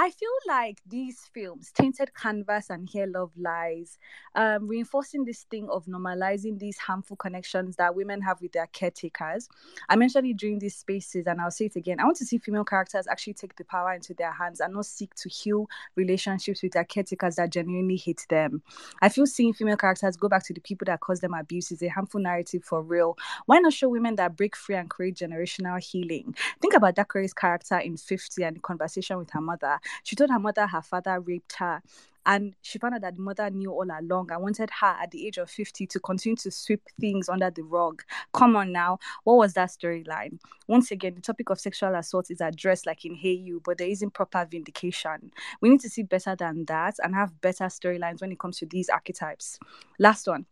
I 0.00 0.08
feel 0.08 0.30
like 0.48 0.80
these 0.86 1.28
films, 1.34 1.70
Tainted 1.72 2.14
Canvas 2.14 2.70
and 2.70 2.88
Here 2.88 3.06
Love 3.06 3.32
Lies, 3.36 3.98
um, 4.34 4.66
reinforcing 4.66 5.26
this 5.26 5.42
thing 5.50 5.68
of 5.68 5.84
normalizing 5.84 6.58
these 6.58 6.78
harmful 6.78 7.16
connections 7.16 7.76
that 7.76 7.94
women 7.94 8.22
have 8.22 8.40
with 8.40 8.52
their 8.52 8.66
caretakers. 8.68 9.50
I 9.90 9.96
mentioned 9.96 10.26
it 10.26 10.38
during 10.38 10.58
these 10.58 10.74
spaces, 10.74 11.26
and 11.26 11.38
I'll 11.38 11.50
say 11.50 11.66
it 11.66 11.76
again. 11.76 12.00
I 12.00 12.04
want 12.04 12.16
to 12.16 12.24
see 12.24 12.38
female 12.38 12.64
characters 12.64 13.06
actually 13.08 13.34
take 13.34 13.56
the 13.56 13.64
power 13.64 13.92
into 13.92 14.14
their 14.14 14.32
hands 14.32 14.60
and 14.60 14.72
not 14.72 14.86
seek 14.86 15.14
to 15.16 15.28
heal 15.28 15.68
relationships 15.96 16.62
with 16.62 16.72
their 16.72 16.84
caretakers 16.84 17.36
that 17.36 17.50
genuinely 17.50 17.96
hate 17.96 18.24
them. 18.30 18.62
I 19.02 19.10
feel 19.10 19.26
seeing 19.26 19.52
female 19.52 19.76
characters 19.76 20.16
go 20.16 20.30
back 20.30 20.46
to 20.46 20.54
the 20.54 20.62
people 20.62 20.86
that 20.86 21.00
cause 21.00 21.20
them 21.20 21.34
abuse 21.34 21.72
is 21.72 21.82
a 21.82 21.88
harmful 21.88 22.22
narrative 22.22 22.64
for 22.64 22.82
real. 22.82 23.18
Why 23.44 23.58
not 23.58 23.74
show 23.74 23.90
women 23.90 24.16
that 24.16 24.34
break 24.34 24.56
free 24.56 24.76
and 24.76 24.88
create 24.88 25.16
generational 25.16 25.78
healing? 25.78 26.34
Think 26.62 26.72
about 26.72 26.96
Dakore's 26.96 27.34
character 27.34 27.76
in 27.76 27.98
50 27.98 28.42
and 28.44 28.56
the 28.56 28.60
conversation 28.60 29.18
with 29.18 29.28
her 29.32 29.42
mother. 29.42 29.78
She 30.02 30.16
told 30.16 30.30
her 30.30 30.38
mother 30.38 30.66
her 30.66 30.82
father 30.82 31.20
raped 31.20 31.56
her. 31.56 31.82
And 32.26 32.54
she 32.60 32.78
found 32.78 32.94
out 32.94 33.00
that 33.00 33.16
the 33.16 33.22
mother 33.22 33.48
knew 33.48 33.72
all 33.72 33.86
along 33.90 34.30
and 34.30 34.42
wanted 34.42 34.70
her 34.80 34.96
at 35.02 35.10
the 35.10 35.26
age 35.26 35.38
of 35.38 35.50
50 35.50 35.86
to 35.86 36.00
continue 36.00 36.36
to 36.36 36.50
sweep 36.50 36.82
things 37.00 37.28
under 37.28 37.50
the 37.50 37.62
rug. 37.62 38.02
Come 38.34 38.56
on 38.56 38.72
now. 38.72 38.98
What 39.24 39.38
was 39.38 39.54
that 39.54 39.70
storyline? 39.70 40.38
Once 40.68 40.90
again, 40.90 41.14
the 41.14 41.22
topic 41.22 41.48
of 41.48 41.58
sexual 41.58 41.94
assault 41.94 42.30
is 42.30 42.42
addressed 42.42 42.86
like 42.86 43.04
in 43.04 43.14
Hey 43.14 43.32
You, 43.32 43.62
but 43.64 43.78
there 43.78 43.88
isn't 43.88 44.12
proper 44.12 44.46
vindication. 44.48 45.32
We 45.62 45.70
need 45.70 45.80
to 45.80 45.88
see 45.88 46.02
better 46.02 46.36
than 46.36 46.66
that 46.66 46.96
and 47.02 47.14
have 47.14 47.40
better 47.40 47.64
storylines 47.64 48.20
when 48.20 48.32
it 48.32 48.38
comes 48.38 48.58
to 48.58 48.66
these 48.66 48.90
archetypes. 48.90 49.58
Last 49.98 50.26
one 50.26 50.44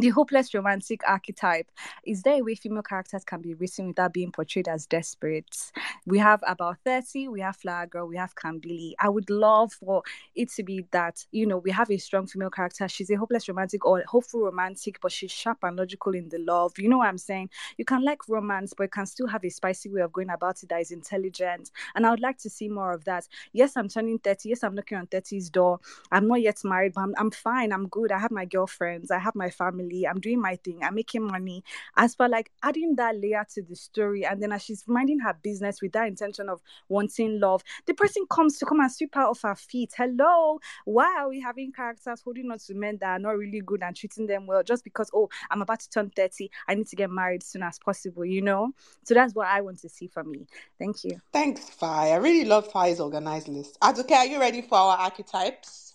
the 0.00 0.10
hopeless 0.10 0.52
romantic 0.54 1.00
archetype 1.08 1.70
is 2.04 2.22
there 2.22 2.34
a 2.34 2.42
way 2.42 2.54
female 2.54 2.82
characters 2.82 3.24
can 3.24 3.40
be 3.40 3.54
written 3.54 3.88
without 3.88 4.12
being 4.12 4.30
portrayed 4.30 4.68
as 4.68 4.86
desperate? 4.86 5.72
We 6.06 6.18
have 6.18 6.42
about 6.46 6.78
30 6.84 7.28
we 7.28 7.40
have 7.40 7.56
flower 7.56 7.86
girl 7.86 8.06
we 8.06 8.16
have 8.16 8.34
Kambili 8.34 8.92
i 9.00 9.08
would 9.08 9.30
love 9.30 9.72
for 9.72 10.02
it 10.34 10.50
to 10.52 10.62
be 10.62 10.86
that 10.92 11.24
you 11.32 11.46
know 11.46 11.58
we 11.58 11.70
have 11.70 11.90
a 11.90 11.96
strong 11.98 12.26
female 12.26 12.50
character. 12.50 12.86
She's 12.88 13.10
a 13.10 13.14
hopeless 13.16 13.48
romantic 13.48 13.84
or 13.86 14.02
hopeful 14.06 14.42
romantic 14.42 14.98
but 15.00 15.12
she's 15.12 15.30
sharp 15.30 15.58
and 15.62 15.76
logical 15.76 16.14
in 16.14 16.28
the 16.28 16.38
love. 16.38 16.72
You 16.78 16.88
know 16.88 16.98
what 16.98 17.08
i'm 17.08 17.18
saying? 17.18 17.50
You 17.78 17.84
can 17.84 18.04
like 18.04 18.28
romance 18.28 18.74
but 18.76 18.84
you 18.84 18.90
can 18.90 19.06
still 19.06 19.26
have 19.28 19.44
a 19.44 19.50
spicy 19.50 19.88
way 19.88 20.02
of 20.02 20.12
going 20.12 20.30
about 20.30 20.62
it 20.62 20.68
that 20.68 20.80
is 20.80 20.90
intelligent. 20.90 21.70
And 21.94 22.06
i 22.06 22.10
would 22.10 22.20
like 22.20 22.38
to 22.38 22.50
see 22.50 22.68
more 22.68 22.92
of 22.92 23.04
that. 23.04 23.26
Yes 23.52 23.76
i'm 23.76 23.88
turning 23.88 24.18
30 24.18 24.48
yes 24.50 24.62
i'm 24.62 24.74
knocking 24.74 24.98
on 24.98 25.06
30's 25.06 25.50
door. 25.50 25.80
I'm 26.12 26.28
not 26.28 26.40
yet 26.42 26.58
married 26.64 26.92
but 26.94 27.02
I'm, 27.02 27.14
I'm 27.18 27.30
fine. 27.30 27.72
I'm 27.72 27.88
good. 27.88 28.12
I 28.12 28.18
have 28.18 28.30
my 28.30 28.44
girlfriends. 28.44 29.10
I 29.10 29.18
have 29.18 29.34
my 29.34 29.50
family 29.50 29.85
I'm 30.06 30.20
doing 30.20 30.40
my 30.40 30.56
thing. 30.56 30.80
I'm 30.82 30.94
making 30.94 31.26
money. 31.26 31.64
As 31.96 32.14
for 32.14 32.28
like 32.28 32.50
adding 32.62 32.96
that 32.96 33.16
layer 33.20 33.44
to 33.54 33.62
the 33.62 33.76
story, 33.76 34.24
and 34.24 34.42
then 34.42 34.52
as 34.52 34.62
she's 34.62 34.84
minding 34.86 35.20
her 35.20 35.34
business 35.42 35.80
with 35.80 35.92
that 35.92 36.08
intention 36.08 36.48
of 36.48 36.60
wanting 36.88 37.40
love, 37.40 37.62
the 37.86 37.94
person 37.94 38.24
comes 38.30 38.58
to 38.58 38.66
come 38.66 38.80
and 38.80 38.92
sweep 38.92 39.14
her 39.14 39.22
off 39.22 39.42
her 39.42 39.54
feet. 39.54 39.92
Hello, 39.96 40.58
why 40.84 41.16
are 41.18 41.28
we 41.28 41.40
having 41.40 41.72
characters 41.72 42.20
holding 42.22 42.50
on 42.50 42.58
to 42.58 42.74
men 42.74 42.98
that 43.00 43.08
are 43.08 43.18
not 43.18 43.36
really 43.38 43.60
good 43.60 43.82
and 43.82 43.94
treating 43.94 44.26
them 44.26 44.46
well 44.46 44.62
just 44.62 44.84
because 44.84 45.10
oh 45.14 45.28
I'm 45.50 45.62
about 45.62 45.80
to 45.80 45.90
turn 45.90 46.10
30, 46.10 46.50
I 46.68 46.74
need 46.74 46.88
to 46.88 46.96
get 46.96 47.10
married 47.10 47.42
as 47.42 47.48
soon 47.48 47.62
as 47.62 47.78
possible, 47.78 48.24
you 48.24 48.42
know? 48.42 48.72
So 49.04 49.14
that's 49.14 49.34
what 49.34 49.48
I 49.48 49.60
want 49.60 49.80
to 49.80 49.88
see 49.88 50.08
for 50.08 50.24
me. 50.24 50.46
Thank 50.78 51.04
you. 51.04 51.20
Thanks, 51.32 51.68
Fi. 51.70 52.10
I 52.10 52.16
really 52.16 52.44
love 52.44 52.70
Fi's 52.70 53.00
organized 53.00 53.48
list. 53.48 53.78
Okay, 53.82 54.14
are 54.14 54.26
you 54.26 54.40
ready 54.40 54.62
for 54.62 54.76
our 54.76 54.98
archetypes? 54.98 55.85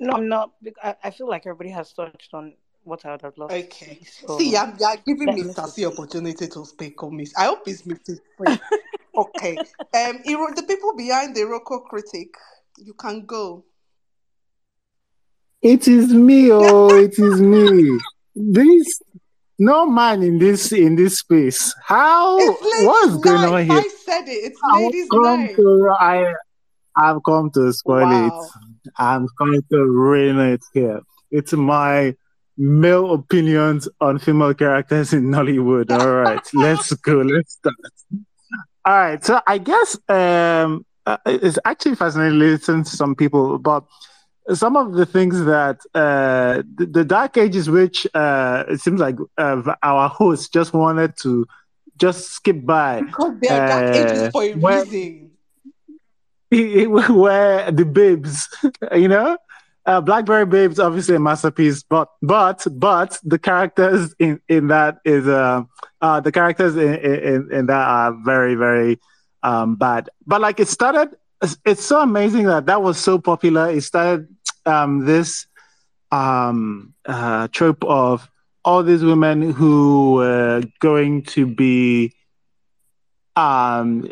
No, 0.00 0.14
I'm 0.14 0.28
not. 0.28 0.52
I, 0.82 0.96
I 1.04 1.10
feel 1.10 1.28
like 1.28 1.46
everybody 1.46 1.68
has 1.70 1.92
touched 1.92 2.32
on 2.32 2.54
what 2.84 3.04
I 3.04 3.12
would 3.12 3.22
have 3.22 3.36
loved. 3.36 3.52
Okay. 3.52 4.00
So 4.04 4.38
see, 4.38 4.56
I'm, 4.56 4.74
you're 4.80 4.96
giving 5.06 5.28
Mr. 5.28 5.68
C 5.68 5.84
opportunity 5.84 6.48
to 6.48 6.64
speak 6.64 7.02
on 7.02 7.18
this. 7.18 7.36
I 7.36 7.44
hope 7.44 7.68
it's 7.68 7.82
Mr. 7.82 8.18
okay. 9.16 9.58
Um, 9.58 10.20
the 10.24 10.64
people 10.66 10.96
behind 10.96 11.36
the 11.36 11.42
Iroko 11.42 11.84
critic, 11.84 12.34
you 12.78 12.94
can 12.94 13.26
go. 13.26 13.62
It 15.60 15.86
is 15.86 16.14
me, 16.14 16.48
oh, 16.50 16.94
it 16.94 17.18
is 17.18 17.42
me. 17.42 17.98
This 18.34 19.02
no 19.58 19.84
man 19.84 20.22
in 20.22 20.38
this 20.38 20.72
in 20.72 20.96
this 20.96 21.18
space. 21.18 21.74
How 21.84 22.38
what's 22.38 23.18
going 23.18 23.44
on 23.44 23.66
here? 23.66 23.76
I 23.76 23.88
said 24.02 24.26
it. 24.28 24.52
It's 24.52 24.60
ladies' 24.72 25.08
night. 25.12 25.56
To, 25.56 25.94
I 26.00 26.32
I've 26.96 27.22
come 27.22 27.50
to 27.50 27.70
spoil 27.74 28.08
wow. 28.08 28.26
it. 28.26 28.69
I'm 28.98 29.26
going 29.38 29.62
to 29.70 29.84
ruin 29.84 30.38
it 30.38 30.62
here. 30.72 31.00
It's 31.30 31.52
my 31.52 32.14
male 32.56 33.14
opinions 33.14 33.88
on 34.00 34.18
female 34.18 34.54
characters 34.54 35.12
in 35.12 35.24
Nollywood. 35.24 35.90
All 35.90 36.12
right, 36.12 36.46
let's 36.54 36.92
go. 36.94 37.22
Let's 37.22 37.54
start. 37.54 37.74
All 38.84 38.96
right, 38.96 39.24
so 39.24 39.40
I 39.46 39.58
guess 39.58 39.96
um, 40.08 40.84
uh, 41.06 41.16
it's 41.26 41.58
actually 41.64 41.96
fascinating 41.96 42.38
listening 42.38 42.84
to 42.84 42.96
some 42.96 43.14
people 43.14 43.54
about 43.54 43.86
some 44.52 44.76
of 44.76 44.92
the 44.94 45.06
things 45.06 45.44
that 45.44 45.80
uh, 45.94 46.62
the, 46.74 46.86
the, 46.86 47.04
dark 47.04 47.36
ages, 47.36 47.70
which 47.70 48.06
uh, 48.14 48.64
it 48.68 48.80
seems 48.80 49.00
like 49.00 49.16
uh, 49.38 49.74
our 49.82 50.08
host 50.08 50.52
just 50.52 50.72
wanted 50.72 51.16
to 51.18 51.46
just 51.98 52.30
skip 52.30 52.64
by. 52.64 53.02
Because 53.02 53.34
they're 53.40 53.68
dark 53.68 53.94
ages 53.94 54.32
for 54.32 54.42
a 54.42 54.52
uh, 54.52 54.84
reason 54.84 55.29
where 57.08 57.70
the 57.70 57.84
babes, 57.84 58.48
you 58.94 59.08
know, 59.08 59.36
uh, 59.86 60.00
Blackberry 60.00 60.46
Babes 60.46 60.78
obviously 60.78 61.16
a 61.16 61.20
masterpiece, 61.20 61.82
but 61.82 62.08
but 62.22 62.66
but 62.72 63.18
the 63.24 63.38
characters 63.38 64.14
in 64.18 64.40
in 64.48 64.68
that 64.68 64.98
is 65.04 65.26
uh, 65.26 65.62
uh 66.00 66.20
the 66.20 66.32
characters 66.32 66.76
in, 66.76 66.94
in 66.94 67.48
in 67.52 67.66
that 67.66 67.88
are 67.88 68.12
very 68.24 68.54
very 68.54 68.98
um 69.42 69.76
bad. 69.76 70.10
But 70.26 70.40
like 70.40 70.60
it 70.60 70.68
started, 70.68 71.16
it's 71.64 71.84
so 71.84 72.00
amazing 72.02 72.44
that 72.44 72.66
that 72.66 72.82
was 72.82 72.98
so 72.98 73.18
popular. 73.18 73.70
It 73.70 73.82
started 73.82 74.28
um 74.66 75.06
this 75.06 75.46
um 76.12 76.94
uh 77.06 77.48
trope 77.48 77.84
of 77.84 78.28
all 78.64 78.82
these 78.82 79.02
women 79.02 79.52
who 79.52 80.14
were 80.14 80.62
going 80.80 81.22
to 81.22 81.46
be 81.46 82.12
um 83.36 84.08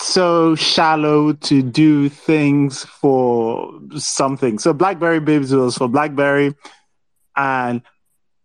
so 0.00 0.54
shallow 0.54 1.32
to 1.32 1.62
do 1.62 2.08
things 2.08 2.84
for 2.84 3.78
something. 3.96 4.58
So 4.58 4.72
blackberry 4.72 5.20
babes 5.20 5.54
was 5.54 5.76
for 5.76 5.88
blackberry. 5.88 6.54
And 7.36 7.82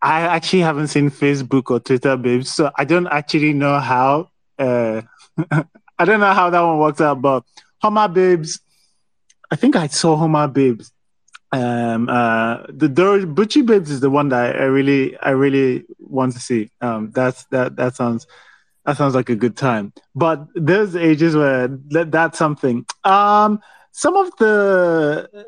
i 0.01 0.21
actually 0.21 0.61
haven't 0.61 0.87
seen 0.87 1.09
facebook 1.09 1.69
or 1.69 1.79
twitter 1.79 2.17
babes 2.17 2.51
so 2.51 2.71
i 2.77 2.83
don't 2.83 3.07
actually 3.07 3.53
know 3.53 3.79
how 3.79 4.29
uh 4.59 5.01
i 5.99 6.05
don't 6.05 6.19
know 6.19 6.33
how 6.33 6.49
that 6.49 6.61
one 6.61 6.79
works 6.79 6.99
out 7.01 7.21
but 7.21 7.43
homer 7.81 8.07
babes 8.07 8.59
i 9.51 9.55
think 9.55 9.75
i 9.75 9.87
saw 9.87 10.15
homer 10.15 10.47
babes. 10.47 10.91
Um 11.53 12.07
uh 12.07 12.63
the 12.69 12.87
Dor- 12.87 13.19
butchie 13.37 13.65
babes 13.65 13.91
is 13.91 13.99
the 13.99 14.09
one 14.09 14.29
that 14.29 14.55
i 14.55 14.63
really 14.63 15.17
i 15.19 15.31
really 15.31 15.83
want 15.99 16.33
to 16.33 16.39
see. 16.39 16.69
Um 16.79 17.11
that's 17.11 17.45
that 17.51 17.75
that 17.75 17.95
sounds 17.95 18.25
that 18.85 18.97
sounds 18.97 19.15
like 19.15 19.29
a 19.29 19.35
good 19.35 19.55
time. 19.55 19.93
But 20.15 20.47
there's 20.55 20.95
ages 20.95 21.35
where 21.35 21.67
that, 21.89 22.11
that's 22.11 22.37
something. 22.37 22.85
Um, 23.03 23.59
some 23.91 24.15
of 24.15 24.31
the 24.37 25.45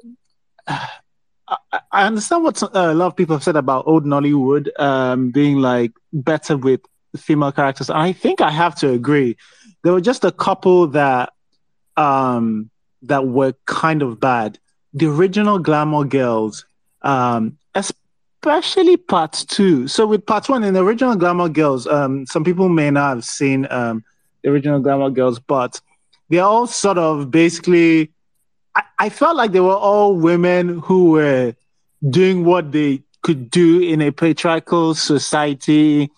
I, 1.92 2.06
understand 2.06 2.44
what 2.44 2.62
a 2.62 2.94
lot 2.94 3.08
of 3.08 3.16
people 3.16 3.36
have 3.36 3.44
said 3.44 3.56
about 3.56 3.88
old 3.88 4.06
Nollywood 4.06 4.68
um, 4.80 5.32
being 5.32 5.58
like 5.58 5.92
better 6.12 6.58
with 6.58 6.82
female 7.18 7.52
characters. 7.52 7.90
And 7.90 8.00
I 8.00 8.12
think 8.12 8.42
I 8.42 8.50
have 8.50 8.76
to 8.76 8.90
agree. 8.90 9.38
There 9.84 9.94
were 9.94 10.02
just 10.02 10.24
a 10.24 10.32
couple 10.32 10.88
that 10.88 11.34
um, 11.98 12.70
that 13.04 13.28
were 13.28 13.54
kind 13.66 14.02
of 14.02 14.20
bad. 14.20 14.60
The 14.94 15.08
original 15.08 15.60
Glamour 15.60 16.06
Girls, 16.06 16.66
um, 17.02 17.58
especially 18.44 18.98
part 18.98 19.46
two. 19.48 19.88
So 19.88 20.06
with 20.06 20.26
part 20.26 20.50
one 20.50 20.66
in 20.66 20.74
the 20.74 20.84
original 20.84 21.16
Glamour 21.16 21.48
Girls, 21.48 21.88
um, 21.88 22.26
some 22.26 22.44
people 22.44 22.68
may 22.68 22.92
not 22.92 23.16
have 23.16 23.24
seen 23.24 23.66
um, 23.70 24.04
the 24.42 24.50
original 24.50 24.82
Glamour 24.82 25.12
Girls, 25.12 25.40
but 25.40 25.80
they're 26.30 26.44
all 26.44 26.68
sort 26.68 26.98
of 26.98 27.32
basically. 27.32 28.12
I, 28.76 28.84
I 29.00 29.10
felt 29.10 29.38
like 29.38 29.54
they 29.54 29.62
were 29.62 29.76
all 29.76 30.16
women 30.16 30.80
who 30.80 31.12
were 31.12 31.56
doing 32.10 32.44
what 32.44 32.74
they 32.74 33.02
could 33.22 33.50
do 33.50 33.80
in 33.80 34.02
a 34.02 34.12
patriarchal 34.12 34.94
society, 34.94 36.12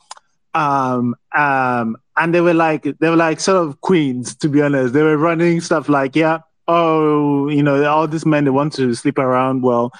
um, 0.55 1.15
um, 1.37 1.95
and 2.17 2.33
they 2.33 2.41
were 2.41 2.55
like 2.55 2.83
they 2.99 3.09
were 3.09 3.15
like 3.15 3.39
sort 3.39 3.57
of 3.57 3.81
queens. 3.81 4.35
To 4.37 4.49
be 4.49 4.63
honest, 4.63 4.93
they 4.93 5.03
were 5.03 5.17
running 5.17 5.61
stuff 5.61 5.89
like, 5.89 6.15
yeah, 6.15 6.39
oh, 6.67 7.49
you 7.49 7.61
know, 7.61 7.85
all 7.85 8.07
these 8.07 8.25
men 8.25 8.45
they 8.45 8.51
want 8.51 8.73
to 8.73 8.95
sleep 8.95 9.19
around. 9.19 9.61
Well, 9.61 9.93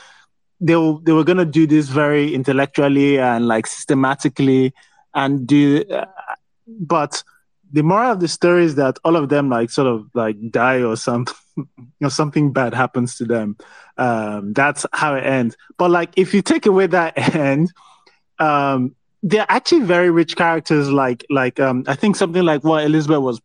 they 0.60 0.76
were, 0.76 0.98
they 1.02 1.12
were 1.12 1.24
going 1.24 1.38
to 1.38 1.46
do 1.46 1.68
this 1.68 1.90
very 1.90 2.34
intellectually 2.34 3.20
and 3.20 3.48
like 3.48 3.68
systematically 3.68 4.74
and 5.14 5.48
do 5.48 5.84
uh, 5.92 6.06
but 6.68 7.24
the 7.72 7.84
moral 7.84 8.12
of 8.12 8.20
the 8.20 8.28
story 8.28 8.64
is 8.64 8.76
that 8.76 8.98
all 9.04 9.16
of 9.16 9.30
them 9.30 9.50
like 9.50 9.70
sort 9.70 9.88
of 9.88 10.10
like 10.14 10.38
die 10.52 10.82
or 10.82 10.96
something 10.96 11.36
or 12.04 12.10
something 12.10 12.52
bad 12.54 12.74
happens 12.74 13.18
to 13.18 13.26
them. 13.26 13.58
Um 13.98 14.54
that's 14.54 14.86
how 14.94 15.16
it 15.16 15.26
ends. 15.26 15.58
But 15.78 15.92
like 15.92 16.12
if 16.16 16.34
you 16.34 16.42
take 16.42 16.66
away 16.66 16.88
that 16.88 17.18
end 17.36 17.72
um 18.40 18.96
they're 19.24 19.46
actually 19.50 19.82
very 19.82 20.10
rich 20.12 20.36
characters 20.36 20.92
like 20.92 21.26
like 21.30 21.60
um 21.60 21.84
i 21.88 21.96
think 21.96 22.16
something 22.16 22.44
like 22.44 22.64
what 22.64 22.84
elizabeth 22.84 23.22
was 23.22 23.42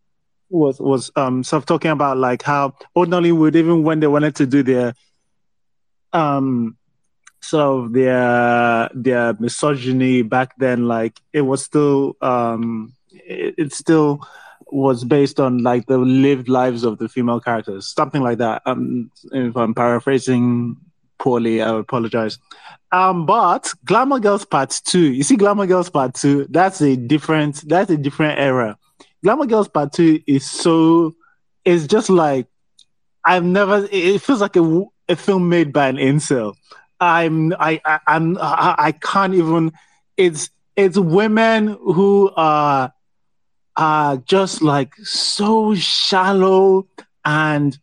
was 0.51 0.81
was 0.81 1.11
um 1.16 1.43
sort 1.45 1.62
of 1.62 1.66
talking 1.66 1.91
about 1.91 2.19
like 2.19 2.43
how 2.43 2.74
old 2.95 3.09
Nollywood 3.09 3.55
even 3.55 3.82
when 3.85 4.01
they 4.01 4.07
wanted 4.07 4.35
to 4.37 4.47
do 4.47 4.62
their 4.62 4.95
um 6.12 6.77
sort 7.41 7.85
of 7.85 7.93
their 7.93 8.89
their 8.95 9.35
misogyny 9.39 10.23
back 10.23 10.57
then 10.59 10.87
like 10.87 11.21
it 11.33 11.43
was 11.43 11.65
still 11.65 12.17
um 12.21 12.93
it, 13.12 13.55
it, 13.57 13.73
still 13.73 14.21
was 14.67 15.05
based 15.05 15.41
on 15.41 15.59
like 15.59 15.87
the 15.87 15.99
lived 15.99 16.49
lives 16.49 16.85
of 16.85 16.99
the 16.99 17.09
female 17.09 17.41
characters 17.41 17.93
something 17.97 18.23
like 18.23 18.39
that. 18.39 18.62
Um 18.67 19.11
if 19.33 19.57
i'm 19.57 19.75
paraphrasing 19.75 20.77
poorly 21.19 21.62
i 21.62 21.79
apologize. 21.79 22.39
Um 22.93 23.27
but 23.27 23.73
glamour 23.85 24.21
girls 24.21 24.45
part 24.45 24.79
two 24.85 25.12
you 25.12 25.23
see 25.23 25.37
glamour 25.37 25.67
girls 25.67 25.91
part 25.91 26.15
two? 26.15 26.47
That's 26.51 26.81
a 26.83 26.97
different 26.97 27.67
that's 27.69 27.91
a 27.91 27.97
different 27.97 28.39
era. 28.39 28.79
Glamour 29.25 29.47
girls 29.47 29.69
part 29.69 29.93
two 29.93 30.21
is 30.27 30.49
so 30.49 31.15
it's 31.65 31.87
just 31.87 32.11
like 32.11 32.47
i've 33.25 33.45
never 33.45 33.87
it 33.91 34.21
feels 34.21 34.41
like 34.41 34.57
a, 34.57 34.83
a 35.09 35.17
film 35.17 35.49
made 35.49 35.73
by 35.73 35.89
an 35.89 35.97
incel 35.97 36.55
I'm 37.01 37.52
I, 37.55 37.81
I 37.85 38.01
I'm 38.06 38.39
I, 38.39 38.74
I 38.78 38.93
can't 38.93 39.35
even. 39.35 39.72
It's 40.16 40.51
it's 40.77 40.98
women 40.98 41.68
who 41.68 42.31
are 42.36 42.93
are 43.77 44.16
just 44.18 44.62
like 44.62 44.94
so 44.97 45.74
shallow 45.74 46.86
and 47.24 47.78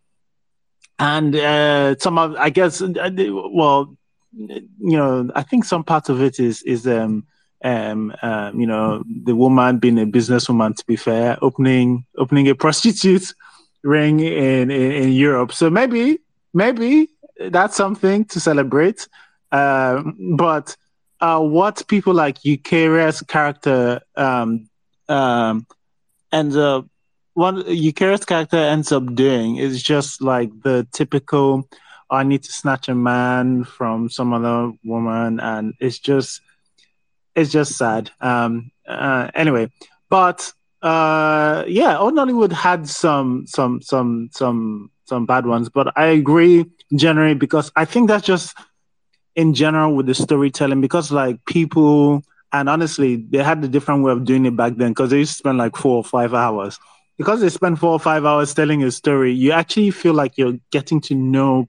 and 0.99 1.35
uh, 1.35 1.95
some 1.97 2.17
of 2.17 2.35
I 2.35 2.49
guess 2.49 2.81
uh, 2.81 3.09
well 3.53 3.97
you 4.37 4.67
know, 4.79 5.29
I 5.35 5.43
think 5.43 5.65
some 5.65 5.83
part 5.83 6.09
of 6.09 6.21
it 6.21 6.39
is 6.39 6.61
is 6.63 6.87
um 6.87 7.25
um, 7.63 8.13
um, 8.21 8.59
you 8.59 8.67
know, 8.67 9.03
the 9.23 9.35
woman 9.35 9.79
being 9.79 9.99
a 9.99 10.05
businesswoman, 10.05 10.75
to 10.75 10.85
be 10.85 10.95
fair, 10.95 11.37
opening 11.41 12.05
opening 12.17 12.47
a 12.49 12.55
prostitute 12.55 13.33
ring 13.83 14.19
in, 14.19 14.69
in, 14.69 14.91
in 14.91 15.11
Europe. 15.11 15.53
So 15.53 15.69
maybe 15.69 16.19
maybe 16.53 17.09
that's 17.39 17.75
something 17.75 18.25
to 18.25 18.39
celebrate. 18.39 19.07
Um, 19.51 20.35
but 20.35 20.75
uh, 21.19 21.39
what 21.39 21.83
people 21.87 22.13
like 22.13 22.39
Eucharia's 22.43 23.21
character 23.21 24.01
um, 24.15 24.69
um, 25.09 25.65
ends 26.31 26.55
up, 26.55 26.87
what 27.33 27.55
Eucharia's 27.67 28.25
character 28.25 28.57
ends 28.57 28.91
up 28.91 29.15
doing 29.15 29.57
is 29.57 29.81
just 29.81 30.21
like 30.21 30.49
the 30.63 30.87
typical, 30.91 31.67
I 32.09 32.23
need 32.23 32.43
to 32.43 32.51
snatch 32.51 32.89
a 32.89 32.95
man 32.95 33.63
from 33.63 34.09
some 34.09 34.33
other 34.33 34.73
woman, 34.83 35.39
and 35.39 35.73
it's 35.79 35.99
just, 35.99 36.41
it's 37.35 37.51
just 37.51 37.77
sad. 37.77 38.11
Um, 38.19 38.71
uh, 38.87 39.29
anyway, 39.33 39.71
but 40.09 40.51
uh, 40.81 41.63
yeah, 41.67 41.97
Old 41.97 42.13
Nollywood 42.13 42.51
had 42.51 42.87
some, 42.87 43.45
some, 43.47 43.81
some, 43.81 44.29
some, 44.31 44.91
some 45.05 45.25
bad 45.25 45.45
ones, 45.45 45.69
but 45.69 45.97
I 45.97 46.07
agree 46.07 46.65
generally 46.95 47.33
because 47.33 47.71
I 47.75 47.85
think 47.85 48.07
that's 48.07 48.25
just 48.25 48.57
in 49.35 49.53
general 49.53 49.95
with 49.95 50.05
the 50.05 50.15
storytelling 50.15 50.81
because 50.81 51.11
like 51.11 51.43
people 51.45 52.23
and 52.51 52.69
honestly 52.69 53.17
they 53.17 53.43
had 53.43 53.63
a 53.63 53.67
different 53.67 54.03
way 54.03 54.11
of 54.11 54.25
doing 54.25 54.45
it 54.45 54.55
back 54.55 54.75
then 54.77 54.91
because 54.91 55.09
they 55.11 55.19
used 55.19 55.33
to 55.33 55.37
spend 55.37 55.57
like 55.57 55.75
four 55.75 55.97
or 55.97 56.03
five 56.03 56.33
hours. 56.33 56.79
Because 57.17 57.41
they 57.41 57.49
spend 57.49 57.79
four 57.79 57.91
or 57.91 57.99
five 57.99 58.25
hours 58.25 58.53
telling 58.53 58.83
a 58.83 58.91
story 58.91 59.33
you 59.33 59.51
actually 59.51 59.91
feel 59.91 60.13
like 60.13 60.37
you're 60.37 60.57
getting 60.71 61.01
to 61.01 61.15
know 61.15 61.67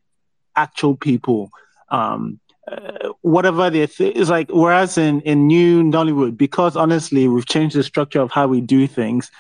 actual 0.57 0.95
people. 0.95 1.51
Um, 1.89 2.39
uh, 2.71 3.09
whatever 3.23 3.71
they 3.71 3.87
th- 3.87 4.15
is 4.15 4.29
like 4.29 4.51
whereas 4.51 4.99
in 4.99 5.23
in 5.23 5.47
new 5.47 5.83
nollywood 5.83 6.37
because 6.37 6.77
honestly 6.77 7.27
we've 7.27 7.47
changed 7.47 7.75
the 7.75 7.83
structure 7.83 8.21
of 8.21 8.31
how 8.31 8.47
we 8.47 8.61
do 8.61 8.87
things 8.87 9.31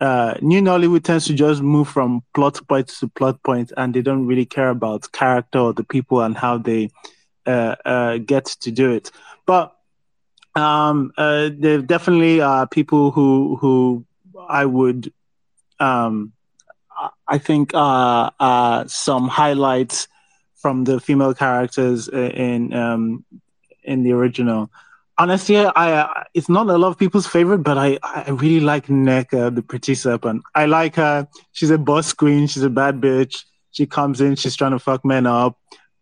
uh, 0.00 0.34
new 0.40 0.62
Nollywood 0.62 1.04
tends 1.04 1.26
to 1.26 1.34
just 1.34 1.62
move 1.62 1.88
from 1.88 2.22
plot 2.34 2.60
point 2.68 2.88
to 2.88 3.08
plot 3.08 3.42
point, 3.42 3.72
and 3.76 3.94
they 3.94 4.02
don't 4.02 4.26
really 4.26 4.46
care 4.46 4.70
about 4.70 5.12
character 5.12 5.58
or 5.58 5.72
the 5.72 5.84
people 5.84 6.20
and 6.20 6.36
how 6.36 6.58
they 6.58 6.90
uh, 7.46 7.76
uh, 7.84 8.18
get 8.18 8.46
to 8.46 8.70
do 8.70 8.92
it. 8.92 9.10
But 9.46 9.76
um, 10.54 11.12
uh, 11.16 11.50
there 11.56 11.82
definitely 11.82 12.40
are 12.40 12.66
people 12.66 13.10
who 13.10 13.56
who 13.56 14.04
I 14.48 14.64
would 14.64 15.12
um, 15.78 16.32
I 17.26 17.38
think 17.38 17.72
uh, 17.74 18.30
uh, 18.38 18.84
some 18.86 19.28
highlights 19.28 20.08
from 20.56 20.84
the 20.84 21.00
female 21.00 21.34
characters 21.34 22.08
in 22.08 22.72
um, 22.74 23.24
in 23.82 24.02
the 24.02 24.12
original. 24.12 24.70
Honestly, 25.20 25.58
I 25.58 26.24
it's 26.34 26.48
not 26.48 26.68
a 26.68 26.78
lot 26.78 26.88
of 26.88 26.98
people's 26.98 27.26
favorite, 27.26 27.58
but 27.58 27.78
I 27.78 27.98
I 28.02 28.30
really 28.30 28.60
like 28.60 28.86
Nneka, 28.86 29.54
the 29.54 29.62
pretty 29.62 29.94
serpent. 29.94 30.42
I 30.54 30.66
like 30.66 30.96
her. 30.96 31.28
She's 31.52 31.70
a 31.70 31.78
boss 31.78 32.12
queen. 32.12 32.46
She's 32.46 32.62
a 32.62 32.70
bad 32.70 33.00
bitch. 33.00 33.44
She 33.70 33.86
comes 33.86 34.20
in. 34.20 34.34
She's 34.36 34.56
trying 34.56 34.72
to 34.72 34.78
fuck 34.78 35.04
men 35.04 35.26
up 35.26 35.56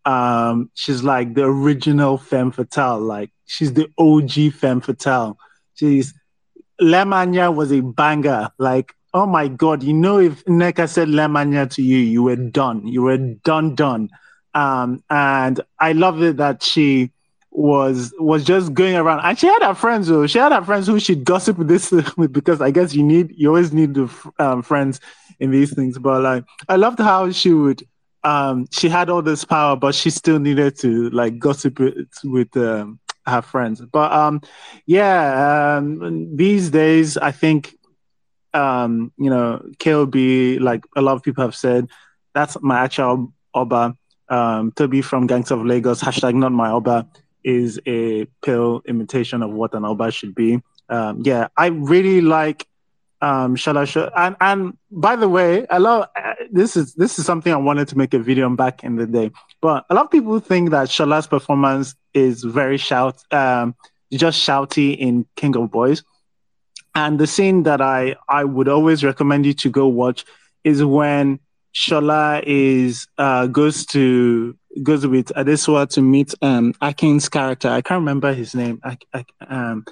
um, 0.05 0.71
she's 0.73 1.03
like 1.03 1.33
the 1.33 1.43
original 1.43 2.17
femme 2.17 2.51
fatale. 2.51 2.99
Like 2.99 3.31
she's 3.45 3.73
the 3.73 3.87
OG 3.97 4.53
femme 4.53 4.81
fatale. 4.81 5.37
She's 5.75 6.13
Lemanya 6.81 7.53
was 7.53 7.71
a 7.71 7.81
banger. 7.81 8.49
Like, 8.57 8.93
oh 9.13 9.25
my 9.25 9.47
god, 9.47 9.83
you 9.83 9.93
know 9.93 10.19
if 10.19 10.43
Nneka 10.45 10.89
said 10.89 11.09
Lemanya 11.09 11.69
to 11.75 11.81
you, 11.83 11.97
you 11.97 12.23
were 12.23 12.35
done. 12.35 12.87
You 12.87 13.03
were 13.03 13.17
done, 13.17 13.75
done. 13.75 14.09
Um, 14.53 15.03
and 15.09 15.61
I 15.79 15.91
love 15.91 16.23
it 16.23 16.37
that 16.37 16.63
she 16.63 17.11
was 17.51 18.13
was 18.19 18.43
just 18.43 18.73
going 18.73 18.95
around 18.95 19.21
and 19.23 19.37
she 19.37 19.47
had 19.47 19.63
her 19.63 19.73
friends 19.73 20.07
though. 20.07 20.27
She 20.27 20.37
had 20.37 20.51
her 20.51 20.63
friends 20.63 20.87
who 20.87 20.99
she'd 20.99 21.23
gossip 21.23 21.57
with 21.57 21.67
this 21.67 21.91
with 22.17 22.31
because 22.31 22.61
I 22.61 22.71
guess 22.71 22.93
you 22.93 23.03
need 23.03 23.33
you 23.35 23.49
always 23.49 23.73
need 23.73 23.95
the 23.95 24.09
um, 24.37 24.61
friends 24.61 24.99
in 25.39 25.51
these 25.51 25.73
things. 25.73 25.97
But 25.97 26.21
like 26.21 26.45
I 26.67 26.75
loved 26.75 26.99
how 26.99 27.31
she 27.31 27.53
would 27.53 27.83
um, 28.23 28.67
she 28.71 28.89
had 28.89 29.09
all 29.09 29.21
this 29.21 29.45
power, 29.45 29.75
but 29.75 29.95
she 29.95 30.09
still 30.09 30.39
needed 30.39 30.77
to 30.79 31.09
like 31.11 31.39
gossip 31.39 31.79
with, 31.79 32.07
with 32.23 32.55
um, 32.57 32.99
her 33.25 33.41
friends. 33.41 33.81
But 33.81 34.11
um, 34.11 34.41
yeah, 34.85 35.77
um, 35.77 36.35
these 36.35 36.69
days 36.69 37.17
I 37.17 37.31
think 37.31 37.75
um, 38.53 39.11
you 39.17 39.29
know 39.29 39.65
KOB, 39.79 40.15
like 40.61 40.83
a 40.95 41.01
lot 41.01 41.13
of 41.13 41.23
people 41.23 41.43
have 41.43 41.55
said, 41.55 41.87
that's 42.33 42.57
my 42.61 42.79
actual 42.79 43.33
Oba. 43.53 43.95
Um, 44.27 44.71
Toby 44.73 45.01
from 45.01 45.25
Gangs 45.25 45.49
of 45.49 45.65
Lagos 45.65 46.03
hashtag 46.03 46.35
not 46.35 46.51
my 46.51 46.69
Oba 46.69 47.09
is 47.43 47.79
a 47.85 48.25
pale 48.43 48.81
imitation 48.87 49.41
of 49.41 49.51
what 49.51 49.73
an 49.73 49.85
Oba 49.85 50.11
should 50.11 50.35
be. 50.35 50.61
Um, 50.89 51.21
yeah, 51.23 51.47
I 51.55 51.67
really 51.67 52.21
like 52.21 52.67
um 53.21 53.55
Shola 53.55 54.11
and 54.15 54.35
and 54.39 54.77
by 54.91 55.15
the 55.15 55.27
way, 55.27 55.65
a 55.69 55.79
lot 55.79 56.11
uh, 56.15 56.33
this 56.51 56.77
is 56.77 56.93
this 56.95 57.19
is 57.19 57.25
something 57.25 57.51
I 57.51 57.57
wanted 57.57 57.87
to 57.89 57.97
make 57.97 58.13
a 58.13 58.19
video 58.19 58.45
on 58.45 58.55
back 58.55 58.83
in 58.83 58.95
the 58.95 59.05
day. 59.05 59.31
But 59.61 59.85
a 59.89 59.95
lot 59.95 60.05
of 60.05 60.11
people 60.11 60.39
think 60.39 60.69
that 60.71 60.87
Shola's 60.87 61.27
performance 61.27 61.95
is 62.13 62.43
very 62.43 62.77
shout 62.77 63.21
um 63.33 63.75
just 64.11 64.41
shouty 64.41 64.97
in 64.97 65.25
King 65.35 65.55
of 65.55 65.69
Boys. 65.69 66.03
And 66.95 67.19
the 67.19 67.27
scene 67.27 67.63
that 67.63 67.81
I 67.81 68.15
I 68.27 68.43
would 68.43 68.67
always 68.67 69.03
recommend 69.03 69.45
you 69.45 69.53
to 69.53 69.69
go 69.69 69.87
watch 69.87 70.25
is 70.63 70.83
when 70.83 71.39
Shola 71.73 72.41
is 72.45 73.07
uh 73.17 73.47
goes 73.47 73.85
to 73.87 74.57
goes 74.83 75.05
with 75.05 75.27
Adesua 75.35 75.89
to 75.89 76.01
meet 76.01 76.33
um 76.41 76.73
Akin's 76.81 77.29
character. 77.29 77.69
I 77.69 77.81
can't 77.81 77.99
remember 77.99 78.33
his 78.33 78.55
name 78.55 78.79
I, 78.83 78.97
I, 79.13 79.25
um 79.47 79.85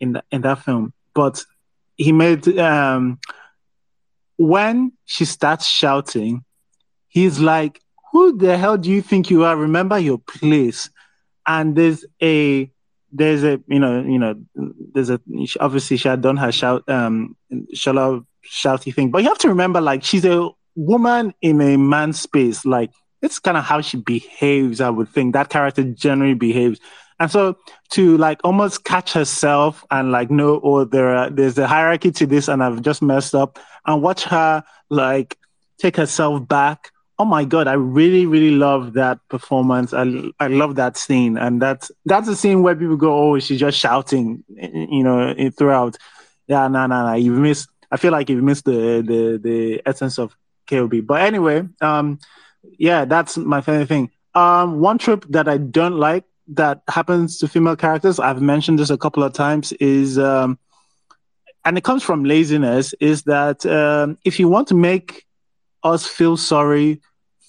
in 0.00 0.12
the, 0.12 0.24
in 0.30 0.42
that 0.42 0.58
film, 0.60 0.92
but 1.14 1.44
he 1.96 2.12
made 2.12 2.46
um, 2.58 3.18
when 4.36 4.92
she 5.04 5.24
starts 5.24 5.66
shouting, 5.66 6.44
he's 7.08 7.38
like, 7.40 7.80
"Who 8.12 8.36
the 8.36 8.56
hell 8.56 8.76
do 8.76 8.90
you 8.90 9.02
think 9.02 9.30
you 9.30 9.44
are? 9.44 9.56
Remember 9.56 9.98
your 9.98 10.18
place." 10.18 10.90
And 11.46 11.76
there's 11.76 12.04
a 12.22 12.70
there's 13.12 13.44
a 13.44 13.60
you 13.68 13.78
know 13.78 14.02
you 14.02 14.18
know 14.18 14.34
there's 14.92 15.10
a 15.10 15.20
obviously 15.60 15.96
she 15.96 16.08
had 16.08 16.20
done 16.20 16.36
her 16.36 16.50
shout 16.50 16.88
um 16.88 17.36
Shola 17.74 18.24
shouty 18.44 18.94
thing, 18.94 19.10
but 19.10 19.22
you 19.22 19.28
have 19.28 19.38
to 19.38 19.48
remember 19.48 19.80
like 19.80 20.04
she's 20.04 20.24
a 20.24 20.48
woman 20.74 21.34
in 21.40 21.60
a 21.60 21.76
man's 21.76 22.20
space. 22.20 22.64
Like 22.64 22.90
it's 23.24 23.38
kind 23.38 23.56
of 23.56 23.64
how 23.64 23.80
she 23.80 23.96
behaves. 23.96 24.82
I 24.82 24.90
would 24.90 25.08
think 25.08 25.32
that 25.32 25.48
character 25.48 25.82
generally 25.82 26.34
behaves. 26.34 26.78
And 27.18 27.30
so 27.30 27.56
to 27.90 28.18
like 28.18 28.40
almost 28.44 28.84
catch 28.84 29.14
herself 29.14 29.84
and 29.90 30.12
like 30.12 30.30
know, 30.30 30.60
oh, 30.62 30.84
there 30.84 31.16
are, 31.16 31.30
there's 31.30 31.56
a 31.56 31.66
hierarchy 31.66 32.10
to 32.12 32.26
this 32.26 32.48
and 32.48 32.62
I've 32.62 32.82
just 32.82 33.00
messed 33.00 33.34
up 33.34 33.58
and 33.86 34.02
watch 34.02 34.24
her 34.24 34.62
like 34.90 35.38
take 35.78 35.96
herself 35.96 36.46
back. 36.46 36.90
Oh 37.18 37.24
my 37.24 37.44
God, 37.46 37.66
I 37.66 37.74
really, 37.74 38.26
really 38.26 38.50
love 38.50 38.92
that 38.94 39.20
performance. 39.28 39.94
I, 39.94 40.30
I 40.38 40.48
love 40.48 40.74
that 40.74 40.98
scene. 40.98 41.38
And 41.38 41.62
that's, 41.62 41.90
that's 42.04 42.28
a 42.28 42.36
scene 42.36 42.62
where 42.62 42.76
people 42.76 42.96
go, 42.96 43.32
oh, 43.32 43.38
she's 43.38 43.60
just 43.60 43.78
shouting, 43.78 44.44
you 44.48 45.02
know, 45.02 45.34
throughout. 45.56 45.96
Yeah, 46.46 46.68
no, 46.68 46.86
no, 46.86 47.06
no. 47.06 47.14
You've 47.14 47.38
missed, 47.38 47.70
I 47.90 47.96
feel 47.96 48.12
like 48.12 48.28
you've 48.28 48.44
missed 48.44 48.66
the, 48.66 49.02
the, 49.06 49.40
the 49.42 49.82
essence 49.86 50.18
of 50.18 50.36
KOB. 50.68 51.06
But 51.06 51.22
anyway, 51.22 51.62
um, 51.80 52.18
yeah, 52.78 53.04
that's 53.04 53.36
my 53.36 53.60
favorite 53.60 53.88
thing. 53.88 54.10
Um, 54.34 54.80
one 54.80 54.98
trope 54.98 55.26
that 55.30 55.48
I 55.48 55.58
don't 55.58 55.96
like 55.96 56.24
that 56.48 56.82
happens 56.88 57.38
to 57.38 57.48
female 57.48 57.76
characters, 57.76 58.18
I've 58.18 58.42
mentioned 58.42 58.78
this 58.78 58.90
a 58.90 58.98
couple 58.98 59.22
of 59.22 59.32
times, 59.32 59.72
is 59.74 60.18
um, 60.18 60.58
and 61.64 61.78
it 61.78 61.84
comes 61.84 62.02
from 62.02 62.24
laziness, 62.24 62.94
is 63.00 63.22
that 63.22 63.64
um, 63.64 64.18
if 64.24 64.38
you 64.38 64.48
want 64.48 64.68
to 64.68 64.74
make 64.74 65.24
us 65.82 66.06
feel 66.06 66.36
sorry 66.36 67.00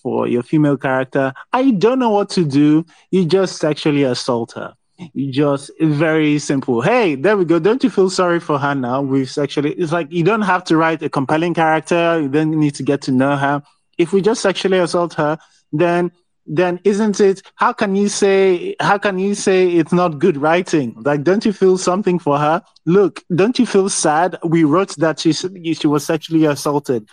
for 0.01 0.27
your 0.27 0.43
female 0.43 0.77
character, 0.77 1.33
I 1.51 1.71
don't 1.71 1.99
know 1.99 2.11
what 2.11 2.29
to 2.31 2.45
do. 2.45 2.85
You 3.11 3.25
just 3.25 3.57
sexually 3.57 4.03
assault 4.03 4.53
her. 4.53 4.75
You 5.13 5.31
just 5.31 5.71
very 5.81 6.39
simple. 6.39 6.81
Hey, 6.81 7.15
there 7.15 7.35
we 7.35 7.43
go. 7.43 7.59
Don't 7.59 7.83
you 7.83 7.89
feel 7.89 8.09
sorry 8.09 8.39
for 8.39 8.57
her 8.57 8.73
now? 8.73 9.01
We've 9.01 9.29
sexually. 9.29 9.73
It's 9.73 9.91
like 9.91 10.09
you 10.09 10.23
don't 10.23 10.43
have 10.43 10.63
to 10.65 10.77
write 10.77 11.03
a 11.03 11.09
compelling 11.09 11.53
character. 11.53 12.21
You 12.21 12.29
don't 12.29 12.51
need 12.51 12.75
to 12.75 12.83
get 12.83 13.01
to 13.03 13.11
know 13.11 13.35
her. 13.35 13.61
If 13.97 14.13
we 14.13 14.21
just 14.21 14.41
sexually 14.41 14.79
assault 14.79 15.13
her, 15.15 15.37
then 15.71 16.11
then 16.47 16.79
isn't 16.83 17.19
it 17.19 17.41
how 17.55 17.73
can 17.73 17.95
you 17.95 18.07
say 18.07 18.75
how 18.79 18.97
can 18.97 19.17
you 19.17 19.33
say 19.33 19.67
it's 19.69 19.91
not 19.91 20.19
good 20.19 20.37
writing? 20.37 20.95
Like 21.03 21.23
don't 21.23 21.45
you 21.45 21.53
feel 21.53 21.77
something 21.77 22.19
for 22.19 22.37
her? 22.37 22.61
Look 22.85 23.23
don't 23.33 23.57
you 23.57 23.65
feel 23.65 23.89
sad? 23.89 24.37
We 24.43 24.63
wrote 24.63 24.95
that 24.97 25.19
she 25.19 25.33
she 25.33 25.87
was 25.87 26.05
sexually 26.05 26.45
assaulted. 26.45 27.09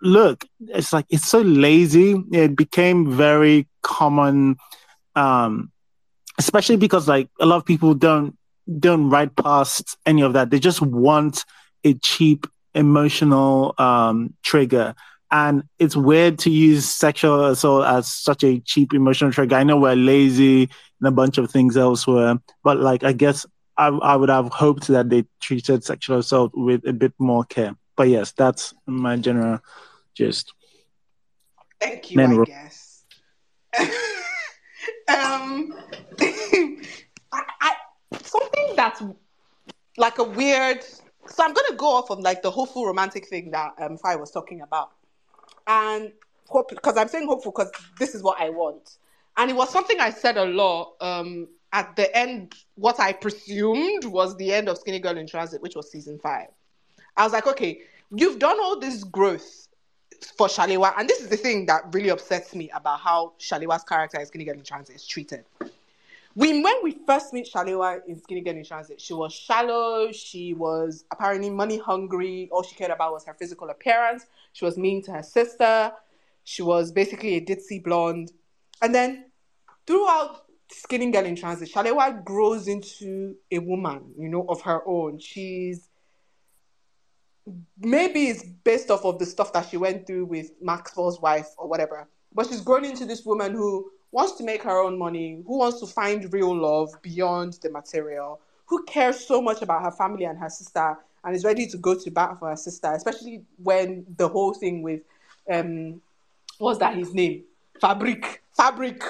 Look 0.00 0.46
it's 0.68 0.92
like 0.92 1.06
it's 1.10 1.28
so 1.28 1.42
lazy. 1.42 2.22
It 2.32 2.56
became 2.56 3.10
very 3.10 3.68
common 3.82 4.56
um 5.14 5.70
especially 6.38 6.76
because 6.76 7.06
like 7.06 7.28
a 7.40 7.46
lot 7.46 7.56
of 7.56 7.66
people 7.66 7.94
don't 7.94 8.36
don't 8.78 9.10
write 9.10 9.36
past 9.36 9.98
any 10.06 10.22
of 10.22 10.32
that. 10.32 10.50
They 10.50 10.58
just 10.58 10.80
want 10.80 11.44
a 11.84 11.92
cheap 11.94 12.46
emotional 12.74 13.74
um 13.76 14.32
trigger 14.42 14.94
And 15.30 15.64
it's 15.78 15.96
weird 15.96 16.38
to 16.40 16.50
use 16.50 16.88
sexual 16.88 17.46
assault 17.46 17.84
as 17.86 18.08
such 18.08 18.44
a 18.44 18.60
cheap 18.60 18.94
emotional 18.94 19.32
trigger. 19.32 19.56
I 19.56 19.64
know 19.64 19.78
we're 19.78 19.96
lazy 19.96 20.68
and 21.00 21.08
a 21.08 21.10
bunch 21.10 21.38
of 21.38 21.50
things 21.50 21.76
elsewhere, 21.76 22.38
but 22.62 22.78
like 22.78 23.02
I 23.02 23.12
guess 23.12 23.44
I, 23.76 23.88
I 23.88 24.16
would 24.16 24.28
have 24.28 24.52
hoped 24.52 24.86
that 24.88 25.10
they 25.10 25.24
treated 25.40 25.84
sexual 25.84 26.18
assault 26.18 26.52
with 26.54 26.86
a 26.86 26.92
bit 26.92 27.12
more 27.18 27.44
care. 27.44 27.74
But 27.96 28.08
yes, 28.08 28.32
that's 28.32 28.74
my 28.86 29.16
general 29.16 29.60
gist. 30.14 30.52
Thank 31.80 32.10
you, 32.10 32.16
Men 32.16 32.40
I 32.40 32.44
guess. 32.44 33.04
um, 35.08 35.74
I, 36.20 37.42
I, 37.60 37.74
something 38.22 38.72
that's 38.76 39.02
like 39.96 40.18
a 40.18 40.24
weird. 40.24 40.84
So 41.26 41.42
I'm 41.42 41.52
gonna 41.52 41.76
go 41.76 41.88
off 41.88 42.10
on 42.10 42.22
like 42.22 42.42
the 42.42 42.50
hopeful 42.50 42.86
romantic 42.86 43.26
thing 43.28 43.50
that 43.50 43.74
um 43.80 43.98
Fai 43.98 44.16
was 44.16 44.30
talking 44.30 44.60
about, 44.60 44.92
and 45.66 46.12
hope 46.48 46.68
because 46.68 46.96
I'm 46.96 47.08
saying 47.08 47.26
hopeful 47.26 47.52
because 47.52 47.70
this 47.98 48.14
is 48.14 48.22
what 48.22 48.40
I 48.40 48.50
want, 48.50 48.98
and 49.36 49.50
it 49.50 49.54
was 49.54 49.70
something 49.70 50.00
I 50.00 50.10
said 50.10 50.36
a 50.36 50.44
lot 50.44 50.94
um 51.00 51.48
at 51.72 51.96
the 51.96 52.14
end. 52.16 52.54
What 52.76 53.00
I 53.00 53.12
presumed 53.12 54.04
was 54.04 54.36
the 54.36 54.52
end 54.52 54.68
of 54.68 54.78
Skinny 54.78 54.98
Girl 54.98 55.16
in 55.16 55.26
Transit, 55.26 55.62
which 55.62 55.76
was 55.76 55.90
season 55.90 56.18
five. 56.18 56.48
I 57.16 57.24
was 57.24 57.32
like, 57.32 57.46
okay, 57.46 57.80
you've 58.10 58.38
done 58.38 58.58
all 58.60 58.78
this 58.78 59.04
growth 59.04 59.68
for 60.36 60.46
Shalewa, 60.46 60.94
and 60.96 61.08
this 61.08 61.20
is 61.20 61.28
the 61.28 61.36
thing 61.36 61.66
that 61.66 61.82
really 61.92 62.10
upsets 62.10 62.54
me 62.54 62.70
about 62.70 63.00
how 63.00 63.32
Shalewa's 63.38 63.84
character 63.84 64.18
in 64.18 64.26
Skinny 64.26 64.44
Girl 64.44 64.54
in 64.54 64.64
Transit 64.64 64.96
is 64.96 65.06
treated. 65.06 65.44
We 66.36 66.62
when 66.62 66.74
we 66.82 66.98
first 67.06 67.32
meet 67.32 67.48
Shalewa 67.52 68.00
in 68.08 68.20
Skinny 68.20 68.40
Girl 68.40 68.56
in 68.56 68.64
Transit, 68.64 69.00
she 69.00 69.14
was 69.14 69.32
shallow. 69.32 70.10
She 70.10 70.52
was 70.52 71.04
apparently 71.12 71.48
money 71.48 71.78
hungry. 71.78 72.48
All 72.50 72.62
she 72.62 72.74
cared 72.74 72.90
about 72.90 73.12
was 73.12 73.24
her 73.26 73.34
physical 73.34 73.70
appearance. 73.70 74.26
She 74.52 74.64
was 74.64 74.76
mean 74.76 75.02
to 75.04 75.12
her 75.12 75.22
sister. 75.22 75.92
She 76.42 76.62
was 76.62 76.90
basically 76.90 77.36
a 77.36 77.40
ditzy 77.40 77.82
blonde. 77.82 78.32
And 78.82 78.94
then 78.94 79.26
throughout 79.86 80.44
Skinny 80.70 81.10
Girl 81.12 81.24
in 81.24 81.36
Transit, 81.36 81.70
Shalewa 81.72 82.24
grows 82.24 82.66
into 82.66 83.36
a 83.52 83.58
woman, 83.60 84.12
you 84.18 84.28
know, 84.28 84.44
of 84.48 84.60
her 84.62 84.86
own. 84.86 85.20
She's 85.20 85.88
maybe 87.78 88.26
it's 88.28 88.42
based 88.42 88.90
off 88.90 89.04
of 89.04 89.18
the 89.18 89.26
stuff 89.26 89.52
that 89.52 89.68
she 89.68 89.76
went 89.76 90.06
through 90.06 90.24
with 90.24 90.50
Maxwell's 90.60 91.20
wife 91.20 91.48
or 91.58 91.68
whatever. 91.68 92.08
But 92.32 92.48
she's 92.48 92.60
grown 92.60 92.84
into 92.84 93.04
this 93.06 93.24
woman 93.24 93.52
who 93.52 93.90
wants 94.14 94.32
to 94.32 94.44
make 94.44 94.62
her 94.62 94.78
own 94.78 94.98
money, 94.98 95.42
who 95.46 95.58
wants 95.58 95.80
to 95.80 95.86
find 95.86 96.32
real 96.32 96.56
love 96.56 96.90
beyond 97.02 97.54
the 97.62 97.70
material, 97.70 98.40
who 98.66 98.84
cares 98.84 99.18
so 99.18 99.42
much 99.42 99.60
about 99.60 99.82
her 99.82 99.90
family 99.90 100.24
and 100.24 100.38
her 100.38 100.48
sister 100.48 100.96
and 101.24 101.34
is 101.34 101.44
ready 101.44 101.66
to 101.66 101.76
go 101.76 101.94
to 101.94 102.10
bat 102.10 102.38
for 102.38 102.48
her 102.48 102.56
sister, 102.56 102.92
especially 102.92 103.42
when 103.62 104.06
the 104.16 104.28
whole 104.28 104.54
thing 104.54 104.82
with 104.82 105.00
um 105.52 106.00
what's 106.58 106.78
that 106.78 106.94
his 106.96 107.12
name? 107.12 107.42
Fabric. 107.80 108.42
Fabric. 108.52 109.02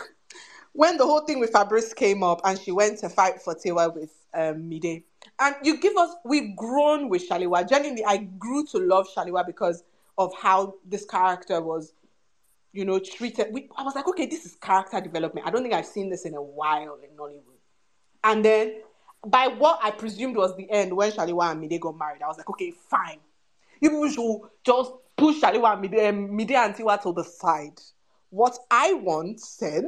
When 0.73 0.97
the 0.97 1.05
whole 1.05 1.21
thing 1.21 1.39
with 1.39 1.51
Fabrice 1.51 1.93
came 1.93 2.23
up 2.23 2.41
and 2.45 2.59
she 2.59 2.73
went 2.73 2.99
to 3.01 3.09
fight 3.09 3.43
for 3.43 3.55
Tiwa 3.55 3.95
with 3.95 4.11
um, 4.33 4.69
Mide 4.69 5.03
and 5.39 5.55
you 5.63 5.79
give 5.79 5.97
us, 5.97 6.11
we've 6.25 6.57
grown 6.57 7.09
with 7.09 7.29
Shalewa. 7.29 7.69
Genuinely, 7.69 8.05
I 8.05 8.17
grew 8.17 8.65
to 8.67 8.79
love 8.79 9.07
Shalewa 9.15 9.47
because 9.47 9.85
of 10.19 10.33
how 10.35 10.75
this 10.85 11.05
character 11.05 11.61
was, 11.61 11.93
you 12.75 12.85
know, 12.85 12.99
treated. 12.99 13.47
We, 13.53 13.69
I 13.77 13.83
was 13.83 13.95
like, 13.95 14.07
okay, 14.09 14.27
this 14.27 14.45
is 14.45 14.57
character 14.57 15.01
development. 15.01 15.47
I 15.47 15.51
don't 15.51 15.63
think 15.63 15.75
I've 15.75 15.87
seen 15.87 16.11
this 16.11 16.27
in 16.27 16.35
a 16.35 16.43
while 16.43 16.99
in 17.03 17.17
Nollywood. 17.17 17.59
And 18.23 18.45
then, 18.45 18.83
by 19.27 19.47
what 19.47 19.79
I 19.83 19.91
presumed 19.91 20.37
was 20.37 20.55
the 20.57 20.71
end, 20.71 20.95
when 20.95 21.11
Shalewa 21.11 21.53
and 21.53 21.61
Mide 21.61 21.81
got 21.81 21.97
married, 21.97 22.21
I 22.23 22.27
was 22.27 22.37
like, 22.37 22.51
okay, 22.51 22.73
fine. 22.91 23.21
You 23.81 23.91
people 23.91 24.09
should 24.09 24.41
just 24.65 24.93
push 25.17 25.41
Shalewa 25.41 25.75
and 25.75 25.83
Mide, 25.83 26.09
um, 26.09 26.37
Mide 26.37 26.53
and 26.53 26.75
Tiwa 26.75 27.01
to 27.03 27.13
the 27.13 27.25
side. 27.25 27.81
What 28.31 28.59
I 28.71 29.01
said 29.37 29.85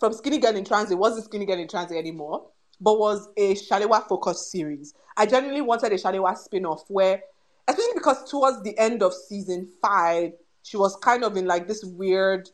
from 0.00 0.12
Skinny 0.14 0.38
Girl 0.38 0.56
in 0.56 0.64
Transit 0.64 0.98
wasn't 0.98 1.26
Skinny 1.26 1.44
Girl 1.44 1.58
in 1.58 1.68
Transit 1.68 1.98
anymore 1.98 2.46
but 2.80 2.98
was 2.98 3.28
a 3.36 3.54
Shalewa 3.54 4.06
focused 4.06 4.50
series. 4.50 4.94
I 5.16 5.26
genuinely 5.26 5.62
wanted 5.62 5.92
a 5.92 5.96
Shalewa 5.96 6.36
spin 6.36 6.66
off 6.66 6.84
where, 6.88 7.22
especially 7.68 7.94
because 7.94 8.28
towards 8.30 8.62
the 8.62 8.76
end 8.78 9.02
of 9.02 9.14
season 9.14 9.68
five, 9.80 10.32
she 10.64 10.76
was 10.76 10.96
kind 10.96 11.22
of 11.22 11.36
in 11.36 11.46
like 11.46 11.68
this 11.68 11.84
weird 11.84 12.50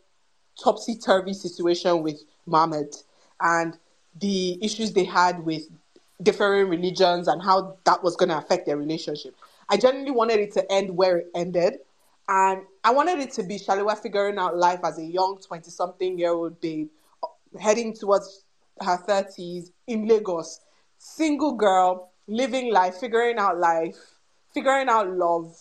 topsy 0.63 0.97
turvy 0.97 1.33
situation 1.33 2.03
with 2.03 2.21
Mohammed 2.45 2.95
and 3.41 3.79
the 4.21 4.59
issues 4.63 4.93
they 4.93 5.05
had 5.05 5.45
with 5.45 5.63
differing 6.23 6.69
religions 6.69 7.29
and 7.29 7.41
how 7.41 7.79
that 7.85 8.03
was 8.03 8.17
going 8.17 8.29
to 8.29 8.37
affect 8.37 8.67
their 8.67 8.77
relationship. 8.77 9.35
I 9.69 9.77
genuinely 9.77 10.11
wanted 10.11 10.41
it 10.41 10.53
to 10.55 10.73
end 10.73 10.95
where 10.95 11.19
it 11.19 11.29
ended. 11.35 11.75
And 12.29 12.63
I 12.85 12.91
wanted 12.91 13.21
it 13.21 13.31
to 13.33 13.45
be 13.45 13.59
Shalewa 13.59 13.97
figuring 13.97 14.39
out 14.39 14.57
life 14.57 14.81
as 14.85 14.99
a 14.99 15.05
young 15.05 15.39
20 15.41 15.71
something 15.71 16.19
year 16.19 16.33
old 16.33 16.61
babe 16.61 16.89
heading 17.59 17.95
towards 17.95 18.45
her 18.81 18.99
30s 18.99 19.71
in 19.87 20.07
Lagos, 20.07 20.61
single 20.99 21.53
girl, 21.53 22.11
living 22.27 22.73
life, 22.73 22.97
figuring 22.97 23.39
out 23.39 23.59
life, 23.59 23.97
figuring 24.53 24.89
out 24.89 25.11
love, 25.11 25.57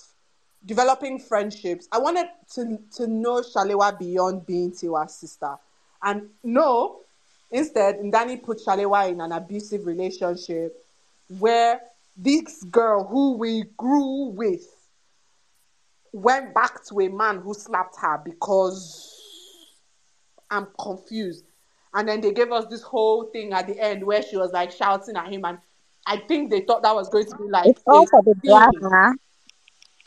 developing 0.65 1.19
friendships. 1.19 1.88
I 1.91 1.99
wanted 1.99 2.27
to, 2.56 2.80
to 2.95 3.07
know 3.07 3.41
Shalewa 3.41 3.98
beyond 3.98 4.45
being 4.45 4.72
Tiwa's 4.72 5.15
sister. 5.15 5.56
And 6.03 6.30
no, 6.44 6.99
instead, 7.52 7.99
Ndani 7.99 8.44
put 8.44 8.60
Shalewa 8.65 9.10
in 9.10 9.22
an 9.22 9.31
abusive 9.31 9.86
relationship 9.86 10.76
where 11.40 11.81
this 12.18 12.64
girl 12.64 13.06
who 13.06 13.34
we 13.34 13.64
grew 13.77 14.26
with 14.26 14.65
went 16.11 16.53
back 16.53 16.84
to 16.86 16.99
a 17.02 17.07
man 17.07 17.40
who 17.40 17.53
slapped 17.53 17.95
her 18.02 18.19
because 18.23 19.19
I'm 20.49 20.68
confused. 20.80 21.45
And 21.94 22.07
then 22.07 22.22
they 22.22 22.34
gave 22.34 22.52
us 22.52 22.65
this 22.65 22.81
whole 22.81 23.26
thing 23.26 23.53
at 23.53 23.68
the 23.68 23.80
end 23.80 24.03
where 24.03 24.22
she 24.22 24.38
was 24.38 24.52
like 24.52 24.72
shouting 24.72 25.15
at 25.15 25.31
him, 25.31 25.44
and 25.45 25.57
I 26.06 26.18
think 26.18 26.49
they 26.49 26.61
thought 26.61 26.84
that 26.84 26.94
was 26.94 27.10
going 27.10 27.26
to 27.26 27.36
be 27.38 27.49
like 27.49 27.68
it's 27.68 27.81
all 27.88 28.06
for 28.06 28.22
the 28.23 28.36
drama. 28.44 29.15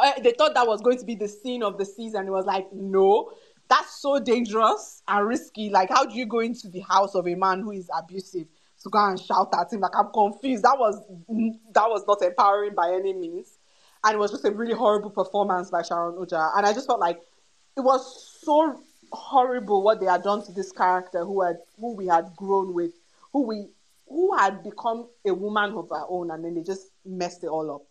Uh, 0.03 0.21
they 0.21 0.33
thought 0.33 0.53
that 0.55 0.67
was 0.67 0.81
going 0.81 0.99
to 0.99 1.05
be 1.05 1.15
the 1.15 1.29
scene 1.29 1.63
of 1.63 1.79
the 1.79 1.85
season. 1.85 2.27
It 2.27 2.31
was 2.31 2.45
like, 2.45 2.67
no, 2.73 3.31
that's 3.69 4.03
so 4.03 4.19
dangerous 4.19 5.03
and 5.07 5.29
risky. 5.29 5.71
Like, 5.71 5.91
how 5.91 6.05
do 6.05 6.17
you 6.17 6.27
go 6.27 6.41
into 6.41 6.69
the 6.69 6.81
house 6.81 7.15
of 7.15 7.29
a 7.29 7.37
man 7.37 7.61
who 7.61 7.71
is 7.71 7.89
abusive 7.97 8.49
to 8.83 8.91
go 8.91 8.99
and 8.99 9.19
shout 9.19 9.55
at 9.59 9.73
him? 9.73 9.81
Like, 9.81 9.97
I'm 9.97 10.11
confused. 10.13 10.65
That 10.65 10.77
was 10.77 11.01
that 11.73 11.89
was 11.89 12.05
not 12.09 12.21
empowering 12.21 12.75
by 12.75 12.93
any 12.93 13.13
means, 13.13 13.59
and 14.03 14.15
it 14.15 14.19
was 14.19 14.33
just 14.33 14.45
a 14.45 14.51
really 14.51 14.75
horrible 14.75 15.11
performance 15.11 15.71
by 15.71 15.83
Sharon 15.83 16.17
Ooja. 16.17 16.51
And 16.57 16.67
I 16.67 16.73
just 16.73 16.89
felt 16.89 17.01
like 17.01 17.21
it 17.77 17.81
was 17.81 18.41
so 18.43 18.83
horrible 19.13 19.83
what 19.83 20.01
they 20.01 20.07
had 20.07 20.23
done 20.23 20.45
to 20.47 20.53
this 20.53 20.73
character 20.73 21.25
who 21.25 21.43
had 21.43 21.59
who 21.79 21.95
we 21.95 22.09
had 22.09 22.35
grown 22.35 22.75
with, 22.75 22.93
who 23.33 23.47
we 23.47 23.69
who 24.09 24.37
had 24.37 24.65
become 24.65 25.09
a 25.25 25.33
woman 25.33 25.73
of 25.75 25.89
her 25.91 26.05
own, 26.09 26.31
and 26.33 26.45
then 26.45 26.55
they 26.55 26.63
just 26.63 26.89
messed 27.07 27.45
it 27.45 27.49
all 27.49 27.71
up. 27.71 27.83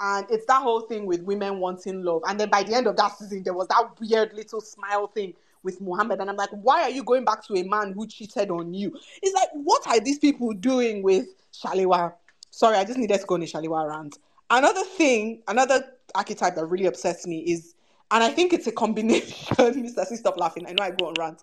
And 0.00 0.26
it's 0.30 0.46
that 0.46 0.62
whole 0.62 0.80
thing 0.80 1.06
with 1.06 1.22
women 1.22 1.58
wanting 1.60 2.02
love. 2.02 2.22
And 2.26 2.38
then 2.38 2.50
by 2.50 2.62
the 2.62 2.74
end 2.74 2.86
of 2.86 2.96
that 2.96 3.16
season, 3.18 3.42
there 3.42 3.54
was 3.54 3.68
that 3.68 3.90
weird 4.00 4.32
little 4.34 4.60
smile 4.60 5.06
thing 5.06 5.34
with 5.62 5.80
Muhammad. 5.80 6.20
And 6.20 6.28
I'm 6.28 6.36
like, 6.36 6.50
why 6.50 6.82
are 6.82 6.90
you 6.90 7.04
going 7.04 7.24
back 7.24 7.46
to 7.46 7.54
a 7.54 7.62
man 7.62 7.92
who 7.92 8.06
cheated 8.06 8.50
on 8.50 8.74
you? 8.74 8.96
It's 9.22 9.34
like, 9.34 9.48
what 9.52 9.86
are 9.86 10.00
these 10.00 10.18
people 10.18 10.52
doing 10.52 11.02
with 11.02 11.26
Shalewa? 11.52 12.12
Sorry, 12.50 12.76
I 12.76 12.84
just 12.84 12.98
needed 12.98 13.20
to 13.20 13.26
go 13.26 13.34
on 13.36 13.42
a 13.42 13.46
Shalewa 13.46 13.88
rant. 13.88 14.18
Another 14.50 14.84
thing, 14.84 15.42
another 15.48 15.84
archetype 16.14 16.54
that 16.56 16.66
really 16.66 16.86
upsets 16.86 17.26
me 17.26 17.40
is 17.40 17.74
and 18.10 18.22
I 18.22 18.28
think 18.28 18.52
it's 18.52 18.66
a 18.66 18.72
combination. 18.72 19.56
Mr. 19.56 20.06
C, 20.06 20.16
stop 20.16 20.36
laughing. 20.38 20.66
I 20.68 20.72
know 20.72 20.84
I 20.84 20.90
go 20.90 21.08
on 21.08 21.14
rant. 21.18 21.42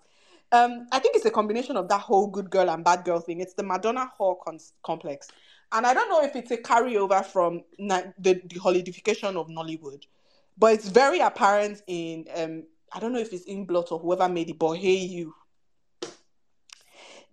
Um, 0.52 0.86
I 0.92 0.98
think 0.98 1.16
it's 1.16 1.24
a 1.24 1.30
combination 1.30 1.76
of 1.76 1.88
that 1.88 2.00
whole 2.00 2.26
good 2.26 2.50
girl 2.50 2.70
and 2.70 2.84
bad 2.84 3.04
girl 3.04 3.20
thing. 3.20 3.40
It's 3.40 3.54
the 3.54 3.62
Madonna 3.62 4.10
whore 4.18 4.38
con- 4.42 4.58
complex. 4.82 5.28
And 5.72 5.86
I 5.86 5.94
don't 5.94 6.08
know 6.10 6.22
if 6.22 6.36
it's 6.36 6.50
a 6.50 6.58
carryover 6.58 7.24
from 7.24 7.62
na- 7.78 8.02
the, 8.18 8.34
the 8.44 8.60
Hollywoodification 8.60 9.36
of 9.36 9.48
Nollywood, 9.48 10.02
but 10.58 10.74
it's 10.74 10.88
very 10.88 11.20
apparent 11.20 11.82
in, 11.86 12.26
um, 12.36 12.64
I 12.92 13.00
don't 13.00 13.12
know 13.12 13.18
if 13.18 13.32
it's 13.32 13.44
in 13.44 13.64
Blot 13.64 13.90
or 13.90 13.98
whoever 13.98 14.28
made 14.28 14.50
it, 14.50 14.58
but 14.58 14.74
Hey 14.74 14.96
You. 14.96 15.34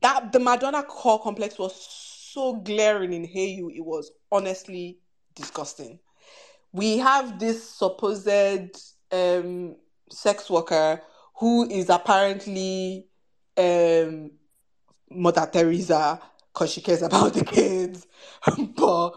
That 0.01 0.31
the 0.31 0.39
Madonna 0.39 0.83
whore 0.83 1.21
complex 1.21 1.59
was 1.59 1.75
so 1.75 2.55
glaring 2.55 3.11
in 3.11 3.25
Hey 3.25 3.47
You, 3.47 3.69
it 3.69 3.83
was 3.83 4.11
honestly 4.31 4.99
disgusting. 5.35 5.99
We 6.71 6.97
have 6.99 7.39
this 7.39 7.69
supposed 7.69 8.29
um, 9.11 9.75
sex 10.09 10.49
worker 10.49 11.01
who 11.35 11.69
is 11.69 11.89
apparently 11.89 13.07
um, 13.57 14.31
Mother 15.09 15.49
Teresa 15.51 16.21
because 16.53 16.71
she 16.71 16.81
cares 16.81 17.01
about 17.01 17.33
the 17.35 17.43
kids, 17.43 18.07
but 18.75 19.11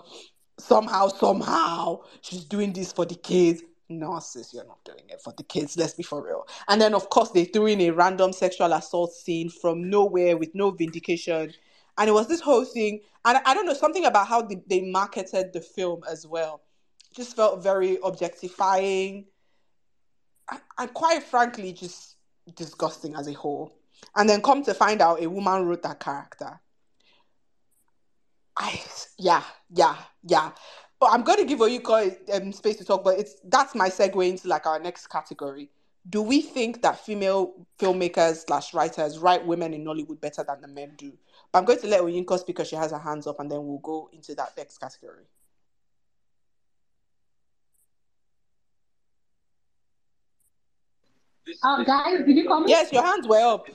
somehow, 0.59 1.09
somehow, 1.09 2.01
she's 2.21 2.45
doing 2.45 2.73
this 2.73 2.93
for 2.93 3.05
the 3.05 3.15
kids. 3.15 3.63
No, 3.89 4.19
sis, 4.21 4.55
you're 4.55 4.67
not 4.67 4.83
doing 4.85 5.05
it 5.09 5.21
for 5.21 5.35
the 5.37 5.43
kids. 5.43 5.77
Let's 5.77 5.95
be 5.95 6.03
for 6.03 6.25
real. 6.25 6.47
And 6.69 6.81
then, 6.81 6.95
of 6.95 7.11
course, 7.11 7.31
they 7.31 7.45
threw 7.45 7.67
in 7.67 7.81
a 7.83 7.91
random 7.91 8.33
sexual 8.33 8.73
assault 8.73 9.13
scene 9.13 9.51
from 9.51 9.91
nowhere 9.91 10.37
with 10.37 10.55
no 10.55 10.71
vindication. 10.71 11.53
And 11.99 12.09
it 12.09 12.13
was 12.13 12.27
this 12.29 12.41
whole 12.41 12.65
thing. 12.65 13.01
And 13.25 13.39
I 13.45 13.53
don't 13.53 13.67
know, 13.67 13.75
something 13.75 14.07
about 14.07 14.29
how 14.29 14.43
they, 14.43 14.63
they 14.67 14.81
marketed 14.81 15.53
the 15.53 15.61
film 15.61 16.05
as 16.11 16.27
well 16.27 16.63
just 17.15 17.37
felt 17.37 17.63
very 17.63 17.99
objectifying 18.03 19.27
and 20.79 20.93
quite 20.95 21.23
frankly, 21.23 21.73
just 21.73 22.17
disgusting 22.57 23.15
as 23.15 23.29
a 23.29 23.33
whole. 23.33 23.73
And 24.17 24.29
then 24.29 24.43
come 24.43 24.65
to 24.65 24.75
find 24.75 25.01
out 25.01 25.23
a 25.23 25.29
woman 25.31 25.67
wrote 25.67 25.83
that 25.83 26.01
character. 26.01 26.61
I 28.57 28.81
yeah, 29.19 29.43
yeah, 29.71 29.97
yeah. 30.25 30.51
But 31.01 31.13
I'm 31.13 31.23
going 31.23 31.39
to 31.39 31.45
give 31.45 31.59
Oyuko 31.59 32.17
um, 32.35 32.53
space 32.53 32.77
to 32.77 32.85
talk, 32.85 33.03
but 33.03 33.19
it's 33.19 33.37
that's 33.45 33.75
my 33.75 33.89
segue 33.89 34.29
into 34.29 34.49
like 34.49 34.67
our 34.67 34.79
next 34.79 35.09
category. 35.09 35.71
Do 36.09 36.21
we 36.21 36.43
think 36.43 36.83
that 36.83 36.99
female 37.05 37.67
filmmakers 37.79 38.47
slash 38.47 38.75
writers 38.75 39.19
write 39.19 39.47
women 39.47 39.73
in 39.73 39.85
Nollywood 39.85 40.21
better 40.21 40.45
than 40.45 40.61
the 40.61 40.69
men 40.69 40.93
do? 40.97 41.13
But 41.53 41.61
I'm 41.61 41.65
going 41.65 41.81
to 41.81 41.87
let 41.87 42.03
Oyinko 42.03 42.39
speak 42.39 42.57
because 42.57 42.69
she 42.69 42.77
has 42.77 42.91
her 42.91 42.99
hands 42.99 43.27
up, 43.27 43.41
and 43.41 43.51
then 43.51 43.67
we'll 43.67 43.79
go 43.79 44.11
into 44.13 44.35
that 44.35 44.53
next 44.57 44.79
category. 44.79 45.25
Uh, 51.63 51.83
guys, 51.85 52.19
did 52.27 52.37
you 52.37 52.47
come? 52.47 52.67
Yes, 52.69 52.93
your 52.93 53.05
hands 53.05 53.27
were 53.27 53.41
up. 53.41 53.67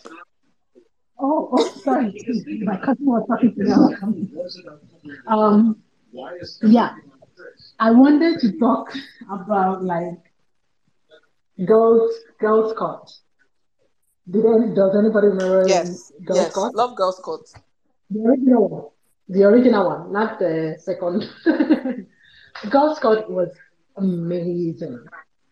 Oh, 1.19 1.49
oh 1.52 1.68
sorry. 1.84 2.14
My 2.64 2.77
cousin 2.77 3.06
was 3.06 3.26
talking 3.27 3.53
to 3.56 4.07
me. 4.07 4.27
Um, 5.27 5.81
yeah. 6.64 6.95
I 7.80 7.91
wanted 7.91 8.39
to 8.39 8.57
talk 8.60 8.94
about 9.31 9.84
like 9.84 10.19
girls, 11.65 12.11
Girls 12.39 12.73
Cot. 12.77 13.11
Did 14.30 14.45
any, 14.45 14.76
does 14.76 14.95
anybody 14.95 15.27
remember? 15.27 15.68
Yes, 15.68 16.11
Girl 16.26 16.35
yes, 16.35 16.52
Scott? 16.52 16.76
love 16.76 16.95
Girls 16.95 17.19
Cot. 17.23 17.41
The 18.10 18.22
original 18.22 18.68
one, 18.68 18.85
the 19.30 19.44
original 19.44 19.85
one, 19.85 20.11
not 20.11 20.39
the 20.39 20.76
second. 20.80 21.30
Girls 22.69 22.99
Cot 22.99 23.30
was 23.31 23.49
amazing, 23.95 25.06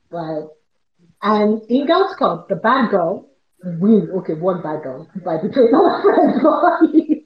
right? 0.09 0.43
And 1.21 1.61
in 1.69 1.85
Girls 1.85 2.15
Cot, 2.17 2.49
the 2.49 2.55
bad 2.55 2.91
girl 2.91 3.29
wins. 3.63 4.09
Okay, 4.09 4.33
one 4.33 4.61
bad 4.61 4.83
girl 4.83 5.09
by 5.23 5.37
betraying 5.41 5.73
her 5.73 6.01
friend. 6.01 7.21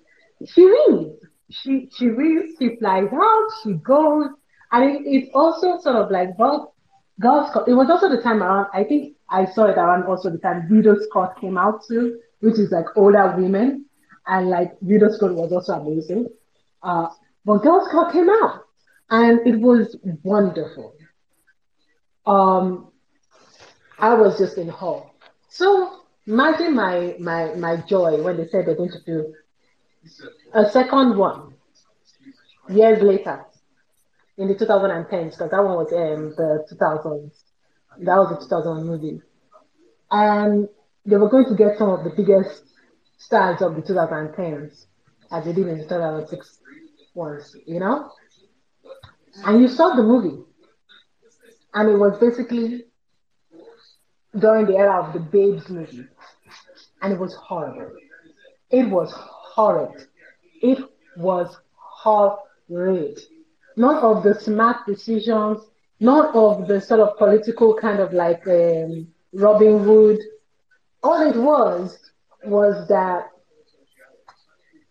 she 0.46 0.66
wins. 0.66 1.20
She 1.50 1.90
she 1.96 2.10
wins. 2.10 2.56
She 2.60 2.76
flies 2.78 3.08
out. 3.14 3.48
She 3.64 3.74
goes, 3.74 4.28
and 4.72 4.84
it, 4.90 5.02
it's 5.06 5.32
also 5.34 5.80
sort 5.80 5.96
of 5.96 6.12
like 6.12 6.38
both 6.38 6.70
girls. 7.20 7.50
It 7.68 7.74
was 7.74 7.90
also 7.90 8.10
the 8.10 8.22
time 8.22 8.44
around. 8.44 8.68
I 8.74 8.84
think 8.84 9.16
I 9.30 9.46
saw 9.46 9.66
it 9.66 9.78
around 9.78 10.04
also 10.04 10.30
the 10.30 10.38
time 10.38 10.68
Widows 10.70 11.08
Cot 11.12 11.40
came 11.40 11.58
out 11.58 11.82
too, 11.88 12.20
which 12.40 12.60
is 12.60 12.72
like 12.72 12.86
older 12.96 13.34
women, 13.38 13.86
and 14.28 14.50
like 14.50 14.74
Widows 14.82 15.18
Cot 15.20 15.34
was 15.34 15.52
also 15.52 15.74
amazing. 15.74 16.28
Uh, 16.84 17.08
but 17.46 17.60
Girls 17.60 17.88
Cot 17.92 18.14
came 18.14 18.30
out, 18.30 18.66
and 19.10 19.46
it 19.48 19.60
was 19.60 19.98
wonderful. 20.24 20.94
Um, 22.26 22.92
I 23.98 24.14
was 24.14 24.38
just 24.38 24.58
in 24.58 24.70
awe. 24.70 25.10
So 25.50 26.04
imagine 26.30 26.76
my 26.76 27.16
my 27.20 27.56
my 27.56 27.76
joy 27.94 28.24
when 28.24 28.38
they 28.38 28.48
said 28.48 28.66
they're 28.66 28.76
going 28.76 28.92
to 28.92 29.04
do 29.06 29.34
a 30.54 30.70
second 30.70 31.18
one 31.18 31.54
years 32.70 33.02
later 33.02 33.46
in 34.38 34.48
the 34.48 34.56
2010s 34.56 35.32
because 35.32 35.52
that 35.52 35.64
one 35.64 35.76
was 35.76 35.92
um 35.94 36.34
the 36.38 36.66
2000s. 36.72 37.44
That 38.00 38.18
was 38.18 38.30
the 38.30 38.38
2000 38.46 38.86
movie, 38.88 39.22
and 40.12 40.70
they 41.06 41.18
were 41.18 41.30
going 41.30 41.46
to 41.46 41.56
get 41.56 41.78
some 41.78 41.90
of 41.90 42.04
the 42.04 42.12
biggest 42.12 42.64
stars 43.18 43.62
of 43.62 43.76
the 43.76 43.82
2010s 43.82 44.86
as 45.32 45.46
they 45.46 45.54
did 45.54 45.68
in 45.68 45.78
the 45.80 45.84
2006 45.84 46.60
ones, 47.16 47.56
you 47.66 47.80
know. 47.80 48.12
And 49.46 49.62
you 49.62 49.68
saw 49.68 49.96
the 49.96 50.04
movie, 50.04 50.44
and 51.74 51.90
it 51.90 51.98
was 51.98 52.18
basically 52.20 52.86
during 54.38 54.66
the 54.68 54.76
era 54.76 55.02
of 55.04 55.14
the 55.14 55.20
Babes 55.20 55.70
movie, 55.70 56.06
and 57.02 57.14
it 57.14 57.20
was 57.20 57.34
horrible. 57.36 57.92
It 58.70 58.90
was 58.90 59.12
horrid. 59.16 60.08
It 60.62 60.80
was 61.18 61.58
horrid. 61.78 63.20
None 63.76 63.98
of 63.98 64.24
the 64.24 64.36
smart 64.36 64.86
decisions, 64.86 65.60
none 66.00 66.28
of 66.36 66.68
the 66.68 66.80
sort 66.80 67.00
of 67.00 67.18
political 67.18 67.74
kind 67.76 68.00
of 68.00 68.14
like 68.14 68.46
um, 68.48 69.08
Robin 69.34 69.84
Hood. 69.84 70.20
All 71.02 71.22
it 71.28 71.36
was 71.36 71.98
was 72.46 72.88
that 72.90 73.30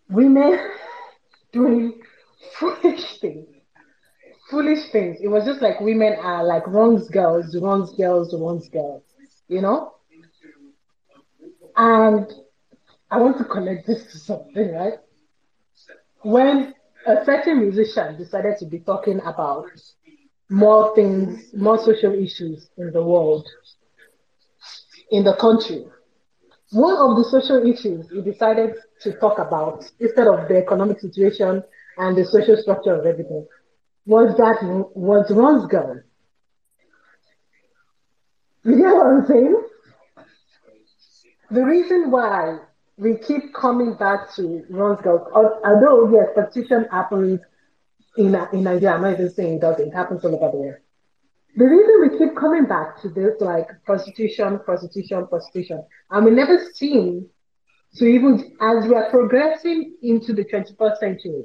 women 0.09 0.59
doing 1.53 2.01
foolish 2.57 3.19
things. 3.19 3.47
Foolish 4.49 4.91
things. 4.91 5.17
It 5.21 5.27
was 5.27 5.45
just 5.45 5.61
like 5.61 5.79
women 5.79 6.15
are 6.19 6.43
like 6.43 6.65
runs 6.67 7.07
girls, 7.09 7.55
runs 7.55 7.91
girls, 7.93 8.33
runs 8.33 8.67
girls 8.69 9.03
you 9.49 9.61
know? 9.61 9.95
And 11.75 12.31
I 13.11 13.17
want 13.19 13.37
to 13.39 13.43
connect 13.43 13.87
this 13.87 14.03
to 14.11 14.17
something, 14.17 14.71
right? 14.73 14.93
When 16.21 16.73
a 17.05 17.25
certain 17.25 17.59
musician 17.59 18.17
decided 18.17 18.57
to 18.59 18.65
be 18.65 18.79
talking 18.79 19.19
about 19.25 19.65
more 20.49 20.95
things, 20.95 21.53
more 21.53 21.77
social 21.77 22.13
issues 22.13 22.69
in 22.77 22.91
the 22.91 23.03
world, 23.03 23.47
in 25.11 25.23
the 25.23 25.35
country, 25.35 25.85
one 26.71 26.95
of 26.97 27.17
the 27.17 27.23
social 27.23 27.65
issues 27.67 28.09
he 28.11 28.21
decided 28.21 28.75
to 29.01 29.13
talk 29.19 29.39
about, 29.39 29.83
instead 29.99 30.27
of 30.27 30.47
the 30.47 30.57
economic 30.57 30.99
situation 30.99 31.63
and 31.97 32.17
the 32.17 32.25
social 32.25 32.57
structure 32.57 32.93
of 32.93 33.05
everything, 33.05 33.47
was 34.05 34.35
that 34.37 34.59
was 34.95 35.31
runs 35.31 35.65
girl 35.67 35.99
you 38.69 38.77
get 38.77 38.93
what 38.93 39.07
I'm 39.07 39.25
saying? 39.27 39.61
The 41.51 41.63
reason 41.63 42.11
why 42.11 42.59
we 42.97 43.17
keep 43.17 43.53
coming 43.53 43.95
back 43.95 44.33
to 44.35 44.65
runs 44.69 45.01
girls, 45.01 45.27
although 45.33 46.11
yes, 46.11 46.27
petition 46.35 46.85
happens 46.91 47.39
in 48.17 48.35
in 48.53 48.63
Nigeria, 48.63 48.95
I'm 48.95 49.01
not 49.01 49.13
even 49.13 49.29
saying 49.31 49.55
it 49.55 49.61
doesn't, 49.61 49.87
it 49.87 49.93
happens 49.93 50.23
all 50.23 50.35
over 50.35 50.51
the 50.51 50.57
world. 50.57 50.75
The 51.55 51.65
reason 51.65 52.01
we 52.01 52.17
keep 52.17 52.37
coming 52.37 52.65
back 52.65 53.01
to 53.01 53.09
this 53.09 53.39
like 53.39 53.67
prostitution, 53.85 54.59
prostitution, 54.59 55.27
prostitution, 55.27 55.83
and 56.11 56.25
we 56.25 56.31
never 56.31 56.59
seem 56.73 57.27
to 57.95 58.05
even 58.05 58.55
as 58.61 58.85
we 58.87 58.95
are 58.95 59.09
progressing 59.09 59.95
into 60.03 60.33
the 60.33 60.45
21st 60.45 60.97
century, 60.97 61.43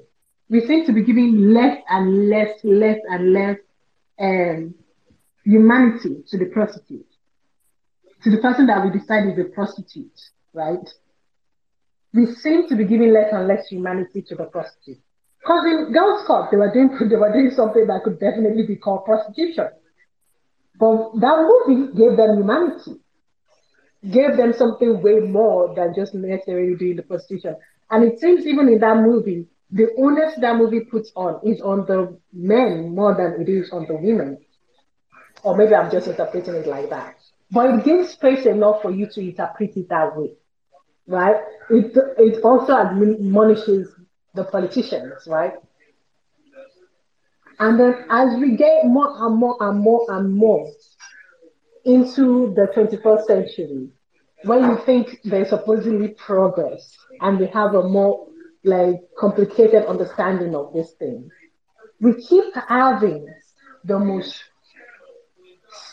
we 0.51 0.67
seem 0.67 0.85
to 0.87 0.93
be 0.93 1.03
giving 1.03 1.53
less 1.53 1.79
and 1.89 2.29
less, 2.29 2.51
less 2.63 2.99
and 3.09 3.33
less 3.33 3.57
um, 4.21 4.75
humanity 5.45 6.23
to 6.29 6.39
the 6.39 6.47
prostitute, 6.47 7.07
to 8.25 8.31
the 8.31 8.39
person 8.39 8.67
that 8.67 8.83
we 8.83 8.99
decide 8.99 9.27
is 9.29 9.39
a 9.39 9.45
prostitute, 9.45 10.19
right? 10.55 10.89
We 12.15 12.27
seem 12.27 12.69
to 12.69 12.75
be 12.77 12.85
giving 12.85 13.13
less 13.13 13.33
and 13.33 13.47
less 13.47 13.69
humanity 13.69 14.23
to 14.29 14.35
the 14.35 14.45
prostitute. 14.45 14.99
Because 15.41 15.67
in 15.67 15.93
Girls' 15.93 16.25
Scouts, 16.25 16.51
they 16.51 16.57
were 16.57 16.73
doing 16.73 16.89
they 17.11 17.17
were 17.17 17.33
doing 17.33 17.51
something 17.51 17.87
that 17.87 18.03
could 18.03 18.19
definitely 18.19 18.67
be 18.67 18.77
called 18.77 19.05
prostitution. 19.05 19.69
But 20.81 21.21
that 21.21 21.67
movie 21.69 21.93
gave 21.93 22.17
them 22.17 22.39
humanity, 22.39 22.97
gave 24.11 24.39
them 24.39 24.55
something 24.57 25.03
way 25.03 25.21
more 25.21 25.75
than 25.77 25.95
just 25.95 26.15
necessarily 26.15 26.77
doing 26.77 26.97
the 26.97 27.03
prostitution. 27.03 27.57
And 27.91 28.05
it 28.05 28.19
seems 28.21 28.47
even 28.47 28.69
in 28.69 28.81
that 28.81 28.97
movie, 28.97 29.47
the 29.71 29.89
onus 29.99 30.35
that 30.41 30.57
movie 30.57 30.81
puts 30.81 31.13
on 31.15 31.41
is 31.47 31.61
on 31.61 31.85
the 31.87 32.19
men 32.33 32.95
more 32.95 33.15
than 33.15 33.43
it 33.43 33.51
is 33.51 33.71
on 33.71 33.87
the 33.87 33.95
women. 33.95 34.39
Or 35.43 35.57
maybe 35.57 35.75
I'm 35.75 35.91
just 35.91 36.09
interpreting 36.09 36.55
it 36.55 36.67
like 36.67 36.89
that. 36.89 37.17
But 37.51 37.75
it 37.75 37.85
gives 37.85 38.11
space 38.11 38.47
enough 38.47 38.83
for 38.83 38.91
you 38.91 39.07
to 39.07 39.21
interpret 39.21 39.77
it 39.77 39.89
that 39.89 40.17
way, 40.17 40.33
right? 41.07 41.37
It, 41.71 41.93
it 42.19 42.43
also 42.43 42.77
admonishes 42.77 43.89
the 44.35 44.45
politicians, 44.45 45.27
right? 45.27 45.55
And 47.61 47.79
then 47.79 48.07
as 48.11 48.37
we 48.41 48.57
get 48.57 48.85
more 48.85 49.27
and 49.27 49.37
more 49.37 49.57
and 49.61 49.79
more 49.79 50.07
and 50.09 50.35
more 50.35 50.71
into 51.85 52.53
the 52.55 52.67
21st 52.75 53.25
century, 53.27 53.89
when 54.45 54.63
you 54.65 54.79
think 54.85 55.21
there's 55.25 55.51
supposedly 55.51 56.09
progress 56.09 56.97
and 57.21 57.39
we 57.39 57.47
have 57.47 57.75
a 57.75 57.89
more 57.89 58.27
like 58.65 58.97
complicated 59.19 59.85
understanding 59.87 60.55
of 60.55 60.73
this 60.73 60.93
thing, 60.93 61.31
we 62.01 62.15
keep 62.15 62.45
having 62.69 63.27
the 63.85 63.99
most 63.99 64.43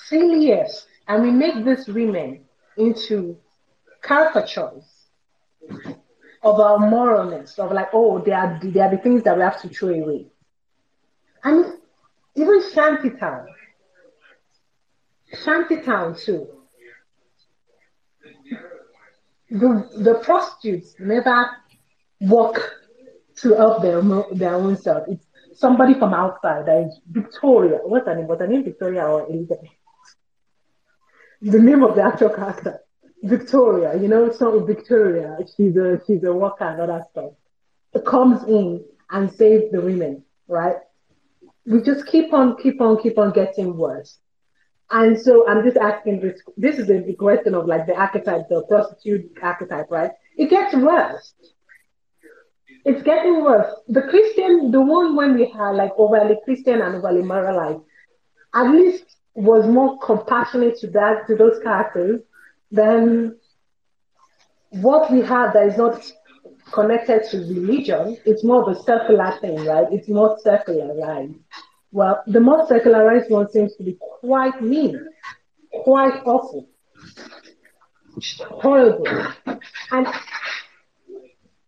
silliest, 0.07 0.87
and 1.07 1.23
we 1.23 1.31
make 1.31 1.65
these 1.65 1.87
women 1.87 2.45
into 2.77 3.37
caricatures 4.01 4.83
of 6.43 6.59
our 6.59 6.77
moralness, 6.79 7.59
of 7.59 7.71
like, 7.71 7.89
oh, 7.93 8.19
they 8.19 8.31
are, 8.31 8.59
they 8.63 8.79
are 8.79 8.89
the 8.89 8.97
things 8.97 9.23
that 9.23 9.35
we 9.35 9.43
have 9.43 9.61
to 9.61 9.69
throw 9.69 9.89
away. 9.89 10.27
And 11.43 11.73
even 12.35 12.61
Shantytown, 12.73 13.45
Shantytown 15.43 16.15
too. 16.23 16.47
The, 19.49 19.89
the 19.97 20.15
prostitutes 20.23 20.95
never 20.99 21.49
walk 22.21 22.59
to 23.37 23.55
help 23.55 23.81
their, 23.81 24.01
their 24.33 24.55
own 24.55 24.77
self. 24.77 25.07
It's 25.07 25.25
somebody 25.53 25.93
from 25.93 26.13
outside 26.13 26.65
that 26.67 26.87
is 26.87 26.99
Victoria. 27.09 27.79
What's 27.83 28.07
her 28.07 28.15
name? 28.15 28.27
What's 28.27 28.41
her 28.41 28.47
name? 28.47 28.63
Victoria 28.63 29.05
or 29.05 29.29
Elizabeth? 29.29 29.69
The 31.41 31.59
name 31.59 31.83
of 31.83 31.95
the 31.95 32.03
actual 32.03 32.29
character, 32.29 32.79
Victoria. 33.23 33.99
You 33.99 34.07
know, 34.07 34.25
it's 34.25 34.39
not 34.39 34.65
Victoria. 34.65 35.37
She's 35.55 35.75
a 35.75 36.01
she's 36.05 36.23
a 36.23 36.33
worker 36.33 36.65
and 36.65 36.81
other 36.81 37.03
stuff. 37.11 37.33
It 37.93 38.05
comes 38.05 38.43
in 38.47 38.83
and 39.09 39.31
saves 39.31 39.71
the 39.71 39.81
women, 39.81 40.23
right? 40.47 40.77
We 41.65 41.81
just 41.81 42.05
keep 42.07 42.33
on, 42.33 42.57
keep 42.57 42.81
on, 42.81 43.01
keep 43.01 43.17
on 43.17 43.31
getting 43.31 43.75
worse. 43.77 44.17
And 44.89 45.19
so 45.19 45.47
I'm 45.47 45.63
just 45.63 45.77
asking 45.77 46.21
this. 46.21 46.41
This 46.57 46.77
is 46.77 46.89
a 46.89 47.13
question 47.13 47.55
of 47.55 47.65
like 47.65 47.87
the 47.87 47.95
archetype, 47.95 48.49
the 48.49 48.63
prostitute 48.63 49.31
archetype, 49.41 49.89
right? 49.89 50.11
It 50.37 50.49
gets 50.49 50.75
worse. 50.75 51.33
It's 52.83 53.03
getting 53.03 53.43
worse. 53.43 53.73
The 53.87 54.01
Christian, 54.01 54.71
the 54.71 54.81
one 54.81 55.15
when 55.15 55.35
we 55.35 55.49
had 55.49 55.71
like 55.71 55.91
overly 55.97 56.37
Christian 56.43 56.81
and 56.81 56.95
overly 56.95 57.21
moralized, 57.21 57.81
at 58.53 58.71
least 58.71 59.05
was 59.33 59.65
more 59.67 59.97
compassionate 59.99 60.77
to 60.79 60.87
that 60.87 61.27
to 61.27 61.35
those 61.35 61.59
characters 61.63 62.21
than 62.71 63.37
what 64.71 65.11
we 65.11 65.21
have 65.21 65.53
that 65.53 65.67
is 65.67 65.77
not 65.77 66.11
connected 66.71 67.23
to 67.29 67.37
religion. 67.37 68.17
It's 68.25 68.43
more 68.43 68.61
of 68.69 68.77
a 68.77 68.81
circular 68.83 69.37
thing, 69.41 69.65
right? 69.65 69.87
It's 69.91 70.07
more 70.07 70.37
secularized. 70.41 71.35
Well, 71.91 72.23
the 72.27 72.39
more 72.39 72.67
circularized 72.67 73.29
one 73.29 73.49
seems 73.51 73.75
to 73.75 73.83
be 73.83 73.97
quite 73.99 74.61
mean, 74.61 75.05
quite 75.71 76.21
awful, 76.25 76.69
horrible, 78.47 79.07
and 79.91 80.07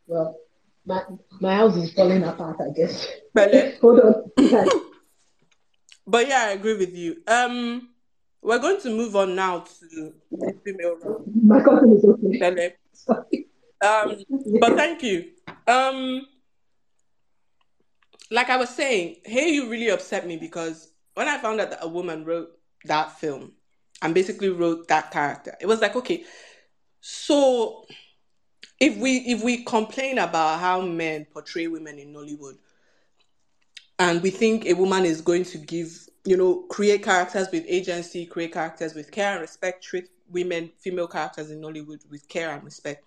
well, 0.08 0.38
my 0.86 1.02
my 1.42 1.56
house 1.56 1.76
is 1.76 1.94
falling 1.94 2.24
apart. 2.24 2.58
I 2.62 2.72
guess. 2.74 3.08
Hold 3.82 4.00
on. 4.00 4.32
But 6.06 6.28
yeah, 6.28 6.46
I 6.48 6.52
agree 6.52 6.78
with 6.78 6.96
you. 6.96 7.18
Um, 7.28 7.90
we're 8.42 8.60
going 8.60 8.80
to 8.82 8.90
move 8.90 9.16
on 9.16 9.36
now 9.36 9.60
to 9.60 10.14
the 10.32 10.60
female 10.66 10.98
role. 11.02 11.24
my 11.44 11.62
cousin 11.64 11.94
is 11.94 12.04
okay. 12.04 12.74
Sorry. 12.92 13.48
Um, 13.82 14.16
but 14.60 14.76
thank 14.76 15.02
you. 15.02 15.30
Um, 15.68 16.28
like 18.32 18.50
I 18.50 18.58
was 18.58 18.70
saying, 18.70 19.18
Hey 19.24 19.50
You 19.50 19.70
really 19.70 19.90
upset 19.90 20.28
me 20.28 20.38
because 20.38 20.90
when 21.14 21.28
I 21.28 21.38
found 21.38 21.62
out 21.62 21.70
that 21.70 21.80
a 21.82 21.88
woman 21.88 22.26
wrote 22.26 22.50
that 22.86 23.18
film 23.20 23.54
and 24.02 24.14
basically 24.14 24.50
wrote 24.50 24.88
that 24.88 25.12
character, 25.12 25.56
it 25.62 25.68
was 25.68 25.82
like, 25.82 25.96
okay, 25.96 26.24
so 27.00 27.86
if 28.80 28.98
we 28.98 29.18
if 29.20 29.44
we 29.44 29.64
complain 29.64 30.18
about 30.18 30.60
how 30.60 30.82
men 30.82 31.26
portray 31.32 31.68
women 31.68 32.00
in 32.00 32.14
Nollywood, 32.14 32.58
and 34.00 34.22
we 34.22 34.30
think 34.30 34.66
a 34.66 34.74
woman 34.74 35.06
is 35.06 35.22
going 35.22 35.44
to 35.46 35.58
give, 35.58 36.08
you 36.26 36.38
know, 36.38 36.64
create 36.70 37.04
characters 37.04 37.48
with 37.52 37.66
agency, 37.68 38.26
create 38.26 38.54
characters 38.54 38.96
with 38.96 39.12
care 39.12 39.34
and 39.34 39.42
respect, 39.42 39.84
treat 39.84 40.10
women, 40.30 40.72
female 40.80 41.08
characters 41.08 41.52
in 41.52 41.62
Nollywood 41.62 42.10
with 42.10 42.28
care 42.28 42.52
and 42.52 42.64
respect. 42.64 43.06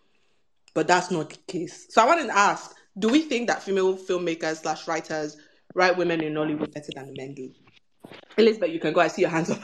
But 0.75 0.87
that's 0.87 1.11
not 1.11 1.31
the 1.31 1.37
case. 1.49 1.87
So 1.91 2.03
I 2.03 2.07
wanted 2.07 2.27
to 2.27 2.37
ask, 2.37 2.75
do 2.99 3.09
we 3.09 3.23
think 3.23 3.49
that 3.49 3.63
female 3.63 3.97
filmmakers 3.97 4.63
slash 4.63 4.87
writers 4.87 5.37
write 5.75 5.97
women 5.97 6.23
in 6.23 6.35
Nollywood 6.35 6.73
better 6.73 6.93
than 6.95 7.07
the 7.07 7.15
men 7.17 7.35
do? 7.35 7.51
Elizabeth, 8.37 8.71
you 8.71 8.79
can 8.79 8.93
go. 8.93 9.01
I 9.01 9.09
see 9.09 9.23
your 9.23 9.31
hands 9.31 9.51
up. 9.51 9.61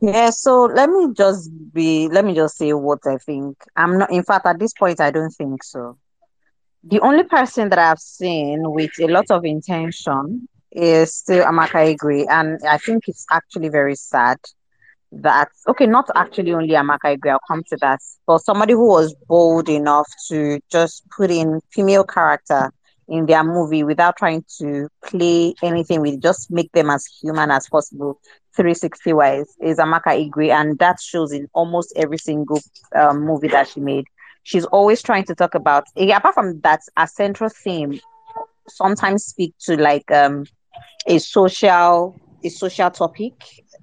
Yeah, 0.00 0.30
so 0.30 0.64
let 0.64 0.90
me 0.90 1.08
just 1.16 1.50
be, 1.72 2.08
let 2.08 2.24
me 2.24 2.34
just 2.34 2.58
say 2.58 2.72
what 2.74 3.00
I 3.06 3.16
think. 3.16 3.56
I'm 3.74 3.98
not, 3.98 4.10
in 4.12 4.22
fact, 4.22 4.44
at 4.44 4.58
this 4.58 4.74
point, 4.74 5.00
I 5.00 5.10
don't 5.10 5.30
think 5.30 5.64
so. 5.64 5.98
The 6.86 7.00
only 7.00 7.24
person 7.24 7.70
that 7.70 7.78
I've 7.78 7.98
seen 7.98 8.70
with 8.70 8.90
a 9.00 9.06
lot 9.06 9.30
of 9.30 9.44
intention 9.44 10.48
is 10.70 11.14
still 11.14 11.44
Amaka 11.44 11.96
Igwe, 11.96 12.26
and 12.28 12.60
I 12.68 12.76
think 12.78 13.04
it's 13.08 13.24
actually 13.30 13.68
very 13.70 13.94
sad 13.94 14.36
that, 15.12 15.48
okay, 15.68 15.86
not 15.86 16.10
actually 16.14 16.52
only 16.52 16.74
Amaka 16.74 17.16
Igwe, 17.16 17.30
I'll 17.30 17.38
come 17.48 17.62
to 17.70 17.76
that, 17.80 18.00
but 18.26 18.38
somebody 18.38 18.74
who 18.74 18.86
was 18.86 19.14
bold 19.28 19.68
enough 19.70 20.08
to 20.28 20.60
just 20.70 21.04
put 21.16 21.30
in 21.30 21.60
female 21.70 22.04
character 22.04 22.70
in 23.08 23.26
their 23.26 23.44
movie 23.44 23.84
without 23.84 24.16
trying 24.16 24.44
to 24.58 24.88
play 25.04 25.54
anything 25.62 26.02
with, 26.02 26.20
just 26.20 26.50
make 26.50 26.70
them 26.72 26.90
as 26.90 27.06
human 27.06 27.50
as 27.50 27.66
possible 27.68 28.18
360 28.56 29.12
wise 29.14 29.54
is 29.60 29.78
Amaka 29.78 30.30
Igwe, 30.30 30.50
and 30.50 30.78
that 30.78 31.00
shows 31.00 31.32
in 31.32 31.48
almost 31.54 31.92
every 31.96 32.18
single 32.18 32.60
um, 32.94 33.22
movie 33.24 33.48
that 33.48 33.68
she 33.68 33.80
made. 33.80 34.04
She's 34.44 34.66
always 34.66 35.02
trying 35.02 35.24
to 35.26 35.34
talk 35.34 35.54
about, 35.54 35.84
eh, 35.96 36.14
apart 36.16 36.34
from 36.34 36.60
that, 36.62 36.80
a 36.96 37.08
central 37.08 37.50
theme. 37.50 38.00
Sometimes 38.68 39.24
speak 39.24 39.54
to 39.66 39.76
like 39.76 40.10
um, 40.12 40.44
a 41.06 41.18
social 41.18 42.16
a 42.44 42.50
social 42.50 42.90
topic, 42.90 43.34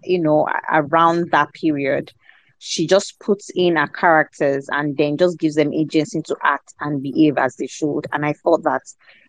you 0.04 0.20
know, 0.20 0.48
around 0.72 1.32
that 1.32 1.54
period. 1.54 2.12
She 2.60 2.88
just 2.88 3.20
puts 3.20 3.50
in 3.56 3.76
her 3.78 3.88
characters 3.88 4.68
and 4.72 4.96
then 4.98 5.18
just 5.18 5.40
gives 5.40 5.56
them 5.56 5.74
agency 5.74 6.22
to 6.24 6.36
act 6.44 6.74
and 6.80 7.02
behave 7.02 7.38
as 7.38 7.56
they 7.58 7.68
should. 7.68 8.02
And 8.14 8.26
I 8.26 8.34
thought 8.34 8.64
that, 8.64 8.82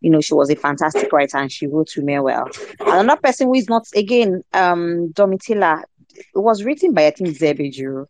you 0.03 0.11
know, 0.11 0.21
she 0.21 0.35
was 0.35 0.51
a 0.51 0.57
fantastic 0.57 1.13
writer 1.13 1.39
and 1.39 1.51
she 1.51 1.67
wrote 1.67 1.89
to 1.89 2.03
me 2.03 2.19
well. 2.21 2.49
Another 2.81 3.21
person 3.21 3.49
who 3.49 3.55
is 3.55 3.69
not 3.71 3.85
again, 3.95 4.43
um, 4.53 5.13
Domitilla, 5.15 5.83
it 6.15 6.39
was 6.39 6.65
written 6.65 6.93
by 6.93 7.07
I 7.07 7.11
think 7.11 7.31
Zeb 7.37 7.59
Ejiro, 7.59 8.07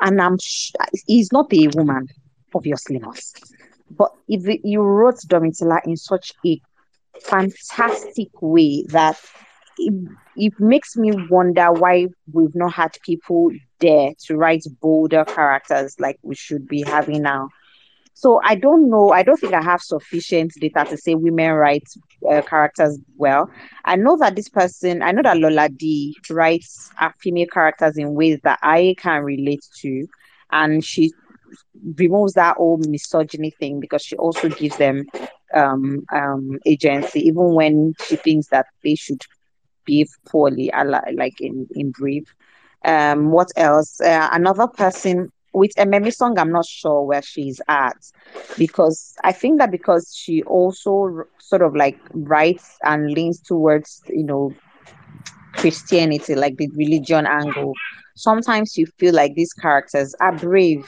and 0.00 0.20
I'm 0.20 0.36
sh- 0.38 0.72
he's 1.06 1.32
not 1.32 1.52
a 1.52 1.68
woman, 1.74 2.08
obviously 2.54 2.98
not. 2.98 3.20
But 3.90 4.12
if 4.28 4.60
you 4.64 4.80
wrote 4.82 5.18
Domitilla 5.26 5.80
in 5.84 5.96
such 5.96 6.32
a 6.44 6.60
fantastic 7.22 8.28
way 8.40 8.84
that 8.88 9.18
it, 9.78 9.94
it 10.36 10.52
makes 10.58 10.96
me 10.96 11.12
wonder 11.30 11.72
why 11.72 12.08
we've 12.32 12.54
not 12.54 12.74
had 12.74 12.96
people 13.04 13.50
there 13.80 14.12
to 14.26 14.36
write 14.36 14.64
bolder 14.80 15.24
characters 15.24 15.94
like 15.98 16.18
we 16.22 16.34
should 16.34 16.66
be 16.66 16.82
having 16.82 17.22
now. 17.22 17.48
So 18.14 18.40
I 18.42 18.56
don't 18.56 18.90
know. 18.90 19.10
I 19.10 19.22
don't 19.22 19.38
think 19.38 19.54
I 19.54 19.62
have 19.62 19.80
sufficient 19.80 20.52
data 20.54 20.84
to 20.90 20.96
say 20.96 21.14
women 21.14 21.52
write 21.52 21.86
uh, 22.28 22.42
characters 22.42 22.98
well. 23.16 23.48
I 23.84 23.94
know 23.94 24.16
that 24.16 24.34
this 24.34 24.48
person, 24.48 25.02
I 25.02 25.12
know 25.12 25.22
that 25.22 25.38
Lola 25.38 25.68
D 25.68 26.16
writes 26.28 26.90
female 27.20 27.46
characters 27.46 27.96
in 27.96 28.14
ways 28.14 28.40
that 28.42 28.58
I 28.60 28.96
can 28.98 29.22
relate 29.22 29.64
to, 29.82 30.08
and 30.50 30.84
she 30.84 31.12
removes 31.98 32.34
that 32.34 32.56
old 32.58 32.86
misogyny 32.88 33.50
thing 33.50 33.80
because 33.80 34.02
she 34.02 34.16
also 34.16 34.48
gives 34.48 34.76
them 34.76 35.04
um, 35.54 36.04
um, 36.12 36.58
agency, 36.66 37.20
even 37.20 37.54
when 37.54 37.94
she 38.00 38.16
thinks 38.16 38.48
that 38.48 38.66
they 38.84 38.94
should 38.94 39.20
behave 39.84 40.08
poorly, 40.28 40.70
a 40.74 40.84
like 40.84 41.40
in 41.40 41.66
in 41.74 41.90
brief. 41.90 42.24
Um, 42.84 43.30
what 43.30 43.48
else? 43.56 44.00
Uh, 44.00 44.28
another 44.32 44.66
person 44.66 45.30
with 45.52 45.72
Emem 45.76 46.04
Isong, 46.04 46.38
I'm 46.38 46.52
not 46.52 46.66
sure 46.66 47.02
where 47.02 47.22
she's 47.22 47.60
at 47.68 47.96
because 48.58 49.14
I 49.24 49.32
think 49.32 49.58
that 49.58 49.70
because 49.70 50.14
she 50.16 50.42
also 50.42 51.24
sort 51.40 51.62
of 51.62 51.74
like 51.74 51.98
writes 52.12 52.76
and 52.82 53.10
leans 53.10 53.40
towards 53.40 54.02
you 54.08 54.24
know 54.24 54.52
Christianity, 55.54 56.34
like 56.34 56.56
the 56.56 56.68
religion 56.76 57.26
angle. 57.26 57.74
Sometimes 58.14 58.76
you 58.76 58.86
feel 58.98 59.14
like 59.14 59.34
these 59.34 59.52
characters 59.52 60.14
are 60.20 60.32
brave. 60.36 60.86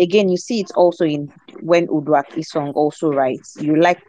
Again, 0.00 0.28
you 0.30 0.38
see 0.38 0.60
it 0.60 0.70
also 0.76 1.04
in 1.04 1.30
when 1.62 1.86
Uduak 1.88 2.24
Isong 2.36 2.72
also 2.74 3.10
writes. 3.10 3.56
You 3.60 3.76
like 3.76 4.00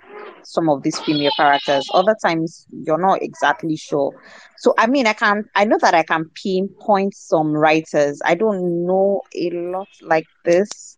some 0.44 0.70
of 0.70 0.84
these 0.84 1.00
female 1.02 1.32
characters. 1.38 1.88
Other 1.94 2.16
times 2.26 2.68
you're 2.72 3.02
not 3.02 3.22
exactly 3.22 3.76
sure. 3.78 4.14
So 4.58 4.74
I 4.78 4.88
mean, 4.88 5.08
I 5.08 5.14
can 5.14 5.44
I 5.56 5.66
know 5.66 5.78
that 5.82 5.94
I 5.94 6.04
can 6.04 6.26
pinpoint 6.44 7.16
some 7.16 7.54
writers. 7.54 8.22
I 8.26 8.36
don't 8.36 8.86
know 8.88 9.22
a 9.36 9.50
lot 9.52 9.90
like 10.02 10.28
this, 10.46 10.98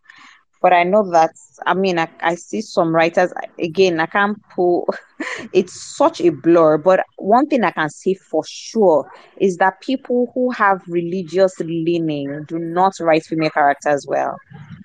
but 0.62 0.72
I 0.72 0.84
know 0.84 1.10
that 1.12 1.30
I 1.66 1.74
mean 1.74 1.98
I, 1.98 2.08
I 2.20 2.36
see 2.36 2.60
some 2.62 2.94
writers 2.94 3.32
again. 3.58 4.00
I 4.00 4.06
can't 4.06 4.38
pull. 4.54 4.86
It's 5.52 5.96
such 5.96 6.20
a 6.20 6.30
blur. 6.30 6.78
But 6.78 7.04
one 7.18 7.46
thing 7.46 7.64
I 7.64 7.70
can 7.72 7.88
say 7.90 8.14
for 8.14 8.42
sure 8.46 9.10
is 9.40 9.56
that 9.58 9.80
people 9.80 10.30
who 10.34 10.50
have 10.52 10.82
religious 10.88 11.58
leaning 11.60 12.44
do 12.48 12.58
not 12.58 12.92
write 13.00 13.24
female 13.24 13.50
characters 13.50 14.06
well. 14.08 14.36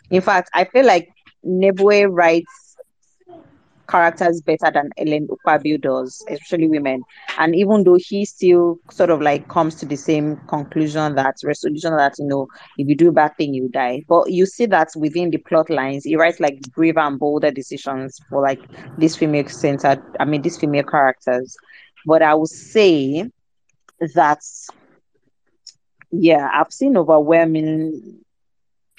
In 0.09 0.21
fact, 0.21 0.49
I 0.53 0.65
feel 0.65 0.85
like 0.85 1.09
Nnebue 1.45 2.07
writes 2.11 2.75
characters 3.89 4.41
better 4.41 4.71
than 4.71 4.89
Helen 4.97 5.27
Ukpabio 5.27 5.81
does, 5.81 6.23
especially 6.29 6.67
women. 6.67 7.01
And 7.37 7.55
even 7.55 7.83
though 7.83 7.97
he 7.99 8.23
still 8.25 8.77
sort 8.91 9.09
of 9.09 9.21
like 9.21 9.47
comes 9.49 9.75
to 9.75 9.85
the 9.85 9.95
same 9.95 10.37
conclusion 10.47 11.15
that 11.15 11.35
resolution 11.43 11.95
that 11.97 12.13
you 12.19 12.27
know, 12.27 12.47
if 12.77 12.87
you 12.87 12.95
do 12.95 13.09
a 13.09 13.13
bad 13.13 13.31
thing, 13.37 13.53
you 13.53 13.67
die. 13.69 14.03
But 14.07 14.31
you 14.31 14.45
see 14.45 14.65
that 14.67 14.89
within 14.95 15.31
the 15.31 15.37
plot 15.37 15.69
lines, 15.69 16.03
he 16.03 16.15
writes 16.15 16.39
like 16.39 16.59
braver 16.75 16.99
and 16.99 17.19
bolder 17.19 17.51
decisions 17.51 18.19
for 18.29 18.41
like 18.41 18.59
these 18.97 19.15
female 19.15 19.47
centered, 19.47 20.01
I 20.19 20.25
mean, 20.25 20.41
these 20.41 20.57
female 20.57 20.83
characters. 20.83 21.55
But 22.05 22.21
I 22.21 22.35
would 22.35 22.49
say 22.49 23.23
that 24.15 24.39
yeah, 26.11 26.49
I've 26.53 26.71
seen 26.71 26.97
overwhelming 26.97 28.21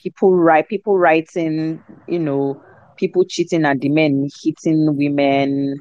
people 0.03 0.35
write 0.35 0.69
people 0.69 0.99
writing, 0.99 1.83
you 2.09 2.19
know, 2.19 2.63
people 2.97 3.25
cheating 3.25 3.65
at 3.65 3.81
the 3.81 3.89
men, 3.89 4.29
hitting 4.43 4.97
women. 4.97 5.81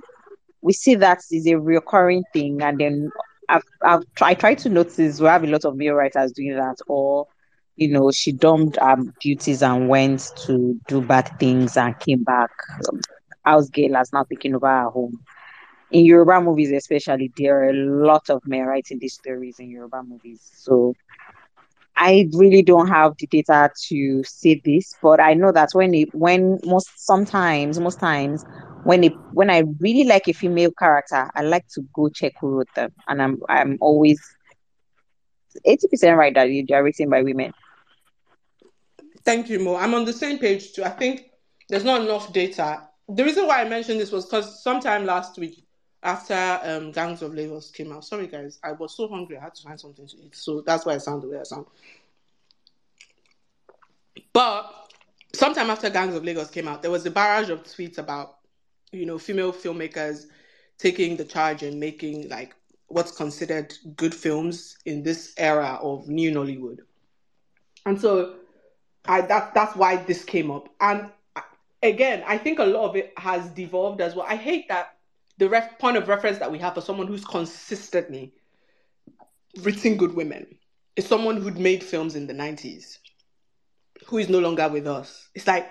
We 0.61 0.73
see 0.73 0.95
that 0.95 1.19
is 1.31 1.47
a 1.47 1.55
recurring 1.59 2.23
thing, 2.33 2.61
and 2.61 2.77
then 2.79 3.09
I've, 3.47 3.63
I've 3.83 4.03
I 4.21 4.33
try 4.33 4.55
to 4.55 4.69
notice 4.69 5.19
we 5.19 5.27
have 5.27 5.43
a 5.43 5.47
lot 5.47 5.65
of 5.65 5.75
male 5.75 5.93
writers 5.95 6.31
doing 6.33 6.55
that, 6.55 6.77
or 6.87 7.27
you 7.75 7.89
know, 7.89 8.11
she 8.11 8.33
dumped 8.33 8.77
her 8.81 8.97
duties 9.21 9.63
and 9.63 9.87
went 9.87 10.31
to 10.45 10.79
do 10.87 11.01
bad 11.01 11.29
things 11.39 11.77
and 11.77 11.97
came 11.99 12.23
back. 12.23 12.49
House 13.45 13.69
girl 13.69 13.95
has 13.95 14.11
now 14.13 14.23
taken 14.23 14.55
over 14.55 14.67
her 14.67 14.89
home. 14.89 15.19
In 15.91 16.05
Yoruba 16.05 16.41
movies, 16.41 16.71
especially, 16.71 17.31
there 17.37 17.63
are 17.63 17.69
a 17.69 17.73
lot 17.73 18.29
of 18.29 18.41
men 18.45 18.65
writing 18.65 18.99
these 18.99 19.13
stories 19.15 19.59
in 19.59 19.69
Yoruba 19.69 20.03
movies. 20.03 20.41
So 20.55 20.93
I 21.99 22.29
really 22.33 22.63
don't 22.63 22.87
have 22.87 23.15
the 23.19 23.27
data 23.27 23.69
to 23.89 24.23
say 24.23 24.61
this, 24.63 24.95
but 25.01 25.19
I 25.19 25.33
know 25.33 25.51
that 25.51 25.69
when 25.73 25.93
it 25.93 26.09
when 26.13 26.59
most 26.63 26.89
sometimes, 26.95 27.79
most 27.79 27.99
times 27.99 28.45
when 28.83 29.03
it 29.03 29.13
when 29.33 29.49
I 29.49 29.63
really 29.79 30.05
like 30.05 30.27
a 30.29 30.33
female 30.33 30.71
character, 30.79 31.29
I 31.35 31.41
like 31.41 31.67
to 31.75 31.81
go 31.93 32.09
check 32.09 32.33
who 32.39 32.49
wrote 32.49 32.73
them. 32.75 32.91
And 33.07 33.21
I'm 33.21 33.39
I'm 33.49 33.77
always 33.81 34.21
80% 35.67 36.17
right 36.17 36.33
that 36.35 36.45
they 36.47 36.73
are 36.73 36.83
written 36.83 37.09
by 37.09 37.21
women. 37.21 37.51
Thank 39.25 39.49
you, 39.49 39.59
Mo. 39.59 39.75
I'm 39.75 39.93
on 39.93 40.05
the 40.05 40.13
same 40.13 40.39
page 40.39 40.73
too. 40.73 40.83
I 40.83 40.89
think 40.89 41.29
there's 41.69 41.83
not 41.83 42.01
enough 42.01 42.33
data. 42.33 42.87
The 43.07 43.23
reason 43.23 43.47
why 43.47 43.61
I 43.61 43.69
mentioned 43.69 43.99
this 43.99 44.11
was 44.11 44.25
because 44.25 44.63
sometime 44.63 45.05
last 45.05 45.37
week, 45.37 45.65
after 46.03 46.59
um, 46.63 46.91
Gangs 46.91 47.21
of 47.21 47.33
Lagos 47.33 47.71
came 47.71 47.91
out, 47.91 48.05
sorry 48.05 48.27
guys, 48.27 48.59
I 48.63 48.71
was 48.71 48.95
so 48.95 49.07
hungry, 49.07 49.37
I 49.37 49.43
had 49.43 49.55
to 49.55 49.63
find 49.63 49.79
something 49.79 50.07
to 50.07 50.17
eat. 50.17 50.35
So 50.35 50.61
that's 50.61 50.85
why 50.85 50.93
I 50.93 50.97
sound 50.97 51.23
the 51.23 51.27
way 51.27 51.39
I 51.39 51.43
sound. 51.43 51.65
But 54.31 54.93
sometime 55.33 55.69
after 55.69 55.89
Gangs 55.89 56.15
of 56.15 56.23
Lagos 56.23 56.49
came 56.49 56.67
out, 56.67 56.81
there 56.81 56.91
was 56.91 57.05
a 57.05 57.11
barrage 57.11 57.49
of 57.49 57.63
tweets 57.63 57.97
about, 57.97 58.37
you 58.91 59.05
know, 59.05 59.17
female 59.17 59.51
filmmakers 59.51 60.25
taking 60.77 61.17
the 61.17 61.25
charge 61.25 61.63
and 61.63 61.79
making 61.79 62.29
like 62.29 62.55
what's 62.87 63.11
considered 63.11 63.73
good 63.95 64.15
films 64.15 64.77
in 64.85 65.03
this 65.03 65.33
era 65.37 65.77
of 65.81 66.07
new 66.07 66.31
Nollywood. 66.31 66.79
And 67.85 67.99
so 67.99 68.35
I 69.05 69.21
that 69.21 69.53
that's 69.53 69.75
why 69.75 69.97
this 69.97 70.23
came 70.23 70.51
up. 70.51 70.69
And 70.79 71.09
again, 71.83 72.23
I 72.25 72.37
think 72.37 72.59
a 72.59 72.63
lot 72.63 72.89
of 72.89 72.95
it 72.95 73.13
has 73.17 73.49
devolved 73.49 74.01
as 74.01 74.15
well. 74.15 74.25
I 74.27 74.35
hate 74.35 74.67
that 74.69 74.95
the 75.39 75.49
ref, 75.49 75.79
point 75.79 75.97
of 75.97 76.07
reference 76.07 76.37
that 76.37 76.51
we 76.51 76.59
have 76.59 76.75
for 76.75 76.81
someone 76.81 77.07
who's 77.07 77.25
consistently 77.25 78.33
written 79.61 79.97
good 79.97 80.13
women 80.13 80.45
is 80.95 81.07
someone 81.07 81.37
who'd 81.37 81.57
made 81.57 81.83
films 81.83 82.15
in 82.15 82.27
the 82.27 82.33
90s 82.33 82.97
who 84.05 84.17
is 84.17 84.29
no 84.29 84.39
longer 84.39 84.67
with 84.67 84.85
us. 84.85 85.29
It's 85.33 85.47
like, 85.47 85.69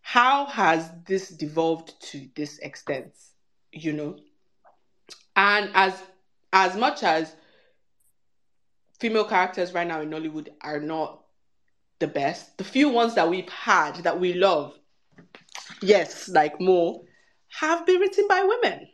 how 0.00 0.46
has 0.46 0.90
this 1.06 1.28
devolved 1.28 1.94
to 2.10 2.28
this 2.34 2.58
extent? 2.58 3.12
You 3.70 3.92
know? 3.92 4.16
And 5.36 5.70
as 5.74 6.02
as 6.52 6.76
much 6.76 7.02
as 7.02 7.34
female 9.00 9.24
characters 9.24 9.72
right 9.72 9.86
now 9.86 10.00
in 10.00 10.10
Nollywood 10.10 10.48
are 10.60 10.80
not 10.80 11.22
the 11.98 12.08
best. 12.08 12.58
The 12.58 12.64
few 12.64 12.88
ones 12.88 13.14
that 13.14 13.28
we've 13.28 13.48
had 13.48 13.96
that 14.04 14.20
we 14.20 14.34
love, 14.34 14.78
yes, 15.80 16.28
like 16.28 16.60
more, 16.60 17.02
have 17.48 17.86
been 17.86 18.00
written 18.00 18.26
by 18.28 18.42
women, 18.42 18.86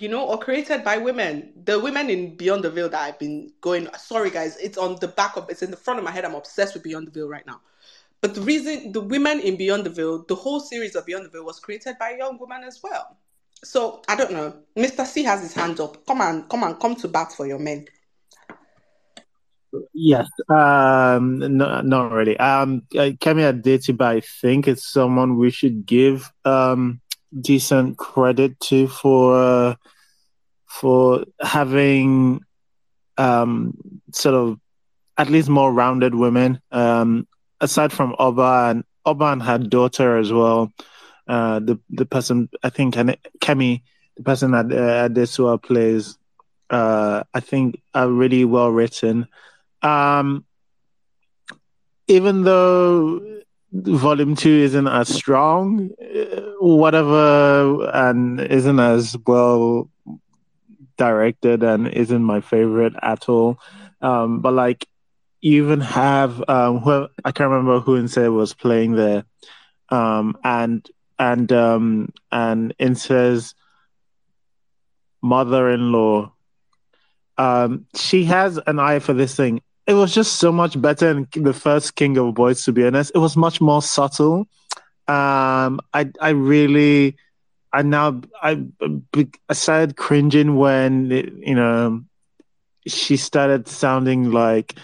you 0.00 0.08
know, 0.08 0.26
or 0.26 0.38
created 0.38 0.84
by 0.84 0.98
women. 0.98 1.52
The 1.64 1.78
women 1.78 2.10
in 2.10 2.36
Beyond 2.36 2.64
the 2.64 2.70
Veil 2.70 2.88
that 2.88 3.00
I've 3.00 3.18
been 3.18 3.50
going, 3.60 3.88
sorry 3.98 4.30
guys, 4.30 4.56
it's 4.58 4.78
on 4.78 4.96
the 4.96 5.08
back 5.08 5.36
of, 5.36 5.48
it's 5.50 5.62
in 5.62 5.70
the 5.70 5.76
front 5.76 5.98
of 5.98 6.04
my 6.04 6.10
head. 6.10 6.24
I'm 6.24 6.34
obsessed 6.34 6.74
with 6.74 6.82
Beyond 6.82 7.08
the 7.08 7.10
Veil 7.10 7.28
right 7.28 7.46
now. 7.46 7.60
But 8.20 8.34
the 8.34 8.40
reason, 8.40 8.92
the 8.92 9.00
women 9.00 9.40
in 9.40 9.56
Beyond 9.56 9.84
the 9.84 9.90
Veil, 9.90 10.24
the 10.26 10.34
whole 10.34 10.60
series 10.60 10.96
of 10.96 11.06
Beyond 11.06 11.26
the 11.26 11.30
Veil 11.30 11.44
was 11.44 11.60
created 11.60 11.96
by 11.98 12.16
young 12.18 12.38
woman 12.38 12.64
as 12.64 12.82
well. 12.82 13.16
So 13.64 14.02
I 14.08 14.16
don't 14.16 14.32
know. 14.32 14.54
Mr. 14.76 15.04
C 15.04 15.22
has 15.24 15.42
his 15.42 15.54
hand 15.54 15.80
up. 15.80 16.04
Come 16.06 16.20
on, 16.20 16.48
come 16.48 16.64
on, 16.64 16.76
come 16.76 16.94
to 16.96 17.08
bat 17.08 17.32
for 17.32 17.46
your 17.46 17.58
men. 17.58 17.86
Yes, 19.92 20.28
um, 20.48 21.38
no, 21.38 21.80
not 21.82 22.12
really. 22.12 22.38
Um, 22.38 22.82
Kemi 22.90 23.52
Adetiba, 23.52 24.02
I 24.02 24.20
think 24.20 24.66
it's 24.66 24.90
someone 24.90 25.36
we 25.36 25.50
should 25.50 25.84
give 25.84 26.32
um 26.44 27.00
decent 27.38 27.98
credit 27.98 28.58
to 28.60 28.88
for 28.88 29.36
uh, 29.36 29.74
for 30.66 31.24
having 31.40 32.40
um 33.16 33.76
sort 34.12 34.34
of 34.34 34.58
at 35.16 35.28
least 35.28 35.48
more 35.48 35.72
rounded 35.72 36.14
women. 36.14 36.60
Um, 36.70 37.26
aside 37.60 37.92
from 37.92 38.14
Oba 38.18 38.68
and 38.70 38.84
Oba 39.04 39.26
and 39.26 39.42
her 39.42 39.58
daughter 39.58 40.16
as 40.16 40.32
well. 40.32 40.72
Uh, 41.26 41.58
the 41.58 41.78
the 41.90 42.06
person 42.06 42.48
I 42.62 42.70
think 42.70 42.94
Kemi, 42.94 43.82
the 44.16 44.22
person 44.22 44.52
that 44.52 44.66
uh, 44.66 45.08
Adesua 45.08 45.62
plays, 45.62 46.16
uh, 46.70 47.24
I 47.34 47.40
think 47.40 47.82
are 47.94 48.08
really 48.08 48.44
well 48.44 48.70
written. 48.70 49.26
Um, 49.82 50.44
even 52.06 52.44
though 52.44 53.37
volume 53.72 54.34
two 54.34 54.50
isn't 54.50 54.86
as 54.86 55.08
strong, 55.08 55.90
uh, 56.00 56.40
whatever, 56.60 57.90
and 57.92 58.40
isn't 58.40 58.80
as 58.80 59.16
well 59.26 59.90
directed 60.96 61.62
and 61.62 61.88
isn't 61.88 62.22
my 62.22 62.40
favorite 62.40 62.94
at 63.02 63.28
all. 63.28 63.58
Um, 64.00 64.40
but 64.40 64.52
like, 64.52 64.86
you 65.40 65.62
even 65.64 65.80
have 65.80 66.42
um, 66.48 66.78
who 66.78 67.08
I 67.24 67.30
can't 67.30 67.50
remember 67.50 67.80
who 67.80 67.96
Inse 67.96 68.16
was 68.16 68.54
playing 68.54 68.94
there, 68.94 69.24
um, 69.88 70.36
and 70.42 70.88
and 71.18 71.52
um, 71.52 72.12
and 72.32 72.74
Inse's 72.78 73.54
mother-in-law. 75.22 76.32
Um, 77.36 77.86
she 77.94 78.24
has 78.24 78.58
an 78.66 78.80
eye 78.80 78.98
for 78.98 79.12
this 79.12 79.36
thing 79.36 79.60
it 79.88 79.94
was 79.94 80.14
just 80.14 80.34
so 80.34 80.52
much 80.52 80.80
better 80.80 81.10
in 81.10 81.26
the 81.42 81.54
first 81.54 81.96
King 81.96 82.18
of 82.18 82.34
Boys. 82.34 82.62
To 82.64 82.72
be 82.72 82.84
honest, 82.84 83.10
it 83.14 83.18
was 83.18 83.36
much 83.36 83.60
more 83.60 83.80
subtle. 83.80 84.46
Um, 85.08 85.80
I 85.94 86.10
I 86.20 86.30
really, 86.30 87.16
I 87.72 87.80
now 87.82 88.20
I 88.42 88.62
I 89.48 89.52
started 89.54 89.96
cringing 89.96 90.56
when 90.56 91.10
you 91.10 91.54
know 91.54 92.04
she 92.86 93.16
started 93.16 93.66
sounding 93.66 94.30
like 94.30 94.74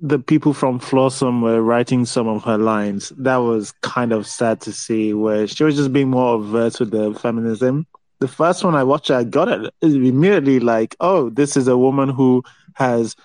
the 0.00 0.18
people 0.18 0.54
from 0.54 0.80
Flawsome 0.80 1.42
were 1.42 1.62
writing 1.62 2.06
some 2.06 2.28
of 2.28 2.42
her 2.44 2.56
lines. 2.56 3.12
That 3.18 3.36
was 3.36 3.72
kind 3.82 4.12
of 4.12 4.26
sad 4.26 4.62
to 4.62 4.72
see, 4.72 5.12
where 5.12 5.46
she 5.46 5.64
was 5.64 5.76
just 5.76 5.92
being 5.92 6.08
more 6.08 6.34
overt 6.36 6.80
with 6.80 6.92
the 6.92 7.12
feminism. 7.14 7.86
The 8.20 8.28
first 8.28 8.64
one 8.64 8.74
I 8.74 8.84
watched, 8.84 9.10
I 9.10 9.24
got 9.24 9.48
it 9.48 9.72
immediately 9.82 10.60
like, 10.60 10.96
oh, 11.00 11.30
this 11.30 11.56
is 11.56 11.68
a 11.68 11.76
woman 11.76 12.08
who 12.08 12.42
has 12.74 13.16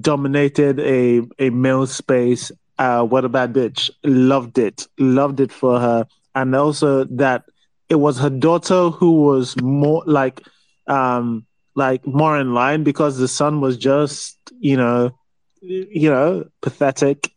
dominated 0.00 0.80
a 0.80 1.22
a 1.38 1.50
male 1.50 1.86
space. 1.86 2.52
Uh, 2.78 3.02
what 3.02 3.24
about 3.24 3.52
bitch? 3.52 3.90
Loved 4.04 4.58
it, 4.58 4.86
loved 4.98 5.40
it 5.40 5.52
for 5.52 5.80
her, 5.80 6.06
and 6.34 6.54
also 6.54 7.04
that 7.04 7.44
it 7.88 7.96
was 7.96 8.18
her 8.18 8.30
daughter 8.30 8.90
who 8.90 9.22
was 9.22 9.56
more 9.60 10.02
like, 10.06 10.42
um, 10.86 11.46
like 11.74 12.06
more 12.06 12.38
in 12.38 12.54
line 12.54 12.82
because 12.82 13.18
the 13.18 13.28
son 13.28 13.60
was 13.60 13.76
just, 13.76 14.38
you 14.58 14.76
know, 14.76 15.16
you 15.60 16.10
know, 16.10 16.44
pathetic. 16.62 17.30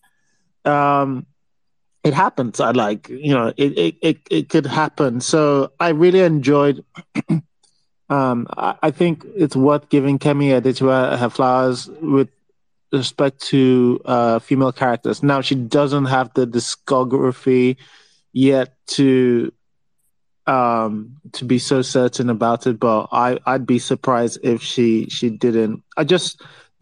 Um, 0.66 1.26
it 2.04 2.14
happens. 2.14 2.60
I 2.60 2.72
like, 2.72 3.10
you 3.10 3.34
know, 3.34 3.54
it, 3.58 3.78
it, 3.78 3.96
it, 4.02 4.18
it 4.32 4.50
could 4.50 4.66
happen. 4.66 5.22
So 5.22 5.72
I 5.80 5.90
really 5.90 6.22
enjoyed 6.22 6.84
um, 8.10 8.48
I, 8.56 8.76
I, 8.82 8.92
think 8.92 9.26
it's 9.36 9.56
worth 9.56 9.90
giving 9.90 10.18
Kemi 10.18 10.60
Adetiba 10.60 11.18
her 11.18 11.30
flowers 11.30 11.88
with 12.02 12.30
respect 12.92 13.42
to 13.48 14.02
uh, 14.06 14.40
female 14.40 14.72
characters. 14.72 15.22
Now 15.22 15.42
she 15.42 15.56
doesn't 15.56 16.06
have 16.06 16.34
the 16.34 16.48
discography 16.48 17.78
yet 18.34 18.76
to 18.88 19.54
um, 20.48 21.18
to 21.34 21.46
be 21.46 21.60
so 21.60 21.84
certain 21.84 22.30
about 22.30 22.66
it, 22.66 22.80
but 22.80 23.08
I 23.12 23.40
I'd 23.46 23.68
be 23.68 23.78
surprised 23.78 24.40
if 24.44 24.64
she 24.64 25.08
she 25.10 25.30
didn't. 25.30 25.84
I 25.96 26.04
just 26.04 26.42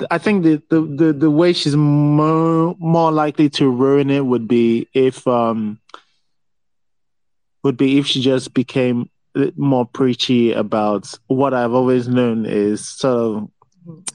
I 0.10 0.18
think 0.18 0.44
the 0.44 0.62
the 0.70 0.82
the, 0.82 1.14
the 1.14 1.32
way 1.32 1.52
she's 1.52 1.76
more 1.76 2.76
more 2.80 3.12
likely 3.12 3.50
to 3.52 3.70
ruin 3.70 4.10
it 4.10 4.26
would 4.26 4.48
be 4.48 4.88
if 4.94 5.28
um 5.28 5.80
would 7.64 7.76
be 7.76 7.98
if 7.98 8.08
she 8.08 8.22
just 8.22 8.54
became 8.54 9.10
more 9.56 9.86
preachy 9.86 10.52
about 10.54 11.14
what 11.28 11.54
I've 11.54 11.74
always 11.74 12.08
known 12.08 12.46
is 12.46 12.88
sort 12.88 13.18
of 13.18 13.50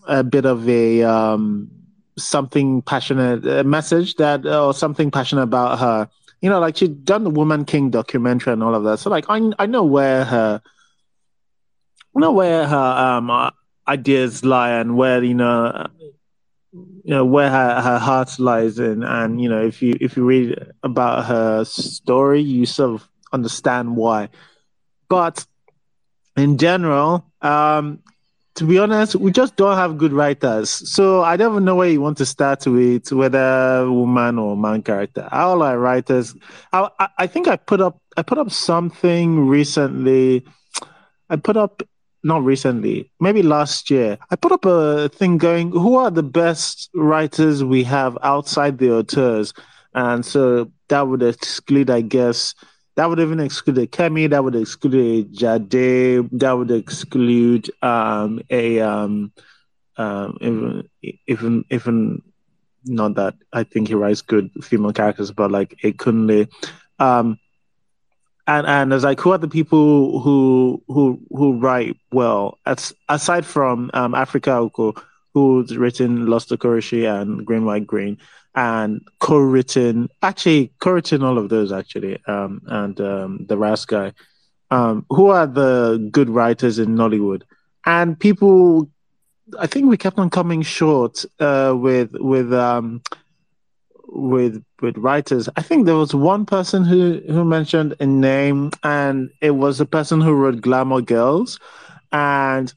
a 0.07 0.23
bit 0.23 0.45
of 0.45 0.69
a 0.69 1.03
um, 1.03 1.71
something 2.19 2.83
passionate 2.83 3.47
a 3.47 3.65
message 3.65 4.17
that 4.17 4.47
or 4.47 4.75
something 4.75 5.11
passionate 5.11 5.43
about 5.43 5.79
her. 5.79 6.09
You 6.41 6.51
know, 6.51 6.59
like 6.59 6.77
she'd 6.77 7.05
done 7.05 7.25
the 7.25 7.31
Woman 7.31 7.65
King 7.65 7.91
documentary 7.91 8.53
and 8.53 8.63
all 8.63 8.75
of 8.75 8.85
that. 8.85 8.99
So 8.99 9.11
like 9.11 9.27
I 9.29 9.53
I 9.59 9.67
know 9.67 9.85
where 9.85 10.25
her 10.25 10.61
I 12.17 12.21
know 12.21 12.33
where 12.33 12.67
her 12.67 12.77
um 12.77 13.53
ideas 13.89 14.45
lie 14.45 14.73
and 14.73 14.97
where 14.97 15.23
you 15.23 15.35
know 15.35 15.87
you 16.73 17.11
know 17.11 17.25
where 17.25 17.51
her, 17.51 17.81
her 17.81 17.99
heart 17.99 18.39
lies 18.39 18.79
in 18.79 19.03
and 19.03 19.41
you 19.41 19.49
know 19.49 19.63
if 19.63 19.83
you 19.83 19.97
if 20.01 20.17
you 20.17 20.25
read 20.25 20.57
about 20.83 21.25
her 21.27 21.65
story 21.65 22.41
you 22.41 22.65
sort 22.65 22.91
of 22.95 23.09
understand 23.33 23.97
why 23.97 24.29
but 25.13 25.45
in 26.39 26.57
general, 26.57 27.23
um, 27.43 27.99
to 28.55 28.65
be 28.65 28.79
honest, 28.79 29.15
we 29.15 29.31
just 29.31 29.57
don't 29.57 29.77
have 29.77 29.99
good 29.99 30.11
writers. 30.11 30.71
So 30.71 31.23
I 31.23 31.37
don't 31.37 31.53
even 31.53 31.67
know 31.67 31.77
where 31.77 31.91
you 31.91 32.01
want 32.01 32.17
to 32.17 32.25
start 32.25 32.67
with, 32.67 33.13
whether 33.13 33.91
woman 33.91 34.39
or 34.39 34.57
man 34.57 34.81
character. 34.81 35.29
All 35.31 35.63
our 35.63 35.79
writers, 35.79 36.35
I, 36.73 36.89
I 37.19 37.27
think 37.27 37.47
I 37.47 37.57
put 37.57 37.83
up 37.83 38.01
I 38.17 38.23
put 38.23 38.39
up 38.39 38.51
something 38.51 39.47
recently. 39.47 40.47
I 41.29 41.37
put 41.37 41.59
up 41.59 41.83
not 42.25 42.43
recently, 42.43 43.11
maybe 43.21 43.43
last 43.43 43.91
year. 43.91 44.17
I 44.31 44.37
put 44.37 44.53
up 44.53 44.65
a 44.65 45.11
thing 45.11 45.37
going, 45.37 45.73
who 45.73 45.97
are 45.97 46.11
the 46.11 46.23
best 46.23 46.89
writers 46.95 47.63
we 47.63 47.85
have 47.85 48.17
outside 48.23 48.79
the 48.79 48.97
auteurs? 48.97 49.53
And 49.93 50.25
so 50.25 50.71
that 50.89 51.07
would 51.07 51.23
exclude, 51.23 51.91
I 51.91 52.01
guess, 52.01 52.55
that 52.95 53.09
would 53.09 53.21
even 53.21 53.41
exclude 53.41 53.79
a 53.79 53.87
Kemi, 53.87 54.29
that 54.31 54.45
would 54.45 54.55
exclude 54.55 54.95
a 54.95 55.23
Jade, 55.25 56.29
that 56.33 56.53
would 56.53 56.71
exclude 56.71 57.71
um, 57.83 58.43
a 58.51 58.81
um, 58.81 59.33
um, 59.97 60.37
even 60.41 60.89
even 61.27 61.65
even 61.71 62.23
not 62.85 63.15
that 63.15 63.35
I 63.53 63.65
think 63.65 63.89
he 63.89 63.95
writes 63.95 64.23
good 64.23 64.51
female 64.63 64.93
characters, 64.93 65.31
but 65.31 65.51
like 65.51 65.79
a 65.83 65.93
Kunle. 65.93 66.49
Um, 66.99 67.39
and 68.47 68.67
and 68.67 68.93
as 68.93 69.05
like 69.05 69.21
who 69.21 69.33
are 69.33 69.39
the 69.39 69.49
people 69.49 70.21
who 70.21 70.83
who 70.89 71.21
who 71.31 71.55
write 71.55 71.97
well 72.11 72.59
as, 72.67 72.93
aside 73.09 73.47
from 73.47 73.91
um, 73.95 74.15
Africa 74.15 74.51
Ukoh, 74.51 75.01
who's 75.33 75.77
written 75.77 76.27
Lost 76.27 76.51
Okoroshi 76.51 77.09
and 77.09 77.47
Green 77.47 77.65
White 77.65 77.87
Green 77.87 78.19
and 78.55 79.01
co-written 79.21 80.09
actually 80.23 80.73
co-written 80.81 81.23
all 81.23 81.39
of 81.39 81.49
those 81.49 81.73
actually 81.73 82.19
um, 82.27 82.61
and 82.67 83.01
um, 83.01 83.45
the 83.49 83.57
Ras 83.57 83.85
guy 83.85 84.13
um, 84.71 85.05
who 85.11 85.29
are 85.29 85.47
the 85.47 86.09
good 86.11 86.29
writers 86.29 86.79
in 86.79 86.95
Nollywood 86.95 87.43
and 87.87 88.19
people 88.19 88.89
I 89.59 89.67
think 89.67 89.87
we 89.87 89.97
kept 89.97 90.19
on 90.19 90.31
coming 90.31 90.63
short 90.63 91.25
uh, 91.41 91.75
with 91.77 92.13
with 92.15 92.53
um, 92.53 93.03
with 94.09 94.63
with 94.81 94.97
writers. 94.99 95.49
I 95.57 95.63
think 95.63 95.87
there 95.87 95.97
was 95.97 96.15
one 96.15 96.47
person 96.47 96.85
who 96.85 97.21
who 97.27 97.45
mentioned 97.45 97.95
a 98.01 98.07
name, 98.07 98.71
and 98.83 99.31
it 99.41 99.53
was 99.53 99.79
the 99.79 99.87
person 99.87 100.21
who 100.21 100.33
wrote 100.33 100.61
Glamour 100.61 101.03
Girls. 101.03 101.59
And 102.13 102.73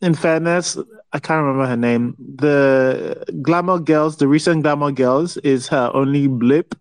in 0.00 0.14
fairness, 0.14 0.76
I 1.12 1.18
can't 1.18 1.44
remember 1.44 1.66
her 1.66 1.76
name. 1.76 2.16
The 2.18 3.24
Glamour 3.42 3.80
Girls, 3.80 4.16
the 4.16 4.28
recent 4.28 4.62
Glamour 4.62 4.92
Girls, 4.92 5.36
is 5.38 5.68
her 5.68 5.90
only 5.94 6.26
blip. 6.26 6.74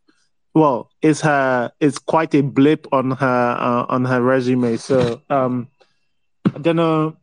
Well, 0.54 0.90
is 1.02 1.22
her 1.22 1.72
is 1.80 1.98
quite 1.98 2.34
a 2.36 2.42
blip 2.42 2.88
on 2.92 3.12
her 3.12 3.58
uh, 3.60 3.86
on 3.90 4.06
her 4.06 4.22
resume. 4.22 4.78
So 4.78 5.22
um, 5.30 5.68
I 6.54 6.60
don't 6.60 6.76
know, 6.76 7.18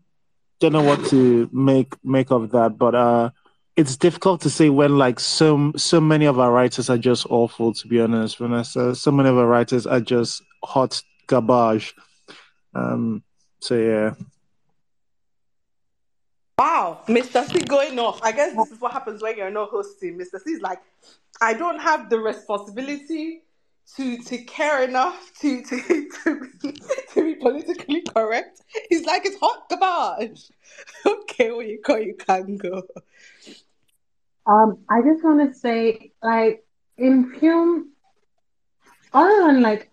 don't 0.60 0.72
know 0.72 0.82
what 0.82 1.04
to 1.06 1.48
make 1.52 1.94
make 2.04 2.30
of 2.30 2.50
that, 2.50 2.78
but 2.78 2.94
uh 2.94 3.30
it's 3.78 3.94
difficult 3.94 4.40
to 4.40 4.50
say 4.50 4.68
when 4.70 4.98
like 4.98 5.20
so 5.20 5.72
so 5.76 6.00
many 6.00 6.26
of 6.26 6.40
our 6.40 6.50
writers 6.50 6.90
are 6.90 6.98
just 6.98 7.24
awful 7.30 7.72
to 7.72 7.86
be 7.86 8.00
honest 8.00 8.36
vanessa 8.36 8.92
so 8.92 9.12
many 9.12 9.28
of 9.28 9.38
our 9.38 9.46
writers 9.46 9.86
are 9.86 10.00
just 10.00 10.42
hot 10.64 11.00
garbage 11.28 11.94
um 12.74 13.22
so 13.60 13.76
yeah 13.76 14.14
mr 17.08 17.44
c 17.50 17.60
going 17.60 17.98
off. 17.98 18.20
I 18.22 18.32
guess 18.32 18.54
this 18.56 18.70
is 18.70 18.80
what 18.80 18.92
happens 18.92 19.22
when 19.22 19.36
you're 19.36 19.50
not 19.50 19.70
hosting. 19.70 20.18
Mr 20.18 20.40
c 20.40 20.52
is 20.52 20.60
like 20.60 20.80
i 21.40 21.52
don't 21.54 21.80
have 21.80 22.10
the 22.10 22.18
responsibility 22.18 23.42
to 23.96 24.18
to 24.18 24.38
care 24.44 24.84
enough 24.84 25.32
to 25.40 25.62
to 25.62 25.76
to 26.24 26.48
be, 26.62 26.80
to 27.12 27.22
be 27.22 27.34
politically 27.36 28.02
correct. 28.02 28.62
He's 28.88 29.04
like 29.04 29.26
it's 29.26 29.38
hot 29.40 29.68
garbage. 29.68 30.42
Okay 31.06 31.50
well 31.50 31.62
you 31.62 31.80
go 31.84 31.96
you 31.96 32.14
can 32.14 32.56
go. 32.56 32.82
Um, 34.48 34.78
I 34.88 35.02
just 35.02 35.22
want 35.22 35.46
to 35.46 35.58
say, 35.58 36.12
like, 36.22 36.64
in 36.96 37.34
film, 37.34 37.90
other 39.12 39.46
than 39.46 39.60
like, 39.60 39.90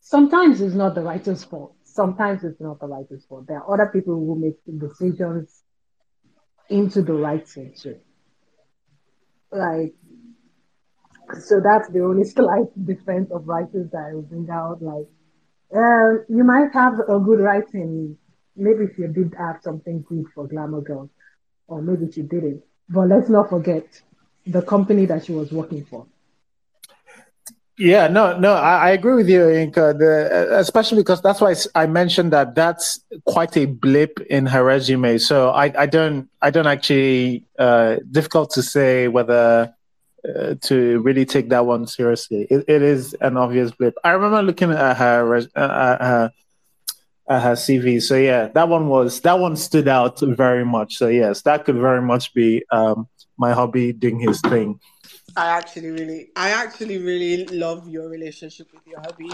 sometimes 0.00 0.62
it's 0.62 0.74
not 0.74 0.94
the 0.94 1.02
writer's 1.02 1.44
fault. 1.44 1.75
Sometimes 1.96 2.44
it's 2.44 2.60
not 2.60 2.78
the 2.78 2.86
writer's 2.86 3.24
fault. 3.24 3.46
There 3.48 3.58
are 3.58 3.72
other 3.72 3.90
people 3.90 4.14
who 4.14 4.38
make 4.38 4.58
decisions 4.78 5.62
into 6.68 7.00
the 7.00 7.14
writing 7.14 7.72
too. 7.74 7.96
Like, 9.50 9.94
so 11.40 11.60
that's 11.64 11.88
the 11.88 12.00
only 12.00 12.24
slight 12.36 12.68
defense 12.84 13.30
of 13.32 13.48
writers 13.48 13.90
that 13.92 14.08
I 14.10 14.14
will 14.14 14.22
bring 14.22 14.48
out. 14.50 14.82
Like, 14.82 15.06
um, 15.74 16.24
you 16.28 16.44
might 16.44 16.70
have 16.74 17.00
a 17.08 17.18
good 17.18 17.40
writing, 17.40 18.18
maybe 18.54 18.84
if 18.84 18.98
you 18.98 19.08
did 19.08 19.34
have 19.38 19.56
something 19.62 20.04
good 20.06 20.26
for 20.34 20.46
Glamour 20.46 20.82
Girls, 20.82 21.08
or 21.66 21.80
maybe 21.80 22.12
she 22.12 22.22
didn't. 22.22 22.62
But 22.90 23.08
let's 23.08 23.30
not 23.30 23.48
forget 23.48 24.02
the 24.46 24.60
company 24.60 25.06
that 25.06 25.24
she 25.24 25.32
was 25.32 25.50
working 25.50 25.86
for. 25.86 26.06
Yeah, 27.78 28.08
no, 28.08 28.38
no, 28.38 28.54
I, 28.54 28.88
I 28.88 28.90
agree 28.92 29.14
with 29.14 29.28
you, 29.28 29.40
Inka. 29.40 29.98
The, 29.98 30.58
especially 30.58 30.98
because 30.98 31.20
that's 31.20 31.42
why 31.42 31.54
I 31.74 31.86
mentioned 31.86 32.32
that 32.32 32.54
that's 32.54 33.00
quite 33.26 33.54
a 33.58 33.66
blip 33.66 34.18
in 34.30 34.46
her 34.46 34.64
resume. 34.64 35.18
So 35.18 35.50
I, 35.50 35.82
I 35.82 35.86
don't, 35.86 36.30
I 36.40 36.50
don't 36.50 36.66
actually 36.66 37.44
uh, 37.58 37.96
difficult 38.10 38.50
to 38.52 38.62
say 38.62 39.08
whether 39.08 39.74
uh, 40.26 40.54
to 40.62 41.00
really 41.02 41.26
take 41.26 41.50
that 41.50 41.66
one 41.66 41.86
seriously. 41.86 42.46
It, 42.48 42.64
it 42.66 42.80
is 42.82 43.14
an 43.20 43.36
obvious 43.36 43.72
blip. 43.72 43.94
I 44.02 44.12
remember 44.12 44.42
looking 44.42 44.70
at 44.70 44.96
her, 44.96 45.36
uh, 45.36 45.40
at 45.54 46.00
her 46.00 46.32
uh, 47.28 47.40
her 47.40 47.52
CV. 47.52 48.00
So 48.00 48.16
yeah, 48.16 48.48
that 48.48 48.68
one 48.68 48.88
was 48.88 49.20
that 49.22 49.38
one 49.38 49.56
stood 49.56 49.88
out 49.88 50.20
very 50.20 50.64
much. 50.64 50.96
So 50.96 51.08
yes, 51.08 51.42
that 51.42 51.64
could 51.64 51.76
very 51.76 52.02
much 52.02 52.32
be 52.34 52.64
um, 52.70 53.08
my 53.36 53.52
hobby 53.52 53.92
doing 53.92 54.20
his 54.20 54.40
thing. 54.40 54.80
I 55.36 55.48
actually 55.48 55.90
really, 55.90 56.30
I 56.34 56.50
actually 56.50 56.98
really 56.98 57.44
love 57.46 57.88
your 57.88 58.08
relationship 58.08 58.68
with 58.72 58.86
your 58.86 59.00
hubby. 59.00 59.30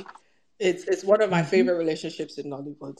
It's 0.58 0.84
it's 0.84 1.04
one 1.04 1.22
of 1.22 1.30
my 1.30 1.40
mm-hmm. 1.40 1.50
favorite 1.50 1.78
relationships 1.78 2.38
in 2.38 2.46
Nollywood. 2.46 2.98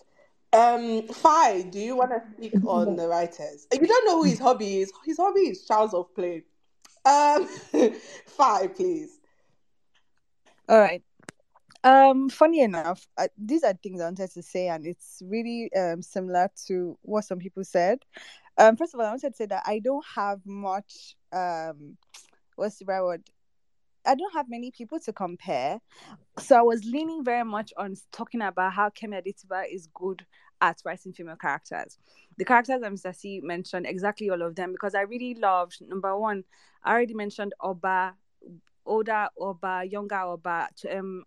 Um, 0.52 1.08
Fi, 1.08 1.62
do 1.62 1.78
you 1.78 1.96
want 1.96 2.10
to 2.10 2.20
speak 2.36 2.64
on 2.66 2.96
the 2.96 3.08
writers? 3.08 3.66
If 3.72 3.80
you 3.80 3.86
don't 3.86 4.06
know 4.06 4.18
who 4.18 4.24
his 4.24 4.38
hobby 4.38 4.80
is, 4.80 4.92
his 5.04 5.16
hobby 5.16 5.40
is 5.40 5.64
Child's 5.64 5.94
of 5.94 6.14
Play. 6.14 6.44
Um, 7.04 7.46
Fi, 8.26 8.66
please. 8.68 9.18
All 10.68 10.78
right. 10.78 11.02
Um, 11.84 12.28
funny 12.28 12.60
enough, 12.60 13.08
uh, 13.18 13.26
these 13.36 13.64
are 13.64 13.72
things 13.74 14.00
I 14.00 14.04
wanted 14.04 14.30
to 14.30 14.42
say, 14.42 14.68
and 14.68 14.86
it's 14.86 15.20
really 15.24 15.72
um 15.74 16.02
similar 16.02 16.48
to 16.66 16.96
what 17.02 17.24
some 17.24 17.38
people 17.38 17.64
said. 17.64 17.98
Um, 18.58 18.76
first 18.76 18.94
of 18.94 19.00
all, 19.00 19.06
I 19.06 19.10
wanted 19.10 19.30
to 19.30 19.36
say 19.36 19.46
that 19.46 19.64
I 19.66 19.80
don't 19.80 20.04
have 20.14 20.40
much 20.44 21.16
um, 21.32 21.96
what's 22.56 22.78
the 22.78 22.84
right 22.84 23.02
word? 23.02 23.22
I 24.04 24.14
don't 24.16 24.34
have 24.34 24.48
many 24.48 24.72
people 24.72 24.98
to 25.00 25.12
compare, 25.12 25.80
so 26.38 26.58
I 26.58 26.62
was 26.62 26.84
leaning 26.84 27.22
very 27.24 27.44
much 27.44 27.72
on 27.76 27.96
talking 28.10 28.42
about 28.42 28.72
how 28.72 28.88
Kemi 28.88 29.22
Adetiba 29.22 29.64
is 29.72 29.88
good 29.94 30.26
at 30.60 30.80
writing 30.84 31.12
female 31.12 31.36
characters. 31.36 31.98
The 32.36 32.44
characters 32.44 32.80
that 32.80 32.92
Mr. 32.92 33.14
C 33.14 33.40
mentioned, 33.42 33.86
exactly 33.86 34.28
all 34.30 34.42
of 34.42 34.56
them, 34.56 34.72
because 34.72 34.94
I 34.94 35.02
really 35.02 35.34
loved 35.34 35.78
number 35.86 36.16
one. 36.16 36.44
I 36.82 36.92
already 36.92 37.14
mentioned 37.14 37.52
Oba 37.60 38.14
older 38.84 39.28
Oba, 39.38 39.84
younger 39.88 40.20
Oba, 40.20 40.68
um 40.90 41.24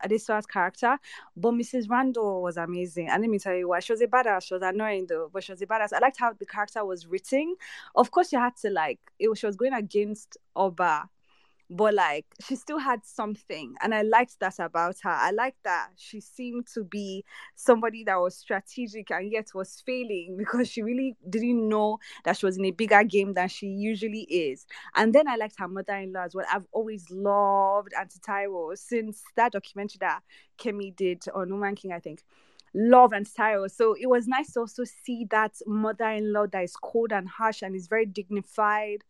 character. 0.52 0.98
But 1.36 1.52
Mrs. 1.52 1.90
Randall 1.90 2.42
was 2.42 2.58
amazing. 2.58 3.10
And 3.10 3.22
let 3.22 3.30
me 3.30 3.40
tell 3.40 3.56
you 3.56 3.70
why. 3.70 3.80
She 3.80 3.94
was 3.94 4.02
a 4.02 4.08
badass. 4.08 4.44
She 4.44 4.54
was 4.54 4.64
annoying 4.64 5.08
though, 5.08 5.30
but 5.32 5.44
she 5.44 5.52
was 5.52 5.62
a 5.62 5.68
badass. 5.68 5.94
I 5.94 6.00
liked 6.00 6.20
how 6.20 6.34
the 6.34 6.46
character 6.46 6.84
was 6.86 7.08
written. 7.08 7.56
Of 7.96 8.12
course, 8.12 8.32
you 8.32 8.40
had 8.40 8.56
to 8.58 8.70
like 8.70 9.00
it 9.20 9.38
she 9.38 9.46
was 9.46 9.56
going 9.56 9.74
against 9.74 10.38
Oba 10.56 11.10
but 11.70 11.94
like 11.94 12.26
she 12.46 12.56
still 12.56 12.78
had 12.78 13.04
something 13.04 13.76
and 13.82 13.94
i 13.94 14.02
liked 14.04 14.40
that 14.40 14.60
about 14.60 14.96
her. 15.02 15.10
I 15.10 15.32
liked 15.32 15.64
that 15.64 15.90
she 15.96 16.20
seemed 16.22 16.68
to 16.74 16.84
be 16.84 17.24
somebody 17.56 18.04
that 18.04 18.20
was 18.20 18.36
strategic 18.36 19.12
and 19.12 19.32
yet 19.32 19.50
was 19.54 19.82
failing 19.86 20.36
because 20.38 20.70
she 20.70 20.82
really 20.82 21.16
didn't 21.30 21.68
know 21.68 21.98
that 22.24 22.38
she 22.38 22.46
was 22.46 22.58
in 22.58 22.66
a 22.66 22.72
bigger 22.72 23.04
game 23.04 23.34
than 23.34 23.48
she 23.48 23.68
usually 23.68 24.24
is. 24.24 24.66
And 24.96 25.14
then 25.14 25.28
i 25.28 25.36
liked 25.36 25.56
her 25.58 25.68
mother-in-law 25.68 26.24
as 26.24 26.36
well. 26.36 26.46
I've 26.52 26.68
always 26.72 27.10
loved 27.10 27.94
auntie 27.98 28.20
Taiwo 28.20 28.78
since 28.78 29.24
that 29.36 29.54
documentary 29.54 29.98
that 30.02 30.22
kemi 30.60 30.96
did 30.96 31.24
on 31.34 31.52
woman 31.52 31.76
king 31.76 31.92
i 31.92 32.00
think. 32.00 32.24
Love 32.78 33.14
and 33.14 33.26
style. 33.26 33.70
So 33.70 33.96
it 33.98 34.08
was 34.08 34.28
nice 34.28 34.52
to 34.52 34.60
also 34.60 34.84
see 34.84 35.26
that 35.32 35.54
mother-in-law 35.66 36.48
that 36.48 36.64
is 36.64 36.76
cold 36.76 37.14
and 37.14 37.28
harsh 37.28 37.62
and 37.62 37.74
is 37.74 37.88
very 37.88 38.06
dignified 38.06 39.06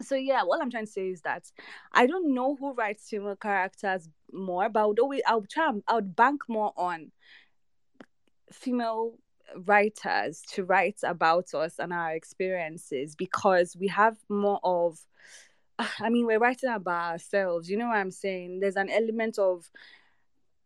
so 0.00 0.14
yeah 0.14 0.42
what 0.42 0.60
i'm 0.60 0.70
trying 0.70 0.86
to 0.86 0.92
say 0.92 1.08
is 1.08 1.22
that 1.22 1.44
i 1.92 2.06
don't 2.06 2.32
know 2.32 2.56
who 2.56 2.72
writes 2.74 3.08
female 3.08 3.36
characters 3.36 4.08
more 4.32 4.68
but 4.68 4.80
i 4.80 4.86
would 4.86 4.98
always 4.98 5.22
i 5.26 5.34
would 5.34 5.48
try 5.48 5.70
i 5.88 5.94
would 5.94 6.14
bank 6.14 6.42
more 6.48 6.72
on 6.76 7.10
female 8.52 9.14
writers 9.64 10.42
to 10.48 10.64
write 10.64 10.98
about 11.02 11.52
us 11.54 11.78
and 11.78 11.92
our 11.92 12.12
experiences 12.12 13.14
because 13.14 13.76
we 13.78 13.88
have 13.88 14.16
more 14.28 14.60
of 14.62 14.98
i 16.00 16.08
mean 16.08 16.26
we're 16.26 16.38
writing 16.38 16.70
about 16.70 17.12
ourselves 17.12 17.70
you 17.70 17.76
know 17.76 17.88
what 17.88 17.96
i'm 17.96 18.10
saying? 18.10 18.60
There's 18.60 18.76
an 18.76 18.90
element 18.90 19.38
of 19.38 19.70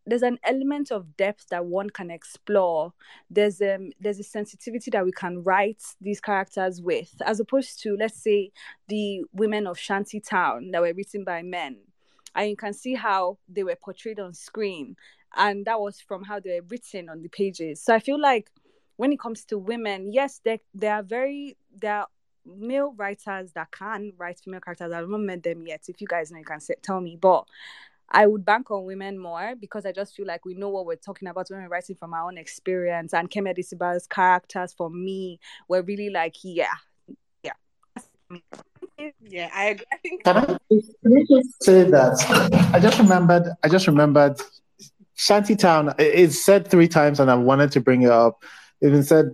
there's 0.07 0.23
an 0.23 0.39
element 0.45 0.91
of 0.91 1.17
depth 1.17 1.49
that 1.51 1.65
one 1.65 1.91
can 1.91 2.11
explore. 2.11 2.93
There's 3.31 3.61
um 3.61 3.91
there's 4.01 4.19
a 4.19 4.25
sensitivity 4.25 4.91
that 4.91 5.05
we 5.05 5.13
can 5.13 5.43
write 5.43 5.83
these 6.01 6.21
characters 6.21 6.83
with 6.83 7.15
as 7.25 7.41
opposed 7.41 7.81
to 7.83 7.97
let's 7.99 8.21
say 8.21 8.51
the 8.89 9.25
women 9.33 9.67
of 9.67 9.79
shanty 9.79 10.21
town 10.21 10.71
that 10.73 10.83
were 10.83 10.93
written 10.95 11.25
by 11.25 11.43
men. 11.43 11.79
And 12.35 12.51
you 12.51 12.57
can 12.57 12.73
see 12.73 12.95
how 12.95 13.39
they 13.49 13.63
were 13.63 13.77
portrayed 13.77 14.19
on 14.19 14.35
screen 14.35 14.97
and 15.37 15.65
that 15.67 15.81
was 15.81 16.01
from 16.01 16.25
how 16.25 16.41
they 16.41 16.61
were 16.61 16.67
written 16.69 17.09
on 17.09 17.23
the 17.23 17.29
pages. 17.29 17.83
So 17.83 17.95
i 17.95 17.99
feel 17.99 18.21
like 18.21 18.51
when 18.97 19.13
it 19.13 19.21
comes 19.21 19.45
to 19.47 19.59
women 19.59 20.13
yes 20.13 20.41
they, 20.45 20.61
they 20.75 20.89
are 20.89 21.03
very 21.03 21.57
there 21.81 22.01
are 22.01 22.07
male 22.45 22.93
writers 22.97 23.53
that 23.53 23.71
can 23.71 24.13
write 24.19 24.41
female 24.41 24.61
characters. 24.61 24.93
I've 24.93 25.09
not 25.09 25.21
met 25.21 25.43
them 25.43 25.67
yet 25.67 25.83
if 25.89 26.01
you 26.01 26.07
guys 26.07 26.31
know 26.31 26.39
you 26.39 26.45
can 26.45 26.61
say, 26.61 26.75
tell 26.83 27.01
me. 27.01 27.17
But 27.21 27.47
I 28.13 28.27
would 28.27 28.45
bank 28.45 28.71
on 28.71 28.85
women 28.85 29.19
more 29.19 29.55
because 29.59 29.87
I 29.87 29.93
just 29.93 30.15
feel 30.15 30.27
like 30.27 30.45
we 30.45 30.55
know 30.55 30.69
what 30.69 30.85
we're 30.85 30.97
talking 30.97 31.29
about 31.29 31.49
when 31.49 31.63
we're 31.63 31.69
writing 31.69 31.97
from 31.97 32.13
our 32.13 32.27
own 32.29 32.37
experience. 32.37 33.15
And 33.15 33.31
Kemi 33.31 33.57
Adetiba's 33.57 34.07
characters 34.07 34.75
for 34.75 34.91
me 34.91 35.41
were 35.67 35.83
really 35.83 36.11
like, 36.11 36.37
yeah, 36.43 36.75
yeah. 37.43 37.53
Yeah, 39.23 39.51
I 39.55 39.65
agree. 39.65 39.87
I 39.91 39.97
think 39.97 40.25
Can 40.25 40.37
I, 40.37 40.45
can 40.45 40.59
I 41.17 41.25
just 41.29 41.65
say 41.65 41.85
that 41.85 42.71
I 42.73 42.79
just 42.79 42.99
remembered 42.99 43.49
I 43.63 43.69
just 43.69 43.87
remembered 43.87 44.41
Shantytown 45.15 45.95
is 45.99 46.45
said 46.45 46.69
three 46.69 46.89
times 46.89 47.19
and 47.19 47.31
I 47.31 47.35
wanted 47.35 47.73
to 47.73 47.81
bring 47.81 48.03
it 48.03 48.11
up. 48.11 48.45
Even 48.83 49.03
said 49.03 49.31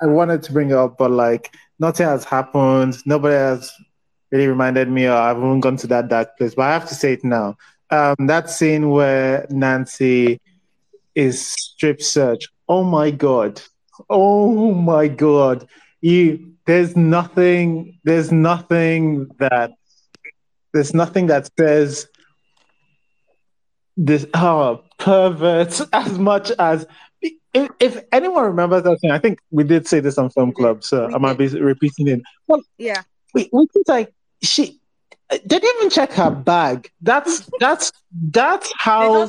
I 0.00 0.06
wanted 0.06 0.42
to 0.44 0.52
bring 0.52 0.70
it 0.70 0.76
up, 0.76 0.96
but 0.96 1.10
like 1.10 1.54
nothing 1.78 2.06
has 2.06 2.24
happened. 2.24 2.96
Nobody 3.04 3.34
has 3.34 3.72
really 4.32 4.48
reminded 4.48 4.88
me 4.88 5.06
or 5.06 5.12
I 5.12 5.28
haven't 5.28 5.60
gone 5.60 5.76
to 5.78 5.86
that 5.88 6.08
dark 6.08 6.36
place. 6.38 6.54
But 6.54 6.62
I 6.62 6.72
have 6.72 6.88
to 6.88 6.94
say 6.94 7.12
it 7.12 7.22
now 7.22 7.56
um, 7.90 8.16
that 8.26 8.50
scene 8.50 8.90
where 8.90 9.46
Nancy 9.50 10.40
is 11.14 11.46
strip 11.46 12.02
search. 12.02 12.48
Oh 12.68 12.84
my 12.84 13.10
god! 13.10 13.62
Oh 14.10 14.72
my 14.72 15.08
god! 15.08 15.68
You 16.00 16.52
there's 16.66 16.96
nothing. 16.96 17.98
There's 18.04 18.32
nothing 18.32 19.28
that 19.38 19.72
there's 20.72 20.94
nothing 20.94 21.28
that 21.28 21.50
says 21.58 22.08
this 23.96 24.26
oh 24.34 24.82
perverts 24.98 25.82
as 25.92 26.18
much 26.18 26.50
as 26.58 26.86
if, 27.22 27.70
if 27.80 28.04
anyone 28.12 28.44
remembers 28.44 28.82
that 28.82 29.00
thing, 29.00 29.10
I 29.10 29.18
think 29.18 29.38
we 29.50 29.64
did 29.64 29.88
say 29.88 30.00
this 30.00 30.18
on 30.18 30.28
Film 30.28 30.52
Club, 30.52 30.84
so 30.84 31.10
I 31.12 31.16
might 31.16 31.38
be 31.38 31.48
repeating 31.48 32.08
it. 32.08 32.22
Well, 32.46 32.62
yeah, 32.76 33.02
we, 33.32 33.48
we 33.50 33.66
like 33.88 34.12
she 34.42 34.78
they 35.30 35.38
didn't 35.58 35.76
even 35.78 35.90
check 35.90 36.12
her 36.12 36.30
bag. 36.30 36.90
That's 37.00 37.48
that's 37.58 37.92
that's 38.30 38.72
how 38.76 39.28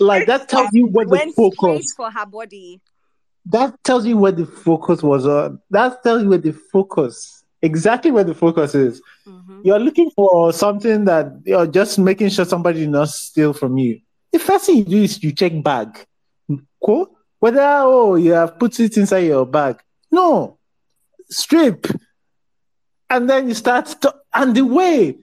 like 0.00 0.26
that 0.26 0.48
tells 0.48 0.70
you 0.72 0.86
where 0.86 1.06
the 1.06 1.32
focus 1.36 1.92
for 1.96 2.10
her 2.10 2.26
body. 2.26 2.80
That 3.46 3.82
tells 3.82 4.06
you 4.06 4.16
where 4.16 4.32
the 4.32 4.46
focus 4.46 5.02
was 5.02 5.26
on. 5.26 5.60
That 5.70 6.02
tells 6.02 6.22
you 6.22 6.28
where 6.28 6.38
the 6.38 6.52
focus 6.52 7.42
exactly 7.62 8.10
where 8.10 8.24
the 8.24 8.34
focus 8.34 8.74
is. 8.74 9.00
Mm-hmm. 9.26 9.60
You're 9.64 9.78
looking 9.78 10.10
for 10.10 10.52
something 10.52 11.04
that 11.06 11.32
you're 11.44 11.66
just 11.66 11.98
making 11.98 12.28
sure 12.30 12.44
somebody 12.44 12.80
did 12.80 12.90
not 12.90 13.08
steal 13.08 13.52
from 13.52 13.78
you. 13.78 14.00
The 14.32 14.38
first 14.38 14.66
thing 14.66 14.78
you 14.78 14.84
do 14.84 15.02
is 15.02 15.22
you 15.22 15.32
check 15.32 15.52
bag. 15.62 16.04
Cool? 16.84 17.16
Whether 17.38 17.62
oh 17.62 18.16
you 18.16 18.32
have 18.32 18.58
put 18.58 18.78
it 18.80 18.96
inside 18.96 19.20
your 19.20 19.46
bag. 19.46 19.80
No. 20.10 20.58
Strip. 21.30 21.86
And 23.08 23.28
then 23.28 23.48
you 23.48 23.54
start 23.54 23.86
to, 24.02 24.14
and 24.34 24.54
the 24.54 24.62
way 24.62 25.18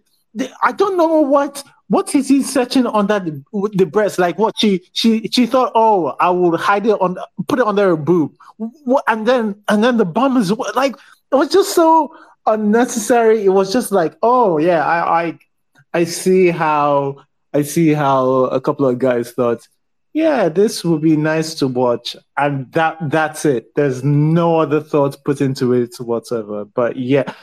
I 0.62 0.72
don't 0.72 0.98
know 0.98 1.22
what 1.22 1.64
what 1.88 2.14
is 2.14 2.30
he 2.30 2.44
searching 2.44 2.86
under 2.86 3.20
the, 3.20 3.44
the 3.74 3.86
breast? 3.86 4.20
Like 4.20 4.38
what 4.38 4.56
she 4.58 4.82
she 4.94 5.28
she 5.30 5.46
thought, 5.46 5.72
oh, 5.76 6.16
I 6.20 6.30
will 6.30 6.56
hide 6.56 6.86
it 6.86 7.02
on, 7.02 7.18
put 7.48 7.60
it 7.60 7.66
under 7.66 7.90
her 7.90 7.98
boob, 7.98 8.36
what, 8.58 9.04
and 9.08 9.28
then 9.28 9.56
and 9.68 9.84
then 9.84 9.98
the 9.98 10.06
bum 10.06 10.38
is 10.38 10.52
like 10.76 10.96
it 11.32 11.36
was 11.36 11.50
just 11.50 11.74
so 11.74 12.16
unnecessary. 12.46 13.44
It 13.44 13.50
was 13.50 13.74
just 13.74 13.92
like, 13.92 14.16
oh 14.22 14.60
yeah, 14.60 14.86
I 14.86 15.24
I 15.24 15.40
I 15.94 16.04
see 16.04 16.50
how 16.50 17.24
I 17.54 17.64
see 17.64 17.94
how 17.94 18.46
a 18.46 18.62
couple 18.62 18.88
of 18.88 19.00
guys 19.00 19.32
thought, 19.32 19.68
yeah, 20.14 20.48
this 20.48 20.84
would 20.86 21.02
be 21.02 21.18
nice 21.18 21.56
to 21.56 21.68
watch, 21.68 22.16
and 22.38 22.72
that 22.74 22.98
that's 23.10 23.46
it. 23.46 23.74
There's 23.76 24.04
no 24.04 24.60
other 24.60 24.82
thoughts 24.82 25.16
put 25.16 25.42
into 25.42 25.74
it 25.74 25.96
whatsoever. 26.00 26.66
But 26.66 26.98
yeah, 26.98 27.34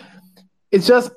it's 0.70 0.86
just 0.86 1.10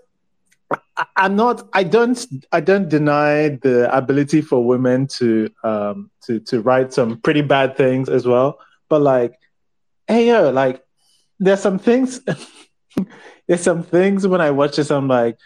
I'm 1.16 1.36
not. 1.36 1.68
I 1.74 1.84
don't. 1.84 2.26
I 2.52 2.60
don't 2.60 2.90
deny 2.90 3.50
the 3.50 3.90
ability 3.96 4.42
for 4.42 4.66
women 4.66 5.08
to 5.18 5.50
um 5.64 6.12
to 6.26 6.40
to 6.42 6.62
write 6.62 6.94
some 6.94 7.20
pretty 7.22 7.42
bad 7.42 7.78
things 7.78 8.10
as 8.10 8.28
well. 8.28 8.60
But 8.90 9.02
like, 9.02 9.34
hey 10.08 10.28
yo, 10.28 10.52
like, 10.52 10.84
there's 11.40 11.62
some 11.62 11.80
things. 11.80 12.22
there's 13.48 13.62
some 13.62 13.84
things 13.84 14.28
when 14.28 14.42
I 14.42 14.52
watch 14.52 14.76
this, 14.76 14.92
I'm 14.92 15.08
like, 15.08 15.38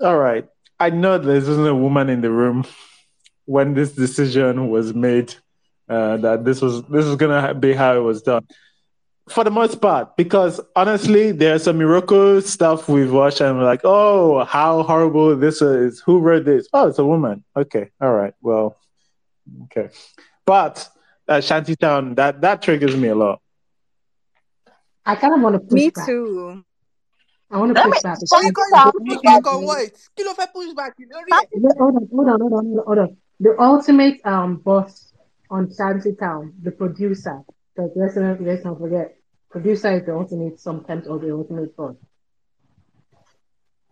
all 0.00 0.16
right. 0.16 0.46
I 0.78 0.90
know 0.90 1.16
there 1.18 1.36
isn't 1.36 1.66
a 1.66 1.74
woman 1.74 2.10
in 2.10 2.20
the 2.20 2.30
room 2.30 2.64
when 3.44 3.74
this 3.74 3.92
decision 3.92 4.68
was 4.68 4.92
made 4.94 5.34
uh, 5.88 6.16
that 6.18 6.44
this 6.44 6.60
was 6.60 6.82
this 6.84 7.04
was 7.04 7.16
gonna 7.16 7.54
be 7.54 7.72
how 7.72 7.96
it 7.96 8.00
was 8.00 8.22
done 8.22 8.46
for 9.28 9.42
the 9.44 9.50
most 9.50 9.80
part, 9.80 10.16
because 10.16 10.60
honestly, 10.76 11.32
there's 11.32 11.64
some 11.64 11.78
Iroko 11.78 12.42
stuff 12.42 12.88
we've 12.88 13.12
watched 13.12 13.40
and 13.40 13.58
we're 13.58 13.64
like, 13.64 13.80
oh, 13.84 14.44
how 14.44 14.82
horrible 14.82 15.36
this 15.36 15.60
is. 15.60 16.00
Who 16.06 16.20
wrote 16.20 16.44
this? 16.44 16.68
Oh, 16.72 16.88
it's 16.88 16.98
a 16.98 17.04
woman. 17.04 17.44
Okay, 17.56 17.90
all 18.00 18.12
right, 18.12 18.34
well, 18.40 18.76
okay. 19.64 19.88
But 20.44 20.88
uh, 21.28 21.40
Shantytown, 21.40 22.14
that 22.16 22.40
that 22.42 22.62
triggers 22.62 22.96
me 22.96 23.08
a 23.08 23.14
lot. 23.14 23.40
I 25.04 25.16
kind 25.16 25.34
of 25.34 25.40
want 25.40 25.54
to 25.54 25.60
push 25.60 25.72
Me 25.72 25.90
back. 25.90 26.06
too. 26.06 26.64
I 27.50 27.58
want 27.58 27.76
to 27.76 27.82
push 27.82 28.02
back. 28.02 28.18
So 28.24 28.40
you 28.40 28.52
can 28.52 28.92
push 29.06 29.20
back 29.22 29.46
on 29.46 29.64
what? 29.64 29.90
Kilo 30.16 30.34
fẹ́ 30.34 30.52
push 30.52 30.72
back. 30.74 30.94
You 30.98 31.06
know, 31.08 31.20
Hold 31.78 31.96
on, 31.96 32.08
hold 32.12 32.28
on, 32.28 32.40
hold 32.40 32.52
on, 32.52 32.78
hold 32.86 32.98
on. 32.98 33.16
The 33.40 33.60
ultimate 33.60 34.20
um 34.24 34.56
boss 34.56 35.12
on 35.50 35.68
Shantytown, 35.68 36.52
the 36.62 36.70
producer. 36.70 37.42
Because 37.76 37.90
let's 37.94 38.16
not 38.16 38.40
let's 38.40 38.64
not 38.64 38.78
forget, 38.78 39.16
producer 39.50 39.92
is 39.96 40.06
the 40.06 40.14
ultimate 40.14 40.58
sometimes 40.58 41.06
or 41.06 41.18
the 41.18 41.32
ultimate 41.32 41.76
boss. 41.76 41.96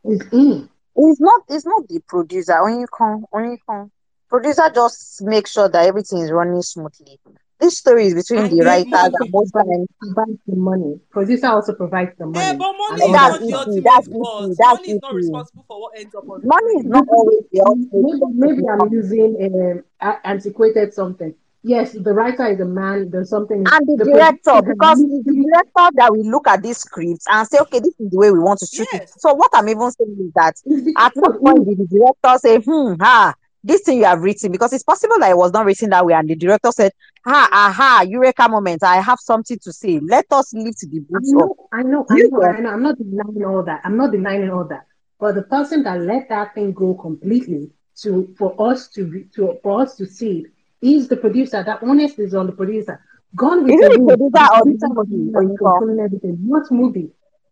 It's 0.04 0.24
E. 0.32 0.68
It's 0.96 1.20
not. 1.20 1.42
It's 1.48 1.66
not 1.66 1.86
the 1.88 2.00
producer. 2.08 2.62
When 2.64 2.80
you 2.80 2.86
come, 2.86 3.26
when 3.30 3.50
you 3.50 3.58
come, 3.68 3.90
producer 4.30 4.70
just 4.74 5.22
make 5.22 5.46
sure 5.46 5.68
that 5.68 5.86
everything 5.86 6.20
is 6.20 6.30
running 6.30 6.62
smoothly. 6.62 7.18
This 7.60 7.78
story 7.78 8.06
is 8.06 8.14
between 8.14 8.44
And 8.44 8.50
the 8.50 8.56
he 8.56 8.62
writers 8.62 8.92
also 8.92 9.16
and 9.20 9.32
most 9.32 9.50
times. 9.52 9.88
provides 10.00 10.38
the 10.46 10.56
money. 10.56 11.00
Producer 11.10 11.46
also 11.46 11.74
provides 11.74 12.16
the 12.18 12.26
money. 12.26 12.46
Yeah, 12.46 12.52
but 12.54 12.72
money 12.72 13.02
And 13.02 13.02
is 13.02 13.08
not 13.12 13.40
the 13.40 13.52
ultimate 13.54 13.84
That's 13.84 14.08
boss. 14.08 14.56
That's 14.58 14.78
Money 14.80 14.92
is 14.92 15.02
not 15.02 15.14
responsible 15.14 15.64
for 15.68 15.80
what 15.80 15.98
ends 15.98 16.14
up 16.14 16.28
on 16.28 16.40
Money 16.44 16.72
is 16.80 16.84
not 16.84 17.08
always 17.08 17.44
the 17.52 17.60
ultimate. 17.60 17.90
Maybe, 17.92 18.54
maybe 18.54 18.62
I'm 18.68 18.92
using 18.92 19.82
um, 20.00 20.14
antiquated 20.24 20.92
something. 20.94 21.34
Yes, 21.64 21.92
the 21.92 22.12
writer 22.12 22.46
is 22.46 22.60
a 22.60 22.64
man. 22.64 23.10
There's 23.10 23.30
something. 23.30 23.64
and 23.72 23.86
the 23.88 23.96
The 23.96 24.04
director 24.04 24.60
because 24.66 24.98
the 25.00 25.22
director 25.24 25.90
that 25.96 26.12
we 26.12 26.22
look 26.22 26.46
at 26.48 26.62
these 26.62 26.78
scripts 26.78 27.26
and 27.28 27.46
say 27.48 27.58
okay 27.60 27.80
this 27.80 27.94
is 27.98 28.10
the 28.10 28.18
way 28.18 28.30
we 28.30 28.38
want 28.38 28.58
to 28.60 28.66
shoot 28.66 28.88
it 28.92 29.02
so 29.18 29.32
what 29.34 29.50
i'm 29.54 29.68
even 29.68 29.90
saying 29.90 30.16
is 30.20 30.32
that 30.34 30.54
at 30.96 31.12
because 31.14 31.14
no 31.16 31.32
of 31.36 31.40
point 31.42 31.64
did 31.66 31.78
the 31.78 31.86
director 31.86 32.38
say 32.38 32.58
hmm 32.60 32.94
ha 33.00 33.34
this 33.62 33.82
thing 33.82 33.98
you 33.98 34.04
have 34.04 34.20
written 34.20 34.52
because 34.52 34.72
it's 34.74 34.82
possible 34.84 35.18
that 35.18 35.30
it 35.30 35.36
was 35.36 35.52
not 35.52 35.64
written 35.64 35.90
that 35.90 36.04
way 36.04 36.12
and 36.12 36.28
the 36.28 36.36
director 36.36 36.70
said 36.72 36.92
ha 37.26 37.48
aha 37.52 38.04
eureka 38.06 38.48
moment 38.48 38.82
i 38.82 38.96
have 38.96 39.18
something 39.20 39.58
to 39.62 39.72
say 39.72 39.98
let 40.06 40.26
us 40.30 40.52
lift 40.54 40.80
the 40.90 41.00
I 41.14 41.18
boots 41.18 41.32
up 41.40 41.50
know, 41.50 41.68
I 41.72 41.82
know, 41.82 42.06
I 42.10 42.20
know, 42.22 42.44
I 42.44 42.60
know. 42.60 42.70
I'm 42.70 42.82
not 42.82 42.98
denying 42.98 43.44
all 43.44 43.62
that. 43.64 43.80
I'm 43.84 43.96
not 43.96 44.10
denying 44.12 44.50
all 44.50 44.64
that. 44.64 44.86
But 45.18 45.34
the 45.36 45.42
person 45.42 45.82
that 45.84 46.00
let 46.00 46.28
that 46.28 46.54
thing 46.54 46.72
go 46.72 46.94
completely 46.94 47.70
to 48.02 48.34
for 48.36 48.54
us 48.60 48.88
to 48.90 49.24
to 49.34 49.58
for 49.62 49.82
us 49.82 49.96
to 49.96 50.06
see 50.06 50.46
it 50.84 50.88
is 50.96 51.08
the 51.08 51.16
producer. 51.16 51.62
That 51.64 51.82
honest 51.82 52.18
is 52.18 52.34
on 52.34 52.46
the 52.46 52.52
producer. 52.52 53.00
Gone 53.36 53.64
with 53.64 53.74
is 53.74 53.80
the 53.80 53.90
it 53.90 53.98
the 53.98 54.00
wind. 54.00 54.18
producer 54.18 54.44
or 54.54 54.62
the 54.64 54.76
producer 54.76 54.88
was 54.90 55.08
movie 55.10 55.32
the 55.32 55.58
controlling 55.58 56.00
everything. 56.00 56.38
Most 56.40 56.70
movie, 56.72 57.10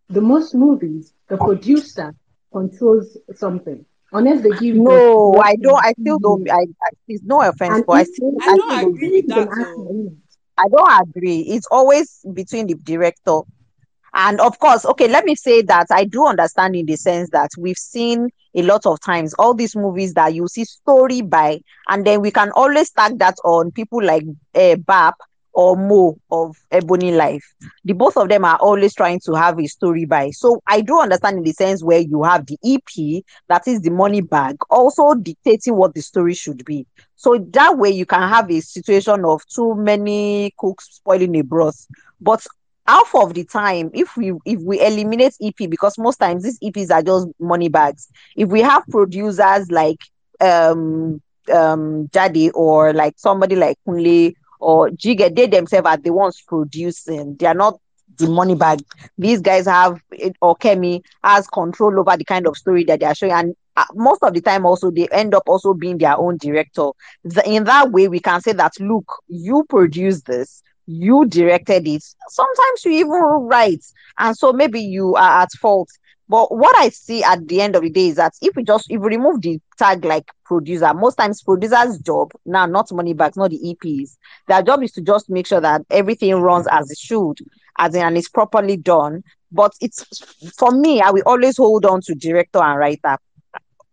the 0.09 0.21
most 0.21 0.55
movies, 0.55 1.13
the 1.29 1.39
producer 1.39 2.15
controls 2.53 3.17
something. 3.35 3.85
Unless 4.13 4.43
they 4.43 4.53
give 4.53 4.85
the 4.85 4.85
no 4.85 5.41
i 5.43 5.57
don't 5.57 5.85
i 5.85 5.93
still 6.01 6.19
don't 6.19 6.51
i, 6.51 6.55
I 6.57 6.91
it's 7.09 7.23
no 7.25 7.41
offense 7.43 7.79
and 7.79 7.87
but 7.87 7.95
i 7.95 8.05
still 8.05 8.33
I 8.41 8.51
i 8.51 8.57
don't 8.57 8.73
still 8.77 8.91
agree 8.91 9.11
with 9.11 9.29
that 9.29 9.49
actor, 9.49 9.85
though. 9.85 9.93
innit? 9.93 10.17
I 10.59 10.69
don't 10.69 11.09
agree. 11.09 11.41
It's 11.41 11.67
always 11.71 12.21
between 12.33 12.67
the 12.67 12.75
director. 12.75 13.41
And 14.14 14.40
of 14.40 14.59
course, 14.59 14.84
okay, 14.84 15.09
let 15.09 15.24
me 15.24 15.34
say 15.34 15.62
that 15.62 15.86
I 15.90 16.05
do 16.05 16.26
understand 16.26 16.76
in 16.76 16.86
the 16.86 16.97
sense 16.97 17.30
that 17.30 17.51
we've 17.59 17.78
seen 17.78 18.28
a 18.55 18.62
lot 18.62 18.84
of 18.84 19.01
times 19.01 19.34
all 19.39 19.55
these 19.55 19.74
movies 19.74 20.12
that 20.14 20.34
you 20.34 20.47
see 20.48 20.64
story 20.64 21.22
by, 21.22 21.60
and 21.89 22.06
then 22.06 22.20
we 22.20 22.30
can 22.30 22.51
always 22.52 22.90
tag 22.90 23.18
that 23.18 23.36
on 23.44 23.70
people 23.70 24.02
like 24.02 24.24
uh, 24.55 24.76
BAP 24.76 25.14
or 25.55 25.76
Mo 25.76 26.18
of 26.30 26.56
Ebony 26.70 27.12
Life. 27.12 27.44
The 27.84 27.93
both 27.94 28.16
of 28.16 28.28
them 28.28 28.44
are 28.44 28.56
always 28.56 28.94
trying 28.94 29.20
to 29.26 29.34
have 29.34 29.59
a 29.59 29.66
story 29.66 30.05
by. 30.05 30.30
So 30.30 30.62
I 30.66 30.80
do 30.80 30.98
understand 31.01 31.39
in 31.39 31.44
the 31.44 31.52
sense 31.52 31.82
where 31.84 32.01
you 32.01 32.22
have 32.22 32.47
the 32.47 32.59
EP, 32.64 33.22
that 33.48 33.66
is 33.68 33.80
the 33.80 33.90
money 33.90 34.20
bag, 34.20 34.56
also 34.70 35.14
dictating 35.14 35.76
what 35.76 35.94
the 35.94 36.02
story 36.02 36.34
should 36.34 36.64
be. 36.64 36.86
So 37.16 37.39
that 37.52 37.78
way 37.78 37.90
you 37.90 38.06
can 38.06 38.28
have 38.28 38.51
a 38.51 38.60
situation 38.60 39.24
of 39.24 39.47
too 39.47 39.74
many 39.74 40.52
cooks 40.59 40.89
spoiling 40.90 41.36
a 41.36 41.43
broth. 41.43 41.86
But 42.20 42.47
half 42.87 43.11
of 43.15 43.35
the 43.35 43.45
time, 43.45 43.91
if 43.95 44.17
we 44.17 44.33
if 44.45 44.61
we 44.61 44.81
eliminate 44.81 45.35
EP, 45.41 45.67
because 45.67 45.99
most 45.99 46.17
times 46.17 46.43
these 46.43 46.59
EPs 46.61 46.91
are 46.91 47.03
just 47.03 47.29
money 47.41 47.69
bags. 47.69 48.09
If 48.37 48.49
we 48.49 48.61
have 48.61 48.85
producers 48.91 49.71
like 49.71 49.99
um 50.41 51.21
um 51.53 52.07
Daddy 52.07 52.51
or 52.51 52.93
like 52.93 53.15
somebody 53.17 53.57
like 53.57 53.79
Kunle 53.87 54.33
or 54.61 54.91
Jigga, 54.91 55.35
they 55.35 55.47
themselves 55.47 55.87
are 55.87 55.97
the 55.97 56.13
ones 56.13 56.43
producing. 56.47 57.37
They 57.39 57.47
are 57.47 57.55
not 57.55 57.79
the 58.19 58.29
money 58.29 58.55
bag. 58.55 58.81
These 59.19 59.41
guys 59.41 59.67
have 59.67 60.01
or 60.41 60.57
Kemi 60.57 61.01
has 61.23 61.47
control 61.49 61.99
over 61.99 62.17
the 62.17 62.25
kind 62.25 62.47
of 62.47 62.57
story 62.57 62.85
that 62.85 63.01
they 63.01 63.07
are 63.07 63.15
showing, 63.15 63.33
and 63.33 63.55
uh, 63.77 63.85
most 63.95 64.23
of 64.23 64.35
the 64.35 64.41
time 64.41 64.67
also 64.67 64.91
they 64.91 65.09
end 65.09 65.35
up 65.35 65.45
also 65.47 65.75
being 65.75 65.99
their 65.99 66.17
own 66.17 66.37
director. 66.39 66.91
In 67.47 67.65
that 67.65 67.91
way, 67.91 68.09
we 68.09 68.21
can 68.21 68.41
say 68.41 68.53
that 68.53 68.73
look, 68.81 69.05
you 69.29 69.65
produce 69.69 70.23
this, 70.23 70.63
you 70.87 71.27
directed 71.27 71.87
it. 71.87 72.05
Sometimes 72.29 72.85
you 72.85 72.93
even 72.93 73.21
write, 73.49 73.85
and 74.19 74.37
so 74.37 74.53
maybe 74.53 74.81
you 74.81 75.15
are 75.15 75.43
at 75.43 75.53
fault 75.61 75.89
but 76.33 76.57
what 76.57 76.75
I 76.79 76.89
see 76.89 77.23
at 77.23 77.47
the 77.47 77.61
end 77.61 77.77
of 77.77 77.83
the 77.83 77.91
day 77.91 78.09
is 78.09 78.17
that 78.17 78.33
if 78.41 78.57
we 78.57 78.65
just 78.65 78.87
if 78.91 78.99
we 79.03 79.09
remove 79.09 79.43
the 79.43 79.61
tag 79.77 80.03
like 80.03 80.31
producer, 80.47 80.95
most 80.95 81.17
times 81.17 81.43
producers' 81.43 81.99
job 81.99 82.31
now 82.47 82.65
not 82.65 82.91
money 82.91 83.13
bags, 83.13 83.37
not 83.37 83.51
the 83.51 83.59
EPs. 83.59 84.17
Their 84.49 84.63
job 84.63 84.83
is 84.83 84.93
to 84.93 85.03
just 85.03 85.29
make 85.29 85.47
sure 85.47 85.61
that 85.61 85.83
everything 85.91 86.35
runs 86.37 86.67
as 86.71 86.91
it 86.91 86.97
should, 86.97 87.37
as 87.79 87.95
in 87.95 88.01
and 88.01 88.17
it's 88.17 88.31
properly 88.31 88.79
done. 88.79 89.23
But 89.51 89.73
it's 89.83 90.07
for 90.57 90.71
me, 90.71 91.03
I 91.03 91.11
will 91.11 91.25
always 91.27 91.59
hold 91.59 91.85
on 91.85 92.01
to 92.07 92.15
director 92.15 92.63
and 92.63 92.79
writer 92.79 93.19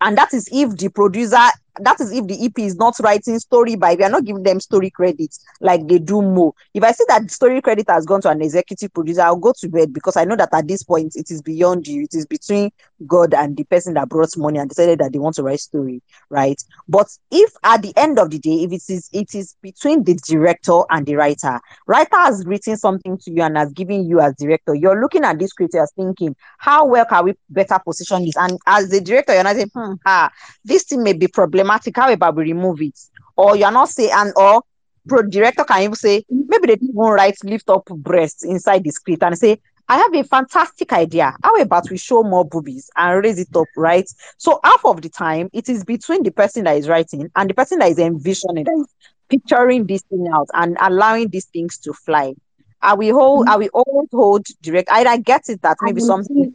and 0.01 0.17
that 0.17 0.33
is 0.33 0.47
if 0.51 0.77
the 0.77 0.89
producer 0.89 1.45
that 1.79 1.99
is 1.99 2.11
if 2.11 2.25
the 2.27 2.45
ep 2.45 2.57
is 2.59 2.75
not 2.75 2.95
writing 2.99 3.39
story 3.39 3.75
by 3.75 3.95
we 3.95 4.03
are 4.03 4.09
not 4.09 4.25
giving 4.25 4.43
them 4.43 4.59
story 4.59 4.89
credits 4.89 5.43
like 5.61 5.87
they 5.87 5.99
do 5.99 6.21
more. 6.21 6.53
If 6.73 6.83
i 6.83 6.91
see 6.91 7.05
that 7.07 7.29
story 7.31 7.61
credit 7.61 7.89
has 7.89 8.05
gone 8.05 8.21
to 8.21 8.29
an 8.29 8.41
executive 8.41 8.93
producer 8.93 9.21
i'll 9.21 9.35
go 9.35 9.53
to 9.59 9.69
bed 9.69 9.93
because 9.93 10.17
i 10.17 10.25
know 10.25 10.35
that 10.35 10.53
at 10.53 10.67
this 10.67 10.83
point 10.83 11.15
it 11.15 11.31
is 11.31 11.41
beyond 11.41 11.87
you. 11.87 12.03
It 12.03 12.13
is 12.13 12.25
between 12.25 12.71
god 13.07 13.33
and 13.33 13.55
the 13.55 13.63
person 13.63 13.93
that 13.93 14.09
brought 14.09 14.35
money 14.37 14.59
and 14.59 14.69
decided 14.69 14.99
that 14.99 15.13
they 15.13 15.19
want 15.19 15.35
to 15.35 15.43
write 15.43 15.59
story 15.59 16.01
right? 16.29 16.61
But 16.87 17.07
if 17.31 17.53
at 17.63 17.81
the 17.81 17.93
end 17.95 18.19
of 18.19 18.29
the 18.29 18.39
day 18.39 18.63
if 18.63 18.71
it 18.71 18.93
is 18.93 19.09
it 19.13 19.33
is 19.35 19.55
between 19.61 20.03
the 20.03 20.15
director 20.15 20.81
and 20.89 21.05
the 21.05 21.15
writer 21.15 21.59
writer 21.87 22.17
has 22.17 22.45
written 22.45 22.77
something 22.77 23.17
to 23.17 23.31
you 23.31 23.41
and 23.41 23.57
has 23.57 23.71
given 23.73 24.07
you 24.07 24.19
as 24.19 24.35
director 24.35 24.75
you're 24.75 24.99
looking 24.99 25.23
at 25.23 25.39
this 25.39 25.51
as 25.75 25.91
thinking 25.95 26.35
how 26.57 26.85
well 26.85 27.05
can 27.05 27.25
we 27.25 27.33
better 27.49 27.79
position 27.83 28.25
this? 28.25 28.37
And 28.37 28.59
as 28.65 28.89
the 28.89 29.01
director 29.01 29.33
you're 29.33 29.43
not 29.43 29.55
saying 29.55 29.71
hmm, 29.73 29.93
ah, 30.05 30.31
this 30.63 30.83
thing 30.83 31.03
may 31.03 31.13
be 31.13 31.27
problematic. 31.27 31.68
How 31.69 32.11
about 32.11 32.35
we 32.35 32.43
remove 32.43 32.81
it? 32.81 32.97
Or 33.35 33.55
you're 33.55 33.71
not 33.71 33.89
saying, 33.89 34.11
and 34.13 34.33
or 34.35 34.61
pro 35.07 35.21
director 35.23 35.63
can 35.63 35.81
even 35.83 35.95
say, 35.95 36.23
maybe 36.29 36.67
they 36.67 36.75
didn't 36.75 36.89
even 36.89 37.01
write 37.01 37.35
lift 37.43 37.69
up 37.69 37.85
breasts 37.85 38.43
inside 38.43 38.83
the 38.83 38.91
script 38.91 39.23
and 39.23 39.37
say, 39.37 39.59
I 39.87 39.97
have 39.97 40.13
a 40.13 40.23
fantastic 40.23 40.93
idea. 40.93 41.35
How 41.43 41.55
about 41.55 41.89
we 41.89 41.97
show 41.97 42.21
more 42.21 42.45
boobies 42.45 42.89
and 42.95 43.23
raise 43.23 43.39
it 43.39 43.55
up, 43.55 43.65
right? 43.75 44.07
So 44.37 44.59
half 44.63 44.85
of 44.85 45.01
the 45.01 45.09
time, 45.09 45.49
it 45.51 45.67
is 45.67 45.83
between 45.83 46.21
the 46.23 46.31
person 46.31 46.65
that 46.65 46.77
is 46.77 46.87
writing 46.87 47.29
and 47.35 47.49
the 47.49 47.55
person 47.55 47.79
that 47.79 47.89
is 47.89 47.97
envisioning, 47.97 48.65
that 48.65 48.77
is 48.79 48.87
picturing 49.29 49.87
this 49.87 50.03
thing 50.03 50.27
out 50.33 50.47
and 50.53 50.77
allowing 50.79 51.29
these 51.29 51.45
things 51.45 51.77
to 51.79 51.93
fly. 51.93 52.35
I 52.81 52.93
will 52.93 53.13
hold. 53.17 53.45
I 53.47 53.57
will 53.57 53.69
always 53.73 54.09
hold 54.11 54.45
direct. 54.61 54.89
I, 54.91 55.03
I 55.03 55.17
get 55.17 55.49
it 55.49 55.61
that 55.63 55.77
maybe 55.81 56.01
something 56.01 56.51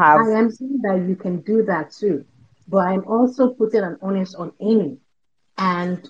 have. 0.00 0.18
I 0.18 0.30
am 0.30 0.50
saying 0.50 0.80
that 0.82 1.04
you 1.08 1.14
can 1.14 1.40
do 1.42 1.62
that 1.64 1.92
too 1.92 2.24
but 2.72 2.86
I'm 2.86 3.06
also 3.06 3.50
putting 3.50 3.82
an 3.82 3.98
onus 4.00 4.34
on 4.34 4.54
Amy 4.58 4.96
and 5.58 6.08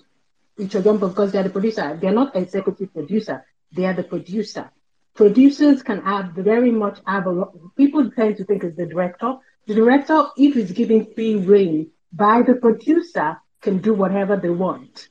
Uche 0.57 0.81
Jumbo 0.81 1.09
because 1.09 1.33
they're 1.33 1.43
the 1.43 1.49
producer. 1.49 1.99
They're 2.01 2.13
not 2.13 2.37
executive 2.37 2.93
producer. 2.93 3.45
They 3.73 3.83
are 3.83 3.93
the 3.93 4.03
producer. 4.03 4.71
Producers 5.13 5.83
can 5.83 6.01
have 6.03 6.31
very 6.31 6.71
much 6.71 6.99
have 7.05 7.25
a 7.25 7.31
lot. 7.31 7.75
People 7.75 8.09
tend 8.11 8.37
to 8.37 8.45
think 8.45 8.63
it's 8.63 8.77
the 8.77 8.85
director. 8.85 9.35
The 9.67 9.75
director, 9.75 10.27
if 10.37 10.53
he's 10.53 10.71
given 10.71 11.13
free 11.13 11.35
reign 11.35 11.91
by 12.13 12.43
the 12.43 12.53
producer, 12.53 13.37
can 13.59 13.79
do 13.79 13.93
whatever 13.93 14.37
they 14.37 14.49
want. 14.49 15.09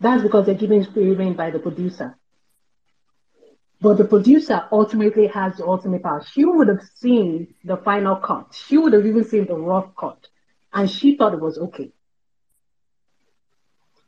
That's 0.00 0.24
because 0.24 0.46
they're 0.46 0.56
given 0.56 0.84
free 0.92 1.14
reign 1.14 1.34
by 1.34 1.52
the 1.52 1.60
producer. 1.60 2.18
But 3.80 3.96
the 3.96 4.04
producer 4.04 4.66
ultimately 4.72 5.28
has 5.28 5.58
the 5.58 5.66
ultimate 5.66 6.02
power. 6.02 6.24
She 6.32 6.44
would 6.44 6.66
have 6.66 6.82
seen 6.96 7.54
the 7.62 7.76
final 7.76 8.16
cut. 8.16 8.60
She 8.66 8.76
would 8.76 8.92
have 8.92 9.06
even 9.06 9.22
seen 9.24 9.46
the 9.46 9.54
rough 9.54 9.94
cut 9.96 10.26
and 10.72 10.90
she 10.90 11.16
thought 11.16 11.34
it 11.34 11.40
was 11.40 11.58
okay. 11.58 11.92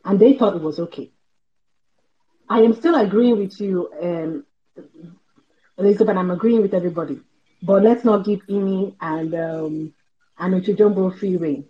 And 0.04 0.18
they 0.18 0.34
thought 0.34 0.56
it 0.56 0.62
was 0.62 0.78
okay. 0.80 1.10
I 2.48 2.60
am 2.60 2.74
still 2.74 2.94
agreeing 2.94 3.38
with 3.38 3.60
you, 3.60 3.90
um, 4.02 4.44
Elizabeth. 5.78 6.16
I'm 6.16 6.30
agreeing 6.30 6.62
with 6.62 6.74
everybody, 6.74 7.20
but 7.62 7.82
let's 7.82 8.04
not 8.04 8.24
give 8.24 8.40
Ini 8.46 8.96
and 9.00 9.34
um, 9.34 9.94
and 10.38 10.54
Uche 10.54 10.76
Jumbo 10.76 11.10
free 11.10 11.36
reign 11.36 11.64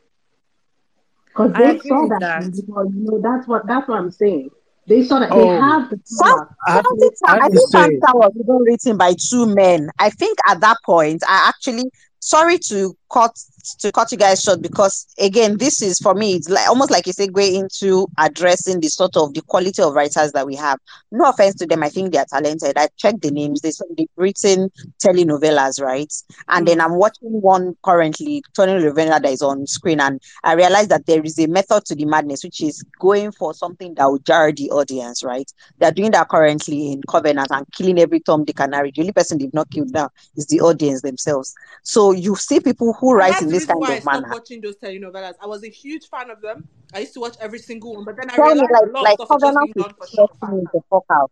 because 1.27 1.53
they 1.53 1.79
saw 1.81 2.09
that, 2.09 2.21
that. 2.21 2.41
Because, 2.51 2.89
you 2.95 3.05
know 3.05 3.21
that's 3.21 3.47
what 3.47 3.67
that's 3.67 3.89
what 3.89 3.99
I'm 3.99 4.11
saying. 4.11 4.51
They 4.87 5.05
saw 5.05 5.21
that 5.21 5.31
oh, 5.31 5.39
they 5.39 5.61
have 5.61 5.91
the 5.91 6.01
power. 6.21 6.57
I, 6.67 6.73
have 6.73 6.85
to, 6.85 7.13
I, 7.27 7.39
I 7.39 7.49
think 7.49 7.71
Fanta 7.71 8.15
was 8.15 8.33
even 8.35 8.57
written 8.63 8.97
by 8.97 9.15
two 9.31 9.47
men. 9.55 9.91
I 9.99 10.11
think 10.11 10.39
at 10.49 10.61
that 10.61 10.79
point, 10.85 11.23
I 11.29 11.49
actually 11.49 11.85
sorry 12.21 12.59
to 12.69 12.97
cut 13.11 13.37
to 13.79 13.93
cut 13.93 14.11
you 14.11 14.19
guys 14.19 14.43
short 14.43 14.63
because 14.63 15.07
again 15.19 15.59
this 15.59 15.83
is 15.83 15.99
for 15.99 16.15
me 16.15 16.35
it's 16.35 16.49
like 16.49 16.69
almost 16.69 16.91
like 16.91 17.07
a 17.07 17.11
segue 17.11 17.55
into 17.55 18.07
addressing 18.19 18.81
the 18.81 18.89
sort 18.89 19.17
of 19.17 19.35
the 19.35 19.43
quality 19.43 19.83
of 19.83 19.95
writers 19.95 20.33
that 20.33 20.47
we 20.47 20.55
have. 20.55 20.79
No 21.11 21.29
offense 21.29 21.57
to 21.57 21.67
them. 21.67 21.83
I 21.83 21.89
think 21.89 22.13
they're 22.13 22.25
talented. 22.25 22.77
I 22.77 22.89
checked 22.97 23.23
the 23.23 23.31
names. 23.31 23.61
They 23.61 23.73
they've 23.97 24.09
written 24.17 24.71
telenovelas 25.03 25.81
right? 25.81 26.13
And 26.49 26.65
mm. 26.65 26.71
then 26.71 26.81
i'm 26.81 26.95
watching 26.95 27.41
one 27.41 27.77
currently 27.83 28.43
Tony 28.55 28.73
telenovela 28.73 29.21
that 29.23 29.27
is 29.27 29.43
on 29.43 29.67
screen 29.67 30.01
and 30.01 30.21
i 30.45 30.55
realized 30.55 30.91
that 30.91 31.07
there 31.07 31.23
is 31.23 31.39
a 31.39 31.47
method 31.47 31.85
to 31.87 31.95
the 31.95 32.05
madness 32.05 32.45
which 32.45 32.63
is 32.63 32.83
going 32.99 33.33
for 33.33 33.55
something 33.55 33.95
that 33.95 34.07
will 34.07 34.19
jar 34.19 34.53
the 34.53 34.71
audience 34.71 35.23
right? 35.23 35.51
They're 35.79 35.93
doing 35.93 36.13
that 36.13 36.29
currently 36.29 36.93
in 36.93 37.03
covenant 37.09 37.49
and 37.51 37.67
killing 37.73 37.99
every 37.99 38.21
tom 38.21 38.45
dick 38.45 38.61
and 38.61 38.75
harry. 38.75 38.93
The 38.95 39.03
only 39.03 39.13
person 39.13 39.39
they've 39.39 39.55
not 39.55 39.71
killed 39.71 39.93
now 39.93 40.11
is 40.37 40.47
the 40.47 40.61
audience 40.61 41.03
themselves. 41.03 41.55
So 41.83 42.13
you 42.13 42.37
see 42.37 42.61
people 42.61 42.93
who 43.01 43.15
write 43.15 43.41
in 43.41 43.49
this 43.49 43.65
kind 43.65 43.81
why 43.81 43.95
of 43.95 44.07
I 44.07 44.13
manner. 44.13 44.29
watching 44.31 44.61
those 44.61 44.77
telenovelas. 44.77 45.35
I 45.43 45.47
was 45.47 45.65
a 45.65 45.71
huge 45.71 46.09
fan 46.09 46.31
of 46.31 46.41
them. 46.43 46.69
I 46.95 47.01
used 47.01 47.15
to 47.15 47.21
watch 47.21 47.37
every 47.41 47.59
single 47.59 47.95
one, 47.95 48.05
but 48.05 48.17
then 48.17 48.31
I 48.31 48.37
realized 48.37 48.71
like, 48.71 48.83
a 48.83 48.87
lot 48.93 49.03
like, 49.05 49.21
of 49.21 49.27
stuff 49.27 49.41
just 49.41 49.59
being 49.61 49.73
done 49.73 49.95
for 49.97 50.07
show 50.07 51.31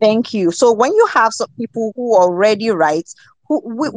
Thank 0.00 0.34
you. 0.34 0.50
So 0.50 0.72
when 0.72 0.92
you 0.92 1.06
have 1.06 1.32
some 1.32 1.48
people 1.58 1.92
who 1.94 2.16
already 2.16 2.70
write, 2.70 3.08
who 3.48 3.60
we, 3.64 3.88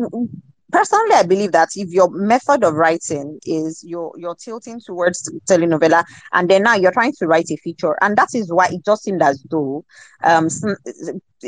personally 0.71 1.13
i 1.13 1.23
believe 1.23 1.51
that 1.51 1.69
if 1.75 1.89
your 1.89 2.09
method 2.09 2.63
of 2.63 2.73
writing 2.73 3.39
is 3.45 3.83
you're 3.85 4.11
you're 4.17 4.35
tilting 4.35 4.79
towards 4.79 5.29
telenovela 5.49 6.03
and 6.33 6.49
then 6.49 6.63
now 6.63 6.75
you're 6.75 6.91
trying 6.91 7.13
to 7.13 7.27
write 7.27 7.49
a 7.49 7.55
feature 7.57 7.97
and 8.01 8.17
that 8.17 8.29
is 8.33 8.51
why 8.51 8.67
it 8.67 8.83
just 8.83 9.03
seemed 9.03 9.21
as 9.21 9.43
though 9.49 9.83
um 10.23 10.49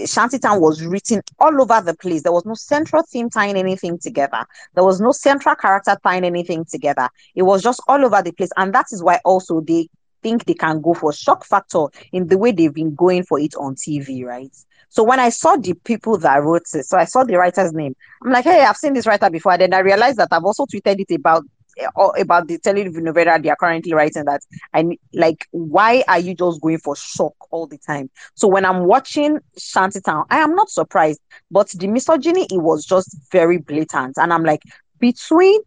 shantytown 0.06 0.62
was 0.62 0.86
written 0.86 1.22
all 1.40 1.62
over 1.62 1.82
the 1.82 1.96
place. 1.96 2.24
There 2.24 2.32
was 2.32 2.46
no 2.46 2.54
central 2.54 3.04
theme 3.04 3.30
tying 3.30 3.58
anything 3.58 3.98
together. 3.98 4.46
There 4.76 4.84
was 4.84 5.02
no 5.02 5.12
central 5.12 5.56
character 5.56 5.98
tying 6.04 6.24
anything 6.26 6.66
together. 6.66 7.10
It 7.36 7.44
was 7.44 7.64
just 7.64 7.82
all 7.88 8.04
over 8.06 8.22
the 8.22 8.32
place 8.32 8.52
and 8.58 8.74
that 8.76 8.88
is 8.92 9.04
why 9.04 9.20
also 9.26 9.62
they 9.62 9.90
think 10.22 10.46
they 10.46 10.54
can 10.54 10.82
go 10.82 10.94
for 10.94 11.12
shock 11.14 11.46
factor 11.46 11.86
in 12.12 12.28
the 12.28 12.38
way 12.38 12.52
they've 12.52 12.74
been 12.74 12.96
going 12.96 13.24
for 13.24 13.40
it 13.40 13.56
on 13.56 13.76
tv 13.76 14.24
right 14.26 14.56
so 14.90 15.04
when 15.04 15.20
I 15.20 15.30
saw 15.30 15.56
the 15.56 15.74
people 15.74 16.18
that 16.18 16.44
wrote 16.44 16.64
it, 16.74 16.86
so 16.86 16.98
I 16.98 17.06
saw 17.06 17.24
the 17.24 17.38
writer's 17.38 17.72
name, 17.74 17.96
I'm 18.24 18.32
like, 18.32 18.46
hey, 18.46 18.64
I've 18.64 18.76
seen 18.76 18.94
this 18.94 19.06
writer 19.06 19.30
before. 19.30 19.54
And 19.54 19.62
then 19.62 19.74
I 19.74 19.80
realized 19.80 20.18
that 20.18 20.30
I've 20.32 20.44
also 20.44 20.66
tweeted 20.66 21.00
it 21.00 21.14
about 21.14 21.44
eh, 21.78 21.86
about 22.18 22.48
the 22.48 22.58
telenovela 22.58 23.42
they 23.42 23.50
are 23.50 23.56
currently 23.56 23.94
writing 23.94 24.26
that 24.26 24.42
I 24.74 24.98
like 25.14 25.48
why 25.52 26.04
are 26.08 26.20
you 26.20 26.34
just 26.34 26.60
going 26.62 26.80
for 26.80 26.96
shock 26.96 27.36
all 27.52 27.68
the 27.68 27.78
time? 27.78 28.10
So 28.34 28.48
when 28.48 28.66
I'm 28.66 28.86
watching 28.86 29.40
Shantytown, 29.58 30.26
I 30.32 30.40
am 30.40 30.56
not 30.56 30.70
surprised, 30.70 31.22
but 31.52 31.70
the 31.70 31.88
misogyny 31.88 32.48
it 32.52 32.62
was 32.62 32.84
just 32.84 33.16
very 33.32 33.58
blatant. 33.58 34.18
And 34.18 34.34
I'm 34.34 34.44
like, 34.44 34.64
between 35.00 35.62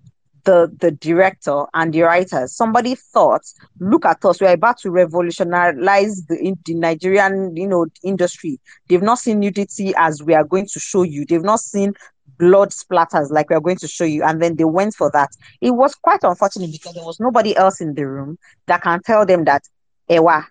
the 0.44 0.70
the 0.80 0.90
director 0.90 1.64
and 1.74 1.92
the 1.92 2.02
writers 2.02 2.54
somebody 2.54 2.94
thought 2.94 3.42
look 3.80 4.04
at 4.04 4.24
us 4.24 4.40
we're 4.40 4.52
about 4.52 4.78
to 4.78 4.90
revolutionize 4.90 6.24
the, 6.26 6.54
the 6.64 6.74
nigerian 6.74 7.54
you 7.56 7.66
know 7.66 7.86
industry 8.02 8.58
they've 8.88 9.02
not 9.02 9.18
seen 9.18 9.40
nudity 9.40 9.92
as 9.96 10.22
we 10.22 10.34
are 10.34 10.44
going 10.44 10.66
to 10.66 10.80
show 10.80 11.02
you 11.02 11.24
they've 11.26 11.42
not 11.42 11.60
seen 11.60 11.92
blood 12.38 12.70
splatters 12.70 13.30
like 13.30 13.48
we 13.50 13.56
are 13.56 13.60
going 13.60 13.76
to 13.76 13.86
show 13.86 14.04
you 14.04 14.22
and 14.24 14.42
then 14.42 14.56
they 14.56 14.64
went 14.64 14.94
for 14.94 15.10
that 15.12 15.28
it 15.60 15.70
was 15.70 15.94
quite 15.94 16.20
unfortunate 16.22 16.72
because 16.72 16.94
there 16.94 17.04
was 17.04 17.20
nobody 17.20 17.56
else 17.56 17.80
in 17.80 17.94
the 17.94 18.06
room 18.06 18.36
that 18.66 18.82
can 18.82 19.00
tell 19.02 19.24
them 19.24 19.44
that 19.44 19.62
ewa 20.08 20.44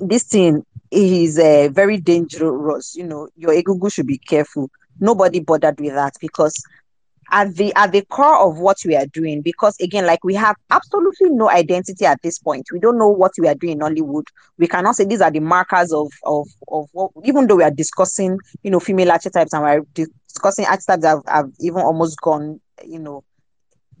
this 0.00 0.24
thing 0.24 0.64
is 0.90 1.38
uh, 1.38 1.68
very 1.72 1.98
dangerous. 1.98 2.94
You 2.96 3.04
know, 3.04 3.28
your 3.36 3.52
egungun 3.52 3.92
should 3.92 4.06
be 4.06 4.18
careful. 4.18 4.70
Nobody 5.00 5.40
bothered 5.40 5.80
with 5.80 5.94
that 5.94 6.14
because 6.20 6.54
at 7.30 7.54
the 7.56 7.74
at 7.74 7.92
the 7.92 8.02
core 8.06 8.38
of 8.38 8.58
what 8.58 8.78
we 8.84 8.96
are 8.96 9.06
doing 9.06 9.42
because 9.42 9.78
again 9.80 10.06
like 10.06 10.22
we 10.24 10.34
have 10.34 10.56
absolutely 10.70 11.30
no 11.30 11.50
identity 11.50 12.06
at 12.06 12.20
this 12.22 12.38
point. 12.38 12.66
We 12.72 12.78
don't 12.78 12.98
know 12.98 13.08
what 13.08 13.32
we 13.38 13.48
are 13.48 13.54
doing 13.54 13.74
in 13.74 13.80
hollywood. 13.80 14.24
We 14.56 14.66
cannot 14.66 14.96
say 14.96 15.04
these 15.04 15.20
are 15.20 15.30
the 15.30 15.40
markers 15.40 15.92
of 15.92 16.10
of 16.24 16.48
of 16.68 16.88
what 16.92 17.10
even 17.24 17.46
though 17.46 17.56
we 17.56 17.64
are 17.64 17.70
discussing 17.70 18.38
you 18.62 18.70
know 18.70 18.80
female 18.80 19.12
archetypes 19.12 19.52
and 19.52 19.62
we're 19.62 20.06
discussing 20.26 20.64
archetypes 20.66 21.02
that 21.02 21.08
have, 21.08 21.22
have 21.26 21.50
even 21.60 21.80
almost 21.82 22.20
gone 22.20 22.60
you 22.84 22.98
know 22.98 23.24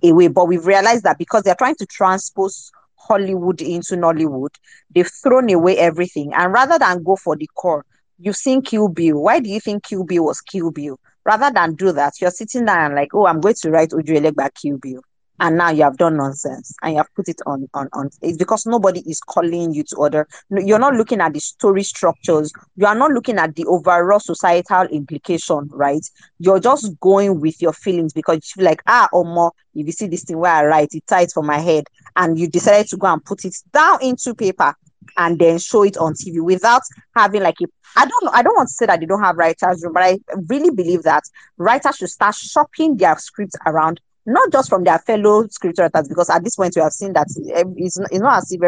away 0.02 0.28
but 0.28 0.46
we've 0.46 0.66
realized 0.66 1.04
that 1.04 1.18
because 1.18 1.42
they're 1.42 1.54
trying 1.56 1.74
to 1.74 1.86
transpose 1.86 2.70
hollywood 2.94 3.60
into 3.60 3.94
nollywood 3.94 4.54
they've 4.94 5.10
thrown 5.22 5.50
away 5.50 5.76
everything. 5.76 6.32
And 6.34 6.52
rather 6.52 6.78
than 6.78 7.02
go 7.02 7.16
for 7.16 7.36
the 7.36 7.48
core 7.54 7.84
you've 8.18 8.36
seen 8.36 8.62
kill 8.62 8.88
bill. 8.88 9.22
Why 9.22 9.40
do 9.40 9.48
you 9.48 9.60
think 9.60 9.84
kill 9.84 10.04
bill 10.04 10.24
was 10.24 10.40
kill 10.40 10.70
bill 10.70 10.98
rather 11.28 11.52
than 11.52 11.74
do 11.74 11.92
that, 11.92 12.14
you're 12.22 12.30
sitting 12.30 12.64
there 12.64 12.86
and 12.86 12.94
like, 12.94 13.14
oh, 13.14 13.26
I'm 13.26 13.40
going 13.40 13.54
to 13.54 13.70
write 13.70 13.90
Uju 13.90 14.18
Elegba 14.18 14.48
Kill 14.54 14.78
Bill. 14.78 15.02
And 15.40 15.58
now 15.58 15.70
you 15.70 15.82
have 15.84 15.98
done 15.98 16.16
nonsense 16.16 16.74
and 16.82 16.92
you 16.92 16.96
have 16.96 17.14
put 17.14 17.28
it 17.28 17.40
on, 17.46 17.68
on, 17.74 17.88
on. 17.92 18.10
It's 18.22 18.38
because 18.38 18.66
nobody 18.66 19.00
is 19.08 19.20
calling 19.20 19.72
you 19.72 19.84
to 19.84 19.96
order. 19.96 20.26
You're 20.50 20.80
not 20.80 20.94
looking 20.94 21.20
at 21.20 21.34
the 21.34 21.38
story 21.38 21.84
structures. 21.84 22.50
You 22.76 22.86
are 22.86 22.94
not 22.94 23.12
looking 23.12 23.38
at 23.38 23.54
the 23.54 23.66
overall 23.66 24.18
societal 24.18 24.86
implication, 24.86 25.68
right? 25.70 26.04
You're 26.40 26.58
just 26.58 26.98
going 26.98 27.40
with 27.40 27.62
your 27.62 27.74
feelings 27.74 28.12
because 28.14 28.36
you 28.36 28.62
feel 28.62 28.64
like, 28.64 28.82
ah, 28.88 29.08
or 29.12 29.24
more, 29.24 29.52
if 29.76 29.86
you 29.86 29.92
see 29.92 30.08
this 30.08 30.24
thing 30.24 30.38
where 30.38 30.52
I 30.52 30.64
write, 30.64 30.94
it 30.94 31.06
ties 31.06 31.32
for 31.34 31.44
my 31.44 31.58
head. 31.58 31.84
And 32.16 32.36
you 32.36 32.48
decided 32.48 32.88
to 32.88 32.96
go 32.96 33.06
and 33.06 33.24
put 33.24 33.44
it 33.44 33.54
down 33.72 34.02
into 34.02 34.34
paper 34.34 34.74
and 35.16 35.38
then 35.38 35.58
show 35.58 35.82
it 35.82 35.96
on 35.96 36.14
TV 36.14 36.40
without 36.40 36.82
having 37.16 37.42
like 37.42 37.56
a 37.62 37.66
I 37.96 38.06
don't 38.06 38.24
know 38.24 38.30
I 38.32 38.42
don't 38.42 38.56
want 38.56 38.68
to 38.68 38.74
say 38.74 38.86
that 38.86 39.00
they 39.00 39.06
don't 39.06 39.22
have 39.22 39.36
writers 39.36 39.82
room, 39.82 39.94
but 39.94 40.02
I 40.02 40.18
really 40.48 40.70
believe 40.70 41.02
that 41.04 41.24
writers 41.56 41.96
should 41.96 42.10
start 42.10 42.34
shopping 42.34 42.96
their 42.96 43.16
scripts 43.18 43.56
around 43.66 44.00
not 44.26 44.52
just 44.52 44.68
from 44.68 44.84
their 44.84 44.98
fellow 44.98 45.46
script 45.48 45.78
writers 45.78 46.08
because 46.08 46.28
at 46.28 46.44
this 46.44 46.56
point 46.56 46.74
we 46.76 46.82
have 46.82 46.92
seen 46.92 47.14
that 47.14 47.26
eh, 47.54 47.64
it's 47.76 47.98
not, 47.98 48.08
it's 48.12 48.20
not 48.20 48.38
as 48.38 48.52
if 48.52 48.60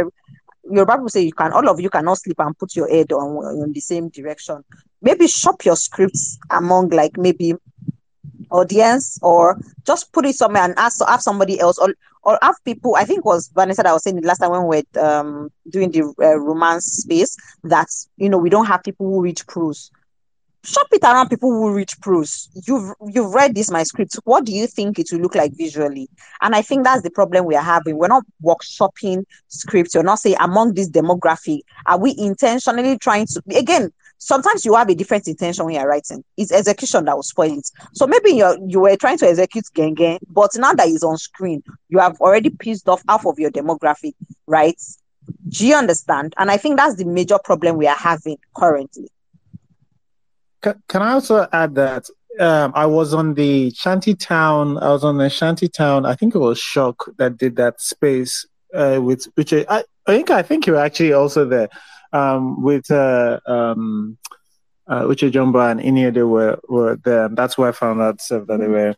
your 0.71 0.87
Bible 0.87 1.09
say 1.09 1.23
you 1.23 1.33
can 1.33 1.53
all 1.53 1.69
of 1.69 1.81
you 1.81 1.91
cannot 1.91 2.19
sleep 2.19 2.39
and 2.39 2.59
put 2.59 2.75
your 2.75 2.89
head 2.89 3.13
on, 3.13 3.37
on 3.63 3.73
the 3.73 3.81
same 3.81 4.09
direction. 4.09 4.65
Maybe 5.03 5.27
shop 5.27 5.65
your 5.65 5.77
scripts 5.77 6.39
among 6.51 6.91
like 6.91 7.17
maybe 7.17 7.55
audience 8.51 9.19
or 9.23 9.59
just 9.85 10.13
put 10.13 10.27
it 10.27 10.35
somewhere 10.35 10.65
and 10.65 10.75
ask 10.77 11.01
have 11.07 11.23
somebody 11.23 11.61
else 11.61 11.79
or 11.79 11.95
or 12.23 12.39
have 12.43 12.57
people 12.65 12.95
i 12.97 13.05
think 13.05 13.25
was 13.25 13.51
vanessa 13.55 13.83
that 13.83 13.93
was 13.93 14.03
saying 14.03 14.17
the 14.17 14.27
last 14.27 14.39
time 14.39 14.51
when 14.51 14.67
we 14.67 14.83
were 14.95 15.03
um, 15.05 15.51
doing 15.69 15.91
the 15.91 16.03
uh, 16.23 16.39
romance 16.39 16.85
space 16.85 17.37
that 17.65 17.89
you 18.17 18.29
know 18.29 18.39
we 18.39 18.51
don't 18.51 18.67
have 18.67 18.83
people 18.83 19.07
who 19.07 19.23
read 19.23 19.41
prose 19.47 19.91
shop 20.63 20.87
it 20.93 21.03
around 21.03 21.29
people 21.29 21.51
who 21.51 21.73
read 21.73 21.91
prose 22.03 22.49
you've 22.67 22.93
you've 23.09 23.33
read 23.33 23.55
this 23.55 23.71
my 23.71 23.83
script 23.83 24.15
what 24.25 24.45
do 24.45 24.53
you 24.53 24.67
think 24.67 24.99
it 24.99 25.09
will 25.11 25.21
look 25.21 25.35
like 25.35 25.53
visually 25.57 26.09
and 26.43 26.55
i 26.55 26.61
think 26.61 26.85
that's 26.85 27.03
the 27.03 27.11
problem 27.11 27.45
we 27.45 27.57
are 27.57 27.63
having 27.63 27.97
we're 27.97 28.09
not 28.09 28.25
workshopping 28.45 29.25
scripts 29.49 29.95
you're 29.95 30.03
not 30.03 30.19
saying 30.19 30.37
among 30.41 30.75
this 30.75 30.91
demographic 30.91 31.61
are 31.87 31.99
we 31.99 32.15
intentionally 32.19 32.99
trying 32.99 33.27
to 33.27 33.43
again 33.57 33.91
sometimes 34.21 34.65
you 34.65 34.75
have 34.75 34.89
a 34.89 34.95
different 34.95 35.27
intention 35.27 35.65
when 35.65 35.75
you're 35.75 35.89
writing. 35.89 36.23
It's 36.37 36.53
execution 36.53 37.07
that 37.07 37.17
will 37.17 37.25
spoil 37.25 37.59
it. 37.59 37.69
So 37.95 38.07
maybe 38.07 38.31
you 38.31 38.67
you 38.69 38.81
were 38.81 38.97
trying 38.97 39.19
to 39.19 39.27
execute 39.27 39.65
Genge, 39.75 40.19
but 40.29 40.51
now 40.57 40.73
that 40.75 40.87
he's 40.87 41.03
on 41.03 41.17
screen, 41.17 41.63
you 41.89 41.99
have 41.99 42.21
already 42.21 42.51
pissed 42.51 42.89
off 42.89 43.03
half 43.09 43.27
of 43.27 43.39
your 43.39 43.51
demographic, 43.51 44.15
right? 44.47 44.81
Do 45.49 45.67
you 45.67 45.75
understand? 45.75 46.35
And 46.39 46.51
I 46.51 46.57
think 46.57 46.77
that's 46.77 46.97
the 46.97 47.05
major 47.05 47.39
problem 47.43 47.77
we 47.77 47.87
are 47.87 47.97
having 47.97 48.39
currently. 48.55 49.09
Can, 50.63 50.83
can 50.89 51.03
I 51.03 51.13
also 51.13 51.47
add 51.53 51.75
that 51.77 52.09
um, 52.39 52.73
I 52.75 52.87
was 52.87 53.13
on 53.13 53.35
the 53.35 53.71
Shanty 53.71 54.15
Town. 54.15 54.79
I 54.79 54.91
was 54.91 55.05
on 55.05 55.19
the 55.19 55.29
Shanty 55.29 55.69
Town. 55.69 56.07
I 56.07 56.15
think 56.15 56.35
it 56.35 56.39
was 56.39 56.59
Shock 56.59 57.11
that 57.19 57.37
did 57.37 57.57
that 57.57 57.81
space 57.81 58.47
uh, 58.75 59.01
with 59.03 59.27
which 59.35 59.53
I, 59.53 59.65
I 59.69 59.83
think 60.07 60.31
I 60.31 60.43
think 60.43 60.67
you 60.67 60.75
were 60.75 60.81
actually 60.81 61.13
also 61.13 61.45
there 61.45 61.69
um, 62.13 62.63
with 62.63 62.91
uh, 62.91 63.41
um, 63.47 64.19
uh, 64.87 65.03
Uche 65.03 65.31
Jumbo 65.31 65.61
and 65.61 65.81
Ini 65.81 66.09
Edo 66.09 66.27
were, 66.27 66.59
were 66.69 66.97
there. 66.97 67.27
And 67.27 67.37
that's 67.37 67.57
where 67.57 67.69
I 67.69 67.73
found 67.73 68.01
out 68.01 68.21
that 68.29 68.47
they 68.47 68.67
were 68.67 68.97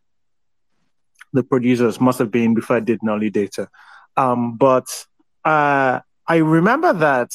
the 1.32 1.42
producers, 1.42 2.00
must 2.00 2.18
have 2.18 2.30
been 2.30 2.54
before 2.54 2.76
I 2.76 2.80
did 2.80 3.02
Nolly 3.02 3.30
Data. 3.30 3.68
Um, 4.16 4.56
but 4.56 4.86
uh, 5.44 6.00
I 6.26 6.36
remember 6.36 6.92
that 6.92 7.30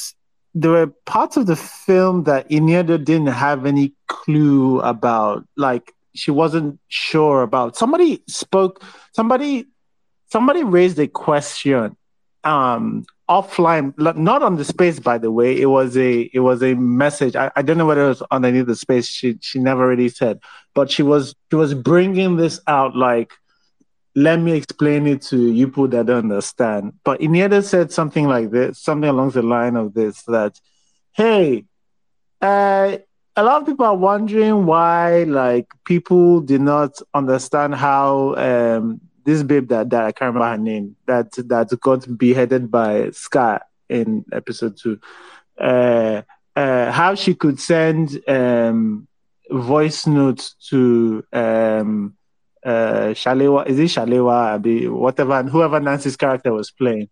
there 0.60 0.72
were 0.72 0.86
parts 1.06 1.36
of 1.36 1.46
the 1.46 1.56
film 1.56 2.24
that 2.24 2.48
Ini 2.50 2.80
Edo 2.80 2.98
didn't 2.98 3.28
have 3.28 3.64
any 3.64 3.92
clue 4.08 4.80
about. 4.80 5.46
Like, 5.56 5.94
she 6.14 6.30
wasn't 6.30 6.80
sure 6.88 7.42
about. 7.42 7.76
Somebody 7.76 8.22
spoke, 8.26 8.82
somebody 9.12 9.66
somebody 10.30 10.64
raised 10.64 10.98
a 10.98 11.06
question 11.06 11.96
um, 12.44 13.04
offline, 13.28 13.96
not 13.98 14.42
on 14.42 14.56
the 14.56 14.64
space, 14.64 14.98
by 14.98 15.18
the 15.18 15.30
way. 15.30 15.58
It 15.60 15.66
was 15.66 15.96
a 15.96 16.22
it 16.32 16.40
was 16.40 16.62
a 16.62 16.74
message. 16.74 17.36
I, 17.36 17.50
I 17.54 17.62
don't 17.62 17.78
know 17.78 17.86
whether 17.86 18.04
it 18.06 18.08
was 18.08 18.22
underneath 18.30 18.66
the 18.66 18.76
space. 18.76 19.06
She 19.06 19.38
she 19.40 19.58
never 19.58 19.86
really 19.86 20.08
said, 20.08 20.40
but 20.74 20.90
she 20.90 21.02
was 21.02 21.34
she 21.50 21.56
was 21.56 21.74
bringing 21.74 22.36
this 22.36 22.60
out 22.66 22.96
like, 22.96 23.32
let 24.14 24.40
me 24.40 24.52
explain 24.52 25.06
it 25.06 25.22
to 25.22 25.52
you 25.52 25.68
people 25.68 25.88
that 25.88 26.06
don't 26.06 26.30
understand. 26.30 26.94
But 27.04 27.20
Ini 27.20 27.44
Edo 27.44 27.60
said 27.60 27.92
something 27.92 28.26
like 28.26 28.50
this, 28.50 28.78
something 28.78 29.08
along 29.08 29.30
the 29.30 29.42
line 29.42 29.76
of 29.76 29.94
this 29.94 30.22
that, 30.24 30.58
hey, 31.12 31.64
uh, 32.40 32.98
a 33.36 33.42
lot 33.42 33.60
of 33.62 33.66
people 33.68 33.86
are 33.86 33.96
wondering 33.96 34.66
why 34.66 35.22
like 35.22 35.68
people 35.84 36.40
did 36.40 36.60
not 36.60 37.00
understand 37.14 37.74
how 37.76 38.34
um, 38.34 39.00
this 39.24 39.44
babe 39.44 39.68
that 39.68 39.90
that 39.90 40.04
I 40.04 40.12
can't 40.12 40.34
remember 40.34 40.50
her 40.50 40.58
name 40.58 40.96
that 41.06 41.30
that 41.48 41.78
got 41.80 42.18
beheaded 42.18 42.68
by 42.68 43.10
Scar 43.10 43.62
in 43.88 44.24
episode 44.32 44.76
two. 44.76 44.98
Uh, 45.56 46.22
uh, 46.56 46.90
how 46.90 47.14
she 47.14 47.34
could 47.34 47.60
send 47.60 48.20
um, 48.28 49.06
voice 49.50 50.06
notes 50.08 50.56
to 50.70 51.24
um, 51.32 52.16
uh, 52.68 53.14
Shalewa, 53.14 53.66
is 53.66 53.78
it 53.78 53.84
Shalewa, 53.84 54.90
whatever, 54.90 55.32
and 55.34 55.48
whoever 55.48 55.80
Nancy's 55.80 56.16
character 56.16 56.52
was 56.52 56.70
playing. 56.70 57.08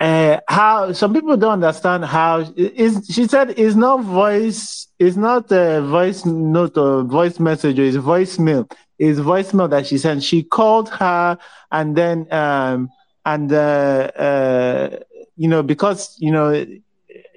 Uh, 0.00 0.38
how 0.48 0.92
some 0.92 1.12
people 1.12 1.36
don't 1.36 1.54
understand 1.64 2.04
how 2.04 2.38
is 2.56 3.04
she 3.12 3.26
said 3.26 3.50
it's 3.58 3.74
not 3.74 4.00
voice, 4.02 4.86
it's 4.98 5.16
not 5.16 5.50
a 5.50 5.80
voice 5.82 6.24
note 6.24 6.76
or 6.78 7.02
voice 7.02 7.40
message, 7.40 7.78
it's 7.78 7.96
voicemail 7.96 8.70
is 8.98 9.20
voicemail 9.20 9.70
that 9.70 9.86
she 9.86 9.98
sent. 9.98 10.22
She 10.22 10.42
called 10.42 10.88
her 10.90 11.38
and 11.70 11.96
then 11.96 12.32
um 12.32 12.90
and 13.24 13.52
uh, 13.52 14.10
uh 14.16 14.98
you 15.36 15.48
know 15.48 15.62
because 15.62 16.16
you 16.18 16.30
know 16.30 16.52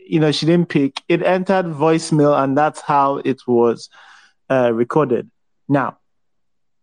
you 0.07 0.19
know 0.19 0.31
she 0.31 0.45
didn't 0.45 0.69
pick 0.69 1.01
it 1.07 1.23
entered 1.23 1.65
voicemail 1.65 2.43
and 2.43 2.57
that's 2.57 2.81
how 2.81 3.17
it 3.17 3.41
was 3.47 3.89
uh, 4.49 4.71
recorded. 4.73 5.29
Now, 5.69 5.97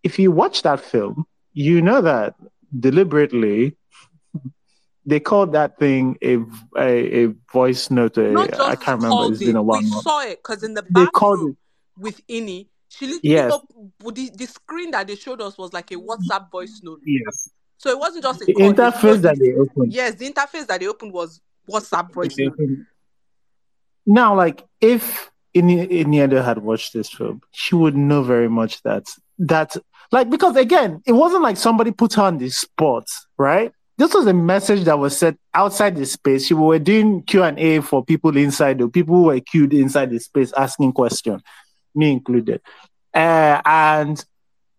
if 0.03 0.19
you 0.19 0.31
watch 0.31 0.63
that 0.63 0.81
film, 0.81 1.27
you 1.53 1.83
know 1.83 2.01
that 2.01 2.35
deliberately 2.79 3.77
they 5.07 5.21
called 5.21 5.53
that 5.53 5.79
thing 5.79 6.17
a 6.23 6.39
a, 6.77 7.25
a 7.25 7.35
voice 7.53 7.91
note. 7.91 8.19
A, 8.19 8.35
I 8.63 8.77
can't 8.77 9.03
remember. 9.03 9.33
It's 9.33 9.39
been 9.39 9.57
a 9.57 9.63
while. 9.63 9.81
We 9.81 9.87
saw 9.87 10.23
it 10.23 10.39
because 10.39 10.63
in 10.63 10.75
the 10.75 10.83
bathroom 10.83 11.57
with 11.97 12.25
Ini, 12.29 12.69
she 12.89 13.19
yes. 13.23 13.53
up, 13.53 13.67
the, 14.01 14.31
the 14.35 14.47
screen 14.47 14.91
that 14.93 15.07
they 15.07 15.17
showed 15.17 15.41
us 15.41 15.59
was 15.59 15.73
like 15.73 15.91
a 15.91 15.97
WhatsApp 15.97 16.51
voice 16.51 16.81
note. 16.83 17.01
Yes. 17.05 17.51
So 17.77 17.91
it 17.91 17.99
wasn't 17.99 18.25
just 18.25 18.43
a 18.43 18.45
the 18.47 18.55
call, 18.55 18.73
interface 18.73 19.21
that 19.23 19.39
they 19.39 19.53
opened. 19.53 19.93
Yes, 19.93 20.15
the 20.15 20.31
interface 20.31 20.67
that 20.67 20.81
they 20.81 20.89
opened 20.89 21.13
was 21.13 21.41
WhatsApp 21.71 22.13
voice 22.13 22.37
note. 22.39 22.59
Now, 24.07 24.35
like 24.35 24.65
if 24.81 25.31
Ini 25.55 26.25
Edo 26.25 26.43
had 26.43 26.59
watched 26.59 26.93
this 26.93 27.11
film, 27.11 27.43
she 27.53 27.75
would 27.75 27.97
know 27.97 28.23
very 28.23 28.49
much 28.49 28.83
that 28.83 29.05
that 29.39 29.77
like 30.11 30.31
because 30.31 30.57
again, 30.57 31.03
it 31.07 31.13
wasn't 31.13 31.43
like 31.43 31.57
somebody 31.57 31.91
put 31.91 32.15
her 32.15 32.23
on 32.23 32.39
the 32.39 32.51
spot, 32.51 33.05
right? 33.37 33.73
This 33.97 34.15
was 34.15 34.27
a 34.27 34.33
message 34.33 34.85
that 34.85 34.99
was 34.99 35.19
set 35.19 35.37
outside 35.55 35.97
the 35.97 36.07
space. 36.07 36.49
We 36.51 36.57
were 36.57 36.79
doing 36.79 37.23
Q 37.23 37.43
and 37.43 37.59
A 37.59 37.81
for 37.81 38.05
people 38.05 38.37
inside, 38.37 38.81
or 38.81 38.89
people 38.89 39.17
who 39.17 39.23
were 39.25 39.41
queued 39.41 39.75
inside 39.75 40.11
the 40.11 40.21
space 40.21 40.53
asking 40.53 40.93
questions 40.93 41.43
me 41.99 42.13
included. 42.13 42.63
Uh, 43.13 43.61
and 43.67 44.25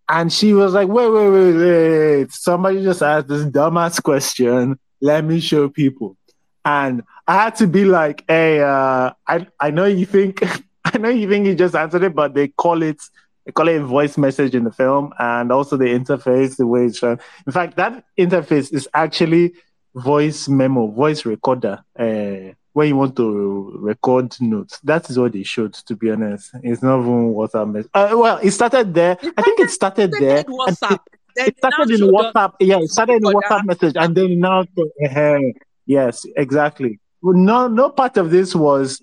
and 0.08 0.34
she 0.34 0.54
was 0.54 0.74
like, 0.74 0.88
wait, 0.88 1.10
wait, 1.10 1.30
wait, 1.30 1.54
wait. 1.54 2.32
Somebody 2.32 2.82
just 2.84 3.04
asked 3.04 3.28
this 3.28 3.46
dumbass 3.46 4.02
question. 4.02 4.80
Let 5.02 5.24
me 5.24 5.40
show 5.40 5.70
people. 5.70 6.18
And 6.66 7.04
I 7.28 7.44
had 7.44 7.56
to 7.58 7.68
be 7.68 7.86
like, 7.86 8.26
hey, 8.28 8.62
uh, 8.62 9.12
I, 9.28 9.48
I 9.60 9.70
know 9.72 9.86
you 9.86 10.06
think 10.06 10.44
I 10.86 10.98
know 10.98 11.10
you 11.10 11.30
think 11.30 11.46
you 11.46 11.56
just 11.56 11.76
answered 11.76 12.04
it, 12.04 12.16
but 12.16 12.34
they 12.34 12.48
call 12.48 12.82
it 12.82 13.02
they 13.46 13.52
call 13.52 13.68
it 13.68 13.82
a 13.82 13.86
voice 13.86 14.18
message 14.18 14.56
in 14.56 14.64
the 14.64 14.72
film 14.72 15.14
and 15.18 15.52
also 15.52 15.78
the 15.78 15.86
interface, 15.86 16.58
the 16.58 16.68
way 16.68 16.86
it's 16.86 17.00
shown. 17.00 17.20
In 17.46 17.52
fact, 17.52 17.78
that 17.78 18.04
interface 18.18 18.74
is 18.74 18.88
actually 18.94 19.54
voice 19.96 20.48
memo, 20.48 20.88
voice 20.88 21.26
recorder. 21.26 21.84
Uh, 21.98 22.54
when 22.74 22.88
you 22.88 22.96
want 22.96 23.16
to 23.16 23.78
record 23.80 24.36
notes. 24.40 24.80
That 24.82 25.10
is 25.10 25.18
what 25.18 25.34
they 25.34 25.44
showed, 25.44 25.74
to 25.74 25.96
be 25.96 26.12
honest. 26.12 26.52
It's 26.64 26.82
not 26.82 27.02
even 27.02 27.34
WhatsApp. 27.34 27.90
Uh, 27.94 28.16
well, 28.18 28.40
it 28.42 28.52
started 28.52 28.94
there. 28.94 29.18
It 29.22 29.34
I 29.38 29.42
think 29.42 29.60
it 29.60 29.72
started 29.72 30.12
there. 30.14 30.44
WhatsApp. 30.44 31.00
It, 31.36 31.48
it 31.48 31.58
started 31.58 31.92
in 31.92 32.08
WhatsApp. 32.10 32.54
Yeah, 32.60 32.80
it 32.80 32.90
started 32.90 33.16
in 33.16 33.24
WhatsApp 33.24 33.66
message, 33.66 33.96
and 33.98 34.16
then 34.16 34.40
now, 34.40 34.62
uh, 34.62 35.38
yes, 35.86 36.26
exactly. 36.38 37.00
No, 37.22 37.68
no 37.68 37.90
part 37.90 38.18
of 38.18 38.32
this 38.32 38.56
was. 38.56 39.02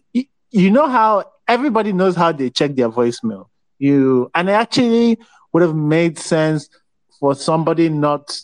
You 0.50 0.70
know 0.70 0.88
how 0.88 1.30
everybody 1.48 1.92
knows 1.92 2.16
how 2.16 2.32
they 2.32 2.50
check 2.50 2.76
their 2.76 2.88
voicemail. 2.88 3.48
You 3.78 4.30
and 4.34 4.48
it 4.48 4.52
actually 4.52 5.18
would 5.52 5.62
have 5.62 5.74
made 5.74 6.18
sense 6.18 6.68
for 7.20 7.34
somebody 7.34 7.88
not. 7.88 8.38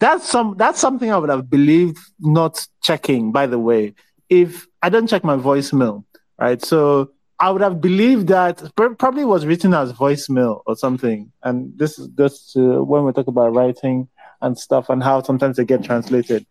That's 0.00 0.28
some. 0.28 0.54
That's 0.56 0.78
something 0.78 1.10
I 1.10 1.18
would 1.18 1.30
have 1.30 1.50
believed 1.50 1.98
not 2.20 2.66
checking. 2.82 3.32
By 3.32 3.46
the 3.46 3.58
way, 3.58 3.94
if 4.28 4.66
I 4.82 4.88
don't 4.88 5.08
check 5.08 5.24
my 5.24 5.36
voicemail, 5.36 6.04
right? 6.38 6.64
So 6.64 7.10
I 7.40 7.50
would 7.50 7.62
have 7.62 7.80
believed 7.80 8.28
that 8.28 8.62
probably 8.76 9.24
was 9.24 9.46
written 9.46 9.72
as 9.72 9.92
voicemail 9.92 10.62
or 10.66 10.76
something. 10.76 11.30
And 11.42 11.76
this 11.78 11.98
is 11.98 12.08
just 12.08 12.56
uh, 12.56 12.82
when 12.82 13.04
we 13.04 13.12
talk 13.12 13.28
about 13.28 13.54
writing 13.54 14.08
and 14.40 14.58
stuff 14.58 14.88
and 14.88 15.02
how 15.02 15.22
sometimes 15.22 15.56
they 15.56 15.64
get 15.64 15.84
translated. 15.84 16.46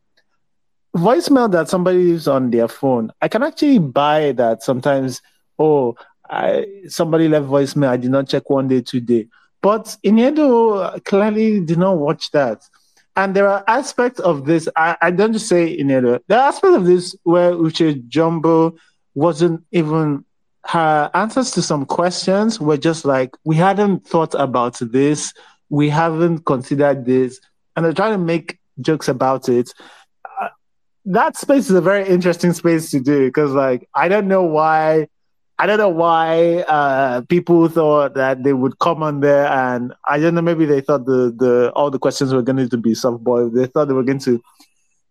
Voicemail 0.95 1.51
that 1.51 1.67
somebody 1.69 1.97
leaves 1.97 2.27
on 2.27 2.51
their 2.51 2.67
phone, 2.67 3.11
I 3.21 3.27
can 3.27 3.43
actually 3.43 3.79
buy 3.79 4.31
that 4.33 4.63
sometimes. 4.63 5.21
Oh, 5.59 5.95
I 6.29 6.65
somebody 6.87 7.27
left 7.27 7.47
voicemail. 7.47 7.89
I 7.89 7.97
did 7.97 8.11
not 8.11 8.27
check 8.27 8.49
one 8.49 8.67
day, 8.67 8.81
two 8.81 8.99
day. 8.99 9.27
But 9.61 9.97
Ini 10.05 10.31
Edo 10.31 10.99
clearly 10.99 11.59
did 11.59 11.77
not 11.77 11.97
watch 11.97 12.31
that. 12.31 12.61
And 13.15 13.35
there 13.35 13.47
are 13.47 13.63
aspects 13.67 14.19
of 14.19 14.45
this, 14.45 14.69
I, 14.75 14.95
I 15.01 15.09
don't 15.09 15.33
just 15.33 15.47
say 15.47 15.67
in 15.67 15.89
it, 15.89 16.23
there 16.27 16.39
are 16.39 16.49
aspects 16.49 16.77
of 16.77 16.85
this 16.85 17.15
where 17.23 17.51
Uche 17.51 18.07
Jumbo 18.07 18.77
wasn't 19.15 19.65
even, 19.71 20.23
her 20.65 21.09
answers 21.15 21.49
to 21.51 21.63
some 21.63 21.83
questions 21.87 22.59
were 22.59 22.77
just 22.77 23.05
like, 23.05 23.35
we 23.43 23.55
hadn't 23.55 24.05
thought 24.05 24.35
about 24.35 24.77
this, 24.79 25.33
we 25.69 25.89
haven't 25.89 26.45
considered 26.45 27.05
this, 27.05 27.41
and 27.75 27.83
they're 27.83 27.93
trying 27.93 28.11
to 28.11 28.23
make 28.23 28.59
jokes 28.81 29.07
about 29.07 29.49
it. 29.49 29.73
Uh, 30.39 30.49
that 31.05 31.35
space 31.37 31.71
is 31.71 31.75
a 31.75 31.81
very 31.81 32.07
interesting 32.07 32.53
space 32.53 32.91
to 32.91 32.99
do 32.99 33.25
because, 33.25 33.51
like, 33.51 33.89
I 33.95 34.09
don't 34.09 34.27
know 34.27 34.43
why 34.43 35.07
I 35.59 35.65
don't 35.65 35.79
know 35.79 35.89
why 35.89 36.59
uh, 36.67 37.21
people 37.21 37.67
thought 37.67 38.13
that 38.13 38.43
they 38.43 38.53
would 38.53 38.77
come 38.77 39.01
on 39.01 39.21
there, 39.21 39.47
and 39.47 39.93
I 40.07 40.19
don't 40.19 40.35
know. 40.35 40.41
Maybe 40.41 40.65
they 40.65 40.81
thought 40.81 41.05
the 41.05 41.33
the 41.35 41.71
all 41.75 41.89
the 41.89 41.97
questions 41.99 42.33
were 42.33 42.43
going 42.43 42.69
to 42.69 42.77
be 42.77 42.93
soft 42.93 43.23
softball. 43.23 43.51
They 43.53 43.65
thought 43.65 43.85
they 43.85 43.95
were 43.95 44.03
going 44.03 44.19
to 44.19 44.41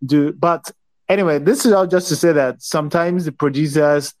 do, 0.05 0.31
but 0.31 0.71
anyway, 1.09 1.39
this 1.39 1.65
is 1.65 1.73
all 1.73 1.85
just 1.85 2.07
to 2.09 2.15
say 2.15 2.31
that 2.31 2.61
sometimes 2.61 3.25
the 3.25 3.33
producers 3.33 4.13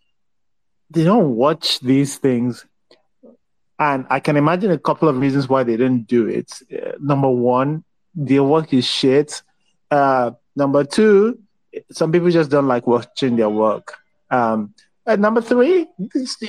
they 0.89 1.03
don't 1.03 1.35
watch 1.35 1.79
these 1.79 2.17
things, 2.17 2.65
and 3.79 4.05
I 4.09 4.19
can 4.19 4.35
imagine 4.35 4.71
a 4.71 4.77
couple 4.77 5.07
of 5.07 5.17
reasons 5.17 5.47
why 5.47 5.63
they 5.63 5.77
didn't 5.77 6.07
do 6.07 6.27
it. 6.27 6.51
Uh, 6.71 6.91
number 6.99 7.29
one, 7.29 7.85
their 8.15 8.43
work 8.43 8.73
is 8.73 8.85
shit. 8.85 9.41
Uh, 9.89 10.31
number 10.57 10.83
two, 10.83 11.39
some 11.91 12.11
people 12.11 12.29
just 12.31 12.51
don't 12.51 12.67
like 12.67 12.85
watching 12.85 13.37
their 13.37 13.49
work. 13.49 13.95
Um, 14.29 14.73
and 15.07 15.21
number 15.21 15.41
three, 15.41 15.87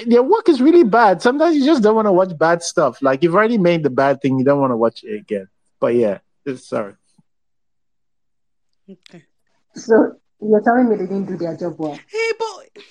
their 0.07 0.23
work 0.23 0.49
is 0.49 0.61
really 0.61 0.85
bad. 0.85 1.23
Sometimes 1.23 1.57
you 1.57 1.65
just 1.65 1.83
don't 1.83 1.95
want 1.95 2.07
to 2.07 2.13
watch 2.13 2.37
bad 2.37 2.63
stuff. 2.63 3.01
Like 3.01 3.23
you've 3.23 3.35
already 3.35 3.57
made 3.57 3.85
the 3.85 3.91
bad 3.91 4.21
thing, 4.21 4.39
you 4.39 4.45
don't 4.45 4.61
want 4.61 4.73
to 4.73 4.77
watch 4.77 5.05
it 5.05 5.15
again. 5.15 5.49
But 5.81 5.95
yeah, 5.95 6.19
sorry. 6.57 6.95
Okay. 8.91 9.25
So 9.75 10.17
you're 10.41 10.61
telling 10.63 10.89
me 10.89 10.97
they 10.97 11.07
didn't 11.07 11.27
do 11.27 11.37
their 11.37 11.57
job 11.57 11.75
well? 11.79 11.95
Hey, 11.95 12.31
but 12.39 12.83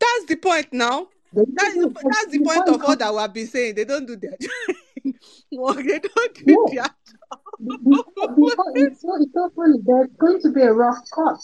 that's 0.00 0.24
the 0.26 0.36
point 0.36 0.72
now. 0.72 1.08
That's 1.32 1.74
the, 1.74 1.94
that's 2.02 2.32
the 2.32 2.40
point 2.40 2.68
of 2.68 2.82
all 2.82 2.96
that 2.96 3.12
we 3.12 3.20
have 3.20 3.32
been 3.32 3.46
saying. 3.46 3.74
They 3.74 3.84
don't 3.84 4.06
do 4.06 4.16
their 4.16 4.36
job. 4.40 5.14
well, 5.50 5.74
they 5.74 5.98
don't 5.98 6.34
do 6.34 6.66
yeah. 6.72 6.74
their 6.74 6.84
job. 6.84 6.92
It's, 7.60 9.00
so, 9.00 9.16
it's 9.16 9.32
so 9.32 9.50
funny. 9.54 9.78
There's 9.84 10.08
going 10.18 10.40
to 10.42 10.50
be 10.50 10.62
a 10.62 10.72
rough 10.72 10.98
cut. 11.14 11.40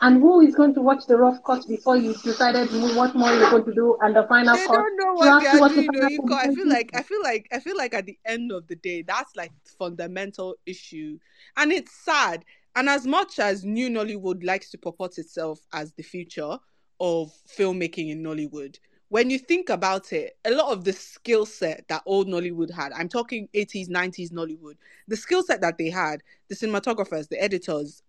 And 0.00 0.20
who 0.20 0.40
is 0.40 0.54
going 0.54 0.74
to 0.74 0.82
watch 0.82 1.06
the 1.06 1.16
rough 1.16 1.38
cut 1.44 1.66
before 1.68 1.96
you 1.96 2.14
decided 2.24 2.68
what 2.96 3.14
more 3.14 3.32
you're 3.32 3.50
going 3.50 3.64
to 3.64 3.74
do 3.74 3.96
and 4.00 4.16
the 4.16 4.24
final 4.24 4.56
they 4.56 4.66
cut? 4.66 4.72
don't 4.72 4.96
know 4.96 5.14
what 5.14 5.74
they're 5.74 5.86
doing. 5.86 6.26
The 6.26 6.34
I 6.34 6.54
feel 6.54 6.68
like 6.68 6.90
I 6.94 7.02
feel 7.02 7.22
like 7.22 7.48
I 7.52 7.60
feel 7.60 7.76
like 7.76 7.94
at 7.94 8.06
the 8.06 8.18
end 8.24 8.50
of 8.50 8.66
the 8.66 8.76
day, 8.76 9.02
that's 9.02 9.36
like 9.36 9.52
fundamental 9.78 10.56
issue. 10.66 11.18
And 11.56 11.70
it's 11.72 11.92
sad. 12.04 12.44
And 12.74 12.88
as 12.88 13.06
much 13.06 13.38
as 13.38 13.64
new 13.64 13.90
Nollywood 13.90 14.44
likes 14.44 14.70
to 14.70 14.78
purport 14.78 15.18
itself 15.18 15.60
as 15.72 15.92
the 15.92 16.02
future 16.02 16.58
of 16.98 17.30
filmmaking 17.58 18.10
in 18.10 18.22
Nollywood, 18.22 18.78
when 19.12 19.28
you 19.28 19.38
think 19.38 19.68
about 19.68 20.10
it, 20.14 20.38
a 20.42 20.50
lot 20.52 20.72
of 20.72 20.84
the 20.84 20.92
skill 20.94 21.44
set 21.44 21.86
that 21.88 22.02
old 22.06 22.28
Nollywood 22.28 22.70
had, 22.70 22.92
I'm 22.92 23.10
talking 23.10 23.46
80s, 23.52 23.90
90s 23.90 24.30
Nollywood, 24.30 24.76
the 25.06 25.16
skill 25.16 25.42
set 25.42 25.60
that 25.60 25.76
they 25.76 25.90
had, 25.90 26.22
the 26.48 26.54
cinematographers, 26.54 27.28
the 27.28 27.38
editors, 27.38 28.02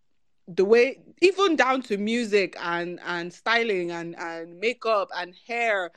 the 0.48 0.64
way 0.64 1.02
even 1.22 1.58
down 1.58 1.82
to 1.84 1.98
music 1.98 2.56
and 2.58 3.02
and 3.06 3.34
styling 3.34 3.92
and 3.92 4.16
and 4.18 4.62
makeup 4.62 5.10
and 5.14 5.36
hair. 5.46 5.92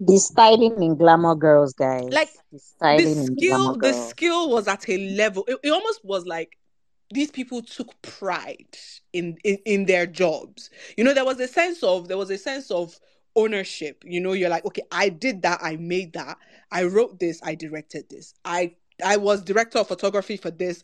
The 0.00 0.16
styling 0.18 0.82
in 0.82 0.96
glamour 0.96 1.36
girls 1.36 1.72
guys. 1.72 2.08
Like 2.10 2.30
the 2.50 2.58
styling 2.58 3.04
the 3.04 3.14
skill 3.14 3.76
the 3.76 3.92
skill 3.92 4.50
was 4.50 4.66
at 4.66 4.88
a 4.88 5.14
level 5.14 5.44
it, 5.46 5.58
it 5.62 5.70
almost 5.70 6.04
was 6.04 6.26
like 6.26 6.58
these 7.12 7.30
people 7.30 7.62
took 7.62 8.02
pride 8.02 8.76
in, 9.12 9.38
in 9.44 9.58
in 9.64 9.86
their 9.86 10.06
jobs. 10.06 10.70
You 10.96 11.04
know 11.04 11.14
there 11.14 11.24
was 11.24 11.38
a 11.38 11.46
sense 11.46 11.84
of 11.84 12.08
there 12.08 12.18
was 12.18 12.30
a 12.30 12.38
sense 12.38 12.72
of 12.72 12.98
ownership. 13.36 14.02
You 14.06 14.20
know, 14.20 14.32
you're 14.32 14.50
like, 14.50 14.64
okay, 14.66 14.82
I 14.90 15.08
did 15.08 15.42
that, 15.42 15.60
I 15.62 15.76
made 15.76 16.12
that, 16.14 16.38
I 16.70 16.84
wrote 16.84 17.18
this, 17.18 17.40
I 17.42 17.54
directed 17.54 18.08
this, 18.10 18.34
I 18.44 18.74
I 19.04 19.16
was 19.16 19.42
director 19.42 19.78
of 19.78 19.88
photography 19.88 20.36
for 20.36 20.50
this. 20.50 20.82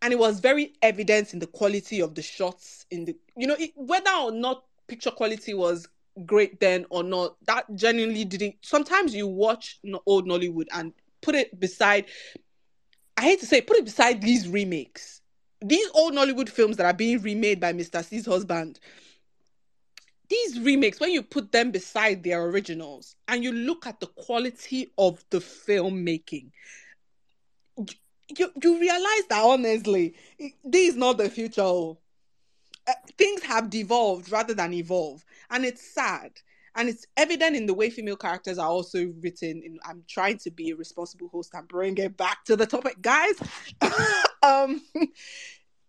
And 0.00 0.12
it 0.12 0.18
was 0.18 0.40
very 0.40 0.72
evident 0.82 1.32
in 1.32 1.38
the 1.38 1.46
quality 1.46 2.00
of 2.00 2.14
the 2.16 2.22
shots, 2.22 2.86
in 2.90 3.04
the 3.04 3.16
you 3.36 3.46
know, 3.46 3.56
it, 3.58 3.70
whether 3.76 4.10
or 4.10 4.32
not 4.32 4.64
picture 4.88 5.12
quality 5.12 5.54
was 5.54 5.86
great 6.26 6.60
then 6.60 6.86
or 6.90 7.02
not, 7.02 7.36
that 7.46 7.64
genuinely 7.74 8.24
didn't. 8.24 8.56
Sometimes 8.62 9.14
you 9.14 9.26
watch 9.26 9.78
old 10.06 10.26
Nollywood 10.26 10.66
and 10.72 10.92
put 11.20 11.34
it 11.34 11.58
beside. 11.58 12.06
I 13.16 13.22
hate 13.22 13.40
to 13.40 13.46
say, 13.46 13.60
put 13.60 13.76
it 13.76 13.84
beside 13.84 14.20
these 14.20 14.48
remakes. 14.48 15.20
These 15.64 15.88
old 15.94 16.14
Nollywood 16.14 16.48
films 16.48 16.76
that 16.78 16.86
are 16.86 16.94
being 16.94 17.22
remade 17.22 17.60
by 17.60 17.72
Mr. 17.72 18.04
C's 18.04 18.26
husband 18.26 18.80
these 20.28 20.60
remakes, 20.60 21.00
when 21.00 21.10
you 21.10 21.22
put 21.22 21.52
them 21.52 21.70
beside 21.70 22.22
their 22.22 22.44
originals 22.44 23.16
and 23.28 23.42
you 23.44 23.52
look 23.52 23.86
at 23.86 24.00
the 24.00 24.06
quality 24.06 24.92
of 24.96 25.22
the 25.30 25.38
filmmaking, 25.38 26.50
you, 28.38 28.50
you 28.62 28.80
realize 28.80 29.26
that 29.28 29.42
honestly, 29.42 30.14
this 30.64 30.90
is 30.90 30.96
not 30.96 31.18
the 31.18 31.28
future. 31.28 31.62
Uh, 31.62 32.92
things 33.18 33.42
have 33.42 33.70
devolved 33.70 34.30
rather 34.30 34.54
than 34.54 34.72
evolve. 34.72 35.24
And 35.50 35.64
it's 35.64 35.82
sad. 35.82 36.32
And 36.74 36.88
it's 36.88 37.06
evident 37.16 37.54
in 37.54 37.66
the 37.66 37.74
way 37.74 37.90
female 37.90 38.16
characters 38.16 38.58
are 38.58 38.68
also 38.68 39.12
written. 39.20 39.62
In, 39.62 39.78
I'm 39.84 40.02
trying 40.08 40.38
to 40.38 40.50
be 40.50 40.70
a 40.70 40.76
responsible 40.76 41.28
host 41.28 41.50
and 41.52 41.68
bring 41.68 41.98
it 41.98 42.16
back 42.16 42.44
to 42.46 42.56
the 42.56 42.64
topic, 42.64 43.02
guys. 43.02 43.34
um, 44.42 44.80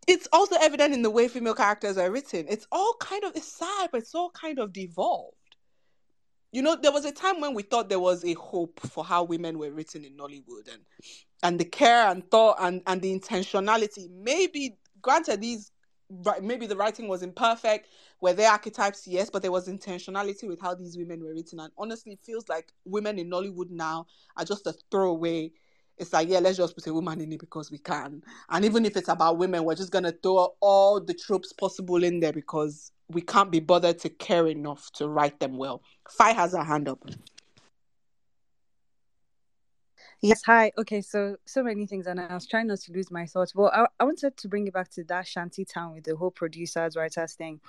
it's 0.08 0.28
also 0.32 0.56
evident 0.62 0.94
in 0.94 1.02
the 1.02 1.10
way 1.10 1.28
female 1.28 1.54
characters 1.54 1.98
are 1.98 2.12
written. 2.12 2.46
It's 2.50 2.68
all 2.72 2.96
kind 3.00 3.24
of 3.24 3.36
it's 3.36 3.52
sad, 3.52 3.90
but 3.92 4.02
it's 4.02 4.16
all 4.16 4.32
kind 4.32 4.60
of 4.60 4.74
devolved. 4.74 5.38
You 6.52 6.62
know, 6.62 6.76
there 6.76 6.92
was 6.92 7.06
a 7.06 7.12
time 7.12 7.42
when 7.42 7.56
we 7.56 7.64
thought 7.64 7.90
there 7.90 8.00
was 8.00 8.24
a 8.24 8.34
hope 8.34 8.80
for 8.82 9.04
how 9.04 9.24
women 9.24 9.58
were 9.58 9.72
written 9.72 10.06
in 10.06 10.16
Nollywood 10.16 10.72
and 10.72 10.84
and 11.42 11.60
the 11.60 11.66
care 11.66 12.08
and 12.08 12.30
thought 12.30 12.58
and, 12.60 12.82
and 12.88 13.02
the 13.02 13.18
intentionality. 13.18 14.10
Maybe 14.10 14.78
granted 15.02 15.42
these 15.42 15.72
maybe 16.42 16.68
the 16.68 16.76
writing 16.76 17.08
was 17.08 17.24
imperfect, 17.24 17.90
were 18.22 18.34
there 18.34 18.52
archetypes? 18.52 19.08
Yes, 19.08 19.30
but 19.30 19.42
there 19.42 19.52
was 19.52 19.68
intentionality 19.68 20.48
with 20.48 20.62
how 20.62 20.76
these 20.76 20.98
women 20.98 21.24
were 21.24 21.34
written. 21.34 21.60
And 21.60 21.72
honestly, 21.78 22.14
it 22.14 22.20
feels 22.24 22.48
like 22.50 22.72
women 22.86 23.20
in 23.20 23.30
Nollywood 23.30 23.70
now 23.70 24.06
are 24.38 24.46
just 24.46 24.68
a 24.68 24.74
throwaway 24.92 25.52
it's 25.98 26.14
like, 26.14 26.28
yeah, 26.30 26.40
let's 26.40 26.58
just 26.58 26.76
put 26.76 26.88
a 26.88 26.94
woman 26.94 27.22
in 27.22 27.32
it 27.32 27.40
because 27.40 27.72
we 27.72 27.78
can. 27.78 28.22
And 28.50 28.66
even 28.66 28.86
if 28.86 28.98
it's 28.98 29.10
about 29.10 29.38
women, 29.38 29.64
we're 29.64 29.76
just 29.76 29.92
gonna 29.92 30.12
throw 30.12 30.56
all 30.60 31.00
the 31.00 31.14
tropes 31.14 31.54
possible 31.54 32.04
in 32.04 32.20
there 32.20 32.34
because 32.34 32.92
we 33.10 33.22
can't 33.22 33.52
be 33.52 33.60
bothered 33.60 34.00
to 34.00 34.10
care 34.10 34.48
enough 34.48 34.92
to 34.94 35.08
write 35.08 35.40
them 35.40 35.58
well. 35.58 35.84
Fi 36.10 36.32
has 36.32 36.54
her 36.54 36.64
hand 36.64 36.90
up. 36.90 37.00
Yes, 40.24 40.44
hi. 40.46 40.74
Okay, 40.78 41.02
so 41.02 41.38
so 41.48 41.64
many 41.64 41.88
things, 41.88 42.08
and 42.08 42.20
I 42.22 42.36
was 42.36 42.48
trying 42.48 42.68
not 42.68 42.82
to 42.82 42.94
lose 42.94 43.12
my 43.12 43.26
thoughts. 43.28 43.56
Well, 43.56 43.72
I, 43.74 43.88
I 44.02 44.06
wanted 44.06 44.38
to 44.38 44.50
bring 44.50 44.68
it 44.68 44.76
back 44.76 44.92
to 44.94 45.06
that 45.06 45.30
shanty 45.30 45.66
town 45.66 45.96
with 45.96 46.06
the 46.06 46.18
whole 46.18 46.34
producers, 46.34 46.98
writers 46.98 47.36
thing. 47.36 47.62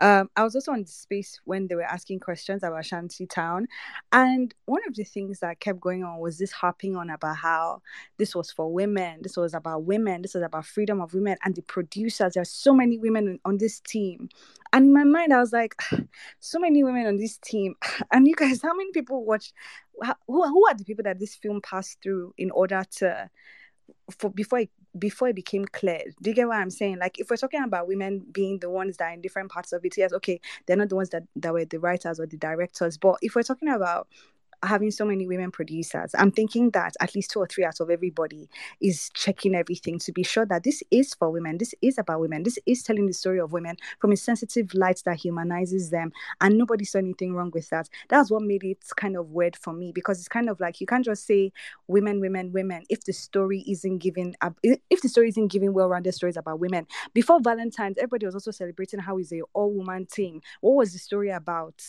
Um, 0.00 0.30
I 0.36 0.44
was 0.44 0.54
also 0.54 0.72
on 0.72 0.82
the 0.82 0.88
space 0.88 1.40
when 1.44 1.68
they 1.68 1.74
were 1.76 1.82
asking 1.84 2.20
questions 2.20 2.62
about 2.64 2.86
shanty 2.86 3.26
town, 3.26 3.68
and 4.12 4.54
one 4.66 4.82
of 4.88 4.94
the 4.96 5.04
things 5.04 5.40
that 5.40 5.60
kept 5.60 5.80
going 5.80 6.04
on 6.04 6.20
was 6.20 6.38
this 6.38 6.52
harping 6.52 6.96
on 6.96 7.10
about 7.10 7.38
how 7.38 7.82
this 8.18 8.34
was 8.36 8.50
for 8.52 8.72
women, 8.72 9.20
this 9.22 9.36
was 9.38 9.54
about 9.54 9.84
women, 9.84 10.22
this 10.22 10.34
was 10.34 10.44
about 10.44 10.66
freedom 10.66 11.00
of 11.00 11.14
women, 11.14 11.38
and 11.44 11.56
the 11.56 11.62
producers. 11.62 12.34
There's 12.34 12.50
so 12.50 12.74
many 12.74 12.98
women 12.98 13.40
on 13.44 13.58
this 13.58 13.80
team, 13.80 14.28
and 14.72 14.86
in 14.86 14.92
my 14.92 15.04
mind, 15.04 15.32
I 15.32 15.38
was 15.38 15.52
like, 15.52 15.74
so 16.40 16.58
many 16.58 16.82
women 16.82 17.06
on 17.06 17.16
this 17.16 17.38
team, 17.38 17.74
and 18.12 18.26
you 18.26 18.34
guys, 18.34 18.62
how 18.62 18.74
many 18.74 18.92
people 18.92 19.24
watched? 19.24 19.52
who, 20.26 20.42
who 20.42 20.66
are 20.66 20.74
the 20.74 20.84
people 20.84 21.04
that 21.04 21.18
this 21.18 21.34
film 21.34 21.60
passed 21.60 21.98
through 22.02 22.34
in 22.38 22.50
order 22.50 22.82
to 22.98 23.30
for 24.10 24.30
before 24.30 24.60
it 24.60 24.70
before 24.98 25.28
it 25.28 25.36
became 25.36 25.64
clear? 25.64 26.02
Do 26.20 26.30
you 26.30 26.36
get 26.36 26.48
what 26.48 26.58
i'm 26.58 26.70
saying? 26.70 26.98
Like 26.98 27.18
if 27.18 27.30
we're 27.30 27.36
talking 27.36 27.62
about 27.62 27.88
women 27.88 28.24
being 28.30 28.58
the 28.58 28.70
ones 28.70 28.96
that 28.96 29.04
are 29.04 29.12
in 29.12 29.20
different 29.20 29.50
parts 29.50 29.72
of 29.72 29.84
it 29.84 29.96
yes 29.96 30.12
okay 30.12 30.40
they're 30.66 30.76
not 30.76 30.88
the 30.88 30.96
ones 30.96 31.10
that, 31.10 31.24
that 31.36 31.52
were 31.52 31.64
the 31.64 31.80
writers 31.80 32.20
or 32.20 32.26
the 32.26 32.36
directors. 32.36 32.98
But 32.98 33.16
if 33.22 33.34
we're 33.34 33.42
talking 33.42 33.68
about 33.68 34.08
having 34.62 34.90
so 34.90 35.04
many 35.04 35.26
women 35.26 35.50
producers, 35.50 36.12
I'm 36.16 36.30
thinking 36.30 36.70
that 36.70 36.94
at 37.00 37.14
least 37.14 37.30
two 37.30 37.40
or 37.40 37.46
three 37.46 37.64
out 37.64 37.80
of 37.80 37.90
everybody 37.90 38.48
is 38.80 39.10
checking 39.14 39.54
everything 39.54 39.98
to 40.00 40.12
be 40.12 40.22
sure 40.22 40.46
that 40.46 40.64
this 40.64 40.82
is 40.90 41.14
for 41.14 41.30
women, 41.30 41.58
this 41.58 41.74
is 41.82 41.98
about 41.98 42.20
women, 42.20 42.42
this 42.42 42.58
is 42.66 42.82
telling 42.82 43.06
the 43.06 43.12
story 43.12 43.40
of 43.40 43.52
women 43.52 43.76
from 43.98 44.12
a 44.12 44.16
sensitive 44.16 44.72
light 44.74 45.02
that 45.04 45.16
humanizes 45.16 45.90
them, 45.90 46.12
and 46.40 46.56
nobody 46.56 46.84
saw 46.84 46.98
anything 46.98 47.34
wrong 47.34 47.50
with 47.52 47.68
that. 47.70 47.88
That's 48.08 48.30
what 48.30 48.42
made 48.42 48.64
it 48.64 48.78
kind 48.96 49.16
of 49.16 49.30
weird 49.30 49.56
for 49.56 49.72
me 49.72 49.92
because 49.92 50.18
it's 50.18 50.28
kind 50.28 50.48
of 50.48 50.60
like 50.60 50.80
you 50.80 50.86
can't 50.86 51.04
just 51.04 51.26
say 51.26 51.52
women, 51.88 52.20
women, 52.20 52.52
women 52.52 52.84
if 52.88 53.04
the 53.04 53.12
story 53.12 53.64
isn't 53.66 53.98
giving 53.98 54.34
if 54.62 55.00
the 55.00 55.08
story 55.08 55.28
isn't 55.28 55.48
giving 55.48 55.72
well-rounded 55.72 56.12
stories 56.14 56.36
about 56.36 56.60
women. 56.60 56.86
Before 57.14 57.40
Valentine's, 57.40 57.98
everybody 57.98 58.26
was 58.26 58.34
also 58.34 58.50
celebrating 58.50 59.00
how 59.00 59.18
is 59.18 59.32
a 59.32 59.42
all-woman 59.52 60.06
team. 60.06 60.40
What 60.60 60.76
was 60.76 60.92
the 60.92 60.98
story 60.98 61.30
about? 61.30 61.82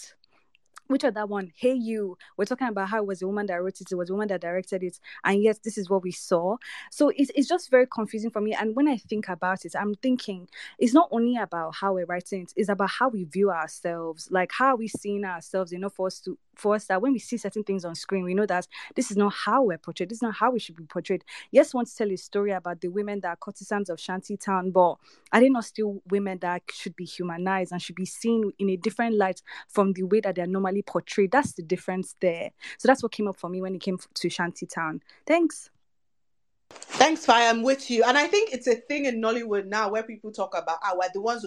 Which 0.94 1.04
other 1.04 1.26
one? 1.26 1.52
Hey 1.56 1.74
You. 1.74 2.18
We're 2.38 2.46
talking 2.46 2.68
about 2.68 2.88
how 2.88 3.00
it 3.00 3.08
was 3.08 3.24
a 3.24 3.28
woman 3.28 3.48
that 3.48 3.56
wrote 3.56 3.82
it, 3.82 3.92
it 3.92 3.96
was 3.96 4.12
a 4.12 4.14
woman 4.14 4.28
that 4.28 4.42
directed 4.42 4.84
it, 4.84 5.00
and 5.24 5.42
yes, 5.42 5.58
this 5.58 5.78
is 5.78 5.90
what 5.90 6.04
we 6.04 6.12
saw. 6.12 6.58
So 6.92 7.10
it's, 7.10 7.32
it's 7.34 7.50
just 7.50 7.72
very 7.72 7.88
confusing 7.88 8.30
for 8.30 8.42
me. 8.42 8.54
And 8.54 8.76
when 8.76 8.88
I 8.88 8.98
think 8.98 9.28
about 9.28 9.66
it, 9.66 9.74
I'm 9.76 9.96
thinking 9.96 10.48
it's 10.78 10.94
not 10.94 11.10
only 11.12 11.36
about 11.36 11.74
how 11.76 11.94
we're 11.94 12.06
writing 12.06 12.44
it, 12.44 12.54
it's 12.56 12.70
about 12.70 12.92
how 12.92 13.10
we 13.10 13.24
view 13.24 13.50
ourselves. 13.50 14.28
Like 14.30 14.52
how 14.52 14.68
are 14.68 14.76
we 14.76 14.88
seeing 14.88 15.26
ourselves, 15.26 15.72
know, 15.80 15.90
for 15.90 16.08
us 16.08 16.20
to 16.22 16.38
for 16.56 16.76
us 16.76 16.86
that 16.86 17.02
when 17.02 17.14
we 17.14 17.20
see 17.20 17.38
certain 17.38 17.64
things 17.64 17.86
on 17.86 17.96
screen, 17.96 18.24
we 18.24 18.34
know 18.34 18.46
that 18.46 18.68
this 18.96 19.12
is 19.12 19.18
not 19.18 19.34
how 19.34 19.64
we're 19.64 19.78
portrayed. 19.78 20.10
This 20.10 20.18
is 20.18 20.22
not 20.22 20.36
how 20.36 20.52
we 20.52 20.60
should 20.60 20.76
be 20.76 20.86
portrayed. 20.86 21.24
Yes, 21.52 21.74
want 21.74 21.88
to 21.88 21.96
tell 21.96 22.12
a 22.12 22.16
story 22.16 22.52
about 22.52 22.82
the 22.82 22.90
women 22.90 23.20
that 23.22 23.30
are 23.30 23.36
courtesans 23.36 23.90
of 23.90 24.00
Shantytown, 24.00 24.72
but 24.72 24.96
are 25.32 25.40
they 25.40 25.50
not 25.50 25.66
still 25.66 26.02
women 26.10 26.40
that 26.40 26.64
should 26.72 26.96
be 26.96 27.06
humanized 27.06 27.72
and 27.72 27.82
should 27.82 27.96
be 27.96 28.06
seen 28.06 28.52
in 28.60 28.70
a 28.70 28.76
different 28.76 29.16
light 29.16 29.42
from 29.68 29.94
the 29.94 30.04
way 30.04 30.20
that 30.22 30.36
they're 30.36 30.48
normally 30.48 30.82
portrayed? 30.82 31.32
That's 31.32 31.54
the 31.54 31.64
difference 31.64 32.16
there. 32.20 32.52
So 32.78 32.88
that's 32.88 33.04
what 33.04 33.12
came 33.12 33.28
up 33.28 33.38
for 33.38 33.50
me 33.50 33.62
when 33.62 33.76
it 33.76 33.82
came 33.82 33.98
to 33.98 34.28
Shantytown. 34.28 35.02
Thanks. 35.26 35.70
Thanks, 36.70 37.26
Fi. 37.26 37.50
I'm 37.50 37.62
with 37.62 37.90
you. 37.92 38.04
And 38.04 38.18
I 38.18 38.28
think 38.28 38.54
it's 38.54 38.68
a 38.68 38.76
thing 38.76 39.06
in 39.06 39.22
Nollywood 39.22 39.66
now 39.66 39.90
where 39.90 40.04
people 40.04 40.32
talk 40.32 40.58
about, 40.58 40.80
ah, 40.84 40.94
we're 40.96 41.10
the 41.14 41.22
ones 41.22 41.46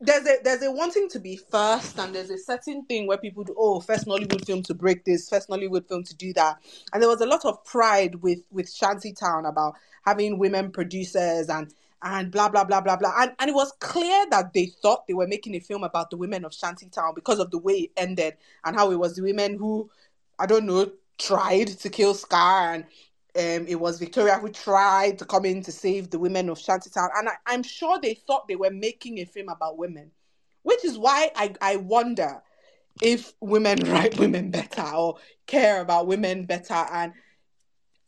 there's 0.00 0.26
a 0.26 0.38
there's 0.42 0.62
a 0.62 0.70
wanting 0.70 1.08
to 1.08 1.20
be 1.20 1.36
first 1.36 1.98
and 1.98 2.14
there's 2.14 2.30
a 2.30 2.38
certain 2.38 2.84
thing 2.86 3.06
where 3.06 3.18
people 3.18 3.44
do 3.44 3.54
oh 3.56 3.80
first 3.80 4.06
Nollywood 4.06 4.44
film 4.44 4.62
to 4.64 4.74
break 4.74 5.04
this 5.04 5.28
first 5.28 5.48
Nollywood 5.48 5.86
film 5.86 6.02
to 6.04 6.16
do 6.16 6.32
that. 6.32 6.58
And 6.92 7.02
there 7.02 7.08
was 7.08 7.20
a 7.20 7.26
lot 7.26 7.44
of 7.44 7.64
pride 7.64 8.16
with 8.16 8.40
with 8.50 8.72
Shantytown 8.72 9.46
about 9.46 9.74
having 10.04 10.38
women 10.38 10.72
producers 10.72 11.48
and 11.48 11.72
and 12.02 12.30
blah 12.30 12.48
blah 12.48 12.64
blah 12.64 12.80
blah 12.80 12.96
blah. 12.96 13.12
And, 13.18 13.32
and 13.38 13.50
it 13.50 13.54
was 13.54 13.72
clear 13.78 14.26
that 14.30 14.52
they 14.52 14.66
thought 14.66 15.06
they 15.06 15.14
were 15.14 15.28
making 15.28 15.54
a 15.54 15.60
film 15.60 15.84
about 15.84 16.10
the 16.10 16.16
women 16.16 16.44
of 16.44 16.52
Shantytown 16.52 17.14
because 17.14 17.38
of 17.38 17.50
the 17.50 17.58
way 17.58 17.74
it 17.74 17.90
ended 17.96 18.34
and 18.64 18.74
how 18.74 18.90
it 18.90 18.98
was 18.98 19.14
the 19.14 19.22
women 19.22 19.56
who 19.58 19.90
I 20.38 20.46
don't 20.46 20.66
know 20.66 20.90
tried 21.18 21.68
to 21.68 21.88
kill 21.88 22.14
Scar 22.14 22.74
and 22.74 22.84
um, 23.38 23.66
it 23.68 23.78
was 23.78 24.00
Victoria 24.00 24.36
who 24.38 24.48
tried 24.48 25.16
to 25.18 25.24
come 25.24 25.44
in 25.44 25.62
to 25.62 25.70
save 25.70 26.10
the 26.10 26.18
women 26.18 26.48
of 26.48 26.58
Shantytown. 26.58 27.10
And 27.16 27.28
I, 27.28 27.34
I'm 27.46 27.62
sure 27.62 28.00
they 28.00 28.14
thought 28.14 28.48
they 28.48 28.56
were 28.56 28.70
making 28.70 29.18
a 29.18 29.24
film 29.24 29.48
about 29.48 29.78
women, 29.78 30.10
which 30.62 30.84
is 30.84 30.98
why 30.98 31.30
I, 31.36 31.54
I 31.60 31.76
wonder 31.76 32.42
if 33.00 33.32
women 33.40 33.78
write 33.86 34.18
women 34.18 34.50
better 34.50 34.82
or 34.82 35.18
care 35.46 35.80
about 35.80 36.08
women 36.08 36.46
better. 36.46 36.74
And 36.74 37.12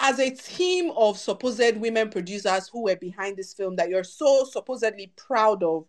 as 0.01 0.19
a 0.19 0.31
team 0.31 0.91
of 0.97 1.17
supposed 1.17 1.77
women 1.77 2.11
producers 2.11 2.69
who 2.69 2.83
were 2.85 2.97
behind 2.97 3.37
this 3.37 3.55
film 3.55 3.77
that 3.77 3.89
you're 3.89 4.03
so 4.03 4.45
supposedly 4.45 5.13
proud 5.17 5.63
of, 5.63 5.87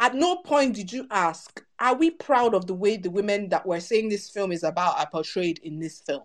at 0.00 0.16
no 0.16 0.38
point 0.38 0.74
did 0.74 0.92
you 0.92 1.06
ask, 1.12 1.64
are 1.78 1.94
we 1.94 2.10
proud 2.10 2.54
of 2.54 2.66
the 2.66 2.74
way 2.74 2.96
the 2.96 3.10
women 3.10 3.50
that 3.50 3.64
we're 3.64 3.78
saying 3.78 4.08
this 4.08 4.28
film 4.28 4.50
is 4.50 4.64
about 4.64 4.98
are 4.98 5.08
portrayed 5.08 5.60
in 5.62 5.78
this 5.78 6.00
film? 6.00 6.24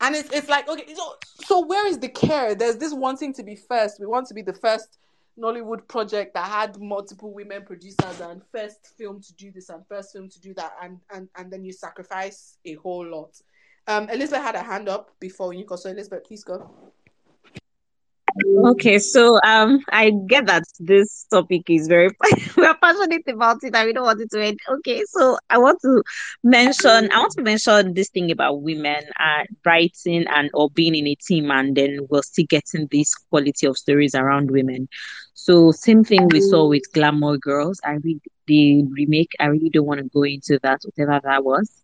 And 0.00 0.14
it's 0.14 0.30
it's 0.32 0.48
like 0.48 0.68
okay 0.68 0.94
so 0.94 1.16
so 1.44 1.64
where 1.64 1.86
is 1.86 1.98
the 1.98 2.08
care? 2.08 2.54
There's 2.54 2.76
this 2.76 2.92
wanting 2.92 3.32
to 3.34 3.42
be 3.42 3.56
first. 3.56 3.98
We 3.98 4.06
want 4.06 4.26
to 4.28 4.34
be 4.34 4.42
the 4.42 4.52
first 4.52 4.98
nollywood 5.40 5.86
project 5.88 6.34
that 6.34 6.46
had 6.46 6.78
multiple 6.80 7.32
women 7.32 7.64
producers 7.64 8.20
and 8.20 8.42
first 8.52 8.92
film 8.98 9.20
to 9.22 9.32
do 9.34 9.52
this 9.52 9.68
and 9.68 9.86
first 9.86 10.12
film 10.12 10.28
to 10.28 10.40
do 10.40 10.54
that. 10.54 10.72
And 10.82 11.00
and 11.10 11.28
and 11.36 11.50
then 11.50 11.64
you 11.64 11.72
sacrifice 11.72 12.58
a 12.64 12.74
whole 12.74 13.06
lot. 13.06 13.40
Um 13.86 14.08
elizabeth 14.10 14.42
had 14.42 14.54
a 14.54 14.62
hand 14.62 14.88
up 14.88 15.10
before 15.20 15.54
you 15.54 15.64
go 15.64 15.76
so 15.76 15.88
elizabeth 15.88 16.24
please 16.24 16.44
go 16.44 16.70
Okay, 18.46 18.98
so 18.98 19.38
um, 19.44 19.80
I 19.90 20.12
get 20.28 20.46
that 20.46 20.64
this 20.78 21.26
topic 21.30 21.62
is 21.68 21.88
very 21.88 22.10
we're 22.56 22.74
passionate 22.74 23.22
about 23.28 23.58
it 23.62 23.74
and 23.74 23.86
we 23.86 23.92
don't 23.92 24.04
want 24.04 24.20
it 24.20 24.30
to 24.32 24.44
end. 24.44 24.58
Okay, 24.68 25.02
so 25.06 25.38
I 25.48 25.58
want 25.58 25.80
to 25.82 26.02
mention 26.42 27.10
I 27.12 27.18
want 27.18 27.32
to 27.32 27.42
mention 27.42 27.94
this 27.94 28.10
thing 28.10 28.30
about 28.30 28.62
women 28.62 29.02
uh, 29.18 29.44
writing 29.64 30.26
and 30.28 30.50
or 30.54 30.70
being 30.70 30.94
in 30.94 31.06
a 31.06 31.14
team, 31.16 31.50
and 31.50 31.74
then 31.76 32.00
we're 32.10 32.22
still 32.22 32.46
getting 32.48 32.88
this 32.90 33.14
quality 33.30 33.66
of 33.66 33.76
stories 33.76 34.14
around 34.14 34.50
women. 34.50 34.88
So 35.34 35.72
same 35.72 36.04
thing 36.04 36.28
we 36.28 36.40
saw 36.40 36.68
with 36.68 36.92
Glamour 36.92 37.38
Girls. 37.38 37.80
I 37.84 37.92
read 38.02 38.20
the 38.46 38.84
remake. 38.90 39.32
I 39.40 39.46
really 39.46 39.70
don't 39.70 39.86
want 39.86 40.00
to 40.00 40.08
go 40.08 40.22
into 40.22 40.58
that, 40.62 40.80
whatever 40.84 41.20
that 41.24 41.44
was 41.44 41.82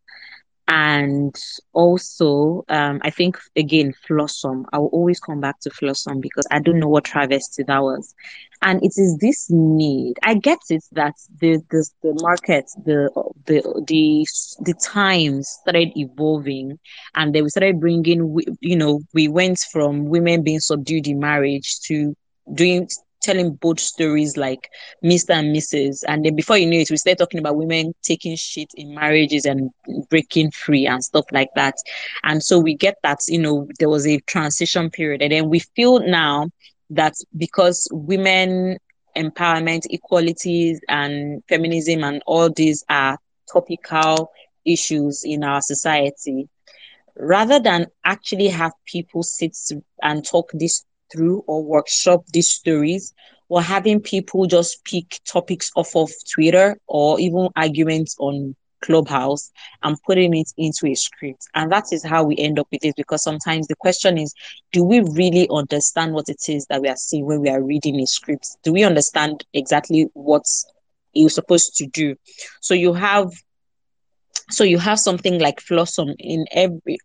and 0.69 1.35
also 1.73 2.65
um, 2.69 3.01
i 3.03 3.11
think 3.11 3.37
again 3.57 3.93
Flawsome 4.09 4.65
i 4.73 4.79
will 4.79 4.89
always 4.89 5.21
come 5.21 5.41
back 5.41 5.61
to 5.61 5.71
Flawsome 5.71 6.21
because 6.21 6.47
i 6.51 6.59
don't 6.59 6.79
know 6.79 6.89
what 6.89 7.05
travesty 7.05 7.63
that 7.65 7.83
was. 7.83 8.15
And 8.63 8.83
it 8.83 8.93
is 8.97 9.19
this 9.21 9.49
need. 9.51 10.15
I 10.23 10.35
get 10.35 10.59
it 10.71 10.85
that 10.93 11.13
the 11.41 11.61
the, 11.71 11.87
the 12.03 12.19
market 12.23 12.65
the 12.85 13.11
the 13.47 13.61
the 13.87 14.25
the 14.65 14.75
times 14.83 15.49
started 15.61 15.93
evolving 15.97 16.79
and 17.15 17.35
then 17.35 17.43
we 17.43 17.51
started 17.51 17.79
bringing 17.79 18.39
you 18.61 18.77
know 18.77 19.01
we 19.13 19.29
went 19.29 19.59
from 19.71 20.07
women 20.07 20.43
being 20.43 20.61
subdued 20.61 21.07
in 21.07 21.19
marriage 21.19 21.79
to 21.89 22.15
doing 22.55 22.89
telling 23.25 23.55
both 23.55 23.81
stories 23.81 24.37
like 24.37 24.69
Mr. 25.03 25.31
and 25.31 25.57
Mrs. 25.57 26.05
And 26.07 26.25
then 26.25 26.37
before 26.37 26.59
you 26.59 26.67
knew 26.67 26.81
it, 26.81 26.91
we 26.91 26.97
started 26.99 27.19
talking 27.19 27.41
about 27.41 27.57
women 27.57 27.95
taking 28.03 28.37
shit 28.37 28.71
in 28.75 28.95
marriages 28.95 29.47
and 29.47 29.71
breaking 30.11 30.51
free 30.51 30.87
and 30.87 31.03
stuff 31.03 31.25
like 31.33 31.49
that. 31.57 31.75
And 32.23 32.43
so 32.43 32.59
we 32.59 32.75
get 32.75 32.97
that, 33.03 33.21
you 33.27 33.39
know, 33.39 33.67
there 33.79 33.89
was 33.89 34.07
a 34.07 34.21
transition 34.21 34.91
period. 34.91 35.23
And 35.23 35.33
then 35.33 35.49
we 35.49 35.61
feel 35.61 36.01
now 36.01 36.51
that 36.91 37.15
because 37.37 37.89
women 37.91 38.79
empowerment, 39.17 39.87
equalities, 39.91 40.81
and 40.89 41.43
feminism 41.49 42.05
and 42.05 42.23
all 42.27 42.51
these 42.51 42.85
are 42.89 43.17
topical 43.51 44.31
issues 44.67 45.23
in 45.25 45.45
our 45.45 45.61
society, 45.61 46.49
rather 47.17 47.61
than 47.61 47.87
actually 48.05 48.49
have 48.49 48.73
people 48.87 49.23
sit 49.23 49.57
and 50.03 50.27
talk 50.27 50.51
this 50.53 50.85
through 51.13 51.45
or 51.47 51.65
workshop 51.65 52.25
these 52.33 52.49
stories 52.49 53.15
or 53.49 53.63
having 53.63 54.01
people 54.01 54.47
just 54.47 54.85
pick 54.85 55.21
topics 55.27 55.71
off 55.77 55.95
of 55.95 56.11
Twitter 56.33 56.77
or 56.87 57.21
even 57.21 57.49
arguments 57.57 58.17
on 58.19 58.55
Clubhouse 58.85 59.51
and 59.83 59.97
putting 60.07 60.35
it 60.35 60.53
into 60.57 60.87
a 60.87 60.95
script. 60.95 61.47
And 61.55 61.73
that 61.73 61.93
is 61.93 62.05
how 62.05 62.25
we 62.25 62.37
end 62.37 62.59
up 62.59 62.69
with 62.71 62.85
it 62.85 62.95
because 62.97 63.23
sometimes 63.23 63.67
the 63.67 63.77
question 63.77 64.19
is 64.19 64.35
do 64.73 64.85
we 64.85 65.01
really 65.01 65.49
understand 65.51 66.13
what 66.13 66.29
it 66.29 66.43
is 66.49 66.67
that 66.67 66.83
we 66.83 66.89
are 66.89 66.97
seeing 66.97 67.27
when 67.27 67.41
we 67.41 67.49
are 67.49 67.63
reading 67.63 68.01
a 68.01 68.07
script? 68.07 68.57
Do 68.63 68.73
we 68.73 68.85
understand 68.85 69.45
exactly 69.55 70.09
what 70.13 70.45
you're 71.13 71.31
supposed 71.31 71.77
to 71.77 71.87
do? 71.87 72.17
So 72.61 72.75
you 72.75 72.93
have 72.93 73.31
so 74.51 74.63
you 74.63 74.79
have 74.79 75.01
something 75.01 75.39
like 75.41 75.61
Flawsome 75.61 76.15
in 76.19 76.45
every 76.53 76.99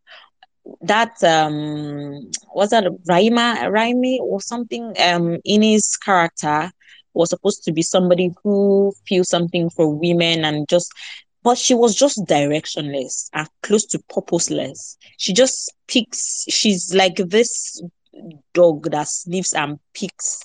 that 0.81 1.22
um 1.23 2.30
was 2.53 2.69
that 2.69 2.85
Raima 3.09 3.69
Raimi 3.69 4.19
or 4.19 4.41
something 4.41 4.93
um 4.99 5.38
in 5.45 5.61
his 5.61 5.98
character 5.98 6.72
was 7.14 7.30
supposed 7.30 7.64
to 7.64 7.72
be 7.72 7.81
somebody 7.81 8.31
who 8.43 8.93
feels 9.07 9.30
something 9.30 9.69
for 9.69 9.93
women 9.93 10.45
and 10.45 10.67
just 10.67 10.91
but 11.43 11.57
she 11.57 11.73
was 11.73 11.95
just 11.95 12.25
directionless 12.25 13.30
and 13.33 13.48
close 13.64 13.85
to 13.85 13.99
purposeless. 14.09 14.98
She 15.17 15.33
just 15.33 15.73
picks, 15.88 16.43
she's 16.49 16.93
like 16.93 17.15
this 17.15 17.81
dog 18.53 18.91
that 18.91 19.07
sniffs 19.07 19.53
and 19.53 19.80
picks 19.93 20.41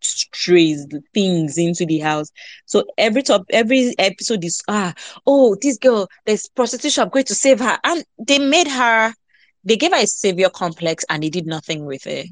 strays 0.00 0.86
things 1.12 1.58
into 1.58 1.84
the 1.84 1.98
house 1.98 2.30
so 2.66 2.84
every 2.96 3.22
top 3.22 3.44
every 3.50 3.94
episode 3.98 4.44
is 4.44 4.62
ah 4.68 4.94
oh 5.26 5.56
this 5.60 5.76
girl 5.76 6.08
there's 6.24 6.48
prostitution 6.54 7.02
i'm 7.02 7.08
going 7.08 7.24
to 7.24 7.34
save 7.34 7.58
her 7.58 7.78
and 7.82 8.04
they 8.26 8.38
made 8.38 8.68
her 8.68 9.12
they 9.68 9.76
gave 9.76 9.92
her 9.92 10.02
a 10.02 10.06
savior 10.06 10.48
complex 10.48 11.04
and 11.08 11.22
they 11.22 11.28
did 11.28 11.46
nothing 11.46 11.84
with 11.84 12.06
it. 12.06 12.28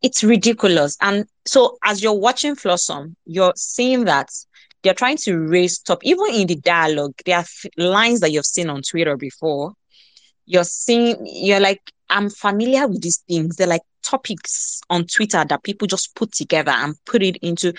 It's 0.00 0.24
ridiculous. 0.24 0.96
And 1.00 1.26
so 1.46 1.78
as 1.84 2.02
you're 2.02 2.12
watching 2.18 2.56
Flawsome 2.56 3.14
you're 3.26 3.52
seeing 3.56 4.04
that 4.06 4.30
they're 4.82 4.94
trying 4.94 5.18
to 5.18 5.38
raise 5.38 5.78
top 5.78 6.00
even 6.02 6.34
in 6.34 6.48
the 6.48 6.56
dialogue 6.56 7.14
there 7.24 7.38
are 7.38 7.44
lines 7.76 8.20
that 8.20 8.32
you've 8.32 8.46
seen 8.46 8.68
on 8.68 8.82
twitter 8.82 9.16
before. 9.16 9.74
You're 10.46 10.64
seeing 10.64 11.16
you're 11.24 11.60
like 11.60 11.80
i'm 12.10 12.30
familiar 12.30 12.88
with 12.88 13.02
these 13.02 13.18
things. 13.28 13.56
They're 13.56 13.66
like 13.66 13.82
topics 14.02 14.80
on 14.90 15.06
twitter 15.06 15.44
that 15.44 15.62
people 15.62 15.86
just 15.86 16.16
put 16.16 16.32
together 16.32 16.72
and 16.72 16.96
put 17.04 17.22
it 17.22 17.36
into 17.36 17.72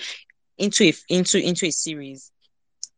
into 0.56 0.84
a 0.84 0.94
into 1.08 1.38
into 1.38 1.66
a 1.66 1.70
series 1.70 2.30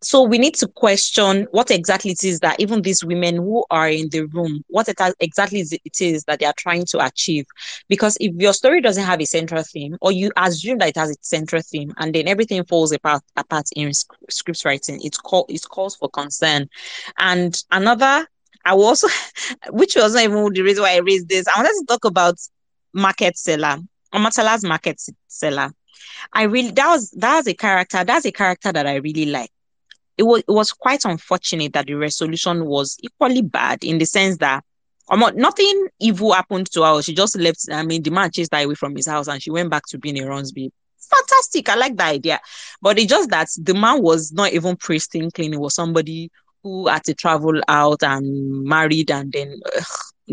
so 0.03 0.23
we 0.23 0.39
need 0.39 0.55
to 0.55 0.69
question 0.69 1.47
what 1.53 1.71
exactly 1.71 2.11
it 2.11 2.23
is 2.23 2.41
that 2.41 2.59
even 2.61 2.83
these 2.83 3.05
women 3.05 3.37
who 3.37 3.65
are 3.71 3.89
in 3.89 4.09
the 4.11 4.25
room 4.27 4.63
what 4.69 4.89
it 4.89 4.97
exactly 5.21 5.61
it 5.61 6.01
is 6.01 6.25
that 6.25 6.39
they 6.39 6.47
are 6.47 6.55
trying 6.57 6.85
to 6.85 7.05
achieve 7.05 7.47
because 7.89 8.17
if 8.21 8.35
your 8.37 8.53
story 8.53 8.81
doesn't 8.81 9.05
have 9.05 9.21
a 9.21 9.25
central 9.25 9.63
theme 9.63 9.97
or 10.01 10.13
you 10.13 10.31
assume 10.37 10.79
that 10.79 10.89
it 10.89 10.97
has 10.97 11.11
a 11.11 11.17
central 11.23 11.63
theme 11.63 11.93
and 11.99 12.15
then 12.15 12.29
everything 12.29 12.63
falls 12.65 12.93
apart 12.93 13.23
apart 13.37 13.67
in 13.75 13.91
script 13.93 14.65
writing 14.65 15.01
it's 15.03 15.19
called 15.19 15.47
it 15.49 15.63
calls 15.69 15.97
for 15.97 16.09
concern 16.11 16.69
and 17.19 17.63
another 17.71 18.27
I 18.67 18.75
will 18.75 18.87
also, 18.87 19.07
which 19.71 19.95
was 19.95 20.15
not 20.15 20.25
even 20.25 20.53
the 20.53 20.63
reason 20.63 20.83
why 20.83 20.95
I 20.95 20.99
raised 20.99 21.29
this. 21.29 21.47
I 21.47 21.57
wanted 21.57 21.79
to 21.79 21.85
talk 21.87 22.05
about 22.05 22.35
market 22.93 23.39
seller, 23.39 23.77
Omotola's 24.13 24.65
market 24.65 25.01
seller. 25.29 25.71
I 26.33 26.43
really 26.45 26.73
that 26.73 26.89
was 26.89 27.11
that 27.13 27.37
was 27.37 27.47
a 27.47 27.55
character. 27.55 28.03
That's 28.03 28.27
a 28.27 28.33
character 28.33 28.73
that 28.73 28.87
I 28.87 28.97
really 28.97 29.27
like. 29.27 29.51
It 30.19 30.23
was 30.23 30.41
it 30.41 30.51
was 30.51 30.73
quite 30.73 31.05
unfortunate 31.05 31.73
that 31.75 31.87
the 31.87 31.95
resolution 31.95 32.67
was 32.67 32.97
equally 33.03 33.43
bad 33.43 33.85
in 33.85 33.99
the 33.99 34.07
sense 34.07 34.39
that 34.39 34.65
um, 35.09 35.25
nothing 35.37 35.89
evil 36.01 36.33
happened 36.33 36.71
to 36.73 36.83
her. 36.83 37.03
She 37.03 37.15
just 37.15 37.37
left. 37.37 37.67
I 37.71 37.85
mean, 37.85 38.03
the 38.03 38.11
man 38.11 38.31
chased 38.31 38.53
her 38.55 38.65
away 38.65 38.75
from 38.75 38.97
his 38.97 39.07
house, 39.07 39.29
and 39.29 39.43
she 39.43 39.51
went 39.51 39.71
back 39.71 39.85
to 39.89 39.99
being 39.99 40.19
a 40.19 40.23
Ronsby. 40.23 40.71
Fantastic! 41.11 41.69
I 41.69 41.77
like 41.77 41.97
the 41.97 42.05
idea, 42.05 42.41
but 42.83 42.99
it's 42.99 43.11
just 43.11 43.31
that 43.31 43.49
the 43.57 43.75
man 43.75 44.03
was 44.03 44.33
not 44.33 44.53
even 44.53 44.77
pristine 44.77 45.31
clean. 45.31 45.55
It 45.55 45.61
was 45.61 45.75
somebody 45.75 46.31
who 46.67 46.89
had 46.89 47.05
to 47.05 47.15
travel 47.15 47.61
out 47.69 48.03
and 48.03 48.65
married 48.65 49.09
and 49.09 49.31
then 49.31 49.61
ugh, 49.77 49.85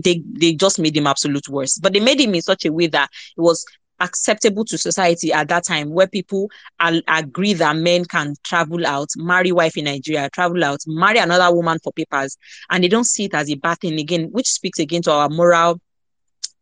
they 0.04 0.24
they 0.32 0.54
just 0.54 0.80
made 0.80 0.98
him 0.98 1.06
absolute 1.06 1.48
worse 1.48 1.78
but 1.78 1.94
they 1.94 2.00
made 2.00 2.20
him 2.20 2.34
in 2.34 2.42
such 2.42 2.66
a 2.66 2.74
way 2.74 2.88
that 2.88 3.08
it 3.38 3.42
was 3.42 3.64
acceptable 4.04 4.66
to 4.66 4.78
society 4.78 5.32
at 5.32 5.48
that 5.48 5.64
time 5.64 5.90
where 5.92 6.08
people 6.08 6.50
al- 6.80 7.02
agree 7.08 7.54
that 7.54 7.76
men 7.76 8.06
can 8.06 8.36
travel 8.44 8.86
out 8.86 9.10
marry 9.16 9.52
wife 9.52 9.78
in 9.78 9.86
nigeria 9.86 10.30
travel 10.30 10.64
out 10.64 10.80
marry 10.86 11.20
another 11.20 11.54
woman 11.54 11.78
for 11.84 11.92
papers 11.94 12.38
and 12.70 12.84
they 12.84 12.88
don't 12.88 13.06
see 13.06 13.26
it 13.26 13.34
as 13.34 13.50
a 13.50 13.56
bad 13.56 13.78
thing 13.80 14.00
again 14.00 14.30
which 14.32 14.48
speaks 14.48 14.80
again 14.80 15.02
to 15.02 15.12
our 15.12 15.30
moral 15.30 15.80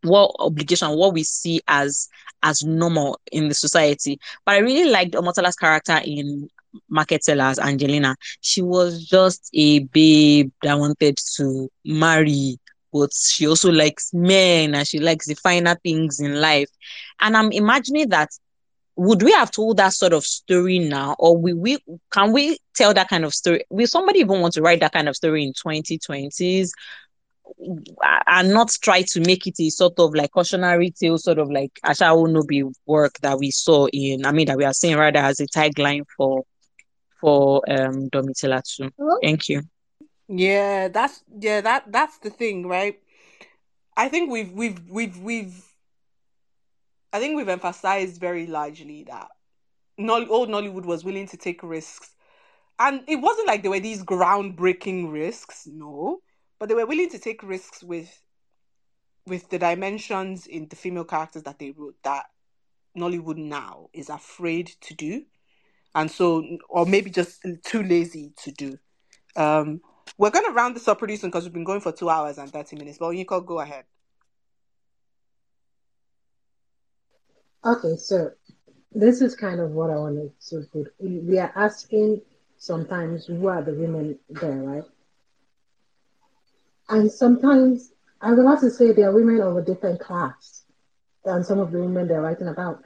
what 0.03 0.31
obligation 0.39 0.89
what 0.91 1.13
we 1.13 1.23
see 1.23 1.59
as 1.67 2.07
as 2.43 2.63
normal 2.63 3.19
in 3.31 3.47
the 3.49 3.53
society 3.55 4.19
but 4.45 4.55
i 4.55 4.59
really 4.59 4.89
liked 4.89 5.13
omotola's 5.13 5.55
character 5.55 5.99
in 6.03 6.47
market 6.89 7.23
sellers, 7.23 7.59
Angelina. 7.59 8.15
She 8.41 8.61
was 8.61 9.05
just 9.05 9.49
a 9.53 9.79
babe 9.79 10.51
that 10.61 10.77
wanted 10.77 11.17
to 11.35 11.69
marry, 11.85 12.57
but 12.91 13.13
she 13.13 13.47
also 13.47 13.71
likes 13.71 14.13
men 14.13 14.75
and 14.75 14.87
she 14.87 14.99
likes 14.99 15.25
the 15.27 15.35
finer 15.35 15.75
things 15.83 16.19
in 16.19 16.39
life. 16.39 16.69
And 17.19 17.35
I'm 17.37 17.51
imagining 17.51 18.09
that 18.09 18.29
would 18.95 19.23
we 19.23 19.31
have 19.31 19.51
told 19.51 19.77
that 19.77 19.93
sort 19.93 20.13
of 20.13 20.25
story 20.25 20.79
now, 20.79 21.15
or 21.17 21.37
we, 21.37 21.53
we 21.53 21.77
can 22.11 22.31
we 22.33 22.57
tell 22.75 22.93
that 22.93 23.09
kind 23.09 23.23
of 23.25 23.33
story? 23.33 23.63
Will 23.69 23.87
somebody 23.87 24.19
even 24.19 24.41
want 24.41 24.53
to 24.55 24.61
write 24.61 24.81
that 24.81 24.93
kind 24.93 25.07
of 25.09 25.15
story 25.15 25.43
in 25.43 25.53
2020s? 25.53 26.71
and 28.27 28.53
not 28.53 28.75
try 28.81 29.01
to 29.01 29.19
make 29.21 29.45
it 29.47 29.59
a 29.59 29.69
sort 29.69 29.99
of 29.99 30.13
like 30.15 30.31
cautionary 30.31 30.91
tale, 30.91 31.17
sort 31.17 31.37
of 31.37 31.51
like 31.51 31.71
Asha 31.85 32.15
Nobi 32.27 32.71
work 32.85 33.19
that 33.21 33.37
we 33.37 33.51
saw 33.51 33.87
in, 33.91 34.25
I 34.25 34.31
mean, 34.31 34.47
that 34.47 34.57
we 34.57 34.65
are 34.65 34.73
seeing 34.73 34.97
rather 34.97 35.19
as 35.19 35.39
a 35.39 35.47
tagline 35.47 36.05
for 36.15 36.43
for 37.19 37.61
um 37.69 38.09
Domitilla 38.09 38.63
too. 38.63 38.89
Thank 39.21 39.49
you. 39.49 39.61
Yeah, 40.31 40.87
that's 40.87 41.23
yeah, 41.39 41.59
that 41.61 41.91
that's 41.91 42.19
the 42.19 42.29
thing, 42.29 42.65
right? 42.65 42.99
I 43.97 44.07
think 44.07 44.31
we've 44.31 44.51
we've 44.51 44.79
we've 44.89 45.17
we've 45.19 45.65
I 47.11 47.19
think 47.19 47.35
we've 47.35 47.49
emphasized 47.49 48.19
very 48.21 48.47
largely 48.47 49.03
that 49.05 49.27
old 49.99 50.49
Nollywood 50.49 50.85
was 50.85 51.03
willing 51.03 51.27
to 51.27 51.37
take 51.37 51.61
risks. 51.63 52.15
And 52.79 53.03
it 53.07 53.17
wasn't 53.17 53.47
like 53.47 53.61
there 53.61 53.71
were 53.71 53.81
these 53.81 54.03
groundbreaking 54.03 55.11
risks, 55.11 55.67
no. 55.67 56.21
But 56.59 56.69
they 56.69 56.75
were 56.75 56.85
willing 56.85 57.09
to 57.09 57.19
take 57.19 57.43
risks 57.43 57.83
with 57.83 58.21
with 59.27 59.49
the 59.49 59.59
dimensions 59.59 60.47
in 60.47 60.67
the 60.69 60.77
female 60.77 61.03
characters 61.03 61.43
that 61.43 61.59
they 61.59 61.71
wrote 61.71 61.95
that 62.03 62.25
Nollywood 62.97 63.37
now 63.37 63.89
is 63.93 64.09
afraid 64.09 64.71
to 64.81 64.95
do 64.95 65.23
and 65.93 66.09
so 66.09 66.43
or 66.69 66.85
maybe 66.85 67.09
just 67.09 67.45
too 67.63 67.83
lazy 67.83 68.33
to 68.37 68.51
do. 68.51 68.77
Um, 69.35 69.81
we're 70.17 70.29
going 70.29 70.45
to 70.45 70.51
round 70.51 70.75
this 70.75 70.87
up 70.87 70.99
pretty 70.99 71.15
soon 71.15 71.29
because 71.29 71.43
we've 71.43 71.53
been 71.53 71.63
going 71.63 71.81
for 71.81 71.91
two 71.91 72.09
hours 72.09 72.37
and 72.37 72.51
thirty 72.51 72.75
minutes. 72.75 72.97
But 72.97 73.11
can 73.11 73.45
go 73.45 73.59
ahead. 73.59 73.85
Okay, 77.63 77.95
so 77.95 78.31
this 78.91 79.21
is 79.21 79.35
kind 79.35 79.59
of 79.59 79.71
what 79.71 79.89
I 79.89 79.95
wanted 79.95 80.31
to 80.49 80.67
put. 80.73 80.93
We 80.99 81.37
are 81.37 81.51
asking 81.55 82.21
sometimes 82.57 83.25
who 83.25 83.47
are 83.47 83.61
the 83.61 83.73
women 83.73 84.17
there, 84.29 84.51
right? 84.51 84.83
And 86.89 87.11
sometimes 87.11 87.91
I 88.19 88.33
would 88.33 88.45
have 88.45 88.59
to 88.61 88.69
say 88.69 88.91
they 88.91 89.03
are 89.03 89.13
women 89.13 89.41
of 89.41 89.55
a 89.57 89.61
different 89.61 89.99
class 89.99 90.63
than 91.23 91.43
some 91.43 91.59
of 91.59 91.71
the 91.71 91.79
women 91.79 92.07
they're 92.07 92.21
writing 92.21 92.47
about. 92.47 92.83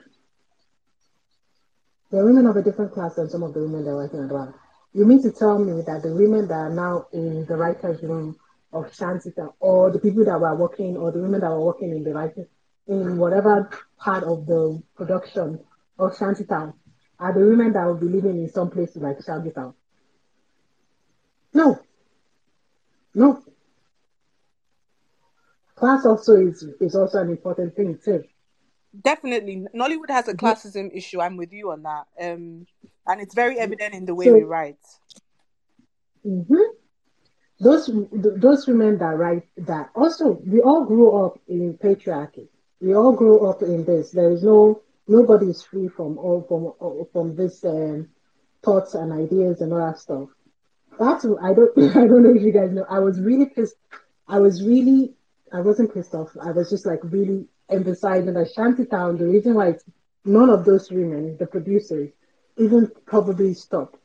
They're 2.12 2.26
women 2.26 2.46
of 2.46 2.56
a 2.56 2.62
different 2.62 2.94
class 2.94 3.16
than 3.16 3.30
some 3.30 3.44
of 3.44 3.54
the 3.54 3.62
women 3.62 3.84
they're 3.84 3.96
writing 3.96 4.24
about. 4.24 4.54
You 4.96 5.06
mean 5.06 5.22
to 5.24 5.32
tell 5.32 5.60
me 5.60 5.82
that 5.82 6.04
the 6.04 6.14
women 6.14 6.48
that 6.48 6.54
are 6.54 6.70
now 6.70 7.08
in 7.12 7.46
the 7.48 7.58
writer's 7.58 8.02
room 8.02 8.40
of 8.72 8.86
Shantytown, 8.96 9.52
or 9.60 9.92
the 9.92 10.00
people 10.00 10.24
that 10.24 10.40
were 10.40 10.56
working, 10.56 10.96
or 10.96 11.12
the 11.12 11.20
women 11.20 11.42
that 11.42 11.50
were 11.50 11.66
working 11.66 11.90
in 11.90 12.06
the 12.06 12.14
writing, 12.14 12.48
in 12.88 13.18
whatever 13.18 13.70
part 13.98 14.24
of 14.24 14.46
the 14.46 14.82
production 14.96 15.60
of 16.00 16.18
Shantytown, 16.18 16.74
are 17.20 17.34
the 17.34 17.42
women 17.42 17.74
that 17.74 17.86
will 17.86 17.98
be 17.98 18.08
living 18.08 18.42
in 18.42 18.50
some 18.50 18.70
places 18.70 19.02
like 19.02 19.18
Shantytown? 19.20 19.74
No. 21.54 21.78
No. 23.14 23.44
Class 25.76 26.06
also 26.06 26.38
is, 26.38 26.64
is 26.80 26.96
also 26.96 27.20
an 27.20 27.30
important 27.32 27.76
thing 27.76 28.00
too 28.02 28.24
definitely 29.04 29.66
nollywood 29.76 30.10
has 30.10 30.30
a 30.30 30.34
classism 30.34 30.90
issue 30.96 31.20
i'm 31.20 31.36
with 31.36 31.52
you 31.52 31.70
on 31.70 31.84
that 31.84 32.06
um 32.22 32.66
and 33.08 33.22
it's 33.22 33.36
very 33.36 33.60
evident 33.60 33.94
in 33.94 34.06
the 34.06 34.16
way 34.16 34.26
so, 34.26 34.34
we 34.34 34.44
write. 34.44 34.78
Mm-hmm. 36.26 36.56
those 37.60 37.90
those 38.12 38.66
women 38.68 38.98
that 38.98 39.18
write 39.18 39.44
that 39.58 39.92
also 39.96 40.42
we 40.46 40.60
all 40.62 40.84
grew 40.86 41.26
up 41.26 41.40
in 41.48 41.78
patriarchy. 41.78 42.48
We 42.82 42.96
all 42.96 43.14
grew 43.14 43.48
up 43.48 43.62
in 43.62 43.86
this. 43.86 44.12
There 44.12 44.32
is 44.32 44.44
no 44.44 44.82
nobody 45.08 45.48
is 45.48 45.64
free 45.64 45.88
from 45.88 46.18
all 46.18 46.42
from 46.48 47.08
from 47.12 47.36
this 47.36 47.64
um, 47.64 48.10
thoughts 48.64 48.96
and 48.96 49.14
ideas 49.14 49.62
and 49.62 49.72
all 49.72 49.86
that 49.86 50.00
stuff. 50.00 50.30
That's 51.00 51.26
i 51.26 51.54
don't 51.54 51.72
i 51.96 52.08
don't 52.08 52.24
know 52.24 52.34
if 52.34 52.42
you 52.42 52.52
guys 52.52 52.72
know. 52.72 52.86
I 52.90 53.00
was 53.00 53.20
really 53.20 53.46
pissed. 53.46 53.76
I 54.28 54.40
was 54.40 54.64
really 54.64 55.14
i 55.54 55.62
wasn't 55.62 55.94
pissed 55.94 56.16
off. 56.16 56.36
I 56.42 56.52
was 56.52 56.70
just 56.70 56.86
like 56.86 57.02
really 57.04 57.48
emphasizing 57.70 58.34
that 58.34 58.52
Shantytown, 58.56 59.18
the 59.18 59.28
reason 59.28 59.56
why 59.56 59.76
none 60.24 60.50
of 60.50 60.66
those 60.66 60.92
women, 60.92 61.38
the 61.38 61.48
producers, 61.48 62.12
even 62.58 62.92
probably 63.06 63.54
stopped 63.54 63.98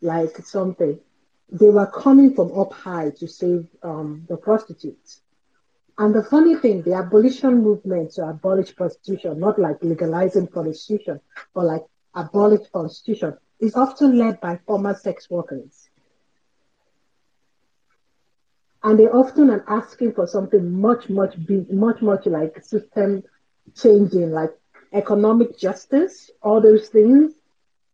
like 0.00 0.36
something. 0.38 0.98
They 1.50 1.70
were 1.70 1.86
coming 1.86 2.34
from 2.34 2.58
up 2.58 2.72
high 2.72 3.10
to 3.18 3.26
save 3.26 3.66
um, 3.82 4.26
the 4.28 4.36
prostitutes. 4.36 5.22
And 5.96 6.14
the 6.14 6.22
funny 6.22 6.54
thing, 6.54 6.82
the 6.82 6.94
abolition 6.94 7.62
movement 7.62 8.12
to 8.12 8.28
abolish 8.28 8.76
prostitution, 8.76 9.40
not 9.40 9.58
like 9.58 9.82
legalizing 9.82 10.46
prostitution, 10.46 11.20
but 11.54 11.64
like 11.64 11.84
abolish 12.14 12.70
prostitution, 12.70 13.36
is 13.58 13.74
often 13.74 14.16
led 14.16 14.40
by 14.40 14.58
former 14.66 14.94
sex 14.94 15.28
workers. 15.28 15.88
and 18.82 18.98
they 18.98 19.06
often 19.08 19.50
are 19.50 19.64
asking 19.68 20.12
for 20.12 20.26
something 20.26 20.80
much, 20.80 21.08
much 21.08 21.34
big, 21.46 21.70
much, 21.72 22.00
much 22.00 22.26
like 22.26 22.64
system 22.64 23.22
changing, 23.76 24.30
like 24.30 24.50
economic 24.92 25.58
justice, 25.58 26.30
all 26.42 26.60
those 26.60 26.88
things, 26.88 27.34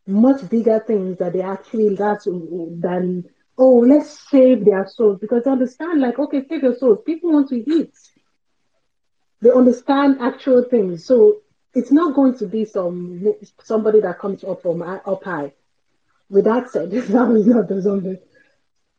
much 0.07 0.49
bigger 0.49 0.81
things 0.87 1.19
that 1.19 1.33
they 1.33 1.41
actually 1.41 1.95
that's 1.95 2.25
than 2.27 3.25
oh, 3.57 3.79
let's 3.79 4.29
save 4.31 4.65
their 4.65 4.87
souls 4.87 5.19
because 5.21 5.45
they 5.45 5.51
understand, 5.51 6.01
like, 6.01 6.19
okay, 6.19 6.43
save 6.49 6.63
your 6.63 6.77
souls. 6.77 6.99
People 7.07 7.33
want 7.33 7.49
to 7.49 7.57
eat. 7.57 7.95
They 9.41 9.51
understand 9.51 10.19
actual 10.21 10.65
things. 10.65 11.05
So 11.05 11.43
it's 11.75 11.93
not 11.93 12.15
going 12.15 12.37
to 12.39 12.47
be 12.47 12.65
some 12.65 13.35
somebody 13.63 14.01
that 14.01 14.19
comes 14.19 14.43
up 14.45 14.63
from 14.63 14.83
up 14.83 15.25
high. 15.25 15.53
With 16.31 16.45
that 16.45 16.71
said, 16.71 16.91
that 16.93 17.29
was 17.29 17.47
not 17.47 17.69
the 17.69 17.81
zombie. 17.83 18.19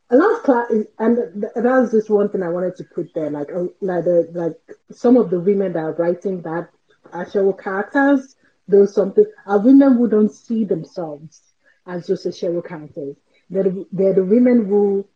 A 0.08 0.16
lot 0.16 0.36
of 0.36 0.42
class, 0.44 0.70
and 1.00 1.16
that 1.42 1.64
was 1.64 1.90
just 1.90 2.08
one 2.08 2.28
thing 2.28 2.42
I 2.42 2.48
wanted 2.48 2.76
to 2.76 2.84
put 2.84 3.12
there. 3.12 3.28
Like, 3.28 3.50
uh, 3.52 3.64
like, 3.80 4.04
the, 4.04 4.30
like 4.32 4.76
some 4.92 5.16
of 5.16 5.30
the 5.30 5.40
women 5.40 5.72
that 5.72 5.80
are 5.80 5.94
writing 5.94 6.42
that 6.42 6.68
actual 7.12 7.52
characters, 7.52 8.36
those 8.68 8.94
something 8.94 9.24
are 9.46 9.58
women 9.58 9.96
who 9.96 10.08
don't 10.08 10.32
see 10.32 10.64
themselves 10.64 11.40
as 11.86 12.06
just 12.06 12.26
a 12.26 12.30
Cheryl 12.30 12.66
characters. 12.66 13.16
They're 13.48 13.62
the, 13.64 13.86
they're 13.92 14.14
the 14.14 14.24
women 14.24 14.66
who 14.66 15.06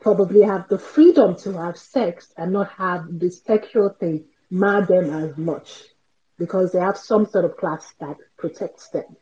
probably 0.00 0.42
have 0.42 0.68
the 0.68 0.78
freedom 0.78 1.36
to 1.36 1.52
have 1.54 1.76
sex 1.76 2.32
and 2.36 2.52
not 2.52 2.70
have 2.72 3.06
this 3.08 3.42
sexual 3.42 3.90
thing 3.90 4.24
mar 4.50 4.84
them 4.86 5.10
as 5.10 5.36
much 5.36 5.84
because 6.38 6.72
they 6.72 6.78
have 6.78 6.96
some 6.96 7.26
sort 7.26 7.44
of 7.44 7.56
class 7.56 7.94
that 8.00 8.16
protects 8.36 8.88
them. 8.88 9.16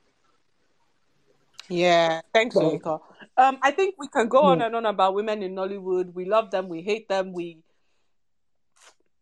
Yeah, 1.68 2.20
thanks, 2.34 2.54
Monica. 2.54 2.98
Um, 3.36 3.58
I 3.62 3.70
think 3.70 3.94
we 3.98 4.08
can 4.08 4.28
go 4.28 4.42
yeah. 4.42 4.48
on 4.48 4.62
and 4.62 4.76
on 4.76 4.86
about 4.86 5.14
women 5.14 5.42
in 5.42 5.54
Nollywood. 5.54 6.12
We 6.12 6.24
love 6.24 6.50
them, 6.50 6.68
we 6.68 6.82
hate 6.82 7.08
them, 7.08 7.32
we 7.32 7.58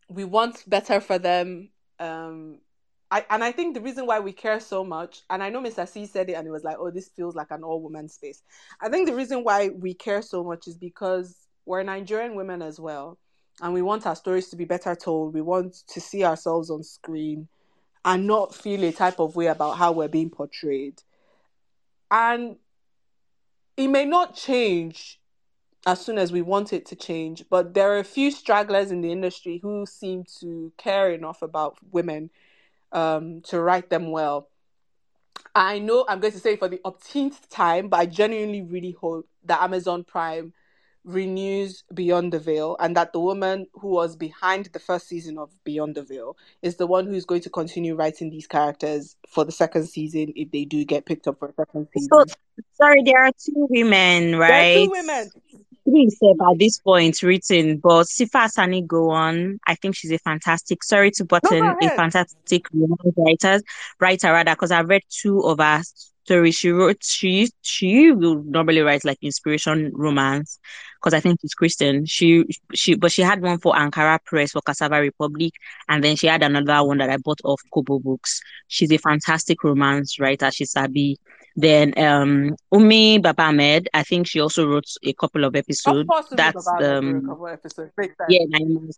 we 0.09 0.25
want 0.25 0.69
better 0.69 1.01
for 1.01 1.19
them. 1.19 1.71
Um, 1.99 2.59
I 3.11 3.25
and 3.31 3.43
I 3.43 3.51
think 3.53 3.75
the 3.75 3.81
reason 3.81 4.07
why 4.07 4.21
we 4.21 4.33
care 4.33 4.61
so 4.61 4.85
much, 4.85 5.23
and 5.31 5.43
I 5.43 5.51
know 5.51 5.61
Mr. 5.61 5.89
C 5.89 6.07
said 6.07 6.31
it, 6.31 6.35
and 6.35 6.47
it 6.47 6.51
was 6.51 6.65
like, 6.65 6.77
oh, 6.79 6.91
this 6.91 7.09
feels 7.09 7.35
like 7.35 7.51
an 7.51 7.65
all 7.65 7.81
woman 7.81 8.09
space. 8.09 8.43
I 8.81 8.89
think 8.89 9.09
the 9.09 9.15
reason 9.15 9.43
why 9.43 9.71
we 9.71 9.95
care 9.95 10.23
so 10.23 10.45
much 10.45 10.69
is 10.69 10.77
because 10.77 11.49
we're 11.67 11.83
Nigerian 11.83 12.37
women 12.37 12.63
as 12.63 12.79
well, 12.79 13.19
and 13.61 13.75
we 13.75 13.83
want 13.83 14.07
our 14.07 14.17
stories 14.17 14.49
to 14.51 14.57
be 14.57 14.65
better 14.65 14.95
told. 14.95 15.35
We 15.35 15.41
want 15.43 15.75
to 15.89 16.01
see 16.01 16.25
ourselves 16.25 16.71
on 16.71 16.83
screen 16.85 17.49
and 18.05 18.27
not 18.27 18.55
feel 18.55 18.85
a 18.85 18.93
type 18.93 19.19
of 19.19 19.37
way 19.37 19.47
about 19.47 19.77
how 19.77 19.93
we're 19.93 20.09
being 20.09 20.31
portrayed. 20.31 21.03
And 22.11 22.57
it 23.77 23.89
may 23.89 24.05
not 24.05 24.35
change 24.35 25.21
as 25.87 26.01
soon 26.01 26.19
as 26.19 26.31
we 26.31 26.43
want 26.43 26.73
it 26.73 26.87
to 26.87 26.97
change, 26.97 27.45
but 27.51 27.75
there 27.75 27.93
are 27.93 27.99
a 27.99 28.05
few 28.05 28.31
stragglers 28.31 28.91
in 28.91 29.01
the 29.01 29.11
industry 29.11 29.59
who 29.63 29.87
seem 29.87 30.25
to 30.41 30.73
care 30.77 31.11
enough 31.11 31.43
about 31.43 31.79
women 31.91 32.31
um, 32.93 33.41
to 33.43 33.61
write 33.61 33.91
them 33.91 34.11
well. 34.11 34.49
I 35.55 35.79
know 35.79 36.05
I'm 36.09 36.21
going 36.21 36.33
to 36.33 36.39
say 36.39 36.57
for 36.57 36.69
the 36.69 36.81
upteenth 36.85 37.49
time, 37.49 37.89
but 37.89 38.01
I 38.01 38.07
genuinely 38.07 38.63
really 38.63 38.93
hope 38.93 39.29
that 39.45 39.63
Amazon 39.63 40.05
Prime 40.05 40.53
renews 41.05 41.83
Beyond 41.93 42.33
the 42.33 42.39
Veil 42.39 42.77
and 42.79 42.97
that 42.97 43.13
the 43.13 43.21
woman 43.21 43.67
who 43.75 43.89
was 43.89 44.17
behind 44.17 44.67
the 44.67 44.79
first 44.79 45.09
season 45.09 45.39
of 45.39 45.51
Beyond 45.65 45.95
the 45.95 46.03
Veil 46.03 46.37
is 46.63 46.77
the 46.77 46.87
one 46.87 47.07
who's 47.07 47.25
going 47.25 47.41
to 47.43 47.51
continue 47.51 47.95
writing 47.95 48.31
these 48.31 48.47
characters 48.47 49.17
for 49.29 49.45
the 49.45 49.53
second 49.53 49.87
season 49.87 50.33
if 50.37 50.51
they 50.51 50.65
do 50.65 50.85
get 50.85 51.07
picked 51.07 51.27
up 51.27 51.39
for 51.39 51.49
a 51.49 51.55
second 51.55 51.89
season. 51.95 52.09
So, 52.13 52.25
sorry, 52.75 53.03
there 53.03 53.25
are 53.25 53.33
two 53.33 53.67
women, 53.71 54.37
right? 54.37 54.49
There 54.49 54.83
are 54.83 54.87
two 54.87 54.91
women. 54.91 55.31
Three 55.85 56.09
at 56.23 56.59
this 56.59 56.79
point 56.79 57.23
written, 57.23 57.79
but 57.79 58.07
Sifa 58.07 58.49
Sani 58.49 58.83
go 58.83 59.11
on. 59.11 59.59
I 59.67 59.75
think 59.75 59.97
she's 59.97 60.13
a 60.13 60.19
fantastic. 60.19 60.85
Sorry 60.85 61.11
to 61.13 61.25
button 61.25 61.65
a 61.65 61.91
fantastic 61.91 62.67
writer, 63.17 63.61
writer 63.99 64.33
rather, 64.33 64.53
because 64.53 64.71
I've 64.71 64.89
read 64.89 65.03
two 65.09 65.41
of 65.41 65.59
her 65.59 65.83
stories. 66.25 66.55
She 66.57 66.71
wrote. 66.71 67.03
She 67.03 67.51
she 67.63 68.13
will 68.13 68.43
normally 68.45 68.81
write 68.81 69.05
like 69.05 69.19
inspiration 69.23 69.91
romance, 69.95 70.59
because 71.01 71.15
I 71.15 71.21
think 71.21 71.41
she's 71.41 71.55
Christian. 71.55 72.05
She 72.05 72.45
she 72.75 72.95
but 72.95 73.11
she 73.11 73.23
had 73.23 73.41
one 73.41 73.59
for 73.59 73.73
Ankara 73.75 74.19
Press 74.25 74.53
for 74.53 74.61
Cassava 74.61 75.01
Republic, 75.01 75.55
and 75.89 76.05
then 76.05 76.15
she 76.17 76.27
had 76.27 76.43
another 76.43 76.87
one 76.87 76.99
that 76.99 77.11
I 77.11 77.17
bought 77.17 77.41
off 77.43 77.61
Kobo 77.73 77.99
Books. 77.99 78.43
She's 78.69 78.93
a 78.93 78.99
fantastic 78.99 79.65
romance 79.65 80.21
writer. 80.21 80.51
She's 80.51 80.73
Sabi. 80.73 81.19
Then 81.61 81.93
um 81.99 82.57
Umi 82.73 83.19
Baba 83.19 83.43
Ahmed, 83.45 83.89
I 83.93 84.03
think 84.03 84.27
she 84.27 84.41
also 84.41 84.67
wrote 84.67 84.87
a 85.03 85.13
couple 85.13 85.45
of 85.45 85.55
episodes. 85.55 86.09
Of 86.11 86.25
That's 86.31 86.67
um, 86.67 87.31
episodes. 87.49 87.93
yeah, 88.29 88.45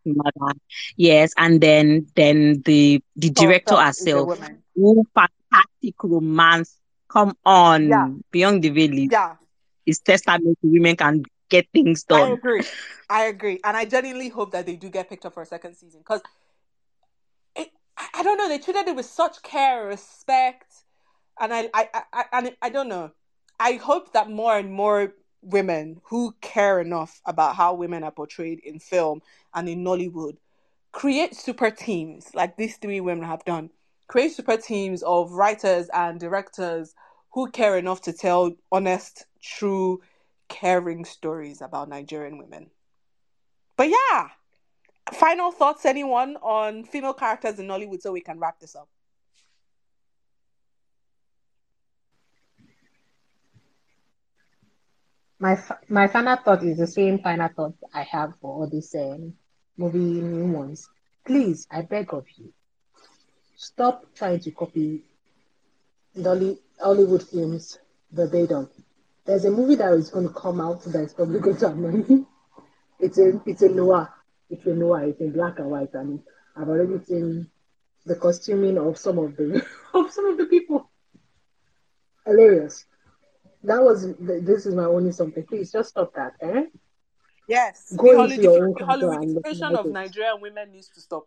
Mother. 0.05 0.59
Yes, 0.97 1.33
and 1.37 1.61
then 1.61 2.07
then 2.15 2.63
the 2.65 3.03
the 3.17 3.31
director 3.31 3.77
herself, 3.77 4.39
who 4.75 5.05
fantastic 5.15 6.03
romance. 6.03 6.79
Come 7.09 7.37
on, 7.45 7.89
yeah. 7.89 8.09
Beyond 8.31 8.63
the 8.63 8.71
Veil. 8.71 8.95
Yeah, 8.95 9.37
it's 9.85 9.99
testament 9.99 10.59
to 10.63 10.69
women 10.69 10.97
can 10.97 11.25
get 11.49 11.67
things 11.73 12.05
done. 12.05 12.31
I 12.31 12.33
agree. 12.33 12.63
I 13.11 13.25
agree, 13.25 13.61
and 13.65 13.77
I 13.77 13.85
genuinely 13.85 14.29
hope 14.29 14.53
that 14.53 14.67
they 14.67 14.77
do 14.77 14.89
get 14.89 15.09
picked 15.09 15.27
up 15.27 15.35
for 15.35 15.43
a 15.43 15.47
second 15.47 15.75
season 15.75 16.01
because 16.01 16.23
I, 17.57 17.69
I 18.15 18.23
don't 18.23 18.39
know. 18.39 18.49
They 18.49 18.59
treated 18.59 18.89
it 18.89 18.97
with 18.97 19.07
such 19.07 19.43
care, 19.43 19.81
and 19.81 19.89
respect, 19.89 20.82
and 21.43 21.53
I, 21.53 21.69
I, 21.75 22.03
I, 22.13 22.25
and 22.33 22.57
I 22.63 22.71
don't 22.71 22.89
know. 22.89 23.11
I 23.59 23.75
hope 23.75 24.13
that 24.13 24.31
more 24.31 24.57
and 24.57 24.73
more 24.73 25.13
women 25.43 26.01
who 26.05 26.35
care 26.41 26.81
enough 26.81 27.21
about 27.27 27.57
how 27.57 27.75
women 27.75 28.05
are 28.05 28.13
portrayed 28.13 28.61
in 28.61 28.79
film 28.79 29.21
and 29.53 29.69
in 29.69 29.85
Nollywood 29.85 30.37
create 30.93 31.35
super 31.35 31.71
teams 31.71 32.35
like 32.35 32.57
these 32.57 32.77
three 32.77 33.01
women 33.01 33.25
have 33.25 33.45
done. 33.45 33.71
Create 34.07 34.33
super 34.33 34.57
teams 34.57 35.03
of 35.03 35.33
writers 35.33 35.89
and 35.93 36.21
directors 36.21 36.95
who 37.33 37.51
care 37.51 37.77
enough 37.79 38.03
to 38.03 38.13
tell 38.13 38.53
honest, 38.71 39.25
true, 39.43 40.01
caring 40.49 41.05
stories 41.05 41.63
about 41.63 41.89
Nigerian 41.89 42.39
women. 42.39 42.71
But 43.77 43.89
yeah, 43.89 44.29
final 45.13 45.51
thoughts, 45.51 45.87
anyone, 45.87 46.37
on 46.37 46.85
female 46.85 47.15
characters 47.15 47.59
in 47.59 47.67
Nollywood 47.67 48.03
so 48.03 48.13
we 48.13 48.21
can 48.21 48.39
wrap 48.39 48.61
this 48.61 48.77
up? 48.77 48.89
My 55.43 55.55
my 55.89 56.07
final 56.07 56.37
thought 56.37 56.63
is 56.63 56.79
the 56.79 56.87
same 56.87 57.19
final 57.19 57.49
thought 57.49 57.75
I 57.93 58.03
have 58.05 58.35
for 58.41 58.51
all 58.55 58.69
these 58.69 58.95
um, 58.95 59.35
movie 59.77 59.99
new 59.99 60.53
ones. 60.53 60.89
Please, 61.27 61.67
I 61.71 61.83
beg 61.83 62.15
of 62.15 62.27
you, 62.37 62.53
stop 63.57 64.05
trying 64.15 64.41
to 64.41 64.51
copy 64.53 65.03
Dolly 66.21 66.59
Hollywood 66.81 67.25
films 67.29 67.79
verbatim 68.13 68.69
there's 69.25 69.45
a 69.45 69.51
movie 69.51 69.77
that 69.77 69.93
is 69.95 70.11
going 70.11 70.27
to 70.29 70.35
come 70.35 70.61
out 70.61 70.83
that 70.85 71.03
is 71.03 71.15
probably 71.15 71.41
going 71.41 71.57
to 71.57 71.69
have 71.69 71.77
money. 71.77 72.27
It's 73.01 73.19
a 73.19 73.41
it's 73.47 73.63
a 73.63 73.69
noir. 73.69 74.09
It's 74.49 74.65
a 74.65 74.75
noir. 74.75 75.03
It's 75.03 75.21
in 75.21 75.33
black 75.33 75.59
and 75.59 75.73
white, 75.73 75.93
and 75.95 76.21
I've 76.55 76.69
already 76.69 77.05
seen 77.05 77.51
the 78.07 78.15
costuming 78.15 78.79
of 78.79 78.97
some 78.97 79.19
of 79.19 79.37
the 79.37 79.67
of 79.95 80.13
some 80.13 80.27
of 80.27 80.39
the 80.39 80.47
people. 80.47 80.89
Hilarious. 82.25 82.85
That 83.65 83.83
was 83.83 84.15
this 84.19 84.67
is 84.67 84.75
my 84.75 84.85
only 84.85 85.13
something. 85.13 85.45
Please 85.45 85.71
just 85.73 85.91
stop 85.91 86.15
that, 86.15 86.35
eh? 86.41 86.65
Yes, 87.49 87.93
Go 87.97 88.27
the 88.27 88.37
Hollywoodification 88.37 89.75
of 89.75 89.87
Nigerian 89.87 90.41
women 90.41 90.73
needs 90.73 90.89
to 90.91 91.01
stop. 91.01 91.25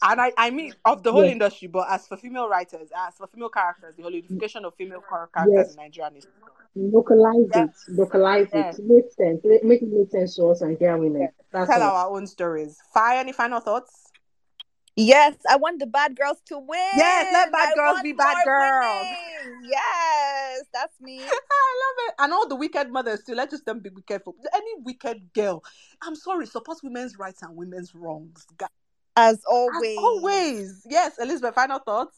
And 0.00 0.20
I, 0.20 0.32
I 0.38 0.50
mean 0.50 0.72
of 0.84 1.02
the 1.02 1.10
whole 1.10 1.24
yes. 1.24 1.32
industry, 1.32 1.68
but 1.68 1.90
as 1.90 2.06
for 2.06 2.16
female 2.16 2.48
writers, 2.48 2.88
as 2.96 3.16
for 3.16 3.26
female 3.26 3.48
characters, 3.48 3.94
the 3.96 4.04
Hollywoodification 4.04 4.64
of 4.64 4.74
female 4.76 5.02
characters 5.08 5.46
yes. 5.52 5.70
in 5.70 5.76
Nigeria 5.76 6.10
needs 6.10 6.26
to 6.26 6.30
stop. 6.38 6.54
Localize 6.76 7.48
yes. 7.52 7.84
it. 7.88 7.94
Localize 7.94 8.48
yes. 8.54 8.78
it. 8.78 8.84
Make 8.86 9.12
sense. 9.12 9.40
Make 9.44 9.82
it 9.82 9.88
make 9.88 10.10
sense 10.10 10.36
to 10.36 10.46
us 10.46 10.60
and 10.60 10.78
here 10.78 10.96
women. 10.96 11.22
Yes. 11.22 11.32
That's 11.52 11.70
Tell 11.70 11.82
all. 11.82 11.96
our 11.96 12.16
own 12.16 12.26
stories. 12.26 12.78
Fire, 12.94 13.18
any 13.18 13.32
final 13.32 13.58
thoughts? 13.60 14.07
Yes, 15.00 15.36
I 15.48 15.54
want 15.54 15.78
the 15.78 15.86
bad 15.86 16.16
girls 16.16 16.38
to 16.46 16.58
win. 16.58 16.80
Yes, 16.96 17.32
let 17.32 17.52
bad 17.52 17.68
I 17.70 17.74
girls 17.76 18.00
be 18.02 18.12
bad 18.12 18.44
girls. 18.44 19.06
Winning. 19.46 19.70
Yes, 19.70 20.62
that's 20.74 21.00
me. 21.00 21.20
I 21.22 21.28
love 21.28 22.08
it. 22.08 22.14
And 22.18 22.32
all 22.32 22.48
the 22.48 22.56
wicked 22.56 22.90
mothers 22.90 23.22
too. 23.22 23.36
Let's 23.36 23.52
just 23.52 23.64
them 23.64 23.78
be 23.78 23.90
careful. 24.04 24.34
Any 24.52 24.72
wicked 24.80 25.32
girl, 25.32 25.62
I'm 26.02 26.16
sorry, 26.16 26.46
support 26.46 26.78
women's 26.82 27.16
rights 27.16 27.42
and 27.42 27.54
women's 27.54 27.94
wrongs. 27.94 28.44
As 29.14 29.40
always. 29.48 29.76
As 29.76 29.98
always. 29.98 30.86
Yes, 30.90 31.18
Elizabeth, 31.20 31.54
final 31.54 31.78
thoughts? 31.78 32.16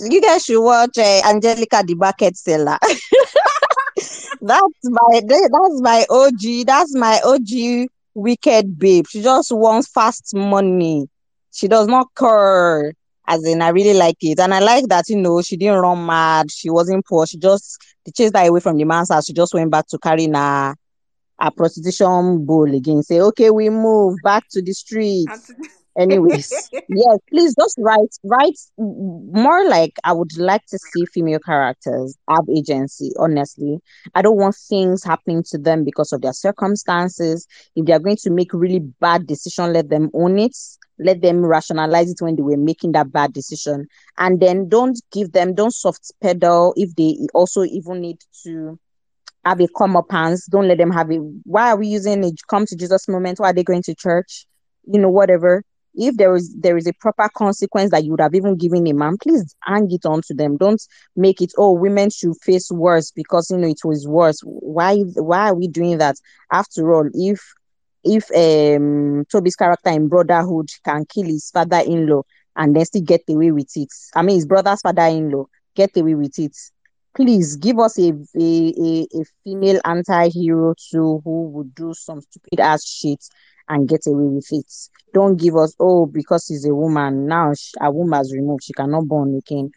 you 0.00 0.20
guys 0.20 0.44
should 0.44 0.64
watch 0.64 0.98
uh, 0.98 1.20
Angelica 1.24 1.84
the 1.86 1.94
Bucket 1.94 2.36
Seller. 2.36 2.78
that's 4.40 4.82
my 4.82 5.22
that's 5.28 5.80
my 5.80 6.04
OG. 6.10 6.66
That's 6.66 6.96
my 6.96 7.20
OG 7.24 7.88
wicked 8.14 8.78
babe. 8.78 9.06
She 9.08 9.22
just 9.22 9.52
wants 9.52 9.88
fast 9.88 10.34
money. 10.34 11.08
She 11.52 11.68
does 11.68 11.86
not 11.86 12.08
care. 12.16 12.92
As 13.26 13.44
in, 13.46 13.62
I 13.62 13.68
really 13.68 13.94
like 13.94 14.16
it, 14.20 14.40
and 14.40 14.52
I 14.52 14.58
like 14.58 14.88
that 14.88 15.08
you 15.08 15.16
know 15.16 15.40
she 15.42 15.56
didn't 15.56 15.80
run 15.80 16.04
mad. 16.04 16.50
She 16.50 16.68
wasn't 16.70 17.06
poor. 17.06 17.26
She 17.26 17.38
just 17.38 17.78
they 18.04 18.10
chased 18.10 18.36
her 18.36 18.48
away 18.48 18.60
from 18.60 18.76
the 18.76 18.84
man's 18.84 19.10
house. 19.10 19.26
She 19.26 19.32
just 19.32 19.54
went 19.54 19.70
back 19.70 19.86
to 19.88 19.98
carrying 19.98 20.34
a 20.34 20.74
a 21.38 21.50
prostitution 21.50 22.44
bowl 22.44 22.72
again. 22.74 23.02
Say, 23.02 23.20
okay, 23.20 23.50
we 23.50 23.70
move 23.70 24.20
back 24.22 24.44
to 24.50 24.62
the 24.62 24.72
streets. 24.72 25.52
Anyways, 25.98 26.70
yes, 26.88 27.18
please 27.28 27.54
just 27.54 27.76
write 27.78 28.08
write 28.24 28.58
more 28.78 29.68
like 29.68 29.92
I 30.04 30.12
would 30.12 30.36
like 30.38 30.64
to 30.66 30.78
see 30.78 31.04
female 31.06 31.38
characters 31.38 32.16
have 32.28 32.48
agency. 32.54 33.12
Honestly, 33.18 33.78
I 34.14 34.22
don't 34.22 34.38
want 34.38 34.56
things 34.56 35.04
happening 35.04 35.42
to 35.50 35.58
them 35.58 35.84
because 35.84 36.12
of 36.12 36.22
their 36.22 36.32
circumstances. 36.32 37.46
If 37.76 37.86
they 37.86 37.92
are 37.92 37.98
going 37.98 38.16
to 38.16 38.30
make 38.30 38.54
really 38.54 38.80
bad 39.00 39.26
decision, 39.26 39.72
let 39.72 39.90
them 39.90 40.10
own 40.14 40.38
it. 40.38 40.56
Let 40.98 41.20
them 41.20 41.44
rationalize 41.44 42.10
it 42.10 42.22
when 42.22 42.36
they 42.36 42.42
were 42.42 42.56
making 42.56 42.92
that 42.92 43.12
bad 43.12 43.32
decision, 43.32 43.86
and 44.18 44.40
then 44.40 44.68
don't 44.68 44.98
give 45.12 45.32
them 45.32 45.54
don't 45.54 45.74
soft 45.74 46.12
pedal 46.22 46.74
if 46.76 46.94
they 46.94 47.16
also 47.34 47.64
even 47.64 48.00
need 48.00 48.18
to 48.44 48.78
have 49.44 49.60
a 49.60 49.66
come 49.76 49.96
up 49.96 50.10
hands. 50.10 50.46
Don't 50.46 50.68
let 50.68 50.78
them 50.78 50.92
have 50.92 51.10
it. 51.10 51.20
Why 51.44 51.70
are 51.70 51.76
we 51.76 51.88
using 51.88 52.24
a 52.24 52.30
come 52.48 52.64
to 52.66 52.76
Jesus 52.76 53.08
moment? 53.08 53.40
Why 53.40 53.50
are 53.50 53.52
they 53.52 53.64
going 53.64 53.82
to 53.82 53.94
church? 53.94 54.46
You 54.84 55.00
know, 55.00 55.10
whatever 55.10 55.64
if 55.94 56.16
there 56.16 56.34
is 56.34 56.54
there 56.58 56.76
is 56.76 56.86
a 56.86 56.92
proper 56.94 57.28
consequence 57.34 57.90
that 57.90 58.04
you 58.04 58.12
would 58.12 58.20
have 58.20 58.34
even 58.34 58.56
given 58.56 58.86
a 58.86 58.92
man, 58.92 59.16
please 59.18 59.54
hang 59.62 59.90
it 59.90 60.06
on 60.06 60.22
to 60.22 60.34
them. 60.34 60.56
Don't 60.56 60.82
make 61.16 61.40
it 61.40 61.52
oh 61.58 61.72
women 61.72 62.10
should 62.10 62.36
face 62.42 62.70
worse 62.70 63.10
because 63.10 63.50
you 63.50 63.58
know 63.58 63.68
it 63.68 63.84
was 63.84 64.06
worse. 64.06 64.40
Why 64.44 64.98
why 65.14 65.50
are 65.50 65.54
we 65.54 65.68
doing 65.68 65.98
that? 65.98 66.16
After 66.50 66.92
all, 66.92 67.08
if 67.12 67.40
if 68.04 68.24
um 68.32 69.24
Tobi's 69.30 69.56
character 69.56 69.90
in 69.90 70.08
Brotherhood 70.08 70.68
can 70.84 71.04
kill 71.04 71.26
his 71.26 71.50
father-in-law 71.50 72.22
and 72.56 72.74
then 72.74 72.84
still 72.84 73.02
get 73.02 73.22
away 73.28 73.50
with 73.50 73.70
it, 73.76 73.88
I 74.14 74.22
mean 74.22 74.36
his 74.36 74.46
brother's 74.46 74.80
father-in-law 74.80 75.46
get 75.74 75.96
away 75.96 76.14
with 76.14 76.38
it. 76.38 76.56
Please 77.14 77.56
give 77.56 77.78
us 77.78 77.98
a 77.98 78.08
a, 78.08 78.74
a, 78.78 79.06
a 79.14 79.24
female 79.44 79.80
anti-hero 79.84 80.74
too 80.90 81.20
who 81.24 81.48
would 81.48 81.74
do 81.74 81.92
some 81.92 82.22
stupid 82.22 82.60
ass 82.60 82.86
shit 82.86 83.22
and 83.68 83.88
get 83.88 84.06
away 84.06 84.26
with 84.26 84.48
it. 84.50 84.72
Don't 85.14 85.36
give 85.36 85.56
us, 85.56 85.74
oh, 85.78 86.06
because 86.06 86.46
she's 86.48 86.66
a 86.66 86.74
woman, 86.74 87.26
now 87.26 87.52
she, 87.54 87.72
a 87.80 87.90
woman 87.90 88.18
has 88.18 88.32
removed, 88.32 88.64
she 88.64 88.72
cannot 88.72 89.06
born 89.06 89.34
again. 89.36 89.70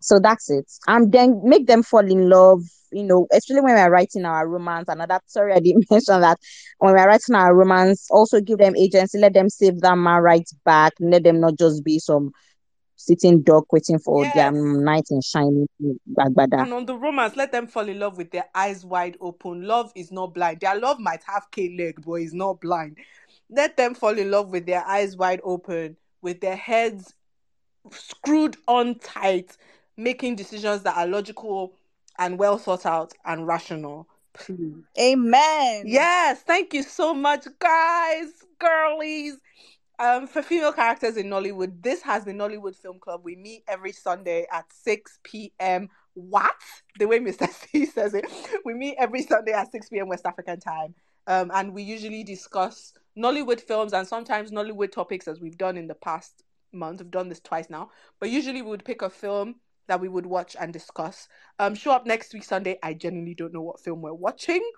So 0.00 0.18
that's 0.18 0.50
it. 0.50 0.70
And 0.88 1.12
then 1.12 1.40
make 1.44 1.66
them 1.66 1.82
fall 1.82 2.00
in 2.00 2.28
love, 2.28 2.62
you 2.90 3.04
know, 3.04 3.26
especially 3.32 3.62
when 3.62 3.74
we're 3.74 3.90
writing 3.90 4.24
our 4.24 4.48
romance. 4.48 4.88
Another, 4.88 5.20
sorry, 5.26 5.52
I 5.54 5.60
didn't 5.60 5.86
mention 5.90 6.20
that. 6.20 6.38
When 6.78 6.92
we're 6.92 7.06
writing 7.06 7.34
our 7.36 7.54
romance, 7.54 8.08
also 8.10 8.40
give 8.40 8.58
them 8.58 8.76
agency, 8.76 9.18
let 9.18 9.34
them 9.34 9.48
save 9.48 9.80
that 9.80 9.96
man 9.96 10.22
right 10.22 10.48
back, 10.64 10.94
let 11.00 11.22
them 11.22 11.40
not 11.40 11.56
just 11.56 11.84
be 11.84 11.98
some 11.98 12.32
sitting 13.04 13.42
duck 13.42 13.72
waiting 13.72 13.98
for 13.98 14.24
yes. 14.24 14.34
their 14.34 14.52
knight 14.52 15.06
in 15.10 15.20
shining 15.20 15.66
agbada. 16.18 16.62
And 16.62 16.72
on 16.72 16.86
the 16.86 16.96
romance, 16.96 17.36
let 17.36 17.52
them 17.52 17.66
fall 17.66 17.88
in 17.88 17.98
love 17.98 18.16
with 18.16 18.30
their 18.30 18.44
eyes 18.54 18.84
wide 18.84 19.16
open. 19.20 19.66
Love 19.66 19.92
is 19.94 20.12
not 20.12 20.34
blind. 20.34 20.60
Their 20.60 20.78
love 20.78 21.00
might 21.00 21.22
have 21.26 21.50
K 21.50 21.76
leg, 21.76 22.02
but 22.04 22.14
it's 22.14 22.32
not 22.32 22.60
blind. 22.60 22.98
Let 23.50 23.76
them 23.76 23.94
fall 23.94 24.16
in 24.16 24.30
love 24.30 24.50
with 24.50 24.66
their 24.66 24.84
eyes 24.86 25.16
wide 25.16 25.40
open, 25.42 25.96
with 26.22 26.40
their 26.40 26.56
heads 26.56 27.14
screwed 27.90 28.56
on 28.68 28.94
tight, 29.00 29.56
making 29.96 30.36
decisions 30.36 30.82
that 30.82 30.96
are 30.96 31.06
logical 31.06 31.74
and 32.18 32.38
well 32.38 32.58
thought 32.58 32.86
out 32.86 33.12
and 33.24 33.46
rational. 33.46 34.08
Please. 34.32 34.84
Amen. 34.98 35.84
Yes, 35.86 36.42
thank 36.42 36.72
you 36.72 36.82
so 36.82 37.14
much, 37.14 37.46
guys, 37.58 38.28
girlies. 38.58 39.36
Um, 40.02 40.26
for 40.26 40.42
female 40.42 40.72
characters 40.72 41.16
in 41.16 41.28
Nollywood, 41.28 41.80
this 41.80 42.02
has 42.02 42.24
been 42.24 42.36
Nollywood 42.36 42.74
Film 42.74 42.98
Club. 42.98 43.20
We 43.22 43.36
meet 43.36 43.62
every 43.68 43.92
Sunday 43.92 44.48
at 44.50 44.64
6 44.72 45.20
p.m. 45.22 45.90
What? 46.14 46.56
The 46.98 47.06
way 47.06 47.20
Mr. 47.20 47.48
C 47.70 47.86
says 47.86 48.12
it. 48.12 48.26
We 48.64 48.74
meet 48.74 48.96
every 48.98 49.22
Sunday 49.22 49.52
at 49.52 49.70
6 49.70 49.90
p.m. 49.90 50.08
West 50.08 50.26
African 50.26 50.58
time. 50.58 50.96
Um, 51.28 51.52
and 51.54 51.72
we 51.72 51.84
usually 51.84 52.24
discuss 52.24 52.92
Nollywood 53.16 53.60
films 53.60 53.92
and 53.92 54.04
sometimes 54.04 54.50
Nollywood 54.50 54.90
topics 54.90 55.28
as 55.28 55.40
we've 55.40 55.56
done 55.56 55.76
in 55.76 55.86
the 55.86 55.94
past 55.94 56.42
month. 56.72 57.00
We've 57.00 57.08
done 57.08 57.28
this 57.28 57.38
twice 57.38 57.70
now. 57.70 57.90
But 58.18 58.30
usually 58.30 58.60
we 58.60 58.70
would 58.70 58.84
pick 58.84 59.02
a 59.02 59.10
film 59.10 59.54
that 59.86 60.00
we 60.00 60.08
would 60.08 60.26
watch 60.26 60.56
and 60.58 60.72
discuss. 60.72 61.28
Um, 61.60 61.76
show 61.76 61.92
up 61.92 62.06
next 62.06 62.34
week 62.34 62.42
Sunday. 62.42 62.76
I 62.82 62.94
genuinely 62.94 63.34
don't 63.36 63.54
know 63.54 63.62
what 63.62 63.78
film 63.78 64.02
we're 64.02 64.14
watching. 64.14 64.68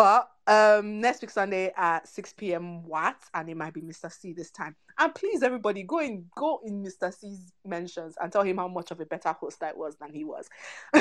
But 0.00 0.30
um, 0.46 0.98
next 1.02 1.20
week 1.20 1.30
Sunday 1.30 1.72
at 1.76 2.08
6 2.08 2.32
p.m. 2.38 2.84
what? 2.84 3.16
And 3.34 3.50
it 3.50 3.54
might 3.54 3.74
be 3.74 3.82
Mr. 3.82 4.10
C 4.10 4.32
this 4.32 4.50
time. 4.50 4.74
And 4.98 5.14
please, 5.14 5.42
everybody, 5.42 5.82
go 5.82 5.98
in 5.98 6.24
go 6.34 6.58
in 6.64 6.82
Mr. 6.82 7.12
C's 7.12 7.52
mentions 7.66 8.14
and 8.18 8.32
tell 8.32 8.42
him 8.42 8.56
how 8.56 8.68
much 8.68 8.90
of 8.90 9.00
a 9.00 9.04
better 9.04 9.30
host 9.32 9.62
I 9.62 9.74
was 9.74 9.96
than 9.96 10.14
he 10.14 10.24
was. 10.24 10.48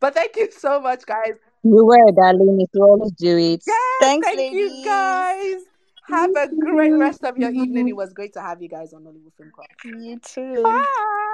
but 0.00 0.12
thank 0.12 0.36
you 0.36 0.50
so 0.50 0.78
much, 0.78 1.06
guys. 1.06 1.36
You 1.62 1.86
were, 1.86 2.12
darling. 2.12 2.66
You 2.74 2.82
always 2.82 3.12
do 3.12 3.38
it. 3.38 3.62
Yes, 3.66 3.78
Thanks, 4.00 4.26
thank 4.26 4.36
ladies. 4.36 4.72
you, 4.76 4.84
guys. 4.84 5.62
Have 6.08 6.36
a 6.36 6.48
great 6.54 6.92
rest 6.92 7.24
of 7.24 7.38
your 7.38 7.50
evening. 7.62 7.88
It 7.88 7.96
was 7.96 8.12
great 8.12 8.34
to 8.34 8.42
have 8.42 8.60
you 8.60 8.68
guys 8.68 8.92
on 8.92 9.04
Nollywood 9.04 9.32
Film 9.38 9.50
Club. 9.54 9.68
You 9.84 10.18
too. 10.18 10.62
Bye. 10.62 10.84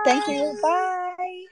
Thank 0.05 0.29
you. 0.29 0.57
Bye. 0.63 1.47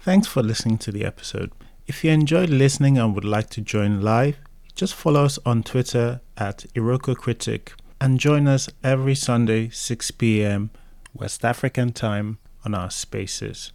Thanks 0.00 0.26
for 0.26 0.42
listening 0.42 0.78
to 0.78 0.90
the 0.90 1.04
episode. 1.04 1.52
If 1.86 2.02
you 2.02 2.10
enjoyed 2.12 2.48
listening 2.48 2.96
and 2.96 3.14
would 3.14 3.26
like 3.26 3.50
to 3.50 3.60
join 3.60 4.00
live, 4.00 4.38
just 4.74 4.94
follow 4.94 5.26
us 5.26 5.38
on 5.44 5.62
Twitter 5.62 6.22
at 6.34 6.64
Iroko 6.74 7.14
Critic 7.14 7.74
and 8.00 8.18
join 8.18 8.48
us 8.48 8.70
every 8.82 9.14
Sunday 9.14 9.68
6 9.68 10.10
p.m. 10.12 10.70
West 11.12 11.44
African 11.44 11.92
time 11.92 12.38
on 12.64 12.74
our 12.74 12.90
spaces. 12.90 13.73